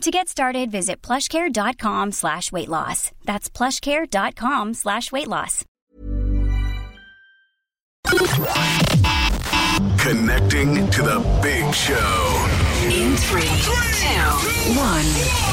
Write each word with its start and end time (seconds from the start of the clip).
To 0.00 0.10
get 0.10 0.28
started, 0.28 0.70
visit 0.70 1.02
plushcare.com 1.02 2.12
slash 2.12 2.50
weight 2.50 2.70
loss. 2.70 3.12
That's 3.26 3.50
plushcare.com 3.50 4.72
slash 4.72 5.12
weight 5.12 5.28
loss. 5.28 5.66
Connecting 9.98 10.88
to 10.88 11.02
the 11.02 11.40
big 11.42 11.74
show. 11.74 12.59
In 12.90 13.16
three, 13.16 13.42
two, 13.62 13.70
one. 14.74 15.06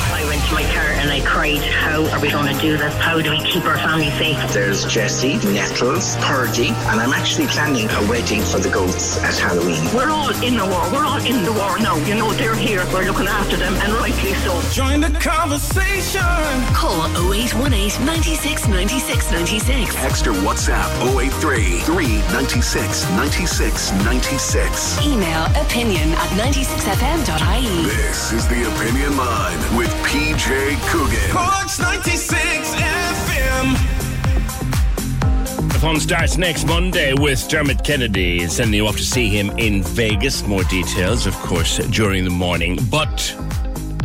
I 0.09 0.25
went 0.27 0.43
to 0.45 0.53
my 0.55 0.63
car 0.73 0.89
and 0.97 1.11
I 1.11 1.21
cried, 1.21 1.61
How 1.61 2.03
are 2.09 2.19
we 2.19 2.31
going 2.31 2.52
to 2.53 2.59
do 2.59 2.77
this? 2.77 2.94
How 2.95 3.21
do 3.21 3.29
we 3.29 3.39
keep 3.41 3.66
our 3.66 3.77
family 3.77 4.09
safe? 4.17 4.38
There's 4.52 4.85
Jesse, 4.85 5.38
Nettles, 5.53 6.16
Purdy, 6.17 6.69
and 6.69 6.99
I'm 6.99 7.13
actually 7.13 7.45
planning 7.47 7.89
a 7.91 8.02
wedding 8.09 8.41
for 8.41 8.57
the 8.57 8.69
goats 8.69 9.17
at 9.23 9.38
Halloween. 9.38 9.83
We're 9.94 10.09
all 10.09 10.31
in 10.44 10.57
the 10.57 10.66
war. 10.66 10.89
We're 10.91 11.05
all 11.05 11.23
in 11.23 11.44
the 11.44 11.53
war 11.53 11.77
now. 11.77 11.97
You 12.07 12.16
know, 12.16 12.31
they're 12.33 12.55
here. 12.55 12.83
We're 12.91 13.05
looking 13.05 13.27
after 13.27 13.55
them, 13.55 13.75
and 13.75 13.94
rightly 13.94 14.33
so. 14.41 14.59
Join 14.72 15.01
the 15.01 15.11
conversation. 15.19 16.22
Call 16.73 17.05
0818 17.31 18.03
96 18.03 18.67
96 18.67 19.31
96. 19.31 19.95
Text 19.95 20.25
or 20.25 20.33
WhatsApp 20.33 20.89
083 21.05 21.81
396 21.81 23.09
96 23.11 23.91
96. 23.91 25.05
Email 25.05 25.45
opinion 25.61 26.09
at 26.17 26.31
96fm.ie. 27.28 27.83
This 27.83 28.31
is 28.31 28.47
the 28.47 28.64
Opinion 28.73 29.17
Line 29.17 29.78
with 29.78 29.89
PJ 30.06 30.80
Coogan. 30.89 31.30
Corks 31.30 31.78
96 31.78 32.73
FM. 32.75 33.73
The 35.73 35.80
fun 35.80 36.00
starts 36.00 36.38
next 36.38 36.66
Monday 36.66 37.14
with 37.14 37.45
Dermot 37.50 37.84
Kennedy, 37.84 38.47
sending 38.47 38.75
you 38.75 38.88
off 38.88 38.95
to 38.95 39.03
see 39.03 39.28
him 39.28 39.50
in 39.58 39.84
Vegas. 39.84 40.47
More 40.47 40.64
details, 40.64 41.28
of 41.28 41.36
course, 41.39 41.80
during 41.89 42.23
the 42.23 42.30
morning. 42.30 42.80
But 42.89 43.36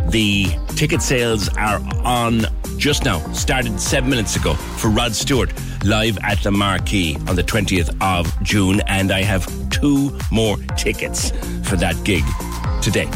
the 0.09 0.47
ticket 0.75 1.01
sales 1.01 1.49
are 1.57 1.79
on 2.03 2.45
just 2.77 3.05
now, 3.05 3.19
started 3.33 3.79
seven 3.79 4.09
minutes 4.09 4.35
ago 4.35 4.53
for 4.53 4.89
Rod 4.89 5.13
Stewart 5.13 5.53
live 5.83 6.17
at 6.23 6.41
the 6.43 6.51
Marquee 6.51 7.15
on 7.27 7.35
the 7.35 7.43
20th 7.43 7.95
of 8.01 8.43
June. 8.43 8.81
And 8.87 9.11
I 9.11 9.21
have 9.21 9.47
two 9.69 10.17
more 10.31 10.57
tickets 10.77 11.31
for 11.67 11.75
that 11.77 11.95
gig 12.03 12.23
today. 12.81 13.09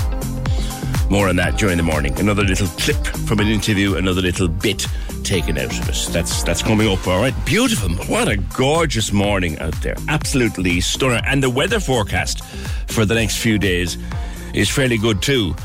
More 1.09 1.30
on 1.30 1.37
that 1.37 1.58
during 1.58 1.77
the 1.77 1.83
morning. 1.83 2.17
Another 2.20 2.43
little 2.43 2.67
clip 2.67 3.05
from 3.27 3.39
an 3.39 3.48
interview, 3.48 3.95
another 3.95 4.21
little 4.21 4.48
bit 4.48 4.86
taken 5.23 5.58
out 5.58 5.77
of 5.77 5.89
it. 5.89 6.14
That's 6.14 6.43
that's 6.43 6.61
coming 6.61 6.87
up, 6.87 7.05
all 7.08 7.19
right. 7.19 7.33
Beautiful. 7.45 7.89
What 8.05 8.27
a 8.27 8.37
gorgeous 8.37 9.11
morning 9.11 9.58
out 9.59 9.80
there. 9.81 9.95
Absolutely 10.09 10.81
stunning. 10.81 11.23
And 11.25 11.42
the 11.42 11.49
weather 11.49 11.80
forecast 11.80 12.43
for 12.87 13.05
the 13.05 13.15
next 13.15 13.37
few 13.37 13.58
days 13.58 13.98
is 14.54 14.69
fairly 14.69 14.98
good 14.98 15.21
too. 15.21 15.55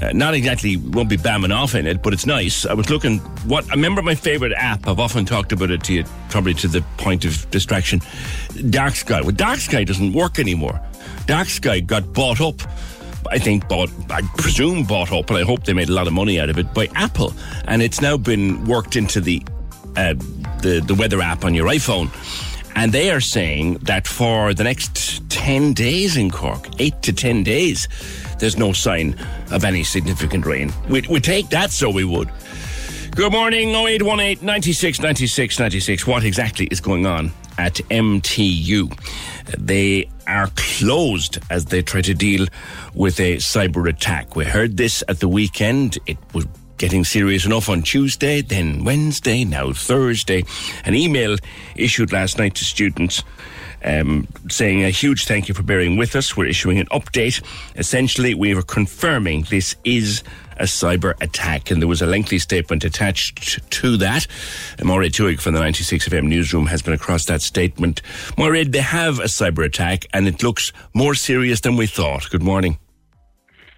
Uh, 0.00 0.12
not 0.12 0.34
exactly 0.34 0.76
won't 0.76 1.08
be 1.08 1.16
bamming 1.16 1.54
off 1.54 1.74
in 1.74 1.86
it, 1.86 2.02
but 2.02 2.12
it's 2.12 2.26
nice. 2.26 2.66
I 2.66 2.74
was 2.74 2.90
looking 2.90 3.18
what 3.48 3.64
I 3.70 3.74
remember 3.74 4.02
my 4.02 4.14
favorite 4.14 4.52
app. 4.52 4.86
I've 4.86 5.00
often 5.00 5.24
talked 5.24 5.52
about 5.52 5.70
it 5.70 5.82
to 5.84 5.94
you, 5.94 6.04
probably 6.28 6.54
to 6.54 6.68
the 6.68 6.82
point 6.98 7.24
of 7.24 7.50
distraction. 7.50 8.00
Dark 8.70 8.94
Sky. 8.94 9.22
Well, 9.22 9.30
Dark 9.30 9.58
Sky 9.58 9.84
doesn't 9.84 10.12
work 10.12 10.38
anymore. 10.38 10.80
Dark 11.26 11.48
Sky 11.48 11.80
got 11.80 12.12
bought 12.12 12.40
up. 12.40 12.60
I 13.30 13.38
think 13.38 13.68
bought, 13.68 13.90
I 14.10 14.22
presume 14.36 14.84
bought 14.84 15.10
up, 15.12 15.30
and 15.30 15.38
I 15.38 15.42
hope 15.42 15.64
they 15.64 15.72
made 15.72 15.88
a 15.88 15.92
lot 15.92 16.06
of 16.06 16.12
money 16.12 16.38
out 16.38 16.48
of 16.48 16.58
it 16.58 16.72
by 16.72 16.88
Apple, 16.94 17.32
and 17.66 17.82
it's 17.82 18.00
now 18.00 18.16
been 18.16 18.64
worked 18.66 18.94
into 18.96 19.20
the 19.20 19.42
uh, 19.96 20.14
the 20.60 20.82
the 20.86 20.94
weather 20.94 21.22
app 21.22 21.44
on 21.44 21.54
your 21.54 21.66
iPhone. 21.66 22.10
And 22.76 22.92
they 22.92 23.10
are 23.10 23.22
saying 23.22 23.78
that 23.84 24.06
for 24.06 24.52
the 24.52 24.62
next 24.62 25.28
10 25.30 25.72
days 25.72 26.18
in 26.18 26.30
Cork, 26.30 26.68
8 26.78 27.00
to 27.04 27.12
10 27.14 27.42
days, 27.42 27.88
there's 28.38 28.56
no 28.56 28.72
sign 28.72 29.18
of 29.50 29.64
any 29.64 29.84
significant 29.84 30.46
rain. 30.46 30.72
We'd, 30.88 31.06
we'd 31.06 31.24
take 31.24 31.48
that, 31.50 31.70
so 31.70 31.90
we 31.90 32.04
would. 32.04 32.30
Good 33.16 33.32
morning, 33.32 33.70
0818 33.70 34.44
96 34.44 35.00
96 35.00 35.58
96. 35.58 36.06
What 36.06 36.24
exactly 36.24 36.66
is 36.66 36.80
going 36.80 37.06
on 37.06 37.32
at 37.56 37.76
MTU? 37.90 38.94
They 39.58 40.10
are 40.26 40.50
closed 40.56 41.38
as 41.50 41.64
they 41.66 41.80
try 41.80 42.02
to 42.02 42.12
deal 42.12 42.46
with 42.94 43.18
a 43.20 43.36
cyber 43.36 43.88
attack. 43.88 44.36
We 44.36 44.44
heard 44.44 44.76
this 44.76 45.02
at 45.08 45.20
the 45.20 45.28
weekend. 45.28 45.98
It 46.06 46.18
was 46.34 46.46
getting 46.76 47.04
serious 47.04 47.46
enough 47.46 47.70
on 47.70 47.82
Tuesday, 47.82 48.42
then 48.42 48.84
Wednesday, 48.84 49.44
now 49.44 49.72
Thursday. 49.72 50.44
An 50.84 50.94
email 50.94 51.36
issued 51.74 52.12
last 52.12 52.36
night 52.36 52.54
to 52.56 52.64
students 52.66 53.22
um, 53.86 54.26
saying 54.48 54.84
a 54.84 54.90
huge 54.90 55.24
thank 55.26 55.48
you 55.48 55.54
for 55.54 55.62
bearing 55.62 55.96
with 55.96 56.14
us. 56.16 56.36
We're 56.36 56.46
issuing 56.46 56.78
an 56.78 56.86
update. 56.86 57.42
Essentially, 57.76 58.34
we 58.34 58.54
are 58.54 58.62
confirming 58.62 59.46
this 59.48 59.76
is 59.84 60.22
a 60.58 60.64
cyber 60.64 61.14
attack, 61.20 61.70
and 61.70 61.80
there 61.80 61.88
was 61.88 62.02
a 62.02 62.06
lengthy 62.06 62.38
statement 62.38 62.84
attached 62.84 63.70
to 63.70 63.96
that. 63.98 64.26
Maureen 64.82 65.10
Tuig 65.10 65.40
from 65.40 65.54
the 65.54 65.60
96FM 65.60 66.24
newsroom 66.24 66.66
has 66.66 66.82
been 66.82 66.94
across 66.94 67.26
that 67.26 67.42
statement. 67.42 68.02
Maureen, 68.36 68.70
they 68.70 68.80
have 68.80 69.18
a 69.18 69.24
cyber 69.24 69.64
attack, 69.64 70.06
and 70.12 70.26
it 70.26 70.42
looks 70.42 70.72
more 70.94 71.14
serious 71.14 71.60
than 71.60 71.76
we 71.76 71.86
thought. 71.86 72.28
Good 72.30 72.42
morning. 72.42 72.78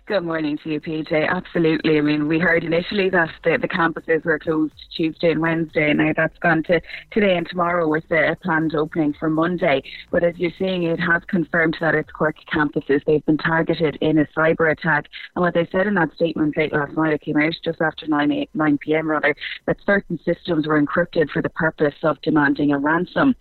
Good 0.08 0.24
morning 0.24 0.58
to 0.64 0.70
you, 0.70 0.80
PJ. 0.80 1.28
Absolutely. 1.28 1.98
I 1.98 2.00
mean, 2.00 2.28
we 2.28 2.38
heard 2.38 2.64
initially 2.64 3.10
that 3.10 3.28
the, 3.44 3.58
the 3.60 3.68
campuses 3.68 4.24
were 4.24 4.38
closed 4.38 4.72
Tuesday 4.96 5.32
and 5.32 5.40
Wednesday. 5.42 5.92
Now 5.92 6.12
that's 6.16 6.38
gone 6.38 6.62
to 6.62 6.80
today 7.10 7.36
and 7.36 7.46
tomorrow 7.46 7.86
with 7.86 8.08
the 8.08 8.34
planned 8.42 8.74
opening 8.74 9.12
for 9.20 9.28
Monday. 9.28 9.82
But 10.10 10.24
as 10.24 10.38
you're 10.38 10.50
seeing, 10.58 10.84
it 10.84 10.98
has 10.98 11.20
confirmed 11.28 11.76
that 11.82 11.94
it's 11.94 12.10
Cork 12.10 12.36
campuses. 12.50 13.02
They've 13.06 13.26
been 13.26 13.36
targeted 13.36 13.98
in 14.00 14.16
a 14.16 14.24
cyber 14.34 14.72
attack. 14.72 15.10
And 15.36 15.42
what 15.42 15.52
they 15.52 15.68
said 15.70 15.86
in 15.86 15.92
that 15.96 16.14
statement 16.14 16.56
late 16.56 16.72
last 16.72 16.96
night, 16.96 17.12
it 17.12 17.20
came 17.20 17.36
out 17.36 17.52
just 17.62 17.82
after 17.82 18.06
9, 18.06 18.32
8, 18.32 18.48
9 18.54 18.78
p.m. 18.78 19.10
rather, 19.10 19.36
that 19.66 19.76
certain 19.84 20.18
systems 20.24 20.66
were 20.66 20.82
encrypted 20.82 21.28
for 21.28 21.42
the 21.42 21.50
purpose 21.50 21.96
of 22.02 22.18
demanding 22.22 22.72
a 22.72 22.78
ransom. 22.78 23.34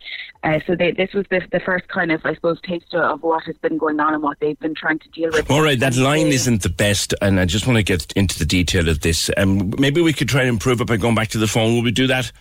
Uh, 0.44 0.60
so 0.66 0.76
they, 0.76 0.92
this 0.92 1.14
was 1.14 1.26
the, 1.30 1.42
the 1.52 1.60
first 1.60 1.88
kind 1.88 2.12
of, 2.12 2.22
I 2.26 2.34
suppose, 2.36 2.60
taste 2.62 2.94
of 2.94 3.24
what 3.24 3.44
has 3.46 3.58
been 3.58 3.78
going 3.78 4.00
on 4.00 4.14
and 4.14 4.24
what 4.24 4.40
they've 4.40 4.60
been 4.60 4.76
trying 4.76 5.00
to 5.00 5.10
deal 5.10 5.30
with. 5.32 5.50
All 5.50 5.62
right, 5.62 5.80
that 5.80 5.96
line 5.96 6.28
isn't 6.28 6.62
the 6.62 6.70
best, 6.70 7.14
and 7.22 7.40
I 7.40 7.46
just 7.46 7.68
want 7.68 7.78
to 7.78 7.84
get 7.84 8.12
into 8.14 8.40
the 8.40 8.46
detail 8.46 8.88
of 8.88 9.02
this. 9.02 9.30
Um, 9.38 9.74
maybe 9.78 10.02
we 10.02 10.14
could 10.14 10.30
try 10.30 10.42
and 10.42 10.50
improve 10.50 10.82
it 10.82 10.88
by 10.88 10.98
going 10.98 11.16
back 11.16 11.30
to 11.30 11.38
the 11.38 11.48
phone. 11.48 11.76
Will 11.76 11.84
we 11.84 11.92
do 11.92 12.08
that? 12.08 12.32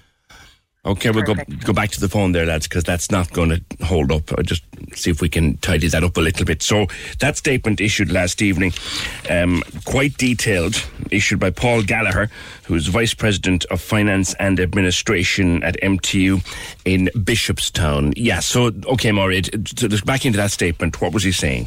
Okay, 0.87 1.11
we'll 1.11 1.25
go 1.25 1.35
go 1.65 1.73
back 1.73 1.91
to 1.91 2.01
the 2.01 2.09
phone 2.09 2.31
there, 2.31 2.47
lads, 2.47 2.69
because 2.69 2.85
that's 2.85 3.11
not 3.11 3.33
going 3.33 3.51
to 3.51 3.85
hold 3.85 4.13
up. 4.13 4.31
I'll 4.39 4.45
just 4.45 4.63
see 4.95 5.11
if 5.11 5.21
we 5.21 5.29
can 5.29 5.57
tidy 5.57 5.89
that 5.89 6.05
up 6.05 6.17
a 6.17 6.21
little 6.21 6.45
bit. 6.45 6.63
So 6.63 6.87
that 7.19 7.37
statement 7.37 7.81
issued 7.81 8.13
last 8.13 8.41
evening, 8.41 8.73
um, 9.29 9.65
quite 9.85 10.17
detailed, 10.17 10.87
issued 11.11 11.41
by 11.41 11.51
Paul 11.51 11.83
Gallagher, 11.83 12.31
who 12.65 12.77
is 12.77 12.87
Vice 12.87 13.15
President 13.15 13.65
of 13.65 13.81
Finance 13.81 14.35
and 14.35 14.61
Administration 14.61 15.61
at 15.65 15.77
MTU 15.83 16.41
in 16.85 17.11
Bishopstown. 17.15 18.13
Yeah, 18.17 18.39
so, 18.39 18.71
okay, 18.87 19.11
so 19.11 19.89
back 20.05 20.25
into 20.25 20.37
that 20.37 20.53
statement. 20.53 21.01
What 21.01 21.13
was 21.13 21.25
he 21.25 21.33
saying? 21.33 21.67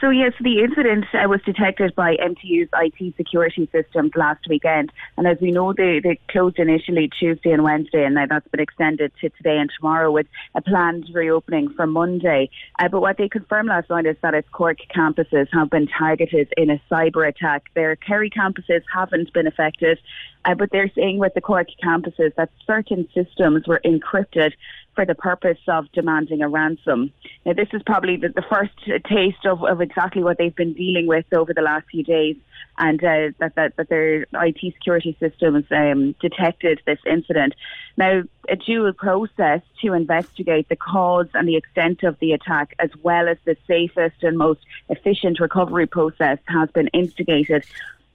So 0.00 0.10
yes, 0.10 0.32
the 0.38 0.60
incident 0.60 1.06
uh, 1.14 1.28
was 1.28 1.40
detected 1.46 1.94
by 1.94 2.16
MTU's 2.16 2.68
IT 2.74 3.16
security 3.16 3.68
systems 3.72 4.12
last 4.14 4.46
weekend, 4.48 4.92
and 5.16 5.26
as 5.26 5.38
we 5.40 5.50
know, 5.50 5.72
they, 5.72 5.98
they 5.98 6.20
closed 6.28 6.58
initially 6.58 7.08
Tuesday 7.18 7.52
and 7.52 7.62
Wednesday, 7.62 8.04
and 8.04 8.14
now 8.14 8.26
that's 8.28 8.46
been 8.48 8.60
extended 8.60 9.12
to 9.20 9.30
today 9.30 9.56
and 9.56 9.70
tomorrow 9.74 10.10
with 10.10 10.26
a 10.54 10.60
planned 10.60 11.08
reopening 11.14 11.70
for 11.70 11.86
Monday. 11.86 12.50
Uh, 12.78 12.88
but 12.88 13.00
what 13.00 13.16
they 13.16 13.28
confirmed 13.28 13.70
last 13.70 13.88
night 13.88 14.04
is 14.04 14.16
that 14.20 14.34
its 14.34 14.48
Cork 14.50 14.78
campuses 14.94 15.48
have 15.52 15.70
been 15.70 15.88
targeted 15.88 16.52
in 16.56 16.70
a 16.70 16.80
cyber 16.90 17.26
attack. 17.26 17.64
Their 17.74 17.96
Kerry 17.96 18.28
campuses 18.28 18.82
haven't 18.92 19.32
been 19.32 19.46
affected, 19.46 19.98
Uh, 20.44 20.54
but 20.54 20.70
they're 20.70 20.90
saying 20.94 21.18
with 21.18 21.34
the 21.34 21.40
Cork 21.40 21.68
campuses 21.82 22.34
that 22.36 22.50
certain 22.66 23.08
systems 23.14 23.66
were 23.66 23.80
encrypted 23.84 24.52
for 24.94 25.06
the 25.06 25.14
purpose 25.14 25.58
of 25.68 25.90
demanding 25.92 26.42
a 26.42 26.48
ransom. 26.48 27.12
Now, 27.46 27.54
this 27.54 27.68
is 27.72 27.82
probably 27.84 28.16
the, 28.16 28.28
the 28.28 28.42
first 28.42 28.72
taste 29.06 29.46
of, 29.46 29.64
of 29.64 29.80
exactly 29.80 30.22
what 30.22 30.38
they've 30.38 30.54
been 30.54 30.74
dealing 30.74 31.06
with 31.06 31.24
over 31.32 31.54
the 31.54 31.62
last 31.62 31.86
few 31.90 32.02
days, 32.02 32.36
and 32.78 33.02
uh, 33.02 33.30
that, 33.38 33.54
that, 33.54 33.76
that 33.76 33.88
their 33.88 34.26
IT 34.34 34.58
security 34.60 35.16
systems 35.18 35.64
um, 35.70 36.14
detected 36.20 36.80
this 36.86 36.98
incident. 37.06 37.54
Now, 37.96 38.22
a 38.48 38.56
dual 38.56 38.92
process 38.92 39.62
to 39.80 39.94
investigate 39.94 40.68
the 40.68 40.76
cause 40.76 41.28
and 41.32 41.48
the 41.48 41.56
extent 41.56 42.02
of 42.02 42.18
the 42.18 42.32
attack, 42.32 42.74
as 42.78 42.90
well 43.02 43.28
as 43.28 43.38
the 43.44 43.56
safest 43.66 44.22
and 44.22 44.36
most 44.36 44.60
efficient 44.88 45.40
recovery 45.40 45.86
process, 45.86 46.38
has 46.46 46.70
been 46.70 46.88
instigated. 46.88 47.64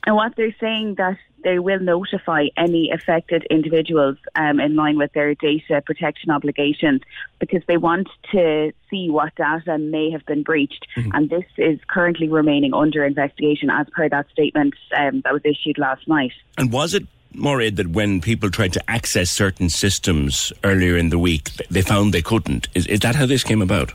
And 0.08 0.16
what 0.16 0.38
they're 0.38 0.56
saying 0.62 0.96
that 0.96 1.18
they 1.44 1.60
will 1.60 1.82
notify 1.82 2.46
any 2.56 2.90
affected 2.92 3.46
individuals 3.52 4.16
um, 4.36 4.62
in 4.62 4.74
line 4.74 4.98
with 4.98 5.12
their 5.12 5.36
data 5.36 5.82
protection 5.86 6.32
obligations 6.32 7.02
because 7.40 7.62
they 7.68 7.76
want 7.76 8.08
to 8.32 8.72
see 8.90 9.10
what 9.10 9.36
data 9.36 9.78
may 9.78 10.10
have 10.10 10.26
been 10.26 10.44
breached. 10.44 10.88
Mm-hmm. 10.96 11.12
And 11.14 11.30
this 11.30 11.44
is 11.58 11.78
currently 11.88 12.30
remaining 12.30 12.74
under 12.74 13.04
investigation 13.04 13.70
as 13.70 13.88
per 13.92 14.08
that 14.08 14.30
statement 14.30 14.76
um, 14.98 15.20
that 15.26 15.34
was 15.34 15.42
issued 15.44 15.78
last 15.78 16.08
night. 16.08 16.32
And 16.58 16.72
was 16.72 16.94
it 16.94 17.06
Maureen, 17.34 17.76
that 17.76 17.88
when 17.88 18.22
people 18.22 18.50
tried 18.50 18.72
to 18.74 18.90
access 18.90 19.30
certain 19.30 19.70
systems 19.70 20.54
earlier 20.64 20.96
in 20.96 21.10
the 21.10 21.20
week, 21.20 21.52
they 21.70 21.82
found 21.82 22.14
they 22.14 22.22
couldn't. 22.22 22.70
Is, 22.74 22.88
is 22.88 23.02
that 23.02 23.16
how 23.16 23.26
this 23.26 23.44
came 23.44 23.62
about? 23.62 23.92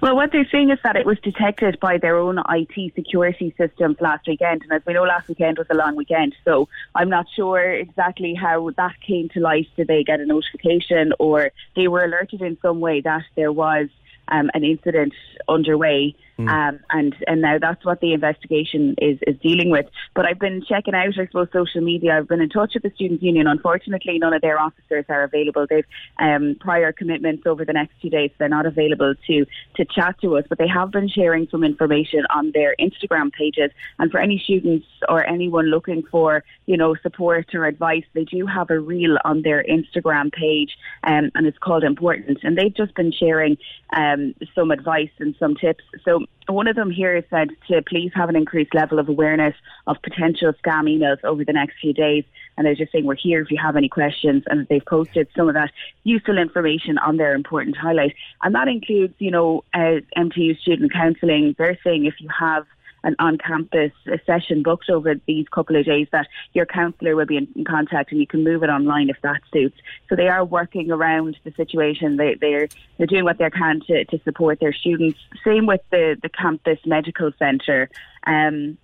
Well, 0.00 0.14
what 0.14 0.30
they're 0.30 0.48
saying 0.50 0.70
is 0.70 0.78
that 0.84 0.94
it 0.94 1.04
was 1.04 1.18
detected 1.20 1.80
by 1.80 1.98
their 1.98 2.16
own 2.16 2.38
IT 2.48 2.94
security 2.94 3.52
systems 3.58 3.96
last 4.00 4.28
weekend. 4.28 4.62
And 4.62 4.72
as 4.72 4.82
we 4.86 4.92
know, 4.92 5.02
last 5.02 5.26
weekend 5.28 5.58
was 5.58 5.66
a 5.70 5.74
long 5.74 5.96
weekend. 5.96 6.36
So 6.44 6.68
I'm 6.94 7.08
not 7.08 7.26
sure 7.34 7.72
exactly 7.72 8.34
how 8.34 8.70
that 8.76 9.00
came 9.00 9.28
to 9.30 9.40
light. 9.40 9.68
Did 9.76 9.88
they 9.88 10.04
get 10.04 10.20
a 10.20 10.26
notification 10.26 11.12
or 11.18 11.50
they 11.74 11.88
were 11.88 12.04
alerted 12.04 12.42
in 12.42 12.56
some 12.62 12.78
way 12.78 13.00
that 13.00 13.24
there 13.34 13.50
was 13.50 13.88
um, 14.28 14.50
an 14.54 14.62
incident 14.62 15.14
underway? 15.48 16.14
Mm. 16.38 16.48
Um, 16.48 16.80
and 16.90 17.16
and 17.26 17.40
now 17.42 17.58
that's 17.60 17.84
what 17.84 18.00
the 18.00 18.12
investigation 18.12 18.94
is 18.98 19.18
is 19.26 19.36
dealing 19.42 19.70
with. 19.70 19.86
But 20.14 20.24
I've 20.24 20.38
been 20.38 20.62
checking 20.68 20.94
out, 20.94 21.18
I 21.18 21.26
suppose, 21.26 21.48
social 21.52 21.80
media. 21.80 22.16
I've 22.16 22.28
been 22.28 22.40
in 22.40 22.48
touch 22.48 22.74
with 22.74 22.84
the 22.84 22.92
students' 22.94 23.24
union. 23.24 23.48
Unfortunately, 23.48 24.18
none 24.18 24.32
of 24.32 24.40
their 24.40 24.60
officers 24.60 25.04
are 25.08 25.24
available. 25.24 25.66
They've 25.68 25.84
um, 26.20 26.56
prior 26.60 26.92
commitments 26.92 27.42
over 27.44 27.64
the 27.64 27.72
next 27.72 27.94
two 28.00 28.08
days. 28.08 28.30
They're 28.38 28.48
not 28.48 28.66
available 28.66 29.14
to 29.26 29.46
to 29.76 29.84
chat 29.84 30.20
to 30.20 30.36
us, 30.36 30.44
but 30.48 30.58
they 30.58 30.68
have 30.68 30.92
been 30.92 31.08
sharing 31.08 31.48
some 31.50 31.64
information 31.64 32.24
on 32.32 32.52
their 32.52 32.76
Instagram 32.78 33.32
pages. 33.32 33.72
And 33.98 34.08
for 34.12 34.20
any 34.20 34.38
students 34.38 34.86
or 35.08 35.26
anyone 35.26 35.66
looking 35.66 36.04
for 36.08 36.44
you 36.66 36.76
know 36.76 36.94
support 37.02 37.52
or 37.52 37.64
advice, 37.64 38.04
they 38.12 38.24
do 38.24 38.46
have 38.46 38.70
a 38.70 38.78
reel 38.78 39.18
on 39.24 39.42
their 39.42 39.64
Instagram 39.64 40.32
page, 40.32 40.78
um, 41.02 41.32
and 41.34 41.48
it's 41.48 41.58
called 41.58 41.82
Important. 41.82 42.38
And 42.44 42.56
they've 42.56 42.74
just 42.74 42.94
been 42.94 43.10
sharing 43.10 43.58
um, 43.92 44.36
some 44.54 44.70
advice 44.70 45.10
and 45.18 45.34
some 45.40 45.56
tips. 45.56 45.82
So 46.04 46.27
one 46.48 46.66
of 46.66 46.76
them 46.76 46.90
here 46.90 47.22
said 47.28 47.50
to 47.68 47.82
please 47.82 48.10
have 48.14 48.28
an 48.28 48.36
increased 48.36 48.74
level 48.74 48.98
of 48.98 49.08
awareness 49.08 49.54
of 49.86 50.00
potential 50.02 50.52
scam 50.64 50.84
emails 50.84 51.22
over 51.22 51.44
the 51.44 51.52
next 51.52 51.74
few 51.80 51.92
days. 51.92 52.24
And 52.56 52.66
they're 52.66 52.74
just 52.74 52.90
saying 52.90 53.04
we're 53.04 53.16
here 53.16 53.42
if 53.42 53.50
you 53.50 53.58
have 53.62 53.76
any 53.76 53.88
questions. 53.88 54.44
And 54.48 54.66
they've 54.68 54.84
posted 54.84 55.28
some 55.36 55.48
of 55.48 55.54
that 55.54 55.70
useful 56.04 56.38
information 56.38 56.96
on 56.98 57.18
their 57.18 57.34
important 57.34 57.76
highlight. 57.76 58.14
And 58.42 58.54
that 58.54 58.66
includes, 58.66 59.14
you 59.18 59.30
know, 59.30 59.62
uh, 59.74 60.00
MTU 60.16 60.58
student 60.58 60.92
counselling. 60.92 61.54
They're 61.58 61.78
saying 61.84 62.06
if 62.06 62.14
you 62.18 62.28
have 62.36 62.64
an 63.04 63.14
on-campus 63.18 63.92
session 64.26 64.62
booked 64.62 64.90
over 64.90 65.14
these 65.26 65.46
couple 65.48 65.76
of 65.76 65.84
days 65.84 66.08
that 66.12 66.26
your 66.52 66.66
counsellor 66.66 67.14
will 67.16 67.26
be 67.26 67.36
in, 67.36 67.48
in, 67.54 67.64
contact 67.64 68.10
and 68.10 68.20
you 68.20 68.26
can 68.26 68.44
move 68.44 68.62
it 68.62 68.70
online 68.70 69.08
if 69.08 69.16
that 69.22 69.40
suits. 69.52 69.76
So 70.08 70.16
they 70.16 70.28
are 70.28 70.44
working 70.44 70.90
around 70.90 71.38
the 71.44 71.52
situation. 71.52 72.16
They, 72.16 72.34
they're 72.40 72.68
they're 72.96 73.06
doing 73.06 73.24
what 73.24 73.38
they 73.38 73.50
can 73.50 73.80
to, 73.86 74.04
to 74.04 74.20
support 74.24 74.60
their 74.60 74.72
students. 74.72 75.18
Same 75.44 75.66
with 75.66 75.82
the 75.90 76.16
the 76.22 76.28
campus 76.28 76.78
medical 76.84 77.30
centre. 77.38 77.88
Um, 78.26 78.78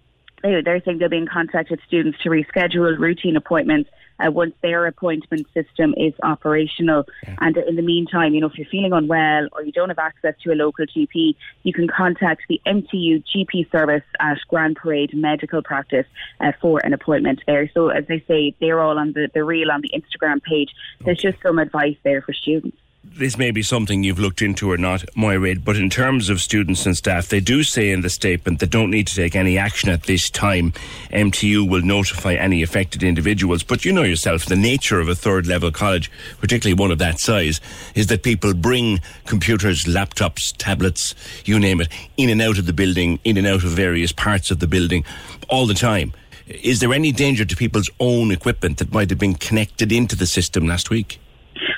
they, 0.45 0.61
they're 0.61 0.81
saying 0.85 0.99
they'll 0.99 1.09
be 1.09 1.17
in 1.17 1.27
contact 1.27 1.71
with 1.71 1.81
students 1.87 2.19
to 2.23 2.29
reschedule 2.29 2.97
routine 2.99 3.37
appointments 3.37 3.91
uh, 4.25 4.31
once 4.31 4.55
their 4.63 4.87
appointment 4.87 5.47
system 5.55 5.95
is 5.97 6.13
operational. 6.23 7.05
Yeah. 7.25 7.37
And 7.41 7.57
in 7.57 7.77
the 7.77 7.83
meantime, 7.83 8.35
you 8.35 8.41
know, 8.41 8.49
if 8.49 8.59
you're 8.59 8.69
feeling 8.69 8.93
unwell 8.93 9.49
or 9.53 9.63
you 9.63 9.73
don't 9.73 9.89
have 9.89 9.99
access 9.99 10.35
to 10.43 10.53
a 10.53 10.55
local 10.55 10.87
GP, 10.87 11.35
you 11.63 11.73
can 11.73 11.89
contact 11.89 12.43
the 12.49 12.61
MTU 12.67 13.25
GP 13.25 13.73
service 13.73 14.05
at 14.21 14.39
Grand 14.49 14.77
Parade 14.77 15.15
Medical 15.15 15.63
Practice 15.63 16.07
uh, 16.41 16.53
for 16.61 16.79
an 16.85 16.93
appointment 16.93 17.41
there. 17.47 17.71
So 17.73 17.89
as 17.89 18.07
they 18.07 18.23
say, 18.29 18.55
they're 18.61 18.81
all 18.81 18.99
on 18.99 19.15
the, 19.15 19.31
the 19.33 19.43
reel 19.43 19.71
on 19.73 19.81
the 19.81 19.91
Instagram 19.91 20.43
page. 20.43 20.71
There's 21.05 21.19
okay. 21.19 21.31
just 21.31 21.43
some 21.43 21.59
advice 21.59 21.97
there 22.05 22.21
for 22.23 22.35
students 22.35 22.77
this 23.17 23.39
may 23.39 23.51
be 23.51 23.63
something 23.63 24.03
you've 24.03 24.19
looked 24.19 24.43
into 24.43 24.71
or 24.71 24.77
not, 24.77 25.05
Moira, 25.15 25.55
but 25.57 25.77
in 25.77 25.89
terms 25.89 26.29
of 26.29 26.41
students 26.41 26.85
and 26.85 26.97
staff, 26.97 27.29
they 27.29 27.39
do 27.39 27.63
say 27.63 27.91
in 27.91 28.01
the 28.01 28.11
statement 28.11 28.59
they 28.59 28.67
don't 28.67 28.91
need 28.91 29.07
to 29.07 29.15
take 29.15 29.37
any 29.37 29.57
action 29.57 29.89
at 29.89 30.05
this 30.05 30.29
time. 30.29 30.73
MTU 31.13 31.69
will 31.69 31.83
notify 31.83 32.35
any 32.35 32.63
affected 32.63 33.03
individuals. 33.03 33.63
But 33.63 33.85
you 33.85 33.93
know 33.93 34.03
yourself, 34.03 34.47
the 34.47 34.57
nature 34.57 35.01
of 35.01 35.09
a 35.09 35.15
third 35.15 35.47
level 35.47 35.71
college, 35.71 36.11
particularly 36.41 36.79
one 36.79 36.91
of 36.91 36.99
that 36.99 37.21
size, 37.21 37.61
is 37.95 38.09
that 38.09 38.25
people 38.25 38.53
bring 38.53 39.01
computers, 39.27 39.85
laptops, 39.85 40.53
tablets, 40.59 41.15
you 41.45 41.61
name 41.61 41.81
it, 41.81 41.89
in 42.17 42.31
and 42.31 42.43
out 42.43 42.59
of 42.59 42.67
the 42.67 42.73
building, 42.73 43.21
in 43.23 43.37
and 43.37 43.47
out 43.47 43.63
of 43.65 43.71
various 43.71 44.11
parts 44.11 44.51
of 44.51 44.59
the 44.59 44.67
building 44.67 45.05
all 45.49 45.67
the 45.67 45.75
time. 45.75 46.13
Is 46.47 46.81
there 46.81 46.93
any 46.93 47.13
danger 47.13 47.45
to 47.45 47.57
people's 47.57 47.91
own 48.01 48.31
equipment 48.31 48.79
that 48.79 48.93
might 48.93 49.11
have 49.11 49.19
been 49.19 49.35
connected 49.35 49.93
into 49.93 50.17
the 50.17 50.27
system 50.27 50.67
last 50.67 50.91
week? 50.91 51.21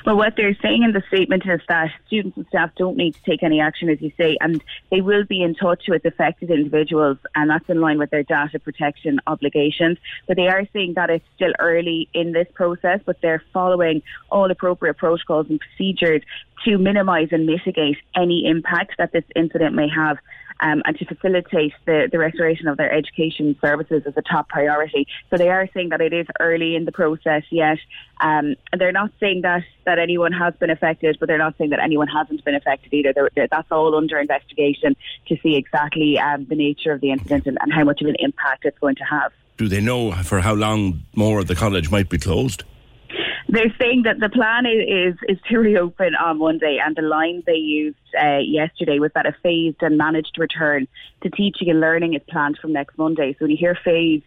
Well, 0.05 0.17
what 0.17 0.35
they're 0.35 0.57
saying 0.61 0.83
in 0.83 0.91
the 0.91 1.03
statement 1.07 1.43
is 1.45 1.61
that 1.67 1.91
students 2.07 2.37
and 2.37 2.47
staff 2.47 2.71
don't 2.77 2.97
need 2.97 3.15
to 3.15 3.21
take 3.23 3.43
any 3.43 3.59
action, 3.59 3.89
as 3.89 4.01
you 4.01 4.11
say, 4.17 4.37
and 4.41 4.63
they 4.91 5.01
will 5.01 5.23
be 5.23 5.41
in 5.41 5.55
touch 5.55 5.83
with 5.87 6.05
affected 6.05 6.49
individuals, 6.49 7.17
and 7.35 7.49
that's 7.49 7.67
in 7.69 7.81
line 7.81 7.99
with 7.99 8.09
their 8.09 8.23
data 8.23 8.59
protection 8.59 9.19
obligations. 9.27 9.97
But 10.27 10.37
they 10.37 10.47
are 10.47 10.67
saying 10.73 10.93
that 10.95 11.09
it's 11.09 11.25
still 11.35 11.53
early 11.59 12.09
in 12.13 12.31
this 12.31 12.47
process, 12.53 13.01
but 13.05 13.21
they're 13.21 13.43
following 13.53 14.01
all 14.29 14.49
appropriate 14.49 14.97
protocols 14.97 15.47
and 15.49 15.59
procedures 15.59 16.21
to 16.65 16.77
minimise 16.77 17.29
and 17.31 17.45
mitigate 17.45 17.97
any 18.15 18.45
impact 18.45 18.95
that 18.97 19.11
this 19.11 19.23
incident 19.35 19.75
may 19.75 19.87
have 19.89 20.17
um, 20.59 20.81
and 20.85 20.97
to 20.97 21.05
facilitate 21.05 21.73
the, 21.85 22.09
the 22.11 22.17
restoration 22.17 22.67
of 22.67 22.77
their 22.77 22.91
education 22.91 23.55
services 23.61 24.03
as 24.05 24.13
a 24.17 24.21
top 24.21 24.49
priority. 24.49 25.07
So 25.29 25.37
they 25.37 25.49
are 25.49 25.67
saying 25.73 25.89
that 25.89 26.01
it 26.01 26.13
is 26.13 26.27
early 26.39 26.75
in 26.75 26.85
the 26.85 26.91
process 26.91 27.43
yet. 27.49 27.77
Um, 28.19 28.55
and 28.71 28.81
they're 28.81 28.91
not 28.91 29.11
saying 29.19 29.41
that, 29.41 29.63
that 29.85 29.99
anyone 29.99 30.31
has 30.31 30.53
been 30.55 30.69
affected, 30.69 31.17
but 31.19 31.27
they're 31.27 31.37
not 31.37 31.57
saying 31.57 31.69
that 31.71 31.79
anyone 31.79 32.07
hasn't 32.07 32.43
been 32.43 32.55
affected 32.55 32.93
either. 32.93 33.13
They're, 33.13 33.29
they're, 33.35 33.47
that's 33.49 33.71
all 33.71 33.95
under 33.95 34.19
investigation 34.19 34.95
to 35.27 35.37
see 35.43 35.55
exactly 35.55 36.17
um, 36.19 36.45
the 36.45 36.55
nature 36.55 36.91
of 36.91 37.01
the 37.01 37.11
incident 37.11 37.45
and, 37.45 37.57
and 37.61 37.73
how 37.73 37.83
much 37.83 38.01
of 38.01 38.07
an 38.07 38.15
impact 38.19 38.65
it's 38.65 38.79
going 38.79 38.95
to 38.95 39.03
have. 39.03 39.31
Do 39.57 39.67
they 39.67 39.81
know 39.81 40.11
for 40.11 40.39
how 40.41 40.53
long 40.53 41.03
more 41.15 41.39
of 41.39 41.47
the 41.47 41.55
college 41.55 41.89
might 41.89 42.09
be 42.09 42.17
closed? 42.17 42.63
They're 43.49 43.73
saying 43.79 44.03
that 44.03 44.19
the 44.19 44.29
plan 44.29 44.65
is 44.65 45.15
is 45.27 45.37
to 45.49 45.57
reopen 45.69 46.15
on 46.15 46.39
Monday, 46.39 46.79
and 46.83 46.95
the 46.95 47.01
line 47.01 47.43
they 47.45 47.53
used 47.53 47.97
uh, 48.21 48.39
yesterday 48.39 48.99
was 48.99 49.11
that 49.15 49.25
a 49.25 49.35
phased 49.43 49.81
and 49.81 49.97
managed 49.97 50.37
return 50.37 50.87
to 51.21 51.29
teaching 51.29 51.69
and 51.69 51.79
learning 51.79 52.13
is 52.13 52.21
planned 52.29 52.57
from 52.57 52.73
next 52.73 52.97
Monday. 52.97 53.33
So 53.33 53.45
when 53.45 53.51
you 53.51 53.57
hear 53.57 53.77
phased, 53.83 54.25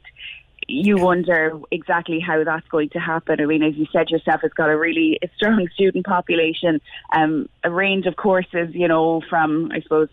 you 0.69 0.97
wonder 0.97 1.59
exactly 1.71 2.21
how 2.21 2.45
that's 2.45 2.67
going 2.69 2.91
to 2.91 3.00
happen. 3.00 3.41
I 3.41 3.47
mean, 3.47 3.62
as 3.62 3.77
you 3.77 3.87
said 3.93 4.09
yourself, 4.11 4.43
it's 4.45 4.55
got 4.55 4.71
a 4.71 4.79
really 4.79 5.19
strong 5.37 5.69
student 5.75 6.07
population, 6.07 6.81
um, 7.12 7.49
a 7.65 7.71
range 7.71 8.07
of 8.07 8.17
courses, 8.17 8.75
you 8.75 8.89
know, 8.89 9.21
from 9.29 9.71
I 9.73 9.81
suppose 9.81 10.09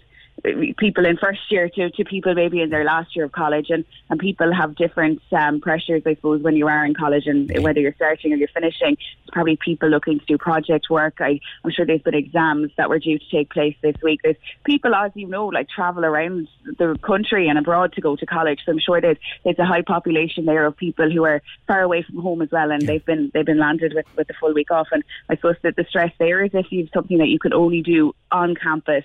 people 0.77 1.05
in 1.05 1.17
first 1.17 1.39
year 1.49 1.69
to, 1.69 1.89
to 1.89 2.05
people 2.05 2.33
maybe 2.35 2.61
in 2.61 2.69
their 2.69 2.83
last 2.83 3.15
year 3.15 3.25
of 3.25 3.31
college 3.31 3.69
and, 3.69 3.83
and 4.09 4.19
people 4.19 4.53
have 4.53 4.75
different 4.75 5.21
um, 5.31 5.59
pressures 5.59 6.03
I 6.05 6.15
suppose 6.15 6.41
when 6.41 6.55
you 6.55 6.67
are 6.67 6.85
in 6.85 6.93
college 6.93 7.25
and 7.25 7.51
whether 7.63 7.79
you're 7.79 7.95
starting 7.95 8.33
or 8.33 8.35
you're 8.35 8.47
finishing. 8.49 8.93
It's 8.93 9.31
probably 9.31 9.57
people 9.57 9.89
looking 9.89 10.19
to 10.19 10.25
do 10.25 10.37
project 10.37 10.89
work. 10.89 11.15
I, 11.19 11.39
I'm 11.63 11.71
sure 11.71 11.85
there's 11.85 12.01
been 12.01 12.13
exams 12.13 12.71
that 12.77 12.89
were 12.89 12.99
due 12.99 13.17
to 13.17 13.29
take 13.29 13.49
place 13.49 13.75
this 13.81 13.95
week. 14.03 14.21
There's 14.23 14.37
people 14.63 14.93
as 14.93 15.11
you 15.15 15.27
know 15.27 15.47
like 15.47 15.69
travel 15.69 16.05
around 16.05 16.47
the 16.77 16.97
country 17.01 17.47
and 17.47 17.57
abroad 17.57 17.93
to 17.93 18.01
go 18.01 18.15
to 18.15 18.25
college. 18.25 18.59
So 18.65 18.71
I'm 18.71 18.79
sure 18.79 19.01
there's, 19.01 19.17
there's 19.43 19.59
a 19.59 19.65
high 19.65 19.81
population 19.81 20.45
there 20.45 20.65
of 20.65 20.77
people 20.77 21.11
who 21.11 21.23
are 21.25 21.41
far 21.67 21.81
away 21.81 22.03
from 22.03 22.21
home 22.21 22.41
as 22.41 22.51
well 22.51 22.71
and 22.71 22.81
they've 22.81 23.05
been 23.05 23.31
they've 23.33 23.45
been 23.45 23.59
landed 23.59 23.93
with, 23.93 24.05
with 24.15 24.27
the 24.27 24.33
full 24.39 24.53
week 24.53 24.71
off. 24.71 24.87
And 24.91 25.03
I 25.29 25.35
suppose 25.35 25.55
that 25.63 25.75
the 25.75 25.85
stress 25.89 26.13
there 26.19 26.43
is 26.43 26.51
if 26.53 26.67
you've 26.71 26.89
something 26.93 27.17
that 27.17 27.27
you 27.27 27.39
can 27.39 27.53
only 27.53 27.81
do 27.81 28.13
on 28.31 28.55
campus 28.55 29.03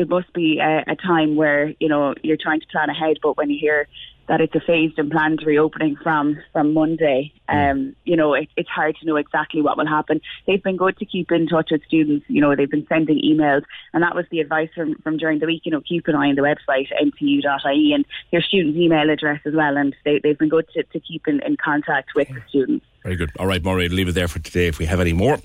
it 0.00 0.08
must 0.08 0.32
be 0.32 0.58
a, 0.58 0.84
a 0.88 0.96
time 0.96 1.36
where 1.36 1.74
you 1.78 1.88
know 1.88 2.14
you're 2.22 2.36
trying 2.36 2.60
to 2.60 2.66
plan 2.66 2.90
ahead. 2.90 3.18
But 3.22 3.36
when 3.36 3.50
you 3.50 3.58
hear 3.58 3.86
that 4.30 4.40
it's 4.40 4.54
a 4.54 4.60
phased 4.60 4.96
and 4.96 5.10
planned 5.10 5.42
reopening 5.44 5.96
from 6.00 6.38
from 6.52 6.72
Monday. 6.72 7.32
Um, 7.48 7.96
you 8.04 8.14
know, 8.14 8.34
it, 8.34 8.48
it's 8.56 8.68
hard 8.68 8.96
to 9.00 9.06
know 9.06 9.16
exactly 9.16 9.60
what 9.60 9.76
will 9.76 9.88
happen. 9.88 10.20
They've 10.46 10.62
been 10.62 10.76
good 10.76 10.96
to 10.98 11.04
keep 11.04 11.32
in 11.32 11.48
touch 11.48 11.72
with 11.72 11.82
students. 11.84 12.26
You 12.28 12.40
know, 12.40 12.54
they've 12.54 12.70
been 12.70 12.86
sending 12.88 13.20
emails, 13.20 13.64
and 13.92 14.04
that 14.04 14.14
was 14.14 14.26
the 14.30 14.38
advice 14.38 14.68
from, 14.72 14.94
from 15.02 15.16
during 15.16 15.40
the 15.40 15.46
week. 15.46 15.62
You 15.64 15.72
know, 15.72 15.80
keep 15.80 16.06
an 16.06 16.14
eye 16.14 16.28
on 16.28 16.36
the 16.36 16.42
website 16.42 16.86
mtu.ie 17.02 17.92
and 17.92 18.04
your 18.30 18.42
student's 18.42 18.78
email 18.78 19.10
address 19.10 19.40
as 19.44 19.54
well. 19.54 19.76
And 19.76 19.96
they, 20.04 20.20
they've 20.22 20.38
been 20.38 20.48
good 20.48 20.68
to, 20.74 20.84
to 20.84 21.00
keep 21.00 21.26
in, 21.26 21.40
in 21.44 21.56
contact 21.56 22.10
with 22.14 22.28
the 22.28 22.40
students. 22.48 22.86
Very 23.02 23.16
good. 23.16 23.30
All 23.38 23.46
right, 23.46 23.62
Maureen, 23.62 23.94
leave 23.96 24.08
it 24.08 24.12
there 24.12 24.28
for 24.28 24.40
today. 24.40 24.66
If 24.66 24.78
we 24.78 24.84
have 24.84 25.00
any 25.00 25.14
more, 25.14 25.38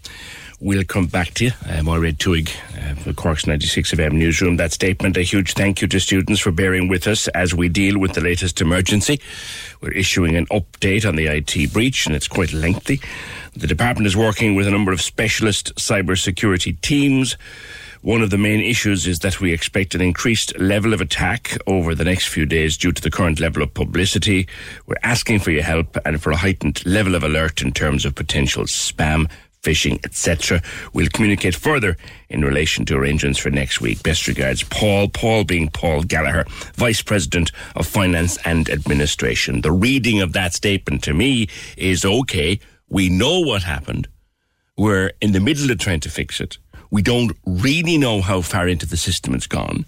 we'll 0.60 0.84
come 0.84 1.08
back 1.08 1.34
to 1.36 1.46
you. 1.46 1.52
Uh, 1.66 1.84
Maureen 1.84 2.16
Tuig, 2.16 2.50
uh, 2.78 3.02
the 3.06 3.14
Cork's 3.14 3.48
96 3.48 3.94
FM 3.94 4.14
newsroom. 4.14 4.58
That 4.58 4.74
statement, 4.74 5.16
a 5.16 5.22
huge 5.22 5.54
thank 5.54 5.82
you 5.82 5.88
to 5.88 6.00
students 6.02 6.42
for 6.42 6.52
bearing 6.52 6.90
with 6.90 7.08
us 7.08 7.30
as 7.30 7.56
we 7.56 7.70
deal 7.70 7.98
with 7.98 8.12
the 8.12 8.20
latest 8.20 8.60
emergency. 8.60 9.22
We're 9.80 9.94
issuing 9.94 10.36
an 10.36 10.48
update 10.48 11.08
on 11.08 11.16
the 11.16 11.28
IT 11.28 11.72
breach, 11.72 12.06
and 12.06 12.14
it's 12.14 12.28
quite 12.28 12.52
lengthy. 12.52 13.00
The 13.56 13.68
department 13.68 14.06
is 14.06 14.18
working 14.18 14.56
with 14.56 14.68
a 14.68 14.72
number 14.72 14.92
of 14.92 15.02
specialist 15.02 15.74
cybersecurity 15.76 16.82
teams. 16.82 17.38
One 18.06 18.22
of 18.22 18.30
the 18.30 18.38
main 18.38 18.60
issues 18.60 19.08
is 19.08 19.18
that 19.22 19.42
we 19.42 19.52
expect 19.52 19.96
an 19.96 20.02
increased 20.02 20.56
level 20.60 20.94
of 20.94 21.02
attack 21.02 21.58
over 21.66 21.96
the 21.96 22.04
next 22.04 22.28
few 22.28 22.46
days 22.46 22.78
due 22.78 22.92
to 22.92 23.02
the 23.02 23.10
current 23.10 23.40
level 23.40 23.64
of 23.64 23.74
publicity. 23.74 24.48
We're 24.86 24.98
asking 25.02 25.40
for 25.40 25.50
your 25.50 25.64
help 25.64 25.98
and 26.06 26.22
for 26.22 26.30
a 26.30 26.38
heightened 26.38 26.86
level 26.86 27.16
of 27.16 27.24
alert 27.24 27.64
in 27.64 27.72
terms 27.72 28.06
of 28.06 28.14
potential 28.14 28.66
spam, 28.66 29.28
phishing, 29.64 30.06
etc. 30.06 30.62
We'll 30.94 31.10
communicate 31.10 31.56
further 31.56 31.98
in 32.30 32.46
relation 32.46 32.86
to 32.86 32.96
arrangements 32.96 33.40
for 33.40 33.50
next 33.50 33.82
week. 33.82 34.04
Best 34.04 34.28
regards, 34.28 34.62
Paul. 34.62 35.10
Paul 35.10 35.44
being 35.44 35.70
Paul 35.70 36.04
Gallagher, 36.04 36.46
Vice 36.76 37.02
President 37.02 37.52
of 37.76 37.88
Finance 37.88 38.38
and 38.46 38.70
Administration. 38.70 39.62
The 39.62 39.72
reading 39.72 40.22
of 40.22 40.34
that 40.34 40.54
statement 40.54 41.04
to 41.06 41.16
me 41.16 41.48
is 41.76 42.06
okay. 42.06 42.60
We 42.88 43.10
know 43.10 43.40
what 43.40 43.64
happened. 43.64 44.10
We're 44.78 45.14
in 45.22 45.32
the 45.32 45.40
middle 45.40 45.72
of 45.72 45.80
trying 45.80 46.02
to 46.02 46.10
fix 46.10 46.40
it. 46.40 46.58
We 46.92 47.02
don't 47.02 47.36
really 47.46 47.98
know 47.98 48.22
how 48.22 48.42
far 48.42 48.68
into 48.68 48.86
the 48.86 48.98
system 48.98 49.34
it's 49.36 49.48
gone. 49.48 49.86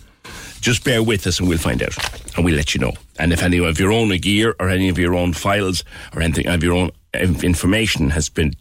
Just 0.59 0.83
bear 0.83 1.03
with 1.03 1.27
us 1.27 1.39
and 1.39 1.47
we'll 1.47 1.57
find 1.57 1.81
out 1.83 1.95
and 2.35 2.43
we'll 2.43 2.55
let 2.55 2.73
you 2.73 2.81
know. 2.81 2.93
And 3.19 3.31
if 3.31 3.43
any 3.43 3.59
of 3.59 3.79
your 3.79 3.91
own 3.91 4.09
gear 4.17 4.55
or 4.59 4.69
any 4.69 4.89
of 4.89 4.97
your 4.97 5.15
own 5.15 5.33
files 5.33 5.83
or 6.15 6.21
anything 6.21 6.47
of 6.47 6.63
your 6.63 6.73
own 6.73 6.91
information 7.13 8.09
has 8.09 8.29
been 8.29 8.53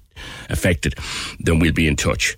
affected, 0.49 0.95
then 1.41 1.59
we'll 1.59 1.73
be 1.73 1.89
in 1.89 1.97
touch. 1.97 2.37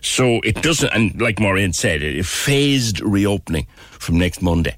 So 0.00 0.40
it 0.40 0.62
doesn't, 0.62 0.92
and 0.92 1.20
like 1.20 1.40
Maureen 1.40 1.72
said, 1.72 2.02
a 2.02 2.22
phased 2.22 3.00
reopening 3.00 3.66
from 3.90 4.18
next 4.18 4.42
Monday. 4.42 4.76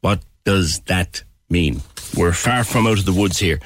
What 0.00 0.20
does 0.44 0.80
that 0.86 1.22
mean? 1.48 1.82
We're 2.16 2.32
far 2.32 2.64
from 2.64 2.86
out 2.86 2.98
of 2.98 3.04
the 3.04 3.12
woods 3.12 3.38
here 3.38 3.60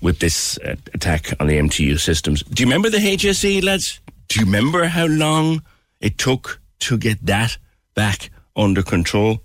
with 0.00 0.18
this 0.20 0.58
uh, 0.58 0.76
attack 0.92 1.32
on 1.40 1.46
the 1.46 1.58
MTU 1.58 1.98
systems. 1.98 2.42
Do 2.42 2.62
you 2.62 2.66
remember 2.66 2.90
the 2.90 2.98
HSE, 2.98 3.62
lads? 3.62 4.00
Do 4.28 4.40
you 4.40 4.46
remember 4.46 4.84
how 4.84 5.06
long 5.06 5.62
it 6.00 6.18
took 6.18 6.60
to 6.80 6.98
get 6.98 7.24
that 7.26 7.56
back 7.94 8.30
under 8.56 8.82
control? 8.82 9.40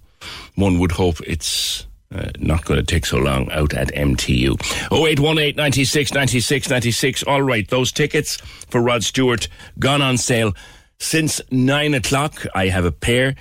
One 0.55 0.79
would 0.79 0.91
hope 0.93 1.21
it's 1.21 1.87
uh, 2.13 2.31
not 2.39 2.65
going 2.65 2.79
to 2.79 2.85
take 2.85 3.05
so 3.05 3.17
long 3.17 3.51
out 3.51 3.73
at 3.73 3.93
MTU. 3.93 4.59
0818 4.91 5.55
96 5.55 6.13
96 6.13 6.69
96. 6.69 7.23
All 7.23 7.41
right, 7.41 7.67
those 7.67 7.91
tickets 7.91 8.37
for 8.69 8.81
Rod 8.81 9.03
Stewart 9.03 9.47
gone 9.77 10.01
on 10.01 10.17
sale 10.17 10.53
since 10.99 11.39
9 11.51 11.93
o'clock. 11.93 12.45
I 12.55 12.67
have 12.67 12.85
a 12.85 12.91
pair 12.91 13.35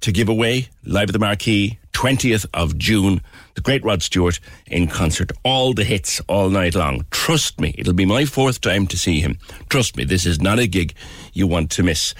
to 0.00 0.12
give 0.12 0.28
away 0.28 0.68
live 0.84 1.08
at 1.08 1.12
the 1.12 1.18
Marquee, 1.18 1.78
20th 1.92 2.46
of 2.54 2.76
June. 2.78 3.20
The 3.54 3.60
great 3.60 3.84
Rod 3.84 4.02
Stewart 4.02 4.40
in 4.66 4.88
concert, 4.88 5.30
all 5.44 5.74
the 5.74 5.84
hits 5.84 6.20
all 6.26 6.50
night 6.50 6.74
long. 6.74 7.06
Trust 7.10 7.60
me, 7.60 7.74
it'll 7.78 7.92
be 7.92 8.04
my 8.04 8.24
fourth 8.24 8.60
time 8.60 8.86
to 8.88 8.98
see 8.98 9.20
him. 9.20 9.38
Trust 9.68 9.96
me, 9.96 10.04
this 10.04 10.26
is 10.26 10.40
not 10.40 10.58
a 10.58 10.66
gig 10.66 10.94
you 11.32 11.46
want 11.46 11.70
to 11.72 11.82
miss. 11.82 12.14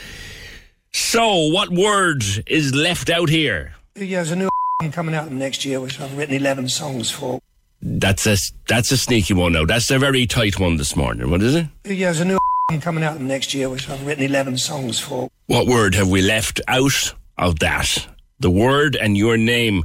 So, 0.92 1.48
what 1.48 1.70
word 1.70 2.22
is 2.46 2.72
left 2.72 3.10
out 3.10 3.28
here? 3.28 3.74
Yeah, 3.96 4.18
there's 4.18 4.30
a 4.30 4.36
new 4.36 4.48
coming 4.92 5.14
out 5.14 5.32
next 5.32 5.64
year, 5.64 5.80
which 5.80 6.00
I've 6.00 6.16
written 6.16 6.36
11 6.36 6.68
songs 6.68 7.10
for. 7.10 7.40
That's 7.82 8.26
a 8.26 8.36
that's 8.66 8.92
a 8.92 8.96
sneaky 8.96 9.34
one 9.34 9.52
now. 9.52 9.66
That's 9.66 9.90
a 9.90 9.98
very 9.98 10.26
tight 10.26 10.58
one 10.58 10.76
this 10.76 10.96
morning. 10.96 11.30
What 11.30 11.42
is 11.42 11.54
it? 11.54 11.66
Yeah, 11.84 12.06
there's 12.06 12.20
a 12.20 12.24
new 12.24 12.38
coming 12.80 13.04
out 13.04 13.20
next 13.20 13.52
year, 13.52 13.68
which 13.68 13.90
I've 13.90 14.06
written 14.06 14.24
11 14.24 14.56
songs 14.56 15.00
for. 15.00 15.28
What 15.46 15.66
word 15.66 15.94
have 15.96 16.08
we 16.08 16.22
left 16.22 16.60
out 16.66 17.12
of 17.36 17.58
that? 17.58 18.06
The 18.40 18.50
word 18.50 18.96
and 18.96 19.16
your 19.16 19.36
name 19.36 19.84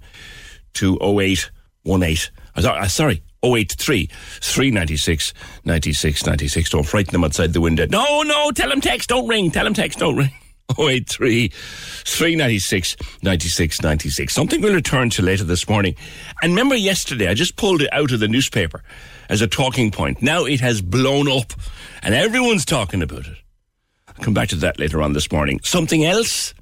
to 0.74 0.98
0818. 1.02 2.34
I 2.56 2.62
thought, 2.62 2.78
uh, 2.80 2.88
sorry, 2.88 3.24
083 3.44 4.08
396 4.42 5.34
96 5.64 6.26
96. 6.26 6.70
Don't 6.70 6.84
frighten 6.84 7.12
them 7.14 7.24
outside 7.24 7.54
the 7.54 7.62
window. 7.62 7.86
No, 7.90 8.22
no, 8.24 8.52
tell 8.52 8.70
them 8.70 8.82
text, 8.82 9.10
don't 9.10 9.28
ring. 9.28 9.52
Tell 9.52 9.64
them 9.64 9.74
text, 9.74 10.00
don't 10.00 10.18
ring. 10.18 10.32
083 10.78 11.50
396 11.50 12.98
96 13.24 13.82
96. 13.82 14.34
Something 14.34 14.62
we'll 14.62 14.74
return 14.74 15.10
to 15.12 15.22
later 15.22 15.44
this 15.44 15.68
morning. 15.68 15.96
And 16.42 16.52
remember 16.52 16.76
yesterday, 16.76 17.28
I 17.28 17.34
just 17.34 17.56
pulled 17.56 17.82
it 17.82 17.92
out 17.94 18.12
of 18.12 18.20
the 18.20 18.28
newspaper 18.28 18.84
as 19.30 19.42
a 19.42 19.48
talking 19.48 19.90
point. 19.90 20.22
Now 20.22 20.46
it 20.46 20.60
has 20.60 20.82
blown 20.82 21.30
up 21.30 21.54
and 22.04 22.14
everyone's 22.14 22.66
talking 22.66 23.02
about 23.02 23.26
it. 23.28 23.38
I'll 24.08 24.24
come 24.24 24.34
back 24.34 24.50
to 24.50 24.56
that 24.58 24.80
later 24.80 25.02
on 25.02 25.14
this 25.14 25.32
morning. 25.32 25.60
Something 25.64 26.04
else 26.04 26.54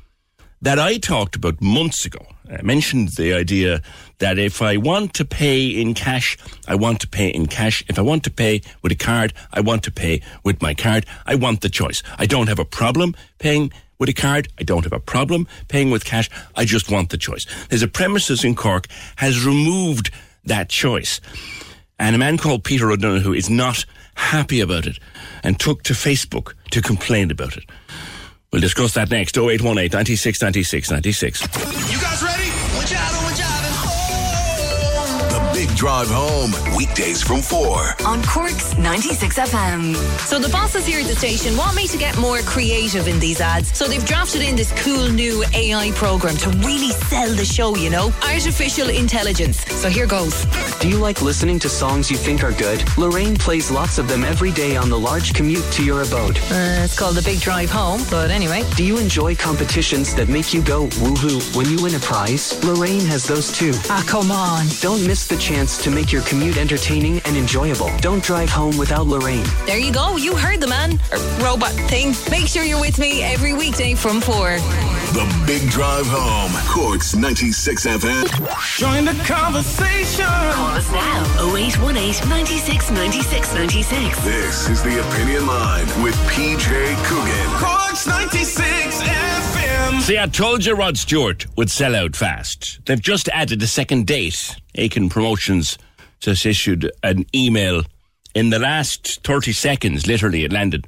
that 0.61 0.79
I 0.79 0.97
talked 0.97 1.35
about 1.35 1.61
months 1.61 2.05
ago. 2.05 2.25
I 2.49 2.61
mentioned 2.61 3.09
the 3.09 3.33
idea 3.33 3.81
that 4.19 4.39
if 4.39 4.61
I 4.61 4.77
want 4.77 5.13
to 5.15 5.25
pay 5.25 5.67
in 5.67 5.93
cash, 5.93 6.37
I 6.67 6.75
want 6.75 7.01
to 7.01 7.07
pay 7.07 7.29
in 7.29 7.47
cash. 7.47 7.83
If 7.87 7.99
I 7.99 8.01
want 8.01 8.23
to 8.23 8.31
pay 8.31 8.61
with 8.81 8.91
a 8.91 8.95
card, 8.95 9.33
I 9.53 9.61
want 9.61 9.83
to 9.83 9.91
pay 9.91 10.21
with 10.43 10.61
my 10.61 10.73
card. 10.73 11.05
I 11.25 11.35
want 11.35 11.61
the 11.61 11.69
choice. 11.69 12.01
I 12.17 12.25
don't 12.25 12.47
have 12.47 12.59
a 12.59 12.65
problem 12.65 13.15
paying 13.37 13.71
with 13.99 14.09
a 14.09 14.13
card. 14.13 14.47
I 14.57 14.63
don't 14.63 14.83
have 14.83 14.93
a 14.93 14.99
problem 14.99 15.47
paying 15.67 15.91
with 15.91 16.05
cash. 16.05 16.29
I 16.55 16.65
just 16.65 16.89
want 16.89 17.09
the 17.09 17.17
choice. 17.17 17.45
There's 17.69 17.83
a 17.83 17.87
premises 17.87 18.43
in 18.43 18.55
Cork 18.55 18.87
has 19.17 19.45
removed 19.45 20.11
that 20.45 20.69
choice. 20.69 21.19
And 21.99 22.15
a 22.15 22.19
man 22.19 22.37
called 22.37 22.63
Peter 22.63 22.91
O'Donoghue 22.91 23.33
is 23.33 23.49
not 23.49 23.85
happy 24.15 24.61
about 24.61 24.85
it 24.87 24.99
and 25.43 25.59
took 25.59 25.83
to 25.83 25.93
Facebook 25.93 26.53
to 26.71 26.81
complain 26.81 27.31
about 27.31 27.57
it. 27.57 27.65
We'll 28.51 28.61
discuss 28.61 28.93
that 28.93 29.09
next. 29.09 29.37
0818 29.37 29.91
96 29.91 30.41
96 30.41 30.91
96. 30.91 31.41
You 31.41 31.99
guys 32.01 32.23
ready? 32.23 32.56
Big 35.57 35.75
Drive 35.75 36.07
Home, 36.11 36.51
weekdays 36.75 37.23
from 37.23 37.41
4. 37.41 37.95
On 38.05 38.21
Cork's 38.21 38.77
96 38.77 39.39
FM. 39.39 39.95
So 40.19 40.37
the 40.37 40.49
bosses 40.49 40.85
here 40.85 40.99
at 40.99 41.07
the 41.07 41.15
station 41.15 41.57
want 41.57 41.75
me 41.75 41.87
to 41.87 41.97
get 41.97 42.15
more 42.19 42.41
creative 42.41 43.07
in 43.07 43.17
these 43.19 43.41
ads. 43.41 43.75
So 43.75 43.87
they've 43.87 44.05
drafted 44.05 44.43
in 44.43 44.55
this 44.55 44.71
cool 44.83 45.09
new 45.09 45.43
AI 45.55 45.89
program 45.95 46.37
to 46.37 46.51
really 46.59 46.91
sell 46.91 47.33
the 47.33 47.43
show, 47.43 47.75
you 47.75 47.89
know? 47.89 48.11
Artificial 48.21 48.89
intelligence. 48.89 49.65
So 49.81 49.89
here 49.89 50.05
goes. 50.05 50.45
Do 50.79 50.89
you 50.89 50.97
like 50.97 51.23
listening 51.23 51.57
to 51.61 51.69
songs 51.69 52.11
you 52.11 52.17
think 52.17 52.43
are 52.43 52.51
good? 52.51 52.83
Lorraine 52.95 53.35
plays 53.35 53.71
lots 53.71 53.97
of 53.97 54.07
them 54.07 54.23
every 54.23 54.51
day 54.51 54.75
on 54.75 54.91
the 54.91 54.99
large 54.99 55.33
commute 55.33 55.65
to 55.71 55.83
your 55.83 56.03
abode. 56.03 56.37
Uh, 56.51 56.85
it's 56.85 56.95
called 56.95 57.15
The 57.15 57.23
Big 57.23 57.39
Drive 57.39 57.71
Home, 57.71 58.01
but 58.11 58.29
anyway. 58.29 58.63
Do 58.75 58.83
you 58.83 58.99
enjoy 58.99 59.33
competitions 59.35 60.13
that 60.13 60.27
make 60.29 60.53
you 60.53 60.61
go 60.61 60.85
woohoo 61.01 61.55
when 61.55 61.67
you 61.67 61.81
win 61.81 61.95
a 61.95 61.99
prize? 61.99 62.63
Lorraine 62.63 63.05
has 63.07 63.23
those 63.23 63.51
too. 63.51 63.73
Ah, 63.89 64.03
come 64.05 64.29
on. 64.29 64.67
Don't 64.81 65.03
miss 65.07 65.25
the 65.25 65.46
chance 65.47 65.81
to 65.81 65.89
make 65.89 66.11
your 66.11 66.21
commute 66.23 66.57
entertaining 66.57 67.21
and 67.23 67.37
enjoyable. 67.37 67.89
Don't 68.01 68.21
drive 68.21 68.49
home 68.49 68.77
without 68.77 69.07
Lorraine. 69.07 69.45
There 69.65 69.77
you 69.77 69.93
go. 69.93 70.17
You 70.17 70.35
heard 70.35 70.59
the 70.59 70.67
man. 70.67 70.99
Or 71.13 71.19
robot 71.41 71.71
thing. 71.87 72.13
Make 72.29 72.47
sure 72.47 72.63
you're 72.63 72.81
with 72.81 72.99
me 72.99 73.23
every 73.23 73.53
weekday 73.53 73.93
from 73.95 74.19
4. 74.19 74.57
The 75.13 75.43
Big 75.47 75.69
Drive 75.69 76.05
Home, 76.09 76.51
Cork's 76.67 77.15
96 77.15 77.85
FM. 77.87 78.77
Join 78.77 79.05
the 79.05 79.13
conversation. 79.23 80.25
Call 80.25 80.75
us 80.75 80.91
now 80.91 81.55
0818 81.55 82.27
96 82.29 82.91
96 82.91 83.53
96. 83.53 84.23
This 84.25 84.69
is 84.69 84.83
the 84.83 84.99
Opinion 84.99 85.47
Line 85.47 85.85
with 86.03 86.15
PJ 86.27 86.67
Coogan. 87.05 87.49
Cork's 87.55 88.05
96 88.05 89.01
FM. 89.01 90.01
See, 90.01 90.19
I 90.19 90.25
told 90.27 90.65
you 90.65 90.75
Rod 90.75 90.97
Stewart 90.97 91.45
would 91.55 91.71
sell 91.71 91.95
out 91.95 92.17
fast. 92.17 92.79
They've 92.85 93.01
just 93.01 93.29
added 93.29 93.63
a 93.63 93.67
second 93.67 94.07
date. 94.07 94.57
Aiken 94.77 95.09
Promotions 95.09 95.77
just 96.19 96.45
issued 96.45 96.91
an 97.03 97.25
email 97.33 97.83
in 98.33 98.49
the 98.51 98.59
last 98.59 99.23
30 99.23 99.51
seconds, 99.51 100.05
literally, 100.05 100.43
it 100.43 100.51
landed 100.51 100.85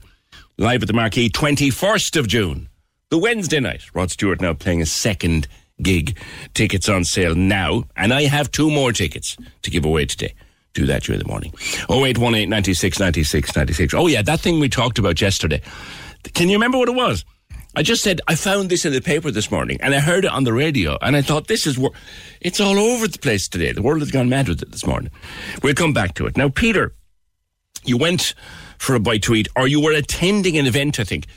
live 0.58 0.84
at 0.84 0.88
the 0.88 0.94
Marquee, 0.94 1.30
21st 1.30 2.18
of 2.18 2.28
June, 2.28 2.70
the 3.10 3.18
Wednesday 3.18 3.60
night. 3.60 3.84
Rod 3.94 4.12
Stewart 4.12 4.42
now 4.42 4.54
playing 4.54 4.82
a 4.82 4.86
second 4.86 5.48
gig. 5.82 6.18
Tickets 6.54 6.90
on 6.90 7.06
sale 7.06 7.36
now, 7.36 7.86
and 7.96 8.14
I 8.14 8.24
have 8.24 8.52
two 8.52 8.70
more 8.70 8.92
tickets 8.92 9.38
to 9.64 9.72
give 9.72 9.86
away 9.86 10.06
today. 10.06 10.34
Do 10.74 10.86
that 10.86 11.04
during 11.04 11.20
the 11.20 11.28
morning. 11.28 11.52
0818 11.90 12.50
96 12.50 13.00
96 13.00 13.56
96. 13.56 13.94
Oh, 13.94 14.08
yeah, 14.08 14.22
that 14.22 14.42
thing 14.42 14.60
we 14.60 14.70
talked 14.70 15.00
about 15.00 15.20
yesterday. 15.20 15.62
Can 16.34 16.50
you 16.50 16.56
remember 16.56 16.78
what 16.78 16.90
it 16.90 16.96
was? 16.96 17.26
I 17.76 17.84
just 17.84 18.04
said 18.04 18.20
I 18.28 18.36
found 18.36 18.70
this 18.70 18.84
in 18.84 18.94
the 18.94 19.02
paper 19.02 19.32
this 19.32 19.52
morning, 19.52 19.78
and 19.82 19.94
I 19.94 20.00
heard 20.00 20.26
it 20.26 20.32
on 20.32 20.44
the 20.44 20.54
radio, 20.54 20.98
and 21.02 21.16
I 21.16 21.22
thought 21.22 21.48
this 21.48 21.68
is 21.68 21.78
wor- 21.78 21.94
it's 22.42 22.60
all 22.60 22.78
over 22.78 23.08
the 23.08 23.20
place 23.20 23.48
today. 23.48 23.72
The 23.72 23.82
world 23.82 24.02
has 24.02 24.12
gone 24.12 24.28
mad 24.28 24.50
with 24.50 24.62
it 24.62 24.72
this 24.72 24.86
morning. 24.86 25.12
We'll 25.62 25.76
come 25.76 25.94
back 25.94 26.16
to 26.16 26.26
it 26.26 26.36
now, 26.36 26.50
Peter. 26.50 26.94
You 27.86 27.96
went 27.98 28.34
for 28.78 28.96
a 28.96 29.00
bite 29.00 29.24
to 29.24 29.36
eat, 29.36 29.48
or 29.56 29.68
you 29.68 29.80
were 29.80 29.94
attending 29.94 30.58
an 30.58 30.66
event, 30.66 31.00
I 31.00 31.04
think, 31.04 31.28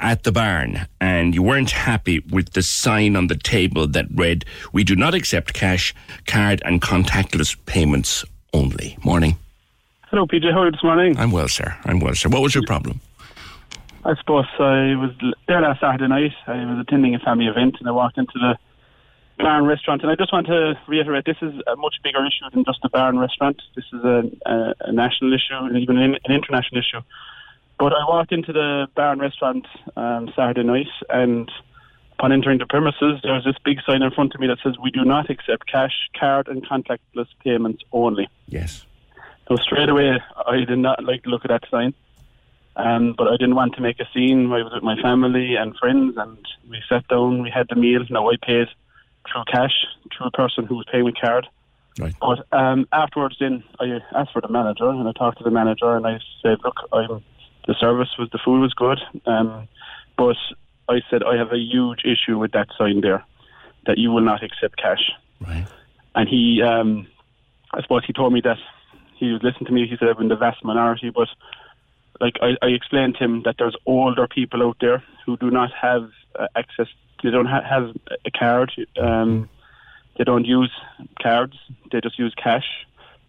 at 0.00 0.24
the 0.24 0.32
barn, 0.32 0.86
and 1.00 1.34
you 1.34 1.42
weren't 1.42 1.70
happy 1.70 2.20
with 2.30 2.54
the 2.54 2.62
sign 2.62 3.14
on 3.14 3.26
the 3.26 3.36
table 3.36 3.86
that 3.88 4.06
read, 4.14 4.44
"We 4.72 4.82
do 4.82 4.96
not 4.96 5.14
accept 5.14 5.52
cash, 5.52 5.94
card, 6.26 6.62
and 6.64 6.80
contactless 6.80 7.54
payments 7.66 8.24
only." 8.52 8.96
Morning. 9.04 9.36
Hello, 10.10 10.26
PJ. 10.26 10.50
How 10.52 10.62
are 10.62 10.66
you 10.66 10.72
this 10.72 10.82
morning? 10.82 11.18
I'm 11.18 11.30
well, 11.30 11.48
sir. 11.48 11.76
I'm 11.84 12.00
well, 12.00 12.14
sir. 12.14 12.28
What 12.30 12.42
was 12.42 12.54
your 12.54 12.64
problem? 12.64 13.00
I 14.06 14.14
suppose 14.20 14.46
I 14.60 14.94
was 14.94 15.10
there 15.48 15.60
last 15.60 15.80
Saturday 15.80 16.06
night. 16.06 16.30
I 16.46 16.64
was 16.64 16.78
attending 16.86 17.16
a 17.16 17.18
family 17.18 17.46
event 17.46 17.74
and 17.80 17.88
I 17.88 17.90
walked 17.90 18.18
into 18.18 18.34
the 18.34 18.56
barn 19.36 19.64
restaurant. 19.64 20.02
And 20.02 20.12
I 20.12 20.14
just 20.14 20.32
want 20.32 20.46
to 20.46 20.74
reiterate 20.86 21.24
this 21.24 21.42
is 21.42 21.54
a 21.66 21.74
much 21.74 21.96
bigger 22.04 22.24
issue 22.24 22.48
than 22.54 22.64
just 22.64 22.78
a 22.84 22.88
barn 22.88 23.18
restaurant. 23.18 23.60
This 23.74 23.84
is 23.92 24.04
a, 24.04 24.22
a, 24.46 24.74
a 24.82 24.92
national 24.92 25.34
issue 25.34 25.58
and 25.58 25.76
even 25.76 25.98
an, 25.98 26.14
an, 26.24 26.32
international 26.32 26.78
issue. 26.78 27.00
But 27.80 27.94
I 27.94 28.04
walked 28.06 28.30
into 28.30 28.52
the 28.52 28.86
barn 28.94 29.18
restaurant 29.18 29.66
um, 29.96 30.30
Saturday 30.36 30.62
night 30.62 30.86
and 31.10 31.50
upon 32.12 32.30
entering 32.30 32.58
the 32.58 32.66
premises, 32.66 33.18
there 33.24 33.34
was 33.34 33.44
this 33.44 33.56
big 33.64 33.78
sign 33.84 34.02
in 34.02 34.12
front 34.12 34.36
of 34.36 34.40
me 34.40 34.46
that 34.46 34.58
says, 34.62 34.76
We 34.80 34.92
do 34.92 35.04
not 35.04 35.30
accept 35.30 35.66
cash, 35.66 36.08
card, 36.16 36.46
and 36.46 36.64
contactless 36.64 37.26
payments 37.42 37.82
only. 37.90 38.28
Yes. 38.46 38.86
So 39.48 39.56
straight 39.56 39.88
away, 39.88 40.12
I 40.46 40.58
did 40.58 40.78
not 40.78 41.02
like 41.02 41.24
to 41.24 41.28
look 41.28 41.44
at 41.44 41.48
that 41.48 41.64
sign. 41.72 41.92
Um, 42.76 43.14
but 43.16 43.28
I 43.28 43.32
didn't 43.32 43.54
want 43.54 43.74
to 43.76 43.80
make 43.80 44.00
a 44.00 44.08
scene. 44.12 44.52
I 44.52 44.62
was 44.62 44.72
with 44.74 44.82
my 44.82 45.00
family 45.00 45.56
and 45.56 45.74
friends, 45.76 46.14
and 46.18 46.36
we 46.68 46.82
sat 46.88 47.08
down. 47.08 47.42
We 47.42 47.50
had 47.50 47.68
the 47.70 47.76
meal. 47.76 48.04
Now 48.10 48.28
I 48.30 48.34
paid 48.40 48.68
through 49.26 49.44
cash 49.50 49.86
through 50.16 50.26
a 50.26 50.30
person 50.30 50.66
who 50.66 50.76
was 50.76 50.86
paying 50.92 51.04
with 51.04 51.16
card. 51.18 51.48
Right. 51.98 52.14
But 52.20 52.46
um, 52.52 52.86
afterwards, 52.92 53.36
then 53.40 53.64
I 53.80 54.00
asked 54.14 54.32
for 54.32 54.42
the 54.42 54.48
manager, 54.48 54.88
and 54.90 55.08
I 55.08 55.12
talked 55.12 55.38
to 55.38 55.44
the 55.44 55.50
manager, 55.50 55.96
and 55.96 56.06
I 56.06 56.20
said, 56.42 56.58
"Look, 56.62 56.76
I'm 56.92 57.24
the 57.66 57.74
service 57.80 58.10
was 58.18 58.28
the 58.30 58.38
food 58.44 58.60
was 58.60 58.74
good, 58.74 59.00
um, 59.24 59.66
but 60.18 60.36
I 60.88 61.00
said 61.10 61.22
I 61.22 61.36
have 61.36 61.52
a 61.52 61.58
huge 61.58 62.02
issue 62.04 62.38
with 62.38 62.52
that 62.52 62.68
sign 62.76 63.00
there, 63.00 63.24
that 63.86 63.96
you 63.96 64.10
will 64.10 64.20
not 64.20 64.42
accept 64.42 64.76
cash." 64.76 65.10
Right. 65.40 65.66
And 66.14 66.28
he, 66.28 66.62
um, 66.62 67.06
I 67.72 67.80
suppose, 67.80 68.04
he 68.06 68.12
told 68.12 68.34
me 68.34 68.42
that 68.42 68.58
he 69.16 69.32
was 69.32 69.42
listening 69.42 69.66
to 69.66 69.72
me. 69.72 69.86
He 69.86 69.96
said 69.96 70.08
I'm 70.08 70.20
in 70.20 70.28
the 70.28 70.36
vast 70.36 70.62
minority, 70.62 71.08
but 71.08 71.28
like 72.20 72.36
I, 72.40 72.56
I 72.62 72.68
explained 72.68 73.16
to 73.16 73.24
him 73.24 73.42
that 73.44 73.56
there's 73.58 73.76
older 73.86 74.26
people 74.26 74.62
out 74.62 74.76
there 74.80 75.02
who 75.24 75.36
do 75.36 75.50
not 75.50 75.70
have 75.72 76.10
uh, 76.38 76.46
access. 76.56 76.88
They 77.22 77.30
don't 77.30 77.46
ha- 77.46 77.62
have 77.68 77.96
a 78.24 78.30
card. 78.30 78.72
Um, 79.00 79.48
they 80.16 80.24
don't 80.24 80.44
use 80.44 80.72
cards. 81.20 81.56
They 81.92 82.00
just 82.00 82.18
use 82.18 82.34
cash. 82.42 82.66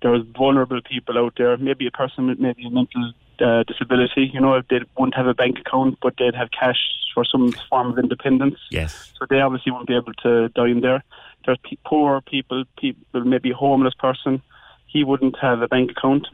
There's 0.01 0.23
vulnerable 0.37 0.81
people 0.81 1.17
out 1.17 1.33
there. 1.37 1.57
Maybe 1.57 1.87
a 1.87 1.91
person 1.91 2.27
with 2.27 2.39
maybe 2.39 2.65
a 2.65 2.69
mental 2.69 3.13
uh, 3.39 3.63
disability. 3.63 4.29
You 4.33 4.39
know, 4.39 4.61
they 4.69 4.81
won't 4.97 5.15
have 5.15 5.27
a 5.27 5.33
bank 5.33 5.59
account, 5.59 5.97
but 6.01 6.13
they'd 6.17 6.35
have 6.35 6.49
cash 6.51 6.77
for 7.13 7.25
some 7.25 7.51
form 7.69 7.91
of 7.91 7.99
independence. 7.99 8.59
Yes. 8.69 9.11
So 9.17 9.25
they 9.29 9.39
obviously 9.39 9.71
won't 9.71 9.87
be 9.87 9.95
able 9.95 10.13
to 10.23 10.49
dine 10.49 10.81
there. 10.81 11.03
There's 11.45 11.57
pe- 11.63 11.77
poor 11.85 12.21
people, 12.21 12.63
people 12.77 13.23
maybe 13.23 13.51
a 13.51 13.55
homeless 13.55 13.93
person. 13.95 14.41
He 14.85 15.03
wouldn't 15.03 15.37
have 15.39 15.61
a 15.61 15.67
bank 15.67 15.91
account 15.91 16.27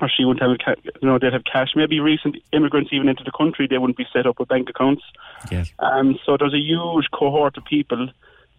or 0.00 0.08
she 0.08 0.24
wouldn't 0.24 0.42
have, 0.42 0.58
ca- 0.58 0.90
you 1.00 1.08
know, 1.08 1.18
they'd 1.18 1.32
have 1.32 1.44
cash. 1.44 1.68
Maybe 1.74 2.00
recent 2.00 2.36
immigrants 2.52 2.90
even 2.92 3.08
into 3.08 3.24
the 3.24 3.32
country, 3.32 3.66
they 3.66 3.78
wouldn't 3.78 3.96
be 3.96 4.06
set 4.12 4.26
up 4.26 4.38
with 4.38 4.48
bank 4.48 4.68
accounts. 4.70 5.02
Yes. 5.50 5.72
Um, 5.78 6.18
so 6.24 6.36
there's 6.36 6.54
a 6.54 6.58
huge 6.58 7.06
cohort 7.12 7.56
of 7.56 7.64
people 7.64 8.08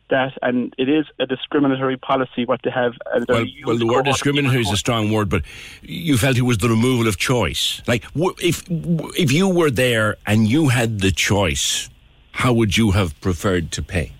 that, 0.09 0.33
and 0.41 0.73
it 0.77 0.89
is 0.89 1.05
a 1.19 1.25
discriminatory 1.25 1.97
policy 1.97 2.45
what 2.45 2.61
they 2.63 2.71
have. 2.71 2.93
And 3.13 3.25
Well, 3.27 3.45
well, 3.65 3.77
the 3.77 3.85
word 3.85 4.05
discriminatory 4.05 4.61
is 4.61 4.71
a 4.71 4.77
strong 4.77 5.11
word, 5.11 5.29
but 5.29 5.43
you 5.81 6.17
felt 6.17 6.37
it 6.37 6.41
was 6.41 6.57
the 6.57 6.69
removal 6.69 7.07
of 7.07 7.17
choice. 7.17 7.81
Like, 7.87 8.03
if 8.15 8.63
if 8.69 9.31
you 9.31 9.47
were 9.47 9.71
there 9.71 10.17
and 10.25 10.47
you 10.47 10.69
had 10.69 10.99
the 10.99 11.11
choice, 11.11 11.89
how 12.31 12.53
would 12.53 12.77
you 12.77 12.91
have 12.91 13.19
preferred 13.21 13.71
to 13.73 13.83
pay? 13.83 14.11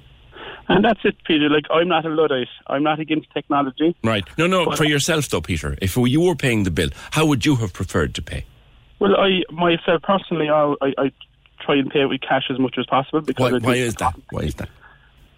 And 0.69 0.85
that's 0.85 0.99
it, 1.03 1.15
Peter. 1.25 1.49
Like, 1.49 1.65
I'm 1.71 1.88
not 1.88 2.05
a 2.05 2.09
Luddite. 2.09 2.47
I'm 2.67 2.83
not 2.83 2.99
against 2.99 3.31
technology. 3.33 3.95
Right. 4.03 4.23
No, 4.38 4.45
no. 4.45 4.69
For 4.71 4.85
yourself, 4.85 5.27
though, 5.27 5.41
Peter. 5.41 5.75
If 5.81 5.97
you 5.97 6.21
were 6.21 6.35
paying 6.35 6.63
the 6.63 6.71
bill, 6.71 6.89
how 7.11 7.25
would 7.25 7.43
you 7.43 7.55
have 7.55 7.73
preferred 7.73 8.13
to 8.15 8.21
pay? 8.21 8.45
Well, 8.99 9.15
I 9.15 9.41
myself 9.51 10.03
personally, 10.03 10.49
I, 10.49 10.75
I, 10.81 10.93
I 10.97 11.11
try 11.59 11.75
and 11.75 11.89
pay 11.89 12.05
with 12.05 12.21
cash 12.21 12.43
as 12.51 12.59
much 12.59 12.75
as 12.77 12.85
possible 12.85 13.21
because 13.21 13.53
Why, 13.53 13.59
why 13.59 13.75
is 13.75 13.95
that? 13.95 14.13
Why 14.29 14.41
is 14.41 14.55
that? 14.55 14.69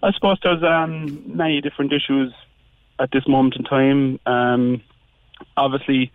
I 0.02 0.12
suppose 0.12 0.38
there's 0.42 0.62
um, 0.62 1.22
many 1.26 1.60
different 1.60 1.92
issues 1.92 2.34
at 2.98 3.10
this 3.12 3.26
moment 3.26 3.56
in 3.56 3.64
time. 3.64 4.20
Um, 4.26 4.82
obviously, 5.56 6.12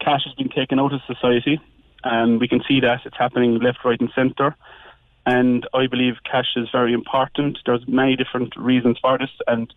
cash 0.00 0.22
has 0.24 0.34
been 0.34 0.48
taken 0.48 0.78
out 0.78 0.92
of 0.92 1.00
society, 1.06 1.60
and 2.04 2.40
we 2.40 2.48
can 2.48 2.62
see 2.68 2.80
that 2.80 3.00
it's 3.06 3.16
happening 3.16 3.58
left, 3.60 3.78
right, 3.84 4.00
and 4.00 4.10
centre. 4.14 4.56
And 5.28 5.68
I 5.74 5.86
believe 5.88 6.14
cash 6.24 6.56
is 6.56 6.68
very 6.72 6.94
important. 6.94 7.58
There's 7.66 7.86
many 7.86 8.16
different 8.16 8.56
reasons 8.56 8.96
for 8.98 9.18
this. 9.18 9.28
And 9.46 9.70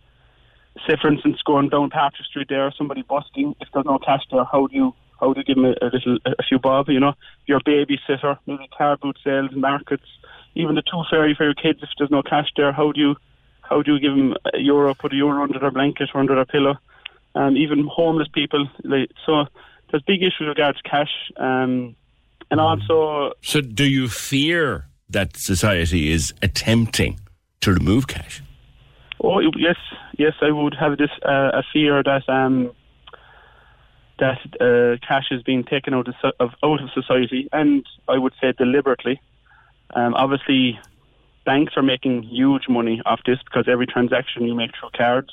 say, 0.86 0.96
for 0.98 1.12
instance, 1.12 1.42
going 1.44 1.68
down 1.68 1.90
Patrick 1.90 2.26
Street 2.26 2.46
there, 2.48 2.72
somebody 2.78 3.02
busking. 3.02 3.54
If 3.60 3.68
there's 3.74 3.84
no 3.84 3.98
cash 3.98 4.22
there, 4.30 4.44
how 4.44 4.66
do 4.66 4.74
you 4.74 4.94
how 5.20 5.34
do 5.34 5.40
you 5.40 5.44
give 5.44 5.56
them 5.56 5.66
a, 5.66 5.74
a 5.84 5.88
little 5.92 6.16
a 6.24 6.42
few 6.48 6.58
bob? 6.58 6.88
You 6.88 7.00
know, 7.00 7.12
your 7.44 7.60
babysitter, 7.60 8.38
maybe 8.46 8.66
car 8.78 8.96
boot 8.96 9.18
sales, 9.22 9.50
markets, 9.54 10.06
even 10.54 10.74
the 10.74 10.80
two 10.90 11.02
fairy 11.10 11.34
for 11.34 11.44
your 11.44 11.54
kids. 11.54 11.80
If 11.82 11.90
there's 11.98 12.10
no 12.10 12.22
cash 12.22 12.48
there, 12.56 12.72
how 12.72 12.90
do 12.92 13.00
you 13.00 13.16
how 13.60 13.82
do 13.82 13.92
you 13.92 14.00
give 14.00 14.16
them 14.16 14.34
a 14.54 14.58
euro, 14.58 14.94
put 14.94 15.12
a 15.12 15.16
euro 15.16 15.42
under 15.42 15.58
their 15.58 15.70
blanket 15.70 16.08
or 16.14 16.20
under 16.20 16.34
their 16.34 16.46
pillow? 16.46 16.76
Um, 17.34 17.58
even 17.58 17.86
homeless 17.92 18.28
people. 18.32 18.70
Like, 18.84 19.10
so 19.26 19.44
there's 19.90 20.02
big 20.04 20.22
issues 20.22 20.48
regards 20.48 20.80
cash, 20.80 21.12
um, 21.36 21.94
and 22.50 22.58
also 22.58 23.34
So, 23.42 23.60
do 23.60 23.84
you 23.84 24.08
fear 24.08 24.86
that 25.12 25.36
society 25.36 26.10
is 26.12 26.32
attempting 26.42 27.18
to 27.60 27.72
remove 27.72 28.06
cash? 28.08 28.42
Oh 29.22 29.40
yes, 29.56 29.76
yes, 30.18 30.34
I 30.40 30.50
would 30.50 30.74
have 30.74 30.98
this 30.98 31.10
uh, 31.24 31.50
a 31.60 31.62
fear 31.72 32.02
that 32.02 32.28
um, 32.28 32.72
that 34.18 34.38
uh, 34.60 34.96
cash 35.06 35.26
is 35.30 35.42
being 35.42 35.64
taken 35.64 35.94
out 35.94 36.08
of, 36.08 36.14
of 36.40 36.50
out 36.62 36.82
of 36.82 36.90
society, 36.92 37.48
and 37.52 37.84
I 38.08 38.18
would 38.18 38.32
say 38.40 38.52
deliberately. 38.52 39.20
Um, 39.94 40.14
obviously, 40.14 40.78
banks 41.44 41.74
are 41.76 41.82
making 41.82 42.22
huge 42.24 42.68
money 42.68 43.02
off 43.04 43.20
this 43.26 43.38
because 43.44 43.66
every 43.68 43.86
transaction 43.86 44.46
you 44.46 44.54
make 44.54 44.70
through 44.78 44.90
cards, 44.96 45.30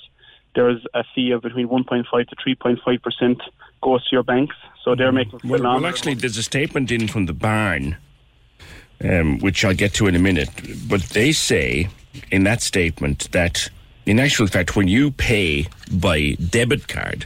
there 0.55 0.69
is 0.69 0.79
a 0.93 1.03
fee 1.15 1.31
of 1.31 1.41
between 1.41 1.67
1.5 1.67 2.05
to 2.27 2.35
3.5 2.35 3.01
percent 3.01 3.41
goes 3.81 4.01
to 4.09 4.15
your 4.15 4.23
banks, 4.23 4.55
so 4.83 4.95
they're 4.95 5.11
making 5.11 5.39
Well, 5.45 5.57
phenomenal. 5.59 5.81
well, 5.81 5.89
actually, 5.89 6.15
there's 6.15 6.37
a 6.37 6.43
statement 6.43 6.91
in 6.91 7.07
from 7.07 7.25
the 7.25 7.33
barn, 7.33 7.97
um, 9.03 9.39
which 9.39 9.63
I'll 9.65 9.73
get 9.75 9.93
to 9.95 10.07
in 10.07 10.15
a 10.15 10.19
minute. 10.19 10.49
But 10.87 11.01
they 11.01 11.31
say 11.31 11.89
in 12.31 12.43
that 12.43 12.61
statement 12.61 13.31
that, 13.31 13.69
in 14.05 14.19
actual 14.19 14.47
fact, 14.47 14.75
when 14.75 14.87
you 14.87 15.11
pay 15.11 15.67
by 15.91 16.31
debit 16.49 16.87
card, 16.87 17.25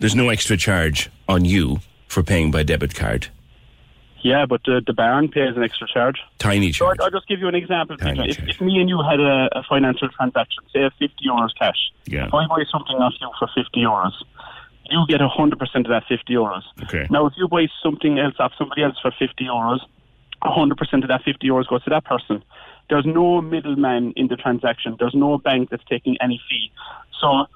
there's 0.00 0.14
no 0.14 0.28
extra 0.28 0.56
charge 0.56 1.10
on 1.28 1.44
you 1.44 1.80
for 2.08 2.22
paying 2.22 2.50
by 2.50 2.62
debit 2.62 2.94
card. 2.94 3.28
Yeah, 4.22 4.46
but 4.46 4.62
the, 4.64 4.80
the 4.86 4.94
barn 4.94 5.28
pays 5.28 5.54
an 5.54 5.62
extra 5.62 5.86
charge. 5.86 6.16
Tiny 6.38 6.72
So 6.72 6.86
charge. 6.86 6.98
I'll, 6.98 7.06
I'll 7.06 7.10
just 7.10 7.28
give 7.28 7.40
you 7.40 7.48
an 7.48 7.54
example. 7.54 7.96
If, 8.00 8.38
if 8.48 8.60
me 8.60 8.80
and 8.80 8.88
you 8.88 9.02
had 9.02 9.20
a, 9.20 9.50
a 9.58 9.62
financial 9.68 10.08
transaction, 10.08 10.64
say 10.72 10.88
50 10.98 11.14
euros 11.28 11.50
cash, 11.58 11.76
Yeah. 12.06 12.26
if 12.28 12.32
I 12.34 12.46
buy 12.46 12.64
something 12.72 12.96
off 12.96 13.12
you 13.20 13.28
for 13.38 13.48
50 13.54 13.78
euros, 13.80 14.12
you 14.88 15.04
get 15.08 15.20
100% 15.20 15.52
of 15.76 15.88
that 15.88 16.04
50 16.08 16.32
euros. 16.32 16.62
Okay. 16.84 17.06
Now, 17.10 17.26
if 17.26 17.34
you 17.36 17.48
buy 17.48 17.66
something 17.82 18.18
else 18.18 18.34
off 18.38 18.52
somebody 18.56 18.82
else 18.82 18.96
for 19.02 19.10
50 19.18 19.44
euros, 19.44 19.80
100% 20.44 21.02
of 21.02 21.08
that 21.08 21.22
50 21.24 21.46
euros 21.46 21.66
goes 21.66 21.82
to 21.84 21.90
that 21.90 22.04
person. 22.04 22.42
There's 22.90 23.06
no 23.06 23.40
middleman 23.40 24.12
in 24.16 24.28
the 24.28 24.36
transaction. 24.36 24.96
There's 24.98 25.14
no 25.14 25.38
bank 25.38 25.70
that's 25.70 25.84
taking 25.88 26.16
any 26.20 26.40
fee. 26.48 26.70
So, 27.20 27.46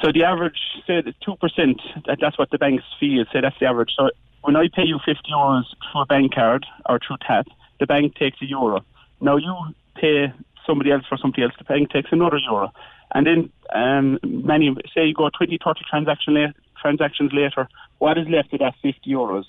so 0.00 0.12
the 0.12 0.24
average, 0.24 0.58
say 0.86 1.02
2%, 1.02 2.06
that, 2.06 2.18
that's 2.20 2.38
what 2.38 2.50
the 2.50 2.58
bank's 2.58 2.84
fee 3.00 3.18
is. 3.18 3.26
Say 3.32 3.40
that's 3.40 3.58
the 3.58 3.66
average. 3.66 3.90
So 3.96 4.10
when 4.42 4.54
I 4.54 4.68
pay 4.72 4.84
you 4.84 5.00
50 5.04 5.22
euros 5.30 5.64
through 5.90 6.02
a 6.02 6.06
bank 6.06 6.34
card 6.34 6.64
or 6.88 7.00
through 7.04 7.16
tap, 7.26 7.46
the 7.80 7.86
bank 7.86 8.14
takes 8.14 8.40
a 8.40 8.46
euro. 8.46 8.84
Now 9.20 9.36
you 9.36 9.54
pay 9.96 10.32
somebody 10.66 10.92
else 10.92 11.04
for 11.08 11.18
somebody 11.18 11.42
else, 11.42 11.52
the 11.58 11.64
bank 11.64 11.90
takes 11.90 12.10
another 12.12 12.38
euro. 12.38 12.72
And 13.12 13.26
then 13.26 13.50
um, 13.74 14.18
many, 14.24 14.74
say 14.94 15.06
you 15.06 15.14
go 15.14 15.30
20, 15.30 15.58
30 15.62 15.80
transaction 15.88 16.34
la- 16.34 16.52
transactions 16.80 17.32
later, 17.32 17.68
what 17.98 18.18
is 18.18 18.28
left 18.28 18.52
of 18.52 18.60
that 18.60 18.74
50 18.82 19.00
euros? 19.10 19.44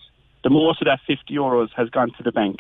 The 0.48 0.54
most 0.54 0.82
of 0.82 0.86
that 0.86 1.02
50 1.06 1.34
euros 1.34 1.68
has 1.76 1.90
gone 1.90 2.14
to 2.16 2.24
the 2.24 2.32
bank. 2.32 2.60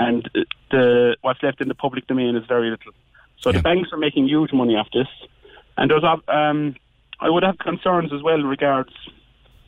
And 0.00 0.28
the 0.72 1.16
what's 1.20 1.40
left 1.44 1.60
in 1.60 1.68
the 1.68 1.74
public 1.76 2.08
domain 2.08 2.34
is 2.34 2.44
very 2.48 2.70
little. 2.70 2.92
So 3.38 3.52
the 3.52 3.62
banks 3.62 3.90
are 3.92 3.98
making 3.98 4.26
huge 4.26 4.52
money 4.52 4.74
off 4.74 4.88
this. 4.92 5.06
And 5.76 5.92
there's, 5.92 6.02
um, 6.02 6.74
I 7.20 7.30
would 7.30 7.44
have 7.44 7.56
concerns 7.58 8.12
as 8.12 8.20
well 8.20 8.42
regards, 8.42 8.90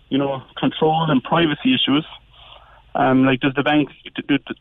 you 0.08 0.18
know, 0.18 0.42
control 0.56 1.08
and 1.08 1.22
privacy 1.22 1.72
issues. 1.72 2.04
Um, 2.96 3.24
like, 3.24 3.38
does 3.38 3.54
the 3.54 3.62
bank, 3.62 3.90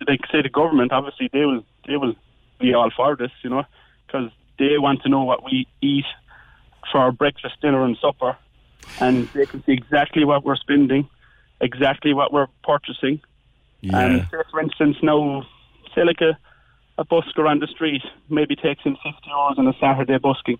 like, 0.07 0.21
say 0.31 0.43
the 0.43 0.49
government, 0.49 0.91
obviously 0.91 1.27
they 1.33 1.45
will 1.45 1.63
they 1.87 1.97
will 1.97 2.13
be 2.59 2.75
all 2.75 2.91
for 2.95 3.15
this, 3.15 3.31
you 3.41 3.49
know, 3.49 3.63
because 4.05 4.29
they 4.59 4.77
want 4.77 5.01
to 5.01 5.09
know 5.09 5.23
what 5.23 5.43
we 5.43 5.65
eat 5.81 6.05
for 6.91 6.99
our 6.99 7.11
breakfast, 7.11 7.55
dinner, 7.63 7.83
and 7.83 7.97
supper, 7.97 8.37
and 8.99 9.27
they 9.29 9.47
can 9.47 9.63
see 9.63 9.71
exactly 9.71 10.23
what 10.23 10.45
we're 10.45 10.55
spending, 10.55 11.09
exactly 11.61 12.13
what 12.13 12.31
we're 12.31 12.47
purchasing. 12.63 13.21
Yeah. 13.81 13.99
And 13.99 14.21
say, 14.31 14.37
for 14.51 14.61
instance, 14.61 14.97
now, 15.01 15.45
say 15.95 16.03
like 16.03 16.21
a, 16.21 16.37
a 16.97 17.05
busker 17.05 17.49
on 17.49 17.59
the 17.59 17.67
street 17.67 18.01
maybe 18.29 18.55
takes 18.55 18.81
in 18.85 18.95
50 18.95 19.09
hours 19.31 19.55
on 19.57 19.67
a 19.67 19.73
Saturday 19.79 20.17
busking. 20.17 20.59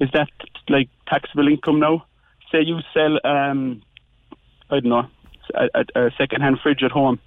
Is 0.00 0.10
that 0.12 0.28
like 0.68 0.88
taxable 1.08 1.48
income 1.48 1.80
now? 1.80 2.04
Say 2.52 2.62
you 2.62 2.78
sell, 2.94 3.18
um, 3.24 3.82
I 4.70 4.80
don't 4.80 4.90
know, 4.90 5.06
a, 5.54 5.68
a, 5.74 6.06
a 6.06 6.10
second-hand 6.16 6.60
fridge 6.62 6.82
at 6.82 6.90
home 6.90 7.18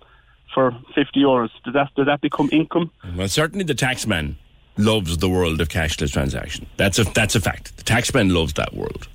for 0.53 0.71
50 0.95 1.19
euros. 1.19 1.49
Does 1.63 1.73
that, 1.73 1.89
does 1.95 2.05
that 2.05 2.21
become 2.21 2.49
income? 2.51 2.91
Well, 3.15 3.27
certainly 3.27 3.65
the 3.65 3.75
taxman 3.75 4.35
loves 4.77 5.17
the 5.17 5.29
world 5.29 5.61
of 5.61 5.69
cashless 5.69 6.13
transaction. 6.13 6.65
That's 6.77 6.97
a 6.99 7.03
that's 7.03 7.35
a 7.35 7.41
fact. 7.41 7.77
The 7.77 7.83
taxman 7.83 8.33
loves 8.33 8.53
that 8.53 8.73
world. 8.73 9.07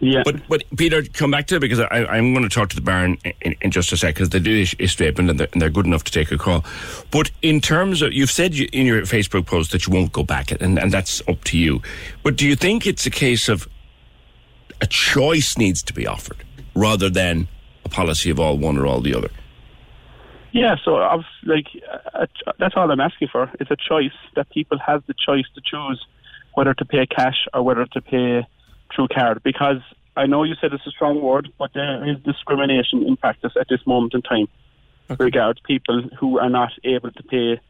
Yeah. 0.00 0.22
But 0.24 0.46
but 0.48 0.64
Peter, 0.76 1.02
come 1.02 1.30
back 1.30 1.46
to 1.46 1.56
it 1.56 1.60
because 1.60 1.80
I, 1.80 2.04
I'm 2.04 2.32
going 2.34 2.42
to 2.42 2.54
talk 2.54 2.68
to 2.70 2.76
the 2.76 2.82
barn 2.82 3.18
in, 3.40 3.54
in 3.60 3.70
just 3.70 3.92
a 3.92 3.96
sec 3.96 4.14
because 4.14 4.30
they 4.30 4.38
do 4.38 4.64
a 4.78 4.86
statement 4.86 5.30
and 5.30 5.40
they're, 5.40 5.48
and 5.52 5.62
they're 5.62 5.70
good 5.70 5.86
enough 5.86 6.04
to 6.04 6.12
take 6.12 6.30
a 6.30 6.38
call. 6.38 6.64
But 7.10 7.30
in 7.42 7.60
terms 7.60 8.02
of 8.02 8.12
you've 8.12 8.30
said 8.30 8.54
you, 8.54 8.68
in 8.72 8.86
your 8.86 9.02
Facebook 9.02 9.46
post 9.46 9.72
that 9.72 9.86
you 9.86 9.92
won't 9.92 10.12
go 10.12 10.22
back, 10.22 10.50
and, 10.50 10.78
and 10.78 10.92
that's 10.92 11.22
up 11.28 11.42
to 11.44 11.58
you. 11.58 11.80
But 12.22 12.36
do 12.36 12.46
you 12.46 12.56
think 12.56 12.86
it's 12.86 13.06
a 13.06 13.10
case 13.10 13.48
of 13.48 13.68
a 14.80 14.86
choice 14.86 15.56
needs 15.56 15.82
to 15.84 15.92
be 15.92 16.06
offered 16.06 16.44
rather 16.74 17.08
than 17.08 17.48
a 17.84 17.88
policy 17.88 18.30
of 18.30 18.40
all 18.40 18.58
one 18.58 18.76
or 18.76 18.86
all 18.86 19.00
the 19.00 19.14
other? 19.14 19.30
Yeah, 20.52 20.76
so 20.84 20.96
I've 20.96 21.24
like 21.44 21.66
uh, 22.14 22.26
that's 22.58 22.74
all 22.76 22.90
I'm 22.90 23.00
asking 23.00 23.28
for. 23.32 23.50
It's 23.58 23.70
a 23.70 23.76
choice 23.76 24.12
that 24.36 24.50
people 24.50 24.78
have 24.78 25.02
the 25.06 25.14
choice 25.14 25.46
to 25.54 25.60
choose 25.64 26.04
whether 26.54 26.74
to 26.74 26.84
pay 26.84 27.06
cash 27.06 27.46
or 27.52 27.62
whether 27.62 27.86
to 27.86 28.00
pay 28.00 28.46
through 28.94 29.08
card. 29.08 29.42
Because 29.42 29.78
I 30.16 30.26
know 30.26 30.44
you 30.44 30.54
said 30.60 30.72
it's 30.72 30.86
a 30.86 30.90
strong 30.90 31.20
word, 31.20 31.50
but 31.58 31.72
there 31.74 32.08
is 32.08 32.18
discrimination 32.20 33.02
in 33.06 33.16
practice 33.16 33.52
at 33.60 33.68
this 33.68 33.84
moment 33.86 34.14
in 34.14 34.22
time 34.22 34.48
regards 35.18 35.60
people 35.60 36.02
who 36.18 36.38
are 36.38 36.48
not 36.48 36.72
able 36.84 37.10
to 37.10 37.22
pay 37.24 37.60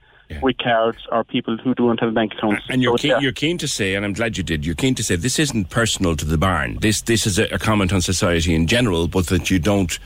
with 0.40 0.56
cards 0.58 0.98
or 1.12 1.22
people 1.22 1.56
who 1.56 1.74
don't 1.74 2.00
have 2.00 2.14
bank 2.14 2.32
accounts. 2.32 2.62
And 2.68 2.82
you're 2.82 2.96
So, 2.98 3.02
keen, 3.02 3.10
yeah. 3.12 3.20
you're 3.20 3.32
keen 3.32 3.58
to 3.58 3.68
say, 3.68 3.94
and 3.94 4.04
I'm 4.04 4.12
glad 4.14 4.36
you 4.36 4.42
did. 4.42 4.64
You're 4.64 4.74
keen 4.74 4.94
to 4.96 5.02
say 5.02 5.16
this 5.16 5.38
isn't 5.38 5.68
personal 5.70 6.16
to 6.16 6.24
the 6.24 6.38
barn. 6.38 6.78
This 6.80 7.02
this 7.02 7.26
is 7.26 7.38
a, 7.38 7.44
a 7.54 7.58
comment 7.58 7.92
on 7.92 8.00
society 8.00 8.54
in 8.54 8.66
general, 8.66 9.06
but 9.06 9.26
that 9.26 9.50
you 9.50 9.58
don't, 9.58 9.98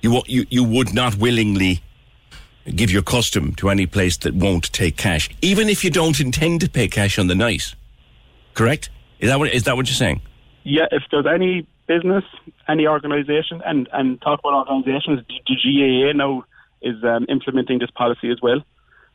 you 0.00 0.22
you 0.26 0.46
you 0.48 0.64
would 0.64 0.94
not 0.94 1.16
willingly 1.16 1.82
give 2.74 2.90
your 2.90 3.02
custom 3.02 3.54
to 3.56 3.68
any 3.68 3.86
place 3.86 4.16
that 4.18 4.34
won't 4.34 4.72
take 4.72 4.96
cash, 4.96 5.28
even 5.42 5.68
if 5.68 5.84
you 5.84 5.90
don't 5.90 6.20
intend 6.20 6.60
to 6.62 6.70
pay 6.70 6.88
cash 6.88 7.18
on 7.18 7.26
the 7.26 7.34
night. 7.34 7.74
Correct? 8.54 8.90
Is 9.18 9.28
that 9.28 9.38
what 9.38 9.52
is 9.52 9.64
that 9.64 9.76
what 9.76 9.88
you're 9.88 9.94
saying? 9.94 10.22
Yeah, 10.64 10.86
if 10.90 11.02
there's 11.10 11.26
any 11.26 11.66
business, 11.86 12.24
any 12.68 12.86
organisation, 12.86 13.62
and, 13.64 13.88
and 13.92 14.20
talk 14.20 14.40
about 14.40 14.68
organisations, 14.68 15.20
the 15.28 15.34
the 15.46 15.56
GAA 15.56 16.12
now 16.16 16.44
is 16.82 17.02
um, 17.04 17.26
implementing 17.28 17.78
this 17.78 17.90
policy 17.90 18.30
as 18.30 18.40
well. 18.42 18.62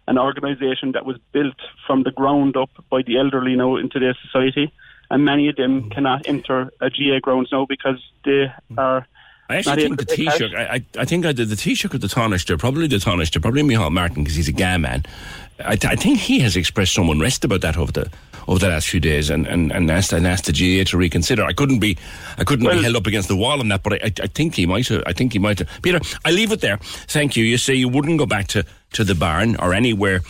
An 0.07 0.17
organisation 0.17 0.93
that 0.93 1.05
was 1.05 1.17
built 1.31 1.55
from 1.85 2.03
the 2.03 2.11
ground 2.11 2.55
up 2.55 2.69
by 2.89 3.01
the 3.03 3.17
elderly 3.17 3.55
now 3.55 3.75
in 3.75 3.89
today's 3.89 4.15
society, 4.23 4.71
and 5.09 5.25
many 5.25 5.49
of 5.49 5.55
them 5.55 5.89
cannot 5.89 6.27
enter 6.27 6.71
a 6.81 6.89
GAA 6.89 7.19
grounds 7.21 7.49
now 7.51 7.65
because 7.65 7.99
they 8.25 8.51
are. 8.77 9.07
I 9.49 9.57
actually 9.57 9.83
think 9.83 9.99
the 9.99 10.05
to 10.05 10.15
pay 10.15 10.25
cash. 10.25 10.37
Taoiseach, 10.37 10.55
I, 10.55 10.75
I, 10.75 10.85
I 10.99 11.05
think 11.05 11.25
I 11.25 11.31
did 11.31 11.49
the 11.49 11.55
Taoiseach 11.55 11.95
or 11.95 11.97
the 11.97 12.07
Taoiseach, 12.07 12.59
probably 12.59 12.87
the 12.87 12.97
Taoiseach, 12.97 13.41
probably 13.41 13.63
Micheál 13.63 13.91
Martin 13.91 14.23
because 14.23 14.35
he's 14.35 14.47
a 14.47 14.51
GAA 14.51 14.77
man. 14.77 15.03
I, 15.59 15.77
I 15.83 15.95
think 15.95 16.19
he 16.19 16.39
has 16.41 16.55
expressed 16.55 16.93
some 16.93 17.09
unrest 17.09 17.43
about 17.43 17.61
that 17.61 17.75
over 17.75 17.91
the 17.91 18.11
over 18.49 18.57
the 18.57 18.67
last 18.67 18.89
few 18.89 18.99
days 18.99 19.29
and, 19.29 19.45
and, 19.45 19.71
and 19.71 19.91
asked 19.91 20.11
and 20.11 20.25
asked 20.25 20.45
the 20.45 20.51
GAA 20.51 20.83
to 20.89 20.97
reconsider. 20.97 21.43
I 21.43 21.53
couldn't 21.53 21.79
be 21.79 21.97
I 22.37 22.43
couldn't 22.43 22.67
be 22.67 22.81
held 22.81 22.95
up 22.95 23.05
against 23.05 23.27
the 23.27 23.35
wall 23.37 23.59
on 23.59 23.67
that, 23.69 23.83
but 23.83 23.93
I, 23.93 24.07
I, 24.07 24.11
I 24.23 24.27
think 24.27 24.55
he 24.55 24.65
might 24.65 24.87
have. 24.87 25.03
I 25.05 25.13
think 25.13 25.33
he 25.33 25.39
might 25.39 25.59
have. 25.59 25.69
Peter, 25.83 25.99
I 26.25 26.31
leave 26.31 26.51
it 26.51 26.59
there. 26.59 26.77
Thank 27.07 27.37
you. 27.37 27.45
You 27.45 27.59
say 27.59 27.75
you 27.75 27.87
wouldn't 27.87 28.17
go 28.17 28.25
back 28.25 28.47
to, 28.47 28.65
to 28.93 29.03
the 29.03 29.13
barn 29.13 29.55
or 29.57 29.73
anywhere 29.75 30.21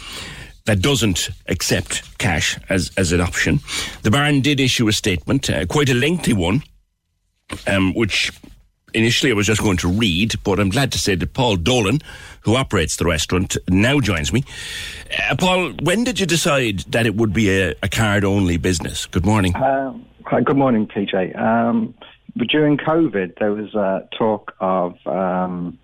that 0.65 0.81
doesn't 0.81 1.29
accept 1.47 2.17
cash 2.19 2.59
as, 2.67 2.91
as 2.97 3.13
an 3.13 3.21
option. 3.21 3.61
The 4.03 4.11
barn 4.11 4.41
did 4.41 4.59
issue 4.59 4.87
a 4.89 4.91
statement, 4.91 5.49
uh, 5.49 5.65
quite 5.65 5.89
a 5.89 5.93
lengthy 5.93 6.33
one, 6.33 6.61
um, 7.65 7.93
which 7.95 8.31
initially 8.93 9.31
I 9.31 9.35
was 9.35 9.47
just 9.47 9.61
going 9.61 9.77
to 9.77 9.87
read, 9.87 10.35
but 10.43 10.59
I'm 10.59 10.69
glad 10.69 10.91
to 10.93 10.99
say 10.99 11.15
that 11.15 11.33
Paul 11.33 11.55
Dolan, 11.55 11.99
who 12.41 12.55
operates 12.55 12.97
the 12.97 13.05
restaurant, 13.05 13.57
now 13.69 13.99
joins 13.99 14.33
me. 14.33 14.43
Uh, 15.29 15.35
Paul, 15.37 15.73
when 15.83 16.03
did 16.03 16.19
you 16.19 16.25
decide 16.25 16.79
that 16.89 17.05
it 17.05 17.15
would 17.15 17.33
be 17.33 17.49
a, 17.49 17.75
a 17.83 17.89
card 17.89 18.23
only 18.23 18.57
business? 18.57 19.05
Good 19.05 19.25
morning. 19.25 19.55
Um, 19.55 20.05
good 20.23 20.57
morning, 20.57 20.87
PJ. 20.87 21.37
Um, 21.39 21.93
but 22.35 22.47
during 22.47 22.77
COVID, 22.77 23.37
there 23.39 23.51
was 23.51 23.73
uh, 23.75 24.01
talk 24.17 24.53
of 24.59 24.95
um, 25.05 25.77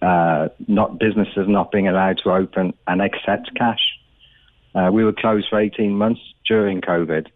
uh, 0.00 0.48
not 0.66 0.98
businesses 0.98 1.46
not 1.46 1.70
being 1.70 1.88
allowed 1.88 2.18
to 2.24 2.30
open 2.30 2.74
and 2.86 3.00
accept 3.02 3.54
cash. 3.56 3.80
Uh, 4.74 4.90
we 4.92 5.04
were 5.04 5.12
closed 5.12 5.46
for 5.50 5.60
18 5.60 5.96
months 5.96 6.20
during 6.46 6.80
COVID, 6.80 7.26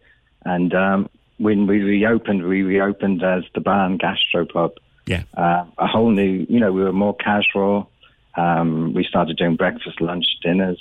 and 0.43 0.73
um, 0.73 1.09
when 1.37 1.67
we 1.67 1.81
reopened, 1.81 2.47
we 2.47 2.63
reopened 2.63 3.23
as 3.23 3.43
the 3.53 3.61
Barn 3.61 3.97
Gastro 3.97 4.45
Pub. 4.45 4.73
Yeah. 5.07 5.23
Uh, 5.35 5.65
a 5.77 5.87
whole 5.87 6.11
new, 6.11 6.45
you 6.49 6.59
know, 6.59 6.71
we 6.71 6.83
were 6.83 6.93
more 6.93 7.15
casual. 7.15 7.89
Um, 8.35 8.93
we 8.93 9.03
started 9.03 9.37
doing 9.37 9.55
breakfast, 9.55 10.01
lunch, 10.01 10.25
dinners, 10.43 10.79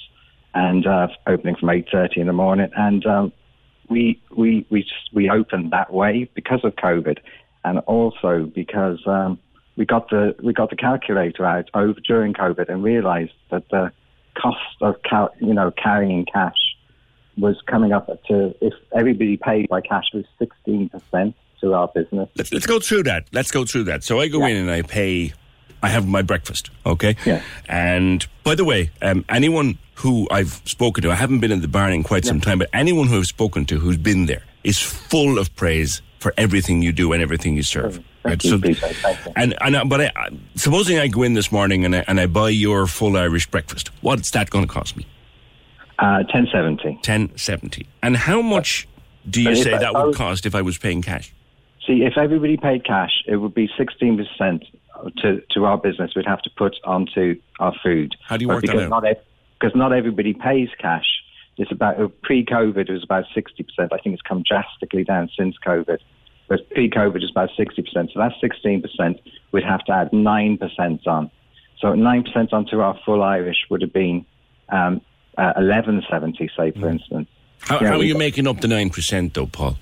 and 0.53 0.87
uh, 0.87 1.09
opening 1.27 1.55
from 1.55 1.69
8.30 1.69 2.19
in 2.19 2.27
the 2.27 2.33
morning. 2.33 2.69
And 2.77 3.07
um, 3.07 3.33
we, 3.89 4.21
we, 4.37 4.67
we, 4.69 4.83
just, 4.83 5.15
we 5.15 5.31
opened 5.31 5.71
that 5.71 5.93
way 5.93 6.29
because 6.35 6.61
of 6.65 6.75
COVID 6.75 7.19
and 7.65 7.79
also 7.81 8.51
because 8.53 8.99
um, 9.07 9.39
we, 9.77 9.87
got 9.87 10.11
the, 10.11 10.35
we 10.43 10.53
got 10.53 10.71
the 10.71 10.77
calculator 10.77 11.47
out 11.47 11.71
over 11.73 12.01
during 12.01 12.35
COVID 12.35 12.69
and 12.69 12.83
realized 12.83 13.33
that 13.51 13.69
the 13.71 13.93
cost 14.35 14.59
of, 14.81 14.97
cal- 15.03 15.35
you 15.41 15.55
know, 15.55 15.71
carrying 15.71 16.27
cash 16.27 16.57
was 17.39 17.57
coming 17.67 17.93
up 17.93 18.07
to, 18.25 18.55
if 18.61 18.75
everybody 18.93 19.37
paid 19.37 19.69
by 19.69 19.81
cash, 19.81 20.07
was 20.13 20.25
16% 20.41 21.35
our 21.75 21.89
business. 21.89 22.29
Let's, 22.37 22.53
let's 22.53 22.67
go 22.67 22.81
through 22.81 23.05
that. 23.05 23.27
Let's 23.33 23.51
go 23.51 23.65
through 23.65 23.85
that. 23.85 24.05
So 24.05 24.21
I 24.21 24.29
go 24.29 24.45
in 24.47 24.57
and 24.57 24.71
I 24.71 24.83
pay, 24.83 25.33
I 25.83 25.89
have 25.89 26.07
my 26.07 26.23
breakfast, 26.23 26.71
okay? 26.85 27.17
Yeah. 27.25 27.43
And 27.69 28.27
by 28.45 28.55
the 28.55 28.65
way, 28.65 28.91
um, 29.03 29.25
anyone 29.29 29.79
who 29.97 30.29
I've 30.31 30.61
spoken 30.65 31.03
to, 31.05 31.11
I 31.11 31.15
haven't 31.15 31.41
been 31.41 31.53
in 31.53 31.61
the 31.61 31.69
barn 31.69 31.93
in 31.93 32.03
quite 32.03 32.25
some 32.25 32.41
time, 32.41 32.59
but 32.59 32.69
anyone 32.73 33.07
who 33.09 33.19
I've 33.19 33.27
spoken 33.27 33.65
to 33.67 33.79
who's 33.79 33.97
been 33.97 34.27
there 34.27 34.43
is 34.65 34.79
full 34.81 35.39
of 35.39 35.55
praise 35.57 36.03
for 36.19 36.33
everything 36.37 36.83
you 36.83 36.93
do 36.93 37.13
and 37.13 37.23
everything 37.23 37.55
you 37.57 37.63
serve. 37.63 38.03
Right? 38.25 38.43
you, 38.43 38.57
you. 38.59 38.75
and 39.37 39.55
and 39.61 39.77
uh, 39.77 39.85
but 39.85 40.01
I, 40.01 40.11
supposing 40.57 40.99
I 40.99 41.07
go 41.07 41.23
in 41.23 41.35
this 41.35 41.53
morning 41.53 41.85
and 41.85 41.95
I, 41.95 42.05
and 42.09 42.19
I 42.19 42.27
buy 42.27 42.49
your 42.49 42.89
full 42.89 43.17
Irish 43.17 43.47
breakfast, 43.47 43.91
what's 44.01 44.33
that 44.33 44.51
going 44.51 44.67
to 44.67 44.73
cost 44.73 44.97
me? 44.97 45.07
Uh, 45.99 46.25
1070. 46.29 46.99
Ten 47.03 47.31
seventy. 47.37 47.87
And 48.03 48.17
how 48.17 48.43
much 48.43 48.89
do 49.31 49.41
you 49.41 49.55
say 49.55 49.75
I- 49.75 49.79
that 49.79 49.95
would 49.95 50.07
was- 50.09 50.17
cost 50.17 50.45
if 50.47 50.55
I 50.55 50.63
was 50.63 50.77
paying 50.77 51.03
cash? 51.03 51.33
See, 51.87 52.03
if 52.05 52.19
everybody 52.19 52.57
paid 52.57 52.85
cash, 52.85 53.23
it 53.27 53.37
would 53.37 53.55
be 53.55 53.69
16% 53.79 54.67
to, 55.23 55.43
to 55.51 55.65
our 55.65 55.79
business 55.79 56.13
we'd 56.17 56.27
have 56.27 56.43
to 56.43 56.51
put 56.57 56.77
onto 56.85 57.41
our 57.61 57.73
food. 57.83 58.15
How 58.25 58.37
do 58.37 58.43
you 58.43 58.49
But 58.49 58.55
work 58.55 58.65
that 58.65 58.73
because 58.73 58.85
out? 58.85 58.91
Not 58.91 59.05
ev- 59.07 59.25
because 59.59 59.77
not 59.77 59.93
everybody 59.93 60.35
pays 60.35 60.69
cash. 60.79 61.07
It's 61.57 61.73
about 61.73 61.99
uh, 62.01 62.09
pre-COVID 62.23 62.89
it 62.89 62.93
was 62.93 63.05
about 63.05 63.25
60%. 63.35 63.49
I 63.79 63.99
think 63.99 64.15
it's 64.15 64.23
come 64.23 64.43
drastically 64.47 65.05
down 65.05 65.31
since 65.37 65.57
COVID. 65.65 65.99
But 66.49 66.69
pre-COVID 66.71 67.23
is 67.23 67.31
about 67.31 67.51
60%. 67.59 68.13
So 68.13 68.19
that's 68.19 68.35
16%. 68.43 69.21
We'd 69.53 69.65
have 69.65 69.85
to 69.85 69.93
add 69.93 70.11
9% 70.11 71.07
on. 71.07 71.31
So 71.81 71.89
9% 71.89 72.53
onto 72.53 72.81
our 72.81 72.99
full 73.05 73.23
Irish 73.23 73.67
would 73.71 73.83
have 73.83 73.93
been 73.93 74.25
um, 74.69 75.01
uh, 75.39 75.55
1170, 75.57 76.51
say, 76.57 76.71
for 76.73 76.89
instance. 76.89 77.29
Mm. 77.29 77.69
How, 77.69 77.81
Yeah, 77.81 77.89
how 77.89 77.99
are 77.99 78.05
you 78.05 78.17
making 78.17 78.47
up 78.47 78.61
the 78.61 78.69
nine 78.69 78.91
percent 78.91 79.35
though, 79.35 79.47
Paul? 79.47 79.77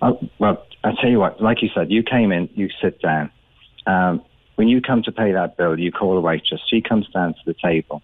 Well, 0.00 0.66
I 0.82 0.92
tell 1.00 1.10
you 1.10 1.18
what, 1.18 1.42
like 1.42 1.62
you 1.62 1.68
said, 1.74 1.90
you 1.90 2.02
came 2.02 2.32
in, 2.32 2.48
you 2.54 2.68
sit 2.80 3.00
down. 3.00 3.30
Um, 3.86 4.22
when 4.56 4.68
you 4.68 4.80
come 4.80 5.02
to 5.04 5.12
pay 5.12 5.32
that 5.32 5.56
bill, 5.56 5.78
you 5.78 5.92
call 5.92 6.16
a 6.16 6.20
waitress. 6.20 6.60
She 6.68 6.80
comes 6.80 7.08
down 7.08 7.34
to 7.34 7.40
the 7.46 7.54
table. 7.54 8.02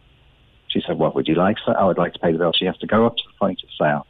She 0.68 0.82
said, 0.86 0.98
What 0.98 1.14
would 1.14 1.28
you 1.28 1.34
like, 1.34 1.56
sir? 1.64 1.74
I 1.78 1.84
would 1.84 1.98
like 1.98 2.12
to 2.14 2.18
pay 2.18 2.32
the 2.32 2.38
bill. 2.38 2.52
She 2.52 2.66
has 2.66 2.76
to 2.78 2.86
go 2.86 3.06
up 3.06 3.16
to 3.16 3.22
the 3.26 3.38
point 3.38 3.60
of 3.62 3.68
sale, 3.78 4.06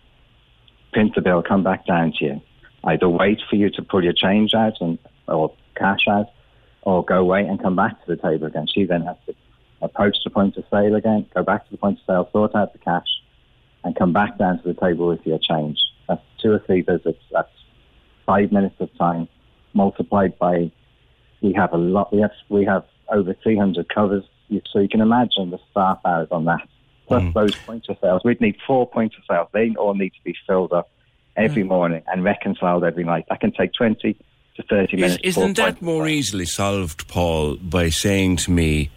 print 0.92 1.14
the 1.14 1.20
bill, 1.20 1.42
come 1.42 1.62
back 1.62 1.86
down 1.86 2.12
to 2.18 2.24
you. 2.24 2.40
Either 2.84 3.08
wait 3.08 3.40
for 3.48 3.56
you 3.56 3.70
to 3.70 3.82
pull 3.82 4.02
your 4.02 4.12
change 4.12 4.54
out 4.54 4.74
and 4.80 4.98
or 5.28 5.52
cash 5.76 6.06
out, 6.08 6.26
or 6.82 7.04
go 7.04 7.18
away 7.18 7.44
and 7.44 7.60
come 7.60 7.74
back 7.74 8.04
to 8.04 8.14
the 8.14 8.22
table 8.22 8.46
again. 8.46 8.66
She 8.72 8.84
then 8.84 9.02
has 9.02 9.16
to 9.26 9.34
approach 9.82 10.16
the 10.24 10.30
point 10.30 10.56
of 10.56 10.64
sale 10.70 10.94
again, 10.94 11.26
go 11.34 11.42
back 11.42 11.64
to 11.66 11.70
the 11.72 11.78
point 11.78 11.98
of 11.98 12.04
sale, 12.06 12.28
sort 12.32 12.54
out 12.54 12.72
the 12.72 12.78
cash, 12.78 13.08
and 13.84 13.96
come 13.96 14.12
back 14.12 14.38
down 14.38 14.62
to 14.62 14.72
the 14.72 14.80
table 14.80 15.08
with 15.08 15.26
your 15.26 15.38
change. 15.38 15.78
That's 16.08 16.22
two 16.40 16.52
or 16.52 16.62
three 16.64 16.82
visits. 16.82 17.18
That's 17.32 17.50
five 18.26 18.52
minutes 18.52 18.76
of 18.80 18.88
time 18.98 19.28
multiplied 19.74 20.38
by. 20.38 20.70
We 21.42 21.52
have 21.54 21.72
a 21.72 21.76
lot. 21.78 22.12
We 22.12 22.20
have 22.20 22.32
we 22.48 22.64
have 22.64 22.84
over 23.12 23.34
300 23.42 23.88
covers, 23.88 24.24
so 24.72 24.80
you 24.80 24.88
can 24.88 25.00
imagine 25.00 25.50
the 25.50 25.58
staff 25.70 25.98
hours 26.04 26.28
on 26.30 26.44
that. 26.46 26.66
plus 27.08 27.22
Mm. 27.22 27.34
those 27.34 27.54
points 27.64 27.88
of 27.88 27.96
sales. 28.00 28.22
We'd 28.24 28.40
need 28.40 28.56
four 28.66 28.84
points 28.84 29.14
of 29.16 29.22
sales. 29.30 29.46
They 29.52 29.72
all 29.76 29.94
need 29.94 30.10
to 30.10 30.24
be 30.24 30.34
filled 30.44 30.72
up 30.72 30.88
every 31.36 31.62
Mm. 31.62 31.68
morning 31.68 32.02
and 32.08 32.24
reconciled 32.24 32.82
every 32.82 33.04
night. 33.04 33.26
That 33.28 33.38
can 33.38 33.52
take 33.52 33.72
20 33.74 34.16
to 34.56 34.62
30 34.64 34.96
Is, 34.96 35.00
minutes. 35.00 35.18
isn't 35.22 35.56
that 35.56 35.64
points. 35.76 35.82
more 35.82 36.08
easily 36.08 36.46
solved, 36.46 37.06
Paul, 37.06 37.58
by 37.62 37.90
saying 37.90 38.38
to 38.38 38.50
me, 38.50 38.90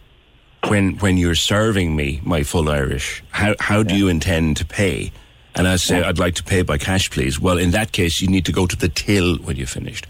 when 0.69 0.93
when 1.03 1.17
you're 1.17 1.35
serving 1.35 1.95
me 1.95 2.19
my 2.23 2.41
full 2.41 2.67
Irish, 2.67 3.21
how 3.29 3.53
how 3.59 3.83
do 3.83 3.95
you 3.95 4.07
intend 4.07 4.57
to 4.57 4.65
pay? 4.65 5.11
And 5.55 5.67
I 5.67 5.75
say, 5.77 6.01
I'd 6.03 6.19
like 6.19 6.35
to 6.35 6.43
pay 6.43 6.61
by 6.61 6.77
cash, 6.77 7.09
please. 7.09 7.39
Well, 7.39 7.57
in 7.57 7.71
that 7.71 7.91
case, 7.91 8.21
you 8.21 8.27
need 8.27 8.45
to 8.45 8.51
go 8.51 8.65
to 8.65 8.75
the 8.75 8.87
till 8.87 9.37
when 9.37 9.57
you're 9.57 9.67
finished. 9.67 10.07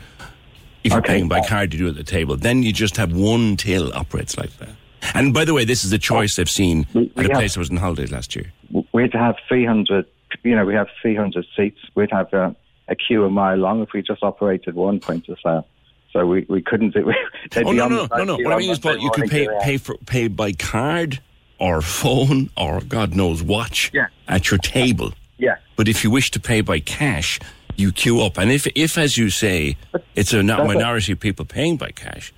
If 0.83 0.91
you're 0.91 0.99
Okay. 0.99 1.13
paying 1.13 1.27
by 1.27 1.41
card, 1.45 1.73
you 1.73 1.79
do 1.79 1.87
it 1.87 1.91
at 1.91 1.95
the 1.95 2.03
table. 2.03 2.35
Then 2.35 2.63
you 2.63 2.71
just 2.71 2.97
have 2.97 3.11
one 3.13 3.57
till 3.57 3.93
operates 3.93 4.37
like 4.37 4.51
that. 4.57 4.69
And 5.15 5.33
by 5.33 5.45
the 5.45 5.53
way, 5.53 5.65
this 5.65 5.83
is 5.83 5.91
a 5.93 5.97
choice 5.97 6.37
I've 6.37 6.49
seen 6.49 6.85
we 6.93 7.09
at 7.17 7.25
a 7.25 7.29
place 7.29 7.55
I 7.57 7.59
was 7.61 7.69
on 7.69 7.77
holidays 7.77 8.11
last 8.11 8.35
year. 8.35 8.51
We'd 8.93 9.13
have 9.13 9.35
300, 9.47 10.05
you 10.43 10.55
know, 10.55 10.65
we 10.65 10.73
have 10.75 10.87
300 11.01 11.45
seats. 11.55 11.79
We'd 11.95 12.11
have 12.11 12.33
uh, 12.33 12.51
a 12.89 12.95
queue 12.95 13.23
a 13.25 13.29
mile 13.29 13.57
long 13.57 13.81
if 13.81 13.89
we 13.93 14.01
just 14.01 14.21
operated 14.23 14.75
one 14.75 14.99
point 14.99 15.27
of 15.29 15.37
sale. 15.43 15.65
So 16.11 16.25
we, 16.25 16.45
we 16.49 16.61
couldn't 16.61 16.93
do 16.93 17.05
they'd 17.51 17.65
Oh 17.65 17.71
no 17.71 17.87
no 17.87 18.07
no 18.11 18.23
no! 18.23 18.37
What 18.37 18.51
I 18.51 18.57
mean 18.57 18.71
is, 18.71 18.79
Paul, 18.79 18.97
you 18.97 19.11
could 19.11 19.29
pay 19.29 19.47
pay 19.61 19.77
for 19.77 19.95
pay 20.07 20.27
by 20.27 20.51
card 20.53 21.19
or 21.59 21.81
phone 21.81 22.49
or 22.57 22.81
God 22.81 23.15
knows 23.15 23.43
watch 23.43 23.91
Yeah. 23.93 24.07
at 24.27 24.49
your 24.49 24.57
table. 24.57 25.13
Yeah. 25.39 25.55
But 25.75 25.87
if 25.87 26.03
you 26.03 26.11
wish 26.11 26.29
to 26.31 26.39
pay 26.39 26.61
by 26.61 26.79
cash, 26.79 27.39
you 27.75 27.91
queue 27.91 28.21
up, 28.21 28.37
and 28.37 28.51
if 28.51 28.67
if 28.75 28.97
as 28.97 29.17
you 29.17 29.31
say, 29.31 29.77
it's 30.13 30.33
a 30.33 30.43
not 30.43 30.67
minority 30.67 31.13
of 31.13 31.19
people 31.19 31.45
paying 31.45 31.77
by 31.77 31.91
cash, 31.91 32.31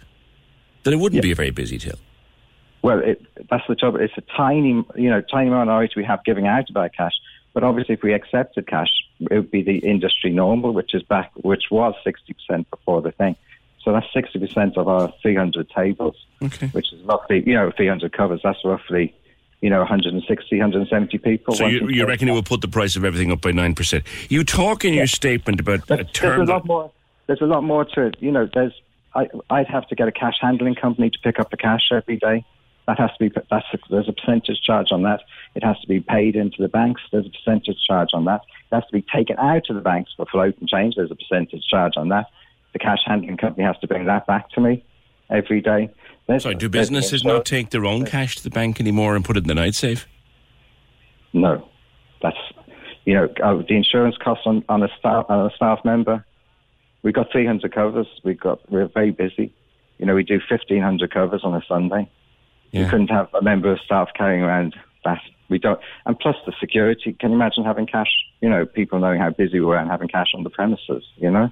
then 0.84 0.94
it 0.94 0.98
wouldn't 0.98 1.22
be 1.22 1.32
a 1.32 1.36
very 1.36 1.52
busy 1.52 1.78
till. 1.78 1.98
Well, 2.84 3.00
it, 3.00 3.22
that's 3.50 3.68
the 3.68 3.76
trouble. 3.76 4.00
It's 4.00 4.18
a 4.18 4.24
tiny, 4.38 4.84
you 4.96 5.10
know, 5.10 5.22
tiny 5.22 5.50
minority 5.50 5.94
we 5.98 6.04
have 6.06 6.24
giving 6.24 6.48
out 6.48 6.70
about 6.70 6.94
cash. 6.94 7.14
But 7.54 7.64
obviously, 7.64 7.94
if 7.96 8.02
we 8.02 8.14
accepted 8.14 8.66
cash, 8.68 8.90
it 9.20 9.34
would 9.34 9.52
be 9.52 9.62
the 9.62 9.80
industry 9.80 10.32
normal, 10.32 10.74
which 10.74 10.94
is 10.94 11.04
back, 11.04 11.32
which 11.36 11.66
was 11.70 11.96
sixty 12.04 12.34
percent 12.34 12.70
before 12.70 13.02
the 13.02 13.12
thing. 13.12 13.36
So 13.84 13.92
that's 13.92 14.08
sixty 14.14 14.40
percent 14.40 14.78
of 14.78 14.88
our 14.88 15.12
three 15.22 15.36
hundred 15.36 15.70
tables, 15.70 16.16
okay. 16.42 16.68
which 16.68 16.94
is 16.94 17.02
roughly, 17.02 17.44
you 17.46 17.56
know, 17.56 17.72
three 17.76 17.88
hundred 17.88 18.14
covers. 18.14 18.42
That's 18.44 18.64
roughly, 18.64 19.14
you 19.62 19.70
know, 19.70 19.80
160, 19.80 20.56
170 20.56 21.18
people. 21.20 21.54
So 21.54 21.68
you, 21.68 21.88
you 21.88 22.06
reckon 22.06 22.28
it 22.28 22.34
will 22.34 22.44
put 22.44 22.62
the 22.62 22.68
price 22.68 22.96
of 22.96 23.06
everything 23.06 23.32
up 23.32 23.42
by 23.42 23.52
nine 23.52 23.76
percent? 23.76 24.04
You 24.28 24.44
talk 24.44 24.84
in 24.84 24.94
your 24.94 25.08
statement 25.08 25.60
about 25.60 25.90
a 25.90 26.06
There's 26.20 26.40
a 26.40 26.52
lot 26.52 26.66
more. 26.66 26.92
There's 27.28 27.42
a 27.42 27.46
lot 27.46 27.64
more 27.64 27.86
to 27.86 28.08
it. 28.08 28.18
You 28.20 28.32
know, 28.32 28.50
there's. 28.54 28.74
I, 29.14 29.28
I'd 29.50 29.68
have 29.68 29.88
to 29.90 29.96
get 29.96 30.08
a 30.08 30.12
cash 30.12 30.38
handling 30.40 30.76
company 30.76 31.10
to 31.10 31.20
pick 31.22 31.38
up 31.38 31.52
the 31.52 31.58
cash 31.58 31.90
every 31.92 32.18
day. 32.18 32.46
That 32.88 32.98
has 32.98 33.12
to 33.12 33.30
be. 33.30 33.42
That's 33.50 33.66
a, 33.74 33.78
there's 33.90 34.10
a 34.10 34.14
percentage 34.14 34.62
charge 34.64 34.88
on 34.92 35.04
that. 35.04 35.22
It 35.54 35.64
has 35.64 35.80
to 35.82 35.88
be 35.88 36.00
paid 36.00 36.36
into 36.36 36.62
the 36.62 36.68
banks. 36.68 37.02
There's 37.12 37.28
a 37.28 37.30
percentage 37.30 37.78
charge 37.86 38.10
on 38.14 38.26
that. 38.26 38.42
It 38.72 38.76
has 38.76 38.86
to 38.86 38.94
be 38.94 39.06
taken 39.14 39.38
out 39.38 39.70
of 39.70 39.76
the 39.76 39.82
banks 39.82 40.12
for 40.18 40.26
float 40.26 40.58
and 40.60 40.68
change. 40.68 40.96
There's 40.96 41.12
a 41.12 41.16
percentage 41.16 41.66
charge 41.68 41.94
on 41.98 42.10
that. 42.10 42.28
The 42.74 42.80
cash 42.80 43.00
handling 43.06 43.38
company 43.38 43.66
has 43.66 43.78
to 43.80 43.88
bring 43.88 44.06
that 44.06 44.26
back 44.26 44.50
to 44.52 44.62
me 44.62 44.84
every 45.30 45.62
day. 45.62 45.90
There's, 46.28 46.44
Sorry, 46.44 46.56
do 46.56 46.70
businesses 46.70 47.24
not 47.24 47.46
take 47.46 47.72
their 47.72 47.86
own 47.86 48.06
cash 48.06 48.38
to 48.38 48.44
the 48.44 48.50
bank 48.50 48.80
anymore 48.80 49.16
and 49.16 49.26
put 49.26 49.38
it 49.38 49.44
in 49.44 49.48
the 49.48 49.56
night 49.56 49.76
safe? 49.76 50.08
No, 51.34 51.68
that's 52.22 52.38
you 53.06 53.14
know 53.14 53.28
uh, 53.44 53.56
the 53.68 53.76
insurance 53.76 54.16
costs 54.18 54.44
on, 54.46 54.64
on 54.70 54.84
a 54.84 54.90
staff 55.00 55.26
on 55.30 55.46
a 55.46 55.56
staff 55.56 55.80
member. 55.84 56.26
We've 57.04 57.14
got 57.14 57.32
300 57.32 57.74
covers. 57.74 58.08
We've 58.24 58.40
got 58.40 58.60
we're 58.72 58.88
very 58.88 59.12
busy. 59.12 59.54
You 59.98 60.06
know, 60.06 60.16
we 60.16 60.24
do 60.24 60.40
1,500 60.50 61.14
covers 61.14 61.42
on 61.44 61.54
a 61.54 61.62
Sunday. 61.68 62.10
Yeah. 62.72 62.84
We 62.84 62.90
couldn't 62.90 63.10
have 63.10 63.28
a 63.34 63.42
member 63.42 63.72
of 63.72 63.80
staff 63.86 64.10
carrying 64.16 64.42
around 64.42 64.76
that. 65.06 65.22
We 65.50 65.60
don't, 65.60 65.80
and 66.06 66.18
plus 66.18 66.36
the 66.46 66.54
security. 66.60 67.14
Can 67.20 67.32
you 67.32 67.36
imagine 67.36 67.64
having 67.64 67.86
cash? 67.86 68.10
You 68.42 68.50
know, 68.50 68.66
people 68.66 69.00
knowing 69.00 69.20
how 69.20 69.30
busy 69.32 69.60
we 69.60 69.66
are 69.68 69.78
and 69.78 69.92
having 69.92 70.08
cash 70.08 70.30
on 70.34 70.44
the 70.44 70.50
premises. 70.50 71.04
You 71.18 71.30
know, 71.30 71.52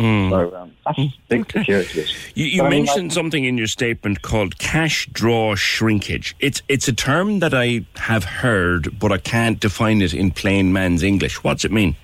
Mm. 0.00 0.30
so 0.30 0.56
um, 0.56 0.72
that's 0.86 0.98
a 0.98 1.14
big 1.28 1.52
security 1.52 2.00
issue. 2.00 2.30
You, 2.34 2.46
you 2.46 2.60
But 2.62 2.66
I 2.66 2.70
mean, 2.70 2.84
mentioned 2.84 3.08
like- 3.08 3.14
something 3.14 3.44
in 3.44 3.58
your 3.58 3.66
statement 3.66 4.22
called 4.22 4.58
cash 4.58 5.06
draw 5.12 5.54
shrinkage. 5.54 6.34
It's 6.40 6.62
it's 6.68 6.88
a 6.88 6.92
term 6.92 7.40
that 7.40 7.52
I 7.52 7.84
have 7.96 8.24
heard, 8.24 8.98
but 8.98 9.12
I 9.12 9.18
can't 9.18 9.60
define 9.60 10.00
it 10.00 10.14
in 10.14 10.30
plain 10.30 10.72
man's 10.72 11.02
English. 11.02 11.44
What's 11.44 11.64
it 11.64 11.72
mean? 11.72 11.96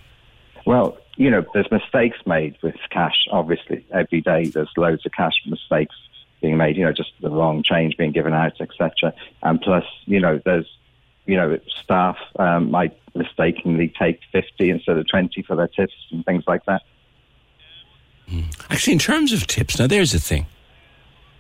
Well, 0.67 0.99
you 1.17 1.31
know, 1.31 1.45
there's 1.55 1.71
mistakes 1.71 2.19
made 2.27 2.57
with 2.63 2.75
cash. 2.91 3.27
Obviously, 3.31 3.85
every 3.93 4.21
day 4.21 4.47
there's 4.47 4.69
loads 4.77 5.07
of 5.07 5.13
cash 5.13 5.35
mistakes 5.47 5.95
being 6.43 6.57
made. 6.59 6.77
You 6.77 6.85
know, 6.85 6.93
just 6.93 7.13
the 7.21 7.31
wrong 7.31 7.63
change 7.63 7.97
being 7.97 8.13
given 8.13 8.35
out, 8.35 8.61
etc. 8.61 9.15
And 9.43 9.61
plus, 9.61 9.85
you 10.05 10.21
know, 10.21 10.39
there's, 10.45 10.67
you 11.25 11.37
know, 11.37 11.59
staff 11.83 12.19
um, 12.39 12.71
might 12.71 12.99
mistakenly 13.15 13.89
take 13.99 14.21
fifty 14.31 14.69
instead 14.69 14.99
of 14.99 15.09
twenty 15.09 15.41
for 15.41 15.57
their 15.57 15.69
tips 15.69 15.95
and 16.11 16.23
things 16.27 16.45
like 16.47 16.67
that. 16.67 16.83
Actually, 18.71 18.95
in 18.95 18.99
terms 18.99 19.33
of 19.33 19.47
tips, 19.47 19.79
now 19.79 19.87
there's 19.87 20.13
a 20.15 20.19
thing. 20.21 20.47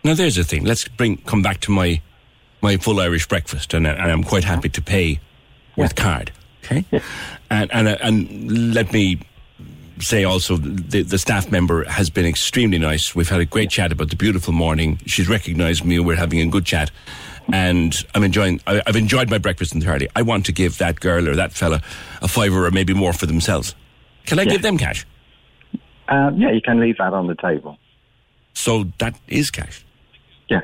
Now 0.05 0.14
there's 0.14 0.38
a 0.38 0.44
thing. 0.44 0.64
Let's 0.64 0.87
bring 0.87 1.16
come 1.18 1.42
back 1.42 1.61
to 1.62 1.70
my 1.72 2.01
my 2.62 2.77
full 2.77 3.01
Irish 3.01 3.27
breakfast, 3.29 3.75
and, 3.75 3.87
I- 3.87 3.92
and 3.92 4.11
I'm 4.11 4.22
quite 4.25 4.44
happy 4.44 4.68
to 4.68 4.81
pay 4.83 5.20
with 5.77 5.94
card. 5.96 6.31
Okay, 6.64 6.85
and 7.51 7.70
and 7.72 7.88
uh, 7.88 7.96
and 8.01 8.72
let 8.75 8.92
me 8.92 9.18
say 9.99 10.25
also 10.25 10.57
the 10.57 11.03
the 11.03 11.18
staff 11.18 11.51
member 11.51 11.85
has 11.85 12.09
been 12.11 12.25
extremely 12.27 12.79
nice. 12.79 13.14
We've 13.14 13.29
had 13.29 13.40
a 13.40 13.44
great 13.44 13.70
chat 13.70 13.90
about 13.92 14.11
the 14.11 14.16
beautiful 14.16 14.53
morning. 14.53 14.99
She's 15.07 15.29
recognised 15.29 15.85
me. 15.85 15.99
We're 15.99 16.16
having 16.16 16.40
a 16.40 16.46
good 16.46 16.64
chat, 16.64 16.90
and 17.53 17.96
I'm 18.14 18.22
enjoying. 18.22 18.61
I, 18.66 18.81
I've 18.87 18.96
enjoyed 18.96 19.29
my 19.29 19.38
breakfast 19.38 19.75
entirely. 19.75 20.09
I 20.14 20.22
want 20.22 20.46
to 20.46 20.53
give 20.53 20.79
that 20.79 21.01
girl 21.01 21.29
or 21.29 21.35
that 21.35 21.53
fella 21.53 21.83
a 22.22 22.29
fiver 22.29 22.64
or 22.66 22.70
maybe 22.70 22.94
more 22.94 23.12
for 23.12 23.27
themselves. 23.27 23.75
Can 24.25 24.38
I 24.38 24.42
Yeah. 24.42 24.53
give 24.53 24.62
them 24.62 24.79
cash? 24.79 25.05
Um, 26.09 26.40
yeah, 26.40 26.53
you 26.53 26.61
can 26.61 26.81
leave 26.81 26.99
that 26.99 27.12
on 27.12 27.27
the 27.27 27.35
table. 27.35 27.79
So 28.55 28.85
that 28.99 29.19
is 29.29 29.51
cash. 29.51 29.85
Yeah, 30.49 30.62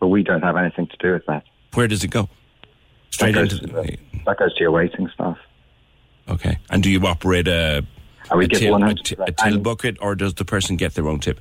but 0.00 0.08
we 0.08 0.22
don't 0.22 0.42
have 0.42 0.56
anything 0.56 0.86
to 0.88 0.96
do 0.98 1.12
with 1.12 1.26
that. 1.26 1.44
Where 1.74 1.86
does 1.88 2.02
it 2.02 2.08
go? 2.08 2.28
Straight 3.10 3.34
that 3.34 3.48
goes, 3.48 3.52
into 3.60 3.66
the, 3.66 3.82
the, 3.82 3.98
that 4.26 4.38
goes 4.38 4.54
to 4.54 4.60
your 4.60 4.70
waiting 4.70 5.08
staff. 5.14 5.38
okay. 6.28 6.58
And 6.70 6.82
do 6.82 6.90
you 6.90 7.00
operate 7.06 7.48
a 7.48 7.84
we 8.34 8.44
a 8.44 8.48
till, 8.48 8.68
a, 8.68 8.78
100 8.78 9.04
t- 9.04 9.16
a 9.18 9.32
till 9.32 9.58
bucket, 9.58 9.96
or 10.00 10.14
does 10.14 10.34
the 10.34 10.44
person 10.44 10.76
get 10.76 10.94
their 10.94 11.08
own 11.08 11.20
tip? 11.20 11.40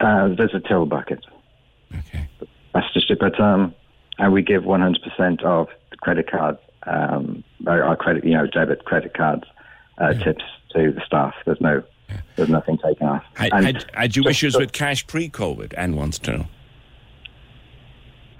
Uh, 0.00 0.28
there's 0.28 0.54
a 0.54 0.60
till 0.60 0.86
bucket. 0.86 1.24
Okay. 1.96 2.28
That's 2.74 2.92
just 2.92 3.10
it. 3.10 3.18
But 3.18 3.38
um, 3.40 3.74
and 4.18 4.32
we 4.32 4.42
give 4.42 4.62
100% 4.64 5.42
of 5.42 5.68
the 5.90 5.96
credit 5.96 6.30
cards, 6.30 6.58
um, 6.86 7.44
our 7.66 7.82
our 7.82 7.96
credit, 7.96 8.24
you 8.24 8.34
know, 8.34 8.46
debit 8.46 8.84
credit 8.84 9.14
cards, 9.14 9.44
uh, 9.98 10.12
tips 10.14 10.44
to 10.74 10.92
the 10.92 11.00
staff. 11.06 11.34
There's 11.44 11.60
no, 11.60 11.82
there's 12.36 12.48
nothing 12.48 12.78
taken 12.78 13.06
off. 13.06 13.22
Had, 13.34 13.52
And 13.52 13.66
had, 13.66 13.86
had 13.94 14.16
you 14.16 14.22
just- 14.22 14.30
issues 14.30 14.56
with 14.56 14.72
cash 14.72 15.06
pre-COVID? 15.06 15.74
Anne 15.76 15.96
wants 15.96 16.18
to 16.20 16.38
know. 16.38 16.46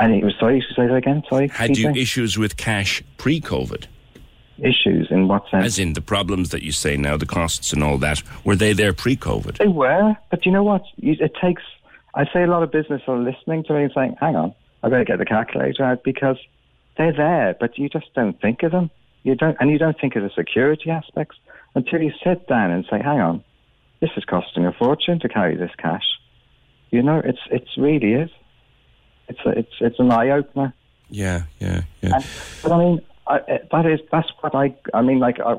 Any, 0.00 0.22
sorry, 0.38 0.64
say 0.76 0.86
that 0.86 0.94
again. 0.94 1.22
Sorry. 1.28 1.48
Had 1.48 1.76
you 1.76 1.90
issues 1.90 2.38
with 2.38 2.56
cash 2.56 3.02
pre-COVID? 3.16 3.86
issues 4.60 5.06
in 5.10 5.28
what 5.28 5.44
sense? 5.50 5.64
As 5.64 5.78
in 5.78 5.92
the 5.92 6.00
problems 6.00 6.50
that 6.50 6.62
you 6.62 6.72
say 6.72 6.96
now, 6.96 7.16
the 7.16 7.26
costs 7.26 7.72
and 7.72 7.82
all 7.82 7.96
that. 7.98 8.22
Were 8.44 8.56
they 8.56 8.72
there 8.72 8.92
pre-COVID? 8.92 9.58
They 9.58 9.68
were, 9.68 10.16
but 10.30 10.44
you 10.44 10.52
know 10.52 10.64
what? 10.64 10.82
It 10.98 11.32
takes. 11.40 11.62
I 12.14 12.24
say 12.32 12.42
a 12.42 12.48
lot 12.48 12.64
of 12.64 12.72
business 12.72 13.02
are 13.06 13.16
listening 13.18 13.62
to 13.64 13.72
me 13.74 13.84
and 13.84 13.92
saying, 13.94 14.16
"Hang 14.20 14.34
on, 14.34 14.54
I 14.82 14.88
better 14.88 15.04
get 15.04 15.18
the 15.18 15.24
calculator 15.24 15.84
out," 15.84 16.02
because 16.02 16.38
they're 16.96 17.12
there, 17.12 17.54
but 17.60 17.78
you 17.78 17.88
just 17.88 18.12
don't 18.14 18.40
think 18.40 18.64
of 18.64 18.72
them. 18.72 18.90
You 19.22 19.36
don't, 19.36 19.56
and 19.60 19.70
you 19.70 19.78
don't 19.78 19.98
think 20.00 20.16
of 20.16 20.24
the 20.24 20.30
security 20.30 20.90
aspects 20.90 21.36
until 21.76 22.02
you 22.02 22.12
sit 22.24 22.48
down 22.48 22.72
and 22.72 22.84
say, 22.90 23.00
"Hang 23.00 23.20
on, 23.20 23.44
this 24.00 24.10
is 24.16 24.24
costing 24.24 24.66
a 24.66 24.72
fortune 24.72 25.18
to 25.20 25.28
carry 25.28 25.56
this 25.56 25.72
cash." 25.78 26.04
You 26.90 27.02
know, 27.02 27.20
it's 27.24 27.40
it's 27.50 27.76
really 27.76 28.14
is. 28.14 28.30
It's 29.28 29.40
a, 29.44 29.50
it's 29.50 29.72
it's 29.80 29.98
an 29.98 30.10
eye 30.10 30.30
opener. 30.30 30.72
Yeah, 31.10 31.44
yeah, 31.58 31.82
yeah. 32.00 32.16
And, 32.16 32.26
but 32.62 32.72
I 32.72 32.78
mean, 32.78 33.00
I, 33.26 33.40
that 33.70 33.86
is 33.86 34.00
that's 34.10 34.28
what 34.40 34.54
I. 34.54 34.74
I 34.94 35.02
mean, 35.02 35.18
like 35.18 35.38
I, 35.40 35.56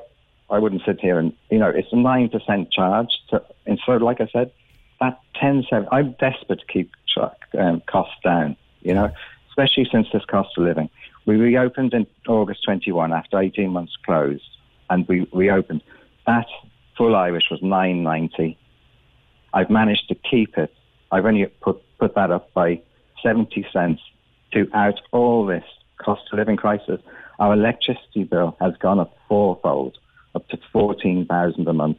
I 0.49 0.59
wouldn't 0.59 0.81
sit 0.85 0.99
here 0.99 1.19
and 1.19 1.33
you 1.49 1.59
know, 1.59 1.69
it's 1.69 1.89
a 1.91 1.95
nine 1.95 2.29
percent 2.29 2.71
charge. 2.71 3.09
To, 3.29 3.43
and 3.65 3.79
so, 3.85 3.93
like 3.93 4.21
I 4.21 4.27
said, 4.31 4.51
that 4.99 5.19
ten 5.39 5.63
seven. 5.69 5.87
I'm 5.91 6.13
desperate 6.13 6.59
to 6.59 6.65
keep 6.65 6.91
track, 7.13 7.37
um, 7.57 7.81
costs 7.87 8.15
down. 8.23 8.55
You 8.81 8.93
know, 8.93 9.11
especially 9.49 9.87
since 9.91 10.07
this 10.11 10.25
cost 10.25 10.57
of 10.57 10.63
living. 10.63 10.89
We 11.25 11.35
reopened 11.35 11.93
in 11.93 12.07
August 12.27 12.63
21 12.63 13.13
after 13.13 13.37
18 13.37 13.69
months 13.69 13.95
closed, 14.03 14.49
and 14.89 15.07
we 15.07 15.27
reopened. 15.31 15.83
That 16.25 16.47
full 16.99 17.15
Irish 17.15 17.45
was 17.49 17.61
9.90. 17.61 18.57
I've 19.53 19.69
managed 19.69 20.09
to 20.09 20.15
keep 20.15 20.57
it. 20.57 20.71
I've 21.11 21.25
only 21.25 21.45
put 21.61 21.81
put 21.97 22.13
that 22.15 22.29
up 22.29 22.53
by 22.53 22.81
70 23.23 23.65
cents 23.73 24.01
to 24.53 24.69
out 24.73 24.99
all 25.11 25.45
this 25.45 25.63
cost 25.97 26.21
of 26.31 26.37
living 26.37 26.57
crisis. 26.57 27.01
Our 27.39 27.53
electricity 27.53 28.25
bill 28.25 28.55
has 28.61 28.73
gone 28.79 28.99
up 28.99 29.17
fourfold, 29.27 29.97
up 30.35 30.47
to 30.49 30.59
14,000 30.71 31.67
a 31.67 31.73
month. 31.73 31.97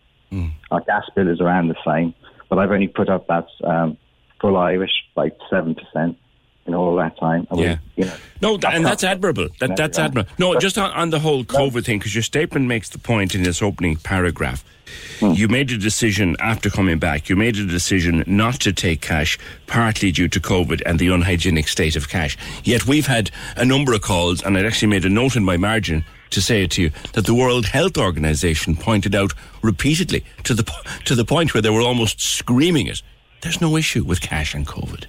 Our 0.71 0.81
gas 0.83 1.05
bill 1.17 1.29
is 1.29 1.41
around 1.41 1.69
the 1.69 1.77
same, 1.85 2.15
but 2.49 2.59
I've 2.59 2.71
only 2.71 2.89
put 2.89 3.09
up 3.09 3.27
that 3.27 3.49
um, 3.65 3.97
full 4.41 4.57
Irish 4.57 5.05
by 5.15 5.31
7%. 5.51 5.77
In 6.67 6.75
all 6.75 6.95
that 6.97 7.19
time. 7.19 7.47
Yeah. 7.55 7.79
You 7.97 8.05
know, 8.05 8.15
No, 8.43 8.57
th- 8.59 8.75
and 8.75 8.85
that's 8.85 9.03
admirable. 9.05 9.49
That, 9.61 9.77
that's 9.77 9.99
Yeah. 9.99 10.05
admirable. 10.07 10.31
No, 10.39 10.59
just 10.59 10.79
on, 10.79 10.91
on 10.93 11.11
the 11.11 11.19
whole 11.21 11.45
COVID 11.45 11.85
thing, 11.85 11.99
because 11.99 12.15
your 12.15 12.23
statement 12.23 12.67
makes 12.67 12.89
the 12.91 12.99
point 12.99 13.35
in 13.35 13.43
this 13.43 13.61
opening 13.63 13.97
paragraph. 13.97 14.65
Hmm. 15.21 15.33
You 15.33 15.47
made 15.49 15.71
a 15.71 15.79
decision 15.79 16.37
after 16.41 16.69
coming 16.69 16.99
back. 16.99 17.29
You 17.29 17.37
made 17.37 17.57
a 17.57 17.65
decision 17.65 18.25
not 18.27 18.55
to 18.61 18.73
take 18.73 19.01
cash, 19.01 19.39
partly 19.67 20.11
due 20.13 20.29
to 20.29 20.41
COVID 20.41 20.83
and 20.85 20.99
the 20.99 21.09
unhygienic 21.09 21.69
state 21.69 21.97
of 21.97 22.09
cash. 22.09 22.37
Yet 22.65 22.87
we've 22.87 23.07
had 23.07 23.31
a 23.57 23.65
number 23.65 23.93
of 23.93 24.03
calls, 24.03 24.43
and 24.43 24.57
I'd 24.59 24.67
actually 24.67 24.89
made 24.89 25.05
a 25.05 25.09
note 25.11 25.37
in 25.37 25.45
my 25.45 25.57
margin 25.57 26.05
to 26.31 26.41
say 26.43 26.63
it 26.65 26.71
to 26.73 26.83
you 26.83 26.91
that 27.15 27.27
the 27.27 27.35
World 27.35 27.67
Health 27.67 27.97
Organization 27.99 28.77
pointed 28.77 29.15
out 29.15 29.33
repeatedly 29.63 30.25
to 30.45 30.55
the 30.55 30.65
to 31.05 31.15
the 31.15 31.25
point 31.25 31.55
where 31.55 31.63
they 31.63 31.71
were 31.71 31.81
almost 31.83 32.21
screaming 32.21 32.87
it. 32.87 33.03
There's 33.43 33.61
no 33.61 33.77
issue 33.77 34.05
with 34.05 34.21
cash 34.21 34.55
and 34.55 34.67
COVID. 34.67 35.07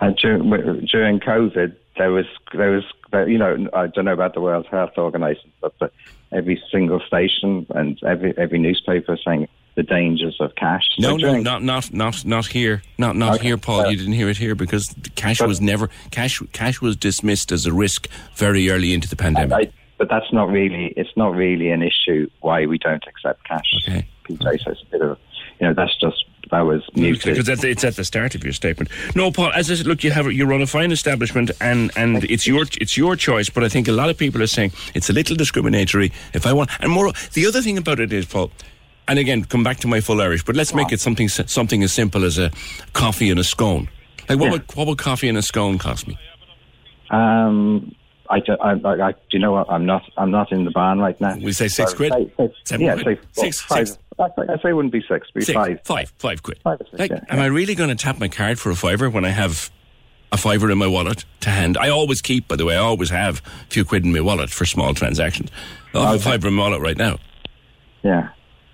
Uh, 0.00 0.10
during, 0.20 0.50
during 0.86 1.20
COVID, 1.20 1.74
there 1.96 2.10
was 2.10 2.26
there 2.52 2.70
was 2.70 2.84
you 3.28 3.38
know 3.38 3.68
I 3.72 3.86
don't 3.86 4.04
know 4.04 4.12
about 4.12 4.34
the 4.34 4.40
World 4.40 4.66
Health 4.66 4.92
Organization, 4.98 5.52
but, 5.60 5.74
but 5.78 5.92
every 6.32 6.62
single 6.70 7.00
station 7.00 7.66
and 7.70 7.98
every 8.04 8.36
every 8.36 8.58
newspaper 8.58 9.16
saying 9.24 9.48
the 9.74 9.82
dangers 9.82 10.36
of 10.40 10.54
cash. 10.56 10.82
No, 10.98 11.10
So 11.10 11.16
no, 11.16 11.40
not 11.40 11.62
not 11.62 11.92
not 11.92 12.24
not 12.24 12.46
here, 12.46 12.82
not 12.98 13.16
not 13.16 13.36
Okay. 13.36 13.48
here, 13.48 13.58
Paul. 13.58 13.80
Uh, 13.80 13.88
you 13.88 13.96
didn't 13.96 14.14
hear 14.14 14.28
it 14.28 14.36
here 14.36 14.54
because 14.54 14.94
cash 15.14 15.40
was 15.40 15.60
never 15.60 15.88
cash. 16.10 16.42
Cash 16.52 16.80
was 16.80 16.96
dismissed 16.96 17.52
as 17.52 17.66
a 17.66 17.72
risk 17.72 18.08
very 18.34 18.70
early 18.70 18.92
into 18.92 19.08
the 19.08 19.16
pandemic. 19.16 19.52
I, 19.52 19.72
but 19.98 20.08
that's 20.08 20.32
not 20.32 20.48
really 20.50 20.92
it's 20.96 21.16
not 21.16 21.34
really 21.34 21.70
an 21.70 21.82
issue 21.82 22.28
why 22.40 22.66
we 22.66 22.78
don't 22.78 23.04
accept 23.06 23.44
cash. 23.44 23.70
Okay. 23.82 24.06
PJ, 24.28 24.64
so 24.64 24.70
it's 24.72 24.82
a 24.82 24.86
bit 24.90 25.02
of 25.02 25.18
you 25.60 25.68
know 25.68 25.74
that's 25.74 25.96
just 26.00 26.24
that 26.50 26.60
was 26.60 26.82
muted. 26.94 27.34
because 27.34 27.46
that's, 27.46 27.64
it's 27.64 27.84
at 27.84 27.96
the 27.96 28.04
start 28.04 28.34
of 28.34 28.44
your 28.44 28.52
statement. 28.52 28.90
No, 29.14 29.30
Paul. 29.30 29.52
As 29.52 29.70
I 29.70 29.74
said, 29.74 29.86
look, 29.86 30.04
you 30.04 30.10
have 30.10 30.30
you 30.32 30.46
run 30.46 30.62
a 30.62 30.66
fine 30.66 30.92
establishment, 30.92 31.50
and 31.60 31.90
and 31.96 32.24
it's 32.24 32.46
your 32.46 32.64
it's 32.80 32.96
your 32.96 33.16
choice. 33.16 33.50
But 33.50 33.64
I 33.64 33.68
think 33.68 33.88
a 33.88 33.92
lot 33.92 34.10
of 34.10 34.16
people 34.16 34.42
are 34.42 34.46
saying 34.46 34.72
it's 34.94 35.10
a 35.10 35.12
little 35.12 35.36
discriminatory. 35.36 36.12
If 36.34 36.46
I 36.46 36.52
want, 36.52 36.70
and 36.80 36.90
more, 36.92 37.12
the 37.32 37.46
other 37.46 37.62
thing 37.62 37.78
about 37.78 38.00
it 38.00 38.12
is, 38.12 38.26
Paul. 38.26 38.50
And 39.08 39.20
again, 39.20 39.44
come 39.44 39.62
back 39.62 39.76
to 39.78 39.86
my 39.88 40.00
full 40.00 40.20
Irish, 40.20 40.44
but 40.44 40.56
let's 40.56 40.74
make 40.74 40.90
it 40.92 40.98
something 41.00 41.28
something 41.28 41.82
as 41.84 41.92
simple 41.92 42.24
as 42.24 42.38
a 42.38 42.50
coffee 42.92 43.30
and 43.30 43.38
a 43.38 43.44
scone. 43.44 43.88
Like 44.28 44.40
what 44.40 44.50
would 44.50 44.76
what 44.76 44.86
would 44.88 44.98
coffee 44.98 45.28
and 45.28 45.38
a 45.38 45.42
scone 45.42 45.78
cost 45.78 46.08
me? 46.08 46.18
Um, 47.10 47.94
I, 48.28 48.40
do, 48.40 48.56
I, 48.60 48.72
I, 48.72 49.08
I, 49.08 49.12
do 49.12 49.18
you 49.30 49.38
know 49.38 49.52
what? 49.52 49.70
I'm 49.70 49.86
not. 49.86 50.02
I'm 50.16 50.32
not 50.32 50.50
in 50.50 50.64
the 50.64 50.72
barn 50.72 50.98
right 50.98 51.20
now. 51.20 51.36
We 51.36 51.52
say 51.52 51.68
six 51.68 51.94
quid? 51.94 52.12
say- 52.12 52.32
say- 52.36 52.54
Seven 52.64 52.86
yeah, 52.86 53.00
quid? 53.02 53.18
Six- 53.32 53.64
six. 53.68 53.98
I, 54.18 54.28
say- 54.28 54.52
I 54.52 54.56
say 54.62 54.68
it 54.70 54.72
wouldn't 54.72 54.92
be 54.92 55.00
six. 55.00 55.26
It'd 55.28 55.34
be 55.34 55.40
Six, 55.44 55.54
five. 55.54 55.80
five, 55.84 56.12
five 56.18 56.42
quid. 56.42 56.58
Five 56.64 56.80
or 56.80 56.84
six, 56.86 56.98
Like, 56.98 57.10
yeah, 57.10 57.20
am 57.28 57.40
I 57.40 57.46
really 57.46 57.74
going 57.74 57.90
to 57.90 57.94
tap 57.96 58.18
my 58.18 58.28
card 58.28 58.58
for 58.58 58.70
a 58.70 58.74
fiver 58.76 59.10
when 59.10 59.24
I 59.24 59.30
have 59.30 59.70
a 60.32 60.36
fiver 60.36 60.70
in 60.70 60.78
my 60.78 60.86
wallet 60.86 61.24
to 61.40 61.50
hand? 61.50 61.76
I 61.78 61.88
always 61.90 62.20
keep, 62.22 62.48
by 62.48 62.56
the 62.56 62.64
way, 62.64 62.74
I 62.76 62.80
always 62.80 63.10
have 63.10 63.42
a 63.46 63.70
few 63.70 63.84
quid 63.84 64.04
in 64.04 64.12
my 64.12 64.20
wallet 64.20 64.50
for 64.50 64.64
small 64.64 64.94
transactions. 64.94 65.50
I 65.94 66.12
have 66.12 66.20
a 66.20 66.22
fiver 66.22 66.48
in 66.48 66.54
my 66.54 66.62
wallet 66.62 66.80
right 66.82 66.96
now. 66.96 67.18
Yeah. 68.02 68.28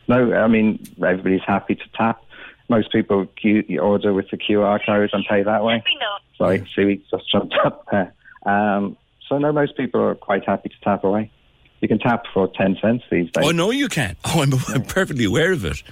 No, 0.09 0.33
I 0.35 0.47
mean 0.49 0.85
everybody's 1.03 1.41
happy 1.47 1.75
to 1.77 1.85
tap. 1.95 2.23
Most 2.69 2.91
people 2.93 3.27
Q, 3.41 3.65
you 3.69 3.81
order 3.81 4.13
with 4.13 4.31
the 4.31 4.37
QR 4.37 4.81
code 4.85 5.11
and 5.13 5.25
pay 5.29 5.43
that 5.43 5.63
way. 5.65 5.83
Sorry, 6.39 6.69
see, 6.75 6.85
we 6.85 7.05
just 7.11 7.31
jumped 7.31 7.55
up 7.65 7.87
there. 7.91 8.13
Um, 8.45 8.97
so 9.29 9.39
no, 9.39 9.53
most 9.53 9.77
people 9.77 10.01
are 10.03 10.15
quite 10.15 10.45
happy 10.45 10.69
to 10.71 10.75
tap 10.83 11.05
away. 11.05 11.31
You 11.83 11.89
can 11.89 11.99
tap 11.99 12.25
for 12.33 12.49
ten 12.57 12.79
cents 12.81 13.05
these 13.11 13.31
days. 13.33 13.45
Oh, 13.45 13.51
no, 13.51 13.71
you 13.71 13.89
can't. 13.89 14.17
Oh, 14.25 14.41
I'm, 14.41 14.53
I'm 14.69 14.85
perfectly 14.85 15.25
aware 15.25 15.53
of 15.53 15.65
it. 15.65 15.83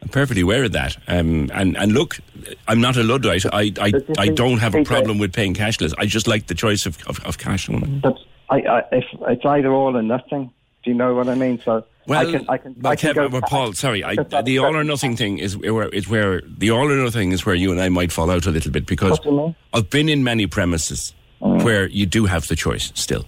I'm 0.00 0.08
perfectly 0.08 0.42
aware 0.42 0.64
of 0.64 0.72
that. 0.72 0.96
Um, 1.08 1.50
and, 1.52 1.76
and 1.76 1.92
look, 1.92 2.18
I'm 2.66 2.80
not 2.80 2.96
a 2.96 3.02
Luddite. 3.02 3.44
I, 3.52 3.72
I, 3.78 3.92
I 4.16 4.28
don't 4.28 4.58
have 4.58 4.74
a 4.74 4.84
problem 4.84 5.18
with 5.18 5.34
paying 5.34 5.52
cashless. 5.52 5.92
I 5.98 6.06
just 6.06 6.26
like 6.26 6.46
the 6.46 6.54
choice 6.54 6.86
of, 6.86 6.96
of, 7.06 7.20
of 7.26 7.36
cash. 7.36 7.68
But 7.68 8.16
I, 8.48 8.60
I, 8.60 8.82
if 8.92 9.04
it's 9.28 9.44
either 9.44 9.70
all 9.72 9.96
or 9.96 10.02
nothing. 10.02 10.52
Do 10.82 10.90
you 10.90 10.96
know 10.96 11.14
what 11.14 11.28
I 11.28 11.34
mean? 11.34 11.60
So 11.62 11.84
Well, 12.06 12.26
I 12.26 12.30
can, 12.32 12.48
I 12.48 12.56
can, 12.56 12.86
I 12.86 12.96
can. 12.96 13.40
Paul, 13.42 13.74
sorry, 13.74 14.02
I, 14.02 14.14
the 14.14 14.58
all 14.60 14.74
or 14.74 14.84
nothing 14.84 15.14
thing 15.16 15.38
is 15.38 15.58
where 15.58 15.88
is 15.88 16.08
where 16.08 16.40
the 16.46 16.70
all 16.70 16.90
or 16.90 16.96
nothing 16.96 17.32
is 17.32 17.44
where 17.44 17.54
you 17.54 17.70
and 17.70 17.78
I 17.80 17.90
might 17.90 18.12
fall 18.12 18.30
out 18.30 18.46
a 18.46 18.50
little 18.50 18.70
bit 18.72 18.86
because 18.86 19.10
What 19.10 19.22
do 19.24 19.28
you 19.30 19.36
mean? 19.36 19.56
I've 19.74 19.90
been 19.90 20.08
in 20.08 20.24
many 20.24 20.46
premises 20.46 21.12
where 21.40 21.86
you 21.88 22.06
do 22.06 22.24
have 22.24 22.48
the 22.48 22.56
choice 22.56 22.92
still. 22.94 23.26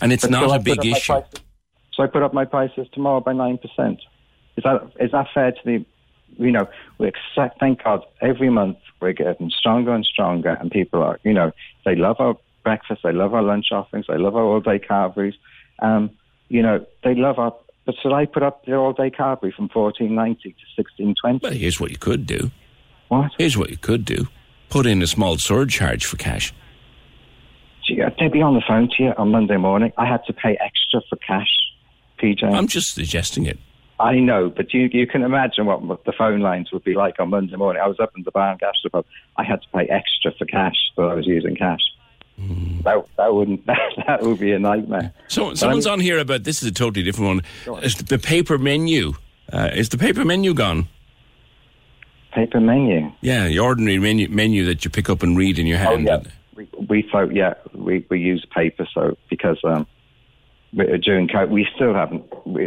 And 0.00 0.12
it's 0.12 0.24
But 0.24 0.30
not 0.30 0.50
so 0.50 0.56
a 0.56 0.58
big 0.58 0.84
issue. 0.84 1.20
So 1.92 2.02
I 2.04 2.06
put 2.06 2.22
up 2.22 2.32
my 2.32 2.44
prices 2.44 2.86
tomorrow 2.92 3.20
by 3.20 3.32
nine 3.32 3.58
percent. 3.58 4.00
Is 4.56 4.64
that 4.64 4.90
is 5.00 5.10
that 5.12 5.26
fair 5.34 5.52
to 5.52 5.58
the? 5.64 5.84
You 6.36 6.52
know, 6.52 6.68
we 6.98 7.08
accept. 7.08 7.58
Thank 7.58 7.82
God, 7.82 8.02
every 8.20 8.50
month 8.50 8.78
we're 9.00 9.12
getting 9.12 9.50
stronger 9.50 9.94
and 9.94 10.04
stronger, 10.04 10.50
and 10.50 10.70
people 10.70 11.02
are. 11.02 11.18
You 11.24 11.32
know, 11.32 11.52
they 11.84 11.96
love 11.96 12.16
our 12.18 12.36
breakfast, 12.62 13.00
they 13.02 13.12
love 13.12 13.34
our 13.34 13.42
lunch 13.42 13.66
offerings, 13.72 14.06
they 14.08 14.18
love 14.18 14.36
our 14.36 14.44
all 14.44 14.60
day 14.60 14.78
carveries. 14.78 15.34
Um, 15.80 16.10
you 16.48 16.62
know, 16.62 16.84
they 17.02 17.14
love 17.14 17.38
our. 17.38 17.54
But 17.86 17.94
should 18.02 18.12
I 18.12 18.26
put 18.26 18.42
up 18.42 18.64
the 18.66 18.74
all 18.74 18.92
day 18.92 19.10
carvery 19.10 19.52
from 19.54 19.68
fourteen 19.70 20.14
ninety 20.14 20.50
to 20.50 20.64
sixteen 20.76 21.14
twenty? 21.20 21.40
Well, 21.42 21.52
here's 21.52 21.80
what 21.80 21.90
you 21.90 21.98
could 21.98 22.26
do. 22.26 22.50
What? 23.08 23.32
Here's 23.38 23.56
what 23.56 23.70
you 23.70 23.78
could 23.78 24.04
do: 24.04 24.28
put 24.68 24.86
in 24.86 25.02
a 25.02 25.06
small 25.06 25.38
surcharge 25.38 26.04
for 26.04 26.16
cash. 26.18 26.52
Gee, 27.88 28.02
They'd 28.20 28.30
be 28.32 28.42
on 28.42 28.54
the 28.54 28.62
phone 28.68 28.88
to 28.96 29.02
you 29.02 29.12
on 29.16 29.30
Monday 29.30 29.56
morning. 29.56 29.92
I 29.96 30.06
had 30.06 30.22
to 30.26 30.32
pay 30.34 30.56
extra 30.60 31.00
for 31.08 31.16
cash, 31.16 31.48
PJ. 32.20 32.44
I'm 32.44 32.66
just 32.68 32.94
suggesting 32.94 33.46
it. 33.46 33.58
I 34.00 34.20
know, 34.20 34.48
but 34.50 34.72
you 34.74 34.88
you 34.92 35.06
can 35.06 35.22
imagine 35.22 35.66
what 35.66 36.04
the 36.04 36.12
phone 36.12 36.40
lines 36.40 36.70
would 36.70 36.84
be 36.84 36.94
like 36.94 37.18
on 37.18 37.30
Monday 37.30 37.56
morning. 37.56 37.82
I 37.82 37.88
was 37.88 37.98
up 37.98 38.12
in 38.16 38.22
the 38.24 38.30
bar 38.30 38.52
in 38.52 38.58
Gastropub. 38.58 39.04
I 39.36 39.42
had 39.44 39.60
to 39.62 39.68
pay 39.74 39.86
extra 39.88 40.30
for 40.38 40.44
cash, 40.44 40.76
so 40.94 41.08
I 41.08 41.14
was 41.14 41.26
using 41.26 41.56
cash. 41.56 41.80
Hmm. 42.38 42.80
That 42.82 43.04
that 43.16 43.34
wouldn't 43.34 43.66
that 44.06 44.18
would 44.22 44.38
be 44.38 44.52
a 44.52 44.58
nightmare. 44.60 45.12
So 45.26 45.48
But 45.48 45.58
someone's 45.58 45.86
I'm- 45.86 45.94
on 45.94 46.00
here 46.00 46.18
about 46.18 46.44
this 46.44 46.62
is 46.62 46.68
a 46.68 46.72
totally 46.72 47.02
different 47.02 47.42
one. 47.66 47.82
Is 47.82 47.96
the 47.96 48.18
paper 48.18 48.58
menu? 48.58 49.14
Uh, 49.52 49.70
is 49.74 49.88
the 49.88 49.98
paper 49.98 50.24
menu 50.24 50.54
gone? 50.54 50.86
paper 52.32 52.60
menu. 52.60 53.10
Yeah, 53.20 53.48
the 53.48 53.58
ordinary 53.58 53.98
menu 53.98 54.28
menu 54.28 54.64
that 54.66 54.84
you 54.84 54.90
pick 54.90 55.08
up 55.10 55.22
and 55.24 55.36
read 55.36 55.58
in 55.58 55.66
your 55.66 55.78
Oh 55.78 55.96
hand. 55.96 56.04
yeah, 56.06 56.20
we, 56.88 57.08
thought 57.10 57.34
yeah 57.34 57.54
we 57.74 58.06
we 58.10 58.18
use 58.18 58.44
paper 58.54 58.86
so 58.92 59.16
because 59.30 59.58
um 59.64 59.86
during 60.74 61.28
COVID 61.28 61.50
we 61.50 61.66
still 61.74 61.94
haven't 61.94 62.24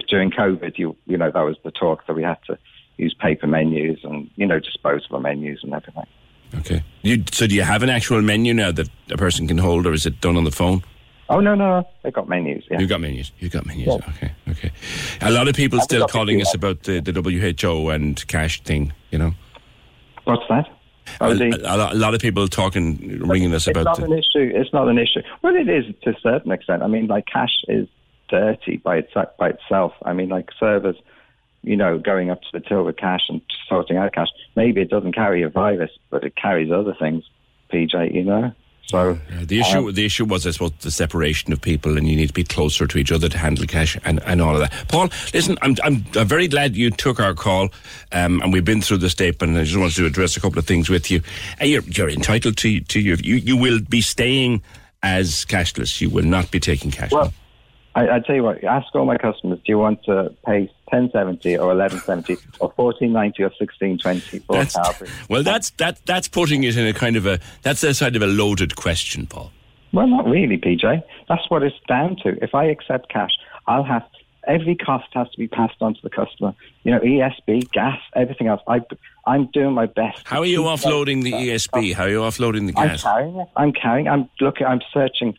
during 0.08 0.32
COVID 0.32 0.78
you 0.78 0.96
you 1.06 1.18
know 1.18 1.32
that 1.32 1.42
was 1.42 1.58
the 1.64 1.72
talk 1.72 2.06
that 2.08 2.14
we 2.14 2.24
had 2.24 2.38
to 2.48 2.58
use 2.98 3.14
paper 3.14 3.48
menus 3.48 4.00
and 4.04 4.30
you 4.36 4.46
know 4.46 4.60
disposable 4.60 5.20
menus 5.20 5.60
and 5.64 5.74
everything. 5.74 6.06
Okay. 6.60 6.84
You, 7.02 7.24
so 7.32 7.48
do 7.48 7.56
you 7.56 7.62
have 7.62 7.82
an 7.82 7.90
actual 7.90 8.22
menu 8.22 8.54
now 8.54 8.72
that 8.74 8.90
a 9.10 9.16
person 9.16 9.48
can 9.48 9.58
hold, 9.58 9.86
or 9.86 9.94
is 9.94 10.06
it 10.06 10.20
done 10.20 10.36
on 10.36 10.44
the 10.44 10.52
phone? 10.52 10.84
Oh 11.30 11.40
no 11.40 11.56
no 11.56 11.88
they 12.04 12.12
got 12.12 12.28
menus 12.28 12.66
yeah. 12.70 12.80
You've 12.80 12.90
got 12.90 13.00
menus. 13.00 13.32
You've 13.40 13.54
got 13.54 13.66
menus. 13.66 13.88
Okay, 13.88 14.32
okay. 14.50 14.72
A 15.22 15.32
lot 15.32 15.48
of 15.48 15.56
people 15.56 15.80
I've 15.80 15.86
still 15.86 16.08
calling 16.08 16.42
us 16.42 16.54
about 16.54 16.84
the, 16.84 17.00
the 17.00 17.14
WHO 17.14 17.90
and 17.90 18.28
cash 18.28 18.62
thing. 18.64 18.92
You 19.12 19.20
know, 19.20 19.34
What's 20.26 20.44
that? 20.50 20.68
A, 21.20 21.32
a 21.32 21.96
lot, 21.96 22.14
of 22.14 22.22
people 22.22 22.48
talking, 22.48 23.20
ringing 23.20 23.54
us 23.54 23.68
about. 23.68 23.88
it's 23.88 24.00
not 24.00 24.08
the. 24.08 24.14
an 24.14 24.20
issue. 24.20 24.52
It's 24.56 24.74
not 24.74 24.88
an 24.88 24.98
issue. 24.98 25.22
Well, 25.42 25.56
it 25.56 25.68
is 25.68 25.86
to 26.04 26.12
a 26.12 26.20
certain 26.22 26.52
extent. 26.52 26.84
I 26.84 26.88
mean, 26.88 27.08
like 27.08 27.26
cash 27.26 27.54
is 27.68 27.88
dirty 28.30 28.78
by 28.78 28.98
itself. 28.98 29.30
By 29.38 29.50
itself. 29.50 29.94
I 30.04 30.14
mean, 30.14 30.30
like 30.30 30.50
servers, 30.60 30.96
you 31.64 31.76
know, 31.76 31.98
going 31.98 32.30
up 32.30 32.42
to 32.42 32.48
the 32.54 32.60
till 32.60 32.84
with 32.84 32.98
cash 32.98 33.22
and 33.30 33.42
sorting 33.68 33.98
out 33.98 34.14
cash. 34.14 34.30
Maybe 34.56 34.82
it 34.82 34.90
doesn't 34.90 35.14
carry 35.14 35.44
a 35.44 35.50
virus, 35.50 35.92
but 36.10 36.24
it 36.24 36.36
carries 36.36 36.72
other 36.72 36.96
things. 37.00 37.24
PJ, 37.72 38.14
you 38.14 38.24
know. 38.24 38.54
So 38.92 39.18
Uh, 39.32 39.46
the 39.46 39.60
issue, 39.60 39.88
um, 39.88 39.94
the 39.94 40.06
issue 40.06 40.26
was, 40.26 40.46
I 40.46 40.52
suppose, 40.52 40.74
the 40.82 40.92
separation 40.92 41.54
of 41.54 41.62
people, 41.62 41.98
and 41.98 42.08
you 42.08 42.16
need 42.16 42.28
to 42.28 42.34
be 42.34 42.44
closer 42.44 42.86
to 42.86 42.98
each 42.98 43.12
other 43.12 43.30
to 43.30 43.38
handle 43.38 43.66
cash 43.66 43.98
and, 44.04 44.22
and 44.26 44.42
all 44.42 44.54
of 44.54 44.60
that. 44.60 44.74
Paul, 44.90 45.10
listen, 45.34 45.58
I'm, 45.62 45.76
I'm, 45.84 46.06
I'm 46.16 46.28
very 46.28 46.48
glad 46.48 46.76
you 46.76 46.92
took 46.92 47.20
our 47.20 47.34
call, 47.34 47.70
um, 48.12 48.42
and 48.42 48.52
we've 48.54 48.66
been 48.66 48.82
through 48.82 48.98
the 48.98 49.10
statement. 49.10 49.54
And 49.54 49.62
I 49.62 49.64
just 49.64 49.78
wanted 49.78 49.96
to 49.96 50.06
address 50.06 50.38
a 50.38 50.42
couple 50.42 50.60
of 50.60 50.66
things 50.68 50.90
with 50.90 51.10
you. 51.10 51.22
Uh, 51.62 51.66
you're, 51.66 51.84
you're 51.84 52.10
entitled 52.10 52.58
to 52.58 52.80
to 52.82 53.00
your, 53.00 53.18
you. 53.18 53.36
You 53.36 53.58
will 53.58 53.80
be 53.80 54.02
staying 54.02 54.62
as 55.02 55.46
cashless. 55.46 56.02
You 56.02 56.10
will 56.10 56.26
not 56.26 56.52
be 56.52 56.60
taking 56.60 56.92
cash. 56.92 57.12
Well, 57.12 57.34
I, 57.94 58.10
I 58.16 58.20
tell 58.20 58.36
you 58.36 58.44
what. 58.44 58.64
Ask 58.64 58.94
all 58.96 59.06
my 59.06 59.18
customers: 59.18 59.60
Do 59.60 59.72
you 59.72 59.78
want 59.78 60.04
to 60.06 60.34
pay 60.46 60.72
ten 60.90 61.10
seventy 61.12 61.58
or 61.58 61.72
eleven 61.72 62.00
seventy 62.00 62.38
or 62.60 62.72
fourteen 62.76 63.12
ninety 63.12 63.44
or 63.44 63.52
sixteen 63.60 63.98
twenty 63.98 64.40
for 64.40 64.54
That's, 64.56 64.78
carvery? 64.78 65.10
well, 65.30 65.44
that's 65.44 65.72
that. 65.72 66.00
That's 66.06 66.28
putting 66.28 66.64
it 66.64 66.78
in 66.78 66.88
a 66.88 66.94
kind 66.94 67.16
of 67.16 67.26
a. 67.26 67.40
That's 67.64 67.84
a 67.84 67.94
side 67.94 68.16
of 68.16 68.22
a 68.22 68.28
loaded 68.28 68.76
question, 68.76 69.28
Paul. 69.28 69.52
Well, 69.94 70.08
not 70.08 70.26
really, 70.26 70.58
PJ. 70.58 71.04
That's 71.28 71.50
what 71.50 71.64
it's 71.64 71.76
down 71.88 72.16
to. 72.24 72.42
If 72.42 72.56
I 72.56 72.66
accept 72.66 73.10
cash, 73.10 73.32
I'll 73.68 73.84
have 73.84 74.04
every 74.48 74.76
cost 74.76 75.08
has 75.14 75.30
to 75.32 75.38
be 75.38 75.48
passed 75.48 75.76
on 75.82 75.94
to 75.94 76.02
the 76.02 76.10
customer. 76.10 76.54
You 76.84 76.92
know, 76.92 77.00
ESB, 77.00 77.72
gas, 77.72 78.00
everything 78.16 78.48
else. 78.48 78.62
I, 78.68 78.82
I'm 79.26 79.48
doing 79.48 79.74
my 79.74 79.86
best. 79.86 80.22
How 80.26 80.40
are 80.40 80.46
you 80.46 80.62
offloading 80.64 81.24
the 81.24 81.34
ESB? 81.34 81.94
How 81.94 82.04
are 82.04 82.10
you 82.10 82.20
offloading 82.20 82.74
the 82.74 82.80
I'm 82.80 82.88
gas? 82.88 83.04
carrying 83.04 83.36
it. 83.36 83.48
I'm 83.56 83.74
carrying. 83.74 84.08
I'm 84.08 84.30
looking. 84.40 84.66
I'm 84.66 84.82
searching 84.94 85.38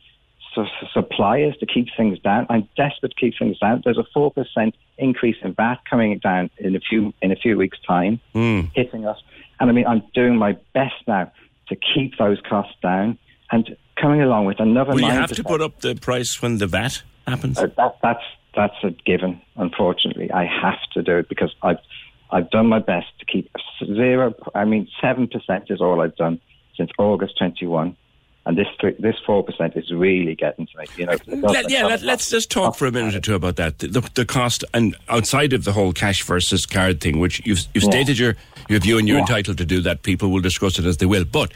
su- 0.55 0.65
su- 0.81 0.87
suppliers 0.93 1.55
to 1.61 1.67
keep 1.67 1.89
things 1.97 2.19
down. 2.21 2.47
I'm 2.51 2.69
desperate 2.77 3.13
to 3.15 3.21
keep 3.21 3.35
things 3.39 3.59
down. 3.59 3.83
There's 3.85 3.99
a 3.99 4.05
four 4.15 4.31
percent 4.31 4.75
increase 4.99 5.37
in 5.43 5.55
VAT 5.55 5.79
coming 5.89 6.19
down 6.19 6.51
in 6.59 6.77
a 6.77 6.81
few 6.81 7.13
in 7.23 7.33
a 7.33 7.37
few 7.37 7.57
weeks' 7.57 7.79
time, 7.87 8.21
Hmm. 8.33 8.61
hitting 8.75 9.07
us. 9.07 9.19
And 9.61 9.71
I 9.71 9.73
mean, 9.73 9.87
I'm 9.87 10.03
doing 10.15 10.37
my 10.37 10.57
best 10.75 10.95
now 11.07 11.31
to 11.69 11.77
keep 11.77 12.19
those 12.19 12.39
costs 12.49 12.75
down 12.83 13.19
and 13.51 13.77
coming 14.01 14.21
along 14.23 14.47
with 14.47 14.59
another. 14.61 14.93
Will 14.93 15.01
you 15.01 15.07
have 15.07 15.33
to 15.33 15.45
put 15.45 15.61
up 15.61 15.81
the 15.81 15.95
price 15.95 16.41
when 16.43 16.59
the 16.59 16.67
VAT 16.67 17.03
happens? 17.27 17.59
Uh, 17.59 17.67
that, 17.77 17.97
that's 18.03 18.25
that's 18.55 18.75
a 18.85 18.91
given. 19.07 19.41
Unfortunately, 19.57 20.31
I 20.31 20.45
have 20.45 20.81
to 20.95 21.03
do 21.03 21.19
it 21.19 21.29
because 21.29 21.55
I've 21.63 21.79
I've 22.31 22.51
done 22.51 22.67
my 22.67 22.79
best 22.81 23.07
to 23.21 23.25
keep 23.27 23.51
zero. 23.85 24.35
I 24.55 24.65
mean, 24.65 24.89
seven 25.01 25.29
percent 25.29 25.65
is 25.71 25.81
all 25.81 26.01
I've 26.01 26.17
done 26.17 26.41
since 26.77 26.91
August 26.99 27.39
twenty 27.39 27.67
one, 27.67 27.97
and 28.45 28.59
this 28.59 28.66
three, 28.80 28.95
this 28.99 29.16
four 29.24 29.43
percent 29.45 29.76
is 29.76 29.90
really 29.93 30.34
getting 30.34 30.66
to 30.66 30.78
me. 30.78 30.86
You 30.97 31.07
know, 31.07 31.18
Let, 31.26 31.70
yeah, 31.70 31.84
let, 31.86 32.03
us 32.03 32.28
just 32.30 32.51
talk 32.51 32.74
for 32.74 32.86
a 32.86 32.93
minute 32.93 33.14
or 33.14 33.20
two 33.20 33.34
about 33.34 33.57
that. 33.57 33.78
The, 33.78 33.86
the, 33.88 34.11
the 34.14 34.24
cost, 34.24 34.64
and 34.74 34.97
outside 35.09 35.53
of 35.53 35.64
the 35.64 35.72
whole 35.72 35.93
cash 35.93 36.22
versus 36.24 36.66
card 36.66 37.01
thing, 37.01 37.18
which 37.20 37.40
you've, 37.47 37.61
you've 37.74 37.84
Yeah. 37.84 37.90
stated 37.90 38.18
your, 38.18 38.36
your 38.68 38.80
view 38.80 38.99
and 38.99 39.07
you're 39.07 39.18
Yeah. 39.18 39.22
entitled 39.22 39.59
to 39.59 39.64
do 39.64 39.80
that. 39.82 40.03
People 40.03 40.30
will 40.30 40.40
discuss 40.40 40.78
it 40.78 40.84
as 40.84 40.97
they 40.97 41.07
will. 41.07 41.24
But 41.24 41.53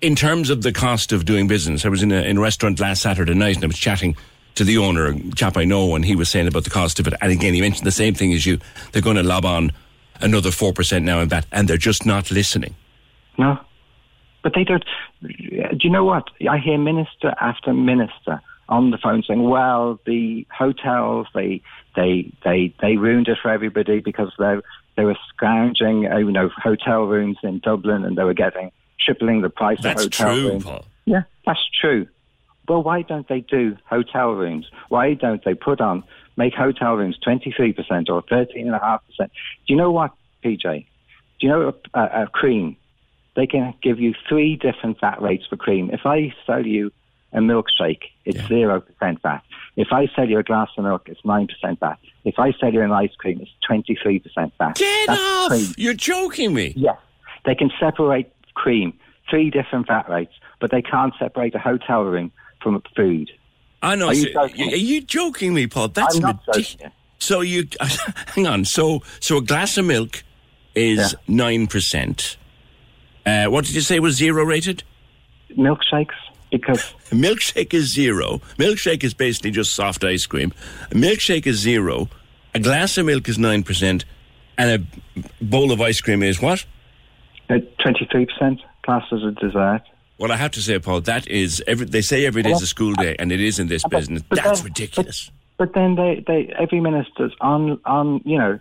in 0.00 0.16
terms 0.16 0.50
of 0.50 0.62
the 0.62 0.72
cost 0.72 1.12
of 1.12 1.24
doing 1.24 1.46
business, 1.46 1.84
I 1.84 1.88
was 1.88 2.02
in 2.02 2.10
a, 2.12 2.22
in 2.22 2.38
a 2.38 2.40
restaurant 2.40 2.80
last 2.80 3.02
Saturday 3.02 3.34
night 3.34 3.56
and 3.56 3.64
I 3.64 3.68
was 3.68 3.78
chatting 3.78 4.16
to 4.56 4.64
the 4.64 4.78
owner, 4.78 5.06
a 5.06 5.20
chap 5.36 5.56
I 5.56 5.64
know, 5.64 5.94
and 5.94 6.04
he 6.04 6.16
was 6.16 6.28
saying 6.28 6.48
about 6.48 6.64
the 6.64 6.70
cost 6.70 6.98
of 6.98 7.06
it. 7.06 7.14
And 7.20 7.30
again, 7.30 7.54
he 7.54 7.60
mentioned 7.60 7.86
the 7.86 7.92
same 7.92 8.14
thing 8.14 8.32
as 8.32 8.44
you. 8.44 8.58
They're 8.90 9.02
going 9.02 9.16
to 9.16 9.22
lob 9.22 9.44
on 9.44 9.70
another 10.20 10.50
4% 10.50 11.02
now 11.04 11.20
in 11.20 11.28
VAT, 11.28 11.46
and 11.52 11.68
they're 11.68 11.76
just 11.76 12.04
not 12.04 12.32
listening. 12.32 12.74
No, 13.38 13.60
but 14.48 14.54
they 14.58 14.64
don't. 14.64 14.84
Do 15.20 15.78
you 15.82 15.90
know 15.90 16.04
what? 16.04 16.28
I 16.48 16.56
hear 16.58 16.78
minister 16.78 17.34
after 17.38 17.74
minister 17.74 18.40
on 18.68 18.90
the 18.90 18.98
phone 18.98 19.22
saying, 19.22 19.42
"Well, 19.42 20.00
the 20.06 20.46
hotels 20.56 21.26
they 21.34 21.60
they 21.94 22.32
they 22.44 22.74
they 22.80 22.96
ruined 22.96 23.28
it 23.28 23.38
for 23.42 23.50
everybody 23.50 24.00
because 24.00 24.32
they 24.38 24.56
they 24.96 25.04
were 25.04 25.18
scrounging, 25.28 26.10
uh, 26.10 26.16
you 26.16 26.30
know, 26.30 26.48
hotel 26.62 27.02
rooms 27.02 27.36
in 27.42 27.58
Dublin 27.58 28.04
and 28.04 28.16
they 28.16 28.24
were 28.24 28.34
getting 28.34 28.70
tripling 28.98 29.42
the 29.42 29.50
price 29.50 29.78
That's 29.82 30.06
of 30.06 30.14
hotel 30.14 30.34
true, 30.34 30.48
rooms." 30.48 30.64
Paul. 30.64 30.84
Yeah, 31.04 31.22
that's 31.44 31.68
true. 31.78 32.06
Well, 32.68 32.82
why 32.82 33.02
don't 33.02 33.28
they 33.28 33.40
do 33.40 33.76
hotel 33.84 34.30
rooms? 34.30 34.66
Why 34.88 35.12
don't 35.12 35.44
they 35.44 35.54
put 35.54 35.82
on 35.82 36.04
make 36.38 36.54
hotel 36.54 36.94
rooms 36.94 37.18
twenty 37.22 37.52
three 37.52 37.74
percent 37.74 38.08
or 38.08 38.22
thirteen 38.22 38.66
and 38.66 38.74
a 38.74 38.80
half 38.80 39.06
percent? 39.06 39.30
Do 39.66 39.74
you 39.74 39.76
know 39.76 39.90
what, 39.90 40.12
PJ? 40.42 40.62
Do 40.62 41.46
you 41.46 41.48
know 41.48 41.74
a, 41.94 42.00
a, 42.00 42.22
a 42.22 42.26
cream? 42.28 42.76
They 43.38 43.46
can 43.46 43.72
give 43.80 44.00
you 44.00 44.14
three 44.28 44.56
different 44.56 44.98
VAT 44.98 45.22
rates 45.22 45.46
for 45.48 45.56
cream. 45.56 45.90
If 45.92 46.00
I 46.04 46.34
sell 46.44 46.66
you 46.66 46.90
a 47.32 47.38
milkshake, 47.38 48.02
it's 48.24 48.44
zero 48.48 48.80
percent 48.80 49.22
VAT. 49.22 49.44
If 49.76 49.92
I 49.92 50.08
sell 50.16 50.28
you 50.28 50.40
a 50.40 50.42
glass 50.42 50.70
of 50.76 50.82
milk, 50.82 51.02
it's 51.08 51.24
nine 51.24 51.46
percent 51.46 51.78
VAT. 51.78 52.00
If 52.24 52.40
I 52.40 52.50
sell 52.58 52.72
you 52.72 52.82
an 52.82 52.90
ice 52.90 53.14
cream, 53.16 53.40
it's 53.40 53.52
twenty 53.64 53.96
three 54.02 54.18
percent 54.18 54.52
VAT. 54.58 54.74
Get 54.74 55.06
That's 55.06 55.20
off! 55.20 55.48
cream. 55.50 55.72
You're 55.76 55.94
joking 55.94 56.52
me. 56.52 56.72
Yes. 56.74 56.96
They 57.44 57.54
can 57.54 57.70
separate 57.78 58.28
cream, 58.54 58.92
three 59.30 59.50
different 59.50 59.86
VAT 59.86 60.10
rates, 60.10 60.34
but 60.58 60.72
they 60.72 60.82
can't 60.82 61.14
separate 61.16 61.54
a 61.54 61.60
hotel 61.60 62.02
room 62.02 62.32
from 62.60 62.82
food. 62.96 63.30
I 63.82 63.94
know. 63.94 64.08
Are 64.08 64.14
you 64.14 64.32
so- 64.32 64.48
joking? 64.48 64.72
are 64.72 64.76
you 64.76 65.00
joking 65.00 65.54
me, 65.54 65.68
Paul? 65.68 65.90
That's 65.90 66.16
I'm 66.16 66.22
not 66.22 66.40
ridiculous. 66.48 66.92
So 67.20 67.42
you 67.42 67.68
hang 68.34 68.48
on. 68.48 68.64
So 68.64 69.04
so 69.20 69.36
a 69.36 69.42
glass 69.42 69.78
of 69.78 69.84
milk 69.84 70.24
is 70.74 71.14
nine 71.28 71.68
percent. 71.68 72.36
Uh, 73.28 73.50
what 73.50 73.64
did 73.66 73.74
you 73.74 73.80
say 73.82 74.00
was 74.00 74.16
zero 74.16 74.42
rated? 74.44 74.82
Milkshakes, 75.56 76.14
because 76.50 76.80
milkshake 77.10 77.74
is 77.74 77.92
zero. 77.92 78.40
Milkshake 78.56 79.04
is 79.04 79.12
basically 79.12 79.50
just 79.50 79.74
soft 79.74 80.02
ice 80.04 80.24
cream. 80.26 80.52
A 80.90 80.94
milkshake 80.94 81.46
is 81.46 81.56
zero. 81.58 82.08
A 82.54 82.60
glass 82.60 82.96
of 82.96 83.04
milk 83.06 83.28
is 83.28 83.38
nine 83.38 83.62
percent, 83.62 84.04
and 84.56 84.82
a 84.82 85.44
bowl 85.44 85.72
of 85.72 85.80
ice 85.80 86.00
cream 86.00 86.22
is 86.22 86.40
what? 86.40 86.64
twenty 87.48 88.08
three 88.10 88.26
percent 88.26 88.60
classed 88.84 89.12
as 89.12 89.22
a 89.22 89.32
dessert. 89.32 89.82
Well, 90.18 90.32
I 90.32 90.36
have 90.36 90.50
to 90.52 90.62
say, 90.62 90.78
Paul, 90.78 91.02
that 91.02 91.28
is 91.28 91.62
every. 91.66 91.86
They 91.86 92.02
say 92.02 92.24
every 92.24 92.42
day 92.42 92.50
is 92.52 92.62
a 92.62 92.66
school 92.66 92.94
day, 92.94 93.14
and 93.18 93.30
it 93.30 93.40
is 93.40 93.58
in 93.58 93.68
this 93.68 93.84
business. 93.84 94.22
but 94.28 94.42
That's 94.42 94.60
then- 94.60 94.64
ridiculous. 94.70 95.30
But 95.58 95.74
then 95.74 95.96
they, 95.96 96.24
they 96.26 96.52
every 96.58 96.80
minister's 96.80 97.32
on 97.40 97.80
on 97.84 98.22
you 98.24 98.38
know 98.38 98.58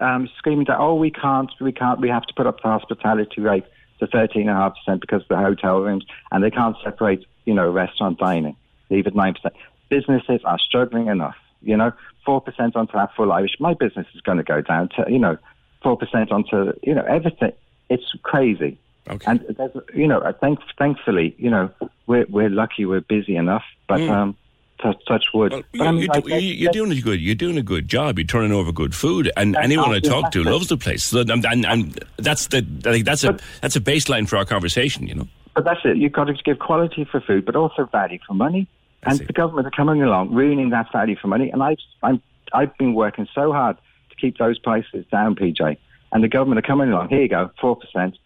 um, 0.00 0.28
screaming 0.38 0.64
that 0.68 0.78
oh 0.78 0.94
we 0.94 1.10
can't 1.10 1.50
we 1.60 1.72
can't 1.72 2.00
we 2.00 2.08
have 2.08 2.22
to 2.24 2.34
put 2.34 2.46
up 2.46 2.62
the 2.62 2.68
hospitality 2.68 3.42
rate 3.42 3.64
to 4.00 4.06
thirteen 4.06 4.48
and 4.48 4.50
a 4.50 4.60
half 4.60 4.74
percent 4.76 5.00
because 5.00 5.22
of 5.22 5.28
the 5.28 5.36
hotel 5.36 5.80
rooms 5.80 6.04
and 6.32 6.42
they 6.42 6.50
can't 6.50 6.76
separate 6.82 7.24
you 7.44 7.54
know 7.54 7.68
restaurant 7.70 8.18
dining 8.18 8.56
leave 8.90 9.06
it 9.06 9.14
nine 9.14 9.34
percent. 9.34 9.54
Businesses 9.88 10.40
are 10.44 10.58
struggling 10.58 11.08
enough. 11.08 11.36
You 11.62 11.76
know 11.76 11.92
four 12.24 12.40
percent 12.40 12.76
onto 12.76 12.92
that 12.92 13.14
full 13.16 13.32
Irish. 13.32 13.56
My 13.58 13.74
business 13.74 14.06
is 14.14 14.20
going 14.20 14.38
to 14.38 14.44
go 14.44 14.60
down 14.60 14.88
to 14.96 15.04
you 15.08 15.18
know 15.18 15.36
four 15.82 15.96
percent 15.96 16.30
onto 16.30 16.72
you 16.82 16.94
know 16.94 17.04
everything. 17.08 17.52
It's 17.90 18.12
crazy. 18.22 18.78
Okay. 19.08 19.24
And 19.30 19.40
there's, 19.56 19.70
you 19.94 20.06
know, 20.06 20.20
I 20.22 20.32
think 20.32 20.58
thankfully, 20.76 21.34
you 21.38 21.48
know, 21.48 21.70
we're 22.06 22.26
we're 22.28 22.50
lucky, 22.50 22.84
we're 22.84 23.00
busy 23.00 23.36
enough, 23.36 23.64
but 23.88 24.00
Mm. 24.00 24.10
um, 24.10 24.36
touch, 24.82 24.96
touch 25.06 25.24
wood. 25.34 25.52
Well, 25.52 25.62
But 25.72 25.86
I 25.86 25.92
mean, 25.92 26.02
you, 26.02 26.08
like, 26.08 26.26
you, 26.26 26.36
you, 26.36 26.54
you're 26.54 26.72
doing 26.72 26.92
a 26.92 27.00
good. 27.00 27.20
You're 27.20 27.34
doing 27.34 27.58
a 27.58 27.62
good 27.62 27.88
job. 27.88 28.18
You're 28.18 28.26
turning 28.26 28.52
over 28.52 28.72
good 28.72 28.94
food, 28.94 29.30
and 29.36 29.56
anyone 29.56 29.90
I 29.90 30.00
talk 30.00 30.32
to 30.32 30.42
loves 30.42 30.68
the 30.68 30.76
place. 30.76 31.04
So, 31.04 31.20
and, 31.20 31.44
and, 31.44 31.66
and 31.66 32.04
that's 32.16 32.48
the. 32.48 32.58
I 32.84 32.92
think 32.92 33.04
that's 33.04 33.24
a 33.24 33.38
that's 33.60 33.76
a 33.76 33.80
baseline 33.80 34.28
for 34.28 34.36
our 34.36 34.44
conversation. 34.44 35.06
You 35.06 35.14
know. 35.14 35.28
But 35.54 35.64
that's 35.64 35.80
it. 35.84 35.96
You've 35.96 36.12
got 36.12 36.24
to 36.24 36.34
give 36.34 36.58
quality 36.58 37.04
for 37.04 37.20
food, 37.20 37.44
but 37.44 37.56
also 37.56 37.86
value 37.86 38.18
for 38.26 38.34
money. 38.34 38.68
And 39.04 39.18
the 39.18 39.32
government 39.32 39.66
are 39.66 39.72
coming 39.72 40.02
along, 40.02 40.32
ruining 40.32 40.70
that 40.70 40.90
value 40.92 41.16
for 41.16 41.28
money. 41.28 41.50
And 41.50 41.62
I've 41.62 41.78
I'm, 42.02 42.22
I've 42.52 42.76
been 42.78 42.94
working 42.94 43.28
so 43.34 43.52
hard 43.52 43.76
to 44.10 44.16
keep 44.16 44.38
those 44.38 44.58
prices 44.58 45.04
down, 45.10 45.36
PJ. 45.36 45.76
And 46.12 46.24
the 46.24 46.28
government 46.28 46.58
are 46.58 46.66
coming 46.66 46.90
along. 46.90 47.08
Here 47.08 47.22
you 47.22 47.28
go, 47.28 47.50
four 47.60 47.76
percent. 47.76 48.16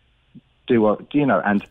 Do 0.67 0.81
what 0.81 1.11
do 1.11 1.19
you 1.19 1.27
know? 1.27 1.43
And 1.45 1.65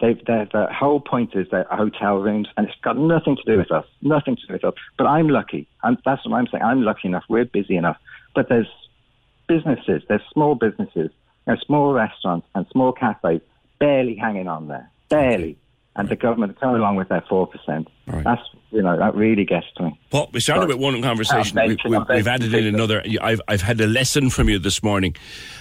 they 0.00 0.14
they 0.14 0.46
the 0.52 0.60
uh, 0.60 0.72
whole 0.72 1.00
point 1.00 1.34
is 1.34 1.46
they're 1.50 1.66
hotel 1.70 2.16
rooms, 2.16 2.48
and 2.56 2.68
it's 2.68 2.78
got 2.82 2.96
nothing 2.96 3.36
to 3.36 3.42
do 3.44 3.58
with 3.58 3.72
us. 3.72 3.84
Nothing 4.02 4.36
to 4.36 4.46
do 4.46 4.52
with 4.54 4.64
us. 4.64 4.74
But 4.96 5.06
I'm 5.06 5.28
lucky, 5.28 5.68
and 5.82 5.98
that's 6.04 6.26
what 6.26 6.36
I'm 6.36 6.46
saying. 6.46 6.62
I'm 6.62 6.82
lucky 6.82 7.08
enough. 7.08 7.24
We're 7.28 7.44
busy 7.44 7.76
enough. 7.76 7.96
But 8.34 8.48
there's 8.48 8.68
businesses, 9.48 10.02
there's 10.08 10.22
small 10.32 10.54
businesses, 10.54 11.10
there's 11.46 11.60
small 11.66 11.92
restaurants 11.92 12.46
and 12.54 12.66
small 12.70 12.92
cafes 12.92 13.40
barely 13.80 14.14
hanging 14.14 14.46
on 14.46 14.68
there, 14.68 14.90
barely. 15.08 15.58
And 15.98 16.08
the 16.08 16.16
government 16.16 16.52
are 16.52 16.60
coming 16.60 16.76
along 16.76 16.96
with 16.96 17.08
their 17.08 17.24
four 17.28 17.46
percent. 17.46 17.88
That's 18.06 18.40
you 18.70 18.82
know 18.82 18.96
that 18.96 19.14
really 19.14 19.44
gets 19.44 19.66
to 19.76 19.82
me. 19.82 20.00
Paul, 20.10 20.30
we 20.32 20.40
started 20.40 20.68
with 20.68 20.78
one 20.78 21.02
conversation. 21.02 21.58
I'm 21.58 21.68
We, 21.68 21.74
venting, 21.74 21.90
we, 21.90 21.96
I'm 21.96 22.06
we've 22.08 22.28
added 22.28 22.54
in 22.54 22.66
another. 22.72 23.02
I've, 23.20 23.40
I've 23.48 23.62
had 23.62 23.80
a 23.80 23.86
lesson 23.86 24.30
from 24.30 24.48
you 24.48 24.58
this 24.60 24.80
morning 24.82 25.16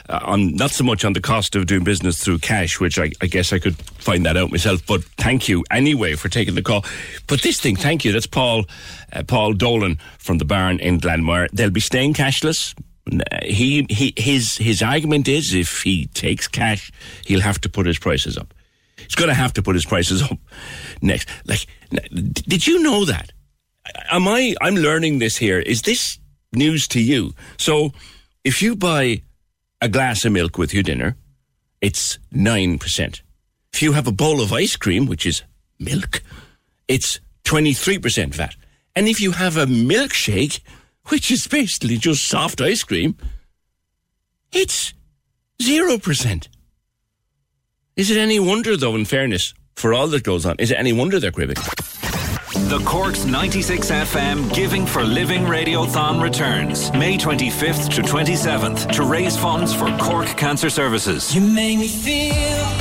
uh, 0.10 0.20
on 0.22 0.56
not 0.56 0.70
so 0.72 0.84
much 0.84 1.04
on 1.04 1.14
the 1.14 1.22
cost 1.22 1.56
of 1.56 1.66
doing 1.66 1.84
business 1.84 2.24
through 2.24 2.40
cash, 2.40 2.80
which 2.80 3.00
I, 3.00 3.12
I 3.20 3.26
guess 3.26 3.52
I 3.52 3.60
could 3.60 3.76
find 3.78 4.26
that 4.28 4.38
out 4.38 4.52
myself. 4.52 4.86
But 4.86 5.04
thank 5.18 5.50
you 5.50 5.64
anyway 5.72 6.16
for 6.16 6.30
taking 6.30 6.54
the 6.56 6.62
call. 6.62 6.86
But 7.26 7.42
this 7.42 7.60
thing, 7.60 7.76
thank 7.76 8.06
you. 8.06 8.12
That's 8.12 8.28
Paul 8.28 8.66
uh, 9.14 9.24
Paul 9.24 9.54
Dolan 9.54 9.98
from 10.20 10.38
the 10.38 10.46
Barn 10.46 10.80
in 10.80 11.00
Glanmire. 11.00 11.50
They'll 11.52 11.72
be 11.72 11.80
staying 11.80 12.14
cashless. 12.14 12.76
He, 13.44 13.88
he 13.90 14.14
his 14.18 14.58
his 14.58 14.84
argument 14.84 15.28
is 15.28 15.54
if 15.54 15.82
he 15.82 16.08
takes 16.08 16.48
cash, 16.48 16.92
he'll 17.26 17.42
have 17.42 17.60
to 17.62 17.70
put 17.70 17.86
his 17.88 17.98
prices 17.98 18.38
up. 18.38 18.54
He's 19.08 19.16
going 19.16 19.30
to 19.30 19.34
have 19.34 19.54
to 19.54 19.62
put 19.62 19.76
his 19.76 19.86
prices 19.86 20.22
up 20.22 20.38
next. 21.02 21.30
Like, 21.46 21.66
did 22.12 22.68
you 22.68 22.84
know 22.84 23.06
that? 23.06 23.32
Am 24.12 24.28
I? 24.28 24.54
I'm 24.62 24.76
learning 24.76 25.20
this 25.20 25.38
here. 25.38 25.60
Is 25.60 25.82
this 25.84 26.20
news 26.52 26.88
to 26.90 27.02
you? 27.02 27.34
So, 27.58 27.94
if 28.44 28.62
you 28.62 28.76
buy 28.76 29.22
a 29.82 29.88
glass 29.88 30.26
of 30.26 30.34
milk 30.34 30.58
with 30.58 30.74
your 30.74 30.84
dinner, 30.84 31.16
it's 31.80 32.20
nine 32.32 32.80
percent. 32.80 33.22
If 33.74 33.82
you 33.82 33.94
have 33.94 34.08
a 34.08 34.12
bowl 34.12 34.42
of 34.42 34.52
ice 34.52 34.76
cream, 34.76 35.06
which 35.06 35.26
is 35.26 35.44
milk, 35.80 36.22
it's 36.90 37.22
twenty 37.46 37.74
three 37.74 37.98
percent 37.98 38.36
VAT. 38.36 38.56
And 38.94 39.08
if 39.08 39.22
you 39.22 39.32
have 39.32 39.56
a 39.56 39.66
milkshake, 39.66 40.60
which 41.06 41.32
is 41.32 41.48
basically 41.48 41.98
just 41.98 42.28
soft 42.28 42.60
ice 42.60 42.84
cream, 42.84 43.16
it's 44.52 44.94
zero 45.62 45.98
percent. 45.98 46.50
Is 47.98 48.12
it 48.12 48.18
any 48.18 48.40
wonder, 48.40 48.78
though, 48.78 48.94
in 48.94 49.06
fairness, 49.06 49.56
for 49.76 49.92
all 49.92 50.08
that 50.10 50.22
goes 50.22 50.46
on, 50.46 50.56
is 50.60 50.70
it 50.70 50.78
any 50.78 50.94
wonder 50.94 51.20
they're 51.20 51.32
cribbing? 51.32 51.58
The 52.68 52.80
Corks 52.80 53.24
96 53.24 53.92
FM 53.92 54.54
Giving 54.54 54.86
for 54.86 55.02
Living 55.02 55.44
Radiothon 55.44 56.22
returns 56.22 56.92
May 56.92 57.18
25th 57.18 57.90
to 57.96 58.02
27th 58.02 58.92
to 58.92 59.04
raise 59.04 59.38
funds 59.38 59.74
for 59.74 59.88
Cork 59.98 60.28
Cancer 60.36 60.70
Services. 60.70 61.34
You 61.34 61.40
make 61.40 61.80
me 61.80 61.88
feel. 61.88 62.34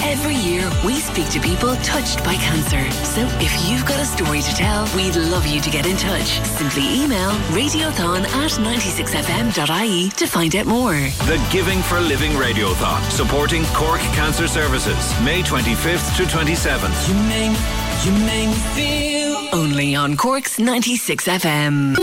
Every 0.03 0.35
year, 0.35 0.69
we 0.85 0.97
speak 0.97 1.29
to 1.31 1.41
people 1.41 1.77
touched 1.77 2.25
by 2.25 2.35
cancer. 2.35 2.83
So 3.05 3.21
if 3.39 3.71
you've 3.71 3.87
got 3.87 4.01
a 4.01 4.05
story 4.05 4.43
to 4.43 4.51
tell, 4.57 4.93
we'd 4.97 5.15
love 5.15 5.47
you 5.47 5.61
to 5.61 5.71
get 5.71 5.87
in 5.87 5.97
touch. 5.97 6.41
Simply 6.43 6.83
email 7.05 7.31
radiothon 7.55 8.25
at 8.25 8.51
96fm.ie 8.51 10.11
to 10.11 10.27
find 10.27 10.57
out 10.57 10.67
more. 10.67 10.95
The 11.31 11.41
Giving 11.53 11.81
for 11.83 12.01
Living 12.01 12.33
Radiothon, 12.33 13.01
supporting 13.13 13.63
Cork 13.67 14.01
Cancer 14.19 14.49
Services, 14.49 15.15
May 15.21 15.43
25th 15.43 16.17
to 16.17 16.25
27th. 16.25 17.09
You 17.09 17.15
make, 17.29 18.05
you 18.05 18.27
make 18.27 18.49
me 18.49 18.57
feel. 18.75 19.36
Only 19.53 19.95
on 19.95 20.17
Cork's 20.17 20.59
96 20.59 21.27
FM. 21.29 21.97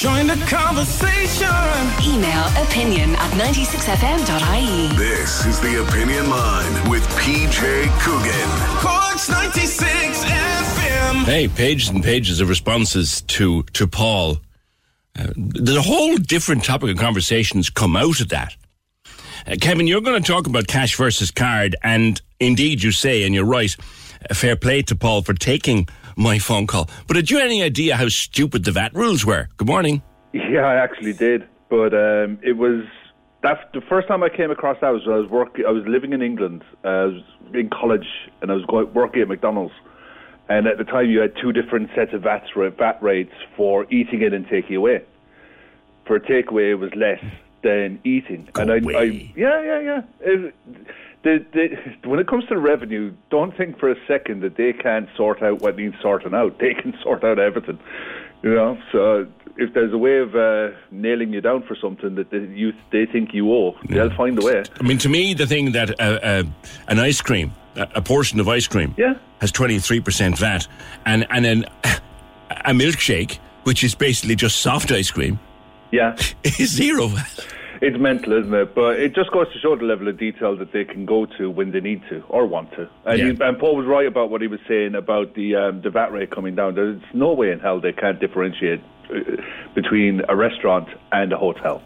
Join 0.00 0.26
the 0.26 0.44
conversation. 0.46 1.48
Email 2.06 2.44
opinion 2.62 3.10
at 3.16 3.30
96fm.ie. 3.32 4.96
This 4.96 5.44
is 5.46 5.60
the 5.60 5.82
Opinion 5.86 6.28
Line 6.30 6.90
with 6.90 7.02
PJ 7.18 7.86
Coogan. 8.00 8.48
Cork's 8.78 9.28
96 9.28 10.24
FM. 10.24 11.24
Hey, 11.24 11.48
pages 11.48 11.88
and 11.88 12.02
pages 12.02 12.40
of 12.40 12.48
responses 12.48 13.22
to 13.22 13.62
to 13.74 13.86
Paul. 13.86 14.38
Uh, 15.18 15.28
there's 15.36 15.78
a 15.78 15.82
whole 15.82 16.16
different 16.16 16.64
topic 16.64 16.90
of 16.90 16.98
conversations 16.98 17.70
come 17.70 17.96
out 17.96 18.20
of 18.20 18.28
that. 18.30 18.56
Uh, 19.46 19.56
Kevin, 19.60 19.86
you're 19.86 20.00
going 20.00 20.20
to 20.22 20.32
talk 20.32 20.46
about 20.46 20.66
cash 20.66 20.96
versus 20.96 21.30
card, 21.30 21.76
and 21.82 22.20
indeed, 22.40 22.82
you 22.82 22.92
say, 22.92 23.24
and 23.24 23.34
you're 23.34 23.44
right. 23.44 23.74
Fair 24.32 24.56
play 24.56 24.80
to 24.82 24.96
Paul 24.96 25.22
for 25.22 25.34
taking 25.34 25.86
my 26.16 26.38
phone 26.38 26.66
call. 26.66 26.88
But 27.06 27.16
had 27.16 27.30
you 27.30 27.38
any 27.38 27.62
idea 27.62 27.96
how 27.96 28.08
stupid 28.08 28.64
the 28.64 28.72
VAT 28.72 28.94
rules 28.94 29.24
were? 29.24 29.48
Good 29.56 29.68
morning. 29.68 30.02
Yeah, 30.32 30.66
I 30.66 30.74
actually 30.76 31.12
did, 31.12 31.46
but 31.68 31.94
um, 31.94 32.38
it 32.42 32.56
was 32.56 32.84
that 33.42 33.70
the 33.74 33.82
first 33.82 34.08
time 34.08 34.22
I 34.22 34.30
came 34.30 34.50
across 34.50 34.78
that 34.80 34.88
was 34.88 35.06
when 35.06 35.14
I 35.14 35.18
was 35.18 35.30
working. 35.30 35.66
I 35.66 35.70
was 35.70 35.84
living 35.86 36.12
in 36.12 36.22
England. 36.22 36.64
Uh, 36.84 36.88
I 36.88 37.04
was 37.04 37.22
in 37.52 37.70
college, 37.70 38.06
and 38.40 38.50
I 38.50 38.54
was 38.54 38.64
going, 38.64 38.92
working 38.94 39.22
at 39.22 39.28
McDonald's. 39.28 39.74
And 40.48 40.66
at 40.66 40.78
the 40.78 40.84
time, 40.84 41.08
you 41.08 41.20
had 41.20 41.34
two 41.40 41.52
different 41.52 41.90
sets 41.94 42.12
of 42.12 42.22
VAT, 42.22 42.44
VAT 42.54 43.02
rates 43.02 43.32
for 43.56 43.86
eating 43.90 44.22
in 44.22 44.34
and 44.34 44.46
taking 44.48 44.76
away. 44.76 45.02
For 46.06 46.18
takeaway, 46.20 46.70
it 46.70 46.76
was 46.76 46.94
less 46.94 47.22
than 47.62 48.00
eating. 48.04 48.48
and 48.56 48.70
I, 48.70 48.76
I, 48.76 49.02
yeah, 49.36 49.62
yeah, 49.62 49.80
yeah. 49.80 50.02
It, 50.20 50.54
the, 51.24 51.44
the, 51.52 52.08
when 52.08 52.20
it 52.20 52.28
comes 52.28 52.46
to 52.46 52.58
revenue, 52.58 53.12
don't 53.30 53.56
think 53.56 53.78
for 53.78 53.90
a 53.90 53.96
second 54.06 54.42
that 54.42 54.56
they 54.56 54.72
can't 54.72 55.08
sort 55.16 55.42
out 55.42 55.60
what 55.60 55.76
needs 55.76 55.96
sorting 56.00 56.34
out. 56.34 56.58
They 56.58 56.74
can 56.74 56.94
sort 57.02 57.24
out 57.24 57.38
everything, 57.38 57.78
you 58.42 58.54
know. 58.54 58.78
So 58.92 59.26
if 59.56 59.72
there's 59.74 59.92
a 59.92 59.98
way 59.98 60.18
of 60.18 60.36
uh, 60.36 60.76
nailing 60.90 61.32
you 61.32 61.40
down 61.40 61.62
for 61.62 61.74
something 61.74 62.14
that 62.16 62.30
they, 62.30 62.38
you 62.38 62.72
they 62.92 63.06
think 63.06 63.32
you 63.32 63.52
owe, 63.52 63.76
they'll 63.88 64.14
find 64.14 64.40
a 64.40 64.44
way. 64.44 64.62
I 64.78 64.82
mean, 64.82 64.98
to 64.98 65.08
me, 65.08 65.34
the 65.34 65.46
thing 65.46 65.72
that 65.72 65.98
uh, 65.98 66.02
uh, 66.22 66.42
an 66.88 66.98
ice 66.98 67.20
cream, 67.20 67.52
a, 67.74 67.88
a 67.96 68.02
portion 68.02 68.38
of 68.38 68.48
ice 68.48 68.68
cream, 68.68 68.94
yeah. 68.98 69.14
has 69.40 69.50
23% 69.50 70.38
VAT, 70.38 70.68
and, 71.06 71.26
and 71.30 71.44
then 71.44 71.64
a 72.50 72.72
milkshake, 72.72 73.38
which 73.64 73.82
is 73.82 73.94
basically 73.94 74.36
just 74.36 74.60
soft 74.60 74.92
ice 74.92 75.10
cream, 75.10 75.38
Yeah. 75.90 76.16
is 76.44 76.74
zero 76.74 77.06
VAT. 77.06 77.46
It's 77.86 77.98
mental, 77.98 78.32
isn't 78.32 78.54
it? 78.54 78.74
But 78.74 78.98
it 78.98 79.14
just 79.14 79.30
goes 79.30 79.52
to 79.52 79.58
show 79.58 79.76
the 79.76 79.84
level 79.84 80.08
of 80.08 80.18
detail 80.18 80.56
that 80.56 80.72
they 80.72 80.84
can 80.84 81.04
go 81.04 81.26
to 81.38 81.50
when 81.50 81.70
they 81.72 81.80
need 81.80 82.02
to 82.08 82.22
or 82.28 82.46
want 82.46 82.70
to. 82.72 82.88
And, 83.04 83.18
Yeah. 83.18 83.24
he, 83.32 83.36
and 83.42 83.58
Paul 83.58 83.76
was 83.76 83.86
right 83.86 84.06
about 84.06 84.30
what 84.30 84.40
he 84.40 84.46
was 84.48 84.60
saying 84.66 84.94
about 84.94 85.34
the 85.34 85.54
um, 85.56 85.82
the 85.82 85.90
VAT 85.90 86.10
rate 86.12 86.30
coming 86.30 86.54
down. 86.54 86.74
There's 86.74 87.00
no 87.12 87.32
way 87.34 87.50
in 87.52 87.60
hell 87.60 87.80
they 87.80 87.92
can't 87.92 88.18
differentiate 88.18 88.80
uh, 89.14 89.18
between 89.74 90.22
a 90.28 90.34
restaurant 90.36 90.88
and 91.12 91.32
a 91.32 91.36
hotel. 91.36 91.82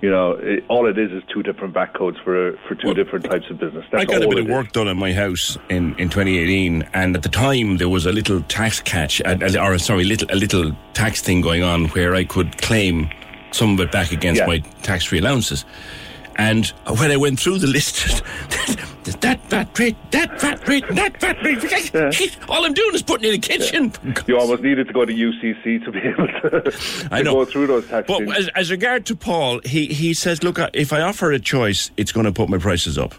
You 0.00 0.10
know, 0.10 0.32
it, 0.32 0.64
all 0.68 0.86
it 0.86 0.98
is 0.98 1.10
is 1.12 1.22
two 1.32 1.42
different 1.42 1.72
VAT 1.74 1.94
codes 1.94 2.18
for 2.24 2.58
for 2.66 2.74
two 2.74 2.94
different 2.94 3.24
types 3.26 3.48
of 3.50 3.58
business. 3.58 3.84
That's 3.90 4.02
I 4.02 4.04
got 4.06 4.22
a 4.22 4.28
bit 4.28 4.38
it 4.38 4.40
of 4.44 4.46
is. 4.48 4.52
work 4.52 4.72
done 4.72 4.88
in 4.88 4.96
my 4.98 5.12
house 5.12 5.56
in, 5.70 5.94
in 5.98 6.08
2018, 6.10 6.82
and 6.94 7.16
at 7.16 7.22
the 7.22 7.28
time 7.28 7.76
there 7.78 7.88
was 7.88 8.04
a 8.06 8.12
little 8.12 8.40
tax 8.42 8.80
catch, 8.80 9.20
uh, 9.22 9.36
or 9.60 9.78
sorry, 9.78 10.04
little 10.04 10.28
a 10.30 10.36
little 10.36 10.72
tax 10.94 11.20
thing 11.22 11.40
going 11.42 11.62
on 11.62 11.86
where 11.88 12.14
I 12.14 12.24
could 12.24 12.56
claim 12.60 13.08
some 13.54 13.74
of 13.74 13.80
it 13.80 13.92
back 13.92 14.12
against 14.12 14.40
Yeah. 14.40 14.46
my 14.46 14.58
tax-free 14.82 15.18
allowances. 15.20 15.64
And 16.36 16.66
when 16.98 17.12
I 17.12 17.16
went 17.16 17.38
through 17.38 17.58
the 17.58 17.68
list, 17.68 18.22
that 19.20 19.40
VAT 19.48 19.78
rate, 19.78 19.96
that 20.10 20.40
VAT 20.40 20.66
rate, 20.68 20.84
that 20.88 21.20
VAT 21.20 21.42
rate, 21.44 22.36
all 22.48 22.64
I'm 22.64 22.74
doing 22.74 22.92
is 22.94 23.02
putting 23.02 23.28
it 23.30 23.34
in 23.34 23.40
the 23.40 23.46
kitchen. 23.46 23.92
You 24.26 24.38
almost 24.38 24.62
needed 24.62 24.88
to 24.88 24.92
go 24.92 25.04
to 25.04 25.12
UCC 25.14 25.84
to 25.84 25.92
be 25.92 26.00
able 26.00 26.26
to, 26.26 26.70
to 26.70 27.08
I 27.12 27.22
know. 27.22 27.34
go 27.34 27.44
through 27.44 27.68
those 27.68 27.86
tax 27.86 28.08
But 28.08 28.22
as, 28.36 28.48
as 28.56 28.70
regard 28.72 29.06
to 29.06 29.14
Paul, 29.16 29.60
he, 29.64 29.86
he 29.86 30.12
says, 30.12 30.42
look, 30.42 30.58
if 30.72 30.92
I 30.92 31.02
offer 31.02 31.30
a 31.30 31.38
choice, 31.38 31.92
it's 31.96 32.10
going 32.10 32.26
to 32.26 32.32
put 32.32 32.48
my 32.48 32.58
prices 32.58 32.98
up. 32.98 33.14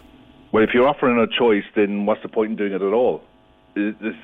Well, 0.52 0.62
if 0.62 0.74
you're 0.74 0.86
offering 0.88 1.18
a 1.18 1.26
choice, 1.26 1.64
then 1.74 2.04
what's 2.04 2.22
the 2.22 2.28
point 2.28 2.50
in 2.50 2.56
doing 2.56 2.72
it 2.72 2.82
at 2.82 2.92
all? 2.92 3.22
Is 3.74 3.94
this- 4.00 4.14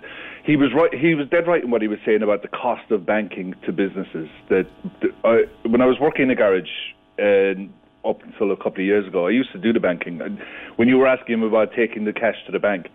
he 0.44 0.56
was 0.56 0.70
right. 0.74 0.92
He 0.92 1.14
was 1.14 1.28
dead 1.28 1.46
right 1.46 1.62
in 1.62 1.70
what 1.70 1.82
he 1.82 1.88
was 1.88 1.98
saying 2.04 2.22
about 2.22 2.42
the 2.42 2.48
cost 2.48 2.90
of 2.90 3.06
banking 3.06 3.54
to 3.64 3.72
businesses. 3.72 4.28
That 4.48 4.66
that 5.00 5.10
I, 5.24 5.68
when 5.68 5.80
I 5.80 5.86
was 5.86 5.98
working 6.00 6.24
in 6.24 6.30
a 6.30 6.34
garage 6.34 6.70
uh, 7.18 8.08
up 8.08 8.22
until 8.22 8.50
a 8.50 8.56
couple 8.56 8.80
of 8.80 8.86
years 8.86 9.06
ago, 9.06 9.26
I 9.26 9.30
used 9.30 9.52
to 9.52 9.58
do 9.58 9.72
the 9.72 9.80
banking. 9.80 10.20
When 10.76 10.88
you 10.88 10.98
were 10.98 11.06
asking 11.06 11.34
him 11.34 11.42
about 11.42 11.72
taking 11.76 12.04
the 12.04 12.12
cash 12.12 12.36
to 12.46 12.52
the 12.52 12.58
bank, 12.58 12.88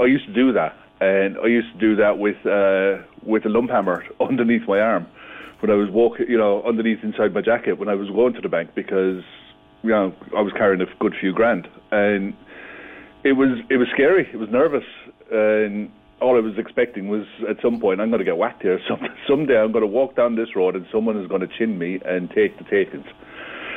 I 0.00 0.04
used 0.06 0.26
to 0.26 0.32
do 0.32 0.52
that, 0.52 0.76
and 1.00 1.36
I 1.38 1.46
used 1.46 1.72
to 1.72 1.78
do 1.78 1.96
that 1.96 2.18
with 2.18 2.36
uh, 2.46 3.04
with 3.26 3.44
a 3.44 3.48
lump 3.48 3.70
hammer 3.70 4.04
underneath 4.20 4.66
my 4.68 4.78
arm 4.78 5.06
when 5.60 5.70
I 5.70 5.74
was 5.74 5.88
walking, 5.90 6.26
you 6.28 6.38
know, 6.38 6.62
underneath 6.62 7.02
inside 7.02 7.32
my 7.32 7.40
jacket 7.40 7.78
when 7.78 7.88
I 7.88 7.94
was 7.94 8.08
going 8.10 8.34
to 8.34 8.40
the 8.40 8.48
bank 8.48 8.70
because 8.74 9.22
you 9.82 9.90
know 9.90 10.14
I 10.36 10.42
was 10.42 10.52
carrying 10.56 10.80
a 10.80 10.86
good 11.00 11.14
few 11.20 11.32
grand 11.32 11.66
and 11.90 12.34
it 13.24 13.32
was 13.32 13.58
it 13.70 13.78
was 13.78 13.88
scary. 13.92 14.28
It 14.32 14.36
was 14.36 14.50
nervous, 14.50 14.84
and 15.32 15.90
all 16.20 16.36
I 16.36 16.40
was 16.40 16.54
expecting 16.58 17.08
was 17.08 17.26
at 17.48 17.56
some 17.60 17.80
point 17.80 18.00
I'm 18.00 18.10
going 18.10 18.20
to 18.20 18.24
get 18.24 18.36
whacked 18.36 18.62
here. 18.62 18.80
Some, 18.88 19.00
someday 19.28 19.58
I'm 19.58 19.72
going 19.72 19.82
to 19.82 19.88
walk 19.88 20.16
down 20.16 20.36
this 20.36 20.54
road 20.56 20.76
and 20.76 20.86
someone 20.92 21.20
is 21.20 21.26
going 21.26 21.40
to 21.40 21.48
chin 21.48 21.78
me 21.78 22.00
and 22.04 22.30
take 22.30 22.56
the 22.58 22.64
takings. 22.64 23.06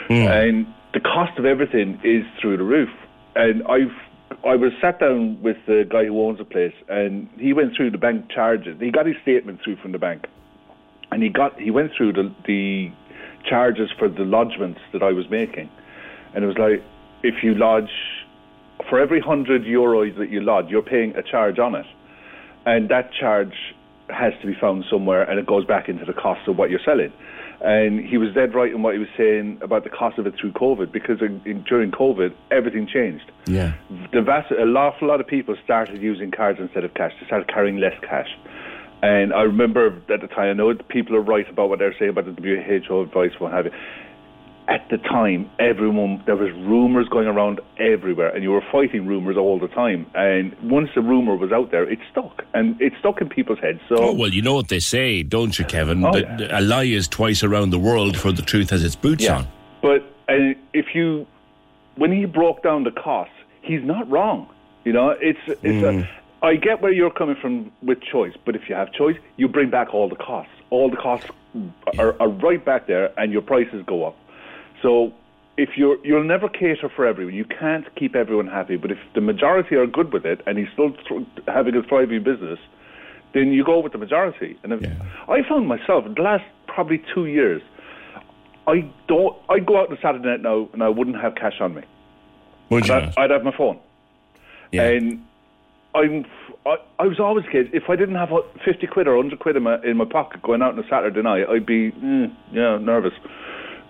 Hmm. 0.07 0.13
And 0.13 0.67
the 0.93 0.99
cost 0.99 1.37
of 1.37 1.45
everything 1.45 1.99
is 2.03 2.23
through 2.39 2.57
the 2.57 2.63
roof. 2.63 2.89
And 3.35 3.63
I've 3.67 3.91
I 4.45 4.55
was 4.55 4.71
sat 4.81 4.99
down 4.99 5.41
with 5.41 5.57
the 5.65 5.85
guy 5.89 6.05
who 6.05 6.21
owns 6.21 6.37
the 6.37 6.45
place, 6.45 6.73
and 6.89 7.29
he 7.37 7.53
went 7.53 7.75
through 7.75 7.91
the 7.91 7.97
bank 7.97 8.29
charges. 8.29 8.77
He 8.79 8.91
got 8.91 9.05
his 9.05 9.15
statement 9.21 9.61
through 9.63 9.77
from 9.77 9.93
the 9.93 9.97
bank, 9.97 10.27
and 11.11 11.23
he 11.23 11.29
got 11.29 11.59
he 11.59 11.71
went 11.71 11.91
through 11.95 12.13
the 12.13 12.33
the 12.45 12.91
charges 13.49 13.89
for 13.97 14.09
the 14.09 14.23
lodgements 14.23 14.79
that 14.93 15.01
I 15.01 15.11
was 15.11 15.29
making, 15.29 15.69
and 16.33 16.43
it 16.43 16.47
was 16.47 16.57
like 16.57 16.83
if 17.23 17.43
you 17.43 17.55
lodge 17.55 17.89
for 18.89 18.99
every 18.99 19.19
hundred 19.19 19.63
euros 19.63 20.17
that 20.17 20.29
you 20.29 20.41
lodge, 20.41 20.67
you're 20.69 20.81
paying 20.81 21.15
a 21.15 21.23
charge 21.23 21.57
on 21.59 21.75
it, 21.75 21.85
and 22.67 22.89
that 22.89 23.13
charge 23.13 23.53
has 24.09 24.33
to 24.41 24.47
be 24.47 24.53
found 24.59 24.83
somewhere, 24.91 25.23
and 25.23 25.39
it 25.39 25.45
goes 25.45 25.63
back 25.65 25.87
into 25.87 26.03
the 26.03 26.13
cost 26.13 26.45
of 26.49 26.57
what 26.57 26.69
you're 26.69 26.81
selling. 26.83 27.13
And 27.61 28.05
he 28.05 28.17
was 28.17 28.33
dead 28.35 28.53
right 28.53 28.71
in 28.71 28.83
what 28.83 28.93
he 28.93 28.99
was 28.99 29.07
saying 29.17 29.59
about 29.61 29.85
the 29.85 29.89
cost 29.89 30.19
of 30.19 30.27
it 30.27 30.35
through 30.39 30.51
COVID, 30.51 30.91
because 30.91 31.21
in, 31.21 31.41
in, 31.45 31.63
during 31.63 31.91
COVID, 31.91 32.33
everything 32.51 32.85
changed. 32.85 33.31
Yeah. 33.45 33.73
The 34.11 34.21
vast, 34.21 34.51
a 34.51 34.65
lot, 34.65 35.01
a 35.01 35.05
lot 35.05 35.21
of 35.21 35.27
people 35.27 35.55
started 35.63 36.01
using 36.01 36.29
cards 36.29 36.59
instead 36.59 36.83
of 36.83 36.93
cash. 36.93 37.13
They 37.19 37.25
started 37.25 37.47
carrying 37.47 37.77
less 37.77 37.97
cash. 38.01 38.27
And 39.01 39.33
I 39.33 39.43
remember 39.43 39.87
at 40.09 40.21
the 40.21 40.27
time, 40.27 40.49
I 40.49 40.53
know 40.53 40.73
people 40.89 41.15
are 41.15 41.21
right 41.21 41.49
about 41.49 41.69
what 41.69 41.79
they're 41.79 41.95
saying 41.97 42.11
about 42.11 42.25
the 42.25 42.33
WHO 42.33 43.01
advice, 43.01 43.31
what 43.39 43.53
have 43.53 43.65
you. 43.65 43.71
At 44.69 44.89
the 44.89 44.97
time, 44.97 45.49
everyone 45.59 46.21
there 46.25 46.35
was 46.35 46.51
rumours 46.51 47.07
going 47.07 47.27
around 47.27 47.61
everywhere, 47.79 48.27
and 48.35 48.43
you 48.43 48.51
were 48.51 48.63
fighting 48.69 49.07
rumours 49.07 49.37
all 49.37 49.57
the 49.59 49.69
time. 49.69 50.05
And 50.13 50.53
once 50.61 50.89
the 50.93 51.01
rumour 51.01 51.37
was 51.37 51.53
out 51.53 51.71
there, 51.71 51.89
it 51.89 51.99
stuck, 52.11 52.43
and 52.53 52.79
it 52.81 52.91
stuck 52.99 53.21
in 53.21 53.29
people's 53.29 53.59
heads. 53.59 53.79
So 53.87 53.95
Oh, 53.97 54.13
well, 54.13 54.29
you 54.29 54.41
know 54.41 54.53
what 54.53 54.67
they 54.67 54.79
say, 54.79 55.23
don't 55.23 55.57
you, 55.57 55.63
Kevin? 55.63 56.03
Oh, 56.03 56.11
that 56.11 56.51
a 56.51 56.59
lie 56.59 56.83
is 56.83 57.07
twice 57.07 57.43
around 57.43 57.69
the 57.69 57.79
world 57.79 58.17
for 58.17 58.33
the 58.33 58.41
truth 58.41 58.69
has 58.71 58.83
its 58.83 58.95
boots 58.95 59.23
Yeah. 59.23 59.37
on. 59.37 59.47
But 59.81 60.01
uh, 60.27 60.53
if 60.73 60.93
you, 60.93 61.25
when 61.95 62.11
he 62.11 62.25
broke 62.25 62.61
down 62.61 62.83
the 62.83 62.91
costs, 62.91 63.33
he's 63.61 63.83
not 63.83 64.09
wrong. 64.11 64.49
You 64.83 64.91
know, 64.93 65.11
it's 65.11 65.39
it's. 65.47 65.63
Mm. 65.63 66.03
A, 66.03 66.45
I 66.45 66.55
get 66.55 66.81
where 66.81 66.91
you're 66.91 67.09
coming 67.09 67.35
from 67.41 67.71
with 67.81 67.99
choice, 68.01 68.33
but 68.45 68.55
if 68.55 68.69
you 68.69 68.75
have 68.75 68.91
choice, 68.93 69.15
you 69.37 69.47
bring 69.47 69.69
back 69.69 69.93
all 69.93 70.07
the 70.09 70.15
costs. 70.15 70.51
All 70.69 70.89
the 70.89 70.97
costs 70.97 71.29
are, 71.97 72.15
are 72.21 72.27
right 72.29 72.63
back 72.63 72.85
there, 72.85 73.11
and 73.19 73.31
your 73.31 73.41
prices 73.41 73.81
go 73.87 74.05
up. 74.05 74.15
So 74.87 75.11
if 75.57 75.71
you're, 75.75 75.97
you'll 76.05 76.23
never 76.23 76.47
cater 76.47 76.89
for 76.95 77.05
everyone. 77.05 77.33
You 77.33 77.43
can't 77.43 77.93
keep 77.95 78.15
everyone 78.15 78.47
happy. 78.47 78.77
But 78.77 78.91
if 78.91 78.97
the 79.13 79.19
majority 79.19 79.75
are 79.75 79.85
good 79.85 80.13
with 80.13 80.25
it, 80.25 80.39
and 80.45 80.57
he's 80.57 80.69
still 80.71 80.91
th- 81.09 81.27
having 81.45 81.75
a 81.75 81.83
thriving 81.83 82.23
business, 82.23 82.57
then 83.33 83.51
you 83.51 83.65
go 83.65 83.79
with 83.79 83.91
the 83.91 83.97
majority. 83.97 84.57
And 84.63 84.71
if, 84.71 84.81
I 85.27 85.41
found 85.47 85.67
myself 85.67 86.05
in 86.05 86.13
the 86.13 86.21
last 86.21 86.45
probably 86.67 87.03
two 87.13 87.25
years, 87.25 87.61
I 88.65 88.89
don't. 89.09 89.35
I 89.49 89.59
go 89.59 89.81
out 89.81 89.89
on 89.89 89.97
a 89.97 90.01
Saturday 90.01 90.25
night 90.25 90.41
now, 90.41 90.69
and 90.71 90.81
I 90.81 90.87
wouldn't 90.87 91.17
have 91.17 91.35
cash 91.35 91.59
on 91.59 91.75
me. 91.75 91.81
Would 92.69 92.87
you 92.87 92.93
I'd? 92.93 93.13
I'd 93.17 93.31
have 93.31 93.43
my 93.43 93.55
phone. 93.55 93.79
Yeah. 94.71 94.83
And 94.83 95.21
I'm. 95.95 96.25
I, 96.65 96.75
I 96.99 97.07
was 97.07 97.19
always 97.19 97.45
a 97.45 97.51
kid. 97.51 97.69
If 97.73 97.89
I 97.89 97.97
didn't 97.97 98.15
have 98.15 98.29
fifty 98.63 98.87
quid 98.87 99.07
or 99.07 99.17
hundred 99.17 99.39
quid 99.39 99.57
in 99.57 99.63
my 99.63 99.81
in 99.83 99.97
my 99.97 100.05
pocket 100.05 100.41
going 100.43 100.61
out 100.61 100.73
on 100.73 100.79
a 100.79 100.87
Saturday 100.89 101.21
night, 101.21 101.45
I'd 101.49 101.65
be 101.65 101.91
mm, 101.91 102.33
yeah 102.53 102.77
nervous. 102.77 103.13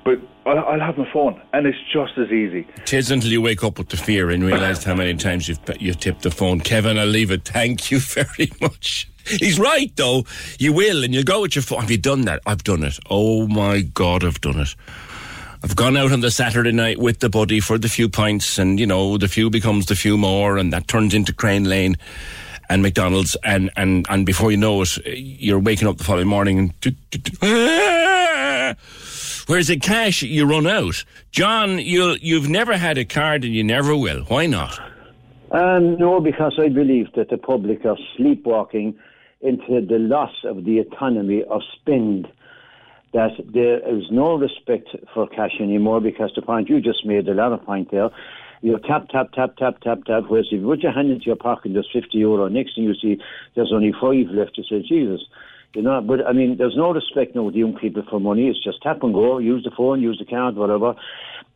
But 0.07 0.21
I'll, 0.45 0.59
I'll 0.59 0.79
have 0.79 0.97
my 0.97 1.11
phone, 1.11 1.41
and 1.51 1.67
it's 1.67 1.77
just 1.91 2.17
as 2.17 2.31
easy. 2.31 2.65
Tis 2.85 3.11
until 3.11 3.29
you 3.29 3.41
wake 3.41 3.61
up 3.61 3.77
with 3.77 3.89
the 3.89 3.97
fear 3.97 4.29
and 4.29 4.41
realise 4.41 4.81
how 4.85 4.95
many 4.95 5.13
times 5.15 5.49
you've 5.49 5.59
you've 5.81 5.99
tipped 5.99 6.21
the 6.21 6.31
phone. 6.31 6.61
Kevin, 6.61 6.97
I'll 6.97 7.05
leave 7.07 7.29
it. 7.29 7.43
Thank 7.43 7.91
you 7.91 7.99
very 8.15 8.49
much. 8.61 9.09
He's 9.25 9.59
right, 9.59 9.93
though. 9.97 10.23
You 10.59 10.71
will, 10.71 11.03
and 11.03 11.13
you'll 11.13 11.25
go 11.25 11.41
with 11.41 11.57
your 11.57 11.63
phone. 11.63 11.81
Have 11.81 11.91
you 11.91 11.97
done 11.97 12.21
that? 12.21 12.39
I've 12.45 12.63
done 12.63 12.83
it. 12.83 12.97
Oh 13.09 13.49
my 13.49 13.81
God, 13.81 14.23
I've 14.23 14.39
done 14.39 14.61
it. 14.61 14.73
I've 15.61 15.75
gone 15.75 15.97
out 15.97 16.13
on 16.13 16.21
the 16.21 16.31
Saturday 16.31 16.71
night 16.71 16.99
with 16.99 17.19
the 17.19 17.27
buddy 17.27 17.59
for 17.59 17.77
the 17.77 17.89
few 17.89 18.07
pints, 18.07 18.57
and 18.57 18.79
you 18.79 18.87
know, 18.87 19.17
the 19.17 19.27
few 19.27 19.49
becomes 19.49 19.87
the 19.87 19.95
few 19.97 20.17
more, 20.17 20.57
and 20.57 20.71
that 20.71 20.87
turns 20.87 21.13
into 21.13 21.33
Crane 21.33 21.65
Lane. 21.65 21.97
and 22.69 22.81
McDonald's, 22.81 23.35
and, 23.43 23.71
and, 23.75 24.05
and 24.09 24.25
before 24.25 24.51
you 24.51 24.57
know 24.57 24.81
it, 24.83 24.97
you're 25.05 25.59
waking 25.59 25.89
up 25.89 25.97
the 25.97 26.05
following 26.05 26.27
morning 26.27 26.59
and. 26.59 28.13
Whereas 29.47 29.69
in 29.69 29.79
cash, 29.79 30.23
you 30.23 30.45
run 30.45 30.67
out. 30.67 31.03
John, 31.31 31.79
you 31.79 32.17
you've 32.21 32.49
never 32.49 32.77
had 32.77 32.97
a 32.97 33.05
card 33.05 33.43
and 33.43 33.53
you 33.53 33.63
never 33.63 33.95
will. 33.95 34.23
Why 34.23 34.45
not? 34.45 34.79
Um, 35.51 35.97
no, 35.97 36.19
because 36.19 36.59
I 36.59 36.67
believe 36.67 37.07
that 37.15 37.29
the 37.29 37.37
public 37.37 37.85
are 37.85 37.97
sleepwalking 38.17 38.97
into 39.41 39.85
the 39.85 39.99
loss 39.99 40.33
of 40.43 40.65
the 40.65 40.79
autonomy 40.79 41.43
of 41.43 41.61
spend. 41.75 42.27
That 43.13 43.31
there 43.45 43.79
is 43.87 44.03
no 44.11 44.37
respect 44.37 44.89
for 45.13 45.27
cash 45.27 45.61
anymore 45.61 46.01
because 46.01 46.31
the 46.35 46.41
point 46.41 46.69
you 46.69 46.81
just 46.81 47.05
made, 47.05 47.27
a 47.29 47.33
lot 47.33 47.53
of 47.53 47.63
point 47.63 47.89
there, 47.89 48.09
you 48.61 48.77
tap, 48.79 49.07
tap, 49.09 49.31
tap, 49.31 49.55
tap, 49.57 49.79
tap, 49.81 50.03
tap, 50.05 50.23
whereas 50.27 50.47
if 50.51 50.59
you 50.59 50.67
put 50.67 50.79
your 50.79 50.91
hand 50.91 51.11
into 51.11 51.25
your 51.25 51.35
pocket, 51.35 51.73
there's 51.73 51.89
50 51.93 52.17
euro, 52.17 52.47
next 52.47 52.75
thing 52.75 52.83
you 52.83 52.95
see, 52.95 53.17
there's 53.55 53.71
only 53.71 53.93
five 53.93 54.27
left, 54.33 54.57
you 54.57 54.63
say, 54.63 54.81
Jesus. 54.81 55.21
You 55.73 55.81
know, 55.83 56.01
but 56.01 56.25
I 56.25 56.33
mean, 56.33 56.57
there's 56.57 56.75
no 56.75 56.91
respect 56.91 57.35
now 57.35 57.43
with 57.43 57.55
young 57.55 57.77
people 57.77 58.03
for 58.09 58.19
money. 58.19 58.47
It's 58.47 58.63
just 58.63 58.81
tap 58.81 59.03
and 59.03 59.13
go, 59.13 59.37
use 59.37 59.63
the 59.63 59.71
phone, 59.75 60.01
use 60.01 60.17
the 60.17 60.25
card, 60.25 60.55
whatever. 60.55 60.95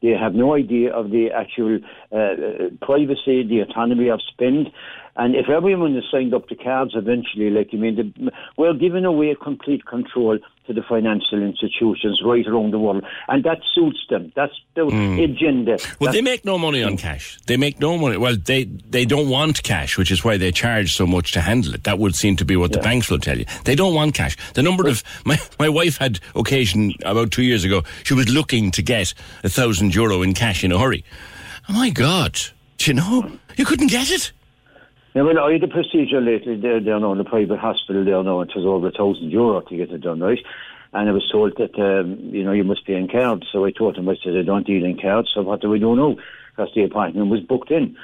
They 0.01 0.09
have 0.09 0.33
no 0.33 0.55
idea 0.55 0.93
of 0.93 1.11
the 1.11 1.29
actual 1.31 1.79
uh, 2.11 2.69
privacy, 2.85 3.43
the 3.47 3.63
autonomy 3.67 4.09
of 4.09 4.19
spend. 4.31 4.71
And 5.15 5.35
if 5.35 5.49
everyone 5.49 5.95
is 5.95 6.05
signed 6.11 6.33
up 6.33 6.47
to 6.47 6.55
cards 6.55 6.93
eventually, 6.95 7.49
like 7.49 7.73
you 7.73 7.79
mean, 7.79 7.95
the, 7.95 8.31
we're 8.57 8.73
giving 8.73 9.05
away 9.05 9.35
complete 9.41 9.85
control 9.85 10.39
to 10.67 10.73
the 10.73 10.81
financial 10.87 11.41
institutions 11.41 12.21
right 12.23 12.45
around 12.47 12.71
the 12.71 12.79
world, 12.79 13.03
and 13.27 13.43
that 13.43 13.57
suits 13.73 14.05
them. 14.09 14.31
That's 14.35 14.53
the 14.75 14.81
mm. 14.81 15.23
agenda. 15.23 15.77
Well, 15.99 16.07
That's, 16.07 16.15
they 16.15 16.21
make 16.21 16.45
no 16.45 16.57
money 16.57 16.83
on 16.83 16.97
cash. 16.97 17.39
They 17.47 17.57
make 17.57 17.79
no 17.79 17.97
money. 17.97 18.17
Well, 18.17 18.35
they 18.37 18.65
they 18.65 19.05
don't 19.05 19.29
want 19.29 19.63
cash, 19.63 19.97
which 19.97 20.11
is 20.11 20.23
why 20.23 20.37
they 20.37 20.51
charge 20.51 20.91
so 20.91 21.07
much 21.07 21.31
to 21.33 21.41
handle 21.41 21.73
it. 21.73 21.83
That 21.83 21.99
would 21.99 22.15
seem 22.15 22.35
to 22.37 22.45
be 22.45 22.55
what 22.55 22.71
yeah. 22.71 22.77
the 22.77 22.83
banks 22.83 23.09
will 23.09 23.19
tell 23.19 23.37
you. 23.37 23.45
They 23.65 23.75
don't 23.75 23.95
want 23.95 24.13
cash. 24.13 24.37
The 24.53 24.63
number 24.63 24.87
of 24.87 25.03
my 25.25 25.39
my 25.59 25.67
wife 25.69 25.97
had 25.97 26.19
occasion 26.35 26.93
about 27.03 27.31
two 27.31 27.43
years 27.43 27.63
ago. 27.63 27.83
She 28.03 28.13
was 28.13 28.29
looking 28.29 28.71
to 28.71 28.81
get 28.81 29.13
a 29.43 29.49
thousand 29.49 29.90
euro 29.93 30.21
in 30.21 30.33
cash 30.33 30.63
in 30.63 30.71
a 30.71 30.79
hurry. 30.79 31.03
Oh 31.69 31.73
my 31.73 31.89
God! 31.89 32.39
Do 32.77 32.91
you 32.91 32.93
know 32.93 33.31
you 33.57 33.65
couldn't 33.65 33.87
get 33.87 34.11
it. 34.11 34.31
Yeah, 35.13 35.23
well, 35.23 35.39
I 35.39 35.53
had 35.53 35.63
a 35.63 35.67
procedure 35.67 36.21
lately 36.21 36.55
there, 36.55 36.79
there 36.79 36.99
now 36.99 37.11
in 37.11 37.17
the 37.17 37.23
private 37.23 37.59
hospital 37.59 38.05
there 38.05 38.23
now, 38.23 38.41
it 38.41 38.55
was 38.55 38.65
over 38.65 38.87
a 38.87 38.91
thousand 38.91 39.29
euro 39.29 39.59
to 39.61 39.77
get 39.77 39.91
it 39.91 40.01
done, 40.01 40.21
right? 40.21 40.39
And 40.93 41.09
I 41.09 41.11
was 41.11 41.29
told 41.29 41.57
that, 41.57 41.77
um, 41.77 42.17
you 42.33 42.43
know, 42.43 42.51
you 42.53 42.63
must 42.63 42.85
be 42.85 42.93
in 42.93 43.07
cards. 43.07 43.47
So 43.51 43.65
I 43.65 43.71
told 43.71 43.97
him, 43.97 44.09
I 44.09 44.15
said, 44.23 44.37
I 44.37 44.41
don't 44.41 44.65
deal 44.65 44.85
in 44.85 44.99
cards, 44.99 45.29
so 45.33 45.41
what 45.41 45.61
do 45.61 45.69
we 45.69 45.79
do 45.79 45.95
now? 45.95 46.15
Because 46.55 46.73
the 46.73 46.83
appointment 46.83 47.29
was 47.29 47.41
booked 47.41 47.71
in. 47.71 47.97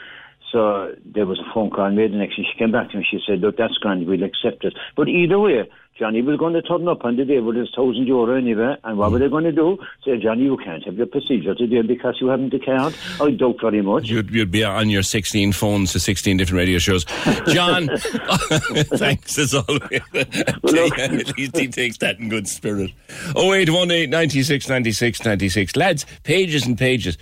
So 0.51 0.95
there 1.05 1.25
was 1.25 1.39
a 1.39 1.53
phone 1.53 1.69
call 1.69 1.91
made, 1.91 2.11
and 2.11 2.21
actually 2.21 2.47
she 2.51 2.57
came 2.57 2.71
back 2.71 2.91
to 2.91 2.97
me. 2.97 3.05
She 3.09 3.19
said, 3.27 3.41
"Look, 3.41 3.57
that's 3.57 3.77
grand. 3.77 4.07
We'll 4.07 4.23
accept 4.23 4.63
it." 4.63 4.73
But 4.95 5.09
either 5.09 5.39
way, 5.39 5.67
Johnny 5.99 6.21
was 6.21 6.37
going 6.37 6.53
to 6.53 6.61
turn 6.61 6.87
up 6.87 7.03
on 7.05 7.15
the 7.15 7.25
day 7.25 7.39
with 7.39 7.55
his 7.55 7.69
thousand 7.75 8.05
euro 8.05 8.37
anyway, 8.37 8.75
and 8.83 8.97
what 8.99 9.11
were 9.11 9.17
they 9.17 9.29
going 9.29 9.45
to 9.45 9.51
do? 9.51 9.79
Say, 10.05 10.17
Johnny, 10.17 10.43
you 10.43 10.57
can't 10.57 10.83
have 10.85 10.95
your 10.95 11.07
procedure 11.07 11.55
today 11.55 11.81
because 11.81 12.17
you 12.21 12.27
haven't 12.27 12.51
the 12.51 12.59
card. 12.59 12.93
I 13.19 13.31
doubt 13.31 13.55
very 13.59 13.81
much. 13.81 14.07
You'd, 14.07 14.29
you'd 14.29 14.51
be 14.51 14.63
on 14.63 14.91
your 14.91 15.01
16 15.01 15.53
phones 15.53 15.93
to 15.93 15.99
16 15.99 16.37
different 16.37 16.57
radio 16.59 16.77
shows. 16.77 17.03
John, 17.47 17.87
thanks 17.97 19.39
as 19.39 19.55
always. 19.55 20.01
Look. 20.63 20.99
At 20.99 21.35
least 21.35 21.57
he 21.57 21.67
takes 21.67 21.97
that 21.97 22.19
in 22.19 22.29
good 22.29 22.47
spirit. 22.47 22.91
0818 23.35 24.09
96 24.09 24.69
96 24.69 25.25
96. 25.25 25.75
Lads, 25.75 26.05
pages 26.23 26.67
and 26.67 26.77
pages. 26.77 27.17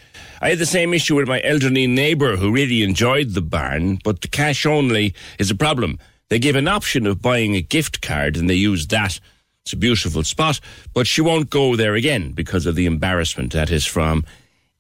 I 0.45 0.49
had 0.49 0.59
the 0.59 0.65
same 0.67 0.93
issue 0.93 1.15
with 1.15 1.27
my 1.27 1.41
elderly 1.43 1.87
neighbour 1.87 2.37
who 2.37 2.51
really 2.51 2.83
enjoyed 2.83 3.31
the 3.31 3.41
barn, 3.41 3.97
but 4.03 4.21
the 4.21 4.27
cash 4.27 4.63
only 4.63 5.15
is 5.39 5.49
a 5.49 5.55
problem. 5.55 5.97
They 6.29 6.37
give 6.37 6.55
an 6.55 6.67
option 6.67 7.07
of 7.07 7.19
buying 7.19 7.55
a 7.55 7.63
gift 7.63 8.03
card 8.03 8.37
and 8.37 8.47
they 8.47 8.53
use 8.53 8.85
that. 8.89 9.19
It's 9.63 9.73
a 9.73 9.75
beautiful 9.75 10.23
spot, 10.23 10.59
but 10.93 11.07
she 11.07 11.19
won't 11.21 11.49
go 11.49 11.75
there 11.75 11.95
again 11.95 12.33
because 12.33 12.67
of 12.67 12.75
the 12.75 12.85
embarrassment. 12.85 13.53
That 13.53 13.71
is 13.71 13.87
from 13.87 14.23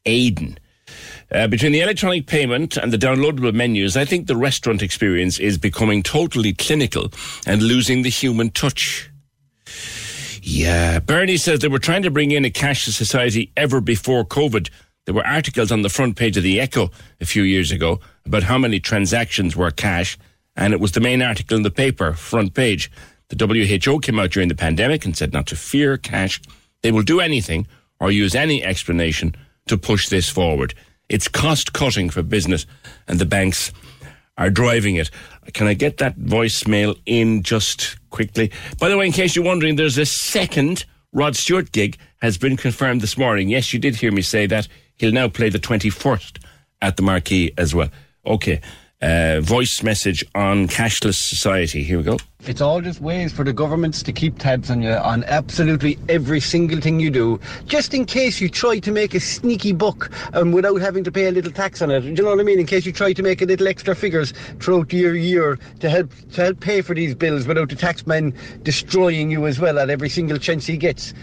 Aiden. 0.05 0.59
Uh, 1.31 1.47
between 1.47 1.71
the 1.71 1.81
electronic 1.81 2.27
payment 2.27 2.77
and 2.77 2.93
the 2.93 2.97
downloadable 2.99 3.51
menus, 3.51 3.97
I 3.97 4.05
think 4.05 4.27
the 4.27 4.37
restaurant 4.37 4.83
experience 4.83 5.39
is 5.39 5.57
becoming 5.57 6.03
totally 6.03 6.53
clinical 6.53 7.11
and 7.47 7.63
losing 7.63 8.03
the 8.03 8.09
human 8.09 8.51
touch. 8.51 9.09
Yeah, 10.43 10.99
Bernie 10.99 11.37
says 11.37 11.61
they 11.61 11.69
were 11.69 11.79
trying 11.79 12.03
to 12.03 12.11
bring 12.11 12.29
in 12.29 12.45
a 12.45 12.51
cashless 12.51 12.93
society 12.93 13.51
ever 13.57 13.81
before 13.81 14.23
COVID. 14.23 14.69
There 15.05 15.15
were 15.15 15.25
articles 15.25 15.71
on 15.71 15.83
the 15.83 15.89
front 15.89 16.17
page 16.17 16.35
of 16.35 16.43
the 16.43 16.59
Echo 16.59 16.89
a 17.21 17.25
few 17.25 17.43
years 17.43 17.71
ago 17.71 17.99
about 18.25 18.43
how 18.43 18.57
many 18.57 18.79
transactions 18.79 19.55
were 19.55 19.71
cash 19.71 20.17
and 20.55 20.73
it 20.73 20.79
was 20.79 20.93
the 20.93 20.99
main 20.99 21.21
article 21.21 21.57
in 21.57 21.63
the 21.63 21.71
paper, 21.71 22.13
front 22.13 22.53
page. 22.53 22.91
The 23.29 23.45
WHO 23.85 23.99
came 23.99 24.19
out 24.19 24.31
during 24.31 24.49
the 24.49 24.55
pandemic 24.55 25.05
and 25.05 25.15
said 25.15 25.33
not 25.33 25.47
to 25.47 25.55
fear 25.55 25.97
cash. 25.97 26.41
They 26.81 26.91
will 26.91 27.01
do 27.01 27.19
anything 27.19 27.67
or 27.99 28.11
use 28.11 28.35
any 28.35 28.63
explanation 28.63 29.35
to 29.67 29.77
push 29.77 30.09
this 30.09 30.29
forward. 30.29 30.73
It's 31.09 31.27
cost 31.27 31.73
cutting 31.73 32.09
for 32.09 32.23
business, 32.23 32.65
and 33.07 33.19
the 33.19 33.25
banks 33.25 33.71
are 34.37 34.49
driving 34.49 34.95
it. 34.95 35.11
Can 35.53 35.67
I 35.67 35.73
get 35.73 35.97
that 35.97 36.17
voicemail 36.17 36.97
in 37.05 37.43
just 37.43 37.97
quickly? 38.09 38.51
By 38.79 38.89
the 38.89 38.97
way, 38.97 39.05
in 39.05 39.11
case 39.11 39.35
you're 39.35 39.45
wondering, 39.45 39.75
there's 39.75 39.97
a 39.97 40.05
second 40.05 40.85
Rod 41.13 41.35
Stewart 41.35 41.71
gig 41.71 41.97
has 42.21 42.37
been 42.37 42.57
confirmed 42.57 43.01
this 43.01 43.17
morning. 43.17 43.49
Yes, 43.49 43.73
you 43.73 43.79
did 43.79 43.95
hear 43.95 44.11
me 44.11 44.21
say 44.21 44.45
that. 44.47 44.67
He'll 44.97 45.11
now 45.11 45.27
play 45.27 45.49
the 45.49 45.59
21st 45.59 46.43
at 46.81 46.97
the 46.97 47.03
Marquee 47.03 47.51
as 47.57 47.75
well. 47.75 47.89
Okay 48.25 48.61
uh, 49.01 49.39
voice 49.41 49.83
message 49.83 50.25
on 50.33 50.67
cashless 50.67 51.15
society. 51.15 51.83
Here 51.83 51.97
we 51.97 52.03
go. 52.03 52.17
It's 52.47 52.61
all 52.61 52.79
just 52.79 53.01
ways 53.01 53.33
for 53.33 53.43
the 53.43 53.53
governments 53.53 54.03
to 54.03 54.13
keep 54.13 54.37
tabs 54.37 54.69
on 54.69 54.83
you 54.83 54.91
on 54.91 55.23
absolutely 55.23 55.97
every 56.09 56.39
single 56.39 56.79
thing 56.79 56.99
you 56.99 57.09
do, 57.09 57.39
just 57.65 57.93
in 57.95 58.05
case 58.05 58.39
you 58.39 58.49
try 58.49 58.77
to 58.77 58.91
make 58.91 59.15
a 59.15 59.19
sneaky 59.19 59.73
buck 59.73 60.11
um, 60.35 60.51
without 60.51 60.79
having 60.79 61.03
to 61.05 61.11
pay 61.11 61.27
a 61.27 61.31
little 61.31 61.51
tax 61.51 61.81
on 61.81 61.89
it. 61.89 62.01
Do 62.01 62.07
you 62.07 62.13
know 62.15 62.29
what 62.29 62.39
I 62.39 62.43
mean? 62.43 62.59
In 62.59 62.67
case 62.67 62.85
you 62.85 62.91
try 62.91 63.13
to 63.13 63.23
make 63.23 63.41
a 63.41 63.45
little 63.45 63.67
extra 63.67 63.95
figures 63.95 64.31
throughout 64.59 64.93
your 64.93 65.15
year 65.15 65.57
to 65.79 65.89
help 65.89 66.11
to 66.33 66.43
help 66.43 66.59
pay 66.59 66.81
for 66.81 66.93
these 66.93 67.15
bills 67.15 67.47
without 67.47 67.69
the 67.69 67.75
taxman 67.75 68.35
destroying 68.63 69.31
you 69.31 69.47
as 69.47 69.59
well 69.59 69.79
at 69.79 69.89
every 69.89 70.09
single 70.09 70.37
chance 70.37 70.67
he 70.67 70.77
gets. 70.77 71.15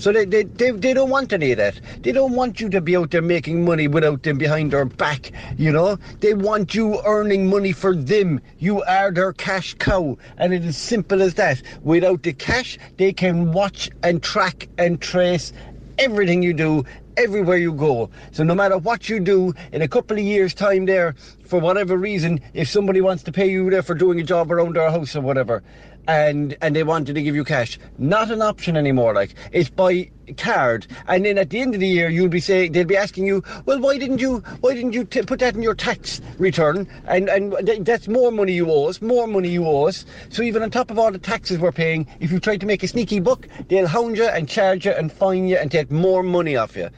So 0.00 0.12
they, 0.12 0.24
they, 0.24 0.44
they, 0.44 0.70
they 0.70 0.94
don't 0.94 1.10
want 1.10 1.30
any 1.34 1.52
of 1.52 1.58
that. 1.58 1.78
They 2.00 2.12
don't 2.12 2.32
want 2.32 2.58
you 2.58 2.70
to 2.70 2.80
be 2.80 2.96
out 2.96 3.10
there 3.10 3.20
making 3.20 3.66
money 3.66 3.86
without 3.86 4.22
them 4.22 4.38
behind 4.38 4.70
their 4.70 4.86
back, 4.86 5.30
you 5.58 5.70
know? 5.70 5.98
They 6.20 6.32
want 6.32 6.74
you 6.74 7.02
earning 7.04 7.50
money 7.50 7.72
for 7.72 7.94
them. 7.94 8.40
You 8.58 8.82
are 8.84 9.10
their 9.12 9.34
cash 9.34 9.74
cow. 9.74 10.16
And 10.38 10.54
it 10.54 10.64
simple 10.76 11.22
as 11.22 11.34
that. 11.34 11.62
Without 11.82 12.22
the 12.22 12.32
cash, 12.32 12.78
they 12.96 13.12
can 13.12 13.52
watch 13.52 13.90
and 14.02 14.22
track 14.22 14.68
and 14.78 15.00
trace 15.00 15.52
everything 15.98 16.42
you 16.42 16.54
do 16.54 16.84
everywhere 17.16 17.58
you 17.58 17.72
go. 17.72 18.08
So 18.32 18.42
no 18.44 18.54
matter 18.54 18.78
what 18.78 19.08
you 19.08 19.20
do, 19.20 19.52
in 19.72 19.82
a 19.82 19.88
couple 19.88 20.16
of 20.16 20.24
years' 20.24 20.54
time 20.54 20.86
there, 20.86 21.14
for 21.46 21.60
whatever 21.60 21.96
reason, 21.96 22.40
if 22.54 22.68
somebody 22.68 23.00
wants 23.00 23.22
to 23.24 23.32
pay 23.32 23.50
you 23.50 23.68
there 23.68 23.82
for 23.82 23.94
doing 23.94 24.18
a 24.20 24.22
job 24.22 24.50
around 24.50 24.76
their 24.76 24.90
house 24.90 25.14
or 25.14 25.20
whatever, 25.20 25.62
and 26.10 26.56
and 26.60 26.74
they 26.74 26.82
wanted 26.82 27.14
to 27.14 27.22
give 27.22 27.36
you 27.36 27.44
cash. 27.44 27.78
Not 27.98 28.30
an 28.30 28.42
option 28.42 28.76
anymore. 28.76 29.14
Like 29.14 29.34
it's 29.52 29.70
by 29.70 30.10
card, 30.36 30.86
and 31.06 31.24
then 31.24 31.38
at 31.38 31.50
the 31.50 31.60
end 31.60 31.74
of 31.74 31.80
the 31.80 31.88
year, 31.88 32.08
you'll 32.08 32.28
be 32.28 32.40
saying 32.40 32.72
they'll 32.72 32.84
be 32.84 32.96
asking 32.96 33.26
you, 33.26 33.42
well, 33.64 33.78
why 33.78 33.96
didn't 33.96 34.18
you 34.18 34.38
why 34.60 34.74
didn't 34.74 34.92
you 34.92 35.04
t- 35.04 35.22
put 35.22 35.38
that 35.38 35.54
in 35.54 35.62
your 35.62 35.74
tax 35.74 36.20
return? 36.38 36.88
And 37.06 37.28
and 37.28 37.54
th- 37.64 37.80
that's 37.82 38.08
more 38.08 38.32
money 38.32 38.52
you 38.52 38.70
owe 38.70 38.88
us, 38.88 39.00
more 39.00 39.28
money 39.28 39.50
you 39.50 39.64
owe 39.66 39.84
us. 39.84 40.04
So 40.30 40.42
even 40.42 40.62
on 40.62 40.70
top 40.70 40.90
of 40.90 40.98
all 40.98 41.12
the 41.12 41.18
taxes 41.18 41.58
we're 41.58 41.72
paying, 41.72 42.08
if 42.18 42.32
you 42.32 42.40
try 42.40 42.56
to 42.56 42.66
make 42.66 42.82
a 42.82 42.88
sneaky 42.88 43.20
buck, 43.20 43.46
they'll 43.68 43.86
hound 43.86 44.16
you 44.16 44.26
and 44.26 44.48
charge 44.48 44.86
you 44.86 44.92
and 44.92 45.12
fine 45.12 45.46
you 45.46 45.58
and 45.58 45.70
take 45.70 45.90
more 45.92 46.24
money 46.24 46.56
off 46.56 46.76
you. 46.76 46.90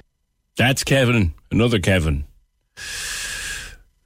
That's 0.56 0.84
Kevin, 0.84 1.34
another 1.50 1.78
Kevin. 1.78 2.24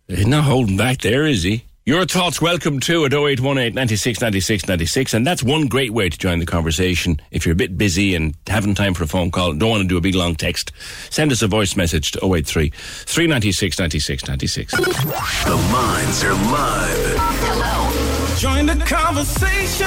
He's 0.09 0.27
not 0.27 0.45
holding 0.45 0.77
back 0.77 0.99
there, 0.99 1.27
is 1.27 1.43
he? 1.43 1.65
Your 1.89 2.05
thoughts 2.05 2.43
welcome 2.43 2.81
too 2.81 3.05
at 3.05 3.13
0818 3.15 3.73
96 3.73 4.21
96 4.21 4.67
96. 4.67 5.15
And 5.15 5.25
that's 5.25 5.41
one 5.41 5.69
great 5.69 5.93
way 5.93 6.09
to 6.09 6.19
join 6.19 6.41
the 6.41 6.45
conversation. 6.45 7.21
If 7.31 7.47
you're 7.47 7.53
a 7.53 7.57
bit 7.57 7.79
busy 7.79 8.17
and 8.17 8.35
haven't 8.49 8.75
time 8.75 8.93
for 8.93 9.05
a 9.05 9.07
phone 9.07 9.31
call 9.31 9.53
don't 9.53 9.71
want 9.71 9.83
to 9.83 9.89
do 9.89 9.97
a 9.97 10.01
big 10.01 10.17
long 10.17 10.35
text, 10.35 10.73
send 11.11 11.31
us 11.31 11.43
a 11.43 11.47
voice 11.47 11.77
message 11.77 12.11
to 12.11 12.19
083 12.25 12.71
396 12.71 13.79
96 13.79 14.27
96. 14.27 14.73
The 14.73 15.69
minds 15.71 16.25
are 16.25 16.35
live. 16.35 17.17
Hello. 17.19 18.06
Join 18.39 18.67
the 18.67 18.77
conversation. 18.85 19.87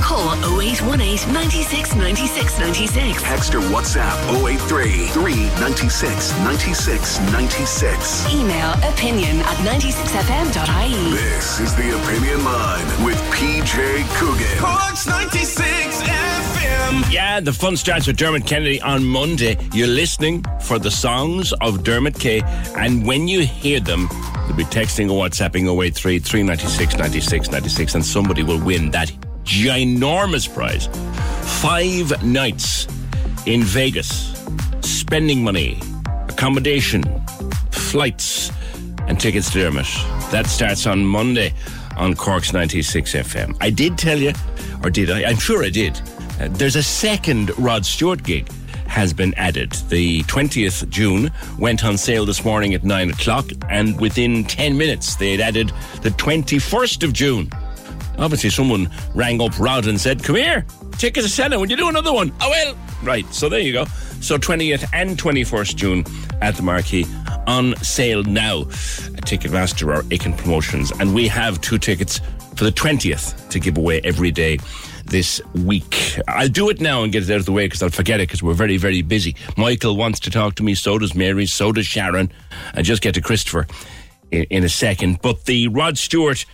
Call 0.00 0.30
0818 0.60 1.32
96 1.32 1.96
96 1.96 2.58
96. 2.60 3.22
Text 3.24 3.54
or 3.56 3.60
WhatsApp 3.60 4.14
083 4.46 5.08
396 5.08 6.30
96 6.38 7.18
96. 7.32 8.32
Email 8.32 8.70
opinion 8.88 9.38
at 9.40 9.56
96fm.ie. 9.66 11.10
This 11.10 11.58
is 11.58 11.74
the 11.74 11.90
Opinion 12.00 12.44
Line 12.44 13.04
with 13.04 13.18
PJ 13.32 14.06
Coogan. 14.16 14.58
Corks 14.58 15.08
96 15.08 16.00
FM. 16.00 17.12
Yeah, 17.12 17.40
the 17.40 17.52
fun 17.52 17.76
starts 17.76 18.06
with 18.06 18.16
Dermot 18.16 18.46
Kennedy 18.46 18.80
on 18.80 19.04
Monday. 19.04 19.58
You're 19.74 19.88
listening 19.88 20.44
for 20.60 20.78
the 20.78 20.90
songs 20.90 21.52
of 21.60 21.82
Dermot 21.82 22.16
K. 22.16 22.42
And 22.76 23.04
when 23.04 23.26
you 23.26 23.40
hear 23.44 23.80
them, 23.80 24.06
the 24.06 24.37
be 24.58 24.64
texting 24.64 25.08
or 25.08 25.24
WhatsApping 25.24 25.68
083 25.70 26.18
396 26.18 26.98
96 26.98 27.50
96 27.50 27.94
and 27.94 28.04
somebody 28.04 28.42
will 28.42 28.60
win 28.60 28.90
that 28.90 29.08
ginormous 29.44 30.52
prize. 30.52 30.88
Five 31.62 32.24
nights 32.24 32.88
in 33.46 33.62
Vegas, 33.62 34.34
spending 34.80 35.44
money, 35.44 35.80
accommodation, 36.28 37.04
flights, 37.70 38.50
and 39.06 39.18
tickets 39.20 39.52
to 39.52 39.60
Dermot. 39.60 39.86
That 40.32 40.46
starts 40.48 40.88
on 40.88 41.06
Monday 41.06 41.54
on 41.96 42.14
Cork's 42.14 42.52
96 42.52 43.12
FM. 43.12 43.56
I 43.60 43.70
did 43.70 43.96
tell 43.96 44.18
you, 44.18 44.32
or 44.82 44.90
did 44.90 45.08
I? 45.08 45.24
I'm 45.24 45.38
sure 45.38 45.64
I 45.64 45.70
did. 45.70 46.00
Uh, 46.40 46.48
there's 46.50 46.76
a 46.76 46.82
second 46.82 47.56
Rod 47.58 47.86
Stewart 47.86 48.24
gig 48.24 48.50
has 48.98 49.12
been 49.12 49.32
added. 49.34 49.70
The 49.90 50.24
20th 50.24 50.88
June 50.88 51.30
went 51.56 51.84
on 51.84 51.96
sale 51.96 52.26
this 52.26 52.44
morning 52.44 52.74
at 52.74 52.82
9 52.82 53.10
o'clock, 53.10 53.46
and 53.70 53.98
within 54.00 54.42
10 54.42 54.76
minutes 54.76 55.14
they 55.14 55.30
had 55.30 55.40
added 55.40 55.68
the 56.02 56.10
21st 56.10 57.04
of 57.04 57.12
June. 57.12 57.48
Obviously, 58.18 58.50
someone 58.50 58.90
rang 59.14 59.40
up 59.40 59.56
Rod 59.60 59.86
and 59.86 60.00
said, 60.00 60.24
Come 60.24 60.34
here, 60.34 60.66
tickets 60.96 61.24
are 61.24 61.28
selling. 61.28 61.60
Would 61.60 61.70
you 61.70 61.76
do 61.76 61.88
another 61.88 62.12
one? 62.12 62.32
Oh, 62.40 62.50
well. 62.50 62.76
Right, 63.04 63.24
so 63.32 63.48
there 63.48 63.60
you 63.60 63.72
go. 63.72 63.84
So 64.20 64.36
20th 64.36 64.84
and 64.92 65.16
21st 65.16 65.76
June 65.76 66.04
at 66.42 66.56
the 66.56 66.62
Marquee 66.64 67.06
on 67.46 67.76
sale 67.76 68.24
now. 68.24 68.64
Ticketmaster 69.28 69.96
or 69.96 70.04
Aiken 70.10 70.32
Promotions. 70.32 70.90
And 70.98 71.14
we 71.14 71.28
have 71.28 71.60
two 71.60 71.78
tickets 71.78 72.20
for 72.56 72.64
the 72.64 72.72
20th 72.72 73.48
to 73.50 73.60
give 73.60 73.78
away 73.78 74.00
every 74.02 74.32
day 74.32 74.58
this 75.08 75.40
week. 75.54 76.18
I'll 76.28 76.48
do 76.48 76.68
it 76.70 76.80
now 76.80 77.02
and 77.02 77.12
get 77.12 77.22
it 77.22 77.30
out 77.30 77.40
of 77.40 77.46
the 77.46 77.52
way 77.52 77.66
because 77.66 77.82
I'll 77.82 77.90
forget 77.90 78.20
it 78.20 78.28
because 78.28 78.42
we're 78.42 78.54
very, 78.54 78.76
very 78.76 79.02
busy. 79.02 79.34
Michael 79.56 79.96
wants 79.96 80.20
to 80.20 80.30
talk 80.30 80.54
to 80.56 80.62
me, 80.62 80.74
so 80.74 80.98
does 80.98 81.14
Mary, 81.14 81.46
so 81.46 81.72
does 81.72 81.86
Sharon. 81.86 82.32
I 82.74 82.82
just 82.82 83.02
get 83.02 83.14
to 83.14 83.20
Christopher 83.20 83.66
in, 84.30 84.44
in 84.44 84.64
a 84.64 84.68
second. 84.68 85.20
But 85.22 85.44
the 85.44 85.68
Rod 85.68 85.98
Stewart 85.98 86.44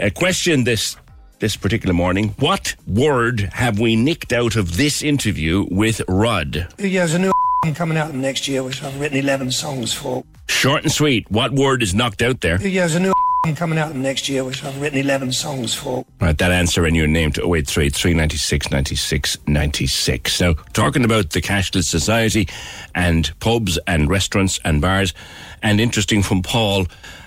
uh, 0.00 0.10
question 0.14 0.64
this 0.64 0.96
this 1.38 1.56
particular 1.56 1.92
morning. 1.92 2.36
What 2.38 2.76
word 2.86 3.40
have 3.54 3.80
we 3.80 3.96
nicked 3.96 4.32
out 4.32 4.54
of 4.54 4.76
this 4.76 5.02
interview 5.02 5.66
with 5.70 6.00
Rod? 6.06 6.68
Yeah, 6.78 7.00
there's 7.00 7.14
a 7.14 7.18
new 7.18 7.32
coming 7.74 7.98
out 7.98 8.14
next 8.14 8.46
year, 8.46 8.62
which 8.62 8.80
I've 8.82 8.98
written 9.00 9.18
11 9.18 9.50
songs 9.50 9.92
for. 9.92 10.24
Short 10.46 10.84
and 10.84 10.92
sweet. 10.92 11.28
What 11.32 11.52
word 11.52 11.82
is 11.82 11.94
knocked 11.94 12.22
out 12.22 12.42
there? 12.42 12.60
Yeah, 12.60 12.82
there's 12.82 12.94
a 12.94 13.00
new 13.00 13.12
coming 13.56 13.76
out 13.76 13.92
next 13.96 14.28
year, 14.28 14.44
which 14.44 14.62
I've 14.62 14.80
written 14.80 15.00
11 15.00 15.32
songs 15.32 15.74
for. 15.74 16.04
Right, 16.20 16.38
that 16.38 16.52
answer 16.52 16.86
and 16.86 16.94
your 16.94 17.08
name 17.08 17.32
to 17.32 17.40
083 17.42 17.90
396 17.90 18.70
96 18.70 19.36
96. 19.48 20.40
Now, 20.40 20.52
talking 20.72 21.04
about 21.04 21.30
the 21.30 21.42
cashless 21.42 21.84
society 21.84 22.48
and 22.94 23.32
pubs 23.40 23.80
and 23.88 24.08
restaurants 24.08 24.60
and 24.64 24.80
bars, 24.80 25.12
and 25.60 25.80
interesting 25.80 26.22
from 26.22 26.42
Paul 26.42 26.86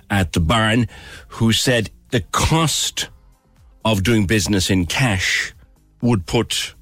at 0.10 0.32
the 0.32 0.40
barn, 0.40 0.88
who 1.28 1.52
said 1.52 1.90
the 2.12 2.22
cost 2.32 3.10
of 3.84 4.02
doing 4.04 4.26
business 4.26 4.70
in 4.70 4.86
cash 4.86 5.54
would 6.02 6.26
put 6.26 6.76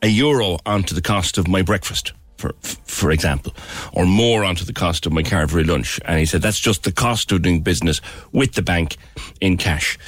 a 0.00 0.08
euro 0.08 0.56
onto 0.64 0.94
the 0.94 1.02
cost 1.02 1.36
of 1.36 1.46
my 1.46 1.60
breakfast, 1.60 2.14
for 2.38 2.54
for 2.62 3.10
example, 3.10 3.52
or 3.92 4.06
more 4.06 4.44
onto 4.44 4.64
the 4.64 4.72
cost 4.72 5.06
of 5.06 5.12
my 5.12 5.22
Carvery 5.22 5.66
lunch. 5.66 6.00
And 6.04 6.18
he 6.18 6.24
said 6.26 6.40
that's 6.40 6.58
just 6.58 6.84
the 6.84 6.92
cost 6.92 7.30
of 7.32 7.42
doing 7.42 7.60
business 7.60 8.00
with 8.32 8.54
the 8.54 8.62
bank 8.62 8.96
in 9.40 9.56
cash. 9.56 9.98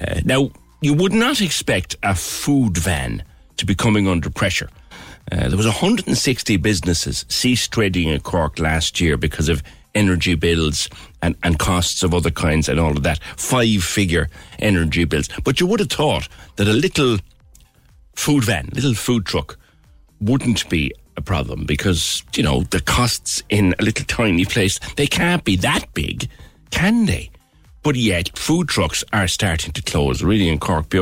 Uh, 0.00 0.20
now, 0.24 0.50
you 0.80 0.94
would 0.94 1.12
not 1.12 1.40
expect 1.40 1.96
a 2.02 2.14
food 2.14 2.76
van 2.76 3.24
to 3.56 3.66
be 3.66 3.74
coming 3.74 4.06
under 4.06 4.30
pressure. 4.30 4.68
Uh, 5.30 5.48
there 5.48 5.56
was 5.56 5.66
160 5.66 6.56
businesses 6.58 7.24
ceased 7.28 7.72
trading 7.72 8.08
in 8.08 8.20
Cork 8.20 8.58
last 8.58 9.00
year 9.00 9.16
because 9.16 9.48
of 9.48 9.62
energy 9.94 10.34
bills 10.34 10.88
and, 11.22 11.36
and 11.42 11.58
costs 11.58 12.02
of 12.02 12.14
other 12.14 12.30
kinds 12.30 12.68
and 12.68 12.78
all 12.78 12.96
of 12.96 13.02
that. 13.02 13.22
Five 13.36 13.82
figure 13.82 14.28
energy 14.58 15.04
bills. 15.04 15.28
But 15.44 15.60
you 15.60 15.66
would 15.66 15.80
have 15.80 15.90
thought 15.90 16.28
that 16.56 16.68
a 16.68 16.72
little 16.72 17.18
food 18.14 18.44
van, 18.44 18.70
little 18.72 18.94
food 18.94 19.26
truck, 19.26 19.58
wouldn't 20.20 20.68
be 20.68 20.92
a 21.18 21.22
problem 21.22 21.64
because, 21.66 22.22
you 22.34 22.42
know, 22.42 22.62
the 22.70 22.80
costs 22.80 23.42
in 23.50 23.74
a 23.78 23.82
little 23.82 24.06
tiny 24.06 24.46
place, 24.46 24.78
they 24.96 25.06
can't 25.06 25.44
be 25.44 25.56
that 25.56 25.92
big, 25.92 26.28
can 26.70 27.04
they? 27.04 27.30
But 27.82 27.96
yet, 27.96 28.36
food 28.36 28.68
trucks 28.68 29.04
are 29.12 29.28
starting 29.28 29.72
to 29.72 29.82
close. 29.82 30.22
Really, 30.22 30.48
in 30.48 30.58
Cork 30.58 30.92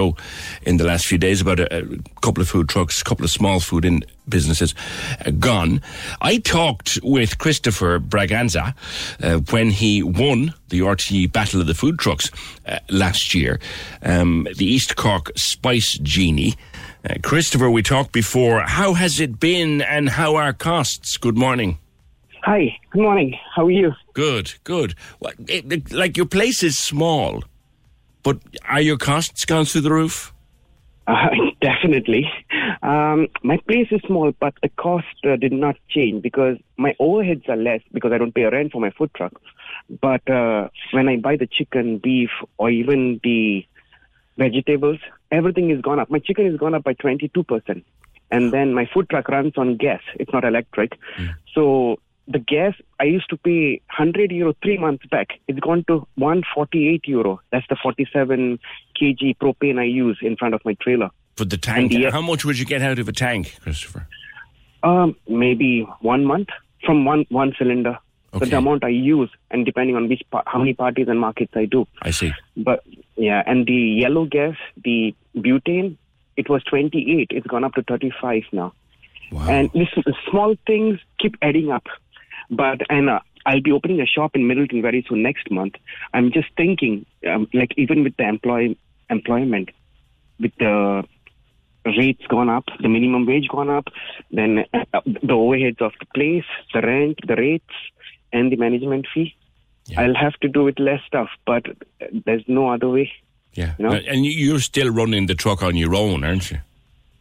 in 0.62 0.76
the 0.76 0.84
last 0.84 1.06
few 1.06 1.18
days, 1.18 1.40
about 1.40 1.60
a, 1.60 1.82
a 1.82 1.98
couple 2.20 2.42
of 2.42 2.48
food 2.48 2.68
trucks, 2.68 3.00
a 3.00 3.04
couple 3.04 3.24
of 3.24 3.30
small 3.30 3.60
food 3.60 3.84
in 3.84 4.04
businesses 4.28 4.74
uh, 5.24 5.30
gone. 5.30 5.80
I 6.20 6.38
talked 6.38 6.98
with 7.02 7.38
Christopher 7.38 7.98
Braganza 8.00 8.74
uh, 9.22 9.38
when 9.50 9.70
he 9.70 10.02
won 10.02 10.54
the 10.68 10.80
RTE 10.80 11.32
Battle 11.32 11.60
of 11.60 11.66
the 11.66 11.74
Food 11.74 11.98
Trucks 11.98 12.30
uh, 12.66 12.78
last 12.90 13.34
year, 13.34 13.60
um, 14.02 14.46
the 14.56 14.66
East 14.66 14.96
Cork 14.96 15.32
Spice 15.36 15.98
Genie. 15.98 16.54
Uh, 17.08 17.14
Christopher, 17.22 17.70
we 17.70 17.82
talked 17.82 18.12
before. 18.12 18.60
How 18.60 18.94
has 18.94 19.20
it 19.20 19.38
been 19.38 19.80
and 19.82 20.08
how 20.08 20.36
are 20.36 20.52
costs? 20.52 21.16
Good 21.16 21.36
morning. 21.36 21.78
Hi, 22.42 22.76
good 22.90 23.02
morning. 23.02 23.36
How 23.54 23.66
are 23.66 23.70
you? 23.70 23.92
Good, 24.12 24.54
good. 24.62 24.94
Well, 25.18 25.32
it, 25.48 25.72
it, 25.72 25.92
like 25.92 26.16
your 26.16 26.26
place 26.26 26.62
is 26.62 26.78
small, 26.78 27.42
but 28.22 28.38
are 28.68 28.80
your 28.80 28.98
costs 28.98 29.44
gone 29.44 29.64
through 29.64 29.80
the 29.80 29.90
roof? 29.90 30.32
Uh, 31.06 31.28
definitely. 31.60 32.30
Um, 32.82 33.28
my 33.42 33.58
place 33.68 33.88
is 33.90 34.00
small, 34.06 34.32
but 34.38 34.54
the 34.62 34.68
cost 34.70 35.06
uh, 35.24 35.36
did 35.36 35.52
not 35.52 35.76
change 35.88 36.22
because 36.22 36.56
my 36.76 36.94
overheads 37.00 37.48
are 37.48 37.56
less 37.56 37.80
because 37.92 38.12
I 38.12 38.18
don't 38.18 38.34
pay 38.34 38.42
a 38.42 38.50
rent 38.50 38.72
for 38.72 38.80
my 38.80 38.90
food 38.90 39.10
truck. 39.14 39.32
But 40.00 40.28
uh, 40.28 40.68
when 40.92 41.08
I 41.08 41.16
buy 41.16 41.36
the 41.36 41.46
chicken, 41.46 41.98
beef, 41.98 42.30
or 42.58 42.70
even 42.70 43.20
the 43.22 43.64
vegetables, 44.36 44.98
everything 45.30 45.70
is 45.70 45.80
gone 45.80 46.00
up. 46.00 46.10
My 46.10 46.18
chicken 46.18 46.46
is 46.46 46.58
gone 46.58 46.74
up 46.74 46.84
by 46.84 46.94
22%. 46.94 47.84
And 48.30 48.52
then 48.52 48.74
my 48.74 48.88
food 48.92 49.08
truck 49.08 49.28
runs 49.28 49.52
on 49.56 49.76
gas. 49.76 50.00
It's 50.16 50.32
not 50.32 50.44
electric. 50.44 50.98
So 51.54 52.00
the 52.28 52.40
gas 52.40 52.74
I 52.98 53.04
used 53.04 53.30
to 53.30 53.36
pay 53.36 53.80
100 53.96 54.32
euro 54.32 54.54
three 54.62 54.78
months 54.78 55.06
back. 55.06 55.28
It's 55.46 55.60
gone 55.60 55.84
to 55.88 56.06
148 56.16 57.06
euro. 57.06 57.40
That's 57.52 57.66
the 57.68 57.76
47 57.80 58.58
kg 59.00 59.36
propane 59.38 59.78
I 59.78 59.84
use 59.84 60.18
in 60.22 60.36
front 60.36 60.54
of 60.54 60.60
my 60.64 60.74
trailer. 60.74 61.10
For 61.36 61.44
the 61.44 61.56
tank, 61.58 61.92
the- 61.92 62.10
how 62.10 62.22
much 62.22 62.44
would 62.44 62.58
you 62.58 62.64
get 62.64 62.82
out 62.82 62.98
of 62.98 63.08
a 63.08 63.12
tank, 63.12 63.56
Christopher? 63.62 64.06
Um, 64.82 65.16
maybe 65.28 65.86
one 66.00 66.24
month 66.24 66.48
from 66.84 67.04
one 67.04 67.24
one 67.28 67.52
cylinder. 67.58 67.98
But 68.32 68.50
the 68.50 68.58
amount 68.58 68.84
I 68.84 68.88
use, 68.88 69.30
and 69.50 69.64
depending 69.64 69.96
on 69.96 70.08
which 70.08 70.22
pa- 70.30 70.42
how 70.46 70.58
many 70.58 70.74
parties 70.74 71.08
and 71.08 71.18
markets 71.18 71.52
I 71.56 71.64
do. 71.64 71.86
I 72.02 72.10
see. 72.10 72.32
But 72.54 72.84
yeah, 73.16 73.42
and 73.46 73.64
the 73.66 73.72
yellow 74.02 74.26
gas, 74.26 74.56
the 74.84 75.14
butane, 75.34 75.96
it 76.36 76.50
was 76.50 76.62
28. 76.64 77.28
It's 77.30 77.46
gone 77.46 77.64
up 77.64 77.72
to 77.74 77.82
35 77.82 78.42
now. 78.52 78.74
Wow. 79.32 79.48
And 79.48 79.70
this 79.72 79.88
small 80.30 80.54
things 80.66 80.98
keep 81.18 81.36
adding 81.40 81.70
up. 81.70 81.84
But 82.50 82.82
and 82.90 83.08
uh, 83.08 83.20
I'll 83.46 83.62
be 83.62 83.72
opening 83.72 84.00
a 84.00 84.06
shop 84.06 84.32
in 84.34 84.42
Midleton 84.42 84.82
very 84.82 85.04
soon 85.08 85.22
next 85.22 85.50
month. 85.50 85.74
I'm 86.12 86.32
just 86.32 86.48
thinking, 86.56 87.06
um, 87.30 87.48
like 87.54 87.72
even 87.76 88.02
with 88.04 88.16
the 88.16 88.24
employ 88.28 88.76
employment, 89.08 89.70
with 90.40 90.52
the 90.58 91.04
rates 91.98 92.26
gone 92.28 92.50
up, 92.50 92.64
the 92.80 92.88
minimum 92.88 93.24
wage 93.24 93.48
gone 93.48 93.70
up, 93.70 93.86
then 94.32 94.64
uh, 94.74 95.00
the 95.06 95.34
overheads 95.42 95.80
of 95.80 95.92
the 96.00 96.06
place, 96.14 96.44
the 96.74 96.80
rent, 96.82 97.18
the 97.26 97.36
rates, 97.36 97.74
and 98.32 98.50
the 98.50 98.56
management 98.56 99.06
fee. 99.14 99.34
I'll 99.96 100.16
have 100.16 100.34
to 100.40 100.48
do 100.48 100.64
with 100.64 100.80
less 100.80 101.00
stuff, 101.06 101.28
but 101.46 101.64
there's 102.24 102.42
no 102.48 102.68
other 102.70 102.88
way. 102.88 103.12
Yeah. 103.54 103.74
You 103.78 103.84
know? 103.84 103.92
And 103.92 104.26
you- 104.26 104.32
you're 104.32 104.58
still 104.58 104.90
running 104.90 105.26
the 105.26 105.36
truck 105.36 105.62
on 105.62 105.76
your 105.76 105.94
own, 105.94 106.24
aren't 106.24 106.50
you? 106.50 106.58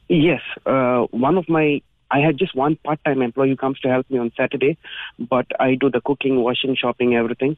Yes, 0.10 0.42
uh, 0.66 1.02
one 1.12 1.38
of 1.38 1.48
my 1.48 1.82
I 2.12 2.20
had 2.20 2.38
just 2.38 2.56
one 2.56 2.76
part-time 2.84 3.22
employee 3.22 3.50
who 3.50 3.56
comes 3.58 3.80
to 3.80 3.90
help 3.90 4.10
me 4.10 4.20
on 4.20 4.32
Saturday, 4.38 4.78
but 5.20 5.48
I 5.60 5.76
do 5.76 5.90
the 5.90 6.02
cooking, 6.02 6.42
washing, 6.42 6.76
shopping, 6.76 7.16
everything. 7.16 7.58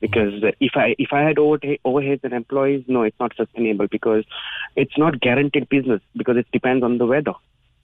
Because 0.00 0.42
if 0.60 0.72
I 0.76 0.94
if 0.98 1.12
I 1.12 1.20
had 1.22 1.36
overhe- 1.36 1.80
overheads 1.84 2.24
and 2.24 2.32
employees, 2.32 2.84
no, 2.88 3.02
it's 3.02 3.18
not 3.20 3.34
sustainable 3.36 3.86
because 3.86 4.24
it's 4.76 4.96
not 4.96 5.20
guaranteed 5.20 5.68
business 5.68 6.00
because 6.16 6.38
it 6.38 6.46
depends 6.52 6.82
on 6.82 6.96
the 6.98 7.04
weather. 7.06 7.34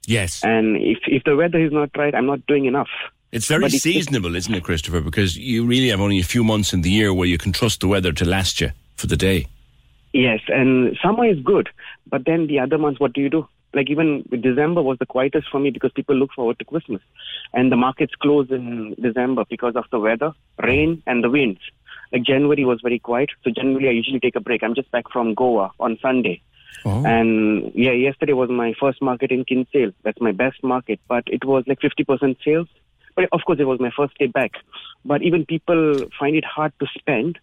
Yes. 0.07 0.43
And 0.43 0.77
if 0.77 0.97
if 1.05 1.23
the 1.25 1.35
weather 1.35 1.59
is 1.59 1.71
not 1.71 1.91
right, 1.95 2.15
I'm 2.15 2.25
not 2.25 2.45
doing 2.47 2.65
enough. 2.65 2.89
It's 3.31 3.45
very 3.47 3.61
But 3.61 3.67
it's- 3.73 3.83
seasonable, 3.83 4.35
isn't 4.35 4.53
it, 4.53 4.63
Christopher? 4.63 5.01
Because 5.01 5.37
you 5.37 5.65
really 5.65 5.89
have 5.89 6.01
only 6.01 6.19
a 6.19 6.23
few 6.23 6.43
months 6.43 6.73
in 6.73 6.81
the 6.81 6.89
year 6.89 7.13
where 7.13 7.27
you 7.27 7.37
can 7.37 7.51
trust 7.51 7.81
the 7.81 7.87
weather 7.87 8.11
to 8.13 8.25
last 8.25 8.61
you 8.61 8.71
for 8.95 9.05
the 9.05 9.17
day. 9.17 9.45
Yes, 10.13 10.39
and 10.47 10.97
summer 11.03 11.25
is 11.25 11.39
good, 11.41 11.69
but 12.09 12.25
then 12.25 12.47
the 12.47 12.59
other 12.59 12.77
months, 12.79 12.99
what 12.99 13.13
do 13.13 13.21
you 13.21 13.29
do? 13.29 13.47
Like 13.77 13.89
even 13.89 14.25
December 14.29 14.81
was 14.81 14.97
the 14.99 15.05
quietest 15.05 15.47
for 15.51 15.59
me 15.59 15.69
because 15.69 15.91
people 15.93 16.15
look 16.15 16.31
forward 16.33 16.57
to 16.59 16.65
Christmas, 16.65 17.01
and 17.53 17.71
the 17.71 17.75
markets 17.77 18.13
close 18.15 18.49
in 18.49 18.95
December 18.99 19.45
because 19.49 19.75
of 19.75 19.85
the 19.91 19.99
weather, 19.99 20.33
rain, 20.61 21.03
and 21.05 21.23
the 21.23 21.29
winds. 21.29 21.61
Like 22.11 22.23
January 22.23 22.65
was 22.65 22.79
very 22.81 22.99
quiet, 22.99 23.29
so 23.43 23.51
generally 23.51 23.87
I 23.89 23.91
usually 23.91 24.19
take 24.19 24.35
a 24.35 24.39
break. 24.39 24.63
I'm 24.63 24.75
just 24.75 24.91
back 24.91 25.11
from 25.11 25.35
Goa 25.35 25.71
on 25.79 25.99
Sunday, 26.01 26.41
oh. 26.85 27.05
and 27.05 27.71
yeah, 27.75 27.91
yesterday 27.91 28.33
was 28.33 28.49
my 28.49 28.73
first 28.79 29.01
market 29.01 29.31
in 29.31 29.45
Kinsale. 29.45 29.91
That's 30.03 30.19
my 30.19 30.31
best 30.31 30.63
market, 30.63 30.99
but 31.07 31.23
it 31.27 31.45
was 31.45 31.63
like 31.67 31.79
50% 31.79 32.37
sales 32.43 32.67
but 33.17 33.27
of 33.31 33.41
course, 33.45 33.59
it 33.59 33.65
was 33.65 33.79
my 33.79 33.89
first 33.97 34.15
day 34.19 34.27
back. 34.27 34.51
But 35.03 35.23
even 35.23 35.43
people 35.43 36.01
find 36.19 36.35
it 36.35 36.45
hard 36.45 36.71
to 36.79 36.85
spend 36.99 37.39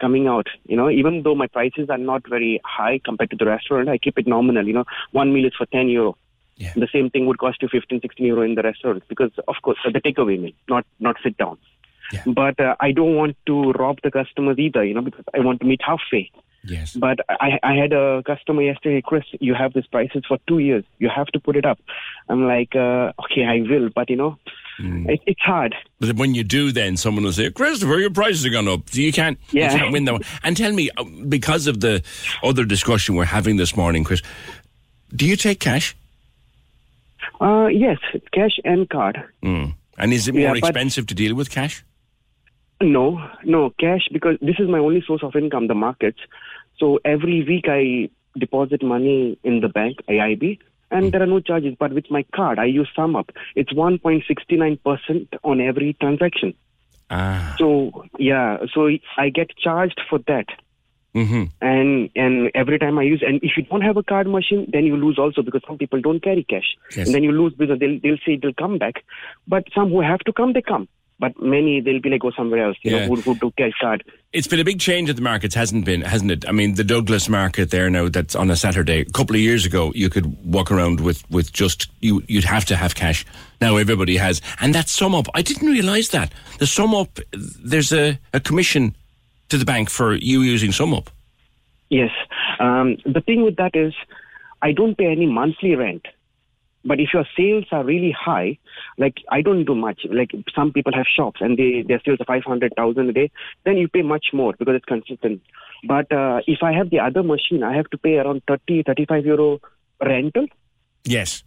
coming 0.00 0.26
out. 0.26 0.46
You 0.66 0.76
know, 0.76 0.90
even 0.90 1.22
though 1.22 1.34
my 1.34 1.46
prices 1.46 1.88
are 1.90 1.98
not 1.98 2.28
very 2.28 2.60
high 2.64 3.00
compared 3.04 3.30
to 3.30 3.36
the 3.36 3.46
restaurant, 3.46 3.88
I 3.88 3.98
keep 3.98 4.18
it 4.18 4.26
nominal. 4.26 4.66
You 4.66 4.74
know, 4.74 4.84
one 5.12 5.32
meal 5.32 5.46
is 5.46 5.54
for 5.56 5.66
10 5.66 5.88
euro. 5.88 6.16
Yeah. 6.56 6.72
The 6.76 6.88
same 6.92 7.10
thing 7.10 7.26
would 7.26 7.38
cost 7.38 7.62
you 7.62 7.68
15, 7.68 8.00
16 8.00 8.26
euro 8.26 8.42
in 8.42 8.54
the 8.54 8.62
restaurant 8.62 9.02
because, 9.08 9.32
of 9.48 9.56
course, 9.62 9.78
the 9.84 10.00
takeaway 10.00 10.40
meal, 10.40 10.52
not 10.68 10.86
not 11.00 11.16
sit 11.22 11.36
down. 11.36 11.58
But 12.26 12.60
uh, 12.60 12.76
I 12.80 12.92
don't 12.92 13.16
want 13.16 13.36
to 13.46 13.72
rob 13.72 13.98
the 14.02 14.10
customers 14.10 14.58
either, 14.58 14.84
you 14.84 14.94
know, 14.94 15.00
because 15.00 15.24
I 15.34 15.40
want 15.40 15.60
to 15.60 15.66
meet 15.66 15.80
halfway. 15.82 16.30
Yes. 16.62 16.94
But 16.94 17.18
I, 17.28 17.58
I 17.62 17.74
had 17.74 17.92
a 17.92 18.22
customer 18.24 18.62
yesterday, 18.62 19.02
Chris, 19.04 19.24
you 19.40 19.54
have 19.54 19.74
these 19.74 19.86
prices 19.86 20.24
for 20.26 20.38
two 20.48 20.58
years. 20.58 20.84
You 20.98 21.10
have 21.14 21.26
to 21.28 21.40
put 21.40 21.56
it 21.56 21.66
up. 21.66 21.78
I'm 22.28 22.46
like, 22.46 22.74
uh, 22.74 23.12
okay, 23.24 23.44
I 23.44 23.60
will. 23.68 23.90
But, 23.94 24.08
you 24.10 24.16
know, 24.16 24.38
it, 24.78 25.20
it's 25.26 25.40
hard. 25.40 25.74
But 26.00 26.16
when 26.16 26.34
you 26.34 26.42
do, 26.44 26.72
then 26.72 26.96
someone 26.96 27.24
will 27.24 27.32
say, 27.32 27.50
Christopher, 27.50 27.98
your 27.98 28.10
prices 28.10 28.44
are 28.46 28.50
gone 28.50 28.68
up. 28.68 28.88
So 28.90 29.00
you 29.00 29.12
can't, 29.12 29.38
Yeah. 29.52 29.72
you 29.72 29.78
can't 29.78 29.92
win 29.92 30.04
that 30.06 30.12
one. 30.12 30.22
And 30.42 30.56
tell 30.56 30.72
me, 30.72 30.90
uh, 30.96 31.04
because 31.28 31.66
of 31.66 31.80
the 31.80 32.02
other 32.42 32.64
discussion 32.64 33.14
we're 33.14 33.24
having 33.24 33.56
this 33.56 33.76
morning, 33.76 34.04
Chris, 34.04 34.22
do 35.14 35.26
you 35.26 35.36
take 35.36 35.60
cash? 35.60 35.94
Uh, 37.40 37.66
yes, 37.66 37.98
cash 38.32 38.58
and 38.64 38.88
card. 38.88 39.22
Mm. 39.42 39.74
And 39.98 40.12
is 40.12 40.28
it 40.28 40.34
more 40.34 40.42
Yeah, 40.42 40.54
expensive 40.54 41.06
to 41.06 41.14
deal 41.14 41.34
with 41.34 41.50
cash? 41.50 41.84
No, 42.80 43.24
no, 43.44 43.70
cash 43.78 44.08
because 44.12 44.36
this 44.40 44.56
is 44.58 44.68
my 44.68 44.78
only 44.78 45.02
source 45.06 45.22
of 45.22 45.36
income, 45.36 45.68
the 45.68 45.74
markets. 45.74 46.18
So 46.78 46.98
every 47.04 47.44
week 47.44 47.66
I 47.68 48.10
deposit 48.38 48.82
money 48.82 49.38
in 49.44 49.60
the 49.60 49.68
bank, 49.68 49.98
AIB, 50.08 50.58
and 50.94 51.12
there 51.12 51.22
are 51.22 51.26
no 51.26 51.40
charges. 51.40 51.74
But 51.78 51.92
with 51.92 52.10
my 52.10 52.24
card, 52.34 52.58
I 52.58 52.64
use 52.66 52.88
SumUp. 52.96 53.30
It's 53.54 53.72
1.69% 53.72 55.28
on 55.42 55.60
every 55.60 55.94
transaction. 56.00 56.54
Ah. 57.10 57.54
So, 57.58 58.04
yeah, 58.18 58.58
so 58.72 58.88
I 59.18 59.28
get 59.28 59.56
charged 59.56 60.00
for 60.08 60.18
that. 60.26 60.46
Mm-hmm. 61.14 61.44
And 61.60 62.10
and 62.16 62.50
every 62.56 62.76
time 62.78 62.98
I 62.98 63.04
use, 63.04 63.22
and 63.24 63.38
if 63.42 63.52
you 63.56 63.62
don't 63.62 63.82
have 63.82 63.96
a 63.96 64.02
card 64.02 64.26
machine, 64.26 64.68
then 64.72 64.84
you 64.84 64.96
lose 64.96 65.16
also 65.16 65.42
because 65.42 65.62
some 65.64 65.78
people 65.78 66.00
don't 66.00 66.20
carry 66.20 66.42
cash, 66.42 66.76
Yes. 66.96 67.06
and 67.06 67.14
then 67.14 67.22
you 67.22 67.30
lose 67.30 67.54
because 67.54 67.78
they'll 67.78 68.00
they'll 68.00 68.18
say 68.26 68.36
they'll 68.36 68.52
come 68.52 68.78
back, 68.78 69.04
but 69.46 69.62
some 69.72 69.90
who 69.90 70.00
have 70.00 70.18
to 70.20 70.32
come, 70.32 70.54
they 70.54 70.62
come, 70.62 70.88
but 71.18 71.32
many 71.40 71.80
they'll 71.80 72.00
be 72.00 72.10
like 72.10 72.20
go 72.20 72.30
somewhere 72.36 72.64
else, 72.66 72.76
you 72.82 72.90
Yeah. 72.90 73.06
know, 73.06 73.14
who 73.14 73.20
who 73.22 73.34
do 73.36 73.52
cash 73.56 73.72
card. 73.80 74.04
It's 74.32 74.48
been 74.48 74.58
a 74.60 74.64
big 74.64 74.80
change 74.80 75.08
in 75.08 75.14
the 75.16 75.22
markets, 75.22 75.54
hasn't 75.54 75.84
been, 75.84 76.00
hasn't 76.00 76.30
it? 76.32 76.44
I 76.48 76.52
mean, 76.52 76.74
the 76.74 76.82
Douglas 76.82 77.28
market 77.28 77.70
there 77.70 77.88
now 77.88 78.08
that's 78.08 78.34
on 78.34 78.50
a 78.50 78.56
Saturday. 78.56 79.00
A 79.02 79.04
couple 79.04 79.36
of 79.36 79.40
years 79.40 79.64
ago, 79.64 79.92
you 79.94 80.10
could 80.10 80.26
walk 80.44 80.72
around 80.72 81.00
with, 81.00 81.22
with 81.30 81.52
just 81.52 81.88
you 82.00 82.22
you'd 82.26 82.44
have 82.44 82.64
to 82.66 82.76
have 82.76 82.94
cash. 82.96 83.24
Now 83.60 83.76
everybody 83.76 84.16
has, 84.16 84.42
and 84.60 84.74
that 84.74 84.86
SumUp. 84.86 85.28
I 85.34 85.42
didn't 85.42 85.68
realise 85.70 86.08
that 86.08 86.32
the 86.58 86.64
SumUp. 86.66 87.20
There's 87.64 87.92
a, 87.92 88.18
a 88.32 88.40
commission 88.40 88.96
to 89.50 89.56
the 89.58 89.64
bank 89.64 89.90
for 89.90 90.14
you 90.14 90.40
using 90.42 90.72
SumUp. 90.72 91.06
Yes. 91.90 92.10
Um, 92.58 92.96
the 93.06 93.20
thing 93.20 93.44
with 93.44 93.56
that 93.56 93.76
is, 93.76 93.94
I 94.62 94.72
don't 94.72 94.96
pay 94.98 95.06
any 95.06 95.26
monthly 95.26 95.76
rent. 95.76 96.06
But 96.86 97.00
if 97.00 97.08
your 97.14 97.24
sales 97.36 97.64
are 97.72 97.82
really 97.84 98.10
high, 98.12 98.58
like 98.98 99.14
I 99.30 99.40
don't 99.40 99.64
do 99.64 99.74
much. 99.74 100.02
Like 100.10 100.32
some 100.54 100.72
people 100.72 100.92
have 100.94 101.06
shops 101.06 101.40
and 101.40 101.56
they 101.56 101.82
their 101.86 102.00
sales 102.04 102.20
are 102.20 102.26
five 102.26 102.44
hundred 102.44 102.74
thousand 102.76 103.08
a 103.08 103.12
day, 103.12 103.30
then 103.64 103.76
you 103.78 103.88
pay 103.88 104.02
much 104.02 104.26
more 104.34 104.52
because 104.58 104.74
it's 104.76 104.84
consistent. 104.84 105.40
But 105.86 106.12
uh, 106.12 106.40
if 106.46 106.62
I 106.62 106.72
have 106.72 106.90
the 106.90 107.00
other 107.00 107.22
machine, 107.22 107.62
I 107.62 107.74
have 107.76 107.88
to 107.90 107.98
pay 107.98 108.16
around 108.16 108.42
30, 108.48 108.82
35 108.84 109.24
euro 109.26 109.60
rental, 110.00 110.46
Yes. 111.04 111.42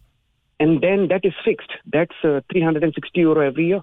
and 0.60 0.80
then 0.80 1.08
that 1.08 1.24
is 1.24 1.32
fixed. 1.44 1.70
That's 1.86 2.14
uh, 2.24 2.40
three 2.50 2.62
hundred 2.62 2.82
and 2.84 2.92
sixty 2.94 3.20
euro 3.20 3.40
every 3.46 3.66
year. 3.68 3.82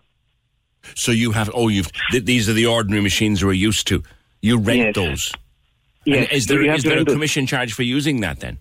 So 0.96 1.12
you 1.12 1.32
have 1.32 1.50
oh 1.54 1.68
you've 1.70 1.92
th- 2.12 2.26
these 2.26 2.48
are 2.50 2.54
the 2.54 2.66
ordinary 2.68 3.02
machines 3.02 3.44
we're 3.44 3.54
used 3.54 3.88
to. 3.88 4.04
You 4.42 4.60
rent 4.60 4.80
Yes. 4.80 4.96
those. 4.96 5.34
Yes. 6.06 6.18
And 6.30 6.32
is 6.38 6.46
there 6.48 6.62
is 6.76 6.84
there 6.84 7.00
a 7.00 7.06
commission 7.06 7.48
charge 7.48 7.74
for 7.74 7.84
using 7.84 8.20
that 8.22 8.40
then? 8.42 8.60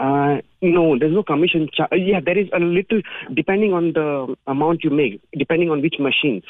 Uh, 0.00 0.40
no, 0.62 0.98
there's 0.98 1.12
no 1.12 1.22
commission. 1.22 1.68
Char- 1.72 1.88
yeah, 1.96 2.20
there 2.24 2.38
is 2.38 2.48
a 2.52 2.58
little, 2.60 3.00
depending 3.34 3.72
on 3.72 3.92
the 3.94 4.36
amount 4.46 4.84
you 4.84 4.90
make, 4.90 5.20
depending 5.36 5.70
on 5.70 5.82
which 5.82 5.96
machines, 5.98 6.44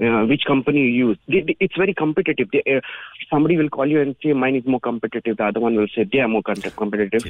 uh, 0.00 0.24
which 0.26 0.42
company 0.46 0.80
you 0.80 1.08
use. 1.08 1.18
They, 1.28 1.40
they- 1.42 1.56
it's 1.60 1.76
very 1.76 1.94
competitive. 1.94 2.48
They, 2.52 2.62
uh, 2.76 2.80
somebody 3.30 3.56
will 3.56 3.68
call 3.68 3.86
you 3.86 4.00
and 4.00 4.16
say 4.22 4.32
mine 4.32 4.56
is 4.56 4.66
more 4.66 4.80
competitive. 4.80 5.36
The 5.36 5.44
other 5.44 5.60
one 5.60 5.76
will 5.76 5.88
say 5.94 6.04
they 6.10 6.18
are 6.20 6.28
more 6.28 6.42
competitive. 6.42 7.24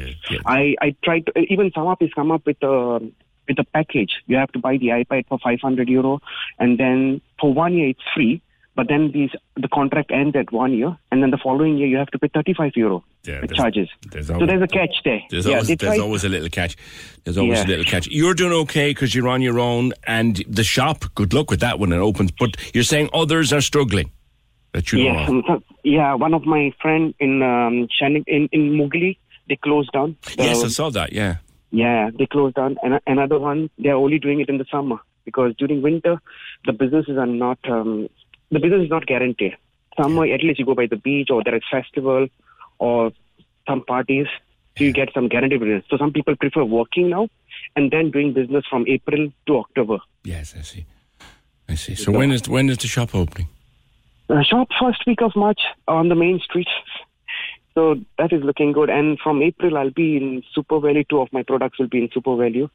I 0.47 0.75
I 0.81 0.95
tried 1.05 1.27
to 1.27 1.33
even 1.53 1.71
SumUp 1.73 2.01
is 2.03 2.13
come 2.15 2.31
up 2.31 2.45
with 2.47 2.63
a 2.63 3.01
with 3.49 3.59
a 3.59 3.65
package. 3.65 4.13
You 4.27 4.37
have 4.37 4.53
to 4.53 4.59
buy 4.59 4.77
the 4.77 4.89
iPad 4.89 5.27
for 5.29 5.39
500 5.39 5.89
euro, 5.89 6.21
and 6.59 6.79
then 6.79 7.21
for 7.41 7.53
one 7.53 7.75
year 7.75 7.89
it's 7.89 8.03
free. 8.15 8.43
But 8.79 8.87
then 8.87 9.11
these 9.13 9.31
the 9.57 9.67
contract 9.79 10.13
ends 10.13 10.37
at 10.37 10.53
one 10.53 10.73
year, 10.73 10.97
and 11.11 11.21
then 11.21 11.31
the 11.33 11.41
following 11.47 11.77
year 11.79 11.89
you 11.89 11.97
have 11.97 12.11
to 12.13 12.19
pay 12.21 12.29
35 12.33 12.73
euro 12.77 13.05
Yeah, 13.27 13.41
there's- 13.41 13.57
charges. 13.61 13.89
there's 14.13 14.29
so 14.29 14.47
there's 14.51 14.63
a 14.63 14.69
catch 14.69 14.95
there. 15.05 15.21
There's 15.31 15.47
yeah, 15.47 15.55
always 15.55 15.77
there's 15.77 15.99
always 15.99 16.25
a 16.25 16.29
little 16.29 16.49
catch. 16.59 16.77
There's 17.25 17.37
always 17.43 17.59
Yeah. 17.59 17.67
a 17.67 17.71
little 17.73 17.85
catch. 17.85 18.07
You're 18.19 18.35
doing 18.35 18.53
okay 18.65 18.91
because 18.91 19.17
you're 19.17 19.27
on 19.37 19.43
your 19.43 19.59
own, 19.59 19.93
and 20.07 20.37
the 20.59 20.63
shop. 20.63 21.05
Good 21.17 21.35
luck 21.35 21.51
with 21.51 21.59
that 21.67 21.81
when 21.81 21.91
it 21.93 21.97
opens. 22.11 22.31
But 22.31 22.51
you're 22.73 22.85
saying 22.93 23.11
others 23.13 23.53
are 23.53 23.61
struggling. 23.61 24.13
That 24.75 24.93
you 24.93 25.11
know 25.13 25.19
um, 25.19 25.43
so- 25.49 25.63
yeah. 25.83 26.15
One 26.15 26.33
of 26.35 26.45
my 26.47 26.71
friend 26.81 27.15
in 27.19 27.43
um, 27.43 27.89
Shannon, 27.99 28.23
in 28.29 28.49
in 28.53 28.71
Mugli, 28.79 29.19
they 29.49 29.57
closed 29.57 29.91
down. 29.93 30.15
Yes, 30.39 30.63
I 30.63 30.69
saw 30.69 30.89
that. 30.91 31.13
Yeah. 31.13 31.39
Yeah, 31.73 32.11
they 32.17 32.27
closed 32.27 32.55
down. 32.55 32.77
And 32.85 33.01
another 33.09 33.39
one, 33.41 33.71
they're 33.77 33.97
only 33.97 34.19
doing 34.21 34.39
it 34.41 34.49
in 34.49 34.59
the 34.59 34.67
summer 34.71 34.99
because 35.25 35.53
during 35.59 35.83
winter, 35.83 36.15
the 36.65 36.73
businesses 36.73 37.19
are 37.19 37.27
not. 37.27 37.59
Um, 37.69 38.09
the 38.51 38.59
business 38.59 38.85
is 38.85 38.91
not 38.91 39.07
guaranteed. 39.07 39.57
Summer, 40.01 40.25
at 40.27 40.43
least 40.43 40.59
you 40.59 40.65
go 40.65 40.75
by 40.75 40.87
the 40.87 40.97
beach 40.97 41.29
or 41.31 41.43
there 41.45 41.57
is 41.57 41.63
festival 41.71 42.29
or 42.79 43.13
some 43.67 43.85
parties, 43.85 44.27
so 44.77 44.85
you 44.85 44.93
get 44.93 45.11
some 45.13 45.29
guaranteed 45.29 45.61
business. 45.61 45.85
So 45.91 45.97
some 45.99 46.13
people 46.13 46.37
prefer 46.37 46.65
working 46.65 47.11
now 47.11 47.29
and 47.75 47.91
then 47.91 48.11
doing 48.11 48.33
business 48.33 48.65
from 48.71 48.85
April 48.87 49.33
to 49.47 49.59
October. 49.59 49.99
Yes, 50.25 50.55
I 50.57 50.63
see. 50.63 50.87
I 51.69 51.75
see. 51.75 51.95
So 51.95 52.13
when 52.13 52.31
is 52.31 52.49
when 52.49 52.69
is 52.71 52.79
the 52.79 52.87
shop 52.87 53.15
opening? 53.15 53.49
Uh, 54.31 54.43
shop 54.43 54.69
first 54.81 55.05
week 55.07 55.21
of 55.23 55.35
March 55.35 55.61
on 55.87 56.09
the 56.09 56.15
main 56.15 56.39
street. 56.41 56.69
So 57.75 57.97
that 58.19 58.33
is 58.33 58.43
looking 58.43 58.73
good. 58.73 58.91
And 58.91 59.19
from 59.21 59.43
April, 59.43 59.77
I'll 59.79 59.91
be 59.91 60.17
in 60.17 60.43
SuperValu. 60.57 61.09
Two 61.09 61.21
of 61.21 61.33
my 61.33 61.43
products 61.43 61.79
will 61.79 61.89
be 61.89 61.99
in 61.99 62.09
SuperValu. 62.09 62.71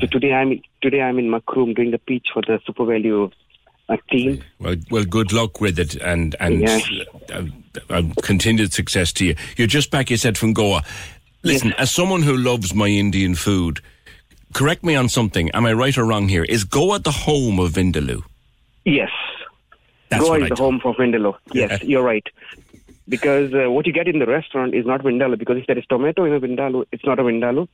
So 0.00 0.06
today 0.06 0.32
I'm 0.32 0.60
today 0.80 1.02
I'm 1.02 1.18
in 1.18 1.30
Macroom 1.30 1.74
doing 1.74 1.90
the 1.90 1.98
pitch 1.98 2.28
for 2.32 2.42
the 2.42 2.58
SuperValu 2.66 3.30
team. 4.10 4.42
Well, 4.60 4.76
well, 4.90 5.04
good 5.04 5.32
luck 5.32 5.60
with 5.60 5.78
it, 5.78 5.94
and 5.96 6.36
and 6.40 6.60
Yes. 6.60 6.88
uh, 7.32 7.42
uh, 7.88 8.02
continued 8.22 8.72
success 8.72 9.12
to 9.14 9.24
you. 9.24 9.34
You're 9.56 9.66
just 9.66 9.90
back. 9.90 10.10
You 10.10 10.16
said 10.16 10.36
from 10.36 10.52
Goa. 10.52 10.82
Listen, 11.42 11.72
as 11.78 11.90
someone 11.90 12.22
who 12.22 12.36
loves 12.36 12.74
my 12.74 12.88
Indian 12.88 13.34
food, 13.34 13.80
correct 14.52 14.82
me 14.84 14.94
on 14.96 15.08
something. 15.08 15.50
Am 15.52 15.64
I 15.66 15.72
right 15.72 15.96
or 15.96 16.04
wrong 16.04 16.28
here? 16.28 16.44
Is 16.44 16.64
Goa 16.64 16.98
the 16.98 17.12
home 17.12 17.58
of 17.60 17.72
Vindaloo? 17.72 18.22
Yes, 18.84 19.10
That's 20.10 20.22
Goa 20.24 20.40
is 20.40 20.48
the 20.48 20.56
home 20.56 20.80
for 20.80 20.94
Vindaloo. 20.94 21.36
Yes, 21.52 21.82
you're 21.82 22.02
right. 22.02 22.26
Because 23.08 23.54
uh, 23.54 23.70
what 23.70 23.86
you 23.86 23.92
get 23.92 24.06
in 24.06 24.18
the 24.18 24.26
restaurant 24.26 24.74
is 24.74 24.84
not 24.84 25.02
Vindaloo. 25.02 25.38
Because 25.38 25.56
if 25.58 25.66
there 25.66 25.78
is 25.78 25.86
tomato 25.86 26.24
in 26.24 26.32
a 26.34 26.40
Vindaloo, 26.40 26.84
it's 26.92 27.04
not 27.04 27.18
a 27.18 27.22
Vindaloo. 27.22 27.66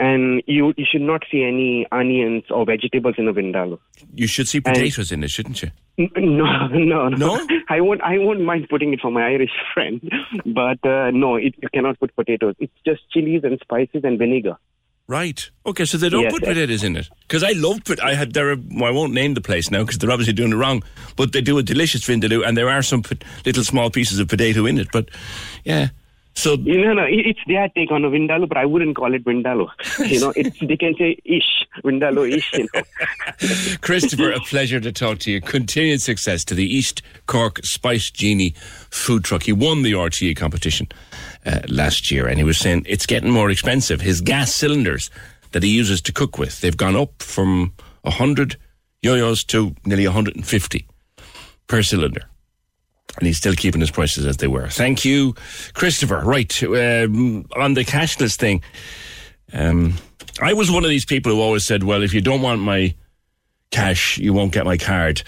And 0.00 0.42
you 0.46 0.72
you 0.76 0.86
should 0.88 1.00
not 1.02 1.24
see 1.30 1.42
any 1.42 1.84
onions 1.90 2.44
or 2.50 2.64
vegetables 2.64 3.16
in 3.18 3.26
a 3.26 3.32
Vindaloo. 3.34 3.78
You 4.14 4.28
should 4.28 4.46
see 4.46 4.60
potatoes 4.60 5.10
in 5.10 5.24
it, 5.24 5.30
shouldn't 5.30 5.60
you? 5.62 5.70
N- 5.98 6.10
No, 6.38 6.68
no, 6.68 7.08
no. 7.08 7.46
I 7.68 7.80
won't. 7.80 8.00
I 8.02 8.18
won't 8.18 8.42
mind 8.42 8.68
putting 8.70 8.92
it 8.92 9.00
for 9.00 9.10
my 9.10 9.26
Irish 9.26 9.50
friend, 9.74 10.00
but 10.46 10.78
uh, 10.88 11.10
no, 11.10 11.34
it, 11.34 11.54
you 11.60 11.68
cannot 11.74 11.98
put 11.98 12.14
potatoes. 12.14 12.54
It's 12.60 12.72
just 12.86 13.00
chilies 13.12 13.42
and 13.42 13.58
spices 13.60 14.02
and 14.04 14.18
vinegar. 14.20 14.56
Right. 15.08 15.50
Okay, 15.64 15.84
so 15.86 15.96
they 15.96 16.10
don't 16.10 16.22
Yes, 16.24 16.32
put 16.32 16.42
yes. 16.42 16.50
potatoes 16.50 16.84
in 16.84 16.94
it 16.94 17.08
because 17.22 17.42
I 17.42 17.52
love. 17.52 17.82
Pot- 17.84 18.00
I 18.04 18.14
had 18.14 18.34
there. 18.34 18.50
Are, 18.52 18.56
well, 18.70 18.84
I 18.84 18.90
won't 18.90 19.14
name 19.14 19.34
the 19.34 19.40
place 19.40 19.68
now 19.70 19.80
because 19.82 19.98
they're 19.98 20.10
obviously 20.12 20.34
doing 20.34 20.52
it 20.52 20.56
wrong. 20.56 20.82
But 21.16 21.32
they 21.32 21.40
do 21.40 21.58
a 21.58 21.62
delicious 21.62 22.02
vindaloo, 22.06 22.46
and 22.46 22.56
there 22.56 22.68
are 22.68 22.82
some 22.82 23.02
pot- 23.02 23.24
little 23.44 23.64
small 23.64 23.90
pieces 23.90 24.20
of 24.20 24.28
potato 24.28 24.64
in 24.66 24.78
it. 24.78 24.88
But 24.92 25.08
yeah, 25.64 25.88
so 26.38 26.54
know, 26.54 26.92
no, 26.92 27.04
it's 27.08 27.40
their 27.48 27.68
take 27.70 27.90
on 27.90 28.04
a 28.04 28.10
vindaloo, 28.10 28.48
but 28.48 28.56
I 28.56 28.64
wouldn't 28.64 28.94
call 28.94 29.12
it 29.12 29.24
vindaloo. 29.24 29.68
You 30.08 30.20
know, 30.20 30.32
it's 30.36 30.56
they 30.60 30.76
can 30.76 30.94
say 30.96 31.18
ish, 31.24 31.66
vindaloo 31.82 32.32
ish. 32.32 32.52
You 32.52 32.68
know. 32.72 32.82
Christopher, 33.80 34.30
a 34.30 34.38
pleasure 34.38 34.78
to 34.78 34.92
talk 34.92 35.18
to 35.20 35.32
you. 35.32 35.40
Continued 35.40 36.00
success 36.00 36.44
to 36.44 36.54
the 36.54 36.64
East 36.64 37.02
Cork 37.26 37.58
Spice 37.64 38.08
Genie 38.12 38.54
food 38.88 39.24
truck. 39.24 39.42
He 39.42 39.52
won 39.52 39.82
the 39.82 39.94
RTE 39.94 40.36
competition 40.36 40.86
uh, 41.44 41.62
last 41.66 42.12
year, 42.12 42.28
and 42.28 42.38
he 42.38 42.44
was 42.44 42.56
saying 42.56 42.84
it's 42.86 43.04
getting 43.04 43.32
more 43.32 43.50
expensive. 43.50 44.00
His 44.00 44.20
gas 44.20 44.54
cylinders 44.54 45.10
that 45.50 45.64
he 45.64 45.70
uses 45.70 46.00
to 46.02 46.12
cook 46.12 46.38
with, 46.38 46.60
they've 46.60 46.76
gone 46.76 46.94
up 46.94 47.20
from 47.20 47.72
100 48.02 48.56
yo-yos 49.02 49.42
to 49.46 49.74
nearly 49.84 50.06
150 50.06 50.86
per 51.66 51.82
cylinder. 51.82 52.28
And 53.18 53.26
he's 53.26 53.36
still 53.36 53.54
keeping 53.54 53.80
his 53.80 53.90
prices 53.90 54.26
as 54.26 54.36
they 54.36 54.46
were. 54.46 54.68
Thank 54.68 55.04
you, 55.04 55.34
Christopher. 55.74 56.22
Right, 56.24 56.62
um, 56.62 57.46
on 57.56 57.74
the 57.74 57.84
cashless 57.84 58.36
thing, 58.36 58.62
um, 59.52 59.94
I 60.40 60.52
was 60.52 60.70
one 60.70 60.84
of 60.84 60.90
these 60.90 61.04
people 61.04 61.32
who 61.32 61.40
always 61.40 61.66
said, 61.66 61.82
well, 61.82 62.02
if 62.02 62.14
you 62.14 62.20
don't 62.20 62.42
want 62.42 62.60
my 62.60 62.94
cash, 63.70 64.18
you 64.18 64.32
won't 64.32 64.52
get 64.52 64.64
my 64.64 64.76
card. 64.76 65.22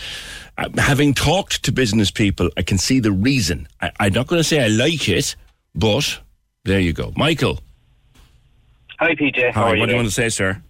Uh, 0.57 0.68
having 0.76 1.14
talked 1.14 1.64
to 1.64 1.72
business 1.72 2.11
people, 2.11 2.49
I 2.57 2.62
can 2.62 2.78
see 2.78 3.01
the 3.01 3.12
reason. 3.12 3.66
I, 3.80 3.91
I'm 3.99 4.12
not 4.12 4.28
going 4.28 4.41
to 4.41 4.45
say 4.45 4.64
I 4.64 4.68
like 4.68 5.09
it, 5.09 5.34
but 5.74 6.20
there 6.64 6.80
you 6.80 6.93
go. 6.93 7.12
Michael. 7.16 7.61
Hi, 9.01 9.14
PJ. 9.14 9.53
How 9.53 9.62
Hi, 9.62 9.70
are 9.70 9.74
you? 9.74 9.80
what 9.80 9.86
do 9.86 9.93
you 9.93 9.97
want 9.97 10.09
to 10.09 10.14
say, 10.14 10.28
sir? 10.28 10.62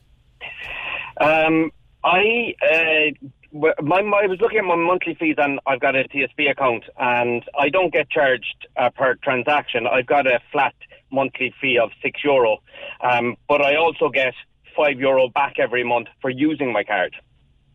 Um, 1.21 1.71
I 2.03 2.55
uh, 2.63 3.27
my, 3.53 4.03
my, 4.03 4.23
I 4.23 4.27
was 4.27 4.41
looking 4.41 4.59
at 4.59 4.65
my 4.65 4.77
monthly 4.77 5.15
fees, 5.15 5.37
and 5.39 5.61
I've 5.67 5.81
got 5.81 5.97
a 5.97 6.05
TSB 6.05 6.51
account, 6.51 6.85
and 6.99 7.43
I 7.59 7.69
don't 7.69 7.93
get 7.93 8.11
charged 8.11 8.69
uh, 8.77 8.91
per 8.91 9.15
transaction. 9.17 9.87
I've 9.87 10.07
got 10.07 10.27
a 10.27 10.41
flat 10.53 10.75
monthly 11.11 11.53
fee 11.61 11.79
of 11.79 11.91
six 12.03 12.23
euro, 12.25 12.59
um, 13.01 13.37
but 13.49 13.61
I 13.61 13.77
also 13.77 14.09
get 14.09 14.35
five 14.77 14.99
euro 14.99 15.29
back 15.29 15.59
every 15.59 15.85
month 15.85 16.09
for 16.21 16.31
using 16.31 16.73
my 16.73 16.85
card. 16.85 17.15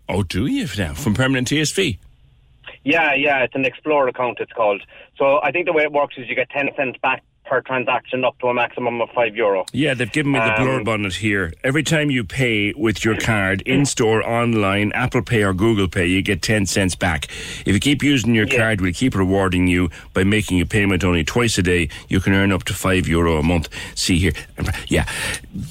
Oh, 0.08 0.24
do 0.24 0.46
you 0.46 0.68
now? 0.78 0.94
From 0.94 1.14
permanent 1.14 1.48
TSB? 1.48 1.98
Yeah, 2.84 3.14
yeah, 3.16 3.44
it's 3.44 3.56
an 3.56 3.66
Explorer 3.66 4.08
account. 4.08 4.38
It's 4.40 4.52
called. 4.52 4.82
So 5.18 5.40
I 5.42 5.52
think 5.52 5.66
the 5.66 5.74
way 5.74 5.84
it 5.84 5.92
works 5.92 6.16
is 6.18 6.30
you 6.30 6.36
get 6.36 6.50
ten 6.50 6.70
cents 6.78 6.98
back 7.02 7.24
per 7.46 7.62
transaction 7.62 8.24
up 8.26 8.38
to 8.40 8.48
a 8.48 8.54
maximum 8.54 9.02
of 9.02 9.10
five 9.12 9.36
euro. 9.36 9.66
Yeah, 9.72 9.94
they've 9.94 10.12
given 10.12 10.32
me 10.32 10.40
the 10.40 10.60
Um, 10.60 10.68
blurb 10.68 10.88
on 10.88 11.06
it 11.06 11.14
here. 11.16 11.54
Every 11.64 11.84
time 11.84 12.10
you 12.10 12.24
pay 12.24 12.74
with 12.76 13.06
your 13.06 13.16
card, 13.18 13.62
in 13.62 13.86
store, 13.86 14.28
online, 14.28 14.92
Apple 14.94 15.22
Pay 15.22 15.44
or 15.44 15.54
Google 15.54 15.88
Pay, 15.88 16.08
you 16.08 16.22
get 16.22 16.42
10 16.42 16.66
cents 16.66 16.96
back. 16.96 17.26
If 17.66 17.68
you 17.68 17.80
keep 17.80 18.04
using 18.04 18.34
your 18.36 18.48
card, 18.48 18.82
we'll 18.82 18.94
keep 18.94 19.16
rewarding 19.16 19.68
you 19.68 19.90
by 20.14 20.24
making 20.24 20.60
a 20.62 20.66
payment 20.66 21.04
only 21.04 21.24
twice 21.24 21.58
a 21.58 21.64
day. 21.64 21.90
You 22.10 22.20
can 22.20 22.34
earn 22.34 22.52
up 22.52 22.64
to 22.66 22.74
5 22.74 23.08
euro 23.08 23.38
a 23.38 23.44
month. 23.44 23.70
See 23.96 24.18
here. 24.18 24.34
Yeah. 24.88 25.06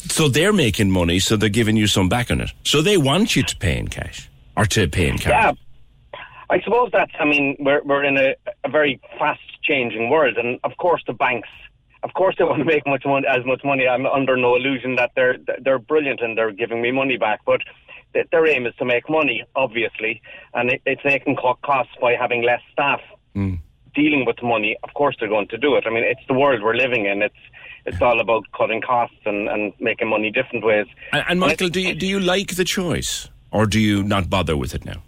So 0.08 0.28
they're 0.28 0.52
making 0.52 0.90
money, 0.90 1.18
so 1.18 1.36
they're 1.36 1.48
giving 1.48 1.76
you 1.76 1.86
some 1.86 2.08
back 2.08 2.30
on 2.30 2.40
it. 2.40 2.50
So 2.62 2.82
they 2.82 2.96
want 2.96 3.34
you 3.36 3.42
to 3.42 3.56
pay 3.56 3.76
in 3.78 3.88
cash 3.88 4.28
or 4.56 4.64
to 4.66 4.86
pay 4.88 5.08
in 5.08 5.18
card. 5.18 5.30
Yeah, 5.30 6.20
I 6.50 6.60
suppose 6.60 6.90
that's. 6.92 7.12
I 7.18 7.24
mean, 7.24 7.56
we're 7.58 7.82
we're 7.82 8.04
in 8.04 8.16
a, 8.16 8.34
a 8.64 8.68
very 8.68 9.00
fast 9.18 9.40
changing 9.62 10.10
world, 10.10 10.36
and 10.36 10.60
of 10.62 10.76
course 10.76 11.02
the 11.06 11.12
banks, 11.14 11.48
of 12.04 12.14
course 12.14 12.36
they 12.38 12.44
want 12.50 12.58
to 12.58 12.64
make 12.64 12.86
much 12.86 13.04
money, 13.04 13.26
as 13.26 13.44
much 13.44 13.62
money. 13.64 13.88
I'm 13.88 14.06
under 14.06 14.36
no 14.36 14.54
illusion 14.56 14.96
that 14.96 15.12
they're 15.16 15.36
they're 15.62 15.78
brilliant 15.78 16.20
and 16.20 16.38
they're 16.38 16.52
giving 16.52 16.80
me 16.82 16.92
money 16.92 17.16
back, 17.16 17.40
but. 17.44 17.60
Their 18.30 18.46
aim 18.46 18.64
is 18.64 18.74
to 18.76 18.84
make 18.84 19.10
money, 19.10 19.42
obviously, 19.56 20.22
and 20.54 20.70
it, 20.70 20.82
if 20.86 21.00
they 21.02 21.18
can 21.18 21.34
cut 21.34 21.60
costs 21.62 21.94
by 22.00 22.14
having 22.14 22.44
less 22.44 22.60
staff 22.72 23.00
hmm. 23.34 23.54
dealing 23.92 24.24
with 24.24 24.36
the 24.36 24.46
money, 24.46 24.76
of 24.84 24.94
course 24.94 25.16
they're 25.18 25.28
going 25.28 25.48
to 25.48 25.58
do 25.58 25.74
it. 25.74 25.82
I 25.84 25.90
mean, 25.90 26.04
it's 26.04 26.24
the 26.28 26.34
world 26.34 26.62
we're 26.62 26.76
living 26.76 27.06
in. 27.06 27.22
It's 27.22 27.34
it's 27.86 28.00
all 28.00 28.20
about 28.20 28.44
cutting 28.56 28.80
costs 28.80 29.16
and, 29.24 29.48
and 29.48 29.72
making 29.80 30.08
money 30.08 30.30
different 30.30 30.64
ways. 30.64 30.86
And, 31.12 31.24
and 31.28 31.40
Michael, 31.40 31.68
do 31.68 31.80
you, 31.80 31.94
do 31.94 32.06
you 32.06 32.20
like 32.20 32.54
the 32.56 32.64
choice 32.64 33.28
or 33.50 33.66
do 33.66 33.80
you 33.80 34.02
not 34.02 34.30
bother 34.30 34.56
with 34.56 34.74
it 34.74 34.84
now? 34.84 35.02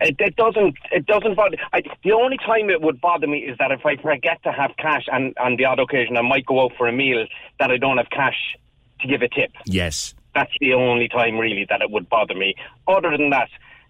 It, 0.00 0.16
it 0.18 0.36
doesn't. 0.36 0.76
It 0.92 1.06
doesn't 1.06 1.36
bother. 1.36 1.56
I, 1.72 1.82
the 2.04 2.12
only 2.12 2.36
time 2.36 2.68
it 2.70 2.82
would 2.82 3.00
bother 3.00 3.26
me 3.26 3.38
is 3.38 3.56
that 3.58 3.70
if 3.72 3.86
I 3.86 3.96
forget 3.96 4.42
to 4.42 4.52
have 4.52 4.72
cash, 4.78 5.04
and 5.10 5.34
on 5.38 5.56
the 5.56 5.64
odd 5.64 5.80
occasion 5.80 6.16
I 6.16 6.22
might 6.22 6.46
go 6.46 6.62
out 6.62 6.72
for 6.76 6.86
a 6.86 6.92
meal, 6.92 7.26
that 7.58 7.70
I 7.70 7.78
don't 7.78 7.96
have 7.96 8.10
cash 8.10 8.56
to 9.00 9.08
give 9.08 9.22
a 9.22 9.28
tip. 9.28 9.52
Yes. 9.64 10.14
That's 10.34 10.52
the 10.60 10.74
only 10.74 11.08
time 11.08 11.38
really 11.38 11.66
that 11.70 11.80
it 11.80 11.90
would 11.90 12.08
bother 12.08 12.34
me. 12.34 12.54
Other 12.86 13.16
than 13.16 13.30
that, 13.30 13.48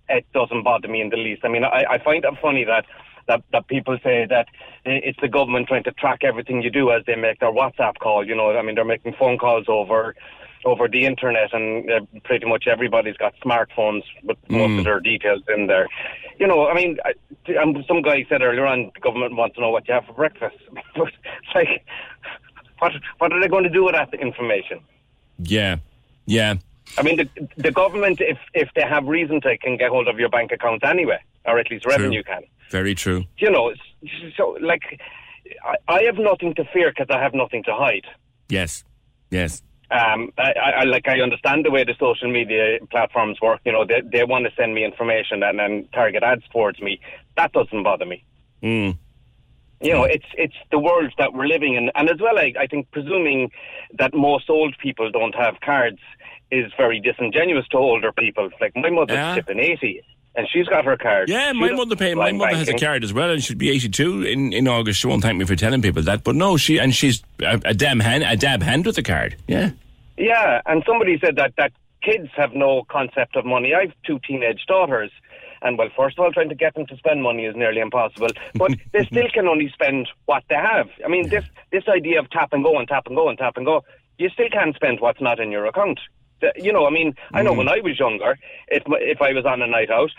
it 0.09 0.25
doesn't 0.33 0.63
bother 0.63 0.87
me 0.87 1.01
in 1.01 1.11
the 1.11 1.17
least. 1.17 1.45
I 1.45 1.49
mean, 1.49 1.65
I, 1.65 1.85
I 1.91 1.99
find 2.03 2.25
it 2.25 2.35
funny 2.41 2.65
that. 2.65 2.85
That, 3.29 3.43
that 3.51 3.67
people 3.67 3.99
say 4.05 4.25
that 4.31 4.47
it's 4.85 5.19
the 5.21 5.27
government 5.27 5.67
trying 5.67 5.83
to 5.83 5.91
track 5.91 6.21
everything 6.23 6.63
you 6.63 6.71
do 6.71 6.93
as 6.93 7.03
they 7.07 7.17
make 7.17 7.41
their 7.41 7.51
WhatsApp 7.51 7.99
call. 7.99 8.25
You 8.25 8.37
know, 8.37 8.57
I 8.57 8.63
mean, 8.63 8.77
they're 8.77 8.85
making 8.85 9.15
phone 9.19 9.37
calls 9.37 9.65
over 9.67 10.15
over 10.67 10.89
the 10.89 11.07
internet, 11.07 11.55
and 11.55 11.91
uh, 11.91 12.01
pretty 12.25 12.45
much 12.47 12.65
everybody's 12.67 13.17
got 13.17 13.33
smartphones 13.45 14.03
with 14.25 14.37
most 14.51 14.71
Mm. 14.73 14.79
of 14.81 14.85
their 14.85 15.01
details 15.01 15.43
in 15.57 15.67
there. 15.69 15.87
You 16.39 16.47
know, 16.47 16.67
I 16.69 16.75
mean, 16.75 16.99
I, 17.05 17.55
um, 17.57 17.83
some 17.89 18.03
guy 18.03 18.27
said 18.29 18.43
earlier 18.43 18.67
on, 18.67 18.91
the 18.95 19.01
government 19.01 19.37
wants 19.37 19.55
to 19.55 19.61
know 19.63 19.71
what 19.71 19.87
you 19.89 19.95
have 19.95 20.05
for 20.05 20.13
breakfast. 20.13 20.57
but 20.97 21.09
it's 21.09 21.55
like, 21.55 21.85
what 22.81 22.93
what 23.19 23.33
are 23.33 23.41
they 23.41 23.49
going 23.49 23.65
to 23.65 23.71
do 23.71 23.85
with 23.85 23.95
that 23.95 24.13
information? 24.15 24.81
Yeah. 25.39 25.77
Yeah. 26.27 26.55
I 26.99 27.03
mean, 27.03 27.17
the 27.17 27.29
the 27.57 27.71
government, 27.73 28.21
if 28.21 28.39
if 28.55 28.69
they 28.75 28.83
have 28.83 29.07
reason 29.07 29.41
to, 29.43 29.57
can 29.59 29.77
get 29.77 29.91
hold 29.91 30.09
of 30.09 30.19
your 30.19 30.29
bank 30.29 30.53
account 30.53 30.85
anyway, 30.85 31.21
or 31.45 31.59
at 31.59 31.71
least 31.71 31.87
revenue 31.87 32.23
can. 32.23 32.43
Very 32.71 32.95
true. 32.95 33.25
You 33.39 33.51
know, 33.51 33.73
so 34.37 34.57
like, 34.61 35.01
I, 35.65 35.75
I 35.89 36.03
have 36.03 36.19
nothing 36.19 36.55
to 36.57 36.65
fear 36.73 36.91
because 36.91 37.07
I 37.11 37.23
have 37.23 37.35
nothing 37.35 37.63
to 37.65 37.75
hide. 37.75 38.07
Yes. 38.49 38.85
Yes. 39.31 39.63
Um, 39.91 40.33
I, 40.37 40.53
I, 40.81 40.85
like 40.85 41.07
I 41.07 41.21
understand 41.21 41.65
the 41.65 41.71
way 41.71 41.85
the 41.85 41.95
social 42.01 42.31
media 42.31 42.79
platforms 42.91 43.41
work. 43.41 43.61
You 43.65 43.73
know, 43.73 43.85
they 43.85 44.01
they 44.01 44.25
want 44.25 44.45
to 44.47 44.53
send 44.57 44.75
me 44.75 44.85
information 44.85 45.43
and 45.43 45.59
then 45.59 45.89
target 45.93 46.23
ads 46.25 46.43
towards 46.53 46.81
me. 46.81 46.99
That 47.37 47.53
doesn't 47.53 47.83
bother 47.85 48.05
me. 48.07 48.25
Mm. 48.63 48.99
You 49.81 49.93
know, 49.93 50.05
it's 50.05 50.27
it's 50.35 50.57
the 50.71 50.79
world 50.79 51.13
that 51.19 51.35
we're 51.35 51.47
living 51.47 51.75
in, 51.75 51.91
and 51.95 52.09
as 52.11 52.19
well, 52.21 52.39
I, 52.39 52.53
I 52.59 52.67
think 52.67 52.91
presuming 52.91 53.51
that 53.99 54.15
most 54.15 54.49
old 54.51 54.75
people 54.79 55.11
don't 55.11 55.35
have 55.35 55.61
cards 55.61 55.99
is 56.51 56.73
very 56.77 56.99
disingenuous 56.99 57.69
to 57.69 57.77
older 57.77 58.11
people. 58.11 58.49
Like 58.61 58.75
my 58.75 58.91
mother's 58.91 59.17
Yeah. 59.17 59.35
tipping 59.35 59.61
eighty, 59.61 60.03
and 60.37 60.47
she's 60.53 60.67
got 60.67 60.85
her 60.85 60.97
card. 60.97 61.29
Yeah, 61.29 61.53
She 61.53 61.59
my 61.59 61.73
mother 61.73 61.97
pay. 61.97 62.15
My 62.15 62.31
mother 62.33 62.57
has 62.57 62.69
a 62.69 62.75
card 62.75 63.03
as 63.03 63.13
well, 63.13 63.31
and 63.31 63.43
she'd 63.43 63.59
be 63.59 63.71
eighty-two 63.71 64.23
in, 64.23 64.53
in 64.53 64.69
August. 64.69 65.01
She 65.01 65.07
won't 65.07 65.23
thank 65.23 65.39
me 65.39 65.45
for 65.45 65.57
telling 65.57 65.83
people 65.83 66.03
that, 66.03 66.25
but 66.25 66.37
no, 66.37 66.57
she 66.57 66.79
and 66.79 66.95
she's 66.95 67.23
a, 67.41 67.61
a 67.65 67.75
damn 67.75 68.01
hand, 68.01 68.23
a 68.23 68.37
dab 68.37 68.63
hand 68.63 68.87
with 68.87 68.99
a 68.99 69.03
card. 69.03 69.37
Yeah, 69.49 69.71
Yeah, 70.17 70.61
and 70.67 70.83
somebody 70.87 71.19
said 71.19 71.37
that 71.37 71.55
that 71.57 71.73
kids 72.03 72.29
have 72.37 72.55
no 72.55 72.85
concept 72.89 73.37
of 73.37 73.45
money. 73.45 73.75
I've 73.75 73.93
two 74.07 74.21
teenage 74.27 74.65
daughters, 74.69 75.11
and 75.63 75.79
well, 75.79 75.89
first 75.97 76.19
of 76.19 76.25
all, 76.25 76.33
trying 76.33 76.51
to 76.51 76.55
get 76.55 76.75
them 76.75 76.87
to 76.87 76.97
spend 76.97 77.23
money 77.23 77.47
is 77.47 77.57
nearly 77.57 77.81
impossible. 77.81 78.29
But 78.55 78.73
they 78.93 79.05
still 79.07 79.29
can 79.33 79.49
only 79.49 79.71
spend 79.71 80.09
what 80.27 80.45
they 80.49 80.57
have. 80.57 80.89
I 81.05 81.09
mean, 81.09 81.29
this 81.29 81.45
this 81.73 81.85
idea 81.89 82.21
of 82.21 82.31
tap 82.31 82.53
and 82.53 82.63
go 82.63 82.79
and 82.79 82.87
tap 82.87 83.07
and 83.07 83.17
go 83.17 83.29
and 83.29 83.39
tap 83.39 83.57
and 83.57 83.65
go, 83.65 83.85
you 84.19 84.29
still 84.31 84.49
can't 84.51 84.75
spend 84.77 85.01
what's 85.01 85.21
not 85.21 85.41
in 85.41 85.51
your 85.51 85.67
account. 85.67 85.99
You 86.57 86.73
know, 86.73 86.87
I 86.87 86.91
mean, 86.91 87.15
I 87.33 87.43
know 87.43 87.53
when 87.53 87.67
hmm. 87.67 87.73
I 87.73 87.81
was 87.81 87.99
younger, 87.99 88.39
if 88.69 88.83
if 88.87 89.23
I 89.23 89.33
was 89.33 89.45
on 89.45 89.63
a 89.63 89.67
night 89.67 89.91
out 89.91 90.11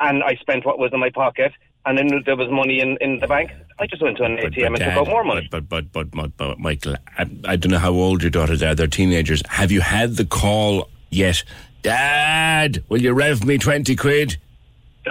and 0.00 0.22
I 0.22 0.34
spent 0.36 0.64
what 0.64 0.78
was 0.78 0.92
in 0.92 1.00
my 1.00 1.10
pocket. 1.10 1.52
And 1.86 1.98
then 1.98 2.22
there 2.24 2.36
was 2.36 2.48
money 2.50 2.80
in, 2.80 2.96
in 3.02 3.20
the 3.20 3.26
bank. 3.26 3.50
I 3.78 3.86
just 3.86 4.00
went 4.00 4.16
to 4.16 4.24
an 4.24 4.38
ATM 4.38 4.68
and 4.68 4.76
took 4.76 4.86
Dad, 4.86 4.98
out 4.98 5.06
more 5.06 5.22
money. 5.22 5.46
But 5.50 5.68
but 5.68 5.92
but 5.92 6.10
but, 6.10 6.34
but 6.36 6.58
Michael, 6.58 6.96
I, 7.18 7.26
I 7.44 7.56
don't 7.56 7.72
know 7.72 7.78
how 7.78 7.92
old 7.92 8.22
your 8.22 8.30
daughters 8.30 8.62
are. 8.62 8.74
They're 8.74 8.86
teenagers. 8.86 9.42
Have 9.50 9.70
you 9.70 9.82
had 9.82 10.16
the 10.16 10.24
call 10.24 10.88
yet? 11.10 11.44
Dad, 11.82 12.82
will 12.88 13.02
you 13.02 13.12
rev 13.12 13.44
me 13.44 13.58
twenty 13.58 13.96
quid? 13.96 14.38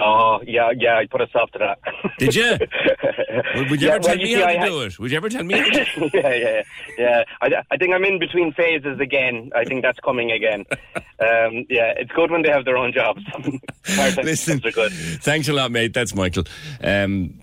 Oh, 0.00 0.40
yeah, 0.46 0.70
yeah, 0.76 0.96
I 0.98 1.06
put 1.06 1.20
a 1.20 1.26
stop 1.28 1.50
to 1.52 1.58
that. 1.58 1.78
Did 2.18 2.34
you? 2.34 2.56
Would, 3.56 3.70
would 3.70 3.80
you 3.82 3.88
Yeah, 3.88 3.94
ever 3.94 4.02
tell 4.02 4.16
well, 4.16 4.18
you 4.18 4.24
me 4.24 4.34
see, 4.34 4.40
how 4.40 4.46
I 4.46 4.52
to 4.54 4.58
had- 4.58 4.66
do 4.68 4.82
it? 4.82 4.98
Would 4.98 5.10
you 5.10 5.16
ever 5.16 5.28
tell 5.28 5.44
me? 5.44 5.54
How 5.58 5.64
to 5.68 6.10
yeah, 6.14 6.34
yeah, 6.34 6.62
yeah. 6.98 7.24
I, 7.40 7.62
I 7.70 7.76
think 7.76 7.92
I'm 7.94 8.04
in 8.04 8.18
between 8.18 8.52
phases 8.52 8.98
again. 9.00 9.50
I 9.54 9.64
think 9.64 9.82
that's 9.82 9.98
coming 10.00 10.30
again. 10.30 10.64
Um, 10.96 11.64
yeah, 11.68 11.92
it's 11.96 12.10
good 12.12 12.30
when 12.30 12.42
they 12.42 12.48
have 12.50 12.64
their 12.64 12.76
own 12.76 12.92
jobs. 12.92 13.22
Listen, 14.22 14.60
jobs 14.60 14.66
are 14.66 14.70
good. 14.88 14.92
Thanks 14.92 15.48
a 15.48 15.52
lot, 15.52 15.70
mate. 15.72 15.92
That's 15.94 16.14
Michael. 16.14 16.44
Um, 16.82 17.40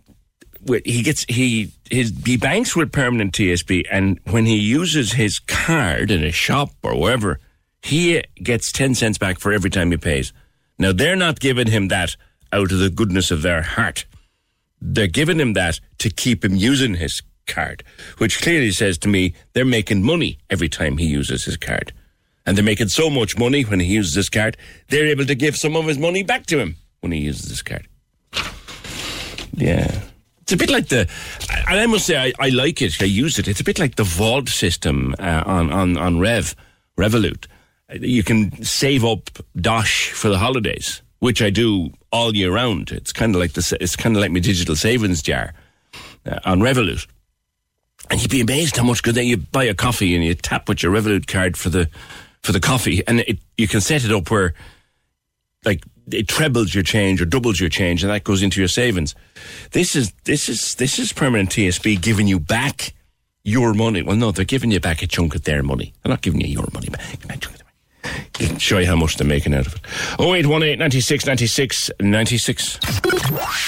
he 0.85 1.01
gets 1.03 1.25
he 1.27 1.71
his 1.89 2.13
he 2.25 2.37
banks 2.37 2.75
with 2.75 2.91
permanent 2.91 3.33
TSB, 3.33 3.85
and 3.91 4.19
when 4.29 4.45
he 4.45 4.57
uses 4.57 5.13
his 5.13 5.39
card 5.39 6.11
in 6.11 6.23
a 6.23 6.31
shop 6.31 6.69
or 6.83 6.97
wherever, 6.99 7.39
he 7.81 8.23
gets 8.41 8.71
ten 8.71 8.93
cents 8.95 9.17
back 9.17 9.39
for 9.39 9.51
every 9.51 9.69
time 9.69 9.91
he 9.91 9.97
pays. 9.97 10.31
Now 10.79 10.91
they're 10.93 11.15
not 11.15 11.39
giving 11.39 11.67
him 11.67 11.87
that 11.89 12.15
out 12.53 12.71
of 12.71 12.79
the 12.79 12.89
goodness 12.89 13.31
of 13.31 13.41
their 13.41 13.61
heart. 13.61 14.05
They're 14.81 15.07
giving 15.07 15.39
him 15.39 15.53
that 15.53 15.79
to 15.99 16.09
keep 16.09 16.43
him 16.43 16.55
using 16.55 16.95
his 16.95 17.21
card, 17.47 17.83
which 18.17 18.41
clearly 18.41 18.71
says 18.71 18.97
to 18.99 19.07
me 19.07 19.33
they're 19.53 19.65
making 19.65 20.03
money 20.03 20.39
every 20.49 20.69
time 20.69 20.97
he 20.97 21.05
uses 21.05 21.45
his 21.45 21.57
card. 21.57 21.93
And 22.45 22.57
they're 22.57 22.65
making 22.65 22.87
so 22.87 23.09
much 23.09 23.37
money 23.37 23.61
when 23.63 23.79
he 23.79 23.85
uses 23.85 24.15
his 24.15 24.29
card, 24.29 24.57
they're 24.89 25.07
able 25.07 25.25
to 25.25 25.35
give 25.35 25.55
some 25.55 25.75
of 25.75 25.85
his 25.85 25.99
money 25.99 26.23
back 26.23 26.47
to 26.47 26.59
him 26.59 26.75
when 27.01 27.11
he 27.11 27.19
uses 27.19 27.49
his 27.49 27.61
card. 27.61 27.87
Yeah. 29.53 30.01
It's 30.41 30.53
a 30.53 30.57
bit 30.57 30.71
like 30.71 30.87
the, 30.87 31.07
and 31.69 31.79
I 31.79 31.85
must 31.85 32.05
say, 32.05 32.17
I, 32.17 32.33
I 32.39 32.49
like 32.49 32.81
it. 32.81 32.99
I 33.01 33.05
use 33.05 33.37
it. 33.37 33.47
It's 33.47 33.61
a 33.61 33.63
bit 33.63 33.79
like 33.79 33.95
the 33.95 34.03
vault 34.03 34.49
system 34.49 35.15
uh, 35.19 35.43
on, 35.45 35.71
on, 35.71 35.97
on 35.97 36.19
Rev, 36.19 36.55
Revolut. 36.97 37.45
You 37.93 38.23
can 38.23 38.63
save 38.63 39.05
up 39.05 39.29
Dosh 39.55 40.11
for 40.11 40.29
the 40.29 40.39
holidays, 40.39 41.01
which 41.19 41.41
I 41.41 41.51
do 41.51 41.91
all 42.11 42.35
year 42.35 42.51
round. 42.51 42.91
It's 42.91 43.13
kind 43.13 43.35
of 43.35 43.41
like 43.41 43.53
the, 43.53 43.77
it's 43.79 43.95
kind 43.95 44.15
of 44.15 44.21
like 44.21 44.31
my 44.31 44.39
digital 44.39 44.75
savings 44.75 45.21
jar 45.21 45.53
uh, 46.25 46.39
on 46.45 46.59
Revolut. 46.59 47.07
And 48.09 48.21
you'd 48.21 48.31
be 48.31 48.41
amazed 48.41 48.75
how 48.77 48.83
much 48.83 49.03
good 49.03 49.15
then 49.15 49.25
you 49.25 49.37
buy 49.37 49.63
a 49.63 49.73
coffee 49.73 50.15
and 50.15 50.23
you 50.23 50.33
tap 50.35 50.67
with 50.67 50.83
your 50.83 50.91
Revolut 50.91 51.27
card 51.27 51.55
for 51.55 51.69
the 51.69 51.89
for 52.41 52.51
the 52.51 52.59
coffee, 52.59 53.03
and 53.07 53.19
it, 53.21 53.39
you 53.57 53.67
can 53.67 53.81
set 53.81 54.03
it 54.03 54.11
up 54.11 54.31
where 54.31 54.53
like 55.63 55.83
it 56.11 56.27
trebles 56.27 56.73
your 56.73 56.83
change 56.83 57.21
or 57.21 57.25
doubles 57.25 57.59
your 57.59 57.69
change, 57.69 58.03
and 58.03 58.11
that 58.11 58.23
goes 58.23 58.41
into 58.41 58.59
your 58.59 58.67
savings. 58.67 59.15
This 59.71 59.95
is 59.95 60.11
this 60.25 60.49
is 60.49 60.75
this 60.75 60.97
is 60.97 61.13
permanent 61.13 61.49
TSB 61.49 62.01
giving 62.01 62.27
you 62.27 62.39
back 62.39 62.93
your 63.43 63.73
money. 63.73 64.01
Well, 64.01 64.15
no, 64.15 64.31
they're 64.31 64.45
giving 64.45 64.71
you 64.71 64.79
back 64.79 65.01
a 65.01 65.07
chunk 65.07 65.35
of 65.35 65.43
their 65.43 65.63
money. 65.63 65.93
They're 66.01 66.09
not 66.09 66.21
giving 66.21 66.41
you 66.41 66.47
your 66.47 66.67
money 66.73 66.89
back. 66.89 67.60
A 68.03 68.07
chunk 68.07 68.11
of 68.17 68.39
their 68.39 68.47
money. 68.47 68.59
show 68.59 68.77
you 68.79 68.87
how 68.87 68.95
much 68.95 69.17
they're 69.17 69.27
making 69.27 69.53
out 69.53 69.67
of 69.67 69.75
it. 69.75 69.81
0818 70.19 70.79
96 70.79 71.25
96 71.25 71.91
96. 71.99 72.79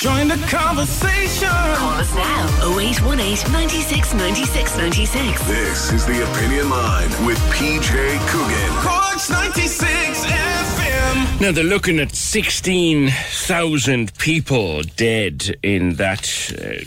Join 0.01 0.27
the 0.27 0.37
conversation. 0.49 1.47
Call 1.49 1.99
us 1.99 2.13
now 2.15 2.47
0818 2.77 3.51
96 3.51 4.13
96 4.13 4.77
96. 4.77 5.43
This 5.47 5.91
is 5.93 6.05
the 6.05 6.23
Opinion 6.31 6.69
Line 6.69 7.09
with 7.25 7.37
PJ 7.51 8.19
Coogan. 8.29 8.69
Corks 8.81 9.29
96 9.29 10.25
FM. 10.25 11.41
Now 11.41 11.51
they're 11.51 11.63
looking 11.63 11.99
at 11.99 12.15
16,000 12.15 14.13
people 14.17 14.81
dead 14.95 15.55
in 15.63 15.95
that 15.95 16.25
uh, 16.57 16.83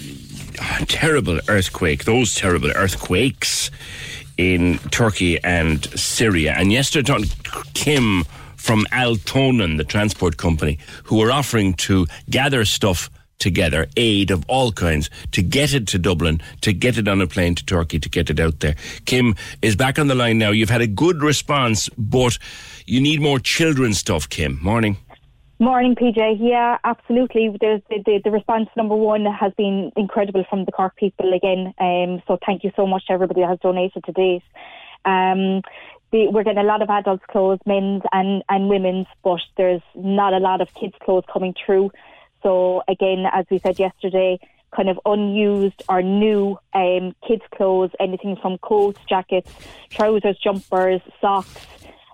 terrible 0.87 1.41
earthquake, 1.49 2.05
those 2.05 2.35
terrible 2.35 2.71
earthquakes 2.71 3.71
in 4.37 4.79
Turkey 4.91 5.43
and 5.43 5.85
Syria. 5.99 6.55
And 6.57 6.73
yesterday, 6.73 7.25
Kim 7.75 8.25
from 8.57 8.85
Aaltonen, 8.93 9.77
the 9.77 9.85
transport 9.85 10.37
company, 10.37 10.79
who 11.05 11.19
were 11.19 11.31
offering 11.31 11.75
to 11.75 12.07
gather 12.29 12.65
stuff 12.65 13.11
together, 13.39 13.87
aid 13.97 14.31
of 14.31 14.45
all 14.49 14.73
kinds, 14.73 15.11
to 15.33 15.43
get 15.43 15.75
it 15.75 15.87
to 15.89 15.99
Dublin, 15.99 16.41
to 16.63 16.73
get 16.73 16.99
it 16.99 17.07
on 17.07 17.21
a 17.21 17.27
plane 17.27 17.55
to 17.55 17.65
Turkey, 17.65 17.99
to 17.99 18.09
get 18.09 18.31
it 18.31 18.41
out 18.41 18.61
there. 18.61 18.75
Kim 19.05 19.35
is 19.63 19.77
back 19.77 19.99
on 19.99 20.07
the 20.09 20.15
line 20.15 20.39
now. 20.39 20.51
You've 20.51 20.71
had 20.71 20.81
a 20.81 20.87
good 20.87 21.23
response, 21.23 21.89
but 21.99 22.39
you 22.87 23.01
need 23.01 23.21
more 23.21 23.39
children's 23.39 23.99
stuff, 23.99 24.29
Kim. 24.29 24.59
Morning. 24.63 24.97
Morning, 25.59 25.95
PJ. 25.95 26.37
Yeah, 26.39 26.77
absolutely. 26.85 27.49
The, 27.49 27.81
the, 27.89 28.21
the 28.23 28.31
response 28.31 28.69
number 28.77 28.95
one 28.95 29.25
has 29.25 29.55
been 29.57 29.91
incredible 29.97 30.45
from 30.51 30.67
the 30.67 30.73
Cork 30.73 30.95
people 30.97 31.33
again. 31.33 31.73
Um, 31.79 32.23
so 32.27 32.39
thank 32.45 32.63
you 32.63 32.73
so 32.77 32.87
much 32.87 33.07
to 33.07 33.15
everybody 33.15 33.41
that 33.41 33.49
has 33.49 33.59
donated 33.61 34.05
to 34.05 34.13
date. 34.13 34.43
Um, 35.07 35.63
the, 36.13 36.29
we're 36.29 36.45
getting 36.45 36.59
a 36.59 36.63
lot 36.63 36.83
of 36.83 36.91
adults' 36.91 37.25
clothes, 37.31 37.61
men's 37.65 38.03
and, 38.13 38.43
and 38.51 38.69
women's, 38.69 39.07
but 39.25 39.41
there's 39.57 39.81
not 39.95 40.35
a 40.35 40.39
lot 40.39 40.61
of 40.61 40.75
kids' 40.75 40.95
clothes 41.03 41.25
coming 41.33 41.55
through. 41.65 41.91
So 42.43 42.83
again, 42.87 43.25
as 43.33 43.47
we 43.51 43.59
said 43.59 43.79
yesterday, 43.79 44.39
kind 44.75 44.91
of 44.91 45.01
unused 45.07 45.83
or 45.89 46.03
new 46.03 46.59
um, 46.75 47.15
kids' 47.27 47.43
clothes, 47.55 47.93
anything 47.99 48.37
from 48.37 48.59
coats, 48.59 49.01
jackets, 49.09 49.51
trousers, 49.89 50.37
jumpers, 50.39 51.01
socks, 51.19 51.67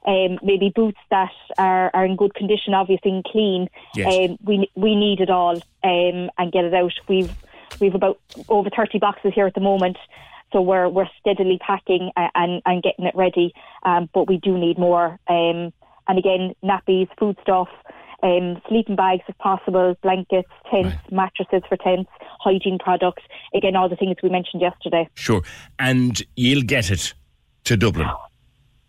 um, 0.06 0.38
maybe 0.42 0.72
boots 0.74 0.98
that 1.10 1.32
are, 1.58 1.90
are 1.94 2.04
in 2.04 2.16
good 2.16 2.34
condition, 2.34 2.74
obviously 2.74 3.12
and 3.12 3.24
clean. 3.24 3.68
Yes. 3.94 4.30
Um, 4.30 4.38
we 4.44 4.70
we 4.74 4.96
need 4.96 5.20
it 5.20 5.30
all 5.30 5.56
um, 5.84 6.30
and 6.38 6.52
get 6.52 6.64
it 6.64 6.74
out. 6.74 6.92
We've 7.08 7.32
we've 7.80 7.94
about 7.94 8.18
over 8.48 8.70
thirty 8.70 8.98
boxes 8.98 9.32
here 9.34 9.46
at 9.46 9.54
the 9.54 9.60
moment, 9.60 9.96
so 10.52 10.60
we're 10.60 10.88
we're 10.88 11.08
steadily 11.20 11.58
packing 11.64 12.10
and 12.16 12.62
and 12.64 12.82
getting 12.82 13.06
it 13.06 13.14
ready. 13.14 13.52
Um, 13.84 14.08
but 14.12 14.28
we 14.28 14.38
do 14.38 14.58
need 14.58 14.78
more. 14.78 15.18
Um, 15.28 15.72
and 16.08 16.18
again, 16.18 16.54
nappies, 16.64 17.08
food 17.18 17.36
stuff. 17.42 17.68
Um, 18.24 18.62
sleeping 18.68 18.94
bags 18.94 19.24
if 19.26 19.36
possible, 19.38 19.96
blankets, 20.00 20.48
tents, 20.70 20.96
mattresses 21.10 21.62
for 21.68 21.76
tents, 21.76 22.08
hygiene 22.38 22.78
products. 22.78 23.24
Again, 23.52 23.74
all 23.74 23.88
the 23.88 23.96
things 23.96 24.14
we 24.22 24.28
mentioned 24.28 24.62
yesterday. 24.62 25.08
Sure. 25.14 25.42
And 25.80 26.22
you'll 26.36 26.62
get 26.62 26.92
it 26.92 27.14
to 27.64 27.76
Dublin. 27.76 28.08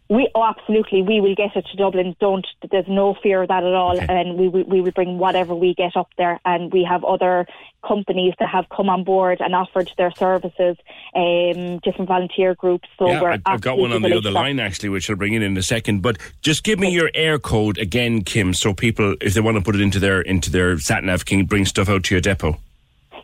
We 0.10 0.30
oh, 0.36 0.43
absolutely 0.43 1.01
we 1.01 1.22
will 1.22 1.34
get 1.34 1.56
it 1.56 1.66
to 1.72 1.78
Dublin. 1.78 2.16
Don't 2.20 2.45
there's 2.70 2.88
no 2.88 3.16
fear 3.24 3.43
of 3.43 3.47
that 3.47 3.64
at 3.64 3.74
all, 3.74 3.97
and 3.99 4.38
we, 4.38 4.47
we 4.49 4.64
we 4.64 4.82
will 4.82 4.91
bring 4.91 5.18
whatever 5.18 5.56
we 5.56 5.74
get 5.74 5.95
up 5.95 6.10
there. 6.18 6.39
And 6.45 6.72
we 6.74 6.84
have 6.84 7.04
other 7.06 7.47
companies 7.88 8.34
that 8.39 8.49
have 8.49 8.68
come 8.70 8.89
on 8.89 9.04
board 9.04 9.39
and 9.41 9.56
offered 9.56 9.91
their 9.97 10.12
services, 10.12 10.78
um, 11.16 11.80
different 11.80 12.08
volunteer 12.08 12.54
groups. 12.54 12.88
So 12.99 13.08
yeah, 13.08 13.22
we're 13.22 13.32
I- 13.32 13.41
I've 13.45 13.62
got 13.62 13.78
one 13.78 13.91
on 13.93 14.01
the 14.01 14.16
other 14.16 14.32
line 14.32 14.60
actually, 14.60 14.89
which 14.89 15.10
I'll 15.10 15.16
bring 15.16 15.34
in 15.34 15.41
in 15.41 15.56
a 15.58 15.64
second. 15.64 16.01
But 16.01 16.18
just 16.41 16.64
give 16.64 16.80
me 16.80 16.89
your 16.91 17.10
Eircode 17.12 17.80
again, 17.82 18.24
Kim, 18.24 18.54
so 18.54 18.74
people, 18.74 19.16
if 19.22 19.34
they 19.34 19.41
want 19.41 19.58
to 19.58 19.64
put 19.64 19.76
it 19.76 19.82
into 19.82 19.99
their 19.99 20.22
into 20.22 20.51
their 20.51 20.78
sat 20.80 21.04
nav, 21.04 21.26
can 21.26 21.45
bring 21.45 21.66
stuff 21.66 21.88
out 21.89 22.04
to 22.04 22.14
your 22.16 22.22
depot. 22.22 22.58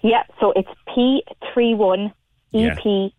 Yeah, 0.02 0.24
so 0.40 0.54
it's 0.56 0.70
P 0.96 1.24
three 1.54 1.74
one 1.74 2.14
Yeah. 2.52 2.76
EP 2.86 3.12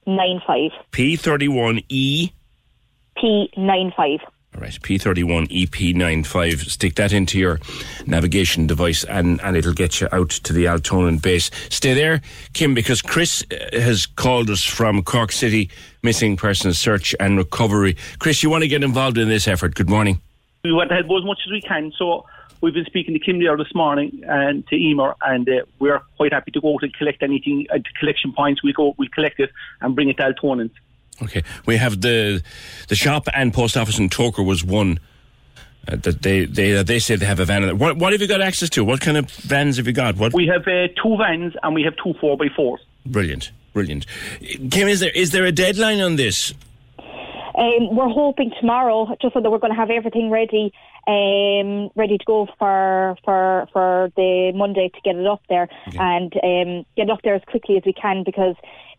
nine 3.56 3.92
five 3.96 4.20
P 4.82 4.98
thirty 4.98 5.22
one 5.22 5.46
E. 5.50 5.66
P 5.66 5.92
nine 5.92 6.24
five. 6.24 6.50
All 6.52 6.62
right, 6.62 6.62
P31 6.62 6.64
EP95. 6.64 6.70
Stick 6.70 6.96
that 6.96 7.12
into 7.12 7.38
your 7.38 7.60
navigation 8.06 8.66
device 8.66 9.04
and, 9.04 9.40
and 9.42 9.56
it'll 9.56 9.72
get 9.72 10.00
you 10.00 10.08
out 10.10 10.30
to 10.30 10.52
the 10.52 10.64
Aaltonen 10.64 11.22
base. 11.22 11.52
Stay 11.68 11.94
there, 11.94 12.20
Kim, 12.52 12.74
because 12.74 13.00
Chris 13.00 13.44
uh, 13.52 13.78
has 13.78 14.06
called 14.06 14.50
us 14.50 14.64
from 14.64 15.02
Cork 15.04 15.30
City 15.30 15.70
Missing 16.02 16.36
Persons 16.36 16.80
Search 16.80 17.14
and 17.20 17.38
Recovery. 17.38 17.96
Chris, 18.18 18.42
you 18.42 18.50
want 18.50 18.62
to 18.62 18.68
get 18.68 18.82
involved 18.82 19.18
in 19.18 19.28
this 19.28 19.46
effort? 19.46 19.76
Good 19.76 19.88
morning. 19.88 20.20
we 20.64 20.72
want 20.72 20.88
to 20.90 20.96
help 20.96 21.06
as 21.06 21.24
much 21.24 21.38
as 21.46 21.52
we 21.52 21.60
can. 21.60 21.92
So 21.96 22.26
we've 22.60 22.74
been 22.74 22.86
speaking 22.86 23.14
to 23.14 23.20
Kim 23.20 23.38
there 23.38 23.56
this 23.56 23.72
morning 23.72 24.24
and 24.26 24.66
to 24.66 24.74
Emer, 24.74 25.14
and 25.22 25.48
uh, 25.48 25.62
we're 25.78 26.00
quite 26.16 26.32
happy 26.32 26.50
to 26.50 26.60
go 26.60 26.74
out 26.74 26.82
and 26.82 26.92
collect 26.92 27.22
anything 27.22 27.68
at 27.72 27.82
collection 28.00 28.32
points. 28.32 28.64
We 28.64 28.72
go, 28.72 28.94
we 28.98 29.08
collect 29.08 29.38
it 29.38 29.50
and 29.80 29.94
bring 29.94 30.08
it 30.08 30.16
to 30.16 30.24
Aaltonen's. 30.24 30.72
Okay, 31.22 31.42
we 31.66 31.76
have 31.76 32.00
the 32.00 32.42
the 32.88 32.94
shop 32.96 33.28
and 33.34 33.52
post 33.52 33.76
office 33.76 33.98
in 33.98 34.08
Togher 34.08 34.44
was 34.44 34.64
one. 34.64 34.98
Uh, 35.88 35.96
that 35.96 36.20
they 36.22 36.44
they 36.44 36.82
they 36.82 36.98
say 36.98 37.16
they 37.16 37.24
have 37.26 37.40
a 37.40 37.44
van. 37.46 37.64
in. 37.64 37.78
What 37.78 37.96
what 37.96 38.12
have 38.12 38.20
you 38.20 38.28
got 38.28 38.40
access 38.42 38.68
to? 38.70 38.84
What 38.84 39.00
kind 39.00 39.16
of 39.16 39.30
vans 39.30 39.78
have 39.78 39.86
you 39.86 39.92
got? 39.94 40.16
What 40.16 40.34
We 40.34 40.46
have 40.46 40.62
uh, 40.66 40.88
two 41.02 41.16
vans 41.16 41.54
and 41.62 41.74
we 41.74 41.82
have 41.84 41.94
two 42.02 42.14
four 42.20 42.36
by 42.36 42.48
fours. 42.54 42.80
brilliant, 43.06 43.50
brilliant. 43.72 44.04
Kim, 44.70 44.88
is 44.88 45.00
there 45.00 45.10
is 45.10 45.30
there 45.32 45.46
a 45.46 45.52
deadline 45.52 46.00
on 46.00 46.16
this? 46.16 46.52
Um, 46.98 47.94
we're 47.96 48.08
hoping 48.08 48.52
tomorrow, 48.60 49.08
just 49.20 49.34
so 49.34 49.40
that 49.40 49.50
we're 49.50 49.58
going 49.58 49.72
to 49.72 49.78
have 49.78 49.90
everything 49.90 50.30
ready, 50.30 50.72
um, 51.08 51.90
ready 51.96 52.16
to 52.16 52.24
go 52.26 52.46
for 52.58 53.16
for 53.24 53.66
for 53.72 54.12
the 54.16 54.52
Monday 54.54 54.88
to 54.94 55.00
get 55.02 55.16
it 55.16 55.26
up 55.26 55.42
there 55.48 55.68
and 55.98 56.32
um, 56.44 56.86
get 56.96 57.08
it 57.08 57.10
up 57.10 57.22
there 57.24 57.34
as 57.34 57.42
quickly 57.48 57.76
as 57.76 57.82
we 57.84 57.92
can 57.92 58.22
because 58.24 58.54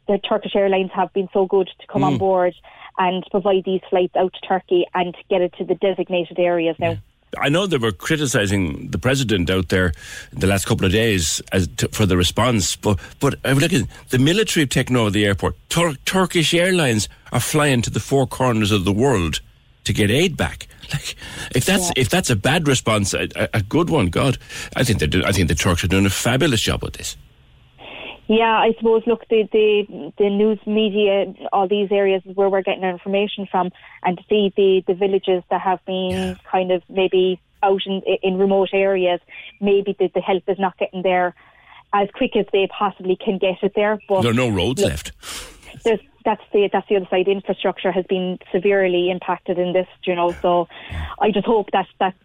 the 0.08 0.18
Turkish 0.20 0.56
Airlines 0.56 0.92
have 0.94 1.12
been 1.14 1.30
so 1.34 1.46
good 1.46 1.70
to 1.80 1.88
come 1.88 2.04
on 2.04 2.16
Mm. 2.16 2.20
board 2.20 2.54
and 2.98 3.24
provide 3.32 3.64
these 3.66 3.82
flights 3.90 4.16
out 4.16 4.34
to 4.34 4.48
Turkey 4.48 4.86
and 4.94 5.16
get 5.30 5.42
it 5.42 5.54
to 5.58 5.64
the 5.66 5.76
designated 5.76 6.38
areas 6.40 6.76
now. 6.80 6.98
I 7.40 7.48
know 7.48 7.66
they 7.66 7.78
were 7.78 7.94
criticising 7.94 8.90
the 8.92 8.98
president 8.98 9.50
out 9.50 9.70
there 9.70 9.94
the 10.34 10.48
last 10.48 10.66
couple 10.66 10.86
of 10.86 10.92
days 10.92 11.42
as 11.54 11.68
to, 11.78 11.88
for 11.88 12.06
the 12.06 12.18
response, 12.18 12.76
but 12.76 13.00
but 13.22 13.36
I 13.46 13.54
look 13.54 13.72
at 13.72 13.84
the 14.10 14.20
military 14.20 14.64
have 14.64 14.70
taken 14.70 14.98
over 14.98 15.10
the 15.10 15.26
airport. 15.26 15.56
Tur- 15.70 15.96
Turkish 16.06 16.54
Airlines 16.54 17.08
are 17.32 17.40
flying 17.40 17.82
to 17.84 17.90
the 17.90 18.02
four 18.02 18.28
corners 18.28 18.72
of 18.72 18.84
the 18.84 18.92
world 18.92 19.40
to 19.86 19.94
get 19.94 20.12
aid 20.12 20.36
back. 20.36 20.68
Like 20.92 21.16
if 21.56 21.64
that's 21.64 21.86
Yeah. 21.88 21.94
if 22.02 22.10
that's 22.10 22.30
a 22.30 22.36
bad 22.36 22.68
response, 22.68 23.14
a, 23.14 23.30
a, 23.38 23.48
a 23.54 23.62
good 23.62 23.90
one, 23.90 24.08
God, 24.08 24.38
I 24.76 24.84
think 24.84 25.00
they 25.00 25.08
do. 25.08 25.24
I 25.24 25.32
think 25.32 25.48
the 25.48 25.56
Turks 25.56 25.86
are 25.86 25.88
doing 25.88 26.06
a 26.06 26.10
fabulous 26.10 26.60
job 26.62 26.84
with 26.84 26.96
this. 26.96 27.16
Yeah, 28.32 28.58
I 28.60 28.74
suppose. 28.78 29.04
Look, 29.06 29.28
the 29.30 29.44
the 29.52 30.14
the 30.18 30.30
news 30.30 30.60
media, 30.66 31.34
all 31.52 31.68
these 31.68 31.92
areas 31.92 32.22
is 32.26 32.34
where 32.34 32.48
we're 32.48 32.62
getting 32.62 32.86
our 32.86 32.92
information 32.92 33.46
from, 33.52 33.72
and 34.04 34.18
to 34.18 34.24
see 34.30 34.54
the 34.56 34.84
the 34.88 34.94
villages 34.94 35.44
that 35.50 35.60
have 35.60 35.84
been 35.86 36.38
kind 36.50 36.72
of 36.72 36.82
maybe 36.88 37.42
out 37.62 37.82
in 37.86 38.02
in 38.24 38.38
remote 38.38 38.70
areas, 38.72 39.20
maybe 39.60 39.98
the, 40.00 40.10
the 40.16 40.22
help 40.22 40.44
is 40.48 40.58
not 40.58 40.78
getting 40.78 41.02
there 41.02 41.36
as 41.94 42.08
quick 42.16 42.38
as 42.38 42.46
they 42.54 42.68
possibly 42.68 43.18
can 43.18 43.38
get 43.38 43.62
it 43.62 43.74
there. 43.76 44.00
But 44.08 44.22
there 44.22 44.32
are 44.32 44.34
no 44.34 44.48
roads 44.48 44.82
look, 44.82 44.92
left. 44.92 45.12
There's, 45.84 46.00
that's 46.24 46.44
the 46.54 46.70
that's 46.72 46.88
the 46.88 46.96
other 46.96 47.08
side. 47.10 47.28
Infrastructure 47.28 47.92
has 47.92 48.06
been 48.08 48.40
severely 48.50 49.12
impacted 49.12 49.60
in 49.60 49.74
this, 49.74 49.88
you 50.06 50.16
know. 50.16 50.32
So 50.42 50.70
I 51.20 51.32
just 51.32 51.46
hope 51.46 51.72
that 51.74 51.88
that 52.00 52.16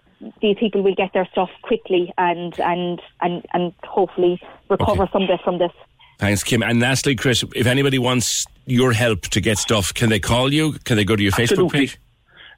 these 0.41 0.57
people 0.59 0.83
will 0.83 0.95
get 0.95 1.13
their 1.13 1.27
stuff 1.33 1.51
quickly 1.63 2.13
and 2.17 2.59
and 2.61 3.03
and 3.21 3.45
and 3.53 3.73
hopefully 3.83 4.41
recover 4.71 5.09
some 5.13 5.27
bit 5.27 5.41
from 5.43 5.59
this. 5.59 5.73
Thanks, 6.19 6.43
Kim. 6.43 6.63
And 6.63 6.81
lastly, 6.81 7.15
Chris, 7.15 7.45
if 7.55 7.67
anybody 7.67 7.99
wants 7.99 8.45
your 8.67 8.93
help 8.93 9.23
to 9.23 9.41
get 9.41 9.59
stuff, 9.59 9.93
can 9.93 10.09
they 10.09 10.21
call 10.21 10.53
you? 10.53 10.73
Can 10.85 10.97
they 10.97 11.05
go 11.05 11.15
to 11.17 11.23
your 11.23 11.33
Facebook 11.33 11.51
Absolutely. 11.51 11.79
page? 11.81 11.99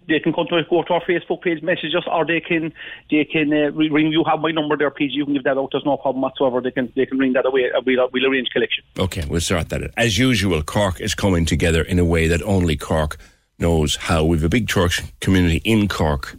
They 0.07 0.21
can 0.21 0.33
come 0.33 0.47
to 0.49 0.63
go 0.71 0.83
to 0.83 0.95
our 0.95 1.03
Facebook 1.03 1.43
page, 1.43 1.63
message 1.63 1.95
us, 1.95 2.05
or 2.11 2.25
they 2.25 2.41
can 2.41 2.73
they 3.11 3.27
can 3.27 3.53
uh, 3.53 3.71
ring. 3.73 4.07
You 4.11 4.25
have 4.25 4.41
my 4.41 4.51
number 4.53 4.75
there, 4.75 4.91
PJ. 4.91 5.11
You 5.11 5.27
can 5.27 5.35
give 5.35 5.45
that 5.45 5.59
out. 5.59 5.69
There's 5.71 5.85
no 5.85 5.99
problem 5.99 6.23
whatsoever. 6.23 6.63
They 6.63 6.71
can 6.71 6.91
they 6.97 7.05
can 7.05 7.19
ring 7.19 7.35
that 7.35 7.45
away. 7.45 7.71
Uh, 7.77 7.83
We'll, 7.85 8.09
we'll 8.13 8.27
arrange 8.27 8.49
collection. 8.51 8.85
Okay, 8.99 9.25
we'll 9.29 9.43
sort 9.43 9.69
that 9.69 9.83
out. 9.83 9.91
As 9.99 10.17
usual, 10.19 10.63
Cork 10.63 11.01
is 11.01 11.15
coming 11.15 11.45
together 11.45 11.83
in 11.83 11.99
a 11.99 12.05
way 12.07 12.27
that 12.27 12.41
only 12.43 12.75
Cork 12.77 13.19
knows 13.59 13.97
how. 13.97 14.25
We've 14.25 14.43
a 14.45 14.49
big 14.49 14.67
church 14.67 15.03
community 15.21 15.61
in 15.65 15.89
Cork, 15.89 16.37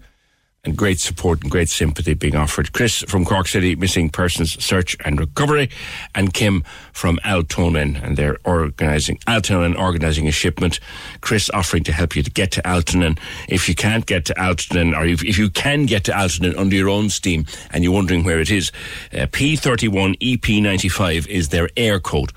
and 0.65 0.76
great 0.76 0.99
support 0.99 1.41
and 1.41 1.52
great 1.52 1.69
sympathy 1.69 2.14
being 2.14 2.36
offered. 2.36 2.73
Chris 2.73 3.03
from 3.07 3.26
Cork 3.26 3.48
City 3.48 3.76
Missing 3.76 4.10
Persons 4.10 4.61
Search 4.64 4.98
and 5.06 5.19
Recovery, 5.19 5.69
and 6.14 6.34
Kim 6.34 6.64
from 6.91 7.18
Aaltonen, 7.23 8.03
and 8.03 8.18
they're 8.18 8.38
organising 8.44 9.18
Aaltonen 9.27 9.77
organising 9.77 10.27
a 10.27 10.31
shipment. 10.31 10.80
Chris 11.22 11.49
offering 11.53 11.84
to 11.84 11.94
help 11.94 12.15
you 12.15 12.23
to 12.23 12.31
get 12.31 12.52
to 12.52 12.61
Aaltonen. 12.64 13.18
If 13.48 13.69
you 13.69 13.76
can't 13.76 14.06
get 14.06 14.26
to 14.26 14.34
Aaltonen, 14.34 14.98
or 14.98 15.06
if, 15.06 15.23
if 15.23 15.38
you 15.38 15.49
can 15.49 15.86
get 15.86 16.03
to 16.06 16.11
Aaltonen 16.11 16.57
under 16.57 16.76
your 16.76 16.90
own 16.90 17.10
steam, 17.10 17.45
and 17.72 17.84
you're 17.84 17.94
wondering 17.94 18.23
where 18.23 18.40
it 18.40 18.52
is, 18.52 18.72
uh, 19.14 19.27
P31 19.27 20.18
EP95 20.19 21.27
is 21.27 21.49
their 21.49 21.68
Eircode 21.69 22.31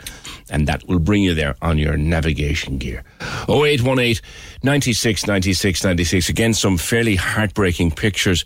and 0.51 0.67
that 0.69 0.87
will 0.87 0.99
bring 0.99 1.23
you 1.23 1.35
there 1.35 1.57
on 1.63 1.79
your 1.79 1.97
navigation 1.97 2.79
gear. 2.79 3.05
0818 3.49 4.17
96 4.63 5.27
96 5.27 5.85
96. 5.85 6.29
Again, 6.29 6.55
some 6.55 6.77
fairly 6.77 7.17
heartbreaking 7.17 7.93
pictures 7.93 8.45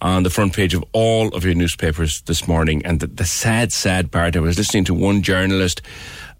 on 0.00 0.22
the 0.22 0.30
front 0.30 0.54
page 0.54 0.74
of 0.74 0.84
all 0.92 1.28
of 1.34 1.44
your 1.44 1.54
newspapers 1.54 2.22
this 2.22 2.46
morning. 2.46 2.84
And 2.84 3.00
the, 3.00 3.06
the 3.06 3.24
sad, 3.24 3.72
sad 3.72 4.10
part, 4.10 4.36
I 4.36 4.40
was 4.40 4.58
listening 4.58 4.84
to 4.84 4.94
one 4.94 5.22
journalist 5.22 5.80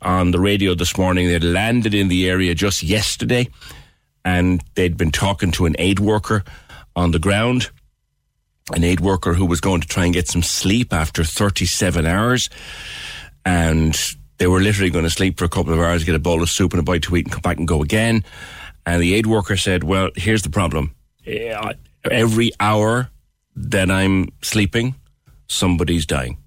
on 0.02 0.32
the 0.32 0.40
radio 0.40 0.74
this 0.74 0.98
morning. 0.98 1.28
They'd 1.28 1.44
landed 1.44 1.94
in 1.94 2.08
the 2.08 2.28
area 2.28 2.54
just 2.54 2.82
yesterday 2.82 3.48
and 4.24 4.62
they'd 4.74 4.96
been 4.96 5.12
talking 5.12 5.50
to 5.52 5.66
an 5.66 5.76
aid 5.78 6.00
worker 6.00 6.44
on 6.96 7.12
the 7.12 7.18
ground 7.18 7.70
an 8.72 8.84
aid 8.84 9.00
worker 9.00 9.34
who 9.34 9.44
was 9.44 9.60
going 9.60 9.80
to 9.80 9.88
try 9.88 10.04
and 10.04 10.14
get 10.14 10.28
some 10.28 10.42
sleep 10.42 10.92
after 10.92 11.22
37 11.22 12.06
hours. 12.06 12.48
And 13.44 13.98
they 14.38 14.46
were 14.46 14.60
literally 14.60 14.90
going 14.90 15.04
to 15.04 15.10
sleep 15.10 15.38
for 15.38 15.44
a 15.44 15.48
couple 15.48 15.72
of 15.72 15.78
hours, 15.78 16.04
get 16.04 16.14
a 16.14 16.18
bowl 16.18 16.42
of 16.42 16.50
soup 16.50 16.72
and 16.72 16.80
a 16.80 16.82
bite 16.82 17.02
to 17.04 17.16
eat, 17.16 17.26
and 17.26 17.32
come 17.32 17.42
back 17.42 17.58
and 17.58 17.68
go 17.68 17.82
again. 17.82 18.24
And 18.86 19.00
the 19.00 19.14
aid 19.14 19.26
worker 19.26 19.56
said, 19.56 19.84
"Well, 19.84 20.10
here's 20.16 20.42
the 20.42 20.50
problem: 20.50 20.94
eh, 21.26 21.72
every 22.10 22.52
hour 22.60 23.10
that 23.56 23.90
I'm 23.90 24.30
sleeping, 24.42 24.94
somebody's 25.48 26.06
dying. 26.06 26.38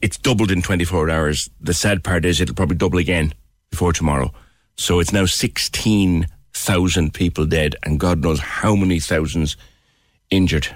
It's 0.00 0.16
doubled 0.16 0.52
in 0.52 0.62
24 0.62 1.10
hours. 1.10 1.50
The 1.60 1.74
sad 1.74 2.04
part 2.04 2.24
is 2.24 2.40
it'll 2.40 2.54
probably 2.54 2.76
double 2.76 2.98
again 2.98 3.34
before 3.70 3.92
tomorrow. 3.92 4.32
So 4.76 5.00
it's 5.00 5.12
now 5.12 5.26
16,000 5.26 7.12
people 7.12 7.46
dead, 7.46 7.74
and 7.82 7.98
God 7.98 8.22
knows 8.22 8.40
how 8.40 8.76
many 8.76 9.00
thousands 9.00 9.56
injured." 10.30 10.68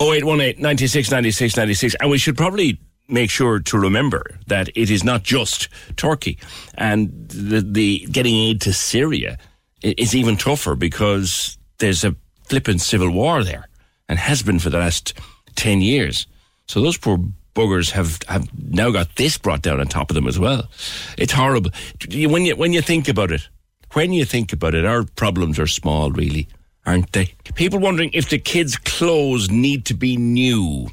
0818 0.00 0.60
96 0.60 1.10
96 1.10 1.56
96. 1.56 1.94
And 2.00 2.10
we 2.10 2.18
should 2.18 2.36
probably 2.36 2.78
make 3.08 3.30
sure 3.30 3.60
to 3.60 3.78
remember 3.78 4.38
that 4.46 4.68
it 4.74 4.90
is 4.90 5.04
not 5.04 5.22
just 5.22 5.68
Turkey, 5.96 6.38
and 6.74 7.28
the, 7.28 7.60
the 7.60 8.06
getting 8.10 8.34
aid 8.34 8.60
to 8.62 8.72
Syria 8.72 9.38
is 9.82 10.14
even 10.14 10.36
tougher 10.36 10.74
because 10.74 11.58
there's 11.78 12.04
a 12.04 12.16
flippant 12.48 12.80
civil 12.80 13.10
war 13.10 13.44
there, 13.44 13.68
and 14.08 14.18
has 14.18 14.42
been 14.42 14.58
for 14.58 14.70
the 14.70 14.78
last 14.78 15.14
ten 15.54 15.80
years. 15.80 16.26
So 16.66 16.80
those 16.80 16.98
poor 16.98 17.18
buggers 17.54 17.90
have, 17.90 18.18
have 18.28 18.48
now 18.58 18.90
got 18.90 19.14
this 19.16 19.38
brought 19.38 19.62
down 19.62 19.80
on 19.80 19.86
top 19.86 20.10
of 20.10 20.14
them 20.14 20.26
as 20.26 20.38
well. 20.38 20.68
It's 21.16 21.32
horrible 21.32 21.70
when 22.10 22.44
you 22.44 22.56
when 22.56 22.72
you 22.72 22.82
think 22.82 23.08
about 23.08 23.30
it. 23.30 23.48
When 23.92 24.12
you 24.12 24.24
think 24.24 24.52
about 24.52 24.74
it, 24.74 24.84
our 24.84 25.04
problems 25.04 25.58
are 25.58 25.68
small, 25.68 26.10
really 26.10 26.48
aren't 26.86 27.12
they? 27.12 27.34
People 27.54 27.78
wondering 27.78 28.10
if 28.12 28.28
the 28.28 28.38
kids' 28.38 28.76
clothes 28.76 29.50
need 29.50 29.84
to 29.86 29.94
be 29.94 30.16
new. 30.16 30.88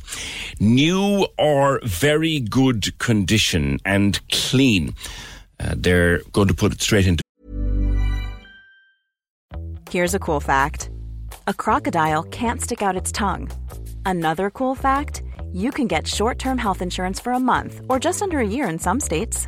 New 0.60 1.28
or 1.38 1.80
very 1.84 2.40
good 2.40 2.98
condition 3.00 3.80
and 3.86 4.20
clean. 4.30 4.94
Uh, 5.60 5.76
they're 5.78 6.20
going 6.32 6.48
to 6.48 6.54
put 6.54 6.72
it 6.72 6.82
straight 6.82 7.08
into. 7.08 7.24
Here's 9.90 10.14
a 10.14 10.20
cool 10.20 10.40
fact 10.40 10.90
a 11.48 11.54
crocodile 11.54 12.24
can't 12.24 12.62
stick 12.62 12.82
out 12.82 12.96
its 12.96 13.12
tongue. 13.12 13.50
Another 14.06 14.50
cool 14.50 14.76
fact 14.76 15.24
you 15.54 15.72
can 15.72 15.88
get 15.88 16.08
short 16.08 16.40
term 16.40 16.58
health 16.58 16.82
insurance 16.82 17.20
for 17.20 17.34
a 17.34 17.40
month 17.40 17.82
or 17.90 18.00
just 18.00 18.22
under 18.22 18.40
a 18.40 18.48
year 18.48 18.68
in 18.68 18.80
some 18.80 19.00
states. 19.00 19.48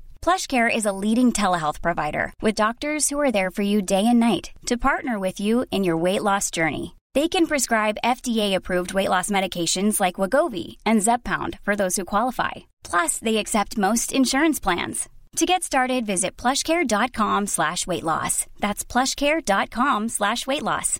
PlushCare 0.23 0.73
is 0.73 0.85
a 0.85 0.91
leading 0.91 1.33
telehealth 1.33 1.81
provider 1.81 2.31
with 2.43 2.53
doctors 2.55 3.09
who 3.09 3.19
are 3.19 3.31
there 3.31 3.49
for 3.49 3.63
you 3.63 3.81
day 3.81 4.05
and 4.05 4.19
night 4.19 4.51
to 4.67 4.77
partner 4.77 5.17
with 5.17 5.39
you 5.39 5.65
in 5.71 5.83
your 5.83 5.97
weight 5.97 6.21
loss 6.21 6.51
journey. 6.51 6.95
They 7.15 7.27
can 7.27 7.47
prescribe 7.47 7.97
FDA-approved 8.05 8.93
weight 8.93 9.09
loss 9.09 9.31
medications 9.31 9.99
like 9.99 10.15
Wegovy 10.15 10.77
and 10.85 11.01
Zepbound 11.01 11.57
for 11.63 11.75
those 11.75 11.95
who 11.95 12.05
qualify. 12.05 12.51
Plus, 12.83 13.17
they 13.17 13.37
accept 13.37 13.79
most 13.79 14.13
insurance 14.13 14.59
plans. 14.59 15.09
To 15.37 15.45
get 15.47 15.63
started, 15.63 16.05
visit 16.05 16.37
plushcare.com 16.37 17.47
slash 17.47 17.87
weight 17.87 18.03
loss. 18.03 18.45
That's 18.59 18.85
plushcare.com 18.85 20.09
slash 20.09 20.45
weight 20.45 20.63
loss. 20.63 20.99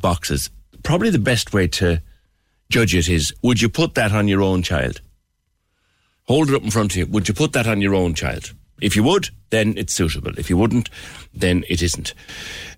Boxes. 0.00 0.50
Probably 0.82 1.10
the 1.10 1.18
best 1.18 1.52
way 1.52 1.68
to 1.68 2.00
judge 2.70 2.94
it 2.94 3.08
is, 3.08 3.34
would 3.42 3.60
you 3.60 3.68
put 3.68 3.94
that 3.96 4.12
on 4.12 4.28
your 4.28 4.40
own 4.40 4.62
child? 4.62 5.02
Hold 6.26 6.48
it 6.48 6.54
up 6.54 6.62
in 6.62 6.70
front 6.70 6.92
of 6.92 6.96
you. 6.96 7.06
Would 7.06 7.28
you 7.28 7.34
put 7.34 7.52
that 7.52 7.66
on 7.66 7.80
your 7.80 7.94
own 7.94 8.14
child? 8.14 8.52
If 8.80 8.96
you 8.96 9.02
would, 9.02 9.28
then 9.50 9.74
it's 9.76 9.94
suitable. 9.94 10.38
If 10.38 10.48
you 10.48 10.56
wouldn't, 10.56 10.88
then 11.34 11.64
it 11.68 11.82
isn't. 11.82 12.14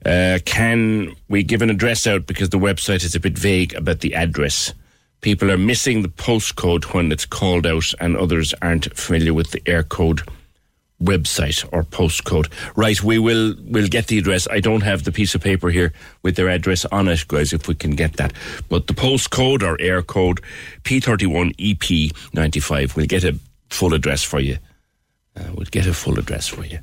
Uh, 0.05 0.41
can 0.45 1.15
we 1.29 1.43
give 1.43 1.63
an 1.63 1.71
address 1.71 2.07
out 2.07 2.27
because 2.27 2.51
the 2.51 2.59
website 2.59 3.05
is 3.05 3.15
a 3.15 3.21
bit 3.21 3.39
vague 3.39 3.75
about 3.75 4.01
the 4.01 4.15
address? 4.15 4.75
People 5.21 5.53
are 5.53 5.59
missing 5.59 6.03
the 6.03 6.09
postcode 6.09 6.93
when 6.93 7.13
it's 7.13 7.27
called 7.27 7.67
out, 7.67 7.95
and 8.01 8.17
others 8.17 8.55
aren't 8.61 8.97
familiar 8.97 9.33
with 9.33 9.53
the 9.53 9.61
Eircode 9.61 10.29
website 11.03 11.67
or 11.73 11.83
postcode. 11.85 12.51
Right, 12.77 13.03
we 13.03 13.19
will 13.19 13.55
we'll 13.65 13.89
get 13.89 14.07
the 14.07 14.19
address. 14.19 14.49
I 14.51 14.61
don't 14.61 14.83
have 14.83 15.05
the 15.05 15.13
piece 15.13 15.35
of 15.35 15.43
paper 15.43 15.71
here 15.71 15.93
with 16.23 16.37
their 16.37 16.49
address 16.49 16.85
on 16.87 17.09
it, 17.09 17.27
guys, 17.29 17.53
if 17.53 17.69
we 17.69 17.75
can 17.75 17.93
get 17.93 18.15
that. 18.15 18.33
But 18.69 18.87
the 18.87 18.95
postcode 18.95 19.63
or 19.63 19.77
Eircode 19.79 20.41
P31 20.83 21.55
EP95. 21.57 22.97
We'll 22.97 23.07
get 23.07 23.25
a 23.25 23.39
full 23.71 23.95
address 23.95 24.23
for 24.23 24.41
you. 24.41 24.59
Uh, 25.37 25.45
we'll 25.55 25.67
get 25.71 25.87
a 25.87 25.95
full 25.95 26.19
address 26.19 26.49
for 26.49 26.65
you 26.65 26.79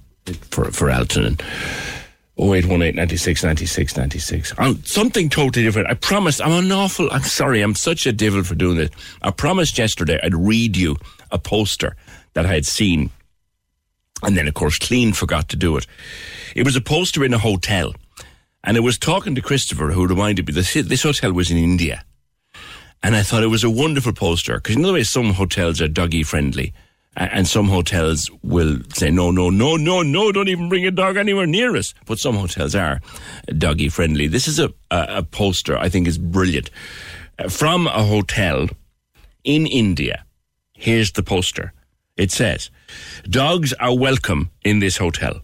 for 0.50 0.66
for 0.72 0.88
Aaltonen 0.88 1.40
0818 2.40 2.96
96 2.96 3.44
96 3.44 3.98
96. 3.98 4.54
On 4.58 4.84
something 4.86 5.30
totally 5.30 5.66
different. 5.66 5.90
I 5.90 5.94
promised, 5.94 6.42
I'm 6.42 6.52
an 6.52 6.72
awful, 6.72 7.10
I'm 7.12 7.24
sorry, 7.24 7.62
I'm 7.62 7.76
such 7.76 8.06
a 8.06 8.14
devil 8.14 8.44
for 8.44 8.56
doing 8.56 8.78
this. 8.78 8.90
I 9.22 9.32
promised 9.32 9.78
yesterday 9.78 10.20
I'd 10.24 10.36
read 10.36 10.78
you 10.78 10.96
a 11.32 11.38
poster 11.38 11.96
that 12.34 12.46
I 12.46 12.54
had 12.54 12.66
seen 12.66 13.12
and 14.24 14.38
then, 14.38 14.48
of 14.48 14.54
course, 14.54 14.78
Clean 14.78 15.14
forgot 15.14 15.50
to 15.50 15.56
do 15.56 15.78
it. 15.78 15.88
It 16.56 16.66
was 16.66 16.76
a 16.76 16.82
poster 16.82 17.24
in 17.24 17.34
a 17.34 17.38
hotel. 17.38 17.94
And 18.64 18.76
I 18.76 18.82
was 18.82 18.98
talking 18.98 19.36
to 19.36 19.42
Christopher, 19.42 19.92
who 19.92 20.06
reminded 20.06 20.48
me 20.48 20.54
that 20.54 20.86
this 20.88 21.04
hotel 21.04 21.32
was 21.32 21.50
in 21.50 21.58
India. 21.58 22.04
And 23.02 23.16
I 23.16 23.24
thought 23.24 23.44
it 23.44 23.48
was 23.48 23.64
a 23.64 23.70
wonderful 23.70 24.14
poster. 24.14 24.56
Because 24.56 24.76
in 24.76 24.82
the 24.82 24.92
way 24.92 25.04
some 25.04 25.34
hotels 25.34 25.82
are 25.82 25.88
doggy 25.88 26.24
friendly. 26.24 26.74
And 27.16 27.48
some 27.48 27.70
hotels 27.70 28.30
will 28.44 28.80
say, 28.94 29.10
no, 29.10 29.32
no, 29.32 29.50
no, 29.50 29.78
no, 29.78 30.02
no, 30.02 30.32
don't 30.32 30.48
even 30.48 30.70
bring 30.70 30.86
a 30.86 30.92
dog 30.92 31.18
anywhere 31.18 31.48
near 31.48 31.76
us. 31.76 31.94
But 32.06 32.20
some 32.20 32.36
hotels 32.36 32.76
are 32.76 33.02
doggy 33.58 33.90
friendly. 33.90 34.28
This 34.28 34.48
is 34.48 34.60
a, 34.60 34.74
a, 34.92 35.06
a 35.10 35.24
poster 35.24 35.78
I 35.78 35.90
think 35.90 36.08
is 36.08 36.18
brilliant. 36.18 36.70
Uh, 37.38 37.50
from 37.50 37.88
a 37.88 38.04
hotel 38.04 38.68
in 39.44 39.66
India. 39.66 40.26
Here's 40.74 41.12
the 41.14 41.24
poster. 41.24 41.74
It 42.20 42.32
says, 42.32 42.70
Dogs 43.30 43.72
are 43.80 43.98
welcome 43.98 44.50
in 44.66 44.80
this 44.80 44.98
hotel. 44.98 45.40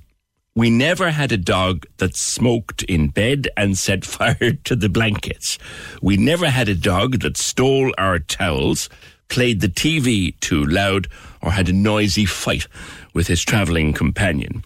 We 0.55 0.69
never 0.69 1.09
had 1.11 1.31
a 1.31 1.37
dog 1.37 1.85
that 1.99 2.17
smoked 2.17 2.83
in 2.83 3.07
bed 3.07 3.47
and 3.55 3.77
set 3.77 4.03
fire 4.15 4.51
to 4.65 4.75
the 4.75 4.89
blankets. 4.89 5.57
We 6.01 6.17
never 6.17 6.49
had 6.49 6.67
a 6.67 6.75
dog 6.75 7.21
that 7.21 7.37
stole 7.37 7.93
our 7.97 8.19
towels, 8.19 8.89
played 9.29 9.61
the 9.61 9.69
TV 9.69 10.37
too 10.41 10.65
loud, 10.65 11.07
or 11.41 11.51
had 11.51 11.69
a 11.69 11.73
noisy 11.73 12.25
fight 12.25 12.67
with 13.13 13.27
his 13.27 13.41
travelling 13.41 13.93
companion. 13.93 14.61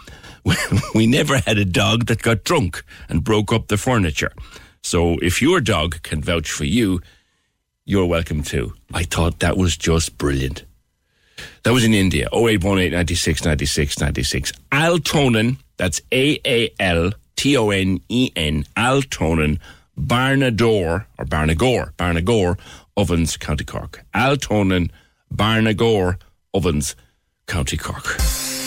We 0.95 1.05
never 1.05 1.37
had 1.37 1.59
a 1.59 1.65
dog 1.65 2.07
that 2.07 2.23
got 2.23 2.43
drunk 2.43 2.83
and 3.07 3.23
broke 3.23 3.53
up 3.53 3.67
the 3.67 3.77
furniture. 3.77 4.33
So 4.81 5.19
if 5.21 5.43
your 5.43 5.61
dog 5.61 6.01
can 6.01 6.23
vouch 6.23 6.49
for 6.49 6.65
you, 6.65 7.01
you're 7.85 8.07
welcome 8.07 8.41
too. 8.41 8.73
I 8.91 9.03
thought 9.03 9.41
that 9.41 9.57
was 9.57 9.77
just 9.77 10.17
brilliant. 10.17 10.63
That 11.63 11.73
was 11.73 11.83
in 11.83 11.93
India. 11.93 12.27
0818 12.33 12.91
96 12.91 13.45
96 13.45 13.99
96. 13.99 14.51
Aaltonen, 14.71 15.57
that's 15.77 16.01
A 16.11 16.39
A 16.45 16.69
L 16.79 17.11
T 17.35 17.57
O 17.57 17.69
N 17.69 17.99
E 18.09 18.31
N, 18.35 18.63
Aaltonen, 18.75 19.59
Barnador, 19.97 21.07
or 21.17 21.25
Barnagore, 21.25 21.93
Barnagore, 21.97 22.57
Ovens, 22.97 23.37
County 23.37 23.65
Cork. 23.65 24.03
Aaltonen, 24.13 24.91
Barnagore, 25.33 26.17
Ovens, 26.53 26.95
County 27.47 27.77
Cork. 27.77 28.58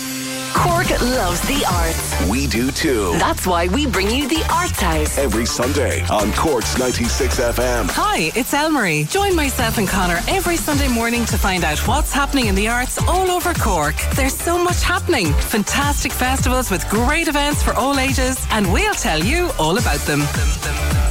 Cork 0.54 0.90
loves 1.00 1.40
the 1.42 1.64
arts. 1.70 2.28
We 2.28 2.46
do 2.46 2.70
too. 2.70 3.12
That's 3.18 3.46
why 3.46 3.68
we 3.68 3.86
bring 3.86 4.10
you 4.10 4.28
the 4.28 4.44
Arts 4.52 4.80
House. 4.80 5.18
Every 5.18 5.46
Sunday 5.46 6.02
on 6.08 6.32
Cork's 6.34 6.78
96 6.78 7.40
FM. 7.40 7.90
Hi, 7.90 8.30
it's 8.34 8.52
Elmarie. 8.52 9.08
Join 9.10 9.34
myself 9.34 9.78
and 9.78 9.88
Connor 9.88 10.20
every 10.28 10.56
Sunday 10.56 10.88
morning 10.88 11.24
to 11.26 11.38
find 11.38 11.64
out 11.64 11.78
what's 11.88 12.12
happening 12.12 12.46
in 12.46 12.54
the 12.54 12.68
arts 12.68 12.98
all 13.08 13.30
over 13.30 13.54
Cork. 13.54 13.94
There's 14.14 14.36
so 14.36 14.62
much 14.62 14.82
happening. 14.82 15.32
Fantastic 15.32 16.12
festivals 16.12 16.70
with 16.70 16.88
great 16.88 17.28
events 17.28 17.62
for 17.62 17.72
all 17.74 17.98
ages, 17.98 18.44
and 18.50 18.70
we'll 18.72 18.94
tell 18.94 19.18
you 19.22 19.50
all 19.58 19.78
about 19.78 20.00
them. 20.00 20.20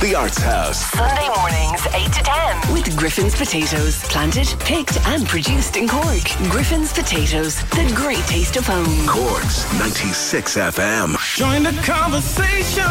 The 0.02 0.16
Arts 0.16 0.40
House. 0.42 0.78
Sunday 0.92 1.30
mornings, 1.38 1.86
8 1.94 2.12
to 2.14 2.24
10. 2.24 2.74
With 2.74 2.98
Griffin's 2.98 3.36
Potatoes. 3.36 4.02
Planted, 4.06 4.48
picked, 4.60 4.98
and 5.08 5.28
produced 5.28 5.78
in 5.78 5.88
Cork. 5.88 6.24
Griffin's 6.50 6.92
Potatoes. 6.92 7.62
The 7.70 7.92
great 7.96 8.26
taste 8.26 8.56
of 8.56 8.66
home. 8.66 8.88
Cork's 9.32 9.64
96 9.80 10.58
FM. 10.58 11.38
Join 11.38 11.64
the 11.64 11.72
conversation. 11.84 12.84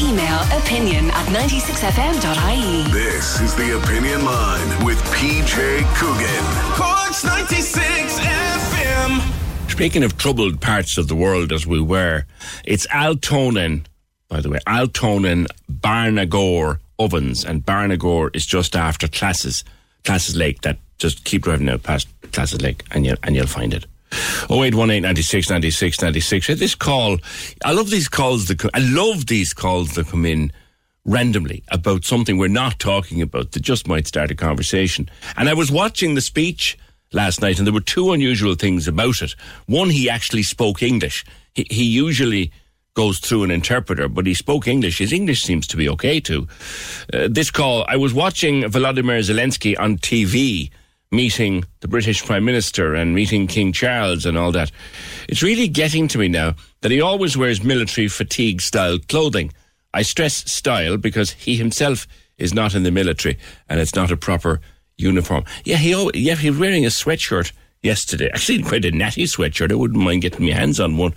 Email 0.00 0.38
opinion 0.56 1.10
at 1.10 1.26
96fm.ie. 1.34 2.92
This 2.92 3.40
is 3.40 3.56
the 3.56 3.76
Opinion 3.76 4.24
Line 4.24 4.84
with 4.84 4.98
PJ 5.10 5.82
Coogan. 5.96 6.44
Cork's 6.76 7.24
96 7.24 8.20
FM. 8.20 9.68
Speaking 9.68 10.04
of 10.04 10.16
troubled 10.16 10.60
parts 10.60 10.96
of 10.96 11.08
the 11.08 11.16
world 11.16 11.50
as 11.50 11.66
we 11.66 11.80
were, 11.80 12.24
it's 12.64 12.86
Aaltonen, 12.86 13.84
by 14.28 14.40
the 14.40 14.48
way, 14.48 14.60
Aaltonen, 14.68 15.48
Barnagore 15.68 16.78
Ovens, 17.00 17.44
and 17.44 17.66
Barnagore 17.66 18.30
is 18.32 18.46
just 18.46 18.76
after 18.76 19.08
Classis, 19.08 19.64
Classis 20.04 20.36
Lake. 20.36 20.60
That 20.60 20.78
just 20.98 21.24
keep 21.24 21.42
driving 21.42 21.68
out 21.68 21.82
past 21.82 22.06
Classis 22.30 22.62
Lake, 22.62 22.84
and 22.92 23.04
you'll 23.04 23.18
and 23.24 23.34
you'll 23.34 23.48
find 23.48 23.74
it. 23.74 23.86
0818 24.12 25.02
96 25.02 25.50
96 25.50 26.02
96. 26.02 26.46
This 26.58 26.74
call, 26.74 27.18
I 27.64 27.72
love 27.72 27.90
these 27.90 28.08
calls 28.08 28.46
that 28.46 28.58
come, 28.58 28.70
I 28.74 28.80
love 28.80 29.26
these 29.26 29.52
calls 29.52 29.94
that 29.94 30.08
come 30.08 30.26
in 30.26 30.52
randomly 31.04 31.62
about 31.68 32.04
something 32.04 32.36
we're 32.36 32.48
not 32.48 32.78
talking 32.78 33.22
about 33.22 33.52
that 33.52 33.60
just 33.60 33.88
might 33.88 34.06
start 34.06 34.30
a 34.30 34.34
conversation. 34.34 35.08
And 35.36 35.48
I 35.48 35.54
was 35.54 35.70
watching 35.70 36.14
the 36.14 36.20
speech 36.20 36.78
last 37.12 37.40
night 37.40 37.58
and 37.58 37.66
there 37.66 37.74
were 37.74 37.80
two 37.80 38.12
unusual 38.12 38.54
things 38.54 38.86
about 38.86 39.22
it. 39.22 39.34
One, 39.66 39.90
he 39.90 40.08
actually 40.10 40.42
spoke 40.42 40.82
English. 40.82 41.24
He, 41.54 41.66
he 41.70 41.84
usually 41.84 42.52
goes 42.94 43.18
through 43.18 43.44
an 43.44 43.50
interpreter, 43.50 44.08
but 44.08 44.26
he 44.26 44.34
spoke 44.34 44.66
English. 44.66 44.98
His 44.98 45.12
English 45.12 45.42
seems 45.42 45.66
to 45.68 45.76
be 45.76 45.88
okay 45.88 46.20
too. 46.20 46.48
Uh, 47.12 47.28
this 47.30 47.50
call, 47.50 47.84
I 47.88 47.96
was 47.96 48.12
watching 48.12 48.68
Vladimir 48.68 49.20
Zelensky 49.20 49.78
on 49.78 49.98
TV 49.98 50.70
meeting 51.10 51.64
the 51.80 51.88
British 51.88 52.24
Prime 52.24 52.44
Minister 52.44 52.94
and 52.94 53.14
meeting 53.14 53.46
King 53.46 53.72
Charles 53.72 54.26
and 54.26 54.38
all 54.38 54.52
that. 54.52 54.70
It's 55.28 55.42
really 55.42 55.68
getting 55.68 56.08
to 56.08 56.18
me 56.18 56.28
now 56.28 56.54
that 56.82 56.90
he 56.90 57.00
always 57.00 57.36
wears 57.36 57.64
military 57.64 58.08
fatigue 58.08 58.60
style 58.60 58.98
clothing. 59.08 59.52
I 59.92 60.02
stress 60.02 60.50
style 60.50 60.96
because 60.96 61.32
he 61.32 61.56
himself 61.56 62.06
is 62.38 62.54
not 62.54 62.74
in 62.74 62.84
the 62.84 62.92
military 62.92 63.38
and 63.68 63.80
it's 63.80 63.94
not 63.94 64.10
a 64.10 64.16
proper 64.16 64.60
uniform. 64.96 65.44
Yeah, 65.64 65.76
he 65.76 66.10
yeah 66.14 66.36
he 66.36 66.50
was 66.50 66.58
wearing 66.58 66.84
a 66.84 66.90
sweatshirt 66.90 67.52
yesterday. 67.82 68.28
Actually, 68.32 68.62
quite 68.62 68.84
a 68.84 68.90
natty 68.90 69.24
sweatshirt. 69.24 69.72
I 69.72 69.74
wouldn't 69.74 70.02
mind 70.02 70.22
getting 70.22 70.46
my 70.46 70.52
hands 70.52 70.80
on 70.80 70.96
one. 70.96 71.14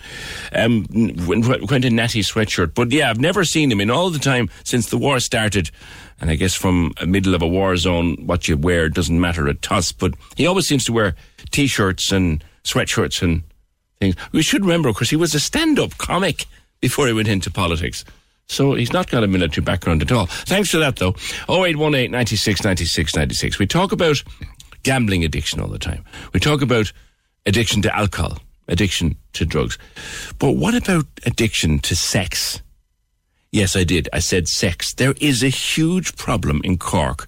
Um, 0.53 0.85
quite 1.67 1.85
a 1.85 1.89
natty 1.89 2.21
sweatshirt. 2.21 2.73
But 2.73 2.91
yeah, 2.91 3.09
I've 3.09 3.19
never 3.19 3.43
seen 3.43 3.71
him 3.71 3.81
in 3.81 3.89
all 3.89 4.09
the 4.09 4.19
time 4.19 4.49
since 4.63 4.89
the 4.89 4.97
war 4.97 5.19
started. 5.19 5.71
And 6.21 6.29
I 6.29 6.35
guess 6.35 6.55
from 6.55 6.93
a 7.01 7.05
middle 7.05 7.35
of 7.35 7.41
a 7.41 7.47
war 7.47 7.75
zone, 7.75 8.15
what 8.25 8.47
you 8.47 8.55
wear 8.55 8.89
doesn't 8.89 9.19
matter 9.19 9.47
a 9.47 9.53
toss. 9.53 9.91
But 9.91 10.13
he 10.37 10.47
always 10.47 10.67
seems 10.67 10.85
to 10.85 10.93
wear 10.93 11.15
t-shirts 11.51 12.11
and 12.11 12.43
sweatshirts 12.63 13.21
and 13.21 13.43
things. 13.99 14.15
We 14.31 14.41
should 14.41 14.61
remember, 14.61 14.89
of 14.89 14.95
course, 14.95 15.09
he 15.09 15.15
was 15.15 15.35
a 15.35 15.39
stand-up 15.39 15.97
comic 15.97 16.45
before 16.79 17.07
he 17.07 17.13
went 17.13 17.27
into 17.27 17.51
politics. 17.51 18.05
So 18.47 18.73
he's 18.73 18.93
not 18.93 19.09
got 19.09 19.23
a 19.23 19.27
military 19.27 19.63
background 19.63 20.01
at 20.01 20.11
all. 20.11 20.25
Thanks 20.25 20.69
for 20.69 20.77
that, 20.77 20.97
though. 20.97 21.15
0818 21.49 22.11
96 22.11 22.63
96 22.63 23.15
96. 23.15 23.59
We 23.59 23.65
talk 23.65 23.91
about 23.91 24.21
gambling 24.83 25.23
addiction 25.23 25.59
all 25.59 25.67
the 25.67 25.79
time. 25.79 26.03
We 26.33 26.39
talk 26.39 26.61
about 26.61 26.91
addiction 27.45 27.81
to 27.83 27.95
alcohol, 27.95 28.39
addiction 28.67 29.17
to 29.33 29.45
drugs. 29.45 29.77
But 30.39 30.51
what 30.51 30.75
about 30.75 31.05
addiction 31.25 31.79
to 31.79 31.95
sex? 31.95 32.61
Yes, 33.51 33.75
I 33.75 33.83
did. 33.83 34.09
I 34.11 34.19
said 34.19 34.47
sex. 34.47 34.93
There 34.93 35.13
is 35.21 35.43
a 35.43 35.49
huge 35.49 36.15
problem 36.15 36.61
in 36.63 36.77
Cork 36.77 37.27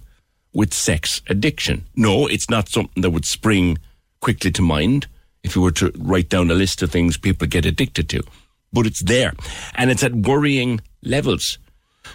with 0.52 0.74
sex 0.74 1.22
addiction. 1.28 1.84
No, 1.94 2.26
it's 2.26 2.50
not 2.50 2.68
something 2.68 3.02
that 3.02 3.10
would 3.10 3.26
spring 3.26 3.78
quickly 4.20 4.50
to 4.50 4.62
mind 4.62 5.06
if 5.44 5.54
you 5.54 5.62
were 5.62 5.70
to 5.72 5.92
write 5.96 6.28
down 6.28 6.50
a 6.50 6.54
list 6.54 6.82
of 6.82 6.90
things 6.90 7.16
people 7.16 7.46
get 7.46 7.64
addicted 7.64 8.08
to. 8.08 8.22
But 8.72 8.86
it's 8.86 9.02
there. 9.02 9.34
And 9.76 9.90
it's 9.90 10.02
at 10.02 10.14
worrying 10.14 10.80
levels. 11.02 11.58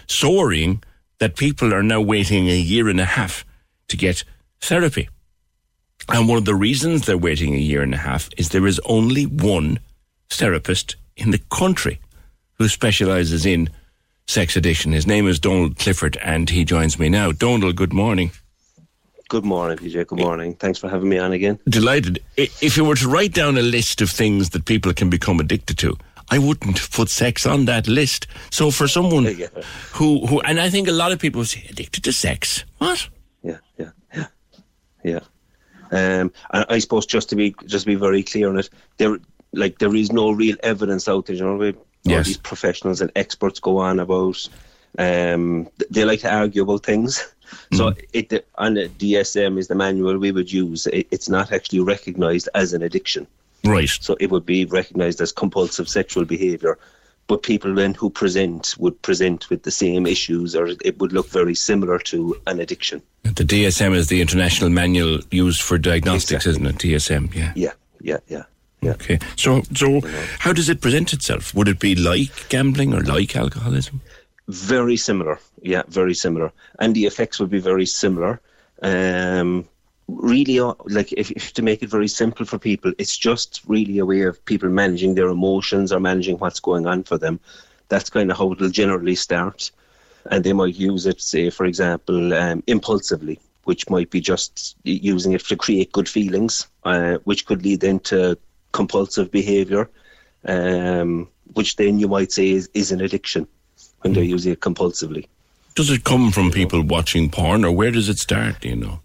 So 0.06 0.30
worrying 0.30 0.82
that 1.18 1.36
people 1.36 1.72
are 1.72 1.82
now 1.82 2.00
waiting 2.00 2.48
a 2.48 2.56
year 2.56 2.88
and 2.88 3.00
a 3.00 3.04
half 3.04 3.44
to 3.88 3.96
get 3.96 4.24
therapy. 4.60 5.08
And 6.08 6.28
one 6.28 6.38
of 6.38 6.44
the 6.44 6.54
reasons 6.54 7.06
they're 7.06 7.16
waiting 7.18 7.54
a 7.54 7.58
year 7.58 7.82
and 7.82 7.94
a 7.94 7.98
half 7.98 8.28
is 8.36 8.48
there 8.50 8.66
is 8.66 8.80
only 8.86 9.24
one 9.24 9.78
therapist 10.30 10.96
in 11.16 11.30
the 11.30 11.38
country 11.50 12.00
who 12.54 12.68
specializes 12.68 13.46
in 13.46 13.70
sex 14.26 14.56
addiction. 14.56 14.92
His 14.92 15.06
name 15.06 15.26
is 15.26 15.38
Donald 15.38 15.78
Clifford, 15.78 16.16
and 16.18 16.50
he 16.50 16.64
joins 16.64 16.98
me 16.98 17.08
now. 17.08 17.32
Donald, 17.32 17.76
good 17.76 17.92
morning. 17.92 18.30
Good 19.28 19.44
morning, 19.44 19.78
PJ. 19.78 20.06
Good 20.08 20.18
morning. 20.18 20.54
Thanks 20.56 20.78
for 20.78 20.88
having 20.90 21.08
me 21.08 21.18
on 21.18 21.32
again. 21.32 21.58
Delighted. 21.68 22.22
If 22.36 22.76
you 22.76 22.84
were 22.84 22.96
to 22.96 23.08
write 23.08 23.32
down 23.32 23.56
a 23.56 23.62
list 23.62 24.02
of 24.02 24.10
things 24.10 24.50
that 24.50 24.66
people 24.66 24.92
can 24.92 25.08
become 25.08 25.40
addicted 25.40 25.78
to, 25.78 25.96
I 26.30 26.38
wouldn't 26.38 26.90
put 26.92 27.08
sex 27.08 27.46
on 27.46 27.64
that 27.66 27.88
list. 27.88 28.26
So 28.50 28.70
for 28.70 28.86
someone 28.88 29.24
Yeah. 29.24 29.46
who, 29.92 30.26
who, 30.26 30.40
and 30.42 30.60
I 30.60 30.68
think 30.68 30.86
a 30.88 30.92
lot 30.92 31.12
of 31.12 31.18
people 31.18 31.44
say 31.44 31.66
addicted 31.70 32.04
to 32.04 32.12
sex. 32.12 32.64
What? 32.78 33.08
Yeah, 33.42 33.58
yeah, 33.78 33.90
yeah, 34.14 34.26
yeah. 35.02 35.20
Um, 35.92 36.32
and 36.50 36.66
I 36.68 36.78
suppose 36.78 37.06
just 37.06 37.28
to 37.30 37.36
be 37.36 37.54
just 37.66 37.84
to 37.84 37.90
be 37.90 37.94
very 37.94 38.22
clear 38.22 38.48
on 38.48 38.58
it, 38.58 38.70
there 38.96 39.18
like 39.52 39.78
there 39.78 39.94
is 39.94 40.10
no 40.10 40.32
real 40.32 40.56
evidence 40.62 41.08
out 41.08 41.26
there. 41.26 41.36
You 41.36 41.44
know, 41.44 41.56
where 41.56 41.74
all 42.08 42.22
these 42.22 42.38
professionals 42.38 43.00
and 43.00 43.12
experts 43.14 43.60
go 43.60 43.78
on 43.78 44.00
about. 44.00 44.48
Um, 44.98 45.70
they 45.88 46.04
like 46.04 46.20
to 46.20 46.34
argue 46.34 46.62
about 46.62 46.84
things. 46.84 47.32
So 47.74 47.92
it 48.14 48.46
on 48.56 48.74
the 48.74 48.88
DSM 48.88 49.58
is 49.58 49.68
the 49.68 49.74
manual 49.74 50.16
we 50.16 50.32
would 50.32 50.50
use. 50.50 50.86
It, 50.86 51.06
it's 51.10 51.28
not 51.28 51.52
actually 51.52 51.80
recognised 51.80 52.48
as 52.54 52.72
an 52.72 52.82
addiction. 52.82 53.26
Right. 53.64 53.88
So 53.88 54.16
it 54.20 54.30
would 54.30 54.46
be 54.46 54.64
recognised 54.64 55.20
as 55.20 55.32
compulsive 55.32 55.88
sexual 55.88 56.24
behaviour. 56.24 56.78
But 57.28 57.42
people 57.42 57.74
then 57.74 57.94
who 57.94 58.10
present 58.10 58.74
would 58.78 59.00
present 59.02 59.48
with 59.48 59.62
the 59.62 59.70
same 59.70 60.06
issues, 60.06 60.54
or 60.54 60.66
it 60.84 60.98
would 60.98 61.12
look 61.12 61.28
very 61.28 61.54
similar 61.54 61.98
to 62.00 62.36
an 62.46 62.60
addiction. 62.60 63.00
The 63.22 63.44
DSM 63.44 63.94
is 63.94 64.08
the 64.08 64.20
international 64.20 64.70
manual 64.70 65.20
used 65.30 65.62
for 65.62 65.78
diagnostics, 65.78 66.46
isn't 66.46 66.66
it? 66.66 66.76
DSM, 66.76 67.34
yeah. 67.34 67.52
Yeah, 67.54 67.72
yeah, 68.00 68.18
yeah. 68.28 68.44
Okay. 68.84 69.18
So, 69.36 69.62
so 69.74 70.00
how 70.40 70.52
does 70.52 70.68
it 70.68 70.80
present 70.80 71.12
itself? 71.12 71.54
Would 71.54 71.68
it 71.68 71.78
be 71.78 71.94
like 71.94 72.48
gambling 72.48 72.92
or 72.92 73.02
like 73.02 73.36
alcoholism? 73.36 74.00
Very 74.48 74.96
similar, 74.96 75.38
yeah, 75.62 75.82
very 75.88 76.14
similar, 76.14 76.52
and 76.80 76.94
the 76.94 77.06
effects 77.06 77.38
would 77.38 77.50
be 77.50 77.60
very 77.60 77.86
similar. 77.86 78.40
Um, 78.82 79.68
really, 80.20 80.60
like 80.86 81.12
if, 81.12 81.30
if 81.30 81.52
to 81.54 81.62
make 81.62 81.82
it 81.82 81.90
very 81.90 82.08
simple 82.08 82.46
for 82.46 82.58
people, 82.58 82.92
it's 82.98 83.16
just 83.16 83.62
really 83.66 83.98
a 83.98 84.06
way 84.06 84.22
of 84.22 84.44
people 84.44 84.68
managing 84.68 85.14
their 85.14 85.28
emotions 85.28 85.92
or 85.92 86.00
managing 86.00 86.38
what's 86.38 86.60
going 86.60 86.86
on 86.86 87.02
for 87.04 87.18
them. 87.18 87.40
That's 87.88 88.10
kind 88.10 88.30
of 88.30 88.38
how 88.38 88.52
it'll 88.52 88.70
generally 88.70 89.14
start, 89.14 89.70
and 90.30 90.44
they 90.44 90.52
might 90.52 90.74
use 90.74 91.06
it, 91.06 91.20
say, 91.20 91.50
for 91.50 91.66
example, 91.66 92.32
um, 92.34 92.62
impulsively, 92.66 93.38
which 93.64 93.88
might 93.90 94.10
be 94.10 94.20
just 94.20 94.76
using 94.84 95.32
it 95.32 95.44
to 95.46 95.56
create 95.56 95.92
good 95.92 96.08
feelings, 96.08 96.66
uh, 96.84 97.18
which 97.24 97.46
could 97.46 97.62
lead 97.62 97.84
into 97.84 98.36
compulsive 98.72 99.30
behaviour. 99.30 99.90
Um, 100.44 101.28
which 101.52 101.76
then 101.76 101.98
you 101.98 102.08
might 102.08 102.32
say 102.32 102.50
is, 102.50 102.68
is 102.74 102.90
an 102.92 103.00
addiction 103.00 103.46
when 104.00 104.14
they're 104.14 104.24
using 104.24 104.52
it 104.52 104.60
compulsively. 104.60 105.28
Does 105.74 105.90
it 105.90 106.02
come 106.02 106.32
from 106.32 106.50
people 106.50 106.82
watching 106.82 107.30
porn, 107.30 107.64
or 107.64 107.70
where 107.70 107.90
does 107.90 108.08
it 108.08 108.18
start? 108.18 108.60
Do 108.60 108.68
you 108.68 108.76
know? 108.76 109.00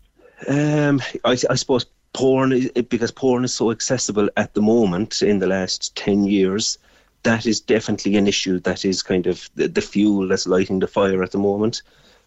Um, 0.47 1.01
I, 1.25 1.31
I 1.49 1.55
suppose 1.55 1.85
porn, 2.13 2.51
is, 2.51 2.71
because 2.71 3.11
porn 3.11 3.43
is 3.43 3.53
so 3.53 3.71
accessible 3.71 4.29
at 4.37 4.53
the 4.53 4.61
moment 4.61 5.21
in 5.21 5.39
the 5.39 5.47
last 5.47 5.95
10 5.95 6.25
years, 6.25 6.77
that 7.23 7.45
is 7.45 7.59
definitely 7.59 8.15
an 8.15 8.27
issue 8.27 8.59
that 8.59 8.85
is 8.85 9.03
kind 9.03 9.27
of 9.27 9.49
the, 9.55 9.67
the 9.67 9.81
fuel 9.81 10.27
that's 10.27 10.47
lighting 10.47 10.79
the 10.79 10.87
fire 10.87 11.23
at 11.23 11.31
the 11.31 11.37
moment. 11.37 11.81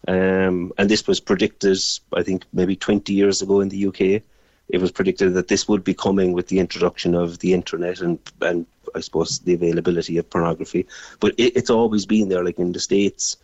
Um, 0.07 0.73
and 0.77 0.89
this 0.89 1.07
was 1.07 1.19
predicted, 1.19 1.77
I 2.13 2.23
think, 2.23 2.45
maybe 2.53 2.75
20 2.75 3.13
years 3.13 3.41
ago 3.41 3.61
in 3.61 3.69
the 3.69 3.87
UK. 3.87 4.23
It 4.69 4.79
was 4.79 4.91
predicted 4.91 5.33
that 5.33 5.47
this 5.47 5.67
would 5.67 5.83
be 5.83 5.93
coming 5.93 6.33
with 6.33 6.47
the 6.47 6.59
introduction 6.59 7.13
of 7.13 7.39
the 7.39 7.53
internet 7.53 7.99
and, 7.99 8.19
and 8.41 8.65
I 8.95 9.01
suppose 9.01 9.39
the 9.39 9.53
availability 9.53 10.17
of 10.17 10.29
pornography. 10.29 10.87
But 11.19 11.33
it, 11.37 11.55
it's 11.55 11.69
always 11.69 12.05
been 12.05 12.29
there, 12.29 12.43
like 12.43 12.59
in 12.59 12.71
the 12.71 12.79
States. 12.79 13.37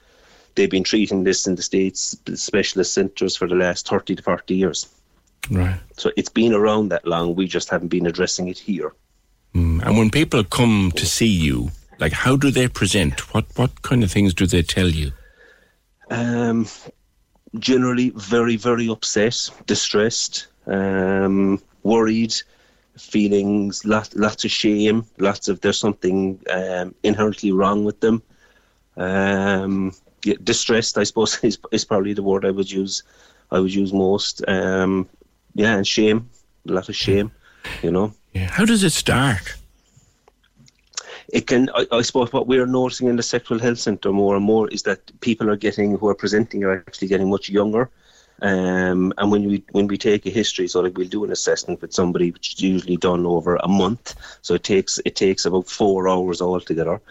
They've 0.58 0.68
been 0.68 0.84
treating 0.84 1.24
this 1.24 1.46
in 1.46 1.54
the 1.54 1.62
States 1.62 2.18
specialist 2.34 2.96
centres 2.96 3.38
for 3.38 3.48
the 3.48 3.54
last 3.54 3.88
30 3.88 4.16
to 4.16 4.24
40 4.24 4.56
years. 4.56 4.88
Right. 5.52 5.80
So 5.96 6.10
it's 6.18 6.30
been 6.30 6.52
around 6.52 6.90
that 6.90 7.06
long. 7.06 7.36
We 7.36 7.46
just 7.46 7.70
haven't 7.70 7.90
been 7.90 8.08
addressing 8.08 8.48
it 8.48 8.58
here. 8.58 8.92
Mm. 9.54 9.86
And 9.86 9.98
when 10.00 10.10
people 10.10 10.44
come 10.44 10.92
to 10.96 11.06
see 11.06 11.28
you, 11.28 11.70
like 12.00 12.12
how 12.12 12.36
do 12.38 12.50
they 12.50 12.68
present? 12.68 13.34
What 13.36 13.46
what 13.56 13.84
kind 13.84 14.04
of 14.04 14.12
things 14.12 14.34
do 14.34 14.48
they 14.48 14.64
tell 14.64 14.88
you? 14.88 15.12
Um, 16.10 16.66
generally, 17.60 18.10
very 18.16 18.56
very 18.56 18.90
upset, 18.90 19.50
distressed, 19.68 20.48
um, 20.66 21.62
worried, 21.84 22.34
feelings, 22.98 23.86
lot, 23.86 24.10
lots 24.16 24.44
of 24.44 24.50
shame, 24.50 25.06
lots 25.20 25.50
of 25.50 25.62
there's 25.62 25.80
something 25.80 26.42
um, 26.50 26.96
inherently 27.04 27.52
wrong 27.52 27.86
with 27.86 28.00
them. 28.00 28.24
Um, 28.96 29.94
distressed, 30.36 30.98
I 30.98 31.04
suppose, 31.04 31.40
is, 31.44 31.58
is 31.72 31.86
probably 31.86 32.14
the 32.14 32.24
word 32.24 32.46
I 32.46 32.52
would 32.52 32.72
use. 32.72 33.04
I 33.52 33.60
would 33.60 33.74
use 33.74 33.94
most. 33.94 34.44
Um, 34.48 35.08
yeah, 35.56 35.76
and 35.76 35.88
shame, 35.88 36.30
a 36.68 36.74
lot 36.74 36.90
of 36.90 36.96
shame, 36.96 37.32
you 37.82 37.92
know. 37.92 38.14
Yeah. 38.34 38.50
How 38.52 38.66
does 38.66 38.84
it 38.84 38.92
start? 38.92 39.56
It 41.30 41.48
can, 41.48 41.70
I, 41.76 41.86
I 41.92 42.02
suppose, 42.04 42.32
what 42.32 42.48
we're 42.48 42.66
noticing 42.66 43.08
in 43.08 43.16
the 43.16 43.24
sexual 43.24 43.60
health 43.60 43.80
centre 43.80 44.12
more 44.12 44.36
and 44.36 44.46
more 44.46 44.70
is 44.70 44.84
that 44.84 45.20
people 45.22 45.50
are 45.50 45.58
getting 45.58 45.98
who 45.98 46.08
are 46.08 46.16
presenting 46.16 46.64
are 46.64 46.78
actually 46.88 47.10
getting 47.10 47.30
much 47.30 47.50
younger. 47.50 47.90
Um, 48.42 49.14
and 49.18 49.32
when 49.32 49.48
we 49.48 49.64
when 49.72 49.88
we 49.88 49.98
take 49.98 50.26
a 50.26 50.30
history, 50.30 50.68
so 50.68 50.82
like 50.82 50.98
we'll 50.98 51.08
do 51.08 51.24
an 51.24 51.32
assessment 51.32 51.82
with 51.82 51.94
somebody, 51.94 52.32
which 52.32 52.54
is 52.54 52.62
usually 52.62 52.98
done 52.98 53.26
over 53.26 53.56
a 53.58 53.68
month. 53.68 54.16
So 54.42 54.54
it 54.54 54.64
takes 54.64 55.00
it 55.06 55.16
takes 55.16 55.46
about 55.46 55.68
four 55.68 56.08
hours 56.08 56.42
altogether. 56.42 57.02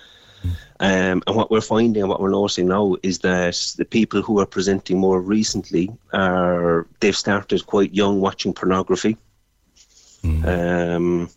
Um, 0.79 1.23
and 1.27 1.37
what 1.37 1.51
we're 1.51 1.63
finding 1.63 2.03
and 2.03 2.11
what 2.11 2.21
we're 2.21 2.31
noticing 2.31 2.69
now 2.69 2.97
is 3.03 3.21
that 3.21 3.57
the 3.79 3.85
people 3.85 4.21
who 4.21 4.41
are 4.41 4.47
presenting 4.47 4.99
more 4.99 5.21
recently 5.21 5.91
are 6.13 6.87
they've 7.01 7.17
started 7.17 7.67
quite 7.67 7.95
young 7.95 8.21
watching 8.21 8.53
pornography. 8.53 9.17
Um, 10.45 11.31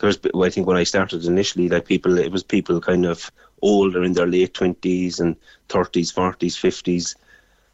there's, 0.00 0.18
I 0.34 0.50
think 0.50 0.66
when 0.66 0.76
I 0.76 0.84
started 0.84 1.24
initially, 1.24 1.68
like 1.68 1.86
people, 1.86 2.18
it 2.18 2.32
was 2.32 2.42
people 2.42 2.80
kind 2.80 3.04
of 3.04 3.30
older 3.60 4.02
in 4.02 4.14
their 4.14 4.26
late 4.26 4.54
twenties 4.54 5.20
and 5.20 5.36
thirties, 5.68 6.10
forties, 6.10 6.56
fifties. 6.56 7.14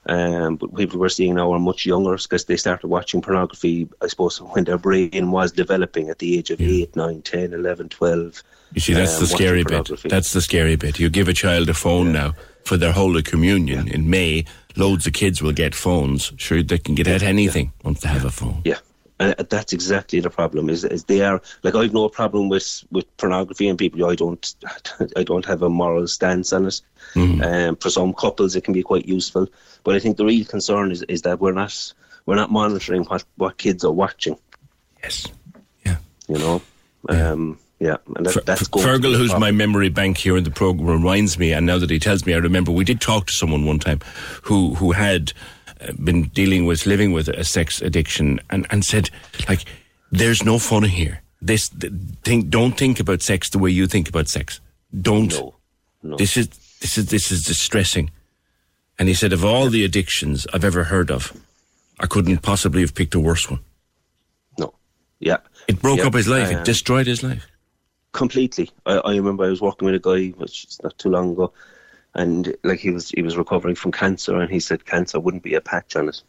Um, 0.06 0.56
but 0.56 0.74
people 0.74 0.98
we're 0.98 1.08
seeing 1.10 1.34
now 1.34 1.52
are 1.52 1.58
much 1.58 1.84
younger 1.84 2.16
because 2.16 2.46
they 2.46 2.56
started 2.56 2.88
watching 2.88 3.20
pornography, 3.20 3.88
I 4.00 4.06
suppose, 4.06 4.40
when 4.40 4.64
their 4.64 4.78
brain 4.78 5.30
was 5.30 5.52
developing 5.52 6.08
at 6.08 6.18
the 6.18 6.38
age 6.38 6.50
of 6.50 6.60
8, 6.60 6.96
9, 6.96 7.22
10, 7.22 7.52
11, 7.52 7.88
12. 7.90 8.42
You 8.74 8.80
see, 8.80 8.94
that's 8.94 9.14
um, 9.14 9.20
the 9.20 9.26
scary 9.26 9.64
bit. 9.64 9.90
That's 10.04 10.32
the 10.32 10.40
scary 10.40 10.76
bit. 10.76 10.98
You 10.98 11.10
give 11.10 11.28
a 11.28 11.32
child 11.32 11.68
a 11.68 11.74
phone 11.74 12.12
now 12.12 12.34
for 12.64 12.76
their 12.76 12.92
Holy 12.92 13.22
Communion 13.22 13.88
in 13.88 14.10
May. 14.10 14.44
Loads 14.76 15.06
of 15.06 15.14
kids 15.14 15.42
will 15.42 15.52
get 15.52 15.74
phones. 15.74 16.32
Sure, 16.36 16.62
they 16.62 16.78
can 16.78 16.94
get 16.94 17.08
at 17.08 17.22
anything 17.22 17.72
once 17.82 18.00
they 18.00 18.08
have 18.08 18.24
a 18.24 18.30
phone. 18.30 18.62
Yeah. 18.64 18.78
And 19.20 19.34
that's 19.50 19.72
exactly 19.72 20.20
the 20.20 20.30
problem. 20.30 20.70
Is, 20.70 20.84
is 20.84 21.04
they 21.04 21.22
are 21.22 21.40
like 21.62 21.74
I've 21.74 21.92
no 21.92 22.08
problem 22.08 22.48
with, 22.48 22.84
with 22.90 23.16
pornography 23.16 23.68
and 23.68 23.78
people. 23.78 24.08
I 24.08 24.14
don't 24.14 24.54
I 25.16 25.24
don't 25.24 25.44
have 25.44 25.62
a 25.62 25.68
moral 25.68 26.06
stance 26.06 26.52
on 26.52 26.66
it. 26.66 26.80
Um, 27.16 27.76
for 27.76 27.90
some 27.90 28.14
couples, 28.14 28.54
it 28.54 28.64
can 28.64 28.74
be 28.74 28.82
quite 28.82 29.06
useful, 29.06 29.48
but 29.82 29.94
I 29.94 29.98
think 29.98 30.16
the 30.16 30.24
real 30.24 30.44
concern 30.44 30.92
is, 30.92 31.02
is 31.02 31.22
that 31.22 31.40
we're 31.40 31.52
not 31.52 31.92
we're 32.26 32.36
not 32.36 32.50
monitoring 32.50 33.04
what, 33.04 33.24
what 33.36 33.56
kids 33.56 33.84
are 33.84 33.92
watching. 33.92 34.36
Yes. 35.02 35.26
Yeah. 35.84 35.96
You 36.28 36.38
know. 36.38 36.62
Um, 37.08 37.58
yeah. 37.80 37.96
And 38.16 38.26
that, 38.26 38.44
that's 38.44 38.68
going 38.68 38.84
to 38.84 38.92
Fergal, 38.92 39.16
who's 39.16 39.34
my 39.34 39.50
memory 39.50 39.88
bank 39.88 40.18
here 40.18 40.36
in 40.36 40.44
the 40.44 40.50
program, 40.50 40.88
reminds 40.88 41.38
me, 41.38 41.52
and 41.52 41.64
now 41.64 41.78
that 41.78 41.90
he 41.90 41.98
tells 41.98 42.26
me, 42.26 42.34
I 42.34 42.38
remember 42.38 42.70
we 42.72 42.84
did 42.84 43.00
talk 43.00 43.28
to 43.28 43.32
someone 43.32 43.64
one 43.64 43.78
time 43.78 44.00
who 44.42 44.74
who 44.74 44.92
had 44.92 45.32
uh, 45.32 45.42
been 46.02 46.24
dealing 46.34 46.66
with 46.66 46.86
living 46.86 47.12
with 47.12 47.28
a 47.28 47.44
sex 47.44 47.80
addiction, 47.82 48.40
and 48.50 48.66
and 48.70 48.84
said 48.84 49.10
like, 49.48 49.64
"There's 50.10 50.42
no 50.44 50.58
fun 50.58 50.84
here. 50.84 51.22
This 51.40 51.68
th- 51.68 51.92
think 52.24 52.48
don't 52.50 52.76
think 52.76 53.00
about 53.00 53.22
sex 53.22 53.50
the 53.50 53.58
way 53.58 53.70
you 53.70 53.86
think 53.86 54.08
about 54.08 54.28
sex. 54.28 54.60
Don't. 55.00 55.32
no. 55.32 55.54
no. 56.02 56.16
This 56.16 56.36
is 56.36 56.48
this 56.80 56.98
is 56.98 57.06
this 57.06 57.30
is 57.30 57.44
distressing." 57.44 58.10
And 59.00 59.06
he 59.08 59.14
said, 59.14 59.32
of 59.32 59.44
all 59.44 59.70
the 59.70 59.84
addictions 59.84 60.44
I've 60.52 60.64
ever 60.64 60.82
heard 60.84 61.08
of, 61.08 61.32
I 62.00 62.06
couldn't 62.06 62.38
possibly 62.42 62.80
have 62.80 62.96
picked 62.96 63.14
a 63.14 63.20
worse 63.20 63.48
one. 63.48 63.60
No. 64.58 64.74
Yeah. 65.20 65.36
It 65.68 65.80
broke 65.80 65.98
Yeah, 65.98 66.08
up 66.08 66.14
his 66.14 66.26
life. 66.26 66.48
um, 66.48 66.56
it 66.56 66.64
destroyed 66.64 67.06
his 67.06 67.22
life. 67.22 67.46
completely. 68.10 68.70
I, 68.86 68.94
I 68.96 69.14
remember 69.14 69.44
I 69.44 69.50
was 69.50 69.60
walking 69.60 69.86
with 69.86 69.94
a 69.94 70.00
guy, 70.00 70.30
which 70.36 70.64
is 70.64 70.80
not 70.82 70.98
too 70.98 71.10
long 71.10 71.30
ago, 71.30 71.52
and 72.14 72.54
like 72.64 72.80
he 72.80 72.90
was 72.90 73.10
he 73.10 73.22
was 73.22 73.36
recovering 73.36 73.74
from 73.74 73.92
cancer, 73.92 74.40
and 74.40 74.50
he 74.50 74.60
said 74.60 74.86
cancer 74.86 75.20
wouldn't 75.20 75.42
be 75.42 75.54
a 75.54 75.60
patch 75.60 75.96
on 75.96 76.08
it. 76.08 76.22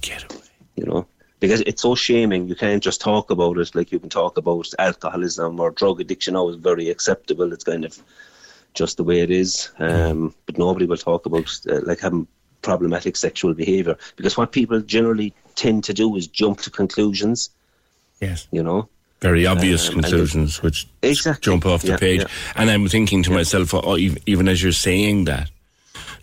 Get 0.00 0.30
away. 0.32 0.42
You 0.76 0.86
know, 0.86 1.06
because 1.40 1.60
it's 1.62 1.82
so 1.82 1.94
shaming. 1.94 2.48
You 2.48 2.54
can't 2.54 2.82
just 2.82 3.00
talk 3.00 3.30
about 3.30 3.58
it 3.58 3.74
like 3.74 3.92
you 3.92 3.98
can 3.98 4.08
talk 4.08 4.36
about 4.36 4.68
alcoholism 4.78 5.60
or 5.60 5.70
drug 5.70 6.00
addiction. 6.00 6.36
Always 6.36 6.56
very 6.56 6.88
acceptable. 6.88 7.52
It's 7.52 7.64
kind 7.64 7.84
of 7.84 7.98
just 8.74 8.96
the 8.96 9.04
way 9.04 9.20
it 9.20 9.30
is. 9.30 9.70
Um, 9.78 10.34
but 10.46 10.58
nobody 10.58 10.86
will 10.86 10.96
talk 10.96 11.26
about 11.26 11.50
uh, 11.70 11.80
like 11.82 12.00
having 12.00 12.26
problematic 12.62 13.14
sexual 13.16 13.54
behaviour 13.54 13.96
because 14.16 14.36
what 14.36 14.50
people 14.52 14.80
generally 14.80 15.34
tend 15.54 15.84
to 15.84 15.92
do 15.92 16.16
is 16.16 16.26
jump 16.26 16.60
to 16.60 16.70
conclusions. 16.70 17.50
Yes. 18.20 18.48
You 18.50 18.62
know. 18.62 18.88
Very 19.20 19.46
obvious 19.46 19.88
Um, 19.88 19.94
conclusions, 20.00 20.62
which 20.62 20.86
Exactly. 21.02 21.40
jump 21.52 21.64
off 21.66 21.82
the 21.82 21.88
Yeah, 21.88 21.96
page. 21.96 22.20
yeah. 22.20 22.26
And 22.56 22.70
I'm 22.70 22.88
thinking 22.88 23.22
to 23.22 23.30
myself, 23.30 23.72
oh, 23.72 23.96
even 24.26 24.48
as 24.48 24.62
you're 24.62 24.72
saying 24.72 25.24
that, 25.24 25.50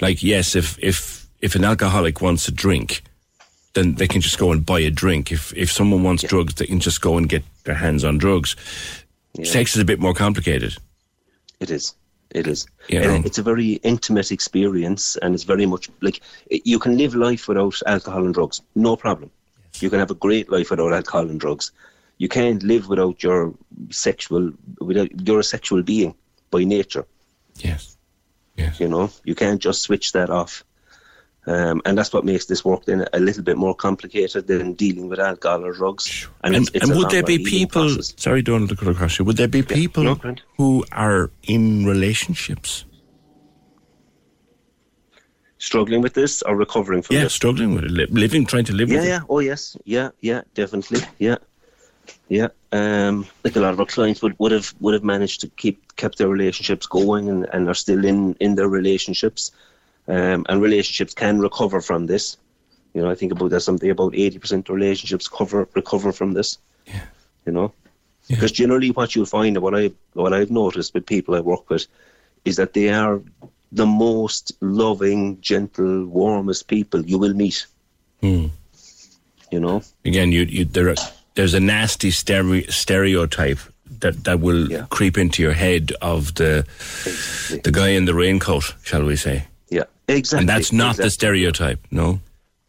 like, 0.01 0.21
yes, 0.21 0.55
if 0.55 0.77
if 0.79 1.25
if 1.41 1.55
an 1.55 1.63
alcoholic 1.63 2.21
wants 2.21 2.47
a 2.47 2.51
drink, 2.51 3.01
then 3.73 3.95
they 3.95 4.07
can 4.07 4.21
just 4.21 4.37
go 4.37 4.51
and 4.51 4.63
buy 4.65 4.79
a 4.81 4.91
drink. 4.91 5.31
If 5.31 5.51
if 5.55 5.71
someone 5.71 6.03
wants 6.03 6.23
drugs, 6.23 6.53
they 6.55 6.67
can 6.67 6.79
just 6.79 7.01
go 7.01 7.17
and 7.17 7.27
get 7.27 7.43
their 7.63 7.75
hands 7.75 8.03
on 8.03 8.17
drugs. 8.19 8.55
Sex 9.43 9.75
is 9.75 9.81
a 9.81 9.85
bit 9.85 9.99
more 9.99 10.13
complicated. 10.13 10.75
It 11.59 11.71
is. 11.71 11.95
It 12.31 12.47
is. 12.47 12.65
You 12.87 13.01
know. 13.01 13.21
it's 13.25 13.37
a 13.39 13.43
very 13.43 13.73
intimate 13.83 14.31
experience, 14.31 15.17
and 15.21 15.33
it's 15.33 15.43
very 15.43 15.65
much 15.65 15.89
like 16.01 16.21
you 16.49 16.79
can 16.79 16.97
live 16.97 17.15
life 17.15 17.47
without 17.47 17.75
alcohol 17.87 18.25
and 18.25 18.33
drugs, 18.33 18.61
no 18.75 18.95
problem. 18.95 19.29
You 19.79 19.89
can 19.89 19.99
have 19.99 20.11
a 20.11 20.15
great 20.15 20.51
life 20.51 20.69
without 20.69 20.93
alcohol 20.93 21.29
and 21.29 21.39
drugs. 21.39 21.71
You 22.21 22.29
can't 22.29 22.61
live 22.61 22.87
without 22.87 23.23
your 23.23 23.55
sexual. 23.89 24.51
Without 24.79 25.09
you're 25.27 25.39
a 25.39 25.43
sexual 25.43 25.81
being 25.81 26.13
by 26.51 26.63
nature. 26.63 27.05
Yes. 27.55 27.97
Yes. 28.55 28.79
You 28.79 28.89
know, 28.89 29.09
you 29.23 29.33
can't 29.33 29.59
just 29.59 29.81
switch 29.81 30.11
that 30.11 30.29
off. 30.29 30.63
Um, 31.47 31.81
and 31.83 31.97
that's 31.97 32.13
what 32.13 32.23
makes 32.23 32.45
this 32.45 32.63
work 32.63 32.85
then 32.85 33.07
a 33.11 33.19
little 33.19 33.41
bit 33.41 33.57
more 33.57 33.73
complicated 33.73 34.45
than 34.45 34.73
dealing 34.75 35.09
with 35.09 35.19
alcohol 35.19 35.65
or 35.65 35.73
drugs. 35.73 36.27
And, 36.43 36.53
it's- 36.53 36.69
it's 36.75 36.87
and 36.87 36.95
would 36.95 37.09
there 37.09 37.23
be 37.23 37.39
people? 37.39 37.87
process. 37.87 38.13
Sorry, 38.17 38.43
don't 38.43 38.67
look 38.67 38.83
across 38.83 39.17
you. 39.17 39.25
Would 39.25 39.37
there 39.37 39.47
be 39.47 39.63
people 39.63 40.03
no, 40.03 40.19
who 40.57 40.85
are 40.91 41.31
in 41.41 41.85
relationships? 41.87 42.85
struggling 45.57 46.01
with 46.01 46.13
this 46.13 46.41
or 46.43 46.55
recovering 46.55 47.01
from 47.03 47.15
Yeah, 47.15 47.23
this? 47.23 47.33
struggling 47.33 47.75
with 47.75 47.85
it, 47.85 48.11
living, 48.11 48.45
trying 48.47 48.65
to 48.65 48.73
live 48.73 48.89
yeah, 48.89 49.03
yeah. 49.03 49.19
Oh, 49.29 49.39
yes. 49.39 49.77
Yeah, 49.85 50.09
yeah, 50.19 50.41
definitely. 50.55 51.01
Yeah, 51.19 51.37
yeah. 52.27 52.47
Um, 52.71 53.27
like 53.43 53.55
a 53.55 53.59
lot 53.59 53.73
of 53.73 53.79
our 53.79 53.85
clients 53.85 54.21
would, 54.21 54.35
would 54.39 54.51
have 54.51 54.73
would 54.79 54.93
have 54.93 55.03
managed 55.03 55.41
to 55.41 55.47
keep 55.47 55.95
kept 55.95 56.17
their 56.17 56.29
relationships 56.29 56.87
going 56.87 57.29
and, 57.29 57.45
and 57.51 57.67
are 57.67 57.73
still 57.73 58.05
in 58.05 58.35
in 58.39 58.55
their 58.55 58.69
relationships. 58.69 59.51
Um, 60.07 60.45
and 60.49 60.61
relationships 60.61 61.13
can 61.13 61.39
recover 61.39 61.81
from 61.81 62.07
this. 62.07 62.37
You 62.93 63.01
know, 63.01 63.09
I 63.09 63.15
think 63.15 63.31
about 63.31 63.49
there's 63.49 63.63
something 63.63 63.89
about 63.89 64.15
eighty 64.15 64.39
percent 64.39 64.69
of 64.69 64.75
relationships 64.75 65.27
cover 65.27 65.67
recover 65.73 66.11
from 66.11 66.33
this. 66.33 66.57
Yeah. 66.85 67.03
You 67.45 67.51
know, 67.53 67.73
because 68.27 68.51
generally 68.51 68.91
what 68.91 69.15
you'll 69.15 69.25
find 69.25 69.57
what 69.57 69.75
I 69.75 69.91
what 70.13 70.33
I've 70.33 70.51
noticed 70.51 70.93
with 70.93 71.05
people 71.05 71.35
I 71.35 71.41
work 71.41 71.69
with 71.69 71.87
is 72.45 72.55
that 72.55 72.73
they 72.73 72.89
are 72.89 73.21
the 73.71 73.85
most 73.85 74.51
loving, 74.59 75.39
gentle, 75.41 76.05
warmest 76.05 76.67
people 76.67 77.05
you 77.05 77.17
will 77.17 77.33
meet. 77.33 77.65
Hmm. 78.21 78.47
You 79.51 79.59
know. 79.59 79.81
Again, 80.05 80.31
you, 80.31 80.43
you 80.43 80.65
there 80.65 80.89
are, 80.89 80.95
there's 81.35 81.53
a 81.53 81.59
nasty 81.59 82.09
stere- 82.09 82.69
stereotype 82.71 83.59
that 83.99 84.23
that 84.23 84.39
will 84.39 84.67
creep 84.87 85.17
into 85.17 85.43
your 85.43 85.53
head 85.53 85.91
of 86.01 86.35
the 86.35 86.65
the 87.63 87.71
guy 87.71 87.89
in 87.89 88.05
the 88.05 88.13
raincoat, 88.13 88.73
shall 88.83 89.03
we 89.03 89.15
say? 89.15 89.45
Yeah, 89.69 89.83
exactly. 90.07 90.41
And 90.41 90.49
that's 90.49 90.71
not 90.71 90.97
the 90.97 91.09
stereotype. 91.09 91.79
No. 91.91 92.19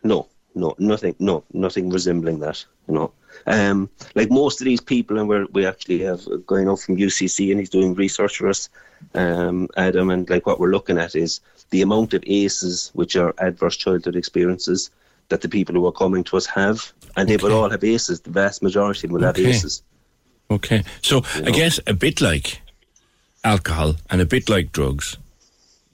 No, 0.04 0.26
no, 0.54 0.74
nothing, 0.78 1.14
no, 1.18 1.44
nothing 1.52 1.90
resembling 1.90 2.40
that. 2.40 2.64
You 2.88 2.94
know, 2.94 3.12
um, 3.46 3.88
like 4.14 4.30
most 4.30 4.60
of 4.60 4.64
these 4.64 4.80
people, 4.80 5.18
and 5.18 5.28
we're, 5.28 5.46
we 5.52 5.64
actually 5.64 6.00
have 6.00 6.26
a 6.26 6.38
guy 6.38 6.64
now 6.64 6.76
from 6.76 6.96
UCC, 6.96 7.50
and 7.50 7.60
he's 7.60 7.70
doing 7.70 7.94
research 7.94 8.38
for 8.38 8.48
us, 8.48 8.68
um, 9.14 9.68
Adam, 9.76 10.10
and 10.10 10.28
like 10.28 10.46
what 10.46 10.58
we're 10.58 10.72
looking 10.72 10.98
at 10.98 11.14
is 11.14 11.40
the 11.70 11.82
amount 11.82 12.14
of 12.14 12.24
ACEs, 12.26 12.90
which 12.94 13.16
are 13.16 13.34
adverse 13.38 13.76
childhood 13.76 14.16
experiences, 14.16 14.90
that 15.28 15.40
the 15.40 15.48
people 15.48 15.74
who 15.74 15.86
are 15.86 15.92
coming 15.92 16.24
to 16.24 16.36
us 16.36 16.46
have, 16.46 16.92
and 17.16 17.28
they 17.28 17.36
will 17.36 17.52
all 17.52 17.70
have 17.70 17.84
ACEs. 17.84 18.20
The 18.20 18.30
vast 18.30 18.62
majority 18.62 19.06
will 19.06 19.22
have 19.22 19.38
ACEs. 19.38 19.82
Okay. 20.50 20.84
So 21.00 21.22
I 21.36 21.50
guess 21.50 21.80
a 21.86 21.94
bit 21.94 22.20
like 22.20 22.60
alcohol 23.44 23.96
and 24.10 24.20
a 24.20 24.26
bit 24.26 24.48
like 24.48 24.72
drugs. 24.72 25.16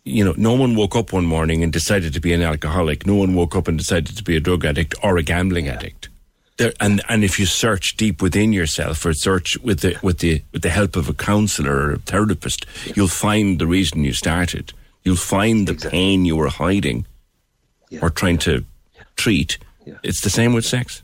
You 0.05 0.25
know, 0.25 0.35
no 0.37 0.55
one 0.55 0.75
woke 0.75 0.97
up 0.97 1.13
one 1.13 1.27
morning 1.27 1.63
and 1.63 1.73
decided 1.73 2.15
to 2.15 2.21
be 2.21 2.33
an 2.33 2.43
alcoholic. 2.43 3.07
No 3.07 3.15
one 3.15 3.35
woke 3.35 3.55
up 3.55 3.69
and 3.69 3.79
decided 3.79 4.17
to 4.17 4.25
be 4.25 4.37
a 4.37 4.41
drug 4.41 4.65
addict 4.65 4.95
or 5.03 5.19
a 5.19 5.23
gambling 5.23 5.69
addict. 5.69 6.09
There, 6.57 6.73
and 6.81 7.03
and 7.09 7.23
if 7.23 7.39
you 7.39 7.47
search 7.47 7.97
deep 7.97 8.21
within 8.21 8.53
yourself, 8.53 9.05
or 9.07 9.13
search 9.13 9.57
with 9.59 9.81
the 9.81 9.97
with 10.03 10.19
the 10.19 10.43
with 10.53 10.63
the 10.63 10.71
help 10.71 10.97
of 10.97 11.09
a 11.09 11.15
counselor 11.15 11.77
or 11.77 11.93
a 11.93 11.99
therapist, 11.99 12.67
you'll 12.97 13.07
find 13.07 13.59
the 13.59 13.67
reason 13.67 14.03
you 14.03 14.13
started. 14.13 14.73
You'll 15.05 15.17
find 15.17 15.69
the 15.69 15.89
pain 15.89 16.25
you 16.25 16.37
were 16.37 16.49
hiding 16.49 17.07
or 18.03 18.11
trying 18.11 18.39
to 18.39 18.65
treat. 19.17 19.59
It's 20.03 20.21
the 20.21 20.31
same 20.31 20.53
with 20.53 20.67
sex. 20.67 21.03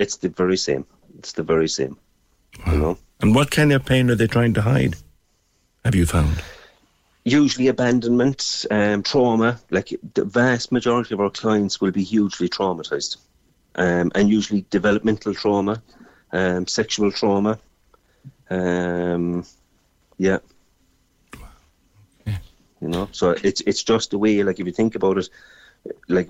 It's 0.00 0.16
the 0.16 0.30
very 0.30 0.56
same. 0.56 0.84
It's 1.18 1.32
the 1.32 1.44
very 1.44 1.68
same. 1.68 1.96
You 2.66 2.78
know. 2.78 2.98
And 3.20 3.34
what 3.34 3.52
kind 3.52 3.72
of 3.72 3.84
pain 3.84 4.10
are 4.10 4.16
they 4.16 4.26
trying 4.26 4.54
to 4.54 4.62
hide? 4.62 4.96
Have 5.84 5.94
you 5.94 6.06
found? 6.06 6.42
usually 7.24 7.68
abandonment, 7.68 8.66
um, 8.70 9.02
trauma. 9.02 9.60
Like 9.70 9.94
the 10.14 10.24
vast 10.24 10.72
majority 10.72 11.14
of 11.14 11.20
our 11.20 11.30
clients 11.30 11.80
will 11.80 11.90
be 11.90 12.02
hugely 12.02 12.48
traumatized, 12.48 13.18
um, 13.74 14.10
and 14.14 14.28
usually 14.28 14.64
developmental 14.70 15.34
trauma, 15.34 15.82
um, 16.32 16.66
sexual 16.66 17.12
trauma. 17.12 17.58
Um, 18.48 19.44
yeah. 20.18 20.38
You 22.82 22.88
know, 22.88 23.08
so 23.12 23.36
it's 23.44 23.60
it's 23.62 23.82
just 23.82 24.10
the 24.10 24.18
way. 24.18 24.42
Like 24.42 24.58
if 24.58 24.66
you 24.66 24.72
think 24.72 24.94
about 24.94 25.18
it, 25.18 25.28
like 26.08 26.28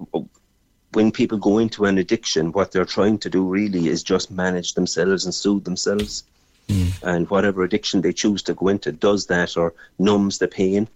when 0.93 1.13
people 1.13 1.39
go 1.39 1.59
into 1.59 1.85
an 1.85 1.99
addiction, 1.99 2.53
what 2.53 2.73
they're 2.73 2.85
trying 2.85 3.19
to 3.19 3.31
do 3.31 3.47
really 3.47 3.89
is 3.89 4.03
just 4.03 4.31
manage 4.31 4.75
themselves 4.75 5.25
and 5.25 5.35
soothe 5.35 5.65
themselves 5.65 6.25
and 7.03 7.29
whatever 7.31 7.63
addiction 7.63 8.01
they 8.01 8.13
choose 8.13 8.43
to 8.43 8.55
go 8.55 8.69
into 8.69 8.93
does 8.93 9.27
that 9.27 9.57
or 9.57 9.75
numbs 9.99 10.39
the 10.39 10.49
pain. 10.49 10.89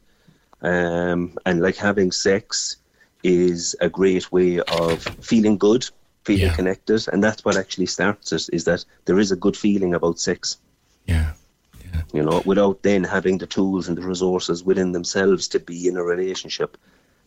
Um, 0.63 1.37
and 1.45 1.61
like 1.61 1.77
having 1.77 2.13
sex 2.13 2.77
is 3.23 3.75
a 3.81 3.89
great 3.89 4.31
way 4.33 4.61
of 4.61 5.03
feeling 5.21 5.59
good, 5.59 5.89
feeling 6.25 6.53
connected, 6.55 7.07
and 7.13 7.23
that's 7.23 7.45
what 7.45 7.57
actually 7.57 7.87
starts 7.87 8.33
it. 8.33 8.49
Is 8.53 8.65
that 8.65 8.85
there 9.05 9.19
is 9.19 9.33
a 9.33 9.37
good 9.37 9.57
feeling 9.57 9.95
about 9.95 10.19
sex. 10.19 10.59
Yeah. 11.07 11.33
You 12.13 12.23
know, 12.23 12.43
without 12.45 12.83
then 12.83 13.05
having 13.05 13.39
the 13.39 13.47
tools 13.47 13.89
and 13.89 13.97
the 13.97 14.03
resources 14.03 14.65
within 14.65 14.93
themselves 14.93 15.49
to 15.49 15.61
be 15.61 15.87
in 15.87 15.97
a 15.97 16.03
relationship, 16.03 16.77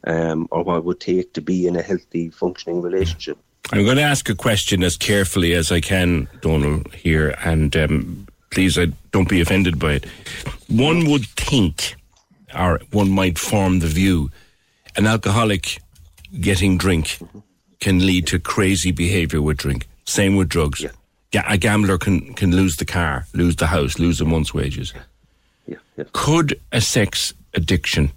um, 0.07 0.47
or 0.51 0.63
what 0.63 0.77
it 0.77 0.83
would 0.85 0.99
take 0.99 1.33
to 1.33 1.41
be 1.41 1.67
in 1.67 1.75
a 1.75 1.81
healthy, 1.81 2.29
functioning 2.29 2.81
relationship. 2.81 3.37
I'm 3.71 3.83
going 3.83 3.97
to 3.97 4.03
ask 4.03 4.29
a 4.29 4.35
question 4.35 4.81
as 4.81 4.95
carefully 4.95 5.53
as 5.53 5.71
I 5.71 5.81
can, 5.81 6.29
Donald, 6.41 6.93
here, 6.93 7.35
and 7.43 7.75
um, 7.75 8.27
please 8.49 8.77
uh, 8.77 8.87
don't 9.11 9.27
be 9.27 9.41
offended 9.41 9.77
by 9.77 9.93
it. 9.93 10.05
One 10.69 11.09
would 11.09 11.25
think, 11.25 11.95
or 12.57 12.79
one 12.91 13.11
might 13.11 13.37
form 13.37 13.79
the 13.79 13.87
view, 13.87 14.31
an 14.95 15.05
alcoholic 15.05 15.81
getting 16.39 16.77
drink 16.77 17.19
can 17.81 18.05
lead 18.05 18.25
to 18.27 18.39
crazy 18.39 18.91
behavior 18.91 19.41
with 19.41 19.57
drink. 19.57 19.87
Same 20.05 20.37
with 20.37 20.47
drugs. 20.47 20.85
Ga- 21.31 21.43
a 21.47 21.57
gambler 21.57 21.97
can, 21.97 22.33
can 22.33 22.55
lose 22.55 22.77
the 22.77 22.85
car, 22.85 23.27
lose 23.33 23.57
the 23.57 23.67
house, 23.67 23.99
lose 23.99 24.21
a 24.21 24.25
month's 24.25 24.53
wages. 24.53 24.93
Could 26.13 26.59
a 26.71 26.79
sex 26.79 27.33
addiction 27.53 28.11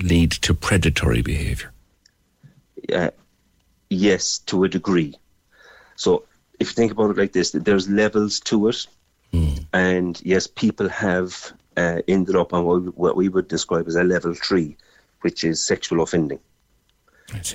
lead 0.00 0.30
to 0.30 0.54
predatory 0.54 1.22
behavior? 1.22 1.72
uh, 2.92 3.10
yes, 3.90 4.38
to 4.38 4.64
a 4.64 4.68
degree. 4.68 5.14
So 5.96 6.24
if 6.58 6.68
you 6.68 6.74
think 6.74 6.92
about 6.92 7.10
it 7.10 7.18
like 7.18 7.32
this, 7.32 7.50
there's 7.50 7.88
levels 7.88 8.40
to 8.40 8.68
it, 8.68 8.86
and 9.72 10.20
yes, 10.24 10.46
people 10.46 10.88
have 10.88 11.52
uh, 11.76 12.02
ended 12.08 12.36
up 12.36 12.52
on 12.52 12.64
what 12.64 12.82
we, 12.82 12.88
what 12.90 13.16
we 13.16 13.28
would 13.28 13.48
describe 13.48 13.86
as 13.88 13.96
a 13.96 14.04
level 14.04 14.34
three, 14.34 14.76
which 15.22 15.44
is 15.44 15.64
sexual 15.64 16.02
offending. 16.02 16.40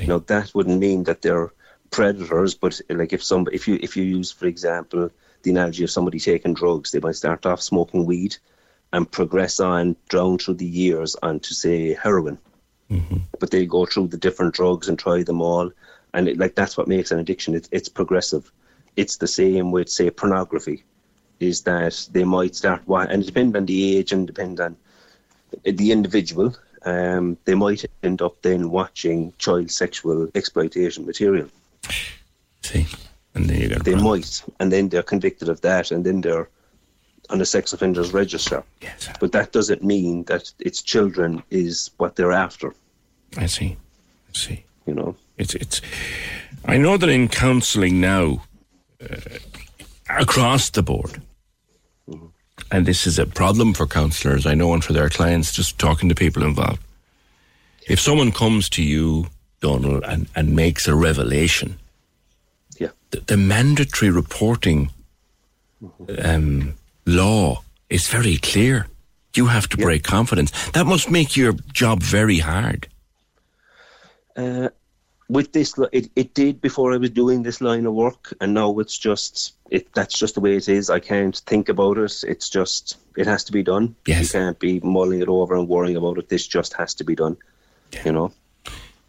Now 0.08 0.20
that 0.20 0.54
wouldn't 0.54 0.80
mean 0.80 1.04
that 1.06 1.22
they're 1.22 1.52
predators, 1.90 2.54
but 2.54 2.80
like 2.90 3.14
if 3.14 3.24
some, 3.24 3.48
if 3.52 3.68
you 3.68 3.80
if 3.82 3.98
you 3.98 4.04
use, 4.04 4.32
for 4.32 4.46
example, 4.46 5.10
the 5.42 5.52
analogy 5.52 5.84
of 5.84 5.92
somebody 5.92 6.20
taking 6.20 6.54
drugs, 6.54 6.92
they 6.92 7.00
might 7.00 7.16
start 7.16 7.46
off 7.46 7.62
smoking 7.62 8.06
weed 8.06 8.38
and 8.94 9.12
progress 9.12 9.60
on 9.60 9.96
down 10.10 10.38
through 10.38 10.54
the 10.54 10.66
years 10.66 11.16
onto 11.22 11.54
say 11.54 11.94
heroin. 11.96 12.38
But 13.40 13.52
they 13.52 13.66
go 13.66 13.86
through 13.86 14.08
the 14.08 14.18
different 14.18 14.54
drugs 14.54 14.88
and 14.88 14.98
try 14.98 15.24
them 15.24 15.42
all. 15.42 15.72
And 16.14 16.30
it, 16.30 16.38
like 16.38 16.56
that's 16.56 16.78
what 16.78 16.88
makes 16.88 17.12
an 17.12 17.20
addiction. 17.20 17.56
It's, 17.56 17.68
it's 17.72 17.90
progressive. 17.90 18.52
It's 18.96 19.18
the 19.18 19.28
same 19.28 19.72
with 19.72 19.90
say 19.90 20.12
pornography 20.12 20.84
is 21.40 21.64
that 21.64 22.08
they 22.12 22.24
might 22.24 22.56
start 22.56 22.88
wa- 22.88 23.08
and 23.10 23.24
it 23.24 23.26
depends 23.26 23.56
on 23.58 23.66
the 23.66 23.98
age 23.98 24.12
and 24.14 24.28
depend 24.28 24.60
on 24.60 24.78
the 25.64 25.92
individual. 25.92 26.56
Um, 26.86 27.38
they 27.46 27.56
might 27.56 27.84
end 28.04 28.22
up 28.22 28.42
then 28.44 28.70
watching 28.70 29.34
child 29.40 29.72
sexual 29.72 30.30
exploitation 30.36 31.06
material. 31.06 31.50
See 32.62 32.86
and 33.36 33.50
then 33.50 33.62
you 33.62 33.70
got 33.70 33.84
they 33.84 33.96
might 33.96 34.44
and 34.60 34.72
then 34.72 34.90
they're 34.90 35.04
convicted 35.04 35.50
of 35.50 35.62
that 35.62 35.92
and 35.92 36.06
then 36.06 36.22
they're 36.22 36.50
on 37.30 37.38
the 37.40 37.46
sex 37.46 37.74
offenders 37.74 38.14
register 38.14 38.64
yes 38.82 39.10
but 39.20 39.32
that 39.32 39.52
doesn't 39.52 39.84
mean 39.84 40.24
that 40.24 40.52
it's 40.60 40.82
children 40.82 41.42
is 41.50 41.92
what 41.98 42.16
they're 42.16 42.32
after 42.32 42.74
I 43.38 43.48
see. 43.48 43.78
I 44.30 44.38
see. 44.38 44.66
You 44.86 44.94
know, 44.94 45.16
it's 45.38 45.56
it's. 45.56 45.82
I 46.66 46.78
know 46.78 46.98
that 46.98 47.10
in 47.10 47.28
counselling 47.28 48.00
now, 48.00 48.44
uh, 49.02 49.18
across 50.10 50.70
the 50.70 50.84
board, 50.84 51.22
and 52.72 52.86
this 52.86 53.08
is 53.08 53.18
a 53.18 53.26
problem 53.26 53.74
for 53.74 53.88
counsellors. 53.88 54.46
I 54.46 54.54
know, 54.54 54.74
and 54.74 54.84
for 54.84 54.94
their 54.94 55.10
clients, 55.10 55.54
just 55.54 55.80
talking 55.80 56.10
to 56.10 56.16
people 56.16 56.44
involved. 56.44 56.82
If 57.88 58.00
someone 58.00 58.32
comes 58.32 58.70
to 58.70 58.84
you, 58.84 59.28
Donald, 59.62 60.04
and, 60.06 60.28
and 60.36 60.56
makes 60.56 60.88
a 60.88 60.96
revelation, 60.96 61.80
yeah, 62.78 62.90
the, 63.12 63.22
the 63.22 63.38
mandatory 63.38 64.12
reporting 64.12 64.92
um, 66.24 66.76
law 67.06 67.64
is 67.90 68.08
very 68.08 68.38
clear. 68.38 68.88
You 69.36 69.48
have 69.48 69.68
to 69.70 69.78
break 69.78 70.04
confidence. 70.04 70.52
That 70.72 70.86
must 70.86 71.10
make 71.10 71.36
your 71.36 71.54
job 71.74 72.04
very 72.04 72.38
hard. 72.38 72.88
Uh, 74.36 74.70
with 75.30 75.54
this, 75.54 75.74
it, 75.92 76.12
it 76.16 76.34
did 76.36 76.62
before 76.62 76.94
I 76.94 76.98
was 76.98 77.10
doing 77.10 77.42
this 77.42 77.62
line 77.62 77.86
of 77.86 77.94
work, 77.94 78.34
and 78.40 78.54
now 78.54 78.78
it's 78.80 78.98
just 78.98 79.56
it. 79.72 79.92
That's 79.94 80.18
just 80.18 80.36
the 80.36 80.42
way 80.42 80.56
it 80.56 80.70
is. 80.70 80.90
I 80.90 81.00
can't 81.00 81.36
think 81.48 81.70
about 81.70 81.98
it. 81.98 82.24
It's 82.28 82.50
just 82.50 82.98
it 83.18 83.26
has 83.26 83.44
to 83.46 83.52
be 83.52 83.64
done. 83.64 83.96
Yes. 84.06 84.34
You 84.34 84.40
can't 84.40 84.60
be 84.60 84.80
mulling 84.82 85.22
it 85.22 85.28
over 85.28 85.56
and 85.56 85.68
worrying 85.68 85.98
about 85.98 86.20
it. 86.20 86.30
This 86.30 86.46
just 86.46 86.74
has 86.74 86.94
to 86.96 87.04
be 87.04 87.16
done. 87.16 87.38
You 88.06 88.12
know. 88.12 88.34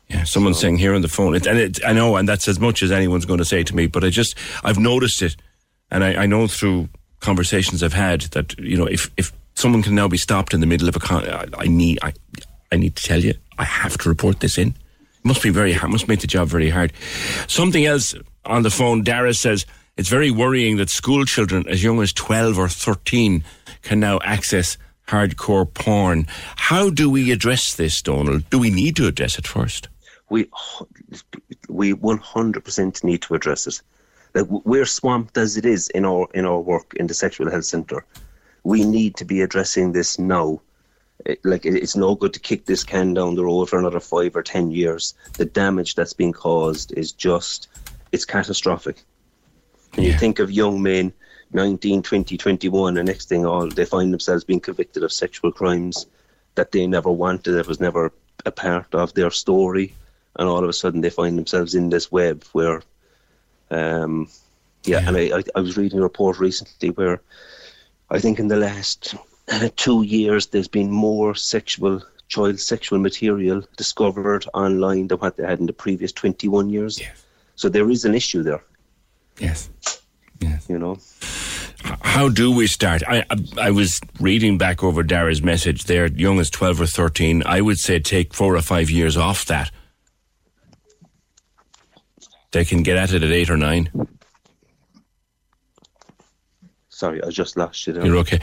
Yeah, 0.08 0.24
someone's 0.24 0.58
saying 0.58 0.78
here 0.78 0.94
on 0.94 1.02
the 1.02 1.08
phone, 1.08 1.34
it, 1.34 1.46
and 1.46 1.58
it, 1.58 1.84
I 1.84 1.92
know, 1.92 2.16
and 2.16 2.28
that's 2.28 2.46
as 2.46 2.60
much 2.60 2.82
as 2.82 2.92
anyone's 2.92 3.24
going 3.24 3.38
to 3.38 3.44
say 3.44 3.62
to 3.62 3.74
me. 3.74 3.86
But 3.86 4.04
I 4.04 4.10
just, 4.10 4.36
I've 4.62 4.78
noticed 4.78 5.22
it, 5.22 5.36
and 5.90 6.04
I, 6.04 6.14
I 6.22 6.26
know 6.26 6.46
through 6.46 6.88
conversations 7.24 7.82
I've 7.82 7.92
had 7.92 8.22
that 8.32 8.58
you 8.58 8.76
know, 8.76 8.86
if 8.86 9.10
if 9.16 9.32
someone 9.54 9.82
can 9.82 9.94
now 9.94 10.08
be 10.08 10.18
stopped 10.18 10.54
in 10.54 10.60
the 10.60 10.66
middle 10.66 10.88
of 10.88 10.96
a, 10.96 11.00
con- 11.00 11.28
I, 11.28 11.46
I 11.58 11.66
need, 11.66 11.98
I, 12.02 12.12
I 12.70 12.76
need 12.76 12.96
to 12.96 13.02
tell 13.02 13.20
you, 13.20 13.34
I 13.58 13.64
have 13.64 13.96
to 13.98 14.08
report 14.08 14.40
this 14.40 14.58
in. 14.58 14.68
It 14.68 15.24
must 15.24 15.42
be 15.42 15.50
very 15.50 15.72
hard. 15.72 15.92
Must 15.92 16.08
make 16.08 16.20
the 16.20 16.26
job 16.26 16.48
very 16.48 16.70
hard. 16.70 16.92
Something 17.48 17.86
else 17.86 18.14
on 18.44 18.62
the 18.62 18.70
phone. 18.70 19.02
Dara 19.02 19.32
says 19.32 19.64
it's 19.96 20.08
very 20.08 20.30
worrying 20.30 20.76
that 20.76 20.90
school 20.90 21.24
children 21.24 21.66
as 21.68 21.82
young 21.82 22.02
as 22.02 22.12
twelve 22.12 22.58
or 22.58 22.68
thirteen 22.68 23.42
can 23.82 24.00
now 24.00 24.18
access 24.22 24.76
hardcore 25.08 25.72
porn. 25.72 26.26
How 26.56 26.90
do 26.90 27.08
we 27.10 27.32
address 27.32 27.74
this, 27.74 28.02
Donald? 28.02 28.48
Do 28.50 28.58
we 28.58 28.70
need 28.70 28.96
to 28.96 29.06
address 29.06 29.38
it 29.38 29.46
first? 29.46 29.88
we 30.30 30.48
we 31.68 31.92
one 31.92 32.18
hundred 32.18 32.64
percent 32.64 33.04
need 33.04 33.22
to 33.22 33.34
address 33.34 33.66
it. 33.66 33.80
Like 34.34 34.46
we're 34.48 34.86
swamped 34.86 35.36
as 35.38 35.56
it 35.56 35.64
is 35.64 35.88
in 35.90 36.04
our 36.04 36.28
in 36.34 36.44
our 36.44 36.60
work 36.60 36.94
in 36.96 37.06
the 37.06 37.14
sexual 37.14 37.50
health 37.50 37.64
centre. 37.64 38.04
We 38.64 38.84
need 38.84 39.16
to 39.16 39.24
be 39.24 39.42
addressing 39.42 39.92
this 39.92 40.18
now. 40.18 40.60
It, 41.24 41.44
like 41.44 41.64
it, 41.64 41.74
it's 41.76 41.96
no 41.96 42.14
good 42.14 42.34
to 42.34 42.40
kick 42.40 42.66
this 42.66 42.82
can 42.82 43.14
down 43.14 43.36
the 43.36 43.44
road 43.44 43.68
for 43.68 43.78
another 43.78 44.00
five 44.00 44.34
or 44.34 44.42
ten 44.42 44.70
years. 44.70 45.14
The 45.38 45.44
damage 45.44 45.94
that's 45.94 46.12
being 46.12 46.32
caused 46.32 46.92
is 46.96 47.12
just 47.12 47.68
it's 48.10 48.24
catastrophic. 48.24 49.02
And 49.96 50.04
you 50.04 50.12
think 50.12 50.40
of 50.40 50.50
young 50.50 50.82
men 50.82 51.12
19, 51.54 52.02
20, 52.02 52.36
21, 52.36 52.94
the 52.94 53.04
next 53.04 53.28
thing 53.28 53.46
all, 53.46 53.68
they 53.68 53.84
find 53.84 54.12
themselves 54.12 54.42
being 54.42 54.60
convicted 54.60 55.04
of 55.04 55.12
sexual 55.12 55.52
crimes 55.52 56.06
that 56.56 56.72
they 56.72 56.86
never 56.86 57.10
wanted, 57.10 57.52
that 57.52 57.68
was 57.68 57.80
never 57.80 58.12
a 58.44 58.50
part 58.50 58.92
of 58.94 59.14
their 59.14 59.30
story, 59.30 59.94
and 60.36 60.48
all 60.48 60.64
of 60.64 60.68
a 60.68 60.72
sudden 60.72 61.00
they 61.00 61.10
find 61.10 61.38
themselves 61.38 61.74
in 61.76 61.90
this 61.90 62.10
web 62.10 62.42
where, 62.52 62.82
um, 63.74 64.28
yeah, 64.84 65.06
and 65.06 65.16
I, 65.16 65.38
I, 65.38 65.42
I 65.56 65.60
was 65.60 65.76
reading 65.76 65.98
a 65.98 66.02
report 66.02 66.38
recently 66.38 66.90
where 66.90 67.20
I 68.10 68.18
think 68.18 68.38
in 68.38 68.48
the 68.48 68.56
last 68.56 69.14
uh, 69.50 69.68
two 69.76 70.02
years 70.02 70.46
there's 70.46 70.68
been 70.68 70.90
more 70.90 71.34
sexual 71.34 72.02
child 72.28 72.58
sexual 72.60 72.98
material 72.98 73.62
discovered 73.76 74.46
online 74.54 75.08
than 75.08 75.18
what 75.18 75.36
they 75.36 75.44
had 75.44 75.60
in 75.60 75.66
the 75.66 75.72
previous 75.72 76.12
21 76.12 76.70
years. 76.70 77.00
Yes. 77.00 77.24
So 77.56 77.68
there 77.68 77.90
is 77.90 78.04
an 78.04 78.14
issue 78.14 78.42
there. 78.42 78.62
Yes. 79.38 79.70
You 80.68 80.78
know. 80.78 80.98
How 82.00 82.28
do 82.28 82.50
we 82.50 82.66
start? 82.66 83.02
I, 83.06 83.24
I 83.30 83.68
I 83.68 83.70
was 83.70 84.00
reading 84.20 84.58
back 84.58 84.82
over 84.82 85.02
Dara's 85.02 85.42
message 85.42 85.84
there, 85.84 86.06
young 86.06 86.38
as 86.38 86.50
12 86.50 86.80
or 86.80 86.86
13. 86.86 87.42
I 87.44 87.60
would 87.60 87.78
say 87.78 87.98
take 87.98 88.34
four 88.34 88.56
or 88.56 88.62
five 88.62 88.90
years 88.90 89.16
off 89.16 89.44
that. 89.46 89.70
They 92.54 92.64
can 92.64 92.84
get 92.84 92.96
at 92.96 93.12
it 93.12 93.24
at 93.24 93.32
eight 93.32 93.50
or 93.50 93.56
nine. 93.56 93.90
Sorry, 96.88 97.20
I 97.20 97.30
just 97.30 97.56
lost 97.56 97.84
you 97.84 97.92
there. 97.92 98.06
You're 98.06 98.18
okay. 98.18 98.38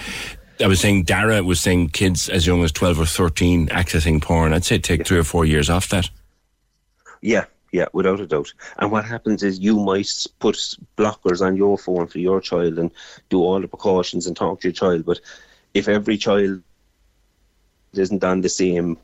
I 0.60 0.68
was 0.68 0.82
saying 0.82 1.04
Dara 1.04 1.42
was 1.42 1.62
saying 1.62 1.92
kids 1.92 2.28
as 2.28 2.46
young 2.46 2.62
as 2.66 2.74
12 2.74 3.00
or 3.00 3.06
13 3.06 3.70
accessing 3.70 4.22
porn. 4.22 4.52
I'd 4.52 4.66
say 4.66 4.80
take 4.80 5.08
three 5.08 5.18
or 5.18 5.24
four 5.24 5.46
years 5.46 5.70
off 5.70 5.88
that. 5.90 6.10
Yeah, 7.22 7.46
yeah, 7.72 7.86
without 7.94 8.20
a 8.20 8.28
doubt. 8.28 8.54
And 8.80 8.92
what 8.92 9.06
happens 9.06 9.44
is 9.44 9.60
you 9.60 9.80
might 9.80 10.12
put 10.40 10.58
blockers 10.98 11.40
on 11.40 11.56
your 11.56 11.78
phone 11.78 12.08
for 12.08 12.20
your 12.20 12.42
child 12.42 12.80
and 12.80 12.92
do 13.30 13.40
all 13.40 13.62
the 13.62 13.68
precautions 13.70 14.28
and 14.28 14.36
talk 14.36 14.60
to 14.60 14.68
your 14.68 14.74
child. 14.74 15.06
But 15.06 15.22
if 15.74 15.88
every 15.88 16.18
child 16.18 16.62
isn't 17.94 18.24
on 18.26 18.42
the 18.42 18.50
same 18.50 18.98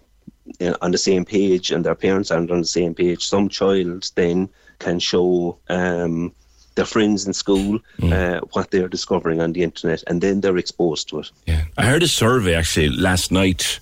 uh, 0.62 0.76
on 0.82 0.92
the 0.92 0.98
same 0.98 1.26
page 1.26 1.72
and 1.72 1.86
their 1.86 1.96
parents 1.96 2.32
aren't 2.32 2.52
on 2.52 2.60
the 2.60 2.68
same 2.68 2.94
page, 2.94 3.28
some 3.28 3.50
child 3.50 4.10
then 4.16 4.50
can 4.80 5.00
show 5.00 5.58
um, 5.70 6.32
their 6.76 6.86
friends 6.86 7.26
in 7.28 7.34
school 7.34 7.80
uh, 8.04 8.40
what 8.54 8.72
they're 8.72 8.88
discovering 8.88 9.42
on 9.42 9.52
the 9.52 9.64
internet, 9.64 10.04
and 10.08 10.22
then 10.22 10.42
they're 10.42 10.58
exposed 10.58 11.10
to 11.10 11.20
it. 11.20 11.32
Yeah. 11.46 11.64
I 11.78 11.86
heard 11.86 12.04
a 12.04 12.08
survey 12.08 12.56
actually 12.56 12.90
last 12.90 13.32
night. 13.32 13.80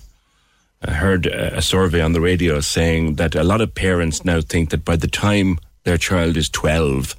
I 0.82 0.92
heard 0.92 1.26
a 1.26 1.58
a 1.58 1.62
survey 1.62 2.00
on 2.00 2.12
the 2.12 2.20
radio 2.20 2.60
saying 2.60 3.16
that 3.16 3.34
a 3.34 3.44
lot 3.44 3.60
of 3.60 3.74
parents 3.74 4.24
now 4.24 4.40
think 4.40 4.70
that 4.70 4.84
by 4.84 4.96
the 4.96 5.08
time 5.08 5.58
their 5.84 5.98
child 5.98 6.36
is 6.36 6.48
12, 6.48 7.14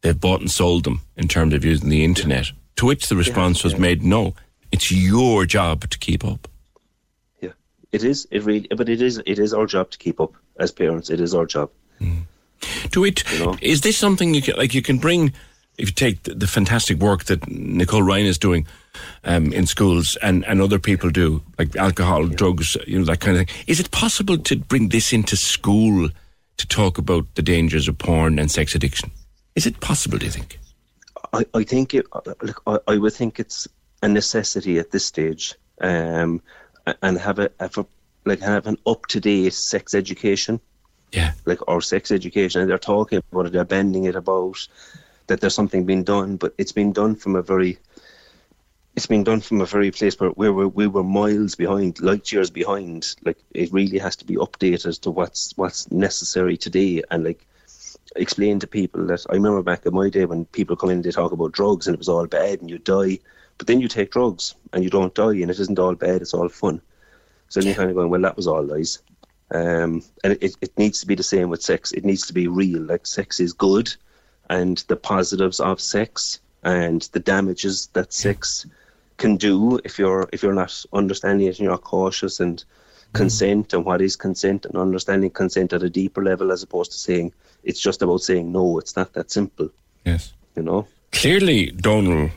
they've 0.00 0.20
bought 0.20 0.40
and 0.40 0.50
sold 0.50 0.84
them 0.84 1.00
in 1.16 1.28
terms 1.28 1.54
of 1.54 1.64
using 1.64 1.90
the 1.90 2.04
internet. 2.04 2.50
To 2.76 2.86
which 2.86 3.08
the 3.08 3.16
response 3.16 3.62
was 3.62 3.78
made 3.78 4.02
no, 4.02 4.34
it's 4.72 4.90
your 4.90 5.44
job 5.46 5.88
to 5.90 5.98
keep 5.98 6.24
up. 6.24 6.48
It 7.92 8.04
is, 8.04 8.26
it 8.30 8.44
really, 8.44 8.68
but 8.76 8.88
it 8.88 9.02
is, 9.02 9.20
it 9.26 9.38
is 9.38 9.52
our 9.52 9.66
job 9.66 9.90
to 9.90 9.98
keep 9.98 10.20
up 10.20 10.32
as 10.58 10.70
parents. 10.70 11.10
It 11.10 11.20
is 11.20 11.34
our 11.34 11.46
job. 11.46 11.70
Do 12.90 13.04
it. 13.04 13.24
Is 13.62 13.80
this 13.80 13.96
something 13.96 14.34
you 14.34 14.42
can 14.42 14.56
like? 14.56 14.74
You 14.74 14.82
can 14.82 14.98
bring 14.98 15.32
if 15.80 15.88
you 15.88 15.94
take 15.94 16.22
the, 16.24 16.34
the 16.34 16.46
fantastic 16.46 16.98
work 16.98 17.24
that 17.24 17.48
Nicole 17.48 18.02
Ryan 18.02 18.26
is 18.26 18.38
doing 18.38 18.66
um, 19.24 19.52
in 19.52 19.66
schools 19.66 20.16
and, 20.22 20.44
and 20.46 20.60
other 20.60 20.78
people 20.78 21.10
do, 21.10 21.42
like 21.58 21.74
alcohol, 21.76 22.26
drugs, 22.26 22.76
you 22.86 22.98
know 22.98 23.04
that 23.06 23.20
kind 23.20 23.36
of 23.36 23.46
thing. 23.46 23.56
Is 23.66 23.80
it 23.80 23.90
possible 23.90 24.38
to 24.38 24.56
bring 24.56 24.90
this 24.90 25.12
into 25.12 25.36
school 25.36 26.10
to 26.56 26.66
talk 26.66 26.98
about 26.98 27.34
the 27.34 27.42
dangers 27.42 27.88
of 27.88 27.98
porn 27.98 28.38
and 28.38 28.50
sex 28.50 28.74
addiction? 28.74 29.10
Is 29.56 29.66
it 29.66 29.80
possible? 29.80 30.18
Do 30.18 30.26
you 30.26 30.32
think? 30.32 30.58
I, 31.32 31.44
I 31.54 31.64
think 31.64 31.94
it, 31.94 32.06
look, 32.42 32.62
I, 32.66 32.78
I 32.86 32.98
would 32.98 33.14
think 33.14 33.40
it's 33.40 33.66
a 34.02 34.08
necessity 34.08 34.78
at 34.78 34.90
this 34.90 35.04
stage, 35.04 35.54
um, 35.80 36.42
and 37.02 37.18
have 37.18 37.38
a, 37.38 37.50
have 37.60 37.78
a 37.78 37.86
like 38.24 38.40
have 38.40 38.66
an 38.66 38.76
up 38.86 39.06
to 39.06 39.20
date 39.20 39.54
sex 39.54 39.94
education. 39.94 40.60
Yeah, 41.12 41.32
like 41.44 41.66
or 41.68 41.80
sex 41.80 42.10
education, 42.10 42.60
and 42.60 42.70
they're 42.70 42.78
talking 42.78 43.20
about 43.32 43.46
it, 43.46 43.52
they're 43.52 43.64
bending 43.64 44.04
it 44.04 44.14
about 44.14 44.66
that 45.26 45.40
there's 45.40 45.54
something 45.54 45.86
being 45.86 46.04
done, 46.04 46.36
but 46.36 46.54
it's 46.58 46.72
been 46.72 46.92
done 46.92 47.14
from 47.14 47.36
a 47.36 47.42
very 47.42 47.78
it's 48.96 49.06
been 49.06 49.24
done 49.24 49.40
from 49.40 49.60
a 49.60 49.66
very 49.66 49.90
place 49.90 50.18
where, 50.18 50.52
we, 50.52 50.66
we 50.66 50.86
were 50.86 51.04
miles 51.04 51.54
behind, 51.54 52.00
light 52.00 52.32
years 52.32 52.50
behind. 52.50 53.14
Like 53.24 53.38
it 53.54 53.72
really 53.72 53.98
has 53.98 54.16
to 54.16 54.24
be 54.24 54.34
updated 54.34 55.00
to 55.02 55.10
what's 55.10 55.56
what's 55.56 55.90
necessary 55.90 56.56
today, 56.56 57.02
and 57.10 57.24
like 57.24 57.46
explain 58.16 58.58
to 58.58 58.66
people 58.66 59.06
that 59.06 59.24
I 59.30 59.34
remember 59.34 59.62
back 59.62 59.86
in 59.86 59.94
my 59.94 60.10
day 60.10 60.24
when 60.24 60.44
people 60.46 60.76
come 60.76 60.90
in 60.90 61.02
they 61.02 61.12
talk 61.12 61.32
about 61.32 61.52
drugs 61.52 61.86
and 61.86 61.94
it 61.94 61.98
was 61.98 62.08
all 62.08 62.26
bad 62.26 62.60
and 62.60 62.68
you 62.68 62.78
die, 62.78 63.20
but 63.60 63.66
then 63.66 63.78
you 63.82 63.88
take 63.88 64.10
drugs 64.10 64.54
and 64.72 64.82
you 64.82 64.88
don't 64.88 65.14
die 65.14 65.32
and 65.32 65.50
it 65.50 65.60
isn't 65.60 65.78
all 65.78 65.94
bad, 65.94 66.22
it's 66.22 66.32
all 66.32 66.48
fun. 66.48 66.80
So 67.50 67.60
then 67.60 67.66
you're 67.66 67.76
kind 67.76 67.90
of 67.90 67.96
going, 67.96 68.08
well, 68.08 68.22
that 68.22 68.34
was 68.34 68.46
all 68.46 68.64
lies. 68.64 69.02
Um, 69.50 70.02
and 70.24 70.38
it, 70.40 70.56
it 70.62 70.78
needs 70.78 70.98
to 71.00 71.06
be 71.06 71.14
the 71.14 71.22
same 71.22 71.50
with 71.50 71.62
sex. 71.62 71.92
It 71.92 72.02
needs 72.02 72.26
to 72.28 72.32
be 72.32 72.48
real. 72.48 72.80
Like 72.80 73.06
sex 73.06 73.38
is 73.38 73.52
good, 73.52 73.94
and 74.48 74.78
the 74.88 74.96
positives 74.96 75.60
of 75.60 75.78
sex 75.78 76.40
and 76.62 77.02
the 77.12 77.20
damages 77.20 77.90
that 77.92 78.14
sex 78.14 78.64
can 79.18 79.36
do 79.36 79.78
if 79.84 79.98
you're 79.98 80.26
if 80.32 80.42
you're 80.42 80.54
not 80.54 80.82
understanding 80.94 81.46
it 81.46 81.58
and 81.58 81.66
you're 81.66 81.76
cautious 81.76 82.40
and 82.40 82.64
consent 83.12 83.74
and 83.74 83.84
what 83.84 84.00
is 84.00 84.16
consent 84.16 84.64
and 84.64 84.74
understanding 84.78 85.28
consent 85.28 85.74
at 85.74 85.82
a 85.82 85.90
deeper 85.90 86.24
level 86.24 86.50
as 86.50 86.62
opposed 86.62 86.92
to 86.92 86.98
saying 86.98 87.30
it's 87.62 87.80
just 87.80 88.00
about 88.00 88.22
saying 88.22 88.50
no. 88.52 88.78
It's 88.78 88.96
not 88.96 89.12
that 89.12 89.30
simple. 89.30 89.68
Yes. 90.06 90.32
You 90.56 90.62
know. 90.62 90.86
Clearly, 91.12 91.72
Donald 91.72 92.30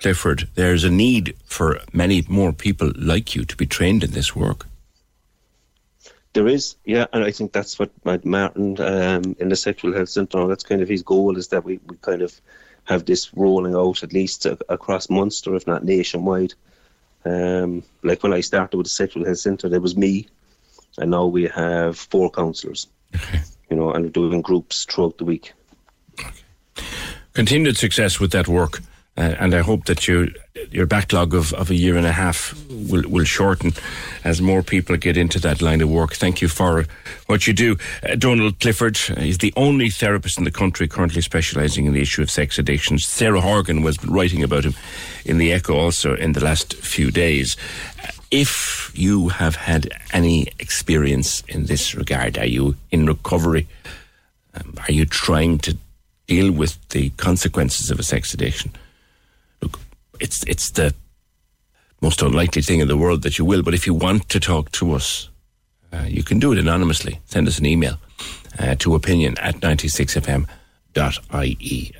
Clifford, 0.00 0.48
there's 0.54 0.84
a 0.84 0.90
need 0.90 1.36
for 1.44 1.80
many 1.92 2.24
more 2.28 2.52
people 2.52 2.90
like 2.96 3.34
you 3.34 3.44
to 3.44 3.56
be 3.56 3.66
trained 3.66 4.02
in 4.02 4.12
this 4.12 4.34
work. 4.34 4.66
There 6.32 6.46
is, 6.46 6.76
yeah, 6.84 7.06
and 7.12 7.24
I 7.24 7.32
think 7.32 7.52
that's 7.52 7.78
what 7.78 7.90
my 8.04 8.18
Martin 8.22 8.80
um, 8.80 9.36
in 9.38 9.48
the 9.48 9.56
sexual 9.56 9.92
health 9.92 10.08
centre. 10.08 10.46
That's 10.46 10.62
kind 10.62 10.80
of 10.80 10.88
his 10.88 11.02
goal 11.02 11.36
is 11.36 11.48
that 11.48 11.64
we, 11.64 11.80
we 11.86 11.96
kind 11.96 12.22
of 12.22 12.40
have 12.84 13.04
this 13.04 13.34
rolling 13.34 13.74
out 13.74 14.02
at 14.02 14.12
least 14.12 14.46
a, 14.46 14.56
across 14.68 15.10
Munster, 15.10 15.54
if 15.54 15.66
not 15.66 15.84
nationwide. 15.84 16.54
Um, 17.24 17.82
like 18.02 18.22
when 18.22 18.32
I 18.32 18.40
started 18.40 18.76
with 18.76 18.86
the 18.86 18.90
sexual 18.90 19.24
health 19.24 19.38
centre, 19.38 19.68
there 19.68 19.80
was 19.80 19.96
me, 19.96 20.28
and 20.98 21.10
now 21.10 21.26
we 21.26 21.44
have 21.48 21.98
four 21.98 22.30
counsellors. 22.30 22.86
You 23.68 23.76
know, 23.76 23.92
and 23.92 24.04
we're 24.04 24.10
doing 24.10 24.40
groups 24.40 24.84
throughout 24.84 25.18
the 25.18 25.24
week. 25.24 25.52
Continued 27.34 27.76
success 27.76 28.18
with 28.18 28.32
that 28.32 28.48
work. 28.48 28.80
Uh, 29.20 29.36
and 29.38 29.54
I 29.54 29.60
hope 29.60 29.84
that 29.84 30.08
you, 30.08 30.32
your 30.70 30.86
backlog 30.86 31.34
of, 31.34 31.52
of 31.52 31.68
a 31.68 31.74
year 31.74 31.98
and 31.98 32.06
a 32.06 32.12
half 32.12 32.54
will, 32.70 33.02
will 33.06 33.24
shorten 33.24 33.72
as 34.24 34.40
more 34.40 34.62
people 34.62 34.96
get 34.96 35.18
into 35.18 35.38
that 35.40 35.60
line 35.60 35.82
of 35.82 35.90
work. 35.90 36.14
Thank 36.14 36.40
you 36.40 36.48
for 36.48 36.86
what 37.26 37.46
you 37.46 37.52
do. 37.52 37.76
Uh, 38.02 38.14
Donald 38.14 38.58
Clifford 38.60 38.98
is 39.18 39.36
the 39.36 39.52
only 39.56 39.90
therapist 39.90 40.38
in 40.38 40.44
the 40.44 40.50
country 40.50 40.88
currently 40.88 41.20
specialising 41.20 41.84
in 41.84 41.92
the 41.92 42.00
issue 42.00 42.22
of 42.22 42.30
sex 42.30 42.58
addictions. 42.58 43.04
Sarah 43.04 43.42
Horgan 43.42 43.82
was 43.82 44.02
writing 44.06 44.42
about 44.42 44.64
him 44.64 44.74
in 45.26 45.36
the 45.36 45.52
Echo 45.52 45.76
also 45.76 46.14
in 46.14 46.32
the 46.32 46.42
last 46.42 46.72
few 46.76 47.10
days. 47.10 47.58
If 48.30 48.90
you 48.94 49.28
have 49.28 49.56
had 49.56 49.90
any 50.14 50.48
experience 50.58 51.42
in 51.46 51.66
this 51.66 51.94
regard, 51.94 52.38
are 52.38 52.46
you 52.46 52.74
in 52.90 53.04
recovery? 53.04 53.68
Um, 54.54 54.76
are 54.88 54.92
you 54.92 55.04
trying 55.04 55.58
to 55.58 55.76
deal 56.26 56.50
with 56.52 56.78
the 56.88 57.10
consequences 57.10 57.90
of 57.90 57.98
a 57.98 58.02
sex 58.02 58.32
addiction? 58.32 58.72
It's 60.20 60.42
it's 60.44 60.70
the 60.70 60.94
most 62.00 62.22
unlikely 62.22 62.62
thing 62.62 62.80
in 62.80 62.88
the 62.88 62.96
world 62.96 63.22
that 63.22 63.38
you 63.38 63.44
will. 63.44 63.62
But 63.62 63.74
if 63.74 63.86
you 63.86 63.94
want 63.94 64.28
to 64.30 64.40
talk 64.40 64.72
to 64.72 64.92
us, 64.92 65.28
uh, 65.92 66.04
you 66.06 66.22
can 66.22 66.38
do 66.38 66.52
it 66.52 66.58
anonymously. 66.58 67.20
Send 67.26 67.48
us 67.48 67.58
an 67.58 67.66
email 67.66 67.98
uh, 68.58 68.74
to 68.76 68.94
opinion 68.94 69.36
at 69.38 69.56
96fm.ie. 69.56 70.46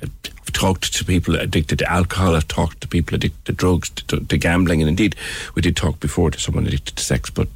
I've 0.01 0.53
talked 0.53 0.93
to 0.93 1.05
people 1.05 1.35
addicted 1.35 1.79
to 1.79 1.91
alcohol. 1.91 2.35
I've 2.35 2.47
talked 2.47 2.81
to 2.81 2.87
people 2.87 3.15
addicted 3.15 3.45
to 3.45 3.51
drugs, 3.53 3.89
to, 3.89 4.19
to 4.19 4.37
gambling, 4.37 4.81
and 4.81 4.89
indeed, 4.89 5.15
we 5.55 5.61
did 5.61 5.75
talk 5.75 5.99
before 5.99 6.31
to 6.31 6.39
someone 6.39 6.67
addicted 6.67 6.95
to 6.95 7.03
sex. 7.03 7.29
But 7.29 7.47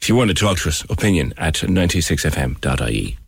if 0.00 0.08
you 0.08 0.14
want 0.14 0.28
to 0.28 0.34
talk 0.34 0.58
to 0.58 0.68
us, 0.68 0.84
opinion 0.90 1.34
at 1.36 1.54
96fm.ie. 1.54 3.18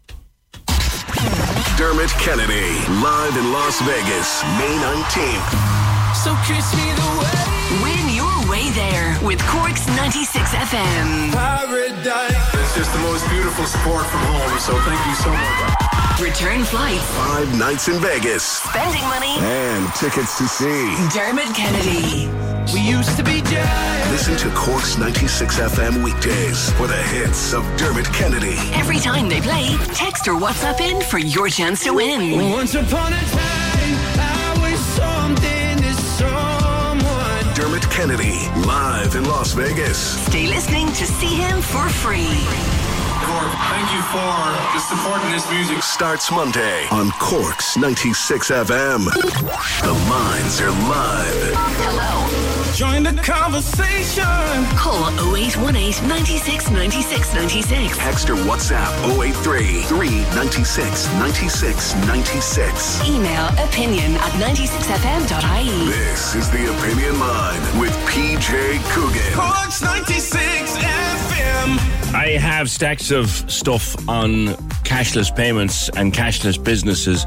Dermot 1.77 2.09
Kennedy, 2.17 2.73
live 3.03 3.37
in 3.37 3.53
Las 3.53 3.81
Vegas, 3.83 4.43
May 4.57 4.73
19th. 4.81 6.15
So 6.17 6.35
kiss 6.47 6.75
me 6.75 6.93
the 6.97 7.11
way. 7.21 7.83
Win 7.83 8.15
your 8.15 8.51
way 8.51 8.71
there 8.71 9.19
with 9.23 9.41
Cork's 9.47 9.87
96 9.89 10.51
FM. 10.51 11.33
Paradise. 11.33 12.55
It's 12.55 12.75
just 12.75 12.93
the 12.93 13.01
most 13.01 13.29
beautiful 13.29 13.67
sport 13.67 14.07
from 14.07 14.21
home, 14.21 14.59
so 14.61 14.79
thank 14.81 15.07
you 15.07 15.15
so 15.15 15.31
much 15.31 16.00
return 16.21 16.65
flights, 16.65 17.03
five 17.17 17.59
nights 17.59 17.89
in 17.89 17.99
Vegas, 18.01 18.43
spending 18.45 19.03
money, 19.09 19.39
and 19.39 19.93
tickets 19.95 20.37
to 20.37 20.47
see 20.47 20.95
Dermot 21.17 21.55
Kennedy. 21.55 22.29
We 22.75 22.81
used 22.81 23.17
to 23.17 23.25
be 23.25 23.41
dead. 23.41 24.11
Listen 24.13 24.37
to 24.37 24.55
Cork's 24.55 24.99
96 24.99 25.59
FM 25.59 26.05
weekdays 26.05 26.71
for 26.73 26.87
the 26.87 26.97
hits 26.97 27.55
of 27.55 27.65
Dermot 27.77 28.05
Kennedy. 28.13 28.57
Every 28.73 28.99
time 28.99 29.29
they 29.29 29.41
play, 29.41 29.77
text 29.95 30.29
or 30.29 30.35
WhatsApp 30.35 30.81
in 30.81 31.01
for 31.03 31.19
your 31.19 31.49
chance 31.49 31.83
to 31.85 31.93
win. 31.95 32.51
Once 32.51 32.75
upon 32.75 33.13
a 33.13 33.21
time, 33.21 33.97
I 34.21 34.59
was 34.61 34.79
something 34.79 35.77
to 35.79 35.95
someone. 35.95 37.55
Dermot 37.55 37.91
Kennedy, 37.91 38.39
live 38.67 39.15
in 39.15 39.25
Las 39.25 39.53
Vegas. 39.55 39.99
Stay 40.27 40.47
listening 40.47 40.89
to 40.89 41.07
see 41.07 41.35
him 41.35 41.63
for 41.63 41.89
free. 41.89 43.00
Thank 43.31 43.93
you 43.95 44.03
for 44.11 44.35
the 44.75 44.81
support 44.81 45.23
in 45.25 45.31
this 45.31 45.49
music. 45.51 45.83
Starts 45.85 46.33
Monday 46.33 46.87
on 46.91 47.11
Corks 47.21 47.77
96 47.77 48.51
FM. 48.51 49.05
The 49.05 49.93
lines 50.11 50.61
are 50.61 50.71
live. 50.71 51.55
Hello. 51.55 52.75
Join 52.75 53.05
the 53.05 53.13
conversation. 53.23 54.25
Call 54.77 55.11
0818 55.37 56.09
96 56.09 56.71
96 56.71 57.35
96. 57.35 57.99
Text 57.99 58.31
or 58.31 58.35
WhatsApp 58.35 58.91
083 59.23 59.83
396 59.83 61.07
96 61.15 61.95
96. 62.07 63.09
Email 63.09 63.47
opinion 63.65 64.15
at 64.15 64.33
96fm.ie. 64.43 65.87
This 65.87 66.35
is 66.35 66.51
the 66.51 66.67
Opinion 66.77 67.21
Line 67.21 67.79
with 67.81 67.93
PJ 68.09 68.83
Coogan. 68.93 69.35
Corks 69.35 69.83
96 69.83 70.77
FM. 70.79 71.80
I 72.13 72.31
have 72.41 72.69
stacks 72.69 73.13
of 73.13 73.29
stuff 73.29 73.97
on 74.09 74.49
cashless 74.85 75.35
payments 75.35 75.89
and 75.91 76.13
cashless 76.13 76.63
businesses 76.63 77.25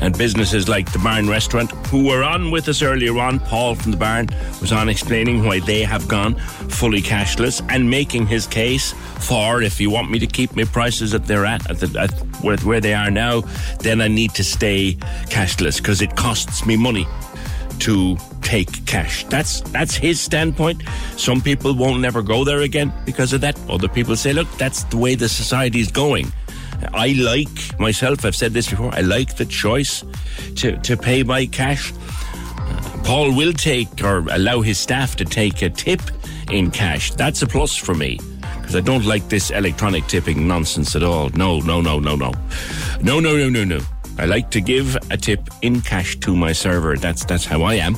and 0.00 0.16
businesses 0.16 0.68
like 0.68 0.92
the 0.92 0.98
Barn 0.98 1.26
Restaurant, 1.26 1.70
who 1.86 2.06
were 2.06 2.22
on 2.22 2.50
with 2.50 2.68
us 2.68 2.82
earlier 2.82 3.18
on. 3.18 3.40
Paul 3.40 3.74
from 3.74 3.92
the 3.92 3.96
Barn 3.96 4.28
was 4.60 4.72
on 4.72 4.90
explaining 4.90 5.42
why 5.42 5.60
they 5.60 5.82
have 5.82 6.06
gone 6.06 6.34
fully 6.68 7.00
cashless 7.00 7.66
and 7.70 7.88
making 7.88 8.26
his 8.26 8.46
case 8.46 8.92
for 9.26 9.62
if 9.62 9.80
you 9.80 9.88
want 9.88 10.10
me 10.10 10.18
to 10.18 10.26
keep 10.26 10.54
my 10.54 10.64
prices 10.64 11.14
at 11.14 11.24
they're 11.24 11.46
at, 11.46 11.68
at, 11.70 11.80
the, 11.80 11.98
at 11.98 12.12
where, 12.44 12.58
where 12.58 12.80
they 12.80 12.92
are 12.92 13.10
now, 13.10 13.40
then 13.80 14.02
I 14.02 14.08
need 14.08 14.32
to 14.34 14.44
stay 14.44 14.94
cashless 15.30 15.78
because 15.78 16.02
it 16.02 16.14
costs 16.14 16.66
me 16.66 16.76
money 16.76 17.06
to 17.80 18.16
take 18.42 18.84
cash. 18.86 19.24
That's 19.24 19.60
that's 19.72 19.94
his 19.94 20.20
standpoint. 20.20 20.82
Some 21.16 21.40
people 21.40 21.74
won't 21.74 22.00
never 22.00 22.22
go 22.22 22.44
there 22.44 22.60
again 22.60 22.92
because 23.04 23.32
of 23.32 23.40
that. 23.42 23.58
Other 23.68 23.88
people 23.88 24.16
say, 24.16 24.32
look, 24.32 24.50
that's 24.58 24.84
the 24.84 24.96
way 24.96 25.14
the 25.14 25.28
society 25.28 25.80
is 25.80 25.90
going. 25.90 26.32
I 26.92 27.12
like 27.12 27.78
myself. 27.78 28.24
I've 28.24 28.36
said 28.36 28.52
this 28.52 28.68
before. 28.68 28.94
I 28.94 29.00
like 29.00 29.36
the 29.36 29.46
choice 29.46 30.04
to 30.56 30.76
to 30.78 30.96
pay 30.96 31.22
by 31.22 31.46
cash. 31.46 31.92
Paul 33.04 33.34
will 33.34 33.52
take 33.52 34.02
or 34.02 34.18
allow 34.30 34.60
his 34.60 34.78
staff 34.78 35.16
to 35.16 35.24
take 35.24 35.62
a 35.62 35.70
tip 35.70 36.02
in 36.50 36.70
cash. 36.70 37.12
That's 37.12 37.42
a 37.42 37.46
plus 37.46 37.76
for 37.76 37.94
me 37.94 38.18
because 38.66 38.74
I 38.74 38.80
don't 38.80 39.04
like 39.04 39.28
this 39.28 39.50
electronic 39.50 40.06
tipping 40.08 40.48
nonsense 40.48 40.96
at 40.96 41.04
all. 41.04 41.28
No, 41.30 41.60
no, 41.60 41.80
no, 41.80 42.00
no, 42.00 42.16
no, 42.16 42.32
no, 43.00 43.20
no, 43.20 43.36
no, 43.36 43.48
no, 43.48 43.64
no. 43.64 43.80
I 44.18 44.24
like 44.24 44.50
to 44.52 44.60
give 44.60 44.96
a 45.10 45.16
tip 45.16 45.40
in 45.62 45.80
cash 45.80 46.16
to 46.20 46.34
my 46.34 46.52
server. 46.52 46.96
That's 46.96 47.24
that's 47.24 47.44
how 47.44 47.62
I 47.62 47.74
am. 47.74 47.96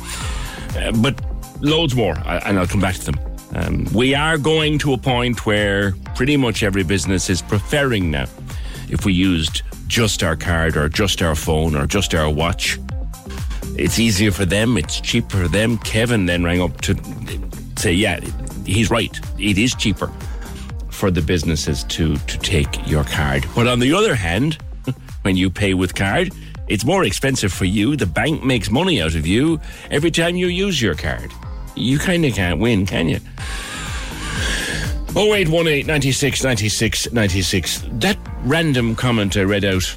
Uh, 0.77 0.93
but 1.01 1.21
loads 1.61 1.95
more, 1.95 2.17
and 2.27 2.59
I'll 2.59 2.67
come 2.67 2.81
back 2.81 2.97
to 2.97 3.13
them. 3.13 3.21
Um, 3.55 3.87
we 3.95 4.15
are 4.15 4.37
going 4.37 4.79
to 4.81 4.93
a 4.93 4.99
point 4.99 5.47
where 5.47 5.93
pretty 6.15 6.37
much 6.37 6.63
every 6.63 6.85
business 6.85 7.31
is 7.31 7.41
preferring 7.41 8.11
now 8.11 8.27
if 8.91 9.05
we 9.05 9.13
used 9.13 9.63
just 9.87 10.23
our 10.23 10.37
card 10.37 10.77
or 10.77 10.89
just 10.89 11.23
our 11.23 11.35
phone 11.35 11.75
or 11.75 11.87
just 11.87 12.15
our 12.15 12.31
watch. 12.31 12.79
It's 13.77 13.99
easier 13.99 14.33
for 14.33 14.45
them, 14.45 14.77
it's 14.77 15.01
cheaper 15.01 15.43
for 15.43 15.49
them. 15.49 15.79
Kevin 15.79 16.27
then 16.27 16.45
rang 16.45 16.61
up 16.61 16.81
to 16.83 16.97
say, 17.77 17.93
yeah, 17.93 18.21
he's 18.67 18.91
right. 18.91 19.19
It 19.39 19.57
is 19.57 19.75
cheaper 19.75 20.13
for 20.91 21.11
the 21.11 21.23
businesses 21.23 21.85
to, 21.85 22.17
to 22.17 22.39
take 22.39 22.89
your 22.89 23.05
card. 23.05 23.47
But 23.55 23.69
on 23.69 23.79
the 23.79 23.93
other 23.93 24.15
hand, 24.15 24.59
when 25.29 25.37
you 25.37 25.51
pay 25.51 25.75
with 25.75 25.95
card, 25.95 26.33
it's 26.69 26.87
more 26.87 27.05
expensive 27.05 27.53
for 27.53 27.67
you. 27.67 27.97
The 27.97 28.07
bank 28.07 28.43
makes 28.45 28.71
money 28.71 29.03
out 29.03 29.15
of 29.15 29.27
you 29.27 29.61
every 29.91 30.11
time 30.11 30.37
you 30.37 30.47
use 30.47 30.81
your 30.81 30.95
card. 30.95 31.31
You 31.77 31.99
kind 31.99 32.25
of 32.25 32.33
can't 32.33 32.61
win, 32.61 32.87
can 32.87 33.11
you? 33.11 33.21
0818 35.15 35.87
96 35.87 36.45
96 36.45 37.13
96. 37.13 37.85
That 37.93 38.17
random 38.43 38.97
comment 38.97 39.37
I 39.37 39.43
read 39.43 39.67
out 39.67 39.95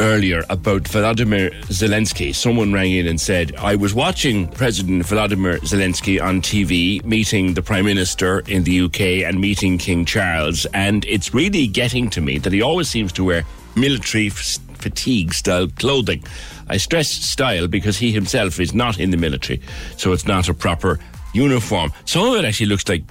earlier 0.00 0.42
about 0.50 0.88
Vladimir 0.88 1.50
Zelensky. 1.68 2.34
Someone 2.34 2.72
rang 2.72 2.90
in 2.90 3.06
and 3.06 3.20
said, 3.20 3.54
I 3.54 3.76
was 3.76 3.94
watching 3.94 4.48
President 4.48 5.06
Vladimir 5.06 5.58
Zelensky 5.58 6.20
on 6.20 6.42
TV 6.42 7.04
meeting 7.04 7.54
the 7.54 7.62
Prime 7.62 7.84
Minister 7.84 8.40
in 8.48 8.64
the 8.64 8.80
UK 8.80 9.00
and 9.24 9.40
meeting 9.40 9.78
King 9.78 10.04
Charles, 10.04 10.66
and 10.74 11.04
it's 11.04 11.32
really 11.32 11.68
getting 11.68 12.10
to 12.10 12.20
me 12.20 12.38
that 12.38 12.52
he 12.52 12.60
always 12.60 12.88
seems 12.88 13.12
to 13.12 13.22
wear 13.22 13.44
military 13.76 14.28
f- 14.28 14.58
fatigue 14.78 15.34
style 15.34 15.68
clothing. 15.68 16.24
I 16.68 16.78
stress 16.78 17.10
style 17.10 17.68
because 17.68 17.98
he 17.98 18.12
himself 18.12 18.58
is 18.58 18.74
not 18.74 18.98
in 18.98 19.10
the 19.10 19.16
military, 19.16 19.60
so 19.96 20.12
it's 20.12 20.26
not 20.26 20.48
a 20.48 20.54
proper 20.54 20.98
uniform. 21.32 21.92
Some 22.04 22.28
of 22.28 22.34
it 22.34 22.44
actually 22.44 22.66
looks 22.66 22.88
like 22.88 23.04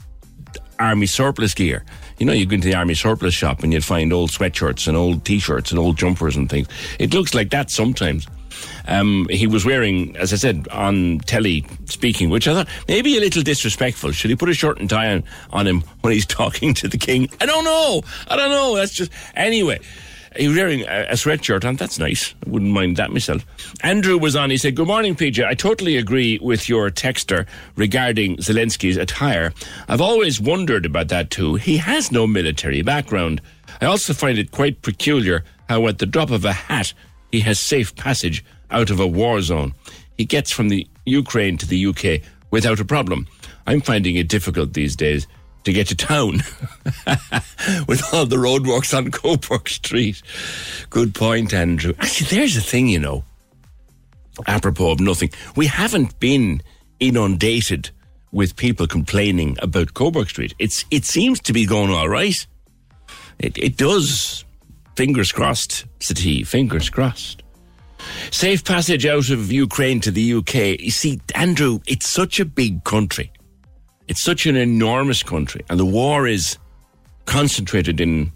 army 0.79 1.05
surplus 1.05 1.53
gear. 1.53 1.85
You 2.17 2.25
know, 2.25 2.33
you 2.33 2.45
go 2.45 2.55
into 2.55 2.67
the 2.67 2.75
army 2.75 2.93
surplus 2.93 3.33
shop 3.33 3.63
and 3.63 3.73
you'd 3.73 3.83
find 3.83 4.11
old 4.13 4.31
sweatshirts 4.31 4.87
and 4.87 4.95
old 4.95 5.25
t-shirts 5.25 5.71
and 5.71 5.79
old 5.79 5.97
jumpers 5.97 6.35
and 6.35 6.49
things. 6.49 6.67
It 6.99 7.13
looks 7.13 7.33
like 7.33 7.49
that 7.51 7.69
sometimes. 7.69 8.27
Um, 8.87 9.27
he 9.29 9.47
was 9.47 9.65
wearing, 9.65 10.15
as 10.15 10.31
I 10.31 10.37
said, 10.37 10.67
on 10.71 11.19
telly 11.19 11.65
speaking, 11.85 12.29
which 12.29 12.47
I 12.47 12.53
thought 12.53 12.69
maybe 12.87 13.17
a 13.17 13.19
little 13.19 13.43
disrespectful. 13.43 14.11
Should 14.11 14.29
he 14.29 14.35
put 14.35 14.49
a 14.49 14.53
shirt 14.53 14.79
and 14.79 14.89
tie 14.89 15.11
on, 15.11 15.23
on 15.51 15.67
him 15.67 15.81
when 16.01 16.13
he's 16.13 16.25
talking 16.25 16.73
to 16.75 16.87
the 16.87 16.97
king? 16.97 17.29
I 17.41 17.45
don't 17.45 17.65
know. 17.65 18.01
I 18.27 18.35
don't 18.35 18.49
know. 18.49 18.75
That's 18.75 18.93
just 18.93 19.11
anyway. 19.35 19.79
He 20.37 20.47
was 20.47 20.57
wearing 20.57 20.81
a, 20.81 21.07
a 21.09 21.13
sweatshirt 21.13 21.65
on. 21.65 21.75
That's 21.75 21.99
nice. 21.99 22.33
I 22.45 22.49
wouldn't 22.49 22.71
mind 22.71 22.97
that 22.97 23.11
myself. 23.11 23.45
Andrew 23.81 24.17
was 24.17 24.35
on. 24.35 24.49
He 24.49 24.57
said, 24.57 24.75
Good 24.75 24.87
morning, 24.87 25.15
PJ. 25.15 25.45
I 25.45 25.53
totally 25.53 25.97
agree 25.97 26.39
with 26.41 26.67
your 26.67 26.89
texter 26.89 27.47
regarding 27.75 28.37
Zelensky's 28.37 28.97
attire. 28.97 29.53
I've 29.87 30.01
always 30.01 30.41
wondered 30.41 30.85
about 30.85 31.07
that 31.09 31.29
too. 31.29 31.55
He 31.55 31.77
has 31.77 32.11
no 32.11 32.27
military 32.27 32.81
background. 32.81 33.41
I 33.81 33.85
also 33.85 34.13
find 34.13 34.37
it 34.37 34.51
quite 34.51 34.81
peculiar 34.81 35.43
how, 35.69 35.87
at 35.87 35.99
the 35.99 36.05
drop 36.05 36.31
of 36.31 36.45
a 36.45 36.53
hat, 36.53 36.93
he 37.31 37.41
has 37.41 37.59
safe 37.59 37.95
passage 37.95 38.43
out 38.71 38.89
of 38.89 38.99
a 38.99 39.07
war 39.07 39.41
zone. 39.41 39.73
He 40.17 40.25
gets 40.25 40.51
from 40.51 40.69
the 40.69 40.87
Ukraine 41.05 41.57
to 41.57 41.67
the 41.67 41.85
UK 41.87 42.21
without 42.51 42.79
a 42.79 42.85
problem. 42.85 43.27
I'm 43.67 43.81
finding 43.81 44.15
it 44.15 44.27
difficult 44.27 44.73
these 44.73 44.95
days 44.95 45.27
to 45.65 45.73
get 45.73 45.87
to 45.87 45.95
town 45.95 46.33
with 47.87 48.01
all 48.13 48.25
the 48.25 48.37
roadworks 48.37 48.95
on 48.95 49.11
Coburg 49.11 49.67
Street. 49.67 50.21
Good 50.89 51.13
point, 51.13 51.53
Andrew. 51.53 51.93
Actually, 51.99 52.37
there's 52.37 52.55
a 52.55 52.61
thing, 52.61 52.87
you 52.87 52.99
know, 52.99 53.23
apropos 54.47 54.91
of 54.91 54.99
nothing. 54.99 55.31
We 55.55 55.67
haven't 55.67 56.19
been 56.19 56.61
inundated 56.99 57.89
with 58.31 58.55
people 58.55 58.87
complaining 58.87 59.57
about 59.61 59.93
Coburg 59.93 60.29
Street. 60.29 60.53
It's 60.59 60.85
It 60.91 61.05
seems 61.05 61.39
to 61.41 61.53
be 61.53 61.65
going 61.65 61.91
all 61.91 62.09
right. 62.09 62.45
It, 63.39 63.57
it 63.57 63.77
does. 63.77 64.45
Fingers 64.95 65.31
crossed, 65.31 65.85
City. 65.99 66.43
Fingers 66.43 66.89
crossed. 66.89 67.43
Safe 68.31 68.63
passage 68.63 69.05
out 69.05 69.29
of 69.29 69.51
Ukraine 69.51 69.99
to 70.01 70.11
the 70.11 70.35
UK. 70.35 70.79
You 70.79 70.91
see, 70.91 71.19
Andrew, 71.33 71.79
it's 71.87 72.07
such 72.07 72.39
a 72.39 72.45
big 72.45 72.83
country. 72.83 73.31
It's 74.07 74.21
such 74.21 74.45
an 74.45 74.55
enormous 74.55 75.23
country, 75.23 75.63
and 75.69 75.79
the 75.79 75.85
war 75.85 76.27
is 76.27 76.57
concentrated 77.25 77.99
in 77.99 78.31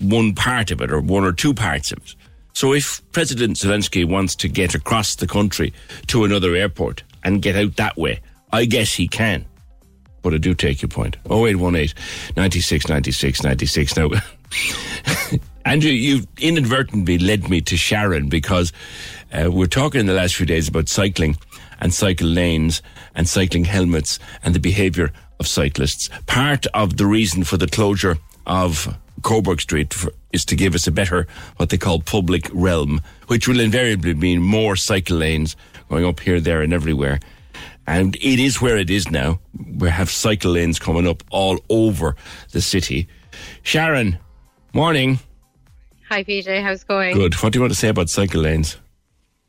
one 0.00 0.34
part 0.34 0.70
of 0.70 0.80
it 0.80 0.92
or 0.92 1.00
one 1.00 1.24
or 1.24 1.32
two 1.32 1.54
parts 1.54 1.90
of 1.92 1.98
it. 1.98 2.14
So 2.52 2.72
if 2.72 3.02
President 3.12 3.56
Zelensky 3.56 4.04
wants 4.06 4.34
to 4.36 4.48
get 4.48 4.74
across 4.74 5.16
the 5.16 5.26
country 5.26 5.74
to 6.06 6.24
another 6.24 6.54
airport 6.54 7.02
and 7.22 7.42
get 7.42 7.56
out 7.56 7.76
that 7.76 7.96
way, 7.96 8.20
I 8.52 8.64
guess 8.64 8.94
he 8.94 9.08
can. 9.08 9.44
But 10.22 10.34
I 10.34 10.38
do 10.38 10.54
take 10.54 10.80
your 10.80 10.88
point. 10.88 11.16
0818 11.26 11.94
96 12.36 12.88
96 12.88 13.42
96. 13.42 13.96
Now, 13.96 14.10
Andrew, 15.66 15.90
you've 15.90 16.26
inadvertently 16.38 17.18
led 17.18 17.50
me 17.50 17.60
to 17.60 17.76
Sharon 17.76 18.28
because 18.28 18.72
uh, 19.32 19.50
we're 19.52 19.66
talking 19.66 20.00
in 20.00 20.06
the 20.06 20.14
last 20.14 20.36
few 20.36 20.46
days 20.46 20.68
about 20.68 20.88
cycling 20.88 21.36
and 21.80 21.92
cycle 21.92 22.28
lanes 22.28 22.80
and 23.16 23.28
cycling 23.28 23.64
helmets 23.64 24.20
and 24.44 24.54
the 24.54 24.60
behaviour 24.60 25.10
of 25.40 25.48
cyclists. 25.48 26.08
Part 26.26 26.66
of 26.68 26.96
the 26.98 27.06
reason 27.06 27.42
for 27.42 27.56
the 27.56 27.66
closure 27.66 28.18
of 28.46 28.96
Coburg 29.22 29.60
Street 29.60 29.92
for, 29.92 30.12
is 30.32 30.44
to 30.44 30.54
give 30.54 30.74
us 30.74 30.86
a 30.86 30.92
better, 30.92 31.26
what 31.56 31.70
they 31.70 31.78
call 31.78 32.00
public 32.00 32.48
realm, 32.52 33.00
which 33.26 33.48
will 33.48 33.58
invariably 33.58 34.14
mean 34.14 34.40
more 34.40 34.76
cycle 34.76 35.16
lanes 35.16 35.56
going 35.88 36.04
up 36.04 36.20
here, 36.20 36.40
there, 36.40 36.62
and 36.62 36.72
everywhere. 36.72 37.18
And 37.86 38.16
it 38.16 38.38
is 38.38 38.60
where 38.60 38.76
it 38.76 38.90
is 38.90 39.10
now. 39.10 39.40
We 39.78 39.88
have 39.88 40.10
cycle 40.10 40.52
lanes 40.52 40.78
coming 40.78 41.06
up 41.06 41.22
all 41.30 41.58
over 41.68 42.16
the 42.52 42.60
city. 42.60 43.08
Sharon, 43.62 44.18
morning. 44.72 45.20
Hi 46.08 46.22
PJ, 46.22 46.62
how's 46.62 46.82
it 46.82 46.88
going? 46.88 47.16
Good. 47.16 47.34
What 47.34 47.52
do 47.52 47.58
you 47.58 47.60
want 47.62 47.72
to 47.72 47.78
say 47.78 47.88
about 47.88 48.10
cycle 48.10 48.42
lanes? 48.42 48.76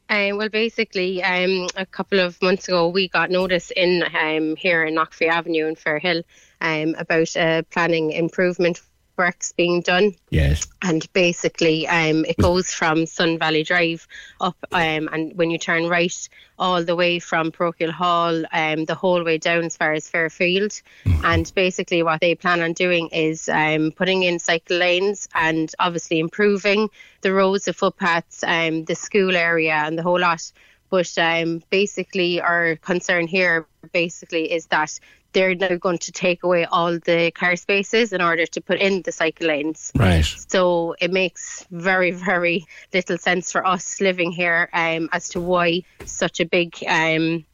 Um, 0.10 0.38
well, 0.38 0.50
basically, 0.50 1.22
um, 1.22 1.68
a 1.76 1.86
couple 1.86 2.20
of 2.20 2.42
months 2.42 2.68
ago, 2.68 2.88
we 2.88 3.10
got 3.10 3.30
notice 3.30 3.72
in 3.72 4.04
um, 4.04 4.56
here 4.56 4.86
in 4.86 4.96
Knockfree 4.96 5.28
Avenue 5.28 5.68
in 5.68 5.76
Fairhill 5.76 6.24
um, 6.62 6.96
about 6.98 7.36
a 7.36 7.66
planning 7.70 8.12
improvement 8.12 8.82
works 9.18 9.52
being 9.52 9.82
done. 9.82 10.14
Yes. 10.30 10.66
And 10.82 11.12
basically, 11.14 11.88
um, 11.88 12.26
it 12.26 12.38
goes 12.38 12.72
from 12.74 13.06
Sun 13.06 13.40
Valley 13.40 13.64
Drive 13.64 14.08
up, 14.40 14.58
um, 14.72 15.10
and 15.12 15.36
when 15.36 15.52
you 15.52 15.58
turn 15.58 15.88
right, 15.88 16.30
all 16.60 16.84
the 16.84 16.96
way 16.96 17.20
from 17.20 17.52
Parochial 17.52 17.92
Hall, 17.92 18.44
um, 18.52 18.86
the 18.86 18.96
whole 18.96 19.24
way 19.24 19.38
down 19.38 19.66
as 19.66 19.78
far 19.78 19.94
as 19.94 20.10
Fairfield. 20.10 20.82
And 21.24 21.52
basically, 21.56 22.04
what 22.04 22.22
they 22.22 22.36
plan 22.36 22.62
on 22.62 22.74
doing 22.74 23.10
is 23.10 23.48
um, 23.50 23.92
putting 23.92 24.24
in 24.24 24.40
cycle 24.40 24.78
lanes 24.78 25.28
and 25.36 25.74
obviously 25.80 26.20
improving 26.20 26.90
the 27.22 27.34
roads, 27.34 27.66
the 27.66 27.74
footpaths, 27.74 28.44
um, 28.44 28.86
the 28.86 28.96
school 28.96 29.36
area, 29.36 29.74
and 29.74 29.98
the 29.98 30.04
whole 30.04 30.20
lot. 30.20 30.52
But 30.90 31.18
um, 31.18 31.62
basically, 31.70 32.42
our 32.42 32.78
concern 32.78 33.28
here 33.28 33.68
basically 33.92 34.52
is 34.52 34.68
that 34.68 35.00
they're 35.34 35.56
now 35.56 35.76
going 35.76 35.98
to 36.00 36.12
take 36.12 36.44
away 36.44 36.66
all 36.66 36.98
the 37.00 37.32
car 37.32 37.56
spaces 37.56 38.14
in 38.14 38.22
order 38.22 38.46
to 38.46 38.62
put 38.62 38.80
in 38.80 39.02
the 39.04 39.12
cycle 39.12 39.48
lanes. 39.48 39.92
Right. 39.96 40.26
So 40.26 40.96
it 41.00 41.12
makes 41.12 41.66
very, 41.72 42.12
very 42.12 42.66
little 42.94 43.18
sense 43.18 43.52
for 43.52 43.66
us 43.66 44.02
living 44.02 44.32
here 44.32 44.70
um, 44.74 45.10
as 45.12 45.30
to 45.30 45.42
why 45.42 45.84
such 46.06 46.40
a 46.40 46.46
big 46.46 46.76
um, 46.88 47.46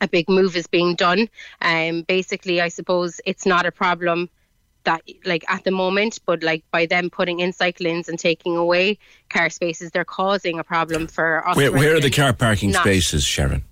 a 0.00 0.08
big 0.08 0.28
move 0.28 0.56
is 0.56 0.66
being 0.66 0.96
done. 0.96 1.28
Um, 1.62 2.02
basically, 2.02 2.60
I 2.60 2.68
suppose 2.68 3.20
it's 3.24 3.46
not 3.46 3.64
a 3.64 3.72
problem 3.72 4.28
that 4.84 5.02
like 5.24 5.44
at 5.48 5.64
the 5.64 5.70
moment, 5.70 6.20
but 6.26 6.42
like 6.42 6.62
by 6.70 6.86
them 6.86 7.10
putting 7.10 7.40
in 7.40 7.52
cycle 7.52 7.84
lanes 7.84 8.08
and 8.08 8.18
taking 8.18 8.56
away 8.56 8.98
car 9.30 9.50
spaces, 9.50 9.90
they're 9.90 10.04
causing 10.04 10.58
a 10.58 10.64
problem 10.64 11.06
for 11.06 11.46
us. 11.46 11.56
Where, 11.56 11.72
where 11.72 11.96
are 11.96 12.00
the 12.00 12.10
car 12.10 12.32
parking 12.32 12.72
Not- 12.72 12.82
spaces, 12.82 13.24
Sharon? 13.24 13.64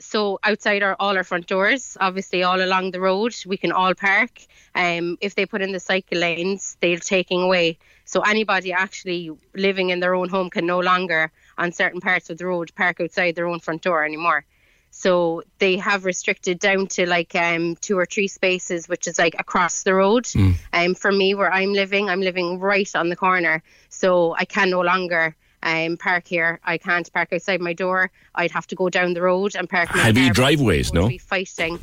So 0.00 0.38
outside 0.42 0.82
our 0.82 0.96
all 0.98 1.16
our 1.16 1.24
front 1.24 1.46
doors, 1.46 1.96
obviously 2.00 2.42
all 2.42 2.62
along 2.62 2.90
the 2.90 3.00
road, 3.00 3.34
we 3.46 3.56
can 3.56 3.72
all 3.72 3.94
park. 3.94 4.40
Um, 4.74 5.18
if 5.20 5.34
they 5.34 5.46
put 5.46 5.62
in 5.62 5.72
the 5.72 5.80
cycle 5.80 6.18
lanes, 6.18 6.76
they're 6.80 6.98
taking 6.98 7.42
away. 7.42 7.78
So 8.04 8.22
anybody 8.22 8.72
actually 8.72 9.30
living 9.54 9.90
in 9.90 10.00
their 10.00 10.14
own 10.14 10.28
home 10.28 10.50
can 10.50 10.66
no 10.66 10.80
longer, 10.80 11.30
on 11.56 11.72
certain 11.72 12.00
parts 12.00 12.30
of 12.30 12.38
the 12.38 12.46
road, 12.46 12.74
park 12.74 13.00
outside 13.00 13.34
their 13.36 13.46
own 13.46 13.60
front 13.60 13.82
door 13.82 14.04
anymore. 14.04 14.44
So 14.90 15.42
they 15.58 15.76
have 15.76 16.04
restricted 16.04 16.58
down 16.58 16.88
to 16.88 17.06
like 17.06 17.34
um, 17.36 17.76
two 17.76 17.96
or 17.96 18.06
three 18.06 18.26
spaces, 18.26 18.88
which 18.88 19.06
is 19.06 19.18
like 19.18 19.36
across 19.38 19.84
the 19.84 19.94
road. 19.94 20.26
Um, 20.72 20.94
for 20.94 21.12
me, 21.12 21.34
where 21.34 21.52
I'm 21.52 21.72
living, 21.72 22.08
I'm 22.08 22.20
living 22.20 22.58
right 22.58 22.90
on 22.96 23.08
the 23.08 23.16
corner, 23.16 23.62
so 23.88 24.34
I 24.36 24.44
can 24.44 24.70
no 24.70 24.80
longer 24.80 25.36
um, 25.62 25.96
park 25.96 26.26
here. 26.26 26.60
I 26.64 26.78
can't 26.78 27.10
park 27.12 27.32
outside 27.32 27.60
my 27.60 27.72
door. 27.72 28.10
I'd 28.34 28.50
have 28.50 28.66
to 28.68 28.74
go 28.74 28.88
down 28.88 29.14
the 29.14 29.22
road 29.22 29.54
and 29.56 29.68
park. 29.68 29.94
my 29.94 30.02
Have 30.02 30.18
you 30.18 30.32
driveways, 30.32 30.92
no? 30.92 31.08
Be 31.08 31.18
fighting. 31.18 31.78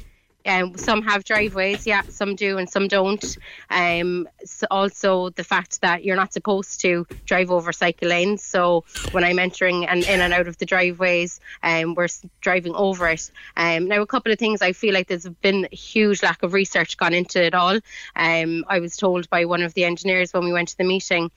Um, 0.48 0.78
some 0.78 1.02
have 1.02 1.26
driveways, 1.26 1.86
yeah, 1.86 2.04
some 2.04 2.36
do, 2.36 2.58
and 2.58 2.70
some 2.70 2.88
don't. 2.88 3.38
Um, 3.70 4.30
so 4.46 4.66
also, 4.72 5.30
the 5.32 5.44
fact 5.44 5.82
that 5.82 6.06
you're 6.06 6.16
not 6.16 6.32
supposed 6.32 6.80
to 6.82 7.06
drive 7.26 7.52
over 7.52 7.74
cycle 7.74 8.08
lanes. 8.08 8.44
So 8.44 8.86
when 9.12 9.26
I'm 9.26 9.40
entering 9.40 9.86
and 9.86 10.06
in 10.06 10.22
and 10.22 10.34
out 10.34 10.48
of 10.48 10.58
the 10.58 10.66
driveways, 10.66 11.42
um, 11.64 11.96
we're 11.96 12.08
driving 12.40 12.74
over 12.76 13.10
it. 13.10 13.30
Um, 13.58 13.88
now, 13.88 14.02
a 14.02 14.08
couple 14.08 14.32
of 14.32 14.40
things 14.40 14.62
I 14.62 14.72
feel 14.72 14.94
like 14.94 15.08
there's 15.08 15.28
been 15.28 15.68
a 15.70 15.76
huge 15.76 16.24
lack 16.24 16.42
of 16.44 16.54
research 16.54 16.96
gone 16.96 17.14
into 17.14 17.44
it 17.44 17.54
all. 17.54 17.80
Um, 18.16 18.64
I 18.70 18.80
was 18.80 18.96
told 18.96 19.30
by 19.30 19.44
one 19.44 19.62
of 19.62 19.74
the 19.74 19.84
engineers 19.84 20.34
when 20.34 20.46
we 20.46 20.54
went 20.54 20.70
to 20.70 20.78
the 20.78 20.86
meeting 20.86 21.30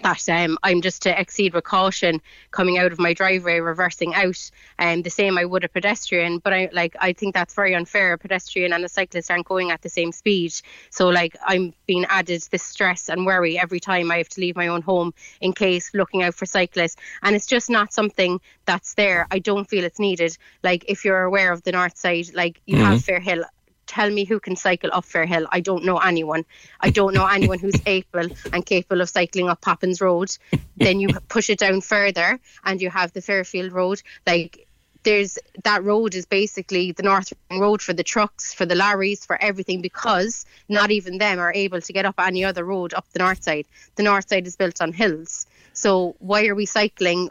that 0.00 0.28
um, 0.28 0.58
I'm 0.62 0.80
just 0.80 1.02
to 1.02 1.20
exceed 1.20 1.54
with 1.54 1.64
caution 1.64 2.20
coming 2.50 2.78
out 2.78 2.92
of 2.92 2.98
my 2.98 3.12
driveway, 3.12 3.60
reversing 3.60 4.14
out, 4.14 4.50
and 4.78 5.04
the 5.04 5.10
same 5.10 5.36
I 5.36 5.44
would 5.44 5.64
a 5.64 5.68
pedestrian. 5.68 6.38
But 6.38 6.52
I 6.52 6.68
like 6.72 6.96
I 6.98 7.12
think 7.12 7.34
that's 7.34 7.54
very 7.54 7.74
unfair. 7.74 8.14
A 8.14 8.18
pedestrian 8.18 8.72
and 8.72 8.84
a 8.84 8.88
cyclist 8.88 9.30
aren't 9.30 9.46
going 9.46 9.70
at 9.70 9.82
the 9.82 9.88
same 9.88 10.12
speed, 10.12 10.54
so 10.90 11.08
like 11.08 11.36
I'm 11.44 11.74
being 11.86 12.06
added 12.06 12.42
this 12.50 12.62
stress 12.62 13.08
and 13.08 13.26
worry 13.26 13.58
every 13.58 13.80
time 13.80 14.10
I 14.10 14.18
have 14.18 14.28
to 14.30 14.40
leave 14.40 14.56
my 14.56 14.68
own 14.68 14.82
home 14.82 15.12
in 15.40 15.52
case 15.52 15.90
looking 15.94 16.22
out 16.22 16.34
for 16.34 16.46
cyclists, 16.46 16.96
and 17.22 17.36
it's 17.36 17.46
just 17.46 17.68
not 17.68 17.92
something 17.92 18.40
that's 18.64 18.94
there. 18.94 19.26
I 19.30 19.38
don't 19.40 19.68
feel 19.68 19.84
it's 19.84 19.98
needed. 19.98 20.36
Like 20.62 20.84
if 20.88 21.04
you're 21.04 21.22
aware 21.22 21.52
of 21.52 21.62
the 21.62 21.72
north 21.72 21.98
side, 21.98 22.34
like 22.34 22.60
you 22.66 22.78
have 22.78 22.98
Mhm. 22.98 23.04
Fair 23.04 23.20
Hill 23.20 23.44
tell 23.92 24.10
me 24.10 24.24
who 24.24 24.40
can 24.40 24.56
cycle 24.56 24.90
up 24.92 25.04
Fair 25.04 25.26
Hill. 25.26 25.46
I 25.52 25.60
don't 25.60 25.84
know 25.84 25.98
anyone. 25.98 26.44
I 26.80 26.88
don't 26.90 27.12
know 27.12 27.26
anyone 27.26 27.58
who's 27.58 27.80
able 27.86 28.28
and 28.52 28.64
capable 28.64 29.02
of 29.02 29.10
cycling 29.10 29.50
up 29.50 29.60
Popham's 29.60 30.00
Road. 30.00 30.30
then 30.76 30.98
you 30.98 31.08
push 31.28 31.50
it 31.50 31.58
down 31.58 31.82
further 31.82 32.40
and 32.64 32.80
you 32.80 32.88
have 32.88 33.12
the 33.12 33.20
Fairfield 33.20 33.72
Road. 33.72 34.02
Like 34.26 34.66
there's 35.02 35.38
that 35.64 35.84
road 35.84 36.14
is 36.14 36.26
basically 36.26 36.92
the 36.92 37.02
North 37.02 37.32
Road 37.50 37.82
for 37.82 37.92
the 37.92 38.04
trucks, 38.04 38.54
for 38.54 38.64
the 38.64 38.74
lorries, 38.74 39.26
for 39.26 39.36
everything 39.40 39.82
because 39.82 40.46
not 40.68 40.90
even 40.90 41.18
them 41.18 41.38
are 41.38 41.52
able 41.52 41.80
to 41.80 41.92
get 41.92 42.06
up 42.06 42.14
any 42.18 42.44
other 42.44 42.64
road 42.64 42.94
up 42.94 43.06
the 43.12 43.18
north 43.18 43.42
side. 43.42 43.66
The 43.96 44.04
north 44.04 44.28
side 44.28 44.46
is 44.46 44.56
built 44.56 44.80
on 44.80 44.92
hills. 44.92 45.46
So 45.74 46.16
why 46.18 46.46
are 46.46 46.54
we 46.54 46.66
cycling 46.66 47.30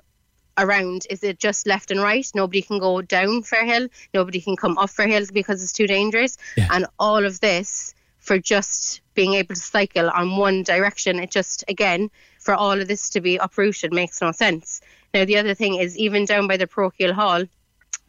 around 0.57 1.07
is 1.09 1.23
it 1.23 1.39
just 1.39 1.65
left 1.67 1.91
and 1.91 2.01
right? 2.01 2.29
Nobody 2.35 2.61
can 2.61 2.79
go 2.79 3.01
down 3.01 3.43
fair 3.43 3.65
hill 3.65 3.87
nobody 4.13 4.41
can 4.41 4.55
come 4.55 4.77
up 4.77 4.89
fair 4.89 5.07
hill 5.07 5.25
because 5.33 5.63
it's 5.63 5.73
too 5.73 5.87
dangerous. 5.87 6.37
And 6.71 6.85
all 6.99 7.23
of 7.25 7.39
this 7.39 7.93
for 8.19 8.37
just 8.37 9.01
being 9.15 9.33
able 9.33 9.55
to 9.55 9.61
cycle 9.61 10.09
on 10.09 10.37
one 10.37 10.63
direction 10.63 11.19
it 11.19 11.31
just 11.31 11.63
again 11.67 12.09
for 12.39 12.53
all 12.53 12.79
of 12.79 12.87
this 12.87 13.09
to 13.11 13.21
be 13.21 13.37
uprooted 13.37 13.93
makes 13.93 14.21
no 14.21 14.31
sense. 14.31 14.81
Now 15.13 15.25
the 15.25 15.37
other 15.37 15.53
thing 15.53 15.75
is 15.75 15.97
even 15.97 16.25
down 16.25 16.47
by 16.47 16.57
the 16.57 16.67
parochial 16.67 17.13
hall 17.13 17.43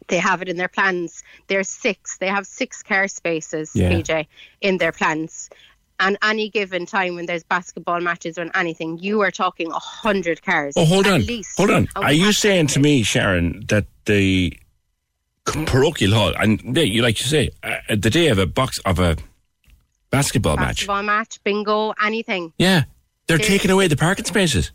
they 0.09 0.17
have 0.17 0.41
it 0.41 0.49
in 0.49 0.57
their 0.57 0.67
plans. 0.67 1.23
There's 1.47 1.69
six 1.69 2.17
they 2.17 2.27
have 2.27 2.45
six 2.45 2.83
car 2.83 3.07
spaces 3.07 3.71
Yeah. 3.73 3.89
pj 3.89 4.27
in 4.61 4.77
their 4.77 4.91
plans 4.91 5.49
and 6.05 6.17
any 6.21 6.49
given 6.49 6.85
time 6.85 7.15
when 7.15 7.25
there's 7.25 7.43
basketball 7.43 7.99
matches 8.01 8.37
or 8.37 8.49
anything, 8.55 8.97
you 8.99 9.21
are 9.21 9.31
talking 9.31 9.71
a 9.71 9.79
hundred 9.79 10.41
cars. 10.43 10.73
Oh, 10.77 10.85
hold 10.85 11.07
at 11.07 11.13
on. 11.13 11.25
least. 11.25 11.57
Hold 11.57 11.69
on. 11.71 11.87
And 11.95 12.05
Are 12.05 12.13
you 12.13 12.31
saying 12.33 12.67
to 12.67 12.79
me, 12.79 13.03
Sharon, 13.03 13.63
that 13.69 13.85
the 14.05 14.57
parochial 15.45 16.13
hall, 16.13 16.33
and 16.37 16.77
you 16.77 17.01
like 17.01 17.19
you 17.19 17.25
say, 17.27 17.49
uh, 17.63 17.77
the 17.89 18.09
day 18.09 18.27
of 18.27 18.37
a 18.37 18.45
box 18.45 18.79
of 18.85 18.99
a 18.99 19.17
basketball 20.09 20.55
match, 20.57 20.67
basketball 20.87 21.03
match, 21.03 21.43
bingo, 21.43 21.93
anything. 22.03 22.53
yeah, 22.57 22.83
they're 23.27 23.37
There's- 23.37 23.47
taking 23.47 23.71
away 23.71 23.87
the 23.87 23.97
parking 23.97 24.25
spaces. 24.25 24.71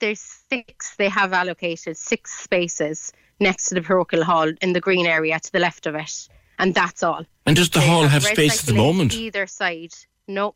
There's 0.00 0.20
six 0.48 0.94
they 0.96 1.08
have 1.08 1.32
allocated, 1.32 1.96
six 1.96 2.40
spaces 2.40 3.12
next 3.40 3.68
to 3.68 3.74
the 3.74 3.82
parochial 3.82 4.24
hall 4.24 4.50
in 4.62 4.72
the 4.72 4.80
green 4.80 5.06
area 5.06 5.38
to 5.40 5.52
the 5.52 5.58
left 5.58 5.86
of 5.86 5.94
it, 5.96 6.28
and 6.58 6.74
that's 6.74 7.02
all. 7.02 7.24
And 7.46 7.56
does 7.56 7.70
the 7.70 7.80
They 7.80 7.86
hall 7.86 8.06
have 8.06 8.24
red 8.24 8.32
space 8.34 8.60
at 8.60 8.66
the 8.66 8.74
moment? 8.74 9.14
Either 9.14 9.46
side. 9.46 9.92
No, 10.28 10.54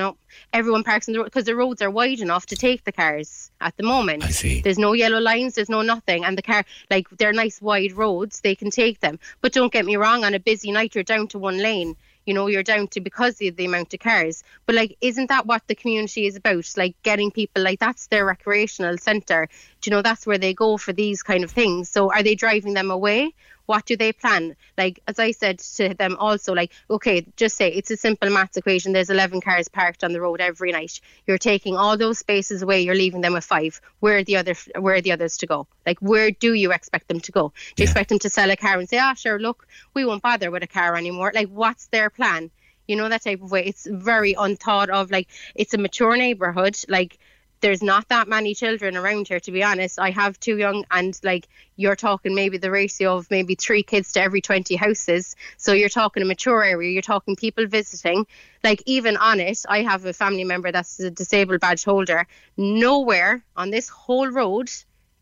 no. 0.00 0.16
Everyone 0.52 0.84
parks 0.84 1.06
in 1.06 1.12
the 1.12 1.18
road 1.20 1.24
because 1.24 1.44
the 1.44 1.54
roads 1.54 1.82
are 1.82 1.90
wide 1.90 2.20
enough 2.20 2.46
to 2.46 2.56
take 2.56 2.84
the 2.84 2.92
cars 2.92 3.50
at 3.60 3.76
the 3.76 3.82
moment. 3.82 4.24
I 4.24 4.30
see. 4.30 4.60
There's 4.62 4.78
no 4.78 4.92
yellow 4.94 5.20
lines. 5.20 5.54
There's 5.54 5.68
no 5.68 5.82
nothing, 5.82 6.24
and 6.24 6.36
the 6.38 6.42
car 6.50 6.64
like 6.90 7.08
they're 7.18 7.32
nice 7.32 7.60
wide 7.60 7.92
roads. 7.92 8.40
They 8.40 8.54
can 8.54 8.70
take 8.70 9.00
them. 9.00 9.18
But 9.40 9.52
don't 9.52 9.72
get 9.72 9.84
me 9.84 9.96
wrong. 9.96 10.24
On 10.24 10.34
a 10.34 10.40
busy 10.40 10.72
night, 10.72 10.94
you're 10.94 11.12
down 11.12 11.28
to 11.28 11.38
one 11.38 11.58
lane. 11.58 11.96
You 12.26 12.34
know, 12.34 12.46
you're 12.48 12.70
down 12.72 12.86
to 12.88 13.00
because 13.00 13.40
of 13.42 13.56
the 13.56 13.64
amount 13.64 13.94
of 13.94 14.00
cars. 14.00 14.44
But 14.66 14.74
like, 14.74 14.96
isn't 15.00 15.28
that 15.28 15.46
what 15.46 15.66
the 15.66 15.74
community 15.74 16.26
is 16.26 16.36
about? 16.36 16.66
Like 16.76 16.94
getting 17.02 17.30
people 17.30 17.62
like 17.62 17.80
that's 17.80 18.06
their 18.06 18.24
recreational 18.24 18.98
centre. 18.98 19.48
Do 19.80 19.90
you 19.90 19.96
know 19.96 20.02
that's 20.02 20.26
where 20.26 20.38
they 20.38 20.54
go 20.54 20.76
for 20.76 20.92
these 20.92 21.22
kind 21.22 21.44
of 21.44 21.50
things? 21.50 21.90
So 21.90 22.12
are 22.12 22.22
they 22.22 22.34
driving 22.34 22.74
them 22.74 22.90
away? 22.90 23.34
What 23.70 23.86
do 23.86 23.96
they 23.96 24.12
plan? 24.12 24.56
Like, 24.76 24.98
as 25.06 25.20
I 25.20 25.30
said 25.30 25.60
to 25.60 25.94
them 25.94 26.16
also, 26.18 26.52
like, 26.54 26.72
okay, 26.90 27.24
just 27.36 27.56
say 27.56 27.68
it's 27.68 27.92
a 27.92 27.96
simple 27.96 28.28
maths 28.28 28.56
equation. 28.56 28.92
There's 28.92 29.10
11 29.10 29.42
cars 29.42 29.68
parked 29.68 30.02
on 30.02 30.12
the 30.12 30.20
road 30.20 30.40
every 30.40 30.72
night. 30.72 31.00
You're 31.24 31.38
taking 31.38 31.76
all 31.76 31.96
those 31.96 32.18
spaces 32.18 32.62
away. 32.62 32.80
You're 32.80 32.96
leaving 32.96 33.20
them 33.20 33.32
with 33.32 33.44
five. 33.44 33.80
Where 34.00 34.16
are 34.16 34.24
the 34.24 34.38
other? 34.38 34.54
Where 34.76 34.96
are 34.96 35.00
the 35.00 35.12
others 35.12 35.36
to 35.36 35.46
go? 35.46 35.68
Like, 35.86 36.00
where 36.00 36.32
do 36.32 36.52
you 36.52 36.72
expect 36.72 37.06
them 37.06 37.20
to 37.20 37.30
go? 37.30 37.52
Do 37.76 37.84
you 37.84 37.84
expect 37.84 38.08
them 38.08 38.18
to 38.18 38.28
sell 38.28 38.50
a 38.50 38.56
car 38.56 38.76
and 38.76 38.88
say, 38.88 38.98
ah, 38.98 39.14
sure, 39.14 39.38
look, 39.38 39.68
we 39.94 40.04
won't 40.04 40.20
bother 40.20 40.50
with 40.50 40.64
a 40.64 40.66
car 40.66 40.96
anymore? 40.96 41.30
Like, 41.32 41.48
what's 41.48 41.86
their 41.86 42.10
plan? 42.10 42.50
You 42.88 42.96
know 42.96 43.08
that 43.08 43.22
type 43.22 43.40
of 43.40 43.52
way. 43.52 43.66
It's 43.66 43.86
very 43.88 44.34
unthought 44.36 44.90
of. 44.90 45.12
Like, 45.12 45.28
it's 45.54 45.74
a 45.74 45.78
mature 45.78 46.16
neighborhood. 46.16 46.76
Like, 46.88 47.20
there's 47.60 47.82
not 47.82 48.08
that 48.08 48.28
many 48.28 48.54
children 48.54 48.96
around 48.96 49.28
here 49.28 49.40
to 49.40 49.52
be 49.52 49.62
honest. 49.62 49.98
I 49.98 50.10
have 50.10 50.38
two 50.40 50.56
young 50.56 50.84
and 50.90 51.18
like 51.22 51.48
you're 51.76 51.96
talking 51.96 52.34
maybe 52.34 52.58
the 52.58 52.70
ratio 52.70 53.16
of 53.16 53.30
maybe 53.30 53.54
three 53.54 53.82
kids 53.82 54.12
to 54.12 54.22
every 54.22 54.40
20 54.40 54.76
houses. 54.76 55.36
So 55.56 55.72
you're 55.72 55.88
talking 55.88 56.22
a 56.22 56.26
mature 56.26 56.64
area 56.64 56.90
you're 56.90 57.02
talking 57.02 57.36
people 57.36 57.66
visiting. 57.66 58.26
Like 58.64 58.82
even 58.86 59.16
on 59.16 59.40
it 59.40 59.64
i 59.68 59.82
have 59.82 60.04
a 60.04 60.12
family 60.12 60.44
member 60.44 60.72
that's 60.72 61.00
a 61.00 61.10
disabled 61.10 61.60
badge 61.60 61.84
holder. 61.84 62.26
Nowhere 62.56 63.44
on 63.56 63.70
this 63.70 63.88
whole 63.88 64.28
road 64.28 64.70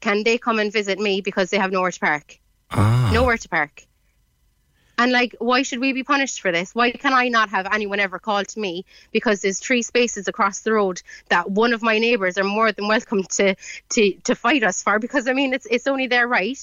can 0.00 0.22
they 0.22 0.38
come 0.38 0.58
and 0.58 0.72
visit 0.72 0.98
me 0.98 1.20
because 1.20 1.50
they 1.50 1.58
have 1.58 1.72
nowhere 1.72 1.90
to 1.90 2.00
park. 2.00 2.38
Ah. 2.70 3.10
nowhere 3.14 3.38
to 3.38 3.48
park 3.48 3.87
and 4.98 5.12
like, 5.12 5.36
why 5.38 5.62
should 5.62 5.78
we 5.78 5.92
be 5.92 6.02
punished 6.02 6.40
for 6.40 6.50
this? 6.52 6.74
Why 6.74 6.90
can 6.90 7.12
I 7.12 7.28
not 7.28 7.48
have 7.50 7.66
anyone 7.72 8.00
ever 8.00 8.18
call 8.18 8.44
to 8.44 8.60
me 8.60 8.84
because 9.12 9.40
there's 9.40 9.60
three 9.60 9.82
spaces 9.82 10.28
across 10.28 10.60
the 10.60 10.72
road 10.72 11.00
that 11.28 11.50
one 11.50 11.72
of 11.72 11.82
my 11.82 11.98
neighbours 11.98 12.36
are 12.36 12.44
more 12.44 12.72
than 12.72 12.88
welcome 12.88 13.22
to 13.22 13.54
to 13.90 14.12
to 14.24 14.34
fight 14.34 14.64
us 14.64 14.82
for? 14.82 14.98
Because 14.98 15.28
I 15.28 15.32
mean, 15.32 15.54
it's 15.54 15.66
it's 15.66 15.86
only 15.86 16.08
their 16.08 16.26
right. 16.26 16.58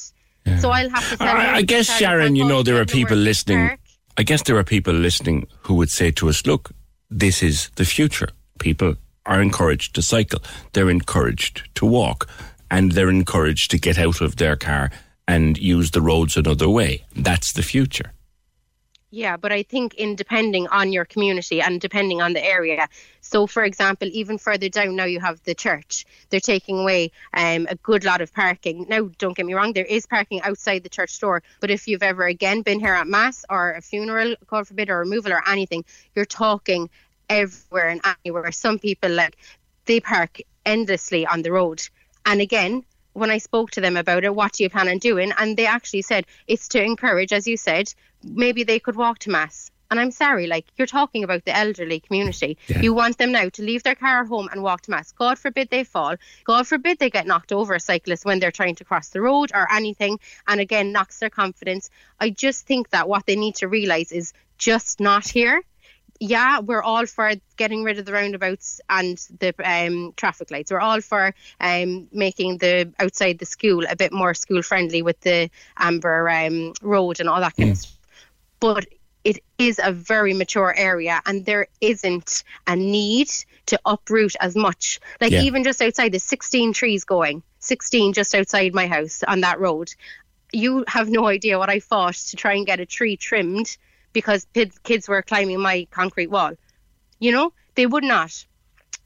So 0.59 0.69
I'll 0.69 0.89
have 0.89 1.09
to 1.09 1.17
tell. 1.17 1.35
I, 1.35 1.55
I 1.55 1.61
guess, 1.63 1.87
Sharon, 1.87 2.35
you 2.35 2.45
know, 2.45 2.61
there 2.61 2.79
are 2.79 2.85
people 2.85 3.17
listening. 3.17 3.67
park. 3.67 3.79
I 4.17 4.23
guess 4.23 4.43
there 4.43 4.57
are 4.57 4.63
people 4.63 4.93
listening 4.93 5.47
who 5.61 5.73
would 5.75 5.89
say 5.89 6.11
to 6.11 6.29
us, 6.29 6.45
look, 6.45 6.69
this 7.09 7.41
is 7.41 7.69
the 7.75 7.85
future. 7.85 8.29
People 8.59 8.95
are 9.25 9.41
encouraged 9.41 9.95
to 9.95 10.01
cycle. 10.01 10.41
They're 10.73 10.89
encouraged 10.89 11.67
to 11.75 11.85
walk 11.85 12.29
and 12.69 12.91
they're 12.91 13.09
encouraged 13.09 13.71
to 13.71 13.79
get 13.79 13.97
out 13.97 14.21
of 14.21 14.35
their 14.35 14.55
car 14.55 14.91
and 15.27 15.57
use 15.57 15.91
the 15.91 16.01
roads 16.01 16.37
another 16.37 16.69
way. 16.69 17.03
That's 17.15 17.53
the 17.53 17.63
future. 17.63 18.11
Yeah, 19.11 19.37
but 19.37 19.51
I 19.51 19.63
think 19.63 19.93
in 19.93 20.15
depending 20.15 20.67
on 20.67 20.91
your 20.91 21.05
community 21.05 21.61
and 21.61 21.79
depending 21.79 22.21
on 22.21 22.33
the 22.33 22.43
area. 22.43 22.89
So, 23.21 23.47
for 23.47 23.63
example, 23.63 24.09
even 24.11 24.37
further 24.37 24.67
down 24.67 24.95
now 24.95 25.05
you 25.05 25.19
have 25.21 25.41
the 25.43 25.55
church. 25.55 26.05
They're 26.29 26.39
taking 26.39 26.79
away 26.79 27.11
um, 27.33 27.67
a 27.69 27.75
good 27.75 28.03
lot 28.03 28.21
of 28.21 28.33
parking. 28.33 28.87
Now, 28.89 29.09
don't 29.17 29.37
get 29.37 29.45
me 29.45 29.53
wrong, 29.53 29.73
there 29.73 29.85
is 29.85 30.05
parking 30.05 30.41
outside 30.41 30.83
the 30.83 30.89
church 30.89 31.17
door. 31.19 31.43
But 31.61 31.71
if 31.71 31.87
you've 31.87 32.03
ever 32.03 32.25
again 32.25 32.61
been 32.61 32.79
here 32.79 32.93
at 32.93 33.07
mass 33.07 33.45
or 33.49 33.73
a 33.73 33.81
funeral, 33.81 34.35
God 34.47 34.67
forbid, 34.67 34.89
or 34.89 34.99
removal 34.99 35.31
or 35.31 35.47
anything, 35.47 35.85
you're 36.13 36.25
talking 36.25 36.89
everywhere 37.29 37.89
and 37.89 38.01
anywhere. 38.25 38.51
Some 38.51 38.79
people 38.79 39.11
like 39.11 39.37
they 39.85 39.99
park 39.99 40.39
endlessly 40.65 41.25
on 41.25 41.41
the 41.41 41.51
road. 41.51 41.87
And 42.25 42.41
again, 42.41 42.83
when 43.13 43.31
I 43.31 43.37
spoke 43.37 43.71
to 43.71 43.81
them 43.81 43.95
about 43.95 44.25
it, 44.25 44.35
what 44.35 44.53
do 44.53 44.63
you 44.63 44.69
plan 44.69 44.89
on 44.89 44.97
doing? 44.97 45.31
And 45.37 45.55
they 45.55 45.67
actually 45.67 46.01
said 46.01 46.25
it's 46.47 46.67
to 46.69 46.83
encourage, 46.83 47.31
as 47.31 47.47
you 47.47 47.55
said, 47.55 47.93
maybe 48.25 48.63
they 48.63 48.79
could 48.79 48.95
walk 48.95 49.19
to 49.19 49.29
mass. 49.29 49.71
And 49.91 49.99
I'm 49.99 50.11
sorry, 50.11 50.47
like 50.47 50.65
you're 50.77 50.87
talking 50.87 51.23
about 51.23 51.45
the 51.45 51.55
elderly 51.55 51.99
community. 51.99 52.57
Yeah. 52.67 52.81
You 52.81 52.93
want 52.93 53.19
them 53.19 53.31
now 53.31 53.49
to 53.49 53.61
leave 53.61 53.83
their 53.83 53.95
car 53.95 54.21
at 54.21 54.27
home 54.27 54.49
and 54.51 54.63
walk 54.63 54.81
to 54.81 54.91
mass. 54.91 55.11
God 55.11 55.37
forbid 55.37 55.69
they 55.69 55.83
fall. 55.83 56.15
God 56.43 56.67
forbid 56.67 56.97
they 56.97 57.11
get 57.11 57.27
knocked 57.27 57.51
over 57.51 57.75
a 57.75 57.79
cyclist 57.79 58.25
when 58.25 58.39
they're 58.39 58.51
trying 58.51 58.75
to 58.75 58.83
cross 58.83 59.09
the 59.09 59.21
road 59.21 59.51
or 59.53 59.71
anything. 59.71 60.19
And 60.47 60.59
again, 60.59 60.91
knocks 60.91 61.19
their 61.19 61.29
confidence. 61.29 61.91
I 62.19 62.31
just 62.31 62.65
think 62.65 62.89
that 62.89 63.07
what 63.07 63.27
they 63.27 63.35
need 63.35 63.55
to 63.57 63.67
realise 63.67 64.11
is 64.11 64.33
just 64.57 64.99
not 64.99 65.27
here 65.27 65.61
yeah, 66.19 66.59
we're 66.59 66.81
all 66.81 67.05
for 67.05 67.33
getting 67.57 67.83
rid 67.83 67.99
of 67.99 68.05
the 68.05 68.13
roundabouts 68.13 68.79
and 68.89 69.17
the 69.39 69.53
um, 69.63 70.13
traffic 70.15 70.49
lights. 70.49 70.71
We're 70.71 70.79
all 70.79 71.01
for 71.01 71.33
um, 71.59 72.07
making 72.11 72.59
the 72.59 72.93
outside 72.99 73.39
the 73.39 73.45
school 73.45 73.83
a 73.89 73.95
bit 73.95 74.13
more 74.13 74.33
school 74.33 74.61
friendly 74.61 75.01
with 75.01 75.19
the 75.21 75.49
amber 75.77 76.29
um, 76.29 76.73
road 76.81 77.19
and 77.19 77.27
all 77.27 77.41
that 77.41 77.55
kind 77.57 77.71
of 77.71 77.77
stuff. 77.77 77.91
But 78.59 78.85
it 79.23 79.39
is 79.57 79.79
a 79.83 79.91
very 79.91 80.33
mature 80.33 80.73
area, 80.77 81.21
and 81.25 81.45
there 81.45 81.67
isn't 81.81 82.43
a 82.67 82.75
need 82.75 83.29
to 83.65 83.79
uproot 83.85 84.35
as 84.39 84.55
much. 84.55 84.99
Like 85.19 85.31
Yeah. 85.31 85.41
even 85.41 85.63
just 85.63 85.81
outside, 85.81 86.11
there's 86.13 86.23
16 86.23 86.73
trees 86.73 87.03
going, 87.03 87.41
16 87.59 88.13
just 88.13 88.35
outside 88.35 88.73
my 88.73 88.87
house 88.87 89.23
on 89.27 89.41
that 89.41 89.59
road. 89.59 89.93
You 90.53 90.85
have 90.87 91.09
no 91.09 91.27
idea 91.27 91.57
what 91.57 91.69
I 91.69 91.79
fought 91.79 92.13
to 92.15 92.35
try 92.35 92.53
and 92.53 92.65
get 92.65 92.79
a 92.79 92.85
tree 92.85 93.17
trimmed 93.17 93.77
because 94.13 94.45
kid- 94.53 94.83
kids 94.83 95.09
were 95.09 95.23
climbing 95.23 95.59
my 95.59 95.87
concrete 95.89 96.29
wall. 96.29 96.51
You 97.19 97.31
know, 97.31 97.51
they 97.73 97.87
would 97.87 98.03
not. 98.03 98.45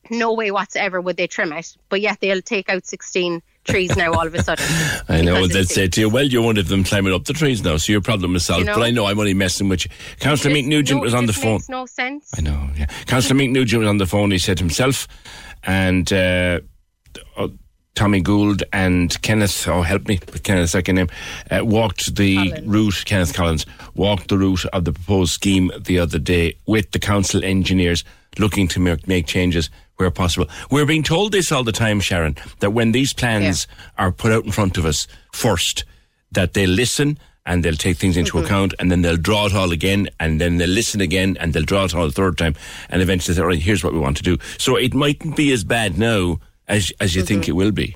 No 0.09 0.33
way 0.33 0.51
whatsoever 0.51 0.99
would 0.99 1.17
they 1.17 1.27
trim 1.27 1.53
it, 1.53 1.75
but 1.87 2.01
yet 2.01 2.19
they'll 2.19 2.41
take 2.41 2.69
out 2.69 2.85
16 2.85 3.41
trees 3.69 3.95
now 3.95 4.13
all 4.13 4.27
of 4.27 4.33
a 4.33 4.43
sudden. 4.43 4.65
I 5.09 5.21
know 5.21 5.47
they'll 5.47 5.65
say 5.65 5.87
to 5.87 6.01
you, 6.01 6.09
well, 6.09 6.25
you're 6.25 6.41
one 6.41 6.57
of 6.57 6.67
them 6.67 6.83
climbing 6.83 7.13
up 7.13 7.25
the 7.25 7.33
trees 7.33 7.63
now, 7.63 7.77
so 7.77 7.91
your 7.91 8.01
problem 8.01 8.35
is 8.35 8.45
solved. 8.45 8.61
You 8.61 8.65
know? 8.65 8.75
But 8.75 8.83
I 8.83 8.91
know 8.91 9.05
I'm 9.05 9.19
only 9.19 9.33
messing 9.33 9.69
with 9.69 9.85
you. 9.85 9.91
Councillor 10.19 10.53
Mick 10.53 10.67
Nugent 10.67 10.99
no, 10.99 11.03
was 11.03 11.13
on 11.13 11.25
the 11.25 11.33
phone. 11.33 11.53
Makes 11.53 11.69
no 11.69 11.85
sense. 11.85 12.31
I 12.37 12.41
know, 12.41 12.69
yeah. 12.77 12.85
Councillor 13.05 13.39
Mick 13.39 13.51
Nugent 13.51 13.81
was 13.81 13.89
on 13.89 13.97
the 13.97 14.05
phone. 14.05 14.31
He 14.31 14.39
said 14.39 14.59
himself 14.59 15.07
and 15.63 16.11
uh, 16.11 16.59
uh, 17.37 17.47
Tommy 17.95 18.21
Gould 18.21 18.63
and 18.71 19.21
Kenneth, 19.21 19.67
oh, 19.67 19.81
help 19.81 20.07
me 20.07 20.19
with 20.31 20.43
Kenneth's 20.43 20.71
second 20.71 20.95
name, 20.95 21.09
uh, 21.51 21.65
walked 21.65 22.15
the 22.15 22.53
route, 22.65 23.03
Kenneth 23.05 23.33
Collins, 23.33 23.65
walked 23.93 24.29
the 24.29 24.37
route 24.37 24.65
of 24.67 24.85
the 24.85 24.93
proposed 24.93 25.33
scheme 25.33 25.71
the 25.77 25.99
other 25.99 26.19
day 26.19 26.55
with 26.65 26.91
the 26.91 26.99
council 26.99 27.43
engineers 27.43 28.03
looking 28.37 28.67
to 28.69 28.79
make, 28.79 29.07
make 29.07 29.27
changes 29.27 29.69
where 29.99 30.09
possible. 30.09 30.47
We're 30.71 30.85
being 30.85 31.03
told 31.03 31.33
this 31.33 31.51
all 31.51 31.63
the 31.65 31.73
time, 31.73 31.99
Sharon, 31.99 32.37
that 32.59 32.71
when 32.71 32.93
these 32.93 33.11
plans 33.13 33.67
are 33.97 34.11
put 34.13 34.31
out 34.31 34.45
in 34.45 34.51
front 34.51 34.77
of 34.77 34.85
us 34.85 35.07
first, 35.33 35.83
that 36.31 36.53
they 36.53 36.65
listen 36.65 37.19
and 37.45 37.65
they'll 37.65 37.73
take 37.75 37.97
things 37.97 38.15
into 38.15 38.33
Mm-hmm. 38.33 38.45
account 38.45 38.73
and 38.79 38.89
then 38.89 39.01
they'll 39.01 39.17
draw 39.17 39.47
it 39.47 39.53
all 39.53 39.71
again 39.73 40.07
and 40.19 40.39
then 40.39 40.55
they'll 40.57 40.69
listen 40.69 41.01
again 41.01 41.35
and 41.39 41.51
they'll 41.53 41.63
draw 41.63 41.83
it 41.83 41.93
all 41.93 42.05
a 42.05 42.11
third 42.11 42.37
time 42.37 42.55
and 42.89 43.01
eventually 43.01 43.35
say, 43.35 43.41
all 43.41 43.47
right, 43.49 43.59
here's 43.61 43.83
what 43.83 43.91
we 43.91 43.99
want 43.99 44.15
to 44.17 44.23
do. 44.23 44.37
So 44.57 44.77
it 44.77 44.93
mightn't 44.93 45.35
be 45.35 45.51
as 45.51 45.65
bad 45.65 45.97
now 45.97 46.39
as, 46.69 46.93
as 47.01 47.13
you 47.13 47.23
think 47.23 47.43
Mm-hmm. 47.43 47.51
it 47.51 47.55
will 47.55 47.71
be. 47.71 47.95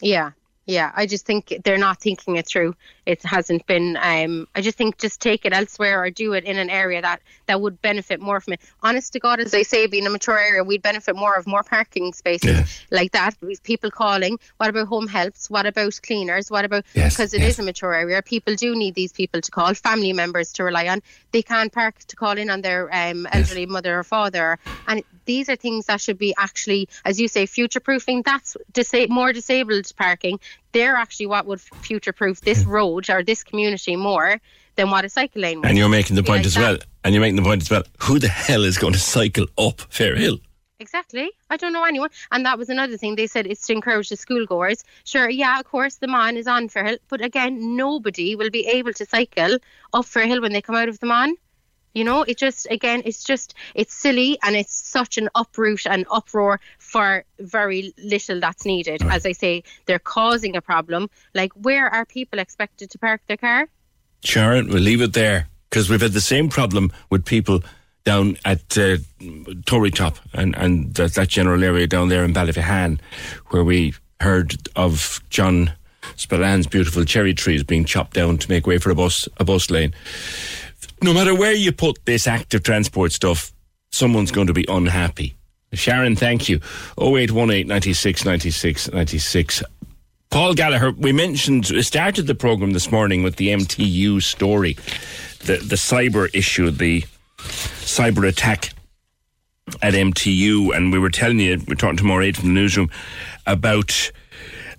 Yeah, 0.00 0.30
yeah. 0.70 0.92
I 0.94 1.06
just 1.06 1.26
think 1.26 1.54
they're 1.64 1.78
not 1.78 2.00
thinking 2.00 2.36
it 2.36 2.46
through. 2.46 2.74
It 3.06 3.22
hasn't 3.22 3.66
been. 3.66 3.98
Um, 4.00 4.46
I 4.54 4.60
just 4.60 4.78
think 4.78 4.98
just 4.98 5.20
take 5.20 5.44
it 5.44 5.52
elsewhere 5.52 6.02
or 6.02 6.10
do 6.10 6.32
it 6.32 6.44
in 6.44 6.58
an 6.58 6.70
area 6.70 7.02
that 7.02 7.20
that 7.46 7.60
would 7.60 7.82
benefit 7.82 8.20
more 8.20 8.40
from 8.40 8.54
it. 8.54 8.60
Honest 8.82 9.12
to 9.14 9.20
God, 9.20 9.40
as 9.40 9.52
I 9.54 9.62
say, 9.62 9.86
being 9.86 10.06
a 10.06 10.10
mature 10.10 10.38
area, 10.38 10.62
we'd 10.62 10.82
benefit 10.82 11.16
more 11.16 11.34
of 11.34 11.46
more 11.46 11.62
parking 11.62 12.12
spaces 12.12 12.82
like 12.90 13.12
that. 13.12 13.36
With 13.40 13.62
people 13.62 13.90
calling. 13.90 14.38
What 14.58 14.70
about 14.70 14.88
home 14.88 15.08
helps? 15.08 15.50
What 15.50 15.66
about 15.66 15.98
cleaners? 16.02 16.50
What 16.50 16.64
about 16.64 16.84
Yes, 16.94 17.14
because 17.14 17.34
it 17.34 17.42
is 17.42 17.58
a 17.58 17.62
mature 17.62 17.94
area. 17.94 18.22
People 18.22 18.54
do 18.54 18.76
need 18.76 18.94
these 18.94 19.12
people 19.12 19.40
to 19.40 19.50
call, 19.50 19.74
family 19.74 20.12
members 20.12 20.52
to 20.54 20.64
rely 20.64 20.88
on. 20.88 21.02
They 21.32 21.42
can't 21.42 21.72
park 21.72 21.98
to 21.98 22.16
call 22.16 22.38
in 22.38 22.50
on 22.50 22.60
their 22.60 22.94
um, 22.94 23.26
elderly 23.32 23.66
mother 23.66 23.98
or 23.98 24.04
father, 24.04 24.58
and 24.86 25.02
these 25.30 25.48
are 25.48 25.54
things 25.54 25.86
that 25.86 26.00
should 26.00 26.18
be 26.18 26.34
actually, 26.36 26.88
as 27.04 27.20
you 27.20 27.28
say, 27.28 27.46
future 27.46 27.78
proofing. 27.78 28.22
That's 28.22 28.56
disa- 28.72 29.06
more 29.08 29.32
disabled 29.32 29.86
parking. 29.96 30.40
They're 30.72 30.96
actually 30.96 31.26
what 31.26 31.46
would 31.46 31.60
future 31.60 32.12
proof 32.12 32.40
this 32.40 32.64
road 32.64 33.08
or 33.08 33.22
this 33.22 33.44
community 33.44 33.94
more 33.94 34.40
than 34.74 34.90
what 34.90 35.04
a 35.04 35.08
cycle 35.08 35.42
lane 35.42 35.60
would. 35.60 35.68
And 35.68 35.78
you're 35.78 35.88
making 35.88 36.16
the 36.16 36.24
point 36.24 36.40
like 36.40 36.46
as 36.46 36.54
that. 36.54 36.60
well. 36.60 36.78
And 37.04 37.14
you're 37.14 37.20
making 37.20 37.36
the 37.36 37.48
point 37.50 37.62
as 37.62 37.70
well. 37.70 37.84
Who 38.00 38.18
the 38.18 38.26
hell 38.26 38.64
is 38.64 38.76
going 38.76 38.94
to 38.94 38.98
cycle 38.98 39.46
up 39.56 39.80
Fair 39.82 40.16
Hill? 40.16 40.38
Exactly. 40.80 41.30
I 41.48 41.56
don't 41.56 41.72
know 41.72 41.84
anyone. 41.84 42.10
And 42.32 42.44
that 42.44 42.58
was 42.58 42.68
another 42.68 42.96
thing. 42.96 43.14
They 43.14 43.28
said 43.28 43.46
it's 43.46 43.64
to 43.68 43.72
encourage 43.72 44.08
the 44.08 44.16
schoolgoers. 44.16 44.82
Sure, 45.04 45.28
yeah, 45.30 45.60
of 45.60 45.64
course, 45.66 45.96
the 45.96 46.08
man 46.08 46.36
is 46.36 46.48
on 46.48 46.68
Fairhill. 46.68 46.98
But 47.08 47.20
again, 47.20 47.76
nobody 47.76 48.34
will 48.34 48.50
be 48.50 48.66
able 48.66 48.94
to 48.94 49.06
cycle 49.06 49.58
up 49.92 50.06
Fairhill 50.06 50.42
when 50.42 50.52
they 50.52 50.62
come 50.62 50.74
out 50.74 50.88
of 50.88 50.98
the 50.98 51.06
man. 51.06 51.36
You 51.94 52.04
know, 52.04 52.22
it 52.22 52.38
just, 52.38 52.66
again, 52.70 53.02
it's 53.04 53.24
just, 53.24 53.54
it's 53.74 53.94
silly 53.94 54.38
and 54.42 54.54
it's 54.54 54.74
such 54.74 55.18
an 55.18 55.28
uproot 55.34 55.86
and 55.86 56.06
uproar 56.10 56.60
for 56.78 57.24
very 57.38 57.92
little 57.98 58.40
that's 58.40 58.64
needed. 58.64 59.02
As 59.02 59.26
I 59.26 59.32
say, 59.32 59.64
they're 59.86 59.98
causing 59.98 60.56
a 60.56 60.60
problem. 60.60 61.10
Like, 61.34 61.52
where 61.54 61.88
are 61.88 62.04
people 62.04 62.38
expected 62.38 62.90
to 62.90 62.98
park 62.98 63.22
their 63.26 63.36
car? 63.36 63.68
Sharon, 64.22 64.68
we'll 64.68 64.82
leave 64.82 65.00
it 65.00 65.14
there 65.14 65.48
because 65.68 65.88
we've 65.88 66.00
had 66.00 66.12
the 66.12 66.20
same 66.20 66.48
problem 66.48 66.92
with 67.10 67.24
people 67.24 67.62
down 68.04 68.36
at 68.44 68.76
uh, 68.78 68.96
Tory 69.66 69.90
Top 69.90 70.18
and, 70.32 70.54
and 70.56 70.94
that, 70.94 71.14
that 71.14 71.28
general 71.28 71.62
area 71.62 71.86
down 71.86 72.08
there 72.08 72.24
in 72.24 72.32
Ballyphehane 72.32 73.00
where 73.48 73.64
we 73.64 73.94
heard 74.20 74.56
of 74.76 75.20
John 75.30 75.72
Spallan's 76.16 76.66
beautiful 76.66 77.04
cherry 77.04 77.34
trees 77.34 77.62
being 77.62 77.84
chopped 77.84 78.14
down 78.14 78.38
to 78.38 78.48
make 78.48 78.66
way 78.66 78.78
for 78.78 78.90
a 78.90 78.94
bus, 78.94 79.28
a 79.38 79.44
bus 79.44 79.70
lane. 79.70 79.94
No 81.02 81.14
matter 81.14 81.34
where 81.34 81.52
you 81.52 81.72
put 81.72 82.04
this 82.04 82.26
active 82.26 82.62
transport 82.62 83.12
stuff, 83.12 83.52
someone's 83.90 84.30
going 84.30 84.46
to 84.46 84.52
be 84.52 84.64
unhappy. 84.68 85.34
Sharon, 85.72 86.16
thank 86.16 86.48
you. 86.48 86.56
0818 86.98 87.66
96 87.66 88.24
96 88.24 88.92
96. 88.92 89.62
Paul 90.30 90.54
Gallagher, 90.54 90.92
we 90.92 91.12
mentioned, 91.12 91.70
we 91.70 91.82
started 91.82 92.26
the 92.26 92.34
programme 92.34 92.72
this 92.72 92.92
morning 92.92 93.22
with 93.22 93.36
the 93.36 93.48
MTU 93.48 94.22
story, 94.22 94.74
the, 95.40 95.56
the 95.56 95.76
cyber 95.76 96.28
issue, 96.32 96.70
the 96.70 97.02
cyber 97.38 98.28
attack 98.28 98.72
at 99.82 99.94
MTU. 99.94 100.74
And 100.74 100.92
we 100.92 100.98
were 100.98 101.10
telling 101.10 101.40
you, 101.40 101.60
we 101.66 101.72
are 101.72 101.76
talking 101.76 101.96
to 101.96 102.04
Maureen 102.04 102.34
from 102.34 102.48
the 102.48 102.54
newsroom 102.54 102.90
about 103.46 104.12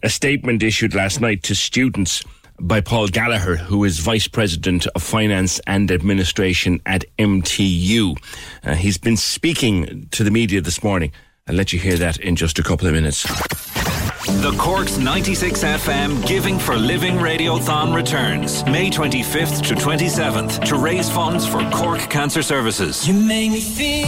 a 0.03 0.09
statement 0.09 0.63
issued 0.63 0.95
last 0.95 1.19
night 1.19 1.43
to 1.43 1.55
students 1.55 2.23
by 2.61 2.79
Paul 2.79 3.07
Gallagher, 3.07 3.55
who 3.55 3.83
is 3.83 3.99
Vice 3.99 4.27
President 4.27 4.85
of 4.87 5.01
Finance 5.01 5.59
and 5.65 5.91
Administration 5.91 6.79
at 6.85 7.03
MTU. 7.17 8.15
Uh, 8.63 8.75
he's 8.75 8.97
been 8.97 9.17
speaking 9.17 10.07
to 10.11 10.23
the 10.23 10.31
media 10.31 10.61
this 10.61 10.83
morning. 10.83 11.11
I'll 11.47 11.55
let 11.55 11.73
you 11.73 11.79
hear 11.79 11.97
that 11.97 12.17
in 12.17 12.35
just 12.35 12.59
a 12.59 12.63
couple 12.63 12.87
of 12.87 12.93
minutes. 12.93 13.25
The 14.41 14.55
Corks 14.57 14.97
96 14.97 15.63
FM 15.63 16.25
Giving 16.27 16.57
for 16.59 16.75
Living 16.75 17.15
Radiothon 17.15 17.93
returns 17.93 18.63
May 18.65 18.89
25th 18.89 19.61
to 19.67 19.75
27th 19.75 20.63
to 20.65 20.75
raise 20.77 21.09
funds 21.09 21.45
for 21.45 21.67
Cork 21.71 21.99
Cancer 22.01 22.41
Services. 22.43 23.07
You 23.07 23.15
make 23.15 23.51
me 23.51 23.61
feel. 23.61 24.07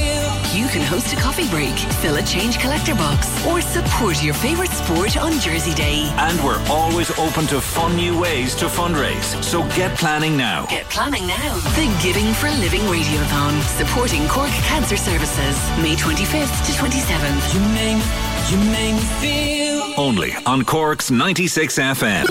You 0.53 0.67
can 0.69 0.81
host 0.81 1.13
a 1.13 1.15
coffee 1.17 1.49
break, 1.49 1.75
fill 2.01 2.15
a 2.17 2.23
change 2.23 2.59
collector 2.59 2.93
box, 2.93 3.27
or 3.47 3.59
support 3.59 4.23
your 4.23 4.35
favourite 4.35 4.69
sport 4.69 5.17
on 5.17 5.39
Jersey 5.39 5.73
Day. 5.73 6.07
And 6.17 6.39
we're 6.43 6.63
always 6.69 7.09
open 7.17 7.47
to 7.47 7.59
fun 7.59 7.95
new 7.95 8.19
ways 8.19 8.53
to 8.55 8.65
fundraise. 8.65 9.43
So 9.43 9.63
get 9.75 9.97
planning 9.97 10.37
now. 10.37 10.67
Get 10.67 10.85
planning 10.89 11.25
now. 11.27 11.55
The 11.75 11.89
Giving 12.01 12.31
for 12.33 12.49
Living 12.61 12.81
Radiothon, 12.81 13.59
supporting 13.77 14.27
Cork 14.27 14.51
Cancer 14.69 14.97
Services, 14.97 15.57
May 15.81 15.95
25th 15.95 16.65
to 16.67 16.71
27th. 16.73 17.22
You 17.23 17.59
make, 17.71 18.03
you 18.51 18.57
make 18.69 18.95
me 18.95 18.99
feel. 19.21 19.93
Only 19.95 20.33
on 20.45 20.65
Cork's 20.65 21.09
96 21.09 21.79
FM. 21.79 22.27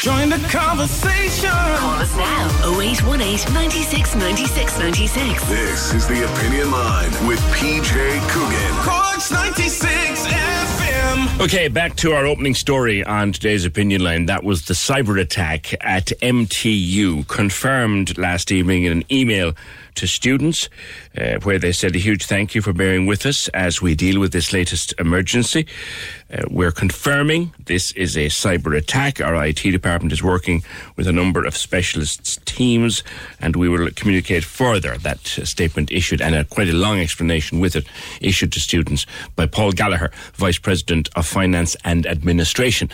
Join 0.00 0.30
the 0.30 0.38
conversation. 0.48 1.50
Call 1.50 2.00
us 2.00 2.16
now 2.16 2.78
0818 2.80 3.52
96 3.52 4.14
96 4.14 4.78
96. 4.78 5.48
This 5.48 5.92
is 5.92 6.08
the 6.08 6.24
Opinion 6.32 6.70
Line 6.70 7.10
with 7.26 7.38
PJ 7.52 8.28
Coogan. 8.30 8.74
Cork's 8.82 9.30
96 9.30 10.26
FM. 10.26 11.40
Okay, 11.44 11.68
back 11.68 11.96
to 11.96 12.12
our 12.12 12.24
opening 12.24 12.54
story 12.54 13.04
on 13.04 13.32
today's 13.32 13.66
opinion 13.66 14.02
line. 14.02 14.24
That 14.24 14.42
was 14.42 14.64
the 14.64 14.74
cyber 14.74 15.20
attack 15.20 15.74
at 15.84 16.06
MTU, 16.22 17.28
confirmed 17.28 18.16
last 18.16 18.50
evening 18.52 18.84
in 18.84 18.92
an 18.92 19.04
email 19.12 19.52
to 19.94 20.06
students, 20.06 20.68
uh, 21.16 21.38
where 21.42 21.58
they 21.58 21.72
said 21.72 21.94
a 21.94 21.98
huge 21.98 22.24
thank 22.24 22.54
you 22.54 22.62
for 22.62 22.72
bearing 22.72 23.06
with 23.06 23.26
us 23.26 23.48
as 23.48 23.82
we 23.82 23.94
deal 23.94 24.20
with 24.20 24.32
this 24.32 24.52
latest 24.52 24.94
emergency. 24.98 25.66
Uh, 26.32 26.42
we're 26.48 26.70
confirming 26.70 27.52
this 27.66 27.90
is 27.92 28.16
a 28.16 28.26
cyber 28.26 28.76
attack. 28.76 29.20
Our 29.20 29.44
IT 29.46 29.62
department 29.62 30.12
is 30.12 30.22
working 30.22 30.62
with 30.96 31.08
a 31.08 31.12
number 31.12 31.44
of 31.44 31.56
specialists 31.56 32.38
teams, 32.44 33.02
and 33.40 33.56
we 33.56 33.68
will 33.68 33.90
communicate 33.96 34.44
further. 34.44 34.96
That 34.98 35.38
uh, 35.38 35.44
statement 35.44 35.90
issued 35.90 36.20
and 36.20 36.34
a, 36.34 36.44
quite 36.44 36.68
a 36.68 36.72
long 36.72 37.00
explanation 37.00 37.58
with 37.58 37.74
it 37.74 37.86
issued 38.20 38.52
to 38.52 38.60
students 38.60 39.06
by 39.34 39.46
Paul 39.46 39.72
Gallagher, 39.72 40.10
Vice 40.34 40.58
President 40.58 41.08
of 41.16 41.26
Finance 41.26 41.76
and 41.84 42.06
Administration 42.06 42.88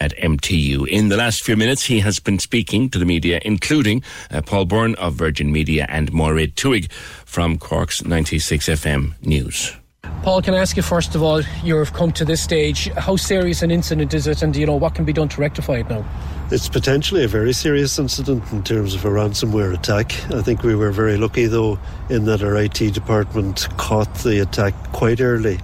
at 0.00 0.16
MTU. 0.18 0.86
In 0.88 1.08
the 1.08 1.16
last 1.16 1.44
few 1.44 1.56
minutes, 1.56 1.84
he 1.84 2.00
has 2.00 2.18
been 2.18 2.38
speaking 2.38 2.90
to 2.90 2.98
the 2.98 3.04
media, 3.04 3.40
including 3.42 4.02
uh, 4.30 4.42
Paul 4.42 4.66
Byrne 4.66 4.94
of 4.96 5.14
Virgin 5.14 5.52
Media 5.52 5.86
and 5.88 6.12
Mairead 6.42 6.54
Twohig 6.54 6.90
from 7.24 7.58
Cork's 7.58 8.04
96 8.04 8.68
FM 8.68 9.14
News. 9.22 9.76
Paul, 10.22 10.42
can 10.42 10.54
I 10.54 10.58
ask 10.58 10.76
you 10.76 10.82
first 10.82 11.14
of 11.14 11.22
all, 11.22 11.42
you've 11.64 11.92
come 11.92 12.12
to 12.12 12.24
this 12.24 12.42
stage. 12.42 12.88
How 12.92 13.16
serious 13.16 13.62
an 13.62 13.70
incident 13.70 14.14
is 14.14 14.26
it, 14.26 14.42
and 14.42 14.54
you 14.54 14.66
know 14.66 14.76
what 14.76 14.94
can 14.94 15.04
be 15.04 15.12
done 15.12 15.28
to 15.30 15.40
rectify 15.40 15.78
it 15.78 15.88
now? 15.88 16.04
It's 16.50 16.68
potentially 16.68 17.24
a 17.24 17.28
very 17.28 17.52
serious 17.52 17.98
incident 17.98 18.44
in 18.52 18.62
terms 18.62 18.94
of 18.94 19.04
a 19.04 19.08
ransomware 19.08 19.72
attack. 19.72 20.12
I 20.32 20.42
think 20.42 20.62
we 20.62 20.74
were 20.74 20.90
very 20.90 21.16
lucky, 21.16 21.46
though, 21.46 21.78
in 22.10 22.24
that 22.26 22.42
our 22.42 22.56
IT 22.56 22.92
department 22.92 23.68
caught 23.78 24.12
the 24.16 24.42
attack 24.42 24.74
quite 24.92 25.20
early 25.20 25.58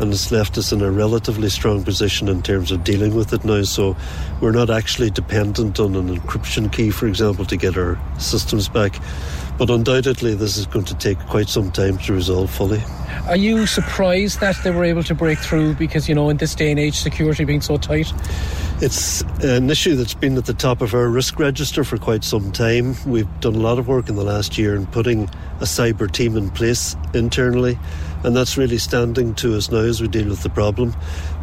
and 0.00 0.12
it's 0.12 0.32
left 0.32 0.58
us 0.58 0.72
in 0.72 0.82
a 0.82 0.90
relatively 0.90 1.48
strong 1.48 1.84
position 1.84 2.28
in 2.28 2.42
terms 2.42 2.72
of 2.72 2.82
dealing 2.82 3.14
with 3.14 3.32
it 3.32 3.44
now. 3.44 3.62
So 3.62 3.96
we're 4.40 4.52
not 4.52 4.70
actually 4.70 5.10
dependent 5.10 5.78
on 5.78 5.94
an 5.94 6.18
encryption 6.18 6.72
key, 6.72 6.90
for 6.90 7.06
example, 7.06 7.44
to 7.44 7.56
get 7.56 7.76
our 7.76 7.98
systems 8.18 8.68
back. 8.68 9.00
But 9.56 9.70
undoubtedly, 9.70 10.34
this 10.34 10.56
is 10.56 10.66
going 10.66 10.84
to 10.86 10.94
take 10.96 11.18
quite 11.20 11.48
some 11.48 11.70
time 11.70 11.98
to 11.98 12.12
resolve 12.12 12.50
fully. 12.50 12.82
Are 13.28 13.36
you 13.36 13.66
surprised 13.66 14.40
that 14.40 14.56
they 14.64 14.72
were 14.72 14.84
able 14.84 15.04
to 15.04 15.14
break 15.14 15.38
through? 15.38 15.74
Because, 15.74 16.08
you 16.08 16.14
know, 16.14 16.28
in 16.28 16.38
this 16.38 16.54
day 16.54 16.70
and 16.70 16.80
age, 16.80 16.96
security 16.96 17.44
being 17.44 17.60
so 17.60 17.76
tight? 17.76 18.12
It's 18.80 19.22
an 19.42 19.70
issue 19.70 19.94
that's 19.94 20.14
been 20.14 20.36
at 20.36 20.46
the 20.46 20.54
top 20.54 20.80
of 20.80 20.92
our 20.92 21.08
risk 21.08 21.38
register 21.38 21.84
for 21.84 21.96
quite 21.96 22.24
some 22.24 22.50
time. 22.50 22.96
We've 23.06 23.28
done 23.40 23.54
a 23.54 23.60
lot 23.60 23.78
of 23.78 23.86
work 23.86 24.08
in 24.08 24.16
the 24.16 24.24
last 24.24 24.58
year 24.58 24.74
in 24.74 24.86
putting 24.86 25.24
a 25.60 25.64
cyber 25.64 26.10
team 26.10 26.36
in 26.36 26.50
place 26.50 26.96
internally, 27.14 27.78
and 28.24 28.34
that's 28.34 28.56
really 28.56 28.78
standing 28.78 29.34
to 29.34 29.54
us 29.54 29.70
now 29.70 29.78
as 29.78 30.00
we 30.00 30.08
deal 30.08 30.28
with 30.28 30.42
the 30.42 30.48
problem. 30.48 30.94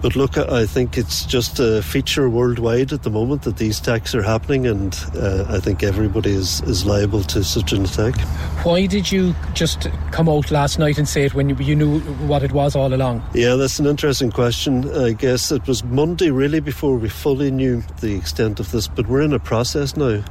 But 0.02 0.16
look, 0.16 0.38
I 0.38 0.66
think 0.66 0.98
it's 0.98 1.26
just 1.26 1.60
a 1.60 1.84
feature 1.84 2.28
worldwide 2.28 2.92
at 2.92 3.04
the 3.04 3.12
moment 3.12 3.44
that 3.44 3.58
these 3.58 3.80
attacks 3.80 4.16
are 4.16 4.24
happening, 4.24 4.66
and 4.66 4.94
uh, 5.16 5.46
I 5.48 5.60
think 5.60 5.84
everybody 5.84 6.32
is, 6.32 6.62
is 6.62 6.86
liable 6.86 7.22
to 7.24 7.44
such 7.44 7.72
an 7.72 7.86
attack. 7.86 8.20
Why 8.66 8.88
did 8.88 9.12
you 9.12 9.36
just 9.54 9.88
come 10.12 10.28
out 10.28 10.50
last 10.50 10.80
night 10.80 10.98
and 10.98 11.08
say 11.08 11.24
it 11.24 11.36
when 11.36 11.50
you, 11.50 11.56
you 11.58 11.76
knew 11.76 12.00
what 12.28 12.42
it 12.42 12.52
was 12.52 12.76
all 12.76 12.94
along? 12.94 13.24
Yeah, 13.36 13.56
that's 13.56 13.78
an 13.80 13.86
interesting 13.86 14.32
question. 14.32 14.90
I 14.98 15.12
guess 15.12 15.52
it 15.52 15.68
was 15.68 15.84
Monday 15.84 16.32
really 16.32 16.60
before 16.60 16.98
we 16.98 17.10
fully 17.10 17.52
knew 17.52 17.84
the 18.00 18.16
extent 18.16 18.60
of 18.60 18.72
this, 18.72 18.88
but 18.88 19.08
we're 19.08 19.22
in 19.22 19.34
a 19.34 19.40
process 19.40 19.96
now. 19.96 20.24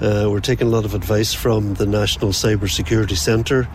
Uh, 0.00 0.28
we're 0.30 0.40
taking 0.40 0.66
a 0.66 0.70
lot 0.70 0.84
of 0.84 0.94
advice 0.94 1.32
from 1.32 1.72
the 1.74 1.86
National 1.86 2.30
Cyber 2.30 2.70
Security 2.70 3.14
Centre 3.14 3.66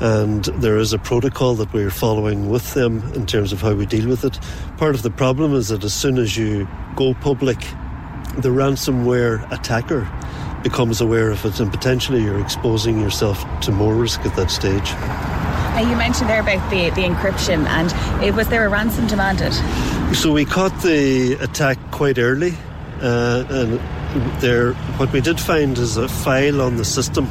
and 0.00 0.44
there 0.44 0.76
is 0.76 0.92
a 0.92 0.98
protocol 0.98 1.54
that 1.54 1.72
we're 1.72 1.90
following 1.90 2.48
with 2.50 2.74
them 2.74 3.02
in 3.14 3.26
terms 3.26 3.52
of 3.52 3.60
how 3.60 3.74
we 3.74 3.86
deal 3.86 4.08
with 4.08 4.24
it. 4.24 4.38
Part 4.76 4.94
of 4.94 5.02
the 5.02 5.10
problem 5.10 5.54
is 5.54 5.68
that 5.68 5.84
as 5.84 5.94
soon 5.94 6.18
as 6.18 6.36
you 6.36 6.68
go 6.96 7.14
public, 7.14 7.58
the 8.38 8.48
ransomware 8.48 9.50
attacker 9.52 10.10
becomes 10.62 11.00
aware 11.00 11.30
of 11.30 11.44
it, 11.44 11.60
and 11.60 11.70
potentially 11.70 12.22
you're 12.22 12.40
exposing 12.40 12.98
yourself 12.98 13.44
to 13.60 13.70
more 13.70 13.94
risk 13.94 14.20
at 14.20 14.34
that 14.34 14.50
stage. 14.50 14.90
Now 15.74 15.88
you 15.88 15.96
mentioned 15.96 16.30
there 16.30 16.40
about 16.40 16.68
the, 16.70 16.90
the 16.90 17.02
encryption, 17.02 17.66
and 17.66 18.24
it, 18.24 18.34
was 18.34 18.48
there 18.48 18.64
a 18.66 18.68
ransom 18.68 19.06
demanded? 19.06 19.52
So 20.14 20.32
we 20.32 20.44
caught 20.44 20.82
the 20.82 21.34
attack 21.34 21.78
quite 21.90 22.18
early, 22.18 22.54
uh, 23.00 23.44
and 23.48 23.80
there, 24.40 24.72
what 24.96 25.12
we 25.12 25.20
did 25.20 25.38
find 25.38 25.76
is 25.78 25.96
a 25.96 26.08
file 26.08 26.62
on 26.62 26.76
the 26.76 26.84
system 26.84 27.26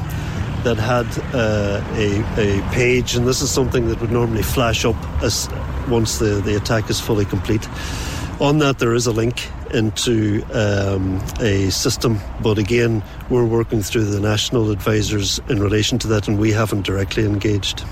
that 0.63 0.77
had 0.77 1.05
uh, 1.33 1.83
a, 1.95 2.59
a 2.59 2.61
page, 2.71 3.15
and 3.15 3.27
this 3.27 3.41
is 3.41 3.51
something 3.51 3.87
that 3.87 3.99
would 4.01 4.11
normally 4.11 4.43
flash 4.43 4.85
up 4.85 4.95
as 5.21 5.49
once 5.87 6.19
the, 6.19 6.41
the 6.41 6.55
attack 6.55 6.89
is 6.89 6.99
fully 6.99 7.25
complete. 7.25 7.67
On 8.39 8.57
that, 8.59 8.79
there 8.79 8.93
is 8.93 9.05
a 9.05 9.11
link 9.11 9.49
into 9.73 10.43
um, 10.53 11.23
a 11.39 11.69
system, 11.69 12.19
but 12.41 12.57
again, 12.57 13.03
we're 13.29 13.45
working 13.45 13.81
through 13.81 14.05
the 14.05 14.19
national 14.19 14.71
advisors 14.71 15.39
in 15.49 15.61
relation 15.61 15.99
to 15.99 16.07
that, 16.07 16.27
and 16.27 16.39
we 16.39 16.51
haven't 16.51 16.85
directly 16.85 17.25
engaged. 17.25 17.83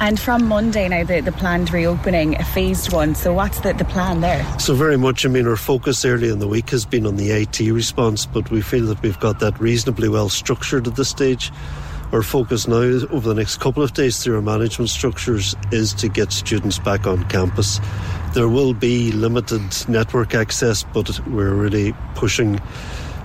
And 0.00 0.18
from 0.18 0.48
Monday 0.48 0.88
now, 0.88 1.04
the, 1.04 1.20
the 1.20 1.30
planned 1.30 1.72
reopening, 1.72 2.34
a 2.34 2.44
phased 2.44 2.92
one. 2.92 3.14
So, 3.14 3.32
what's 3.32 3.60
the, 3.60 3.72
the 3.74 3.84
plan 3.84 4.20
there? 4.20 4.44
So, 4.58 4.74
very 4.74 4.98
much, 4.98 5.24
I 5.24 5.28
mean, 5.28 5.46
our 5.46 5.56
focus 5.56 6.04
early 6.04 6.30
in 6.30 6.40
the 6.40 6.48
week 6.48 6.70
has 6.70 6.84
been 6.84 7.06
on 7.06 7.16
the 7.16 7.30
IT 7.30 7.60
response, 7.60 8.26
but 8.26 8.50
we 8.50 8.60
feel 8.60 8.86
that 8.86 9.00
we've 9.02 9.20
got 9.20 9.38
that 9.38 9.58
reasonably 9.60 10.08
well 10.08 10.28
structured 10.28 10.88
at 10.88 10.96
this 10.96 11.10
stage. 11.10 11.52
Our 12.14 12.22
focus 12.22 12.68
now, 12.68 12.76
over 12.76 13.28
the 13.28 13.34
next 13.34 13.56
couple 13.56 13.82
of 13.82 13.92
days 13.92 14.22
through 14.22 14.36
our 14.36 14.40
management 14.40 14.88
structures, 14.88 15.56
is 15.72 15.92
to 15.94 16.08
get 16.08 16.30
students 16.30 16.78
back 16.78 17.08
on 17.08 17.28
campus. 17.28 17.80
There 18.34 18.48
will 18.48 18.72
be 18.72 19.10
limited 19.10 19.62
network 19.88 20.32
access, 20.32 20.84
but 20.94 21.18
we're 21.26 21.52
really 21.52 21.92
pushing 22.14 22.60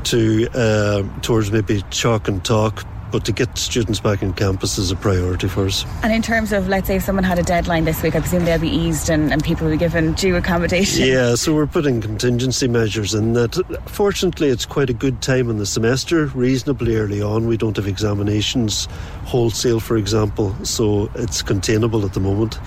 to 0.06 0.50
uh, 0.56 1.04
towards 1.22 1.52
maybe 1.52 1.84
chalk 1.92 2.28
and 2.28 2.44
talk 2.44 2.84
but 3.12 3.26
to 3.26 3.32
get 3.32 3.58
students 3.58 4.00
back 4.00 4.22
on 4.24 4.34
campus 4.34 4.78
is 4.78 4.92
a 4.92 4.96
priority 4.96 5.48
for 5.48 5.66
us. 5.66 5.86
And 6.04 6.14
in 6.14 6.22
terms 6.22 6.52
of, 6.52 6.68
let's 6.68 6.88
say, 6.88 6.98
if 6.98 7.04
someone 7.04 7.24
had 7.24 7.40
a 7.40 7.44
deadline 7.44 7.86
this 7.86 8.02
week, 8.04 8.16
I 8.16 8.20
presume 8.20 8.46
they'll 8.46 8.60
be 8.60 8.70
eased 8.70 9.10
and, 9.10 9.32
and 9.32 9.44
people 9.44 9.66
will 9.66 9.74
be 9.74 9.78
given 9.78 10.14
due 10.14 10.36
accommodation. 10.36 11.06
Yeah, 11.06 11.36
so 11.36 11.54
we're 11.54 11.68
putting 11.68 12.02
contingency 12.02 12.68
measures 12.68 13.14
in 13.14 13.34
that. 13.34 13.56
Fortunately, 13.88 14.50
it's 14.50 14.66
quite 14.66 14.90
a 14.90 14.94
good 14.94 15.22
time 15.22 15.50
in 15.50 15.58
the 15.58 15.66
semester, 15.66 16.28
reasonably 16.28 16.96
early 16.96 17.22
on. 17.22 17.48
We 17.48 17.58
don't 17.58 17.76
have 17.78 17.88
examinations 17.88 18.88
wholesale, 19.26 19.80
for 19.80 19.98
example, 19.98 20.56
so 20.66 21.10
it's 21.16 21.42
containable 21.42 22.06
at 22.06 22.14
the 22.14 22.20
moment. 22.20 22.60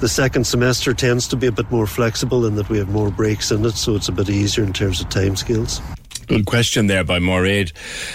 The 0.00 0.08
second 0.08 0.46
semester 0.46 0.94
tends 0.94 1.28
to 1.28 1.36
be 1.36 1.46
a 1.46 1.52
bit 1.52 1.70
more 1.70 1.86
flexible 1.86 2.46
in 2.46 2.54
that 2.54 2.70
we 2.70 2.78
have 2.78 2.88
more 2.88 3.10
breaks 3.10 3.50
in 3.50 3.64
it, 3.66 3.72
so 3.72 3.96
it's 3.96 4.08
a 4.08 4.12
bit 4.12 4.30
easier 4.30 4.64
in 4.64 4.72
terms 4.72 5.02
of 5.02 5.10
timescales. 5.10 5.82
Good 6.30 6.46
question 6.46 6.86
there 6.86 7.02
by 7.02 7.18
Mairead 7.18 7.72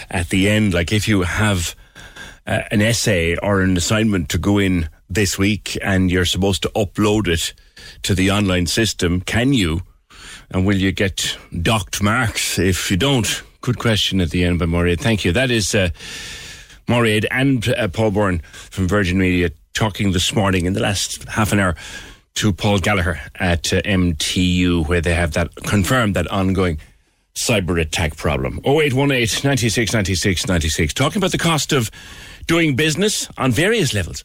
at 0.09 0.29
the 0.29 0.47
end. 0.47 0.73
Like 0.73 0.93
if 0.93 1.05
you 1.05 1.23
have 1.23 1.75
uh, 2.47 2.61
an 2.71 2.81
essay 2.81 3.35
or 3.35 3.59
an 3.59 3.75
assignment 3.75 4.29
to 4.29 4.37
go 4.37 4.57
in 4.57 4.87
this 5.09 5.37
week 5.37 5.77
and 5.81 6.09
you're 6.09 6.23
supposed 6.23 6.61
to 6.61 6.69
upload 6.69 7.27
it 7.27 7.53
to 8.03 8.15
the 8.15 8.31
online 8.31 8.67
system, 8.67 9.19
can 9.19 9.51
you? 9.51 9.81
And 10.49 10.65
will 10.65 10.77
you 10.77 10.93
get 10.93 11.37
docked 11.61 12.01
marks 12.01 12.57
if 12.57 12.89
you 12.89 12.95
don't? 12.95 13.43
Good 13.59 13.79
question 13.79 14.21
at 14.21 14.29
the 14.29 14.45
end 14.45 14.59
by 14.59 14.65
Mairead. 14.65 15.01
Thank 15.01 15.25
you. 15.25 15.33
That 15.33 15.51
is 15.51 15.75
uh, 15.75 15.89
Mairead 16.87 17.25
and 17.31 17.67
uh, 17.67 17.89
Paul 17.89 18.11
Byrne 18.11 18.39
from 18.39 18.87
Virgin 18.87 19.17
Media 19.17 19.49
talking 19.73 20.13
this 20.13 20.33
morning 20.33 20.65
in 20.67 20.71
the 20.71 20.79
last 20.79 21.27
half 21.27 21.51
an 21.51 21.59
hour 21.59 21.75
to 22.35 22.53
Paul 22.53 22.79
Gallagher 22.79 23.19
at 23.35 23.73
uh, 23.73 23.81
MTU, 23.81 24.87
where 24.87 25.01
they 25.01 25.13
have 25.13 25.33
that 25.33 25.53
confirmed 25.65 26.15
that 26.15 26.29
ongoing 26.29 26.79
cyber 27.35 27.79
attack 27.79 28.15
problem. 28.15 28.59
0818 28.65 29.47
96 29.47 29.93
96 29.93 30.47
96. 30.47 30.93
Talking 30.93 31.17
about 31.17 31.31
the 31.31 31.37
cost 31.37 31.73
of 31.73 31.91
doing 32.47 32.75
business 32.75 33.27
on 33.37 33.51
various 33.51 33.93
levels 33.93 34.23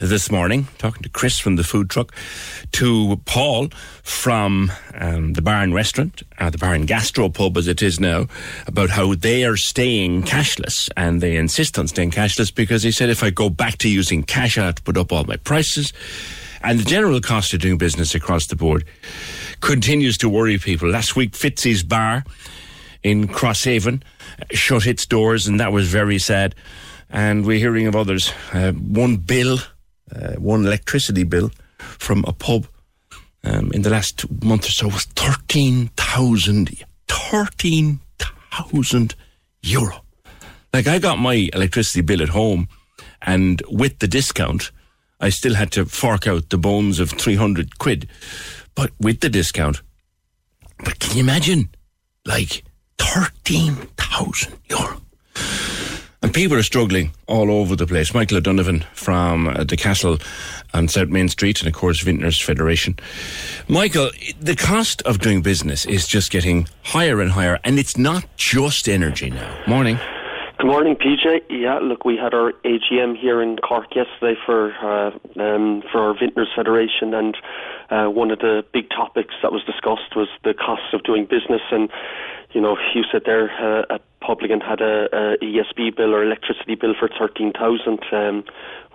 this 0.00 0.30
morning. 0.30 0.68
Talking 0.78 1.02
to 1.02 1.08
Chris 1.08 1.38
from 1.38 1.56
the 1.56 1.64
food 1.64 1.90
truck, 1.90 2.14
to 2.72 3.20
Paul 3.24 3.68
from 4.02 4.72
um, 4.94 5.32
the 5.32 5.42
and 5.48 5.74
Restaurant, 5.74 6.22
uh, 6.38 6.50
the 6.50 6.58
Bar 6.58 6.74
and 6.74 6.86
Gastro 6.86 7.28
Pub 7.28 7.56
as 7.56 7.68
it 7.68 7.82
is 7.82 7.98
now, 7.98 8.26
about 8.66 8.90
how 8.90 9.14
they 9.14 9.44
are 9.44 9.56
staying 9.56 10.22
cashless 10.22 10.88
and 10.96 11.20
they 11.20 11.36
insist 11.36 11.78
on 11.78 11.88
staying 11.88 12.10
cashless 12.10 12.54
because 12.54 12.82
he 12.82 12.92
said 12.92 13.08
if 13.08 13.22
I 13.22 13.30
go 13.30 13.50
back 13.50 13.78
to 13.78 13.88
using 13.88 14.22
cash, 14.22 14.58
I 14.58 14.66
have 14.66 14.76
to 14.76 14.82
put 14.82 14.96
up 14.96 15.12
all 15.12 15.24
my 15.24 15.36
prices. 15.36 15.92
And 16.62 16.78
the 16.80 16.84
general 16.84 17.20
cost 17.20 17.54
of 17.54 17.60
doing 17.60 17.78
business 17.78 18.14
across 18.14 18.46
the 18.46 18.56
board 18.56 18.84
continues 19.60 20.18
to 20.18 20.28
worry 20.28 20.58
people. 20.58 20.88
Last 20.88 21.16
week, 21.16 21.32
Fitzy's 21.32 21.82
Bar 21.82 22.24
in 23.02 23.28
Crosshaven 23.28 24.02
shut 24.52 24.86
its 24.86 25.06
doors, 25.06 25.46
and 25.46 25.60
that 25.60 25.72
was 25.72 25.88
very 25.88 26.18
sad. 26.18 26.54
And 27.10 27.46
we're 27.46 27.58
hearing 27.58 27.86
of 27.86 27.96
others. 27.96 28.32
Uh, 28.52 28.72
one 28.72 29.16
bill, 29.16 29.58
uh, 30.14 30.34
one 30.34 30.66
electricity 30.66 31.24
bill 31.24 31.50
from 31.78 32.24
a 32.26 32.32
pub 32.32 32.66
um, 33.44 33.70
in 33.72 33.82
the 33.82 33.90
last 33.90 34.30
month 34.42 34.66
or 34.66 34.72
so 34.72 34.88
was 34.88 35.04
13,000 35.04 36.84
13,000 37.08 39.14
euro. 39.62 40.04
Like 40.72 40.86
I 40.86 40.98
got 40.98 41.18
my 41.18 41.48
electricity 41.52 42.02
bill 42.02 42.22
at 42.22 42.30
home, 42.30 42.68
and 43.22 43.62
with 43.68 43.98
the 43.98 44.08
discount, 44.08 44.70
I 45.20 45.30
still 45.30 45.54
had 45.54 45.72
to 45.72 45.86
fork 45.86 46.26
out 46.26 46.50
the 46.50 46.58
bones 46.58 47.00
of 47.00 47.10
300 47.10 47.78
quid. 47.78 48.08
But 48.78 48.92
with 49.00 49.18
the 49.18 49.28
discount, 49.28 49.82
but 50.84 51.00
can 51.00 51.16
you 51.16 51.20
imagine? 51.24 51.68
Like 52.24 52.62
13,000 52.98 54.52
euro. 54.70 55.00
And 56.22 56.32
people 56.32 56.56
are 56.56 56.62
struggling 56.62 57.10
all 57.26 57.50
over 57.50 57.74
the 57.74 57.88
place. 57.88 58.14
Michael 58.14 58.36
O'Donovan 58.36 58.84
from 58.94 59.48
uh, 59.48 59.64
the 59.64 59.76
Castle 59.76 60.18
on 60.74 60.86
South 60.86 61.08
Main 61.08 61.28
Street 61.28 61.58
and, 61.58 61.66
of 61.66 61.74
course, 61.74 62.00
Vintners 62.04 62.40
Federation. 62.40 62.96
Michael, 63.66 64.10
the 64.40 64.54
cost 64.54 65.02
of 65.02 65.18
doing 65.18 65.42
business 65.42 65.84
is 65.84 66.06
just 66.06 66.30
getting 66.30 66.68
higher 66.84 67.20
and 67.20 67.32
higher, 67.32 67.58
and 67.64 67.80
it's 67.80 67.96
not 67.96 68.26
just 68.36 68.88
energy 68.88 69.28
now. 69.28 69.60
Morning. 69.66 69.98
Good 70.58 70.66
morning, 70.66 70.96
PJ. 70.96 71.42
Yeah, 71.50 71.78
look, 71.78 72.04
we 72.04 72.16
had 72.16 72.34
our 72.34 72.50
AGM 72.64 73.16
here 73.16 73.40
in 73.40 73.58
Cork 73.58 73.94
yesterday 73.94 74.36
for 74.44 74.74
uh, 74.82 75.12
um, 75.40 75.84
for 75.92 76.00
our 76.00 76.14
Vintners 76.18 76.48
Federation, 76.52 77.14
and 77.14 77.36
uh, 77.90 78.06
one 78.06 78.32
of 78.32 78.40
the 78.40 78.64
big 78.72 78.90
topics 78.90 79.36
that 79.40 79.52
was 79.52 79.62
discussed 79.62 80.16
was 80.16 80.26
the 80.42 80.54
costs 80.54 80.92
of 80.92 81.04
doing 81.04 81.26
business. 81.26 81.62
And 81.70 81.88
you 82.50 82.60
know, 82.60 82.76
you 82.92 83.04
said 83.12 83.22
there 83.24 83.52
uh, 83.52 83.84
a 83.88 84.00
publican 84.20 84.60
had 84.60 84.80
a, 84.80 85.06
a 85.12 85.36
ESB 85.38 85.96
bill 85.96 86.12
or 86.12 86.24
electricity 86.24 86.74
bill 86.74 86.94
for 86.98 87.08
thirteen 87.08 87.52
thousand. 87.52 88.00
Um, 88.10 88.42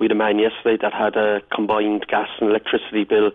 we 0.02 0.08
had 0.08 0.12
a 0.12 0.16
man 0.16 0.40
yesterday 0.40 0.78
that 0.82 0.92
had 0.92 1.16
a 1.16 1.40
combined 1.56 2.06
gas 2.10 2.28
and 2.42 2.50
electricity 2.50 3.06
bill 3.06 3.32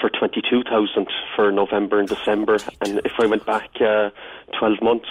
for 0.00 0.08
twenty 0.08 0.40
two 0.40 0.62
thousand 0.62 1.08
for 1.34 1.50
November 1.50 1.98
and 1.98 2.08
December. 2.08 2.58
And 2.80 3.00
if 3.04 3.18
I 3.18 3.26
went 3.26 3.44
back 3.44 3.70
uh, 3.80 4.10
twelve 4.56 4.80
months 4.80 5.08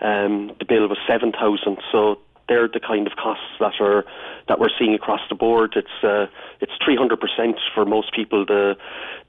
um, 0.00 0.52
the 0.58 0.64
bill 0.64 0.88
was 0.88 0.98
seven 1.06 1.32
thousand. 1.32 1.78
So 1.92 2.18
they're 2.48 2.68
the 2.68 2.80
kind 2.80 3.06
of 3.06 3.14
costs 3.16 3.44
that 3.60 3.80
are 3.80 4.04
that 4.48 4.60
we're 4.60 4.68
seeing 4.78 4.94
across 4.94 5.20
the 5.28 5.34
board. 5.34 5.74
It's 5.76 6.04
uh, 6.04 6.26
it's 6.60 6.72
three 6.84 6.96
hundred 6.96 7.20
percent 7.20 7.56
for 7.74 7.84
most 7.84 8.14
people. 8.14 8.44
The 8.44 8.76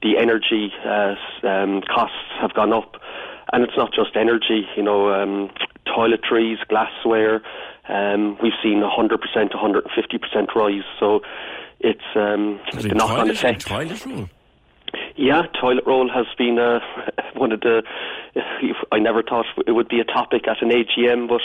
the 0.02 0.18
energy 0.18 0.72
uh, 0.84 1.14
um, 1.46 1.82
costs 1.82 2.16
have 2.40 2.52
gone 2.54 2.72
up, 2.72 2.96
and 3.52 3.64
it's 3.64 3.76
not 3.76 3.92
just 3.92 4.16
energy. 4.16 4.66
You 4.76 4.82
know, 4.82 5.12
um, 5.14 5.50
toiletries, 5.86 6.56
glassware. 6.68 7.42
Um, 7.88 8.36
we've 8.42 8.52
seen 8.62 8.82
hundred 8.84 9.20
percent, 9.20 9.54
one 9.54 9.62
hundred 9.62 9.84
and 9.84 9.92
fifty 9.94 10.18
percent 10.18 10.50
rise. 10.54 10.84
So 11.00 11.22
it's 11.80 12.00
um, 12.14 12.60
the 12.72 12.94
knock-on 12.94 13.30
effect. 13.30 13.66
Toilet 13.66 14.04
roll. 14.04 14.28
Yeah, 15.16 15.44
toilet 15.58 15.84
roll 15.86 16.10
has 16.10 16.26
been 16.36 16.58
uh, 16.58 16.80
one 17.34 17.52
of 17.52 17.60
the. 17.60 17.82
I 18.92 18.98
never 18.98 19.22
thought 19.22 19.46
it 19.66 19.72
would 19.72 19.88
be 19.88 20.00
a 20.00 20.04
topic 20.04 20.46
at 20.46 20.60
an 20.60 20.70
AGM, 20.70 21.26
but 21.28 21.40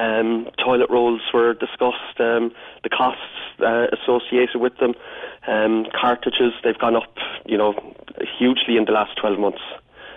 um, 0.00 0.48
toilet 0.64 0.88
rolls 0.90 1.20
were 1.34 1.54
discussed. 1.54 2.20
Um, 2.20 2.52
the 2.84 2.88
costs 2.88 3.22
uh, 3.60 3.88
associated 3.92 4.60
with 4.60 4.76
them, 4.78 4.94
um, 5.48 5.86
cartridges, 5.92 6.52
they've 6.62 6.78
gone 6.78 6.94
up, 6.94 7.16
you 7.44 7.58
know, 7.58 7.74
hugely 8.38 8.76
in 8.76 8.84
the 8.84 8.92
last 8.92 9.16
12 9.16 9.40
months. 9.40 9.62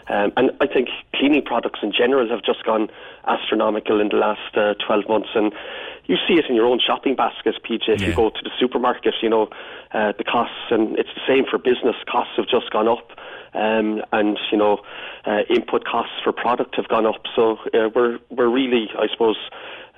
Um, 0.08 0.34
and 0.38 0.52
I 0.60 0.68
think 0.68 0.90
cleaning 1.16 1.44
products 1.44 1.80
in 1.84 1.92
general 1.92 2.30
have 2.30 2.44
just 2.44 2.64
gone 2.64 2.90
astronomical 3.28 4.02
in 4.02 4.10
the 4.10 4.18
last 4.18 4.56
uh, 4.56 4.74
12 4.86 5.08
months. 5.08 5.30
And 5.36 5.54
you 6.10 6.18
see 6.28 6.34
it 6.34 6.46
in 6.50 6.56
your 6.56 6.66
own 6.66 6.80
shopping 6.80 7.16
basket, 7.16 7.56
PJ. 7.64 7.88
If 7.88 8.02
Yeah. 8.02 8.08
you 8.08 8.14
go 8.16 8.30
to 8.32 8.42
the 8.44 8.50
supermarket, 8.60 9.14
you 9.22 9.30
know, 9.30 9.48
uh, 9.94 10.12
the 10.18 10.24
costs, 10.24 10.72
and 10.72 10.98
it's 10.98 11.14
the 11.14 11.22
same 11.28 11.46
for 11.46 11.60
business, 11.60 11.96
costs 12.08 12.36
have 12.36 12.48
just 12.48 12.72
gone 12.72 12.88
up. 12.88 13.12
Um, 13.54 14.04
and, 14.12 14.38
you 14.52 14.58
know, 14.58 14.82
uh, 15.26 15.42
input 15.50 15.86
costs 15.86 16.14
for 16.24 16.32
product 16.32 16.76
have 16.76 16.88
gone 16.88 17.06
up. 17.06 17.26
So 17.36 17.58
uh, 17.74 17.90
we're, 17.96 18.20
we're 18.30 18.50
really, 18.50 18.90
I 18.98 19.08
suppose, 19.08 19.38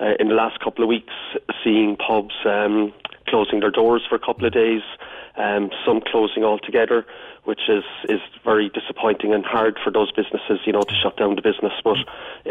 uh, 0.00 0.14
in 0.20 0.28
the 0.28 0.34
last 0.34 0.60
couple 0.60 0.84
of 0.84 0.88
weeks, 0.88 1.12
seeing 1.62 1.96
pubs 1.96 2.34
um, 2.44 2.92
closing 3.28 3.60
their 3.60 3.70
doors 3.70 4.02
for 4.08 4.14
a 4.16 4.18
couple 4.18 4.46
of 4.46 4.52
days, 4.52 4.82
um, 5.36 5.70
some 5.86 6.00
closing 6.00 6.44
altogether, 6.44 7.06
which 7.44 7.68
is, 7.68 7.84
is 8.08 8.20
very 8.44 8.68
disappointing 8.70 9.32
and 9.34 9.44
hard 9.44 9.78
for 9.82 9.90
those 9.90 10.12
businesses, 10.12 10.60
you 10.66 10.72
know, 10.72 10.82
to 10.82 10.94
shut 11.02 11.16
down 11.16 11.34
the 11.34 11.42
business. 11.42 11.72
But 11.82 11.98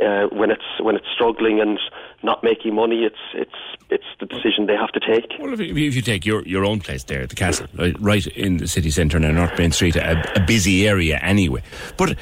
uh, 0.02 0.28
when 0.28 0.52
it's 0.52 0.80
when 0.82 0.96
it's 0.96 1.06
struggling 1.14 1.60
and 1.62 1.80
not 2.24 2.44
making 2.44 2.76
money, 2.76 3.04
it's 3.04 3.16
it's 3.34 3.56
it's 3.90 4.06
the 4.20 4.26
decision 4.26 4.68
they 4.68 4.76
have 4.76 4.92
to 4.92 5.00
take. 5.00 5.32
Well, 5.40 5.54
if 5.54 5.60
you, 5.60 5.76
if 5.76 5.96
you 5.96 6.02
take 6.02 6.26
your, 6.26 6.44
your 6.44 6.66
own 6.66 6.80
place 6.80 7.04
there, 7.04 7.28
the 7.28 7.36
castle, 7.36 7.68
right, 7.76 7.96
right 8.00 8.26
in 8.28 8.58
the 8.58 8.68
city 8.68 8.90
centre 8.90 9.20
now, 9.20 9.32
North 9.32 9.58
Main 9.58 9.72
Street, 9.72 9.98
a, 9.98 10.42
a 10.42 10.46
busy 10.46 10.88
area 10.88 11.20
anyway. 11.22 11.62
But 11.98 12.18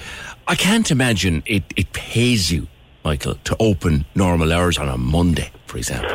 I 0.47 0.55
can't 0.55 0.89
imagine 0.89 1.43
it, 1.45 1.63
it 1.75 1.93
pays 1.93 2.51
you, 2.51 2.67
Michael, 3.05 3.35
to 3.35 3.55
open 3.59 4.05
normal 4.15 4.51
hours 4.51 4.79
on 4.79 4.89
a 4.89 4.97
Monday, 4.97 5.51
for 5.67 5.77
example. 5.77 6.09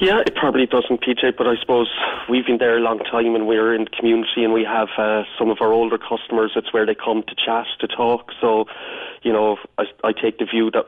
Yeah, 0.00 0.22
it 0.24 0.34
probably 0.34 0.64
doesn't, 0.64 1.02
PJ, 1.02 1.36
but 1.36 1.46
I 1.46 1.56
suppose 1.60 1.90
we've 2.30 2.46
been 2.46 2.56
there 2.56 2.78
a 2.78 2.80
long 2.80 3.00
time 3.00 3.34
and 3.34 3.46
we're 3.46 3.74
in 3.74 3.84
the 3.84 3.90
community 3.90 4.42
and 4.44 4.52
we 4.54 4.64
have 4.64 4.88
uh, 4.96 5.24
some 5.38 5.50
of 5.50 5.58
our 5.60 5.74
older 5.74 5.98
customers. 5.98 6.52
It's 6.56 6.72
where 6.72 6.86
they 6.86 6.94
come 6.94 7.22
to 7.22 7.34
chat, 7.34 7.66
to 7.80 7.86
talk. 7.86 8.32
So, 8.40 8.64
you 9.22 9.32
know, 9.32 9.58
I, 9.76 9.84
I 10.02 10.12
take 10.12 10.38
the 10.38 10.46
view 10.46 10.70
that 10.70 10.86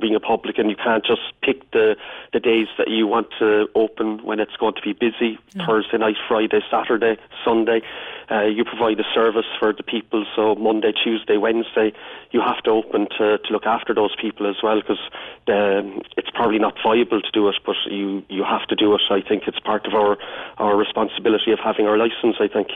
being 0.00 0.14
a 0.14 0.20
publican, 0.20 0.70
you 0.70 0.76
can't 0.76 1.04
just 1.04 1.20
pick 1.42 1.70
the, 1.72 1.96
the 2.32 2.40
days 2.40 2.68
that 2.78 2.88
you 2.88 3.06
want 3.06 3.28
to 3.38 3.68
open 3.74 4.24
when 4.24 4.40
it's 4.40 4.56
going 4.56 4.74
to 4.74 4.80
be 4.80 4.92
busy 4.92 5.38
Thursday 5.66 5.98
night, 5.98 6.16
Friday, 6.26 6.60
Saturday, 6.70 7.16
Sunday. 7.44 7.82
Uh, 8.30 8.44
you 8.44 8.64
provide 8.64 8.98
a 8.98 9.04
service 9.14 9.44
for 9.58 9.74
the 9.74 9.82
people, 9.82 10.24
so 10.34 10.54
Monday, 10.54 10.92
Tuesday, 10.92 11.36
Wednesday, 11.36 11.92
you 12.30 12.40
have 12.40 12.62
to 12.62 12.70
open 12.70 13.06
to, 13.18 13.36
to 13.36 13.52
look 13.52 13.66
after 13.66 13.92
those 13.94 14.16
people 14.16 14.48
as 14.48 14.56
well 14.62 14.80
because 14.80 15.00
um, 15.48 16.00
it's 16.16 16.30
probably 16.30 16.58
not 16.58 16.74
viable 16.82 17.20
to 17.20 17.30
do 17.32 17.48
it, 17.48 17.56
but 17.66 17.76
you, 17.90 18.22
you 18.30 18.42
have 18.42 18.66
to 18.68 18.74
do 18.74 18.94
it. 18.94 19.02
I 19.10 19.20
think 19.20 19.42
it's 19.46 19.60
part 19.60 19.86
of 19.86 19.92
our, 19.92 20.16
our 20.56 20.74
responsibility 20.74 21.52
of 21.52 21.58
having 21.58 21.86
our 21.86 21.98
license, 21.98 22.36
I 22.40 22.48
think. 22.48 22.68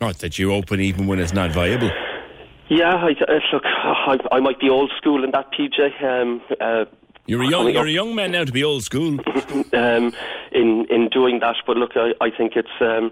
Not 0.00 0.18
that 0.18 0.38
you 0.38 0.52
open 0.52 0.80
even 0.80 1.06
when 1.06 1.20
it's 1.20 1.34
not 1.34 1.52
viable. 1.52 1.90
Yeah, 2.70 2.94
I, 2.94 3.10
uh, 3.10 3.40
look, 3.52 3.64
I, 3.64 4.16
I 4.30 4.38
might 4.38 4.60
be 4.60 4.70
old 4.70 4.92
school 4.96 5.24
in 5.24 5.32
that, 5.32 5.50
PJ. 5.52 6.02
Um, 6.04 6.40
uh, 6.60 6.84
You're 7.26 7.42
a 7.42 7.48
young, 7.48 7.68
you're 7.70 7.86
a 7.86 7.90
young 7.90 8.14
man 8.14 8.30
now 8.30 8.44
to 8.44 8.52
be 8.52 8.62
old 8.62 8.84
school. 8.84 9.18
um, 9.72 10.14
in 10.52 10.86
in 10.88 11.08
doing 11.10 11.40
that. 11.40 11.56
But 11.66 11.76
look, 11.76 11.92
I, 11.96 12.12
I 12.20 12.30
think 12.30 12.52
it's 12.54 12.68
um, 12.80 13.10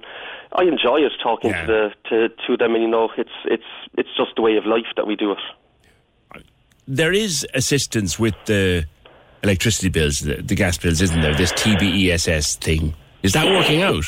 I 0.52 0.62
enjoy 0.62 0.98
it 0.98 1.12
talking 1.20 1.52
to 1.52 1.66
the 1.66 1.90
to, 2.08 2.28
to 2.46 2.56
them, 2.56 2.74
and 2.74 2.82
you 2.82 2.88
know, 2.88 3.10
it's 3.18 3.30
it's 3.46 3.64
it's 3.96 4.08
just 4.16 4.30
the 4.36 4.42
way 4.42 4.56
of 4.56 4.64
life 4.64 4.86
that 4.96 5.08
we 5.08 5.16
do 5.16 5.32
it. 5.32 6.44
there 6.86 7.12
is 7.12 7.44
assistance 7.52 8.16
with 8.16 8.34
the 8.46 8.86
electricity 9.42 9.88
bills, 9.88 10.20
the, 10.20 10.36
the 10.36 10.54
gas 10.54 10.78
bills, 10.78 11.00
isn't 11.00 11.20
there? 11.20 11.34
This 11.34 11.52
TBESS 11.52 12.58
thing. 12.58 12.94
Is 13.22 13.32
that 13.32 13.46
working 13.46 13.82
out? 13.82 14.04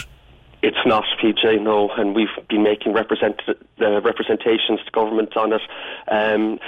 It's 0.62 0.76
not 0.84 1.04
PJ, 1.22 1.62
no, 1.62 1.88
and 1.96 2.14
we've 2.14 2.28
been 2.48 2.62
making 2.62 2.92
represent, 2.92 3.40
uh, 3.48 4.00
representations 4.02 4.80
to 4.84 4.90
government 4.92 5.34
on 5.36 5.54
it. 5.54 5.62
Um, 6.08 6.58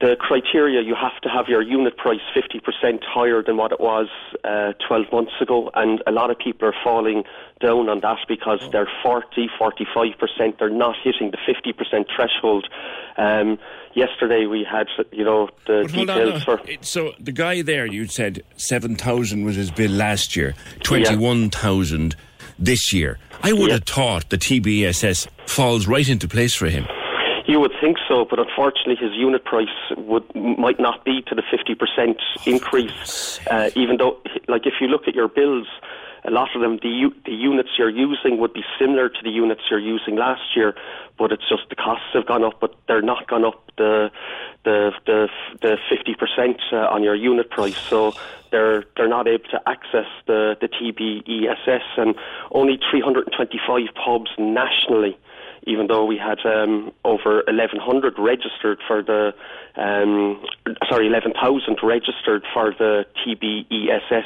the 0.00 0.16
criteria 0.16 0.82
you 0.82 0.94
have 0.94 1.18
to 1.22 1.28
have 1.28 1.48
your 1.48 1.62
unit 1.62 1.96
price 1.96 2.20
50% 2.36 3.02
higher 3.04 3.42
than 3.42 3.56
what 3.56 3.72
it 3.72 3.80
was 3.80 4.08
uh, 4.44 4.74
12 4.86 5.06
months 5.12 5.32
ago, 5.40 5.70
and 5.74 6.02
a 6.06 6.12
lot 6.12 6.30
of 6.30 6.38
people 6.38 6.68
are 6.68 6.74
falling 6.84 7.24
down 7.60 7.88
on 7.88 8.00
that 8.00 8.18
because 8.28 8.60
they're 8.70 8.88
40, 9.02 9.48
45%, 9.58 10.58
they're 10.58 10.70
not 10.70 10.94
hitting 11.02 11.32
the 11.32 11.38
50% 11.38 12.04
threshold. 12.14 12.68
Um, 13.16 13.58
yesterday 13.94 14.46
we 14.46 14.64
had, 14.70 14.86
you 15.10 15.24
know, 15.24 15.48
the 15.66 15.88
But 15.90 15.98
on, 15.98 16.06
details 16.06 16.46
no. 16.46 16.56
for. 16.56 16.60
So 16.82 17.12
the 17.18 17.32
guy 17.32 17.62
there, 17.62 17.86
you 17.86 18.06
said 18.06 18.42
seven 18.56 18.94
thousand 18.94 19.44
was 19.44 19.56
his 19.56 19.70
bill 19.70 19.90
last 19.90 20.36
year, 20.36 20.54
twenty-one 20.80 21.50
thousand 21.50 22.14
this 22.58 22.92
year. 22.92 23.18
I 23.42 23.52
would 23.52 23.70
have 23.70 23.84
thought 23.84 24.30
the 24.30 24.38
TBESS 24.38 25.28
falls 25.46 25.86
right 25.86 26.08
into 26.08 26.28
place 26.28 26.54
for 26.54 26.68
him. 26.68 26.86
You 27.46 27.60
would 27.60 27.72
think 27.80 27.96
so, 28.06 28.26
but 28.28 28.38
unfortunately, 28.38 28.96
his 28.96 29.14
unit 29.14 29.44
price 29.44 29.68
would 29.96 30.24
might 30.34 30.78
not 30.78 31.04
be 31.04 31.22
to 31.28 31.34
the 31.34 31.42
fifty 31.50 31.74
percent 31.74 32.18
increase. 32.44 33.40
Uh, 33.50 33.70
even 33.74 33.96
though, 33.96 34.18
like, 34.48 34.66
if 34.66 34.74
you 34.82 34.86
look 34.86 35.08
at 35.08 35.14
your 35.14 35.28
bills, 35.28 35.66
a 36.24 36.30
lot 36.30 36.48
of 36.54 36.60
them, 36.60 36.78
the 36.82 37.10
the 37.24 37.32
units 37.32 37.70
you're 37.78 37.88
using 37.88 38.38
would 38.38 38.52
be 38.52 38.64
similar 38.78 39.08
to 39.08 39.18
the 39.22 39.30
units 39.30 39.62
you're 39.70 39.80
using 39.80 40.16
last 40.16 40.42
year, 40.54 40.74
but 41.18 41.32
it's 41.32 41.48
just 41.48 41.68
the 41.68 41.76
costs 41.76 42.06
have 42.14 42.26
gone 42.26 42.44
up, 42.44 42.60
but 42.60 42.74
they're 42.86 43.02
not 43.02 43.26
gone 43.28 43.44
up 43.44 43.62
the 43.76 44.10
the 44.64 44.92
the 45.06 45.28
the 45.60 45.76
fifty 45.88 46.14
percent 46.14 46.60
uh, 46.72 46.88
on 46.88 47.02
your 47.02 47.14
unit 47.14 47.50
price. 47.50 47.76
So 47.76 48.14
they're 48.50 48.84
they're 48.96 49.08
not 49.08 49.26
able 49.28 49.48
to 49.50 49.60
access 49.66 50.06
the 50.26 50.56
the 50.60 50.68
TBESS, 50.68 51.82
and 51.96 52.14
only 52.52 52.78
325 52.90 53.86
pubs 53.94 54.30
nationally 54.38 55.16
even 55.66 55.86
though 55.86 56.04
we 56.04 56.16
had 56.16 56.38
um, 56.44 56.92
over 57.04 57.42
1,100 57.46 58.14
registered 58.18 58.78
for 58.86 59.02
the, 59.02 59.32
um, 59.76 60.42
sorry, 60.88 61.06
11,000 61.06 61.76
registered 61.82 62.44
for 62.52 62.72
the 62.78 63.04
TBESS, 63.24 64.24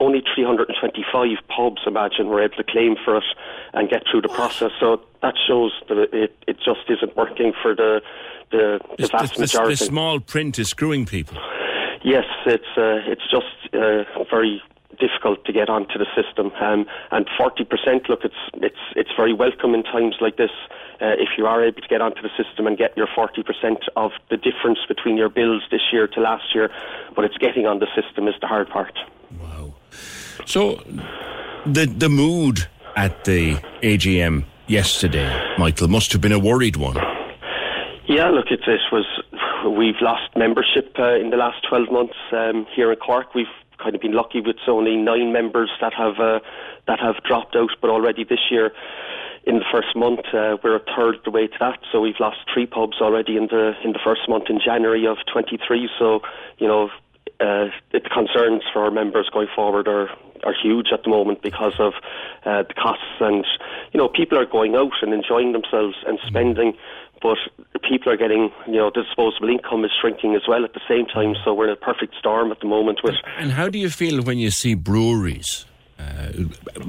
only 0.00 0.22
325 0.34 1.28
pubs, 1.48 1.82
imagine, 1.86 2.28
were 2.28 2.42
able 2.42 2.56
to 2.56 2.64
claim 2.64 2.96
for 3.04 3.18
it 3.18 3.24
and 3.72 3.88
get 3.88 4.02
through 4.10 4.22
the 4.22 4.28
process. 4.28 4.70
So 4.80 5.00
that 5.22 5.34
shows 5.46 5.72
that 5.88 6.08
it, 6.12 6.36
it 6.46 6.56
just 6.58 6.88
isn't 6.88 7.16
working 7.16 7.52
for 7.62 7.74
the, 7.74 8.02
the, 8.50 8.80
the 8.98 9.08
vast 9.08 9.34
the- 9.34 9.40
majority. 9.40 9.74
the 9.74 9.84
small 9.84 10.20
print 10.20 10.58
is 10.58 10.68
screwing 10.68 11.06
people. 11.06 11.38
Yes, 12.04 12.24
it's 12.44 12.64
uh, 12.76 13.00
it's 13.10 13.22
just 13.30 13.74
uh, 13.74 14.04
very 14.30 14.62
difficult 14.98 15.44
to 15.44 15.52
get 15.52 15.68
onto 15.68 15.98
the 15.98 16.06
system. 16.14 16.52
Um, 16.60 16.86
and 17.10 17.26
40%, 17.38 18.08
look, 18.08 18.20
it's 18.24 18.34
it's 18.54 18.78
it's 18.96 19.10
very 19.16 19.32
welcome 19.32 19.74
in 19.74 19.82
times 19.82 20.16
like 20.20 20.36
this. 20.36 20.50
Uh, 21.00 21.18
if 21.18 21.30
you 21.36 21.46
are 21.46 21.64
able 21.64 21.80
to 21.80 21.88
get 21.88 22.00
onto 22.00 22.22
the 22.22 22.30
system 22.36 22.66
and 22.66 22.78
get 22.78 22.96
your 22.96 23.08
40% 23.08 23.42
of 23.96 24.12
the 24.30 24.36
difference 24.36 24.78
between 24.86 25.16
your 25.16 25.28
bills 25.28 25.62
this 25.70 25.80
year 25.92 26.06
to 26.06 26.20
last 26.20 26.54
year, 26.54 26.70
but 27.16 27.24
it's 27.24 27.36
getting 27.38 27.66
on 27.66 27.80
the 27.80 27.88
system 28.00 28.28
is 28.28 28.34
the 28.40 28.46
hard 28.46 28.68
part. 28.68 28.96
Wow. 29.40 29.74
So, 30.46 30.76
the 31.66 31.86
the 31.86 32.08
mood 32.08 32.66
at 32.96 33.24
the 33.24 33.56
AGM 33.82 34.44
yesterday, 34.66 35.54
Michael, 35.58 35.88
must 35.88 36.12
have 36.12 36.20
been 36.20 36.32
a 36.32 36.38
worried 36.38 36.76
one. 36.76 36.96
Yeah, 38.06 38.28
look, 38.30 38.46
it, 38.50 38.60
it 38.66 38.80
was. 38.92 39.06
We've 39.64 40.00
lost 40.02 40.36
membership 40.36 40.94
uh, 40.98 41.14
in 41.14 41.30
the 41.30 41.38
last 41.38 41.64
12 41.68 41.90
months 41.90 42.14
um, 42.32 42.66
here 42.76 42.92
in 42.92 42.98
Cork. 42.98 43.34
We've 43.34 43.46
kind 43.78 43.94
of 43.94 44.00
been 44.00 44.12
lucky 44.12 44.40
with 44.40 44.56
only 44.68 44.96
nine 44.96 45.32
members 45.32 45.70
that 45.80 45.94
have 45.94 46.18
uh, 46.18 46.40
that 46.86 47.00
have 47.00 47.22
dropped 47.24 47.56
out, 47.56 47.70
but 47.80 47.90
already 47.90 48.24
this 48.24 48.50
year. 48.50 48.72
In 49.46 49.58
the 49.58 49.64
first 49.70 49.94
month, 49.94 50.20
uh, 50.32 50.56
we're 50.64 50.76
a 50.76 50.82
third 50.96 51.18
the 51.24 51.30
way 51.30 51.46
to 51.46 51.56
that. 51.60 51.78
So 51.92 52.00
we've 52.00 52.18
lost 52.18 52.38
three 52.52 52.64
pubs 52.64 52.96
already 53.00 53.36
in 53.36 53.48
the 53.48 53.74
in 53.84 53.92
the 53.92 53.98
first 54.02 54.22
month 54.28 54.44
in 54.48 54.58
January 54.64 55.06
of 55.06 55.18
23. 55.30 55.88
So 55.98 56.22
you 56.58 56.66
know, 56.66 56.88
uh, 57.40 57.68
the 57.92 58.00
concerns 58.00 58.62
for 58.72 58.84
our 58.84 58.90
members 58.90 59.28
going 59.32 59.48
forward 59.54 59.88
are 59.88 60.08
are 60.44 60.54
huge 60.54 60.88
at 60.92 61.02
the 61.02 61.10
moment 61.10 61.42
because 61.42 61.74
of 61.78 61.94
uh, 62.44 62.62
the 62.62 62.74
costs 62.74 63.20
and 63.20 63.46
you 63.92 63.98
know 63.98 64.08
people 64.08 64.38
are 64.38 64.46
going 64.46 64.74
out 64.74 64.92
and 65.02 65.12
enjoying 65.12 65.52
themselves 65.52 65.96
and 66.06 66.18
spending 66.26 66.74
but 67.24 67.38
people 67.88 68.12
are 68.12 68.16
getting 68.16 68.52
you 68.66 68.74
know 68.74 68.90
disposable 68.90 69.48
income 69.48 69.84
is 69.84 69.90
shrinking 70.00 70.34
as 70.36 70.42
well 70.46 70.62
at 70.62 70.74
the 70.74 70.80
same 70.86 71.06
time 71.06 71.34
so 71.42 71.54
we're 71.54 71.64
in 71.64 71.70
a 71.70 71.76
perfect 71.76 72.14
storm 72.18 72.52
at 72.52 72.60
the 72.60 72.66
moment 72.66 73.00
with 73.02 73.14
And 73.38 73.50
how 73.50 73.68
do 73.68 73.78
you 73.78 73.88
feel 73.88 74.22
when 74.22 74.38
you 74.38 74.50
see 74.50 74.74
breweries, 74.74 75.64
uh, 75.98 76.32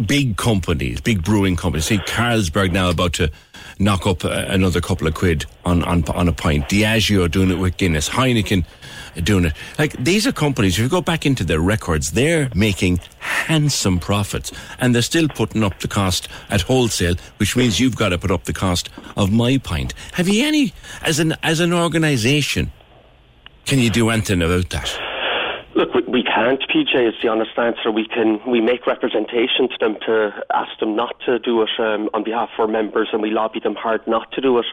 big 0.05 0.35
companies, 0.35 0.99
big 0.99 1.23
brewing 1.23 1.55
companies? 1.55 1.85
See 1.85 1.99
Carlsberg 1.99 2.73
now 2.73 2.89
about 2.89 3.13
to 3.13 3.31
knock 3.79 4.05
up 4.05 4.25
uh, 4.25 4.45
another 4.49 4.81
couple 4.81 5.07
of 5.07 5.13
quid 5.13 5.45
on, 5.63 5.83
on 5.83 6.03
on 6.09 6.27
a 6.27 6.33
pint. 6.33 6.65
Diageo 6.65 7.31
doing 7.31 7.49
it 7.49 7.57
with 7.57 7.77
Guinness. 7.77 8.09
Heineken 8.09 8.65
doing 9.23 9.45
it. 9.45 9.53
Like 9.77 9.93
these 10.03 10.27
are 10.27 10.31
companies. 10.31 10.77
If 10.77 10.83
you 10.83 10.89
go 10.89 11.01
back 11.01 11.25
into 11.25 11.43
their 11.43 11.59
records, 11.59 12.11
they're 12.11 12.49
making 12.55 12.99
handsome 13.19 13.99
profits, 13.99 14.51
and 14.79 14.93
they're 14.93 15.01
still 15.01 15.27
putting 15.27 15.63
up 15.63 15.79
the 15.79 15.87
cost 15.87 16.27
at 16.49 16.61
wholesale, 16.61 17.15
which 17.37 17.55
means 17.55 17.79
you've 17.79 17.95
got 17.95 18.09
to 18.09 18.17
put 18.17 18.31
up 18.31 18.45
the 18.45 18.53
cost 18.53 18.89
of 19.15 19.31
my 19.31 19.57
pint. 19.57 19.93
Have 20.13 20.27
you 20.27 20.45
any 20.45 20.73
as 21.01 21.19
an 21.19 21.35
as 21.43 21.59
an 21.59 21.73
organisation? 21.73 22.71
Can 23.65 23.79
you 23.79 23.89
do 23.89 24.09
anything 24.09 24.41
about 24.41 24.69
that? 24.69 25.04
Look, 25.75 25.93
we, 26.07 26.23
can't. 26.23 26.61
PJ 26.73 27.05
is 27.05 27.15
the 27.21 27.27
honest 27.27 27.51
answer. 27.57 27.91
We 27.91 28.07
can 28.07 28.39
we 28.47 28.61
make 28.61 28.87
representation 28.87 29.67
to 29.67 29.75
them 29.77 29.97
to 30.05 30.31
ask 30.53 30.79
them 30.79 30.95
not 30.95 31.19
to 31.25 31.37
do 31.37 31.61
it 31.63 31.69
um, 31.77 32.09
on 32.13 32.23
behalf 32.23 32.49
of 32.53 32.61
our 32.61 32.67
members, 32.67 33.09
and 33.11 33.21
we 33.21 33.29
lobby 33.29 33.59
them 33.59 33.75
hard 33.75 33.99
not 34.07 34.31
to 34.31 34.41
do 34.41 34.57
it. 34.57 34.65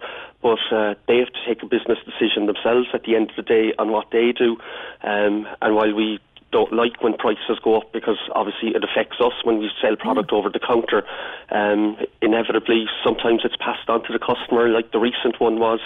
But 0.43 0.61
uh, 0.71 0.95
they 1.09 1.19
have 1.19 1.33
to 1.33 1.41
take 1.45 1.61
a 1.65 1.67
business 1.67 1.99
decision 2.07 2.47
themselves 2.47 2.87
at 2.95 3.03
the 3.03 3.17
end 3.17 3.31
of 3.31 3.37
the 3.37 3.43
day 3.43 3.75
on 3.81 3.91
what 3.91 4.13
they 4.13 4.31
do. 4.31 4.59
Um, 5.03 5.49
and 5.61 5.75
while 5.75 5.93
we 5.93 6.21
don't 6.53 6.73
like 6.73 7.03
when 7.03 7.15
prices 7.15 7.59
go 7.65 7.81
up 7.81 7.93
because 7.93 8.19
obviously 8.37 8.69
it 8.69 8.85
affects 8.85 9.17
us 9.21 9.33
when 9.43 9.59
we 9.59 9.71
sell 9.81 9.97
product 9.97 10.31
over 10.31 10.51
the 10.51 10.61
counter. 10.61 11.03
Um, 11.51 11.97
inevitably, 12.21 12.87
sometimes 13.03 13.41
it's 13.43 13.57
passed 13.57 13.89
on 13.89 14.05
to 14.05 14.13
the 14.13 14.21
customer, 14.21 14.69
like 14.69 14.93
the 14.93 15.01
recent 15.01 15.41
one 15.41 15.59
was 15.59 15.81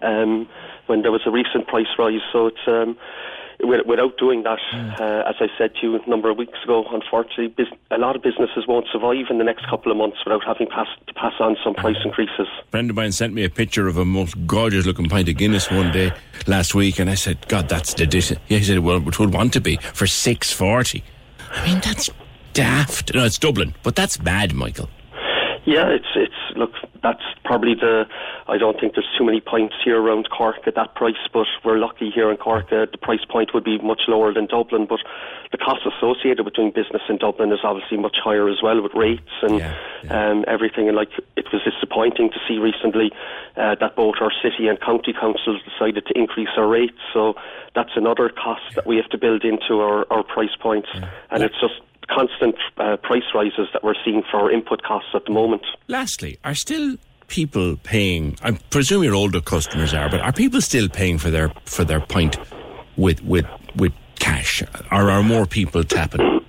um, 0.00 0.48
when 0.86 1.02
there 1.02 1.10
was 1.10 1.22
a 1.26 1.30
recent 1.30 1.66
price 1.66 1.90
rise. 1.98 2.20
So 2.32 2.46
it's 2.46 2.68
um, 2.68 2.96
without 3.62 4.16
doing 4.18 4.42
that, 4.44 4.58
uh, 5.00 5.28
as 5.28 5.36
I 5.40 5.48
said 5.58 5.74
to 5.76 5.86
you 5.86 5.96
a 6.02 6.08
number 6.10 6.30
of 6.30 6.36
weeks 6.38 6.58
ago, 6.64 6.84
unfortunately, 6.90 7.48
bus- 7.48 7.72
a 7.90 7.98
lot 7.98 8.16
of 8.16 8.22
businesses 8.22 8.66
won't 8.66 8.86
survive 8.92 9.26
in 9.30 9.38
the 9.38 9.44
next 9.44 9.66
couple 9.68 9.90
of 9.92 9.98
months 9.98 10.18
without 10.24 10.42
having 10.44 10.66
pass- 10.68 10.88
to 11.06 11.14
pass 11.14 11.34
on 11.40 11.56
some 11.62 11.74
price 11.74 11.96
increases. 12.04 12.46
A 12.66 12.70
friend 12.70 12.90
of 12.90 12.96
mine 12.96 13.12
sent 13.12 13.34
me 13.34 13.44
a 13.44 13.50
picture 13.50 13.86
of 13.88 13.96
a 13.96 14.04
most 14.04 14.34
gorgeous 14.46 14.86
looking 14.86 15.08
pint 15.08 15.28
of 15.28 15.36
Guinness 15.36 15.70
one 15.70 15.92
day 15.92 16.12
last 16.46 16.74
week, 16.74 16.98
and 16.98 17.10
I 17.10 17.14
said, 17.14 17.46
"God, 17.48 17.68
that's 17.68 17.94
the 17.94 18.06
dish." 18.06 18.30
Yeah, 18.30 18.58
he 18.58 18.64
said, 18.64 18.78
"Well, 18.80 18.96
it 18.96 19.18
would 19.18 19.34
want 19.34 19.52
to 19.54 19.60
be 19.60 19.76
for 19.94 20.06
six 20.06 20.52
forty. 20.52 21.02
I 21.54 21.66
mean, 21.66 21.80
that's 21.84 22.08
daft. 22.52 23.14
No, 23.14 23.24
it's 23.24 23.38
Dublin, 23.38 23.74
but 23.82 23.94
that's 23.96 24.16
bad, 24.16 24.54
Michael. 24.54 24.88
Yeah, 25.64 25.88
it's 25.88 26.06
it's 26.16 26.56
look. 26.56 26.72
That's 27.02 27.22
probably 27.44 27.74
the. 27.74 28.06
I 28.48 28.56
don't 28.58 28.80
think 28.80 28.94
there's 28.94 29.08
too 29.16 29.24
many 29.24 29.40
points 29.40 29.74
here 29.84 30.00
around 30.00 30.28
Cork 30.30 30.66
at 30.66 30.74
that 30.74 30.94
price, 30.94 31.20
but 31.32 31.46
we're 31.64 31.78
lucky 31.78 32.10
here 32.10 32.30
in 32.30 32.36
Cork. 32.38 32.72
Uh, 32.72 32.86
the 32.90 32.98
price 32.98 33.24
point 33.28 33.52
would 33.54 33.64
be 33.64 33.78
much 33.78 34.02
lower 34.08 34.32
than 34.32 34.46
Dublin, 34.46 34.86
but 34.88 35.00
the 35.52 35.58
cost 35.58 35.80
associated 35.86 36.44
with 36.44 36.54
doing 36.54 36.70
business 36.70 37.02
in 37.08 37.18
Dublin 37.18 37.52
is 37.52 37.60
obviously 37.62 37.98
much 37.98 38.16
higher 38.22 38.48
as 38.48 38.62
well 38.62 38.80
with 38.82 38.94
rates 38.94 39.30
and 39.42 39.60
Um, 40.10 40.44
everything. 40.48 40.88
And 40.88 40.96
like 40.96 41.10
it 41.36 41.46
was 41.52 41.62
disappointing 41.62 42.30
to 42.30 42.38
see 42.48 42.58
recently 42.58 43.12
uh, 43.56 43.74
that 43.80 43.96
both 43.96 44.16
our 44.20 44.32
city 44.42 44.66
and 44.66 44.80
county 44.80 45.12
councils 45.12 45.60
decided 45.62 46.06
to 46.06 46.18
increase 46.18 46.48
our 46.56 46.66
rates. 46.66 46.98
So 47.12 47.34
that's 47.74 47.92
another 47.96 48.30
cost 48.30 48.74
that 48.76 48.86
we 48.86 48.96
have 48.96 49.08
to 49.10 49.18
build 49.18 49.44
into 49.44 49.80
our, 49.80 50.06
our 50.10 50.22
price 50.22 50.56
points, 50.58 50.88
and 51.30 51.42
it's 51.42 51.60
just 51.60 51.74
constant 52.14 52.56
uh, 52.78 52.96
price 52.96 53.22
rises 53.34 53.68
that 53.72 53.82
we're 53.82 53.94
seeing 54.04 54.22
for 54.30 54.50
input 54.50 54.82
costs 54.82 55.10
at 55.14 55.24
the 55.24 55.32
moment. 55.32 55.62
Lastly, 55.88 56.38
are 56.44 56.54
still 56.54 56.96
people 57.28 57.76
paying? 57.82 58.36
I 58.42 58.52
presume 58.70 59.02
your 59.04 59.14
older 59.14 59.40
customers 59.40 59.94
are, 59.94 60.10
but 60.10 60.20
are 60.20 60.32
people 60.32 60.60
still 60.60 60.88
paying 60.88 61.18
for 61.18 61.30
their 61.30 61.52
for 61.64 61.84
their 61.84 62.00
pint 62.00 62.36
with 62.96 63.22
with 63.22 63.46
with 63.76 63.92
cash, 64.18 64.62
or 64.90 65.10
are 65.10 65.22
more 65.22 65.46
people 65.46 65.84
tapping? 65.84 66.20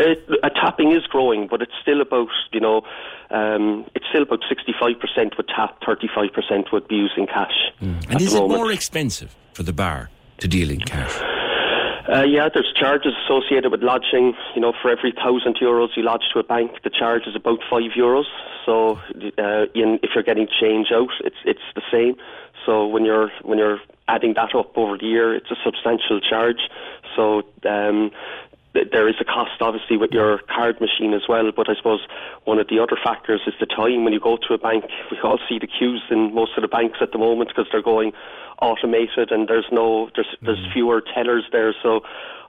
It, 0.00 0.24
uh, 0.44 0.48
tapping 0.50 0.92
is 0.92 1.04
growing, 1.08 1.48
but 1.50 1.60
it's 1.60 1.72
still 1.82 2.00
about 2.00 2.28
you 2.52 2.60
know, 2.60 2.82
um, 3.30 3.84
it's 3.96 4.06
still 4.10 4.22
about 4.22 4.38
sixty-five 4.48 5.00
percent 5.00 5.36
would 5.36 5.48
tap, 5.48 5.76
thirty-five 5.84 6.32
percent 6.32 6.68
would 6.72 6.86
be 6.86 6.94
using 6.94 7.26
cash. 7.26 7.72
And 7.80 8.06
at 8.08 8.22
is 8.22 8.32
it 8.32 8.38
moment. 8.38 8.60
more 8.60 8.70
expensive 8.70 9.34
for 9.54 9.64
the 9.64 9.72
bar 9.72 10.08
to 10.38 10.46
deal 10.46 10.70
in 10.70 10.78
cash? 10.78 11.20
Uh, 12.08 12.22
yeah, 12.22 12.48
there's 12.52 12.72
charges 12.74 13.12
associated 13.24 13.70
with 13.70 13.82
lodging. 13.82 14.32
You 14.54 14.62
know, 14.62 14.72
for 14.80 14.90
every 14.90 15.12
thousand 15.12 15.56
euros 15.60 15.88
you 15.94 16.02
lodge 16.02 16.22
to 16.32 16.38
a 16.38 16.42
bank, 16.42 16.70
the 16.82 16.90
charge 16.90 17.26
is 17.26 17.36
about 17.36 17.58
five 17.68 17.92
euros. 17.96 18.24
So, 18.64 18.98
uh, 19.38 19.66
in, 19.74 20.00
if 20.02 20.10
you're 20.14 20.24
getting 20.24 20.48
change 20.60 20.88
out, 20.90 21.10
it's 21.20 21.36
it's 21.44 21.60
the 21.74 21.82
same. 21.92 22.16
So 22.64 22.86
when 22.86 23.04
you're 23.04 23.30
when 23.42 23.58
you're 23.58 23.80
adding 24.08 24.34
that 24.34 24.54
up 24.54 24.76
over 24.78 24.96
the 24.96 25.04
year, 25.04 25.34
it's 25.34 25.50
a 25.50 25.56
substantial 25.62 26.18
charge. 26.20 26.70
So 27.14 27.42
um, 27.68 28.10
there 28.74 29.08
is 29.08 29.16
a 29.20 29.24
cost, 29.24 29.60
obviously, 29.60 29.96
with 29.96 30.12
your 30.12 30.38
card 30.54 30.80
machine 30.80 31.14
as 31.14 31.22
well. 31.28 31.50
But 31.54 31.68
I 31.68 31.74
suppose 31.74 32.00
one 32.44 32.58
of 32.58 32.68
the 32.68 32.78
other 32.78 32.96
factors 33.02 33.40
is 33.46 33.54
the 33.60 33.66
time 33.66 34.04
when 34.04 34.12
you 34.12 34.20
go 34.20 34.36
to 34.36 34.54
a 34.54 34.58
bank. 34.58 34.84
We 35.10 35.18
all 35.20 35.38
see 35.48 35.58
the 35.58 35.66
queues 35.66 36.02
in 36.10 36.34
most 36.34 36.52
of 36.56 36.62
the 36.62 36.68
banks 36.68 36.98
at 37.00 37.12
the 37.12 37.18
moment 37.18 37.50
because 37.50 37.66
they're 37.72 37.82
going 37.82 38.12
automated 38.60 39.30
and 39.30 39.48
there's 39.48 39.68
no 39.70 40.10
there's 40.14 40.36
there's 40.42 40.58
fewer 40.72 41.00
tellers 41.00 41.44
there. 41.52 41.74
So 41.82 42.00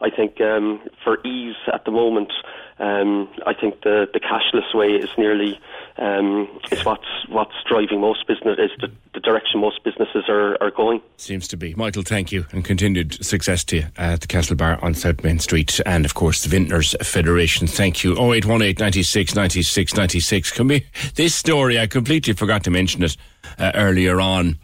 I 0.01 0.09
think 0.09 0.41
um, 0.41 0.81
for 1.03 1.19
ease 1.25 1.55
at 1.71 1.85
the 1.85 1.91
moment, 1.91 2.31
um, 2.79 3.29
I 3.45 3.53
think 3.53 3.81
the 3.83 4.07
the 4.13 4.19
cashless 4.19 4.73
way 4.73 4.87
is 4.87 5.09
nearly 5.17 5.59
um, 5.97 6.47
is 6.71 6.85
what's 6.85 7.07
what's 7.27 7.55
driving 7.67 7.99
most 7.99 8.25
business 8.25 8.57
is 8.57 8.71
the, 8.79 8.89
the 9.13 9.19
direction 9.19 9.59
most 9.59 9.83
businesses 9.83 10.25
are, 10.29 10.57
are 10.61 10.71
going. 10.71 11.01
Seems 11.17 11.47
to 11.49 11.57
be. 11.57 11.75
Michael, 11.75 12.03
thank 12.03 12.31
you 12.31 12.45
and 12.51 12.63
continued 12.63 13.23
success 13.23 13.63
to 13.65 13.77
you 13.77 13.85
at 13.97 14.21
the 14.21 14.27
Castle 14.27 14.55
Bar 14.55 14.79
on 14.81 14.93
South 14.93 15.23
Main 15.23 15.39
Street 15.39 15.79
and, 15.85 16.05
of 16.05 16.13
course, 16.13 16.43
the 16.43 16.49
Vintners 16.49 16.95
Federation. 17.01 17.67
Thank 17.67 18.03
you. 18.03 18.13
0818 18.13 18.75
96 18.79 19.35
96 19.35 19.95
96. 19.95 20.51
Can 20.51 20.67
we, 20.67 20.85
this 21.15 21.35
story, 21.35 21.77
I 21.77 21.87
completely 21.87 22.33
forgot 22.33 22.63
to 22.63 22.71
mention 22.71 23.03
it 23.03 23.17
uh, 23.57 23.71
earlier 23.75 24.21
on, 24.21 24.57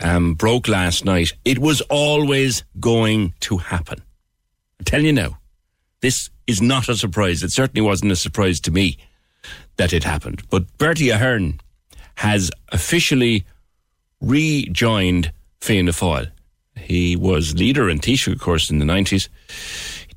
um, 0.00 0.34
broke 0.34 0.66
last 0.66 1.04
night. 1.04 1.34
It 1.44 1.60
was 1.60 1.80
always 1.82 2.64
going 2.80 3.34
to 3.40 3.58
happen. 3.58 4.02
I 4.80 4.82
tell 4.84 5.02
you 5.02 5.12
now, 5.12 5.38
this 6.04 6.28
is 6.46 6.60
not 6.60 6.90
a 6.90 6.96
surprise. 6.96 7.42
It 7.42 7.50
certainly 7.50 7.80
wasn't 7.80 8.12
a 8.12 8.16
surprise 8.16 8.60
to 8.60 8.70
me 8.70 8.98
that 9.78 9.94
it 9.94 10.04
happened. 10.04 10.42
But 10.50 10.76
Bertie 10.76 11.08
Ahern 11.08 11.60
has 12.16 12.50
officially 12.68 13.46
rejoined 14.20 15.32
Fianna 15.62 15.92
Fáil. 15.92 16.30
He 16.76 17.16
was 17.16 17.54
leader 17.54 17.88
in 17.88 18.00
Taoiseach, 18.00 18.34
of 18.34 18.38
course, 18.38 18.68
in 18.68 18.80
the 18.80 18.84
90s. 18.84 19.30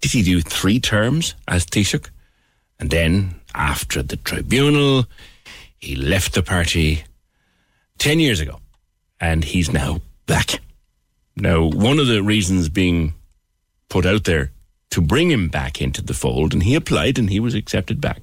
Did 0.01 0.11
he 0.11 0.23
do 0.23 0.41
three 0.41 0.81
terms 0.81 1.35
as 1.47 1.65
Taoiseach? 1.65 2.09
And 2.81 2.89
then, 2.89 3.39
after 3.55 4.03
the 4.03 4.17
tribunal, 4.17 5.05
he 5.77 5.95
left 5.95 6.33
the 6.33 6.43
party 6.43 7.05
10 7.99 8.19
years 8.19 8.41
ago. 8.41 8.59
And 9.21 9.45
he's 9.45 9.71
now 9.71 10.01
back. 10.25 10.59
Now, 11.37 11.65
one 11.65 11.97
of 11.97 12.07
the 12.07 12.21
reasons 12.21 12.67
being 12.67 13.13
put 13.87 14.05
out 14.05 14.25
there 14.25 14.51
to 14.91 15.01
bring 15.01 15.29
him 15.29 15.49
back 15.49 15.81
into 15.81 16.01
the 16.01 16.13
fold, 16.13 16.53
and 16.53 16.63
he 16.63 16.75
applied 16.75 17.19
and 17.19 17.29
he 17.29 17.39
was 17.39 17.53
accepted 17.53 17.99
back, 17.99 18.21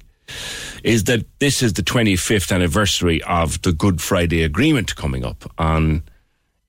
is 0.83 1.05
that 1.05 1.25
this 1.39 1.61
is 1.61 1.73
the 1.73 1.83
25th 1.83 2.51
anniversary 2.51 3.21
of 3.23 3.61
the 3.61 3.71
Good 3.71 4.01
Friday 4.01 4.43
Agreement 4.43 4.95
coming 4.95 5.23
up 5.25 5.49
on 5.57 6.03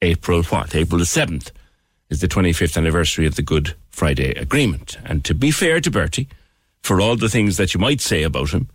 April 0.02 0.43
what? 0.44 0.74
April 0.74 0.98
the 0.98 1.05
7th 1.05 1.51
is 2.10 2.20
the 2.20 2.28
25th 2.28 2.77
anniversary 2.77 3.27
of 3.27 3.36
the 3.36 3.43
Good 3.43 3.74
Friday 3.90 4.32
Agreement. 4.32 4.98
And 5.05 5.24
to 5.24 5.35
be 5.35 5.51
fair 5.51 5.81
to 5.81 5.90
Bertie, 5.90 6.28
for 6.82 7.01
all 7.01 7.16
the 7.16 7.28
things 7.28 7.56
that 7.56 7.74
you 7.74 7.81
might 7.81 8.01
say 8.01 8.23
about 8.23 8.51
him, 8.51 8.68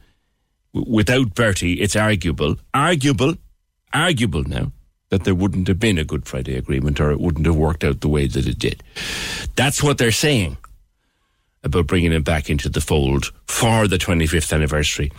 without 0.73 1.35
Bertie, 1.35 1.81
it's 1.81 1.95
arguable, 1.95 2.57
arguable, 2.73 3.35
arguable 3.93 4.43
now 4.43 4.71
that 5.09 5.23
there 5.25 5.35
wouldn't 5.35 5.67
have 5.67 5.79
been 5.79 5.97
a 5.97 6.03
Good 6.03 6.25
Friday 6.25 6.57
Agreement 6.57 6.99
or 6.99 7.11
it 7.11 7.19
wouldn't 7.19 7.45
have 7.45 7.55
worked 7.55 7.83
out 7.83 8.01
the 8.01 8.07
way 8.07 8.27
that 8.27 8.47
it 8.47 8.57
did. 8.57 8.81
That's 9.55 9.83
what 9.83 9.97
they're 9.97 10.11
saying 10.11 10.57
about 11.63 11.87
bringing 11.87 12.11
him 12.11 12.23
back 12.23 12.49
into 12.49 12.69
the 12.69 12.81
fold 12.81 13.31
for 13.47 13.87
the 13.87 13.97
25th 13.97 14.53
anniversary 14.53 15.11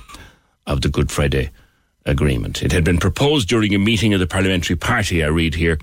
of 0.67 0.81
the 0.81 0.89
Good 0.89 1.11
Friday 1.11 1.51
Agreement. 2.05 2.63
It 2.63 2.73
had 2.73 2.85
been 2.85 2.99
proposed 2.99 3.49
during 3.49 3.75
a 3.75 3.79
meeting 3.79 4.13
of 4.13 4.21
the 4.21 4.27
parliamentary 4.27 4.77
party, 4.77 5.23
I 5.23 5.29
read 5.29 5.55
here, 5.55 5.79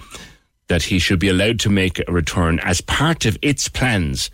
that 0.67 0.83
he 0.83 0.99
should 0.99 1.19
be 1.19 1.29
allowed 1.29 1.59
to 1.61 1.69
make 1.69 1.99
a 1.99 2.11
return 2.11 2.59
as 2.59 2.81
part 2.81 3.25
of 3.25 3.37
its 3.41 3.69
plans 3.69 4.29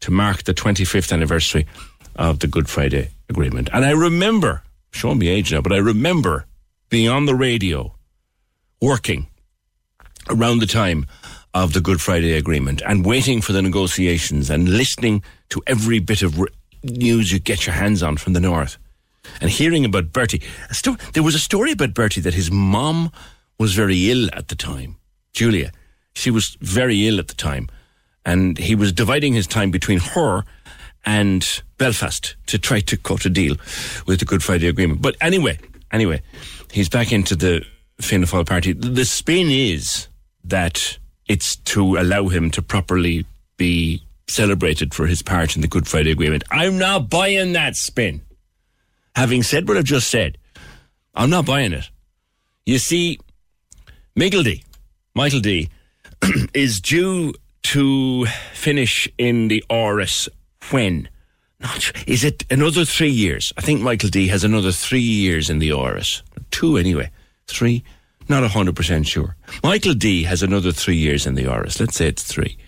to 0.00 0.10
mark 0.10 0.44
the 0.44 0.54
25th 0.54 1.12
anniversary 1.12 1.66
of 2.16 2.40
the 2.40 2.46
Good 2.46 2.68
Friday 2.68 3.10
Agreement. 3.28 3.70
And 3.72 3.84
I 3.84 3.92
remember, 3.92 4.62
showing 4.90 5.18
me 5.18 5.28
age 5.28 5.52
now, 5.52 5.60
but 5.60 5.72
I 5.72 5.78
remember 5.78 6.46
being 6.90 7.08
on 7.08 7.26
the 7.26 7.34
radio 7.34 7.94
working 8.80 9.28
around 10.28 10.58
the 10.58 10.66
time 10.66 11.06
of 11.54 11.72
the 11.72 11.80
Good 11.80 12.00
Friday 12.00 12.32
Agreement 12.32 12.82
and 12.86 13.04
waiting 13.04 13.40
for 13.40 13.52
the 13.52 13.62
negotiations 13.62 14.50
and 14.50 14.68
listening 14.68 15.22
to 15.50 15.62
every 15.66 15.98
bit 15.98 16.22
of 16.22 16.38
re- 16.38 16.48
news 16.82 17.32
you 17.32 17.38
get 17.38 17.66
your 17.66 17.74
hands 17.74 18.02
on 18.02 18.16
from 18.16 18.32
the 18.32 18.40
north 18.40 18.78
and 19.40 19.50
hearing 19.50 19.84
about 19.84 20.12
Bertie. 20.12 20.42
Sto- 20.70 20.96
there 21.12 21.22
was 21.22 21.34
a 21.34 21.40
story 21.40 21.72
about 21.72 21.94
Bertie 21.94 22.20
that 22.20 22.34
his 22.34 22.50
mom 22.50 23.10
was 23.58 23.74
very 23.74 24.10
ill 24.10 24.28
at 24.32 24.48
the 24.48 24.54
time. 24.54 24.96
Julia, 25.32 25.72
she 26.14 26.30
was 26.30 26.56
very 26.60 27.06
ill 27.06 27.18
at 27.18 27.28
the 27.28 27.34
time, 27.34 27.68
and 28.24 28.58
he 28.58 28.74
was 28.74 28.92
dividing 28.92 29.34
his 29.34 29.46
time 29.46 29.70
between 29.70 29.98
her 30.00 30.44
and 31.04 31.62
Belfast 31.78 32.36
to 32.46 32.58
try 32.58 32.80
to 32.80 32.96
cut 32.96 33.24
a 33.24 33.30
deal 33.30 33.56
with 34.06 34.18
the 34.18 34.24
Good 34.24 34.42
Friday 34.42 34.68
Agreement. 34.68 35.00
But 35.00 35.16
anyway, 35.20 35.58
anyway, 35.92 36.22
he's 36.72 36.88
back 36.88 37.12
into 37.12 37.36
the 37.36 37.64
Fianna 38.00 38.26
Fáil 38.26 38.46
party. 38.46 38.72
The 38.72 39.04
spin 39.04 39.48
is 39.50 40.08
that 40.44 40.98
it's 41.28 41.56
to 41.56 41.96
allow 41.96 42.28
him 42.28 42.50
to 42.52 42.62
properly 42.62 43.26
be 43.56 44.02
celebrated 44.28 44.94
for 44.94 45.06
his 45.06 45.22
part 45.22 45.56
in 45.56 45.62
the 45.62 45.68
Good 45.68 45.88
Friday 45.88 46.10
Agreement. 46.10 46.44
I'm 46.50 46.78
not 46.78 47.10
buying 47.10 47.52
that 47.52 47.76
spin. 47.76 48.22
Having 49.16 49.42
said 49.42 49.66
what 49.66 49.76
I've 49.76 49.84
just 49.84 50.08
said, 50.08 50.38
I'm 51.14 51.30
not 51.30 51.46
buying 51.46 51.72
it. 51.72 51.90
You 52.66 52.78
see, 52.78 53.18
Miguel 54.14 54.42
D, 54.42 54.62
Michael 55.14 55.40
D, 55.40 55.70
is 56.54 56.80
due 56.80 57.34
to 57.64 58.26
finish 58.52 59.08
in 59.18 59.48
the 59.48 59.64
Áras 59.70 60.28
when? 60.70 61.08
Not 61.60 61.92
is 62.06 62.22
it 62.22 62.44
another 62.50 62.84
three 62.84 63.10
years? 63.10 63.52
I 63.56 63.62
think 63.62 63.80
Michael 63.80 64.10
D 64.10 64.28
has 64.28 64.44
another 64.44 64.70
three 64.70 65.00
years 65.00 65.50
in 65.50 65.58
the 65.58 65.70
Áras. 65.70 66.22
Two 66.50 66.76
anyway. 66.76 67.10
Three? 67.46 67.82
Not 68.28 68.48
hundred 68.50 68.76
percent 68.76 69.08
sure. 69.08 69.36
Michael 69.64 69.94
D 69.94 70.22
has 70.22 70.42
another 70.42 70.70
three 70.70 70.96
years 70.96 71.26
in 71.26 71.34
the 71.34 71.44
Áras. 71.44 71.80
Let's 71.80 71.96
say 71.96 72.06
it's 72.06 72.22
three. 72.22 72.58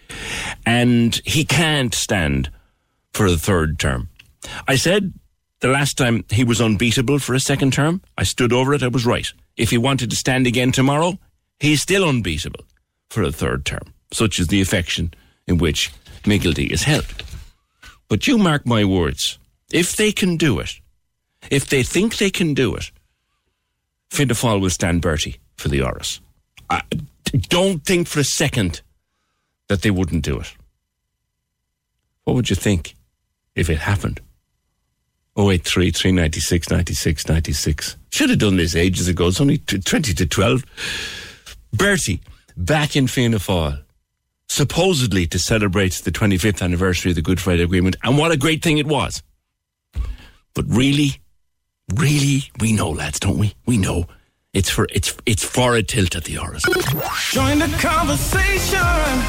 And 0.66 1.20
he 1.24 1.44
can't 1.44 1.94
stand 1.94 2.50
for 3.12 3.30
the 3.30 3.38
third 3.38 3.78
term. 3.78 4.08
I 4.66 4.76
said 4.76 5.12
the 5.60 5.68
last 5.68 5.96
time 5.96 6.24
he 6.30 6.44
was 6.44 6.60
unbeatable 6.60 7.18
for 7.18 7.34
a 7.34 7.40
second 7.40 7.72
term. 7.72 8.02
I 8.16 8.24
stood 8.24 8.52
over 8.52 8.74
it. 8.74 8.82
I 8.82 8.88
was 8.88 9.06
right. 9.06 9.30
If 9.56 9.70
he 9.70 9.78
wanted 9.78 10.10
to 10.10 10.16
stand 10.16 10.46
again 10.46 10.72
tomorrow, 10.72 11.18
he's 11.58 11.82
still 11.82 12.08
unbeatable 12.08 12.64
for 13.08 13.22
a 13.22 13.32
third 13.32 13.64
term. 13.64 13.92
Such 14.12 14.38
is 14.38 14.48
the 14.48 14.60
affection 14.60 15.12
in 15.46 15.58
which 15.58 15.90
Miggledy 16.24 16.70
is 16.70 16.84
held. 16.84 17.24
But 18.08 18.26
you 18.26 18.38
mark 18.38 18.66
my 18.66 18.84
words. 18.84 19.38
If 19.72 19.96
they 19.96 20.12
can 20.12 20.36
do 20.36 20.58
it, 20.58 20.80
if 21.50 21.66
they 21.66 21.82
think 21.82 22.16
they 22.16 22.30
can 22.30 22.54
do 22.54 22.74
it, 22.74 22.90
Fianna 24.10 24.34
Fáil 24.34 24.60
will 24.60 24.70
stand 24.70 25.00
Bertie 25.00 25.38
for 25.56 25.68
the 25.68 25.80
Áras. 25.80 26.20
I 26.68 26.82
don't 27.48 27.84
think 27.84 28.08
for 28.08 28.20
a 28.20 28.24
second 28.24 28.82
that 29.70 29.82
they 29.82 29.90
wouldn't 29.92 30.24
do 30.24 30.40
it. 30.40 30.52
What 32.24 32.34
would 32.34 32.50
you 32.50 32.56
think 32.56 32.96
if 33.54 33.70
it 33.70 33.78
happened? 33.78 34.20
083 35.38 35.92
396 35.92 36.70
96 36.70 37.28
96. 37.28 37.96
Should 38.10 38.30
have 38.30 38.40
done 38.40 38.56
this 38.56 38.74
ages 38.74 39.06
ago. 39.06 39.28
It's 39.28 39.40
only 39.40 39.58
20 39.58 40.12
to 40.12 40.26
12. 40.26 40.64
Bertie, 41.72 42.20
back 42.56 42.96
in 42.96 43.06
Fianna 43.06 43.36
Fáil, 43.36 43.80
supposedly 44.48 45.28
to 45.28 45.38
celebrate 45.38 45.92
the 45.92 46.10
25th 46.10 46.62
anniversary 46.62 47.12
of 47.12 47.14
the 47.14 47.22
Good 47.22 47.40
Friday 47.40 47.62
Agreement. 47.62 47.94
And 48.02 48.18
what 48.18 48.32
a 48.32 48.36
great 48.36 48.64
thing 48.64 48.78
it 48.78 48.88
was. 48.88 49.22
But 50.52 50.64
really, 50.66 51.20
really, 51.94 52.50
we 52.58 52.72
know, 52.72 52.90
lads, 52.90 53.20
don't 53.20 53.38
we? 53.38 53.54
We 53.66 53.78
know. 53.78 54.06
It's 54.52 54.68
for 54.68 54.88
it's 54.92 55.16
it's 55.26 55.44
for 55.44 55.76
a 55.76 55.82
tilt 55.84 56.16
at 56.16 56.24
the 56.24 56.34
Áras. 56.34 56.62
Join 57.30 57.60
the 57.60 57.68
conversation. 57.78 58.80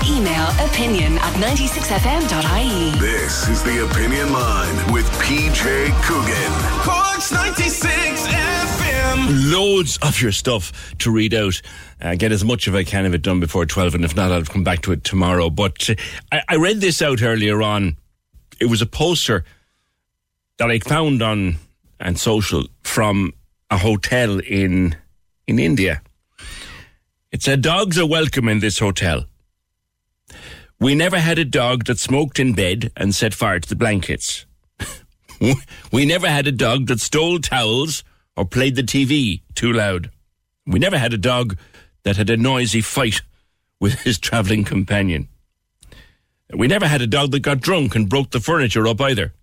Email 0.09 0.47
opinion 0.65 1.19
at 1.19 1.33
96fm.ie. 1.35 2.99
This 2.99 3.47
is 3.47 3.63
the 3.63 3.85
Opinion 3.85 4.33
Line 4.33 4.91
with 4.91 5.05
PJ 5.21 5.91
Coogan. 6.01 6.51
Corks 6.81 7.31
96 7.31 8.27
FM. 8.29 9.51
Loads 9.53 9.99
of 10.01 10.19
your 10.19 10.31
stuff 10.31 10.95
to 10.97 11.11
read 11.11 11.35
out. 11.35 11.61
Uh, 12.01 12.15
get 12.15 12.31
as 12.31 12.43
much 12.43 12.65
of 12.65 12.73
I 12.73 12.83
can 12.83 13.05
of 13.05 13.13
it 13.13 13.21
done 13.21 13.39
before 13.39 13.67
12, 13.67 13.93
and 13.93 14.03
if 14.03 14.15
not, 14.15 14.31
I'll 14.31 14.43
come 14.43 14.63
back 14.63 14.81
to 14.81 14.91
it 14.91 15.03
tomorrow. 15.03 15.51
But 15.51 15.87
uh, 15.87 15.93
I, 16.31 16.41
I 16.49 16.55
read 16.55 16.81
this 16.81 16.99
out 16.99 17.21
earlier 17.21 17.61
on. 17.61 17.95
It 18.59 18.65
was 18.71 18.81
a 18.81 18.87
poster 18.87 19.45
that 20.57 20.71
I 20.71 20.79
found 20.79 21.21
on 21.21 21.57
and 21.99 22.19
social 22.19 22.65
from 22.81 23.33
a 23.69 23.77
hotel 23.77 24.39
in 24.39 24.95
in 25.51 25.59
India. 25.59 26.01
It 27.31 27.43
said 27.43 27.61
dogs 27.61 27.99
are 27.99 28.07
welcome 28.07 28.47
in 28.47 28.59
this 28.59 28.79
hotel. 28.79 29.25
We 30.79 30.95
never 30.95 31.19
had 31.19 31.37
a 31.37 31.45
dog 31.45 31.85
that 31.85 31.99
smoked 31.99 32.39
in 32.39 32.53
bed 32.53 32.91
and 32.95 33.13
set 33.13 33.33
fire 33.33 33.59
to 33.59 33.69
the 33.69 33.75
blankets. 33.75 34.45
we 35.91 36.05
never 36.05 36.29
had 36.29 36.47
a 36.47 36.51
dog 36.51 36.87
that 36.87 37.01
stole 37.01 37.39
towels 37.39 38.03
or 38.37 38.45
played 38.45 38.75
the 38.75 38.83
TV 38.83 39.41
too 39.53 39.73
loud. 39.73 40.09
We 40.65 40.79
never 40.79 40.97
had 40.97 41.13
a 41.13 41.17
dog 41.17 41.57
that 42.03 42.17
had 42.17 42.29
a 42.29 42.37
noisy 42.37 42.81
fight 42.81 43.21
with 43.79 44.01
his 44.01 44.17
travelling 44.19 44.63
companion. 44.63 45.27
We 46.53 46.67
never 46.67 46.87
had 46.87 47.01
a 47.01 47.07
dog 47.07 47.31
that 47.31 47.41
got 47.41 47.59
drunk 47.59 47.95
and 47.95 48.09
broke 48.09 48.31
the 48.31 48.39
furniture 48.39 48.87
up 48.87 49.01
either. 49.01 49.33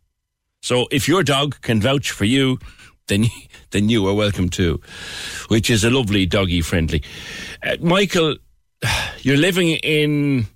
So 0.62 0.88
if 0.90 1.06
your 1.06 1.22
dog 1.22 1.60
can 1.60 1.80
vouch 1.80 2.10
for 2.10 2.24
you, 2.24 2.58
then 3.08 3.26
then 3.70 3.88
you 3.88 4.06
are 4.06 4.14
welcome 4.14 4.48
too, 4.48 4.80
which 5.48 5.68
is 5.70 5.84
a 5.84 5.90
lovely 5.90 6.26
doggy 6.26 6.60
friendly. 6.60 7.02
Uh, 7.62 7.76
Michael, 7.80 8.36
you're 9.20 9.36
living 9.36 9.68
in 9.68 10.46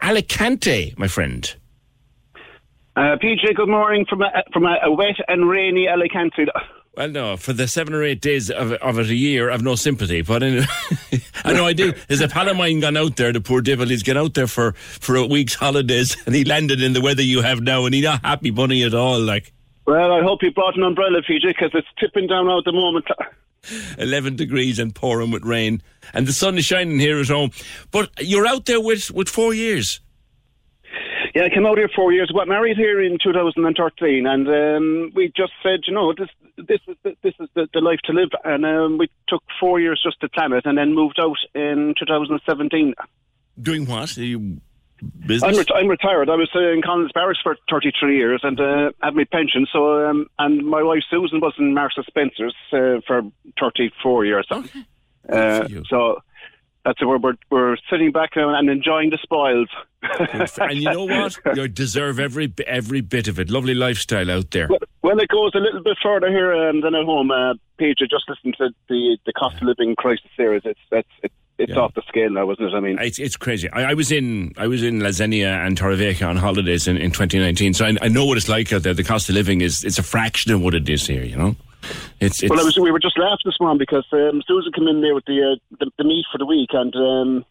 Alicante, 0.00 0.94
my 0.96 1.08
friend. 1.08 1.54
Uh, 2.94 3.16
PJ, 3.22 3.54
good 3.54 3.68
morning 3.68 4.04
from 4.08 4.20
a, 4.22 4.30
from 4.52 4.66
a, 4.66 4.76
a 4.84 4.92
wet 4.92 5.16
and 5.28 5.48
rainy 5.48 5.88
Alicante. 5.88 6.46
Well, 6.94 7.08
no, 7.08 7.36
for 7.38 7.54
the 7.54 7.66
seven 7.66 7.94
or 7.94 8.02
eight 8.02 8.20
days 8.20 8.50
of, 8.50 8.72
of 8.72 8.98
it 8.98 9.06
a 9.06 9.14
year, 9.14 9.50
I've 9.50 9.62
no 9.62 9.76
sympathy. 9.76 10.20
But 10.20 10.42
anyway, 10.42 10.66
I 11.44 11.54
know 11.54 11.64
I 11.64 11.72
do. 11.72 11.94
There's 12.06 12.20
a 12.20 12.28
pal 12.28 12.50
of 12.50 12.56
mine 12.58 12.80
gone 12.80 12.98
out 12.98 13.16
there, 13.16 13.32
the 13.32 13.40
poor 13.40 13.62
devil. 13.62 13.88
He's 13.88 14.02
gone 14.02 14.18
out 14.18 14.34
there 14.34 14.46
for, 14.46 14.72
for 14.72 15.16
a 15.16 15.26
week's 15.26 15.54
holidays 15.54 16.18
and 16.26 16.34
he 16.34 16.44
landed 16.44 16.82
in 16.82 16.92
the 16.92 17.00
weather 17.00 17.22
you 17.22 17.40
have 17.40 17.62
now 17.62 17.86
and 17.86 17.94
he's 17.94 18.04
not 18.04 18.22
happy 18.22 18.50
bunny 18.50 18.82
at 18.82 18.92
all. 18.92 19.18
Like, 19.18 19.54
Well, 19.86 20.12
I 20.12 20.22
hope 20.22 20.42
you 20.42 20.52
brought 20.52 20.76
an 20.76 20.84
umbrella, 20.84 21.22
PJ, 21.22 21.42
because 21.42 21.70
it's 21.74 21.88
tipping 21.98 22.28
down 22.28 22.46
now 22.46 22.58
at 22.58 22.64
the 22.64 22.72
moment. 22.72 23.06
11 23.98 24.36
degrees 24.36 24.78
and 24.78 24.94
pouring 24.94 25.30
with 25.30 25.44
rain. 25.44 25.82
And 26.12 26.26
the 26.26 26.32
sun 26.32 26.58
is 26.58 26.64
shining 26.64 26.98
here 26.98 27.20
at 27.20 27.28
home. 27.28 27.50
But 27.90 28.10
you're 28.20 28.46
out 28.46 28.66
there 28.66 28.80
with, 28.80 29.10
with 29.10 29.28
four 29.28 29.54
years. 29.54 30.00
Yeah, 31.34 31.44
I 31.44 31.48
came 31.48 31.64
out 31.64 31.78
here 31.78 31.88
four 31.94 32.12
years. 32.12 32.30
Got 32.30 32.48
married 32.48 32.76
here 32.76 33.02
in 33.02 33.16
2013, 33.22 34.26
and 34.26 34.48
um, 34.48 35.12
we 35.14 35.32
just 35.34 35.52
said, 35.62 35.80
you 35.86 35.94
know, 35.94 36.12
this 36.12 36.28
this 36.58 36.80
is 36.86 36.96
the, 37.02 37.16
this 37.22 37.32
is 37.40 37.48
the, 37.54 37.66
the 37.72 37.80
life 37.80 38.00
to 38.04 38.12
live, 38.12 38.28
and 38.44 38.66
um, 38.66 38.98
we 38.98 39.08
took 39.28 39.42
four 39.58 39.80
years 39.80 39.98
just 40.04 40.20
to 40.20 40.28
plan 40.28 40.52
it, 40.52 40.66
and 40.66 40.76
then 40.76 40.94
moved 40.94 41.18
out 41.18 41.38
in 41.54 41.94
2017. 41.98 42.92
Doing 43.62 43.86
what? 43.86 44.18
Are 44.18 44.22
I'm, 45.02 45.26
business? 45.26 45.58
ret- 45.58 45.74
I'm 45.74 45.88
retired. 45.88 46.28
I 46.28 46.36
was 46.36 46.50
uh, 46.54 46.60
in 46.72 46.82
Collins 46.82 47.10
Barracks 47.12 47.40
for 47.42 47.56
33 47.70 48.16
years 48.16 48.40
and 48.42 48.58
uh, 48.60 48.92
had 49.02 49.14
my 49.14 49.24
pension. 49.24 49.66
So, 49.72 50.06
um, 50.08 50.26
and 50.38 50.66
my 50.66 50.82
wife 50.82 51.02
Susan 51.10 51.40
was 51.40 51.54
in 51.58 51.74
Marshall 51.74 52.04
Spencer's 52.04 52.54
uh, 52.72 53.00
for 53.06 53.22
34 53.60 54.24
years. 54.24 54.46
Uh, 55.28 55.68
so 55.88 56.18
that's 56.84 57.04
where 57.04 57.18
we're 57.18 57.36
we're 57.50 57.76
sitting 57.90 58.12
back 58.12 58.30
and 58.34 58.68
enjoying 58.68 59.10
the 59.10 59.18
spoils. 59.22 59.68
and 60.58 60.78
you 60.78 60.90
know 60.90 61.04
what? 61.04 61.38
You 61.56 61.68
deserve 61.68 62.18
every 62.18 62.52
every 62.66 63.00
bit 63.00 63.28
of 63.28 63.38
it. 63.38 63.50
Lovely 63.50 63.74
lifestyle 63.74 64.30
out 64.30 64.50
there. 64.50 64.68
Well, 65.02 65.18
it 65.20 65.28
goes 65.28 65.52
a 65.54 65.58
little 65.58 65.82
bit 65.82 65.96
further 66.02 66.28
here 66.28 66.52
um, 66.52 66.80
than 66.80 66.94
at 66.94 67.04
home. 67.04 67.30
Uh, 67.30 67.54
Peter, 67.78 68.06
just 68.10 68.24
listen 68.28 68.52
to 68.58 68.70
the 68.88 69.18
the 69.26 69.32
cost 69.32 69.56
of 69.56 69.62
living 69.62 69.94
crisis 69.96 70.30
there. 70.36 70.54
Is 70.54 70.62
it's 70.64 70.80
it's 71.22 71.34
it's 71.62 71.70
it's 71.70 71.78
off 71.78 71.94
the 71.94 72.02
scale 72.08 72.30
now, 72.30 72.50
isn't 72.50 72.64
it? 72.64 72.74
I 72.74 72.80
mean, 72.80 72.98
it's 73.00 73.18
it's 73.18 73.36
crazy. 73.36 73.68
I, 73.70 73.90
I 73.90 73.94
was 73.94 74.12
in 74.12 74.52
I 74.56 74.66
was 74.66 74.82
in 74.82 75.00
La 75.00 75.08
Zenia 75.08 75.64
and 75.66 75.78
Torrevieja 75.78 76.28
on 76.28 76.36
holidays 76.36 76.86
in, 76.86 76.96
in 76.96 77.10
2019, 77.10 77.74
so 77.74 77.86
I, 77.86 77.96
I 78.02 78.08
know 78.08 78.24
what 78.24 78.36
it's 78.36 78.48
like 78.48 78.72
out 78.72 78.82
there. 78.82 78.94
The 78.94 79.04
cost 79.04 79.28
of 79.28 79.34
living 79.34 79.60
is 79.60 79.84
it's 79.84 79.98
a 79.98 80.02
fraction 80.02 80.52
of 80.52 80.60
what 80.60 80.74
it 80.74 80.88
is 80.88 81.06
here. 81.06 81.24
You 81.24 81.36
know, 81.36 81.56
it's, 82.20 82.42
it's 82.42 82.50
well, 82.50 82.60
I 82.60 82.64
was, 82.64 82.78
we 82.78 82.90
were 82.90 83.00
just 83.00 83.18
laughing 83.18 83.44
this 83.44 83.58
morning 83.60 83.78
because 83.78 84.06
um, 84.12 84.42
Susan 84.46 84.72
came 84.72 84.88
in 84.88 85.00
there 85.00 85.14
with 85.14 85.24
the, 85.26 85.52
uh, 85.52 85.76
the 85.78 85.90
the 85.98 86.04
meat 86.04 86.24
for 86.30 86.38
the 86.38 86.46
week, 86.46 86.70
and 86.72 86.94
um, 86.94 87.44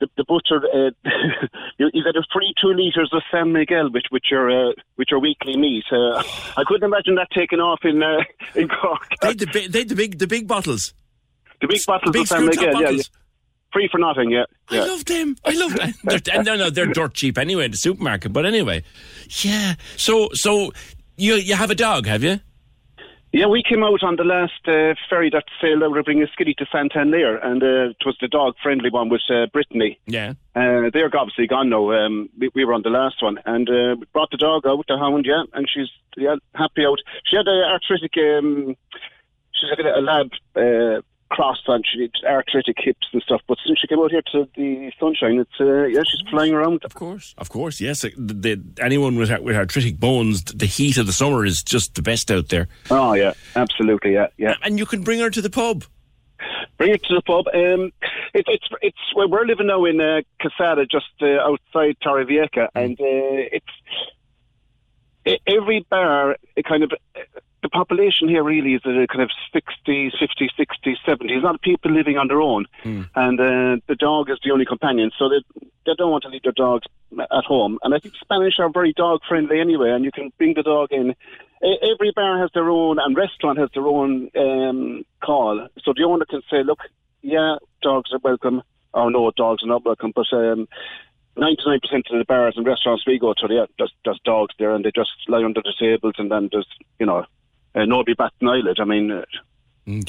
the, 0.00 0.08
the 0.16 0.24
butcher 0.24 0.60
uh, 0.72 0.90
you, 1.78 1.90
you 1.92 2.04
got 2.04 2.16
a 2.16 2.22
free 2.32 2.54
two 2.60 2.68
liters 2.68 3.10
of 3.12 3.22
San 3.30 3.52
Miguel, 3.52 3.90
which 3.90 4.06
which 4.10 4.26
are 4.32 4.50
uh, 4.50 4.72
which 4.96 5.10
are 5.12 5.18
weekly 5.18 5.56
meat. 5.56 5.84
Uh, 5.90 6.22
I 6.56 6.64
couldn't 6.66 6.84
imagine 6.84 7.14
that 7.16 7.28
taking 7.34 7.60
off 7.60 7.80
in 7.84 8.02
uh, 8.02 8.18
in 8.54 8.68
Cork. 8.68 9.08
they 9.20 9.28
had 9.28 9.38
the, 9.38 9.68
they 9.68 9.78
had 9.80 9.88
the 9.88 9.94
big 9.94 10.18
the 10.18 10.26
big 10.26 10.46
bottles. 10.46 10.94
The 11.60 11.68
big 11.68 11.80
bottles 11.86 12.12
big 12.12 12.22
of 12.22 12.28
San 12.28 12.52
screw-top 12.52 12.66
Miguel, 12.66 12.82
yeah, 12.82 12.90
yeah. 12.90 13.02
Free 13.76 13.88
for 13.92 13.98
nothing, 13.98 14.30
yeah. 14.30 14.44
I 14.70 14.78
love 14.86 15.04
them. 15.04 15.36
I 15.44 15.52
love 15.52 15.74
them. 15.74 15.92
They're, 16.02 16.42
no, 16.42 16.56
no, 16.56 16.70
they're 16.70 16.86
dirt 16.86 17.12
cheap 17.12 17.36
anyway 17.36 17.66
in 17.66 17.72
the 17.72 17.76
supermarket. 17.76 18.32
But 18.32 18.46
anyway, 18.46 18.84
yeah. 19.44 19.74
So, 19.98 20.30
so 20.32 20.72
you 21.18 21.34
you 21.34 21.54
have 21.54 21.70
a 21.70 21.74
dog, 21.74 22.06
have 22.06 22.22
you? 22.22 22.40
Yeah, 23.34 23.48
we 23.48 23.62
came 23.62 23.84
out 23.84 24.02
on 24.02 24.16
the 24.16 24.24
last 24.24 24.66
uh, 24.66 24.94
ferry 25.10 25.28
that 25.28 25.44
sailed 25.60 25.82
out 25.82 25.98
of 25.98 26.06
Skiddy 26.32 26.54
to 26.54 26.64
Santander, 26.72 27.36
and 27.36 27.62
uh, 27.62 27.90
it 27.90 28.06
was 28.06 28.16
the 28.18 28.28
dog-friendly 28.28 28.88
one 28.88 29.10
with 29.10 29.20
uh, 29.28 29.44
Brittany. 29.52 29.98
Yeah. 30.06 30.32
Uh, 30.54 30.88
they're 30.90 31.14
obviously 31.14 31.46
gone 31.46 31.68
now. 31.68 31.92
Um, 31.92 32.30
we, 32.38 32.48
we 32.54 32.64
were 32.64 32.72
on 32.72 32.80
the 32.80 32.88
last 32.88 33.22
one, 33.22 33.38
and 33.44 33.68
uh, 33.68 33.96
we 33.98 34.06
brought 34.14 34.30
the 34.30 34.38
dog 34.38 34.66
out, 34.66 34.86
the 34.88 34.96
hound, 34.96 35.26
yeah, 35.28 35.42
and 35.52 35.68
she's 35.68 35.90
yeah 36.16 36.36
happy 36.54 36.86
out. 36.86 37.00
She 37.26 37.36
had 37.36 37.46
a 37.46 37.76
arthritic, 37.76 38.16
um, 38.16 38.74
she's 39.52 39.68
like 39.68 39.84
a, 39.84 39.98
a 39.98 40.00
lab 40.00 40.30
uh, 40.54 41.02
cross 41.30 41.58
on. 41.68 41.82
She 41.84 42.02
had 42.02 42.10
arthritic 42.30 42.76
hips 42.78 43.06
and 43.12 43.22
stuff, 43.22 43.40
but 43.46 43.58
since 43.66 43.78
she 43.80 43.86
came 43.86 43.98
out 43.98 44.10
here 44.10 44.22
to 44.32 44.48
the 44.56 44.92
sunshine, 44.98 45.38
it's 45.38 45.60
uh, 45.60 45.84
yeah, 45.84 46.02
she's 46.04 46.28
flying 46.30 46.52
around. 46.54 46.84
Of 46.84 46.94
course, 46.94 47.34
of 47.38 47.48
course, 47.48 47.80
yes. 47.80 48.02
The, 48.02 48.10
the, 48.16 48.62
anyone 48.80 49.16
with 49.16 49.30
with 49.40 49.56
arthritic 49.56 49.98
bones, 49.98 50.44
the 50.44 50.66
heat 50.66 50.96
of 50.96 51.06
the 51.06 51.12
summer 51.12 51.44
is 51.44 51.62
just 51.62 51.94
the 51.94 52.02
best 52.02 52.30
out 52.30 52.48
there. 52.48 52.68
Oh 52.90 53.14
yeah, 53.14 53.34
absolutely, 53.54 54.14
yeah, 54.14 54.28
yeah. 54.36 54.54
And 54.62 54.78
you 54.78 54.86
can 54.86 55.02
bring 55.02 55.20
her 55.20 55.30
to 55.30 55.42
the 55.42 55.50
pub. 55.50 55.84
Bring 56.78 56.92
it 56.92 57.02
to 57.04 57.14
the 57.14 57.22
pub. 57.22 57.46
Um, 57.54 57.92
it, 58.34 58.44
it's 58.46 58.68
it's 58.82 58.98
well, 59.14 59.28
we're 59.28 59.46
living 59.46 59.68
now 59.68 59.84
in 59.84 60.00
uh, 60.00 60.20
Quesada, 60.40 60.86
just 60.86 61.06
uh, 61.22 61.40
outside 61.40 61.96
Torrevieja, 62.04 62.68
and 62.74 63.00
uh, 63.00 63.48
it's 63.52 65.40
every 65.46 65.86
bar. 65.90 66.36
It 66.54 66.64
kind 66.66 66.82
of 66.82 66.92
the 67.66 67.70
population 67.70 68.28
here 68.28 68.44
really 68.44 68.74
is 68.74 68.82
a 68.84 69.06
kind 69.08 69.22
of 69.22 69.30
60s, 69.52 70.12
50s, 70.22 70.50
60s, 70.56 70.96
70s. 71.04 71.36
A 71.36 71.40
lot 71.40 71.56
of 71.56 71.60
people 71.60 71.90
living 71.90 72.16
on 72.16 72.28
their 72.28 72.40
own, 72.40 72.66
and 73.16 73.40
uh, 73.40 73.82
the 73.88 73.96
dog 73.98 74.30
is 74.30 74.38
the 74.44 74.52
only 74.52 74.64
companion. 74.64 75.10
So 75.18 75.28
they 75.28 75.40
they 75.84 75.94
don't 75.98 76.12
want 76.12 76.22
to 76.22 76.28
leave 76.28 76.44
their 76.44 76.52
dogs 76.52 76.86
at 77.18 77.44
home. 77.44 77.78
And 77.82 77.92
I 77.92 77.98
think 77.98 78.14
Spanish 78.20 78.60
are 78.60 78.70
very 78.70 78.92
dog 78.92 79.20
friendly 79.28 79.60
anyway, 79.60 79.90
and 79.90 80.04
you 80.04 80.12
can 80.12 80.32
bring 80.38 80.54
the 80.54 80.62
dog 80.62 80.92
in. 80.92 81.14
Every 81.82 82.12
bar 82.14 82.38
has 82.38 82.50
their 82.54 82.70
own, 82.70 83.00
and 83.00 83.16
restaurant 83.16 83.58
has 83.58 83.70
their 83.74 83.86
own 83.86 84.30
um, 84.38 85.04
call. 85.20 85.66
So 85.82 85.92
the 85.96 86.04
owner 86.04 86.24
can 86.24 86.42
say, 86.48 86.62
"Look, 86.62 86.78
yeah, 87.22 87.56
dogs 87.82 88.12
are 88.12 88.20
welcome," 88.22 88.62
or 88.94 89.10
"No, 89.10 89.32
dogs 89.32 89.64
are 89.64 89.72
not 89.74 89.84
welcome." 89.84 90.12
But 90.14 90.32
um, 90.32 90.68
99% 91.36 91.80
of 92.12 92.18
the 92.18 92.24
bars 92.28 92.54
and 92.56 92.64
restaurants 92.64 93.04
we 93.06 93.18
go 93.18 93.34
to, 93.34 93.46
yeah, 93.50 93.66
there's, 93.76 93.92
there's 94.04 94.20
dogs 94.24 94.54
there, 94.58 94.74
and 94.74 94.84
they 94.84 94.92
just 94.94 95.10
lie 95.28 95.44
under 95.44 95.60
the 95.62 95.74
tables, 95.78 96.14
and 96.16 96.30
then 96.30 96.48
there's, 96.50 96.68
you 96.98 97.04
know, 97.04 97.26
uh, 97.76 97.84
nobody 97.84 98.14
bats 98.14 98.34
an 98.40 98.48
eyelid. 98.48 98.78
I 98.80 98.84
mean, 98.84 99.10
uh, 99.10 99.24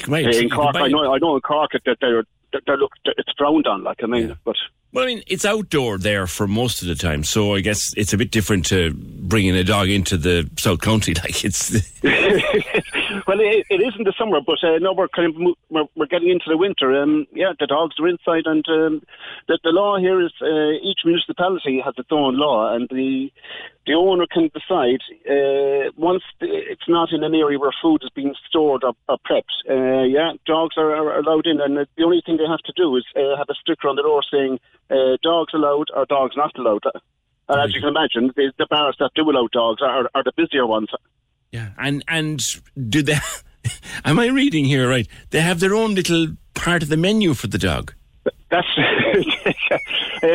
Right, 0.07 0.25
in 0.33 0.49
Cork, 0.49 0.75
I 0.75 0.87
know, 0.87 1.13
I 1.13 1.19
know 1.19 1.35
in 1.35 1.41
Cork 1.41 1.71
that 1.85 1.97
they're, 2.01 2.23
they're, 2.65 2.77
look, 2.77 2.93
it's 3.05 3.31
frowned 3.37 3.67
on. 3.67 3.83
Like 3.83 4.03
I 4.03 4.07
mean, 4.07 4.35
but 4.43 4.55
Well, 4.91 5.03
I 5.03 5.07
mean, 5.07 5.21
it's 5.27 5.45
outdoor 5.45 5.99
there 5.99 6.25
for 6.25 6.47
most 6.47 6.81
of 6.81 6.87
the 6.87 6.95
time, 6.95 7.23
so 7.23 7.53
I 7.53 7.59
guess 7.61 7.93
it's 7.95 8.11
a 8.11 8.17
bit 8.17 8.31
different 8.31 8.65
to 8.67 8.93
bringing 8.95 9.55
a 9.55 9.63
dog 9.63 9.89
into 9.89 10.17
the 10.17 10.49
South 10.57 10.81
County. 10.81 11.13
Like 11.23 11.45
it's 11.45 11.69
well, 13.25 13.39
it, 13.39 13.65
it 13.69 13.81
is 13.81 13.93
in 13.97 14.03
the 14.03 14.13
summer, 14.19 14.39
but 14.45 14.61
uh, 14.63 14.77
no, 14.79 14.93
we're 14.93 15.07
kind 15.07 15.33
of 15.33 15.39
mo- 15.39 15.55
we're, 15.69 15.85
we're 15.95 16.07
getting 16.07 16.29
into 16.29 16.45
the 16.47 16.57
winter. 16.57 17.01
Um, 17.01 17.25
yeah, 17.33 17.53
the 17.59 17.67
dogs 17.67 17.95
are 17.99 18.07
inside, 18.07 18.45
and 18.45 18.65
um, 18.67 19.01
the, 19.47 19.57
the 19.63 19.71
law 19.71 19.97
here 19.97 20.21
is 20.21 20.33
uh, 20.41 20.77
each 20.83 20.99
municipality 21.05 21.81
has 21.83 21.93
its 21.97 22.09
own 22.11 22.37
law, 22.37 22.73
and 22.73 22.87
the 22.89 23.31
the 23.85 23.93
owner 23.93 24.25
can 24.31 24.49
decide 24.53 24.99
uh, 25.29 25.91
once 25.95 26.23
the, 26.39 26.47
it's 26.51 26.87
not 26.89 27.13
in 27.13 27.23
an 27.23 27.33
area 27.33 27.57
where 27.57 27.71
food 27.81 28.01
is 28.03 28.09
being 28.13 28.35
stored 28.47 28.83
or, 28.83 28.93
or 29.07 29.17
prepped. 29.25 29.55
Uh, 29.69 30.03
yeah, 30.03 30.33
dogs 30.45 30.75
are, 30.77 30.93
are 30.93 31.19
allowed 31.19 31.47
in, 31.47 31.61
and 31.61 31.77
the 31.77 32.03
only 32.03 32.21
thing 32.25 32.37
they 32.37 32.49
have 32.49 32.65
to 32.65 32.73
do 32.75 32.95
is 32.97 33.05
uh, 33.15 33.37
have 33.37 33.49
a 33.49 33.55
sticker 33.55 33.87
on 33.87 33.95
the 33.95 34.03
door 34.03 34.21
saying 34.29 34.59
uh, 34.91 35.17
"dogs 35.23 35.53
allowed" 35.53 35.87
or 35.95 36.05
"dogs 36.05 36.35
not 36.35 36.57
allowed." 36.57 36.83
And 37.49 37.61
as 37.61 37.73
you 37.73 37.79
can 37.79 37.89
imagine, 37.89 38.33
the, 38.35 38.51
the 38.57 38.67
bars 38.69 38.97
that 38.99 39.11
do 39.15 39.29
allow 39.29 39.47
dogs 39.51 39.81
are, 39.81 40.09
are 40.13 40.23
the 40.23 40.33
busier 40.35 40.67
ones. 40.67 40.89
Yeah, 41.51 41.69
and 41.77 42.03
and 42.07 42.41
do 42.89 43.01
they? 43.01 43.17
am 44.05 44.19
I 44.19 44.27
reading 44.27 44.65
here 44.65 44.89
right? 44.89 45.07
They 45.29 45.41
have 45.41 45.59
their 45.59 45.75
own 45.75 45.95
little 45.95 46.35
part 46.53 46.83
of 46.83 46.89
the 46.89 46.97
menu 46.97 47.33
for 47.33 47.47
the 47.47 47.57
dog. 47.57 47.93
That's 48.49 48.67
uh, 50.23 50.27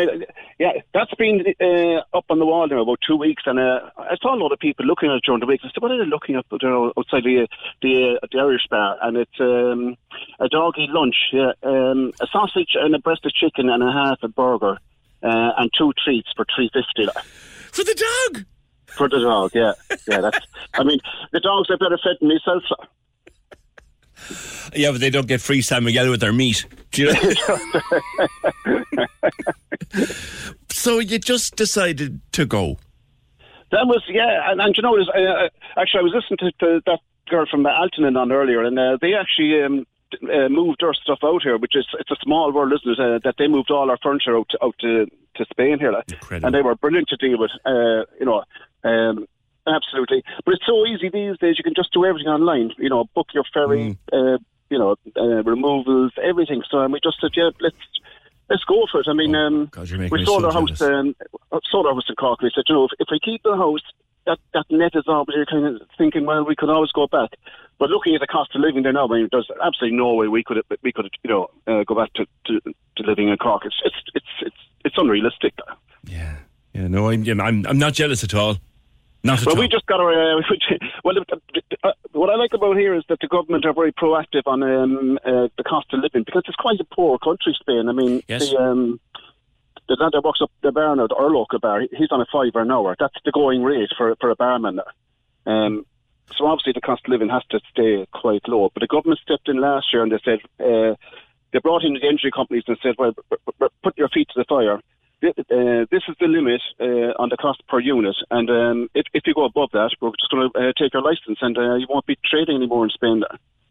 yeah. 0.58 0.72
That's 0.92 1.14
been 1.14 1.44
uh, 1.60 2.16
up 2.16 2.24
on 2.28 2.38
the 2.38 2.46
wall 2.46 2.66
now 2.68 2.82
about 2.82 2.98
two 3.06 3.16
weeks, 3.16 3.42
and 3.46 3.58
uh, 3.58 3.90
I 3.96 4.16
saw 4.20 4.34
a 4.34 4.36
lot 4.36 4.52
of 4.52 4.58
people 4.58 4.84
looking 4.84 5.10
at 5.10 5.16
it 5.16 5.22
during 5.24 5.40
the 5.40 5.46
week. 5.46 5.60
I 5.64 5.68
said, 5.68 5.80
"What 5.80 5.92
are 5.92 5.98
they 5.98 6.10
looking 6.10 6.36
at 6.36 6.44
there 6.50 6.74
outside 6.74 7.24
the 7.24 7.48
the, 7.80 8.18
uh, 8.22 8.26
the 8.30 8.38
Irish 8.38 8.66
bar?" 8.70 8.98
And 9.00 9.16
it's 9.16 9.40
um, 9.40 9.96
a 10.40 10.48
doggy 10.48 10.88
lunch, 10.90 11.16
yeah, 11.32 11.52
um, 11.62 12.12
a 12.20 12.26
sausage 12.30 12.74
and 12.74 12.94
a 12.94 12.98
breast 12.98 13.24
of 13.24 13.32
chicken 13.32 13.70
and 13.70 13.82
a 13.82 13.90
half 13.90 14.18
a 14.22 14.28
burger, 14.28 14.78
uh, 15.22 15.52
and 15.56 15.70
two 15.76 15.92
treats 16.04 16.28
for 16.36 16.44
three 16.54 16.70
fifty 16.72 17.08
for 17.72 17.84
the 17.84 18.28
dog. 18.30 18.44
For 18.96 19.08
the 19.08 19.20
dog, 19.20 19.52
yeah, 19.54 19.72
yeah. 20.08 20.20
That's. 20.20 20.38
I 20.74 20.84
mean, 20.84 20.98
the 21.32 21.40
dogs 21.40 21.70
are 21.70 21.78
better 21.78 21.98
fed 22.02 22.16
than 22.20 22.28
myself. 22.28 22.62
Yeah, 24.74 24.92
but 24.92 25.00
they 25.00 25.10
don't 25.10 25.26
get 25.26 25.40
free 25.40 25.62
San 25.62 25.84
Miguel 25.84 26.10
with 26.10 26.20
their 26.20 26.32
meat. 26.32 26.64
Do 26.92 27.02
you 27.02 27.12
know? 27.12 28.84
so 30.70 30.98
you 30.98 31.18
just 31.18 31.56
decided 31.56 32.20
to 32.32 32.46
go. 32.46 32.78
That 33.70 33.86
was 33.86 34.02
yeah, 34.08 34.50
and, 34.50 34.60
and 34.60 34.74
you 34.76 34.82
know, 34.82 34.90
was, 34.90 35.08
uh, 35.08 35.48
actually, 35.80 36.00
I 36.00 36.02
was 36.02 36.12
listening 36.14 36.38
to, 36.38 36.52
to 36.60 36.82
that 36.86 37.00
girl 37.28 37.46
from 37.50 37.64
Aaltonen 37.64 38.18
on 38.18 38.30
earlier, 38.30 38.62
and 38.62 38.78
uh, 38.78 38.98
they 39.00 39.14
actually 39.14 39.62
um, 39.62 39.86
uh, 40.22 40.48
moved 40.48 40.78
their 40.80 40.92
stuff 40.94 41.20
out 41.24 41.42
here, 41.42 41.56
which 41.56 41.74
is 41.74 41.86
it's 41.98 42.10
a 42.10 42.16
small 42.22 42.52
world, 42.52 42.72
isn't 42.72 42.92
it? 42.92 43.00
Uh, 43.00 43.18
that 43.24 43.36
they 43.38 43.48
moved 43.48 43.70
all 43.70 43.90
our 43.90 43.98
furniture 44.02 44.36
out 44.36 44.48
to, 44.50 44.58
out 44.62 44.74
to, 44.80 45.06
to 45.36 45.44
Spain 45.50 45.78
here, 45.78 45.92
like. 45.92 46.06
and 46.30 46.54
they 46.54 46.62
were 46.62 46.74
brilliant 46.74 47.08
to 47.08 47.16
deal 47.16 47.38
with. 47.38 47.50
Uh, 47.64 48.04
you 48.20 48.26
know, 48.26 48.44
um, 48.84 49.26
absolutely. 49.66 50.22
But 50.44 50.54
it's 50.54 50.66
so 50.66 50.86
easy 50.86 51.08
these 51.08 51.38
days; 51.38 51.56
you 51.58 51.64
can 51.64 51.74
just 51.74 51.92
do 51.92 52.04
everything 52.04 52.28
online. 52.28 52.72
You 52.78 52.88
know, 52.88 53.04
book 53.14 53.28
your 53.34 53.44
ferry. 53.52 53.98
Uh, 54.12 54.38
you 54.72 54.78
know, 54.78 54.96
uh, 55.18 55.42
removals, 55.44 56.12
everything. 56.22 56.62
So 56.70 56.78
um, 56.78 56.92
we 56.92 57.00
just 57.04 57.20
said, 57.20 57.30
yeah, 57.36 57.50
let's 57.60 57.76
let's 58.48 58.64
go 58.64 58.86
for 58.90 59.00
it. 59.00 59.06
I 59.08 59.12
mean, 59.12 59.34
um, 59.34 59.70
you're 59.84 60.08
we 60.08 60.24
sold 60.24 60.42
so 60.42 60.46
our 60.46 60.52
house, 60.52 60.80
um, 60.80 61.14
uh, 61.52 61.60
sold 61.70 61.86
our 61.86 61.94
house 61.94 62.06
in 62.08 62.14
Cork. 62.14 62.40
We 62.40 62.50
said, 62.54 62.64
you 62.68 62.74
know, 62.74 62.84
if, 62.84 62.90
if 62.98 63.08
we 63.10 63.20
keep 63.22 63.42
the 63.42 63.54
house, 63.54 63.82
that 64.26 64.38
that 64.54 64.64
net 64.70 64.92
is 64.94 65.04
always 65.06 65.28
you're 65.34 65.46
kind 65.46 65.66
of 65.66 65.82
thinking, 65.98 66.24
well, 66.24 66.44
we 66.44 66.56
could 66.56 66.70
always 66.70 66.90
go 66.92 67.06
back. 67.06 67.30
But 67.78 67.90
looking 67.90 68.14
at 68.14 68.20
the 68.20 68.26
cost 68.26 68.54
of 68.54 68.62
living 68.62 68.82
there 68.82 68.92
now, 68.92 69.08
I 69.08 69.18
mean, 69.18 69.28
there's 69.30 69.50
absolutely 69.62 69.98
no 69.98 70.14
way 70.14 70.28
we 70.28 70.42
could 70.42 70.62
we 70.82 70.90
could 70.90 71.10
you 71.22 71.30
know 71.30 71.50
uh, 71.66 71.84
go 71.84 71.94
back 71.94 72.12
to, 72.14 72.26
to, 72.46 72.60
to 72.96 73.02
living 73.02 73.28
in 73.28 73.36
Cork. 73.36 73.62
It's 73.66 73.76
it's 73.84 73.96
it's 74.14 74.26
it's 74.40 74.56
it's 74.86 74.94
unrealistic. 74.96 75.52
Yeah, 76.04 76.36
yeah. 76.72 76.88
no, 76.88 77.10
I'm 77.10 77.24
you 77.24 77.34
know, 77.34 77.44
I'm 77.44 77.66
I'm 77.66 77.78
not 77.78 77.92
jealous 77.92 78.24
at 78.24 78.34
all. 78.34 78.56
Not 79.24 79.44
Well, 79.46 79.56
we 79.56 79.68
just 79.68 79.86
got 79.86 80.00
our. 80.00 80.38
Uh, 80.38 80.42
well, 81.04 81.14
uh, 81.84 81.92
what 82.12 82.30
I 82.30 82.34
like 82.36 82.52
about 82.54 82.76
here 82.76 82.94
is 82.94 83.04
that 83.08 83.20
the 83.20 83.28
government 83.28 83.64
are 83.64 83.72
very 83.72 83.92
proactive 83.92 84.42
on 84.46 84.62
um, 84.62 85.18
uh, 85.24 85.48
the 85.56 85.64
cost 85.64 85.92
of 85.92 86.00
living 86.00 86.24
because 86.24 86.42
it's 86.46 86.56
quite 86.56 86.80
a 86.80 86.84
poor 86.84 87.18
country, 87.18 87.56
Spain. 87.60 87.88
I 87.88 87.92
mean, 87.92 88.22
Yes. 88.26 88.50
the 88.50 88.56
um, 88.58 89.00
the 89.88 89.96
lad 90.00 90.12
that 90.12 90.24
works 90.24 90.40
up 90.42 90.50
the 90.62 90.72
bar 90.72 90.96
now, 90.96 91.06
our 91.16 91.30
local 91.30 91.58
bar, 91.58 91.80
he's 91.80 92.10
on 92.10 92.20
a 92.20 92.26
five 92.32 92.52
an 92.54 92.70
hour. 92.70 92.96
That's 92.98 93.14
the 93.24 93.32
going 93.32 93.62
rate 93.62 93.90
for 93.96 94.14
for 94.20 94.30
a 94.30 94.36
barman. 94.36 94.80
Um, 95.46 95.86
so 96.36 96.46
obviously 96.46 96.72
the 96.72 96.80
cost 96.80 97.02
of 97.04 97.10
living 97.10 97.28
has 97.28 97.42
to 97.50 97.60
stay 97.70 98.06
quite 98.12 98.48
low. 98.48 98.70
But 98.74 98.80
the 98.80 98.86
government 98.86 99.20
stepped 99.20 99.48
in 99.48 99.60
last 99.60 99.92
year 99.92 100.02
and 100.02 100.10
they 100.10 100.20
said 100.24 100.40
uh, 100.58 100.94
they 101.52 101.58
brought 101.58 101.84
in 101.84 101.94
the 101.94 102.02
energy 102.02 102.30
companies 102.34 102.64
and 102.66 102.78
said, 102.82 102.94
well, 102.98 103.12
put 103.82 103.98
your 103.98 104.08
feet 104.08 104.28
to 104.34 104.40
the 104.40 104.44
fire. 104.48 104.80
Th- 105.22 105.38
Uh, 105.38 105.86
this 105.94 106.02
is 106.08 106.16
the 106.20 106.26
limit 106.26 106.60
uh, 106.80 107.12
on 107.22 107.28
the 107.30 107.36
cost 107.36 107.60
per 107.68 107.78
unit, 107.80 108.16
and 108.30 108.50
um, 108.50 108.88
if, 108.94 109.06
if 109.14 109.22
you 109.26 109.34
go 109.34 109.44
above 109.44 109.70
that, 109.72 109.90
we're 110.00 110.10
just 110.20 110.30
going 110.32 110.50
to 110.50 110.58
uh, 110.58 110.72
take 110.76 110.92
your 110.92 111.02
license, 111.02 111.38
and 111.40 111.56
uh, 111.56 111.76
you 111.76 111.86
won't 111.88 112.06
be 112.06 112.16
trading 112.30 112.56
anymore 112.56 112.84
in 112.84 112.90
Spain. 112.90 113.22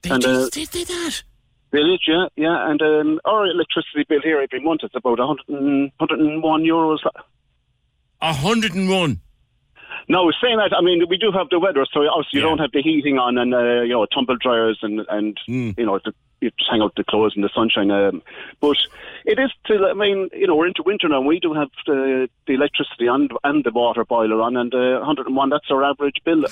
and, 0.09 0.25
uh, 0.25 0.47
did 0.49 0.69
they 0.69 0.85
that? 0.85 1.23
They 1.71 1.83
did, 1.83 2.01
yeah, 2.07 2.25
yeah. 2.35 2.69
And 2.69 2.81
um, 2.81 3.19
our 3.25 3.45
electricity 3.45 4.05
bill 4.07 4.21
here 4.23 4.39
every 4.41 4.61
month 4.63 4.81
is 4.83 4.91
about 4.95 5.19
100 5.19 5.47
and, 5.49 5.91
101 5.99 6.63
euros. 6.63 6.99
101. 8.19 9.19
No, 10.09 10.31
saying 10.41 10.57
that, 10.57 10.73
I 10.77 10.81
mean, 10.81 11.03
we 11.09 11.17
do 11.17 11.31
have 11.31 11.49
the 11.49 11.59
weather, 11.59 11.85
so 11.93 12.01
obviously 12.07 12.39
you 12.39 12.45
don't 12.45 12.57
have 12.59 12.71
the 12.73 12.81
heating 12.81 13.17
on 13.17 13.37
and, 13.37 13.53
uh, 13.53 13.81
you 13.81 13.89
know, 13.93 14.05
tumble 14.05 14.35
dryers 14.37 14.79
and, 14.81 15.01
and 15.09 15.37
Hmm. 15.45 15.71
you 15.77 15.85
know, 15.85 15.99
the, 16.03 16.13
you 16.41 16.49
just 16.57 16.69
hang 16.69 16.81
out 16.81 16.93
the 16.95 17.03
clothes 17.03 17.33
in 17.35 17.41
the 17.43 17.49
sunshine. 17.55 17.91
Um, 17.91 18.21
but 18.59 18.77
it 19.25 19.39
is 19.39 19.51
still. 19.63 19.85
I 19.85 19.93
mean, 19.93 20.29
you 20.33 20.47
know, 20.47 20.55
we're 20.55 20.67
into 20.67 20.83
winter 20.83 21.07
now. 21.07 21.21
We 21.21 21.39
do 21.39 21.53
have 21.53 21.69
the, 21.85 22.27
the 22.47 22.53
electricity 22.53 23.07
and 23.07 23.31
and 23.43 23.63
the 23.63 23.71
water 23.71 24.03
boiler 24.03 24.41
on, 24.41 24.57
and 24.57 24.73
uh, 24.73 24.99
101. 24.99 25.49
That's 25.49 25.69
our 25.69 25.83
average 25.83 26.17
bill. 26.25 26.43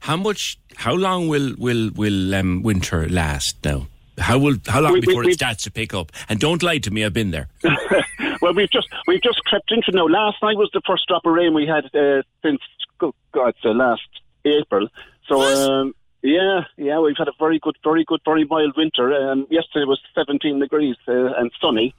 How 0.00 0.16
much? 0.16 0.58
How 0.76 0.94
long 0.94 1.28
will 1.28 1.54
will 1.58 1.90
will 1.94 2.34
um, 2.34 2.62
winter 2.62 3.08
last 3.08 3.64
now? 3.64 3.86
How 4.18 4.38
will 4.38 4.56
how 4.66 4.80
long 4.80 4.94
We- 4.94 5.00
before 5.02 5.24
we- 5.24 5.32
it 5.32 5.34
starts 5.34 5.64
to 5.64 5.70
pick 5.70 5.92
up? 5.92 6.10
And 6.28 6.40
don't 6.40 6.62
lie 6.62 6.78
to 6.78 6.90
me. 6.90 7.04
I've 7.04 7.12
been 7.12 7.30
there. 7.32 7.48
well, 8.40 8.54
we've 8.54 8.70
just 8.70 8.88
we've 9.06 9.22
just 9.22 9.44
crept 9.44 9.70
into 9.70 9.90
now. 9.92 10.06
Last 10.06 10.38
night 10.42 10.56
was 10.56 10.70
the 10.72 10.80
first 10.86 11.06
drop 11.08 11.26
of 11.26 11.32
rain 11.34 11.52
we 11.52 11.66
had 11.66 11.84
uh, 11.94 12.22
since 12.42 12.60
go- 12.98 13.14
God, 13.32 13.54
uh, 13.64 13.70
last 13.70 14.08
April. 14.46 14.88
So 15.28 15.42
um, 15.42 15.94
yeah, 16.26 16.64
yeah, 16.76 16.98
we've 16.98 17.16
had 17.16 17.28
a 17.28 17.32
very 17.38 17.58
good, 17.58 17.76
very 17.84 18.04
good, 18.04 18.20
very 18.24 18.44
mild 18.44 18.76
winter. 18.76 19.12
Um, 19.12 19.46
yesterday 19.50 19.84
was 19.84 20.00
17 20.14 20.58
degrees 20.58 20.96
uh, 21.08 21.32
and 21.34 21.50
sunny. 21.60 21.94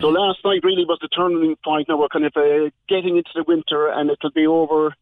So 0.00 0.08
last 0.08 0.38
night 0.44 0.62
really 0.62 0.84
was 0.84 0.98
the 1.00 1.08
turning 1.08 1.56
point. 1.64 1.88
Now 1.88 1.98
we're 1.98 2.08
kind 2.08 2.24
of 2.24 2.36
uh, 2.36 2.70
getting 2.88 3.16
into 3.16 3.30
the 3.34 3.44
winter, 3.46 3.88
and 3.88 4.10
it'll 4.10 4.30
be 4.30 4.46
over. 4.46 4.94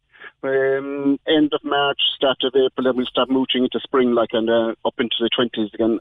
Um, 0.43 1.19
end 1.27 1.51
of 1.53 1.63
March, 1.63 1.99
start 2.15 2.37
of 2.43 2.53
April, 2.55 2.87
and 2.87 2.97
we'll 2.97 3.05
start 3.05 3.29
mooching 3.29 3.63
into 3.63 3.79
spring, 3.79 4.13
like 4.13 4.29
and 4.33 4.49
uh, 4.49 4.73
up 4.85 4.93
into 4.99 5.15
the 5.19 5.29
twenties 5.35 5.71
again. 5.73 5.99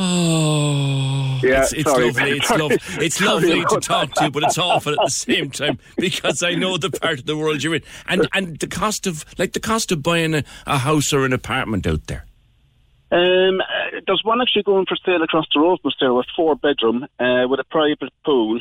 Oh, 0.00 1.40
Yeah, 1.42 1.62
it's, 1.62 1.72
it's 1.72 1.84
lovely. 1.86 2.30
It's, 2.38 2.46
Sorry. 2.48 2.62
lov- 2.62 2.72
it's 3.00 3.20
lovely 3.20 3.64
to 3.64 3.80
talk 3.80 4.12
to 4.14 4.24
you, 4.24 4.30
but 4.30 4.44
it's 4.44 4.56
awful 4.58 4.92
at 4.92 4.98
the 5.04 5.10
same 5.10 5.50
time 5.50 5.78
because 5.96 6.42
I 6.42 6.54
know 6.54 6.76
the 6.78 6.90
part 6.90 7.18
of 7.18 7.26
the 7.26 7.36
world 7.36 7.62
you're 7.64 7.74
in, 7.74 7.82
and 8.06 8.28
and 8.32 8.58
the 8.60 8.68
cost 8.68 9.08
of 9.08 9.24
like 9.38 9.54
the 9.54 9.60
cost 9.60 9.90
of 9.90 10.02
buying 10.02 10.34
a, 10.34 10.44
a 10.66 10.78
house 10.78 11.12
or 11.12 11.24
an 11.24 11.32
apartment 11.32 11.84
out 11.86 12.06
there. 12.06 12.24
Um, 13.10 13.60
uh, 13.60 14.00
there's 14.06 14.22
one 14.22 14.40
actually 14.40 14.62
going 14.62 14.86
for 14.86 14.96
sale 15.04 15.22
across 15.22 15.46
the 15.52 15.60
road 15.60 15.80
from 15.82 15.92
there, 15.98 16.14
with 16.14 16.26
four 16.36 16.54
bedroom, 16.54 17.04
uh, 17.18 17.46
with 17.48 17.58
a 17.58 17.64
private 17.68 18.12
pool. 18.24 18.60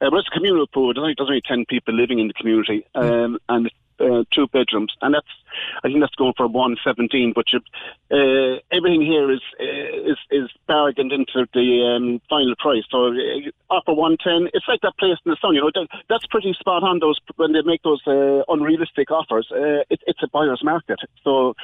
Uh, 0.00 0.10
but 0.10 0.18
it's 0.18 0.28
a 0.30 0.34
communal 0.36 0.66
pool. 0.66 0.92
There's 0.94 1.02
only, 1.02 1.14
there's 1.16 1.28
only 1.30 1.42
ten 1.44 1.64
people 1.68 1.94
living 1.94 2.18
in 2.20 2.28
the 2.28 2.34
community, 2.34 2.86
um, 2.94 3.38
and 3.48 3.70
uh, 4.00 4.24
two 4.30 4.46
bedrooms, 4.48 4.92
and 5.02 5.14
that's 5.14 5.26
I 5.82 5.88
think 5.88 6.00
that's 6.00 6.14
going 6.14 6.34
for 6.36 6.46
one 6.46 6.76
seventeen. 6.84 7.32
But 7.34 7.46
you, 7.52 7.60
uh, 8.10 8.60
everything 8.70 9.02
here 9.02 9.30
is 9.30 9.40
uh, 9.60 10.10
is 10.10 10.18
is 10.30 10.50
bargained 10.66 11.12
into 11.12 11.46
the 11.52 11.96
um, 11.96 12.20
final 12.28 12.54
price. 12.58 12.84
So 12.90 13.08
uh, 13.08 13.50
offer 13.70 13.94
one 13.94 14.16
ten. 14.22 14.48
It's 14.52 14.66
like 14.68 14.80
that 14.82 14.98
place 14.98 15.18
in 15.24 15.30
the 15.30 15.36
sun. 15.40 15.54
You 15.54 15.62
know, 15.62 15.70
that, 15.74 15.88
that's 16.08 16.26
pretty 16.26 16.52
spot 16.54 16.82
on. 16.82 16.98
Those 16.98 17.18
when 17.36 17.52
they 17.52 17.62
make 17.62 17.82
those 17.82 18.02
uh, 18.06 18.42
unrealistic 18.48 19.10
offers, 19.10 19.48
uh, 19.50 19.84
it, 19.90 20.00
it's 20.06 20.22
a 20.22 20.28
buyer's 20.28 20.62
market. 20.62 21.00
So, 21.24 21.54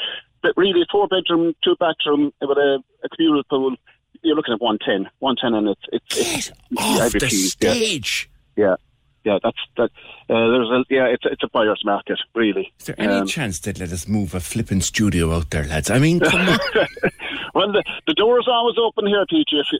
but 0.42 0.52
really, 0.56 0.84
four 0.90 1.08
bedroom, 1.08 1.54
two 1.62 1.76
bathroom 1.78 2.32
with 2.40 2.58
a, 2.58 2.82
a 3.04 3.08
communal 3.08 3.44
pool. 3.44 3.76
You're 4.22 4.36
looking 4.36 4.54
at 4.54 4.60
110, 4.60 5.10
110, 5.18 5.54
and 5.54 5.68
it's 5.68 5.80
it's, 5.92 6.48
it's 6.48 6.52
Off 6.76 7.12
the 7.12 7.20
Keys, 7.20 7.56
yeah. 7.60 7.72
stage. 7.72 8.30
Yeah, 8.54 8.76
yeah, 9.24 9.38
that's 9.42 9.58
that. 9.76 9.90
Uh, 10.28 10.48
there's 10.50 10.68
a 10.70 10.84
yeah, 10.90 11.06
it's 11.06 11.24
a, 11.24 11.28
it's 11.32 11.42
a 11.42 11.48
buyer's 11.48 11.82
market, 11.84 12.18
really. 12.34 12.72
Is 12.80 12.86
there 12.86 12.94
any 13.00 13.12
Um, 13.14 13.26
chance 13.26 13.58
they'd 13.60 13.78
let 13.78 13.92
us 13.92 14.08
move 14.08 14.34
a 14.34 14.40
flipping 14.40 14.80
studio 14.80 15.32
out 15.32 15.50
there, 15.50 15.64
lads? 15.64 15.90
I 15.90 15.98
mean, 15.98 16.20
come 16.20 16.40
on. 16.48 16.58
well, 17.54 17.72
the, 17.72 17.82
the 18.06 18.14
door's 18.14 18.48
always 18.48 18.76
open 18.78 19.06
here, 19.06 19.24
PJ. 19.26 19.44
If 19.52 19.66
you, 19.72 19.78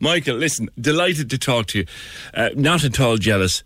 Michael, 0.00 0.36
listen, 0.36 0.68
delighted 0.80 1.30
to 1.30 1.38
talk 1.38 1.66
to 1.68 1.78
you. 1.78 1.86
Uh, 2.32 2.50
not 2.54 2.84
at 2.84 3.00
all 3.00 3.16
jealous, 3.16 3.64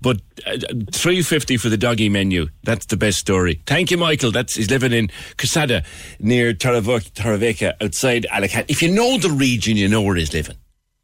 but 0.00 0.18
uh, 0.46 0.56
three 0.92 1.20
fifty 1.20 1.58
for 1.58 1.68
the 1.68 1.76
doggy 1.76 2.08
menu. 2.08 2.46
That's 2.62 2.86
the 2.86 2.96
best 2.96 3.18
story. 3.18 3.60
Thank 3.66 3.90
you, 3.90 3.98
Michael. 3.98 4.30
That's 4.30 4.54
he's 4.54 4.70
living 4.70 4.92
in 4.92 5.10
Quesada 5.36 5.84
near 6.18 6.54
Torrevieja 6.54 7.74
outside 7.82 8.26
Alicante. 8.32 8.72
If 8.72 8.80
you 8.82 8.88
know 8.90 9.18
the 9.18 9.30
region, 9.30 9.76
you 9.76 9.88
know 9.88 10.00
where 10.00 10.16
he's 10.16 10.32
living. 10.32 10.56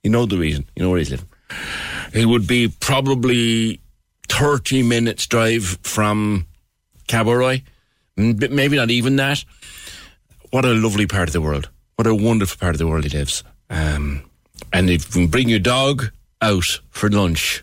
You 0.02 0.10
know 0.10 0.24
the 0.24 0.38
region. 0.38 0.64
You 0.74 0.84
know 0.84 0.90
where 0.90 0.98
he's 0.98 1.10
living. 1.10 1.28
It 2.12 2.26
would 2.26 2.46
be 2.46 2.68
probably 2.80 3.80
thirty 4.28 4.82
minutes 4.82 5.26
drive 5.26 5.78
from 5.82 6.46
Cabo 7.08 7.32
Roig. 7.32 7.62
Mm, 8.16 8.50
Maybe 8.50 8.76
not 8.76 8.90
even 8.90 9.16
that. 9.16 9.44
What 10.50 10.64
a 10.64 10.74
lovely 10.74 11.06
part 11.06 11.28
of 11.28 11.32
the 11.32 11.40
world. 11.40 11.68
What 11.96 12.06
a 12.06 12.14
wonderful 12.14 12.58
part 12.58 12.74
of 12.74 12.78
the 12.78 12.86
world 12.88 13.04
he 13.04 13.10
lives. 13.16 13.44
Um, 13.68 14.28
and 14.72 14.90
if 14.90 15.14
you 15.14 15.28
bring 15.28 15.48
your 15.48 15.58
dog 15.60 16.10
out 16.42 16.64
for 16.90 17.08
lunch, 17.08 17.62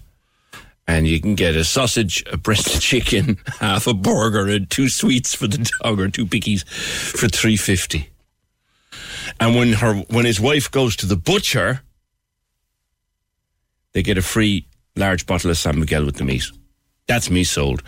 and 0.87 1.05
you 1.07 1.19
can 1.19 1.35
get 1.35 1.55
a 1.55 1.65
sausage, 1.65 2.23
a 2.31 2.37
breast 2.37 2.73
of 2.75 2.81
chicken, 2.81 3.37
half 3.59 3.87
a 3.87 3.93
burger, 3.93 4.47
and 4.47 4.69
two 4.69 4.87
sweets 4.87 5.35
for 5.35 5.47
the 5.47 5.69
dog, 5.83 5.99
or 5.99 6.09
two 6.09 6.25
pickies 6.25 6.65
for 6.67 7.27
three 7.27 7.57
fifty. 7.57 8.09
And 9.39 9.55
when 9.55 9.73
her 9.73 9.95
when 10.09 10.25
his 10.25 10.39
wife 10.39 10.71
goes 10.71 10.95
to 10.97 11.05
the 11.05 11.17
butcher, 11.17 11.81
they 13.97 14.03
get 14.03 14.15
a 14.15 14.21
free 14.21 14.63
large 14.95 15.25
bottle 15.25 15.49
of 15.49 15.57
San 15.57 15.79
Miguel 15.79 16.05
with 16.05 16.17
the 16.17 16.23
meat. 16.23 16.43
That's 17.07 17.31
me 17.31 17.43
sold. 17.43 17.81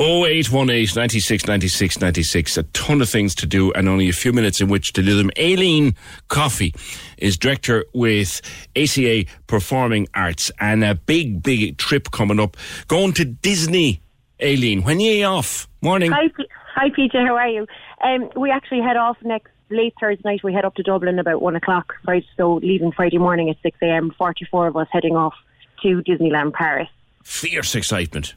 0818 0.00 0.96
96 0.96 1.46
96 1.46 2.00
96. 2.00 2.56
A 2.56 2.62
ton 2.64 3.00
of 3.00 3.08
things 3.08 3.36
to 3.36 3.46
do 3.46 3.70
and 3.74 3.88
only 3.88 4.08
a 4.08 4.12
few 4.12 4.32
minutes 4.32 4.60
in 4.60 4.66
which 4.68 4.92
to 4.94 5.02
do 5.02 5.16
them. 5.16 5.30
Aileen 5.38 5.94
Coffey 6.26 6.74
is 7.18 7.36
director 7.36 7.84
with 7.94 8.40
ACA 8.74 9.26
Performing 9.46 10.08
Arts 10.14 10.50
and 10.58 10.82
a 10.82 10.96
big, 10.96 11.40
big 11.40 11.78
trip 11.78 12.10
coming 12.10 12.40
up. 12.40 12.56
Going 12.88 13.12
to 13.12 13.24
Disney, 13.24 14.00
Aileen. 14.42 14.82
When 14.82 14.96
are 14.96 15.02
you 15.02 15.24
off? 15.24 15.68
Morning. 15.82 16.10
Hi, 16.10 16.26
P- 16.36 16.48
hi, 16.74 16.88
PJ. 16.88 17.12
How 17.14 17.36
are 17.36 17.48
you? 17.48 17.68
Um, 18.02 18.28
we 18.34 18.50
actually 18.50 18.80
head 18.80 18.96
off 18.96 19.18
next 19.22 19.52
late 19.70 19.94
Thursday 20.00 20.22
night. 20.24 20.42
We 20.42 20.52
head 20.52 20.64
up 20.64 20.74
to 20.76 20.82
Dublin 20.82 21.18
about 21.18 21.42
one 21.42 21.56
o'clock. 21.56 21.94
Friday, 22.04 22.26
so 22.36 22.54
leaving 22.54 22.92
Friday 22.92 23.18
morning 23.18 23.50
at 23.50 23.56
six 23.62 23.78
a.m. 23.82 24.10
Forty-four 24.16 24.68
of 24.68 24.76
us 24.76 24.88
heading 24.90 25.16
off 25.16 25.34
to 25.82 26.02
Disneyland 26.02 26.52
Paris. 26.52 26.88
Fierce 27.22 27.74
excitement. 27.74 28.34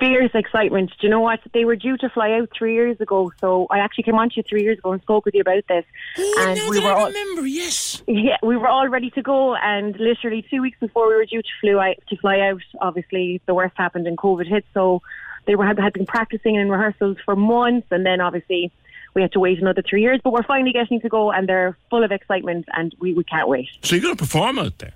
Fierce 0.00 0.32
excitement. 0.34 0.90
Do 1.00 1.06
you 1.06 1.10
know 1.10 1.20
what? 1.20 1.40
They 1.54 1.64
were 1.64 1.76
due 1.76 1.96
to 1.98 2.08
fly 2.08 2.32
out 2.32 2.50
three 2.56 2.74
years 2.74 3.00
ago. 3.00 3.32
So 3.40 3.68
I 3.70 3.78
actually 3.78 4.04
came 4.04 4.16
on 4.16 4.30
to 4.30 4.36
you 4.36 4.42
three 4.42 4.62
years 4.62 4.78
ago 4.78 4.92
and 4.92 5.00
spoke 5.00 5.24
with 5.24 5.34
you 5.34 5.42
about 5.42 5.62
this. 5.68 5.84
and 6.16 6.60
we 6.68 6.80
were 6.80 6.90
all, 6.90 7.06
remember, 7.06 7.46
yes. 7.46 8.02
Yeah, 8.08 8.36
we 8.42 8.56
were 8.56 8.66
all 8.66 8.88
ready 8.88 9.10
to 9.10 9.22
go, 9.22 9.54
and 9.54 9.96
literally 9.98 10.44
two 10.50 10.60
weeks 10.60 10.78
before 10.80 11.08
we 11.08 11.14
were 11.14 11.24
due 11.24 11.40
to 11.40 11.48
fly 11.60 11.80
out, 11.80 11.96
to 12.08 12.16
fly 12.16 12.40
out, 12.40 12.62
obviously 12.80 13.40
the 13.46 13.54
worst 13.54 13.76
happened 13.76 14.08
and 14.08 14.18
COVID 14.18 14.48
hit. 14.48 14.64
So 14.74 15.02
they 15.44 15.54
were 15.54 15.64
had, 15.64 15.78
had 15.78 15.92
been 15.92 16.06
practicing 16.06 16.56
in 16.56 16.68
rehearsals 16.68 17.18
for 17.24 17.36
months, 17.36 17.86
and 17.92 18.04
then 18.04 18.20
obviously 18.20 18.72
we 19.16 19.22
had 19.22 19.32
to 19.32 19.40
wait 19.40 19.58
another 19.58 19.82
three 19.82 20.02
years. 20.02 20.20
But 20.22 20.32
we're 20.34 20.44
finally 20.44 20.72
getting 20.72 21.00
to 21.00 21.08
go, 21.08 21.32
and 21.32 21.48
they're 21.48 21.76
full 21.90 22.04
of 22.04 22.12
excitement, 22.12 22.66
and 22.74 22.94
we, 23.00 23.14
we 23.14 23.24
can't 23.24 23.48
wait. 23.48 23.68
So 23.82 23.96
you're 23.96 24.02
going 24.02 24.14
to 24.14 24.22
perform 24.22 24.58
out 24.60 24.78
there? 24.78 24.92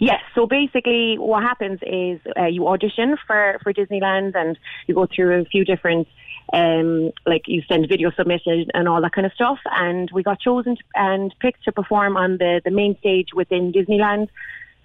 Yes. 0.00 0.22
So 0.34 0.46
basically, 0.46 1.16
what 1.18 1.42
happens 1.42 1.80
is 1.82 2.20
uh, 2.38 2.46
you 2.46 2.66
audition 2.68 3.16
for 3.26 3.58
for 3.62 3.74
Disneyland, 3.74 4.34
and 4.34 4.56
you 4.86 4.94
go 4.94 5.06
through 5.06 5.42
a 5.42 5.44
few 5.44 5.64
different. 5.64 6.08
Um, 6.52 7.10
like 7.26 7.42
you 7.48 7.62
send 7.68 7.88
video 7.88 8.12
submitted 8.12 8.70
and 8.72 8.88
all 8.88 9.02
that 9.02 9.10
kind 9.12 9.26
of 9.26 9.32
stuff, 9.32 9.58
and 9.64 10.08
we 10.12 10.22
got 10.22 10.38
chosen 10.38 10.76
and 10.94 11.34
picked 11.40 11.64
to 11.64 11.72
perform 11.72 12.16
on 12.16 12.38
the 12.38 12.62
the 12.64 12.70
main 12.70 12.96
stage 12.98 13.30
within 13.34 13.72
Disneyland. 13.72 14.28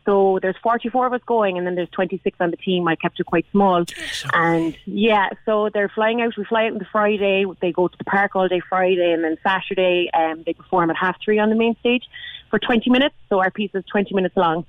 So 0.05 0.39
there's 0.41 0.55
44 0.63 1.07
of 1.07 1.13
us 1.13 1.21
going, 1.25 1.57
and 1.57 1.67
then 1.67 1.75
there's 1.75 1.89
26 1.89 2.35
on 2.39 2.49
the 2.51 2.57
team. 2.57 2.87
I 2.87 2.95
kept 2.95 3.19
it 3.19 3.25
quite 3.25 3.45
small, 3.51 3.85
and 4.33 4.75
yeah, 4.85 5.29
so 5.45 5.69
they're 5.71 5.89
flying 5.89 6.21
out. 6.21 6.35
We 6.37 6.43
fly 6.45 6.65
out 6.65 6.71
on 6.71 6.77
the 6.79 6.87
Friday. 6.91 7.45
They 7.61 7.71
go 7.71 7.87
to 7.87 7.97
the 7.97 8.03
park 8.03 8.35
all 8.35 8.47
day 8.47 8.61
Friday, 8.67 9.11
and 9.11 9.23
then 9.23 9.37
Saturday, 9.43 10.09
um, 10.13 10.41
they 10.45 10.53
perform 10.53 10.89
at 10.89 10.97
half 10.97 11.17
three 11.23 11.37
on 11.37 11.49
the 11.49 11.55
main 11.55 11.75
stage 11.79 12.03
for 12.49 12.57
20 12.57 12.89
minutes. 12.89 13.15
So 13.29 13.39
our 13.39 13.51
piece 13.51 13.71
is 13.75 13.83
20 13.91 14.15
minutes 14.15 14.35
long. 14.35 14.65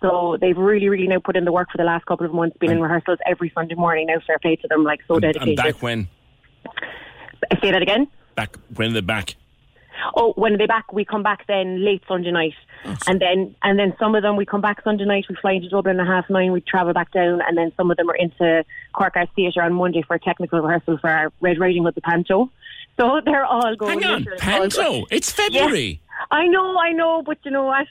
So 0.00 0.36
they've 0.40 0.56
really, 0.56 0.88
really 0.88 1.08
now 1.08 1.18
put 1.18 1.36
in 1.36 1.44
the 1.44 1.50
work 1.50 1.70
for 1.72 1.78
the 1.78 1.84
last 1.84 2.06
couple 2.06 2.24
of 2.24 2.32
months, 2.32 2.56
been 2.58 2.70
in 2.70 2.80
rehearsals 2.80 3.18
every 3.26 3.50
Sunday 3.52 3.74
morning. 3.74 4.06
Now, 4.06 4.20
fair 4.24 4.38
play 4.38 4.54
to 4.56 4.68
them, 4.68 4.84
like 4.84 5.00
so 5.08 5.14
And 5.14 5.22
dedicated. 5.22 5.56
back 5.56 5.82
when? 5.82 6.06
Say 7.60 7.72
that 7.72 7.82
again. 7.82 8.06
Back 8.36 8.56
when 8.76 8.92
they're 8.92 9.02
back. 9.02 9.34
Oh, 10.16 10.32
when 10.36 10.54
are 10.54 10.58
they 10.58 10.66
back? 10.66 10.92
We 10.92 11.04
come 11.04 11.22
back 11.22 11.46
then 11.46 11.84
late 11.84 12.02
Sunday 12.08 12.30
night, 12.30 12.54
and 13.06 13.20
then 13.20 13.54
and 13.62 13.78
then 13.78 13.94
some 13.98 14.14
of 14.14 14.22
them 14.22 14.36
we 14.36 14.46
come 14.46 14.60
back 14.60 14.82
Sunday 14.82 15.04
night. 15.04 15.26
We 15.28 15.36
fly 15.36 15.52
into 15.52 15.68
Dublin 15.68 16.00
at 16.00 16.06
half 16.06 16.28
nine. 16.30 16.52
We 16.52 16.60
travel 16.60 16.92
back 16.92 17.12
down, 17.12 17.40
and 17.46 17.56
then 17.56 17.72
some 17.76 17.90
of 17.90 17.96
them 17.96 18.08
are 18.10 18.16
into 18.16 18.64
Cork 18.92 19.14
Arts 19.16 19.32
Theatre 19.36 19.62
on 19.62 19.74
Monday 19.74 20.02
for 20.02 20.14
a 20.14 20.20
technical 20.20 20.60
rehearsal 20.60 20.98
for 20.98 21.10
our 21.10 21.32
Red 21.40 21.58
Riding 21.58 21.84
Hood 21.84 21.94
the 21.94 22.00
Panto. 22.00 22.50
So 22.98 23.20
they're 23.24 23.44
all 23.44 23.76
going. 23.76 24.00
Hang 24.00 24.12
on, 24.12 24.26
Panto? 24.38 25.06
It's 25.10 25.30
February. 25.30 26.00
Yes. 26.02 26.26
I 26.30 26.46
know, 26.48 26.76
I 26.78 26.92
know, 26.92 27.22
but 27.22 27.38
you 27.44 27.50
know 27.50 27.64
what? 27.64 27.86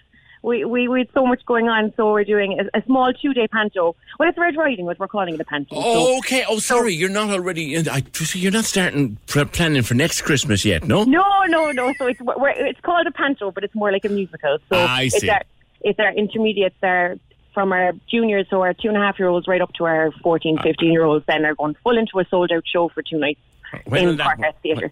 We, 0.48 0.64
we, 0.64 0.88
we 0.88 1.00
had 1.00 1.10
so 1.14 1.26
much 1.26 1.46
going 1.46 1.68
on, 1.68 1.94
so 1.98 2.12
we're 2.14 2.24
doing 2.24 2.58
a, 2.74 2.78
a 2.80 2.82
small 2.86 3.12
two 3.14 3.34
day 3.34 3.48
panto. 3.48 3.96
Well, 4.18 4.30
it's 4.30 4.38
Red 4.38 4.56
Riding 4.56 4.86
Hood, 4.86 4.98
we're 4.98 5.08
calling 5.10 5.34
it 5.34 5.42
a 5.42 5.46
panto. 5.46 5.76
Oh, 5.76 6.06
So- 6.14 6.18
okay. 6.20 6.46
Oh, 6.48 6.60
sorry. 6.60 6.94
You're 6.94 7.10
not 7.10 7.30
already. 7.30 7.76
In, 7.76 7.90
I, 7.90 8.02
you're 8.34 8.52
not 8.52 8.66
starting 8.66 9.18
pr- 9.28 9.44
planning 9.44 9.82
for 9.84 9.94
next 9.94 10.22
Christmas 10.22 10.64
yet, 10.64 10.86
no? 10.86 11.04
No, 11.04 11.44
no, 11.48 11.72
no. 11.72 11.94
So 11.98 12.08
it's 12.08 12.22
we're, 12.22 12.50
it's 12.50 12.80
called 12.80 13.08
a 13.08 13.12
panto, 13.12 13.52
but 13.52 13.64
it's 13.66 13.76
more 13.76 13.92
like 13.92 14.06
a 14.06 14.10
musical. 14.10 14.58
So 14.70 14.78
Ah, 14.78 14.96
I 14.98 15.02
it's 15.04 15.20
see. 15.20 15.30
our 15.30 15.42
it's 15.82 16.00
our 16.00 16.14
intermediates 16.14 16.76
there 16.82 17.18
from 17.54 17.74
our 17.74 17.92
juniors, 18.10 18.46
so 18.50 18.62
our 18.62 18.74
two 18.74 18.88
and 18.88 18.96
a 18.98 19.02
half 19.02 19.20
year 19.20 19.28
olds, 19.28 19.48
right 19.48 19.62
up 19.62 19.74
to 19.74 19.86
our 19.86 20.12
14, 20.24 20.60
15 20.64 20.92
year 20.92 21.04
olds. 21.04 21.26
Then 21.28 21.44
are 21.46 21.56
going 21.56 21.76
full 21.84 21.98
into 21.98 22.20
a 22.20 22.26
sold 22.30 22.52
out 22.54 22.64
show 22.72 22.88
for 22.90 23.02
two 23.04 23.20
nights 23.20 23.40
When 23.86 24.08
in 24.10 24.18
that- 24.18 24.28
Cork 24.28 24.40
Arts 24.46 24.58
Theatre. 24.64 24.92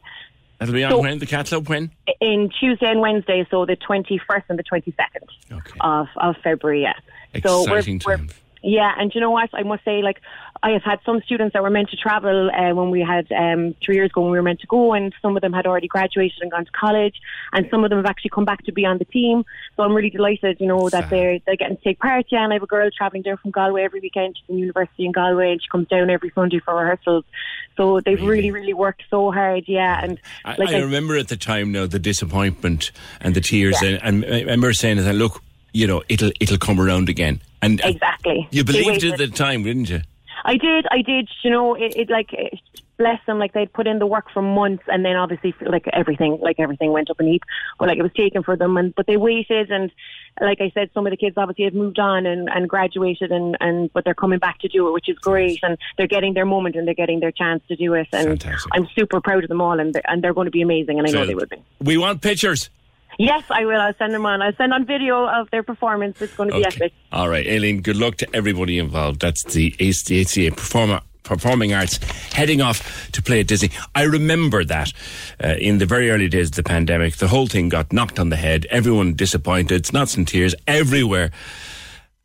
That'll 0.58 0.74
be 0.74 0.84
on 0.84 0.92
So- 0.92 1.02
when? 1.02 1.20
The 1.20 1.26
Catalogue 1.26 1.70
when? 1.70 1.92
in 2.22 2.50
Tuesday 2.60 2.90
and 2.90 3.02
Wednesday, 3.02 3.46
so 3.52 3.66
the 3.66 3.76
21st 3.76 4.44
and 4.50 4.60
the 4.60 4.64
22nd 4.64 5.62
of, 5.82 6.08
of 6.18 6.36
February, 6.44 6.82
yeah. 6.84 6.94
So 7.46 7.64
we're, 7.70 7.78
Exciting 7.80 8.02
we're. 8.06 8.18
Yeah, 8.66 8.92
and 8.98 9.14
you 9.14 9.22
know 9.22 9.30
what? 9.30 9.50
I 9.54 9.62
must 9.62 9.86
say, 9.86 10.02
like, 10.02 10.20
I 10.64 10.72
have 10.72 10.82
had 10.82 11.00
some 11.06 11.22
students 11.22 11.54
that 11.54 11.62
were 11.62 11.70
meant 11.70 11.90
to 11.92 11.98
travel 11.98 12.50
uh, 12.50 12.74
when 12.74 12.90
we 12.90 13.02
had 13.02 13.32
um, 13.32 13.76
three 13.86 13.96
years 13.96 14.10
ago 14.10 14.22
when 14.22 14.32
we 14.32 14.38
were 14.38 14.44
meant 14.44 14.62
to 14.62 14.68
go, 14.68 14.94
and 14.94 15.14
some 15.22 15.36
of 15.38 15.42
them 15.42 15.54
had 15.54 15.68
already 15.68 15.88
graduated 15.88 16.40
and 16.42 16.50
gone 16.50 16.66
to 16.66 16.72
college, 16.72 17.16
and 17.54 17.68
some 17.70 17.84
of 17.84 17.92
them 17.92 18.00
have 18.00 18.08
actually 18.08 18.32
come 18.32 18.46
back 18.46 18.64
to 18.66 18.72
be 18.72 18.84
on 18.84 18.98
the 18.98 19.06
team. 19.06 19.46
So 19.76 19.84
I'm 19.84 19.94
really 19.94 20.10
delighted, 20.10 20.58
you 20.60 20.66
know, 20.66 20.90
that 20.90 21.12
they're 21.12 21.38
they're 21.46 21.56
getting 21.56 21.78
to 21.78 21.84
take 21.84 22.00
part. 22.00 22.26
Yeah, 22.32 22.44
and 22.44 22.52
I 22.52 22.56
have 22.56 22.64
a 22.64 22.68
girl 22.68 22.90
traveling 22.90 23.22
down 23.22 23.38
from 23.38 23.52
Galway 23.52 23.84
every 23.84 24.00
weekend. 24.00 24.38
She's 24.38 24.50
in 24.50 24.58
university 24.58 25.06
in 25.06 25.12
Galway, 25.12 25.52
and 25.52 25.62
she 25.62 25.70
comes 25.70 25.88
down 25.88 26.10
every 26.10 26.32
Sunday 26.34 26.60
for 26.60 26.74
rehearsals. 26.74 27.26
So 27.78 28.00
they've 28.00 28.22
really, 28.22 28.50
really 28.50 28.74
worked 28.74 29.04
so 29.12 29.32
hard. 29.32 29.66
Yeah, 29.68 30.00
and 30.04 30.20
I, 30.44 30.56
like 30.58 30.70
I 30.70 30.80
remember 30.80 31.16
at 31.18 31.28
the 31.28 31.38
time 31.38 31.72
now 31.72 31.86
the 31.86 32.00
disappointment 32.00 32.92
and 33.22 33.36
the 33.36 33.42
tears, 33.42 33.78
Yeah. 33.84 34.00
and, 34.02 34.24
and 34.24 34.34
I 34.34 34.40
remember 34.40 34.74
saying 34.74 34.98
that, 34.98 35.14
look, 35.14 35.44
you 35.74 35.86
know, 35.86 36.02
it'll 36.10 36.32
it'll 36.40 36.58
come 36.58 36.80
around 36.80 37.10
again. 37.10 37.42
And 37.66 37.82
and 37.82 37.96
Exactly. 37.96 38.48
you 38.52 38.64
believed 38.64 39.04
it 39.04 39.14
at 39.14 39.18
the 39.18 39.28
time, 39.28 39.64
didn't 39.64 39.90
you? 39.90 40.02
I 40.44 40.58
did, 40.58 40.86
I 40.92 41.02
did. 41.02 41.28
You 41.44 41.50
know, 41.50 41.74
it, 41.74 41.96
it 41.96 42.10
like 42.10 42.32
it, 42.32 42.60
bless 42.98 43.20
them. 43.26 43.40
Like 43.40 43.54
they'd 43.54 43.72
put 43.74 43.88
in 43.88 43.98
the 44.00 44.06
work 44.06 44.26
for 44.32 44.42
months, 44.42 44.84
and 44.88 45.04
then 45.04 45.16
obviously 45.16 45.56
like 45.62 45.88
everything, 45.92 46.38
like 46.42 46.60
everything 46.60 46.92
went 46.92 47.10
up 47.10 47.20
in 47.20 47.28
heap. 47.28 47.42
But 47.80 47.88
like 47.90 47.98
it 47.98 48.04
was 48.04 48.14
taken 48.14 48.44
for 48.44 48.56
them, 48.56 48.78
and 48.78 48.94
but 48.94 49.08
they 49.08 49.18
waited, 49.18 49.72
and 49.72 49.92
like 50.40 50.62
I 50.62 50.70
said, 50.74 50.92
some 50.94 51.08
of 51.08 51.12
the 51.12 51.18
kids 51.18 51.36
obviously 51.38 51.66
have 51.66 51.74
moved 51.74 51.98
on 51.98 52.28
and 52.28 52.48
and 52.48 52.70
graduated, 52.70 53.32
and 53.32 53.58
and 53.60 53.92
but 53.94 54.06
they're 54.06 54.14
coming 54.14 54.40
back 54.40 54.60
to 54.60 54.68
do 54.68 54.88
it, 54.88 54.92
which 54.92 55.10
is 55.10 55.18
great, 55.18 55.60
and 55.64 55.78
they're 55.98 56.08
getting 56.08 56.36
their 56.36 56.46
moment 56.46 56.76
and 56.76 56.86
they're 56.86 56.94
getting 56.94 57.20
their 57.22 57.32
chance 57.32 57.64
to 57.70 57.76
do 57.76 57.94
it, 57.96 58.08
and 58.14 58.44
I'm 58.72 58.88
super 58.96 59.22
proud 59.22 59.44
of 59.44 59.50
them 59.50 59.62
all, 59.62 59.80
and 59.80 59.94
they're, 59.96 60.10
and 60.10 60.24
they're 60.24 60.34
going 60.34 60.46
to 60.46 60.52
be 60.52 60.62
amazing, 60.62 61.00
and 61.00 61.08
I 61.08 61.12
know 61.12 61.26
they 61.26 61.36
will 61.36 61.48
be. 61.48 61.58
We 61.82 61.98
want 61.98 62.22
pictures. 62.22 62.70
Yes, 63.18 63.44
I 63.50 63.66
will. 63.66 63.80
I'll 63.80 63.94
send 63.98 64.14
them 64.14 64.26
on. 64.26 64.42
I'll 64.42 64.56
send 64.56 64.74
on 64.74 64.86
video 64.86 65.26
of 65.28 65.50
their 65.52 65.64
performance. 65.64 66.22
It's 66.22 66.36
going 66.36 66.50
to 66.50 66.58
be 66.58 66.66
epic. 66.66 66.94
All 67.12 67.30
right, 67.30 67.46
Aileen, 67.48 67.82
good 67.82 67.96
luck 67.96 68.18
to 68.18 68.36
everybody 68.36 68.78
involved. 68.78 69.22
That's 69.22 69.44
the 69.44 69.72
HCA 69.72 70.56
Performer, 70.56 71.02
Performing 71.24 71.74
Arts 71.74 71.98
heading 72.34 72.62
off 72.62 73.10
to 73.12 73.22
play 73.22 73.40
at 73.40 73.48
Disney. 73.48 73.70
I 73.96 74.04
remember 74.04 74.64
that 74.66 74.92
uh, 75.44 75.56
in 75.60 75.78
the 75.78 75.86
very 75.86 76.12
early 76.12 76.28
days 76.28 76.50
of 76.50 76.56
the 76.56 76.64
pandemic, 76.64 77.16
the 77.16 77.28
whole 77.28 77.48
thing 77.48 77.70
got 77.70 77.94
knocked 77.94 78.20
on 78.20 78.30
the 78.30 78.36
head. 78.36 78.66
Everyone 78.70 79.14
disappointed, 79.14 79.84
snots 79.86 80.18
and 80.18 80.28
tears 80.28 80.54
everywhere. 80.68 81.32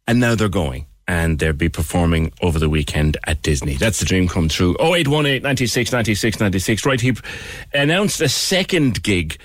And 0.06 0.18
now 0.18 0.34
they're 0.34 0.48
going. 0.48 0.86
And 1.10 1.40
they'll 1.40 1.52
be 1.52 1.68
performing 1.68 2.30
over 2.40 2.60
the 2.60 2.68
weekend 2.68 3.16
at 3.24 3.42
Disney. 3.42 3.74
That's 3.74 3.98
the 3.98 4.04
dream 4.04 4.28
come 4.28 4.48
true. 4.48 4.76
0818 4.78 5.42
96 5.42 5.90
96 5.90 6.38
96. 6.38 6.86
Right, 6.86 7.00
he 7.00 7.16
announced 7.74 8.20
a 8.20 8.28
second 8.28 9.02
gig 9.02 9.36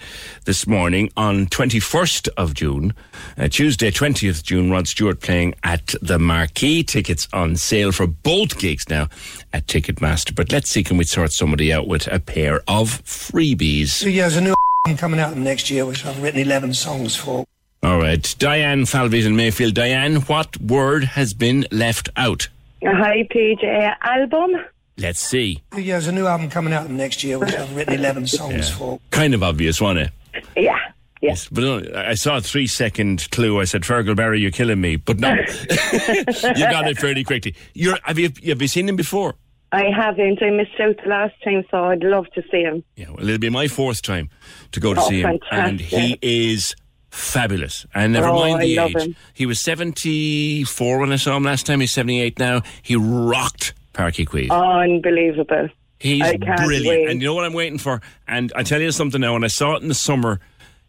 this 0.46 0.68
morning 0.68 1.12
on 1.18 1.48
21st 1.48 2.30
of 2.38 2.54
June. 2.54 2.94
Uh, 3.36 3.48
Tuesday, 3.48 3.90
20th 3.90 4.44
June, 4.44 4.70
Rod 4.70 4.88
Stewart 4.88 5.22
playing 5.22 5.56
at 5.64 5.96
the 6.04 6.20
Marquee. 6.20 6.84
Tickets 6.84 7.28
on 7.34 7.56
sale 7.56 7.92
for 7.92 8.06
both 8.06 8.60
gigs 8.60 8.88
now 8.88 9.10
at 9.52 9.66
Ticketmaster. 9.66 10.36
But 10.36 10.52
let's 10.52 10.70
see, 10.70 10.84
can 10.84 10.98
we 10.98 11.04
sort 11.04 11.34
somebody 11.34 11.74
out 11.74 11.88
with 11.88 12.06
a 12.14 12.20
pair 12.20 12.58
of 12.68 13.04
freebies? 13.06 13.88
So 13.88 14.08
yeah, 14.08 14.30
there's 14.30 14.38
a 14.38 14.42
new 14.42 14.54
coming 14.98 15.20
out 15.20 15.36
next 15.36 15.72
year, 15.72 15.88
which 15.88 16.06
I've 16.06 16.22
written 16.22 16.40
11 16.40 16.76
songs 16.76 17.16
for. 17.16 17.44
All 17.86 18.00
right. 18.00 18.36
Diane 18.40 18.88
Falvey's 18.88 19.28
in 19.28 19.36
Mayfield. 19.36 19.76
Diane, 19.76 20.16
what 20.22 20.60
word 20.60 21.04
has 21.04 21.36
been 21.36 21.68
left 21.70 22.10
out? 22.18 22.50
Hi, 22.84 23.28
PJ. 23.32 23.96
Album? 24.02 24.56
Let's 24.98 25.20
see. 25.20 25.62
Yeah, 25.72 25.94
there's 25.94 26.08
a 26.08 26.12
new 26.12 26.26
album 26.26 26.50
coming 26.50 26.74
out 26.74 26.90
next 26.90 27.24
year, 27.24 27.38
which 27.38 27.54
I've 27.54 27.76
written 27.76 27.94
11 27.94 28.26
songs 28.26 28.72
for. 28.72 29.00
Kind 29.12 29.36
of 29.36 29.44
obvious, 29.44 29.80
wasn't 29.80 30.10
it? 30.34 30.46
Yeah. 30.56 30.80
Yes. 31.22 31.48
But 31.48 31.64
uh, 31.64 32.04
I 32.08 32.16
saw 32.16 32.38
a 32.38 32.42
three 32.42 32.66
second 32.66 33.30
clue. 33.30 33.60
I 33.62 33.66
said, 33.66 33.84
Fergal 33.84 34.16
Barry, 34.16 34.40
you're 34.42 34.50
killing 34.50 34.82
me. 34.82 34.96
But 34.96 35.20
no, 35.20 35.30
you 35.70 36.56
got 36.56 36.88
it 36.88 36.98
fairly 36.98 37.24
quickly. 37.24 37.54
You're, 37.76 38.00
have, 38.02 38.18
you, 38.18 38.32
have 38.48 38.64
you 38.64 38.68
seen 38.68 38.90
him 38.90 38.96
before? 38.96 39.36
I 39.72 39.92
haven't. 39.96 40.42
I 40.42 40.50
missed 40.50 40.80
out 40.80 40.96
the 41.04 41.10
last 41.10 41.36
time, 41.44 41.64
so 41.70 41.84
I'd 41.84 42.04
love 42.04 42.26
to 42.34 42.42
see 42.50 42.62
him. 42.62 42.84
Yeah, 42.96 43.12
well, 43.12 43.28
it'll 43.28 43.38
be 43.38 43.52
my 43.52 43.68
fourth 43.68 44.02
time 44.02 44.32
to 44.72 44.80
go 44.80 44.96
to 44.96 45.02
Oh, 45.02 45.08
see 45.08 45.22
him. 45.22 45.40
And 45.52 45.80
he 45.80 46.18
is 46.24 46.76
fabulous. 47.16 47.86
And 47.96 48.14
never 48.14 48.28
Oh, 48.28 48.36
mind 48.40 48.62
the 48.62 48.78
age. 48.78 49.16
He 49.34 49.46
was 49.46 49.62
74 49.62 51.00
when 51.00 51.12
I 51.12 51.16
saw 51.16 51.36
him 51.38 51.44
last 51.44 51.66
time. 51.66 51.80
He's 51.80 51.92
78 51.94 52.40
now. 52.40 52.62
He 52.82 52.96
rocked 52.96 53.74
Páirc 53.94 54.26
Uí 54.26 54.48
Chaoimh. 54.48 54.84
Unbelievable. 54.84 55.70
He's 56.00 56.22
brilliant. 56.38 56.86
wait. 56.88 57.10
And 57.10 57.22
you 57.22 57.28
know 57.28 57.34
what 57.36 57.46
I'm 57.46 57.54
waiting 57.54 57.80
for? 57.80 58.02
And 58.28 58.52
I 58.56 58.64
tell 58.64 58.82
you 58.82 58.92
something 58.92 59.22
now, 59.22 59.34
when 59.34 59.44
I 59.44 59.48
saw 59.48 59.76
it 59.76 59.82
in 59.82 59.88
the 59.88 59.94
summer 59.96 60.40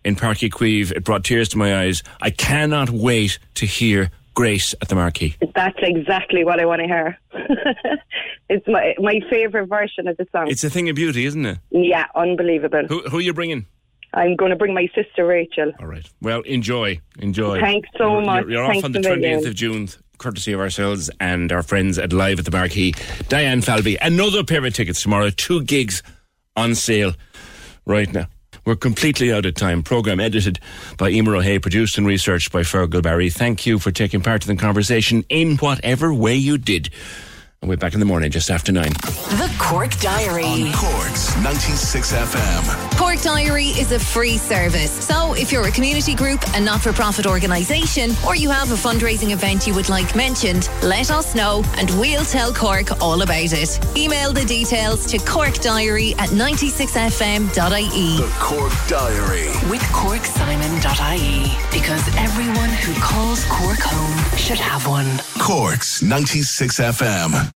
in 0.05 0.17
Páirc 0.17 0.49
Uí 0.49 0.51
Chaoimh, 0.51 0.93
it 0.93 1.05
brought 1.05 1.25
tears 1.25 1.49
to 1.51 1.59
my 1.59 1.83
eyes. 1.83 2.03
I 2.21 2.31
cannot 2.31 2.91
wait 2.91 3.39
to 3.55 3.67
hear 3.67 4.11
Grace 4.35 4.75
at 4.83 4.89
the 4.89 4.95
Marquee. 4.95 5.37
That's 5.55 5.79
exactly 5.81 6.45
what 6.45 6.61
I 6.61 6.67
want 6.67 6.81
to 6.83 6.87
hear. 6.87 7.19
it's 8.51 8.67
my 8.69 8.95
my 8.99 9.21
favourite 9.31 9.67
version 9.69 10.07
of 10.09 10.17
the 10.19 10.27
song. 10.31 10.49
It's 10.51 10.63
a 10.63 10.69
thing 10.69 10.91
of 10.91 10.97
beauty, 10.97 11.25
isn't 11.25 11.47
it? 11.47 11.59
yeah, 11.71 12.05
unbelievable. 12.15 12.83
Who, 12.87 13.01
who 13.09 13.17
are 13.19 13.23
you 13.23 13.33
bringing? 13.33 13.65
I'm 14.15 14.37
going 14.37 14.51
to 14.51 14.57
bring 14.57 14.73
my 14.75 14.89
sister 14.95 15.27
Rachel. 15.27 15.73
All 15.81 15.87
right. 15.87 16.09
Well, 16.23 16.41
enjoy. 16.43 17.01
Enjoy. 17.19 17.61
Thanks 17.61 17.89
so 17.99 18.15
You're- 18.15 18.27
much. 18.27 18.43
You're, 18.45 18.51
you're 18.53 18.65
off 18.65 18.85
on 18.85 18.93
the 18.93 18.99
a 19.01 19.03
million. 19.03 19.41
20th 19.41 19.47
of 19.49 19.55
June, 19.55 19.89
courtesy 20.19 20.53
of 20.53 20.61
ourselves 20.61 21.11
and 21.21 21.53
our 21.53 21.63
friends 21.63 21.99
at 21.99 22.13
Live 22.13 22.39
at 22.39 22.45
the 22.45 22.51
Marquee. 22.51 22.95
Diane 23.29 23.61
Falvey. 23.61 23.97
Another 24.01 24.43
pair 24.45 24.65
of 24.65 24.73
tickets 24.75 25.03
tomorrow. 25.03 25.31
Two 25.31 25.63
gigs 25.65 26.03
on 26.57 26.75
sale 26.75 27.13
right 27.85 28.11
now. 28.13 28.27
We're 28.65 28.75
completely 28.75 29.33
out 29.33 29.47
of 29.47 29.55
time. 29.55 29.83
Program 29.85 30.19
edited 30.19 30.59
by 30.99 31.11
Emer 31.11 31.37
O'Hay, 31.37 31.61
produced 31.61 31.99
and 31.99 32.07
researched 32.07 32.51
by 32.51 32.63
Fergal 32.63 33.01
Barry. 33.03 33.31
Thank 33.31 33.65
you 33.65 33.79
for 33.79 33.93
taking 33.93 34.23
part 34.23 34.49
in 34.49 34.57
the 34.57 34.61
conversation 34.61 35.25
in 35.29 35.57
whatever 35.59 36.13
way 36.13 36.35
you 36.35 36.59
did. 36.59 36.91
And 37.63 37.71
we're 37.71 37.77
back 37.79 37.95
in 37.95 38.01
the 38.01 38.07
morning 38.07 38.31
just 38.31 38.51
after 38.51 38.71
nine. 38.71 38.93
The 38.93 39.53
Cork 39.59 39.91
Diary. 39.99 40.45
On 40.45 40.73
Cork's 40.75 41.35
96 41.43 42.13
FM. 42.13 42.99
Cork 42.99 43.21
Diary 43.23 43.69
is 43.69 43.93
a 43.93 43.99
free 43.99 44.37
service. 44.37 44.93
So 45.05 45.33
if 45.35 45.51
you're 45.51 45.67
a 45.67 45.71
community 45.73 46.15
group, 46.15 46.41
a 46.55 46.61
not 46.61 46.81
for 46.83 46.93
profit 46.93 47.27
organisation, 47.27 48.11
or 48.27 48.37
you 48.37 48.51
have 48.51 48.71
a 48.71 48.75
fundraising 48.75 49.31
event 49.33 49.67
you 49.67 49.75
would 49.75 49.89
like 49.89 50.15
mentioned, 50.15 50.69
let 50.83 51.11
us 51.11 51.35
know 51.35 51.65
and 51.79 51.91
we'll 51.99 52.25
tell 52.27 52.53
Cork 52.53 53.01
all 53.03 53.23
about 53.23 53.53
it. 53.53 53.81
Email 53.97 54.33
the 54.35 54.45
details 54.45 55.07
to 55.07 55.17
corkdiary 55.19 56.13
at 56.19 56.29
96fm.ie. 56.29 57.49
The 57.49 58.33
Cork 58.39 58.73
Diary. 58.87 59.49
With 59.71 59.83
CorkSimon.ie. 59.97 61.77
Because 61.77 62.07
everyone 62.17 62.71
who 62.71 62.93
calls 63.01 63.45
Cork 63.47 63.79
home 63.81 64.37
should 64.39 64.59
have 64.59 64.87
one. 64.87 65.19
Cork's 65.41 66.03
96 66.03 66.79
FM. 66.81 67.56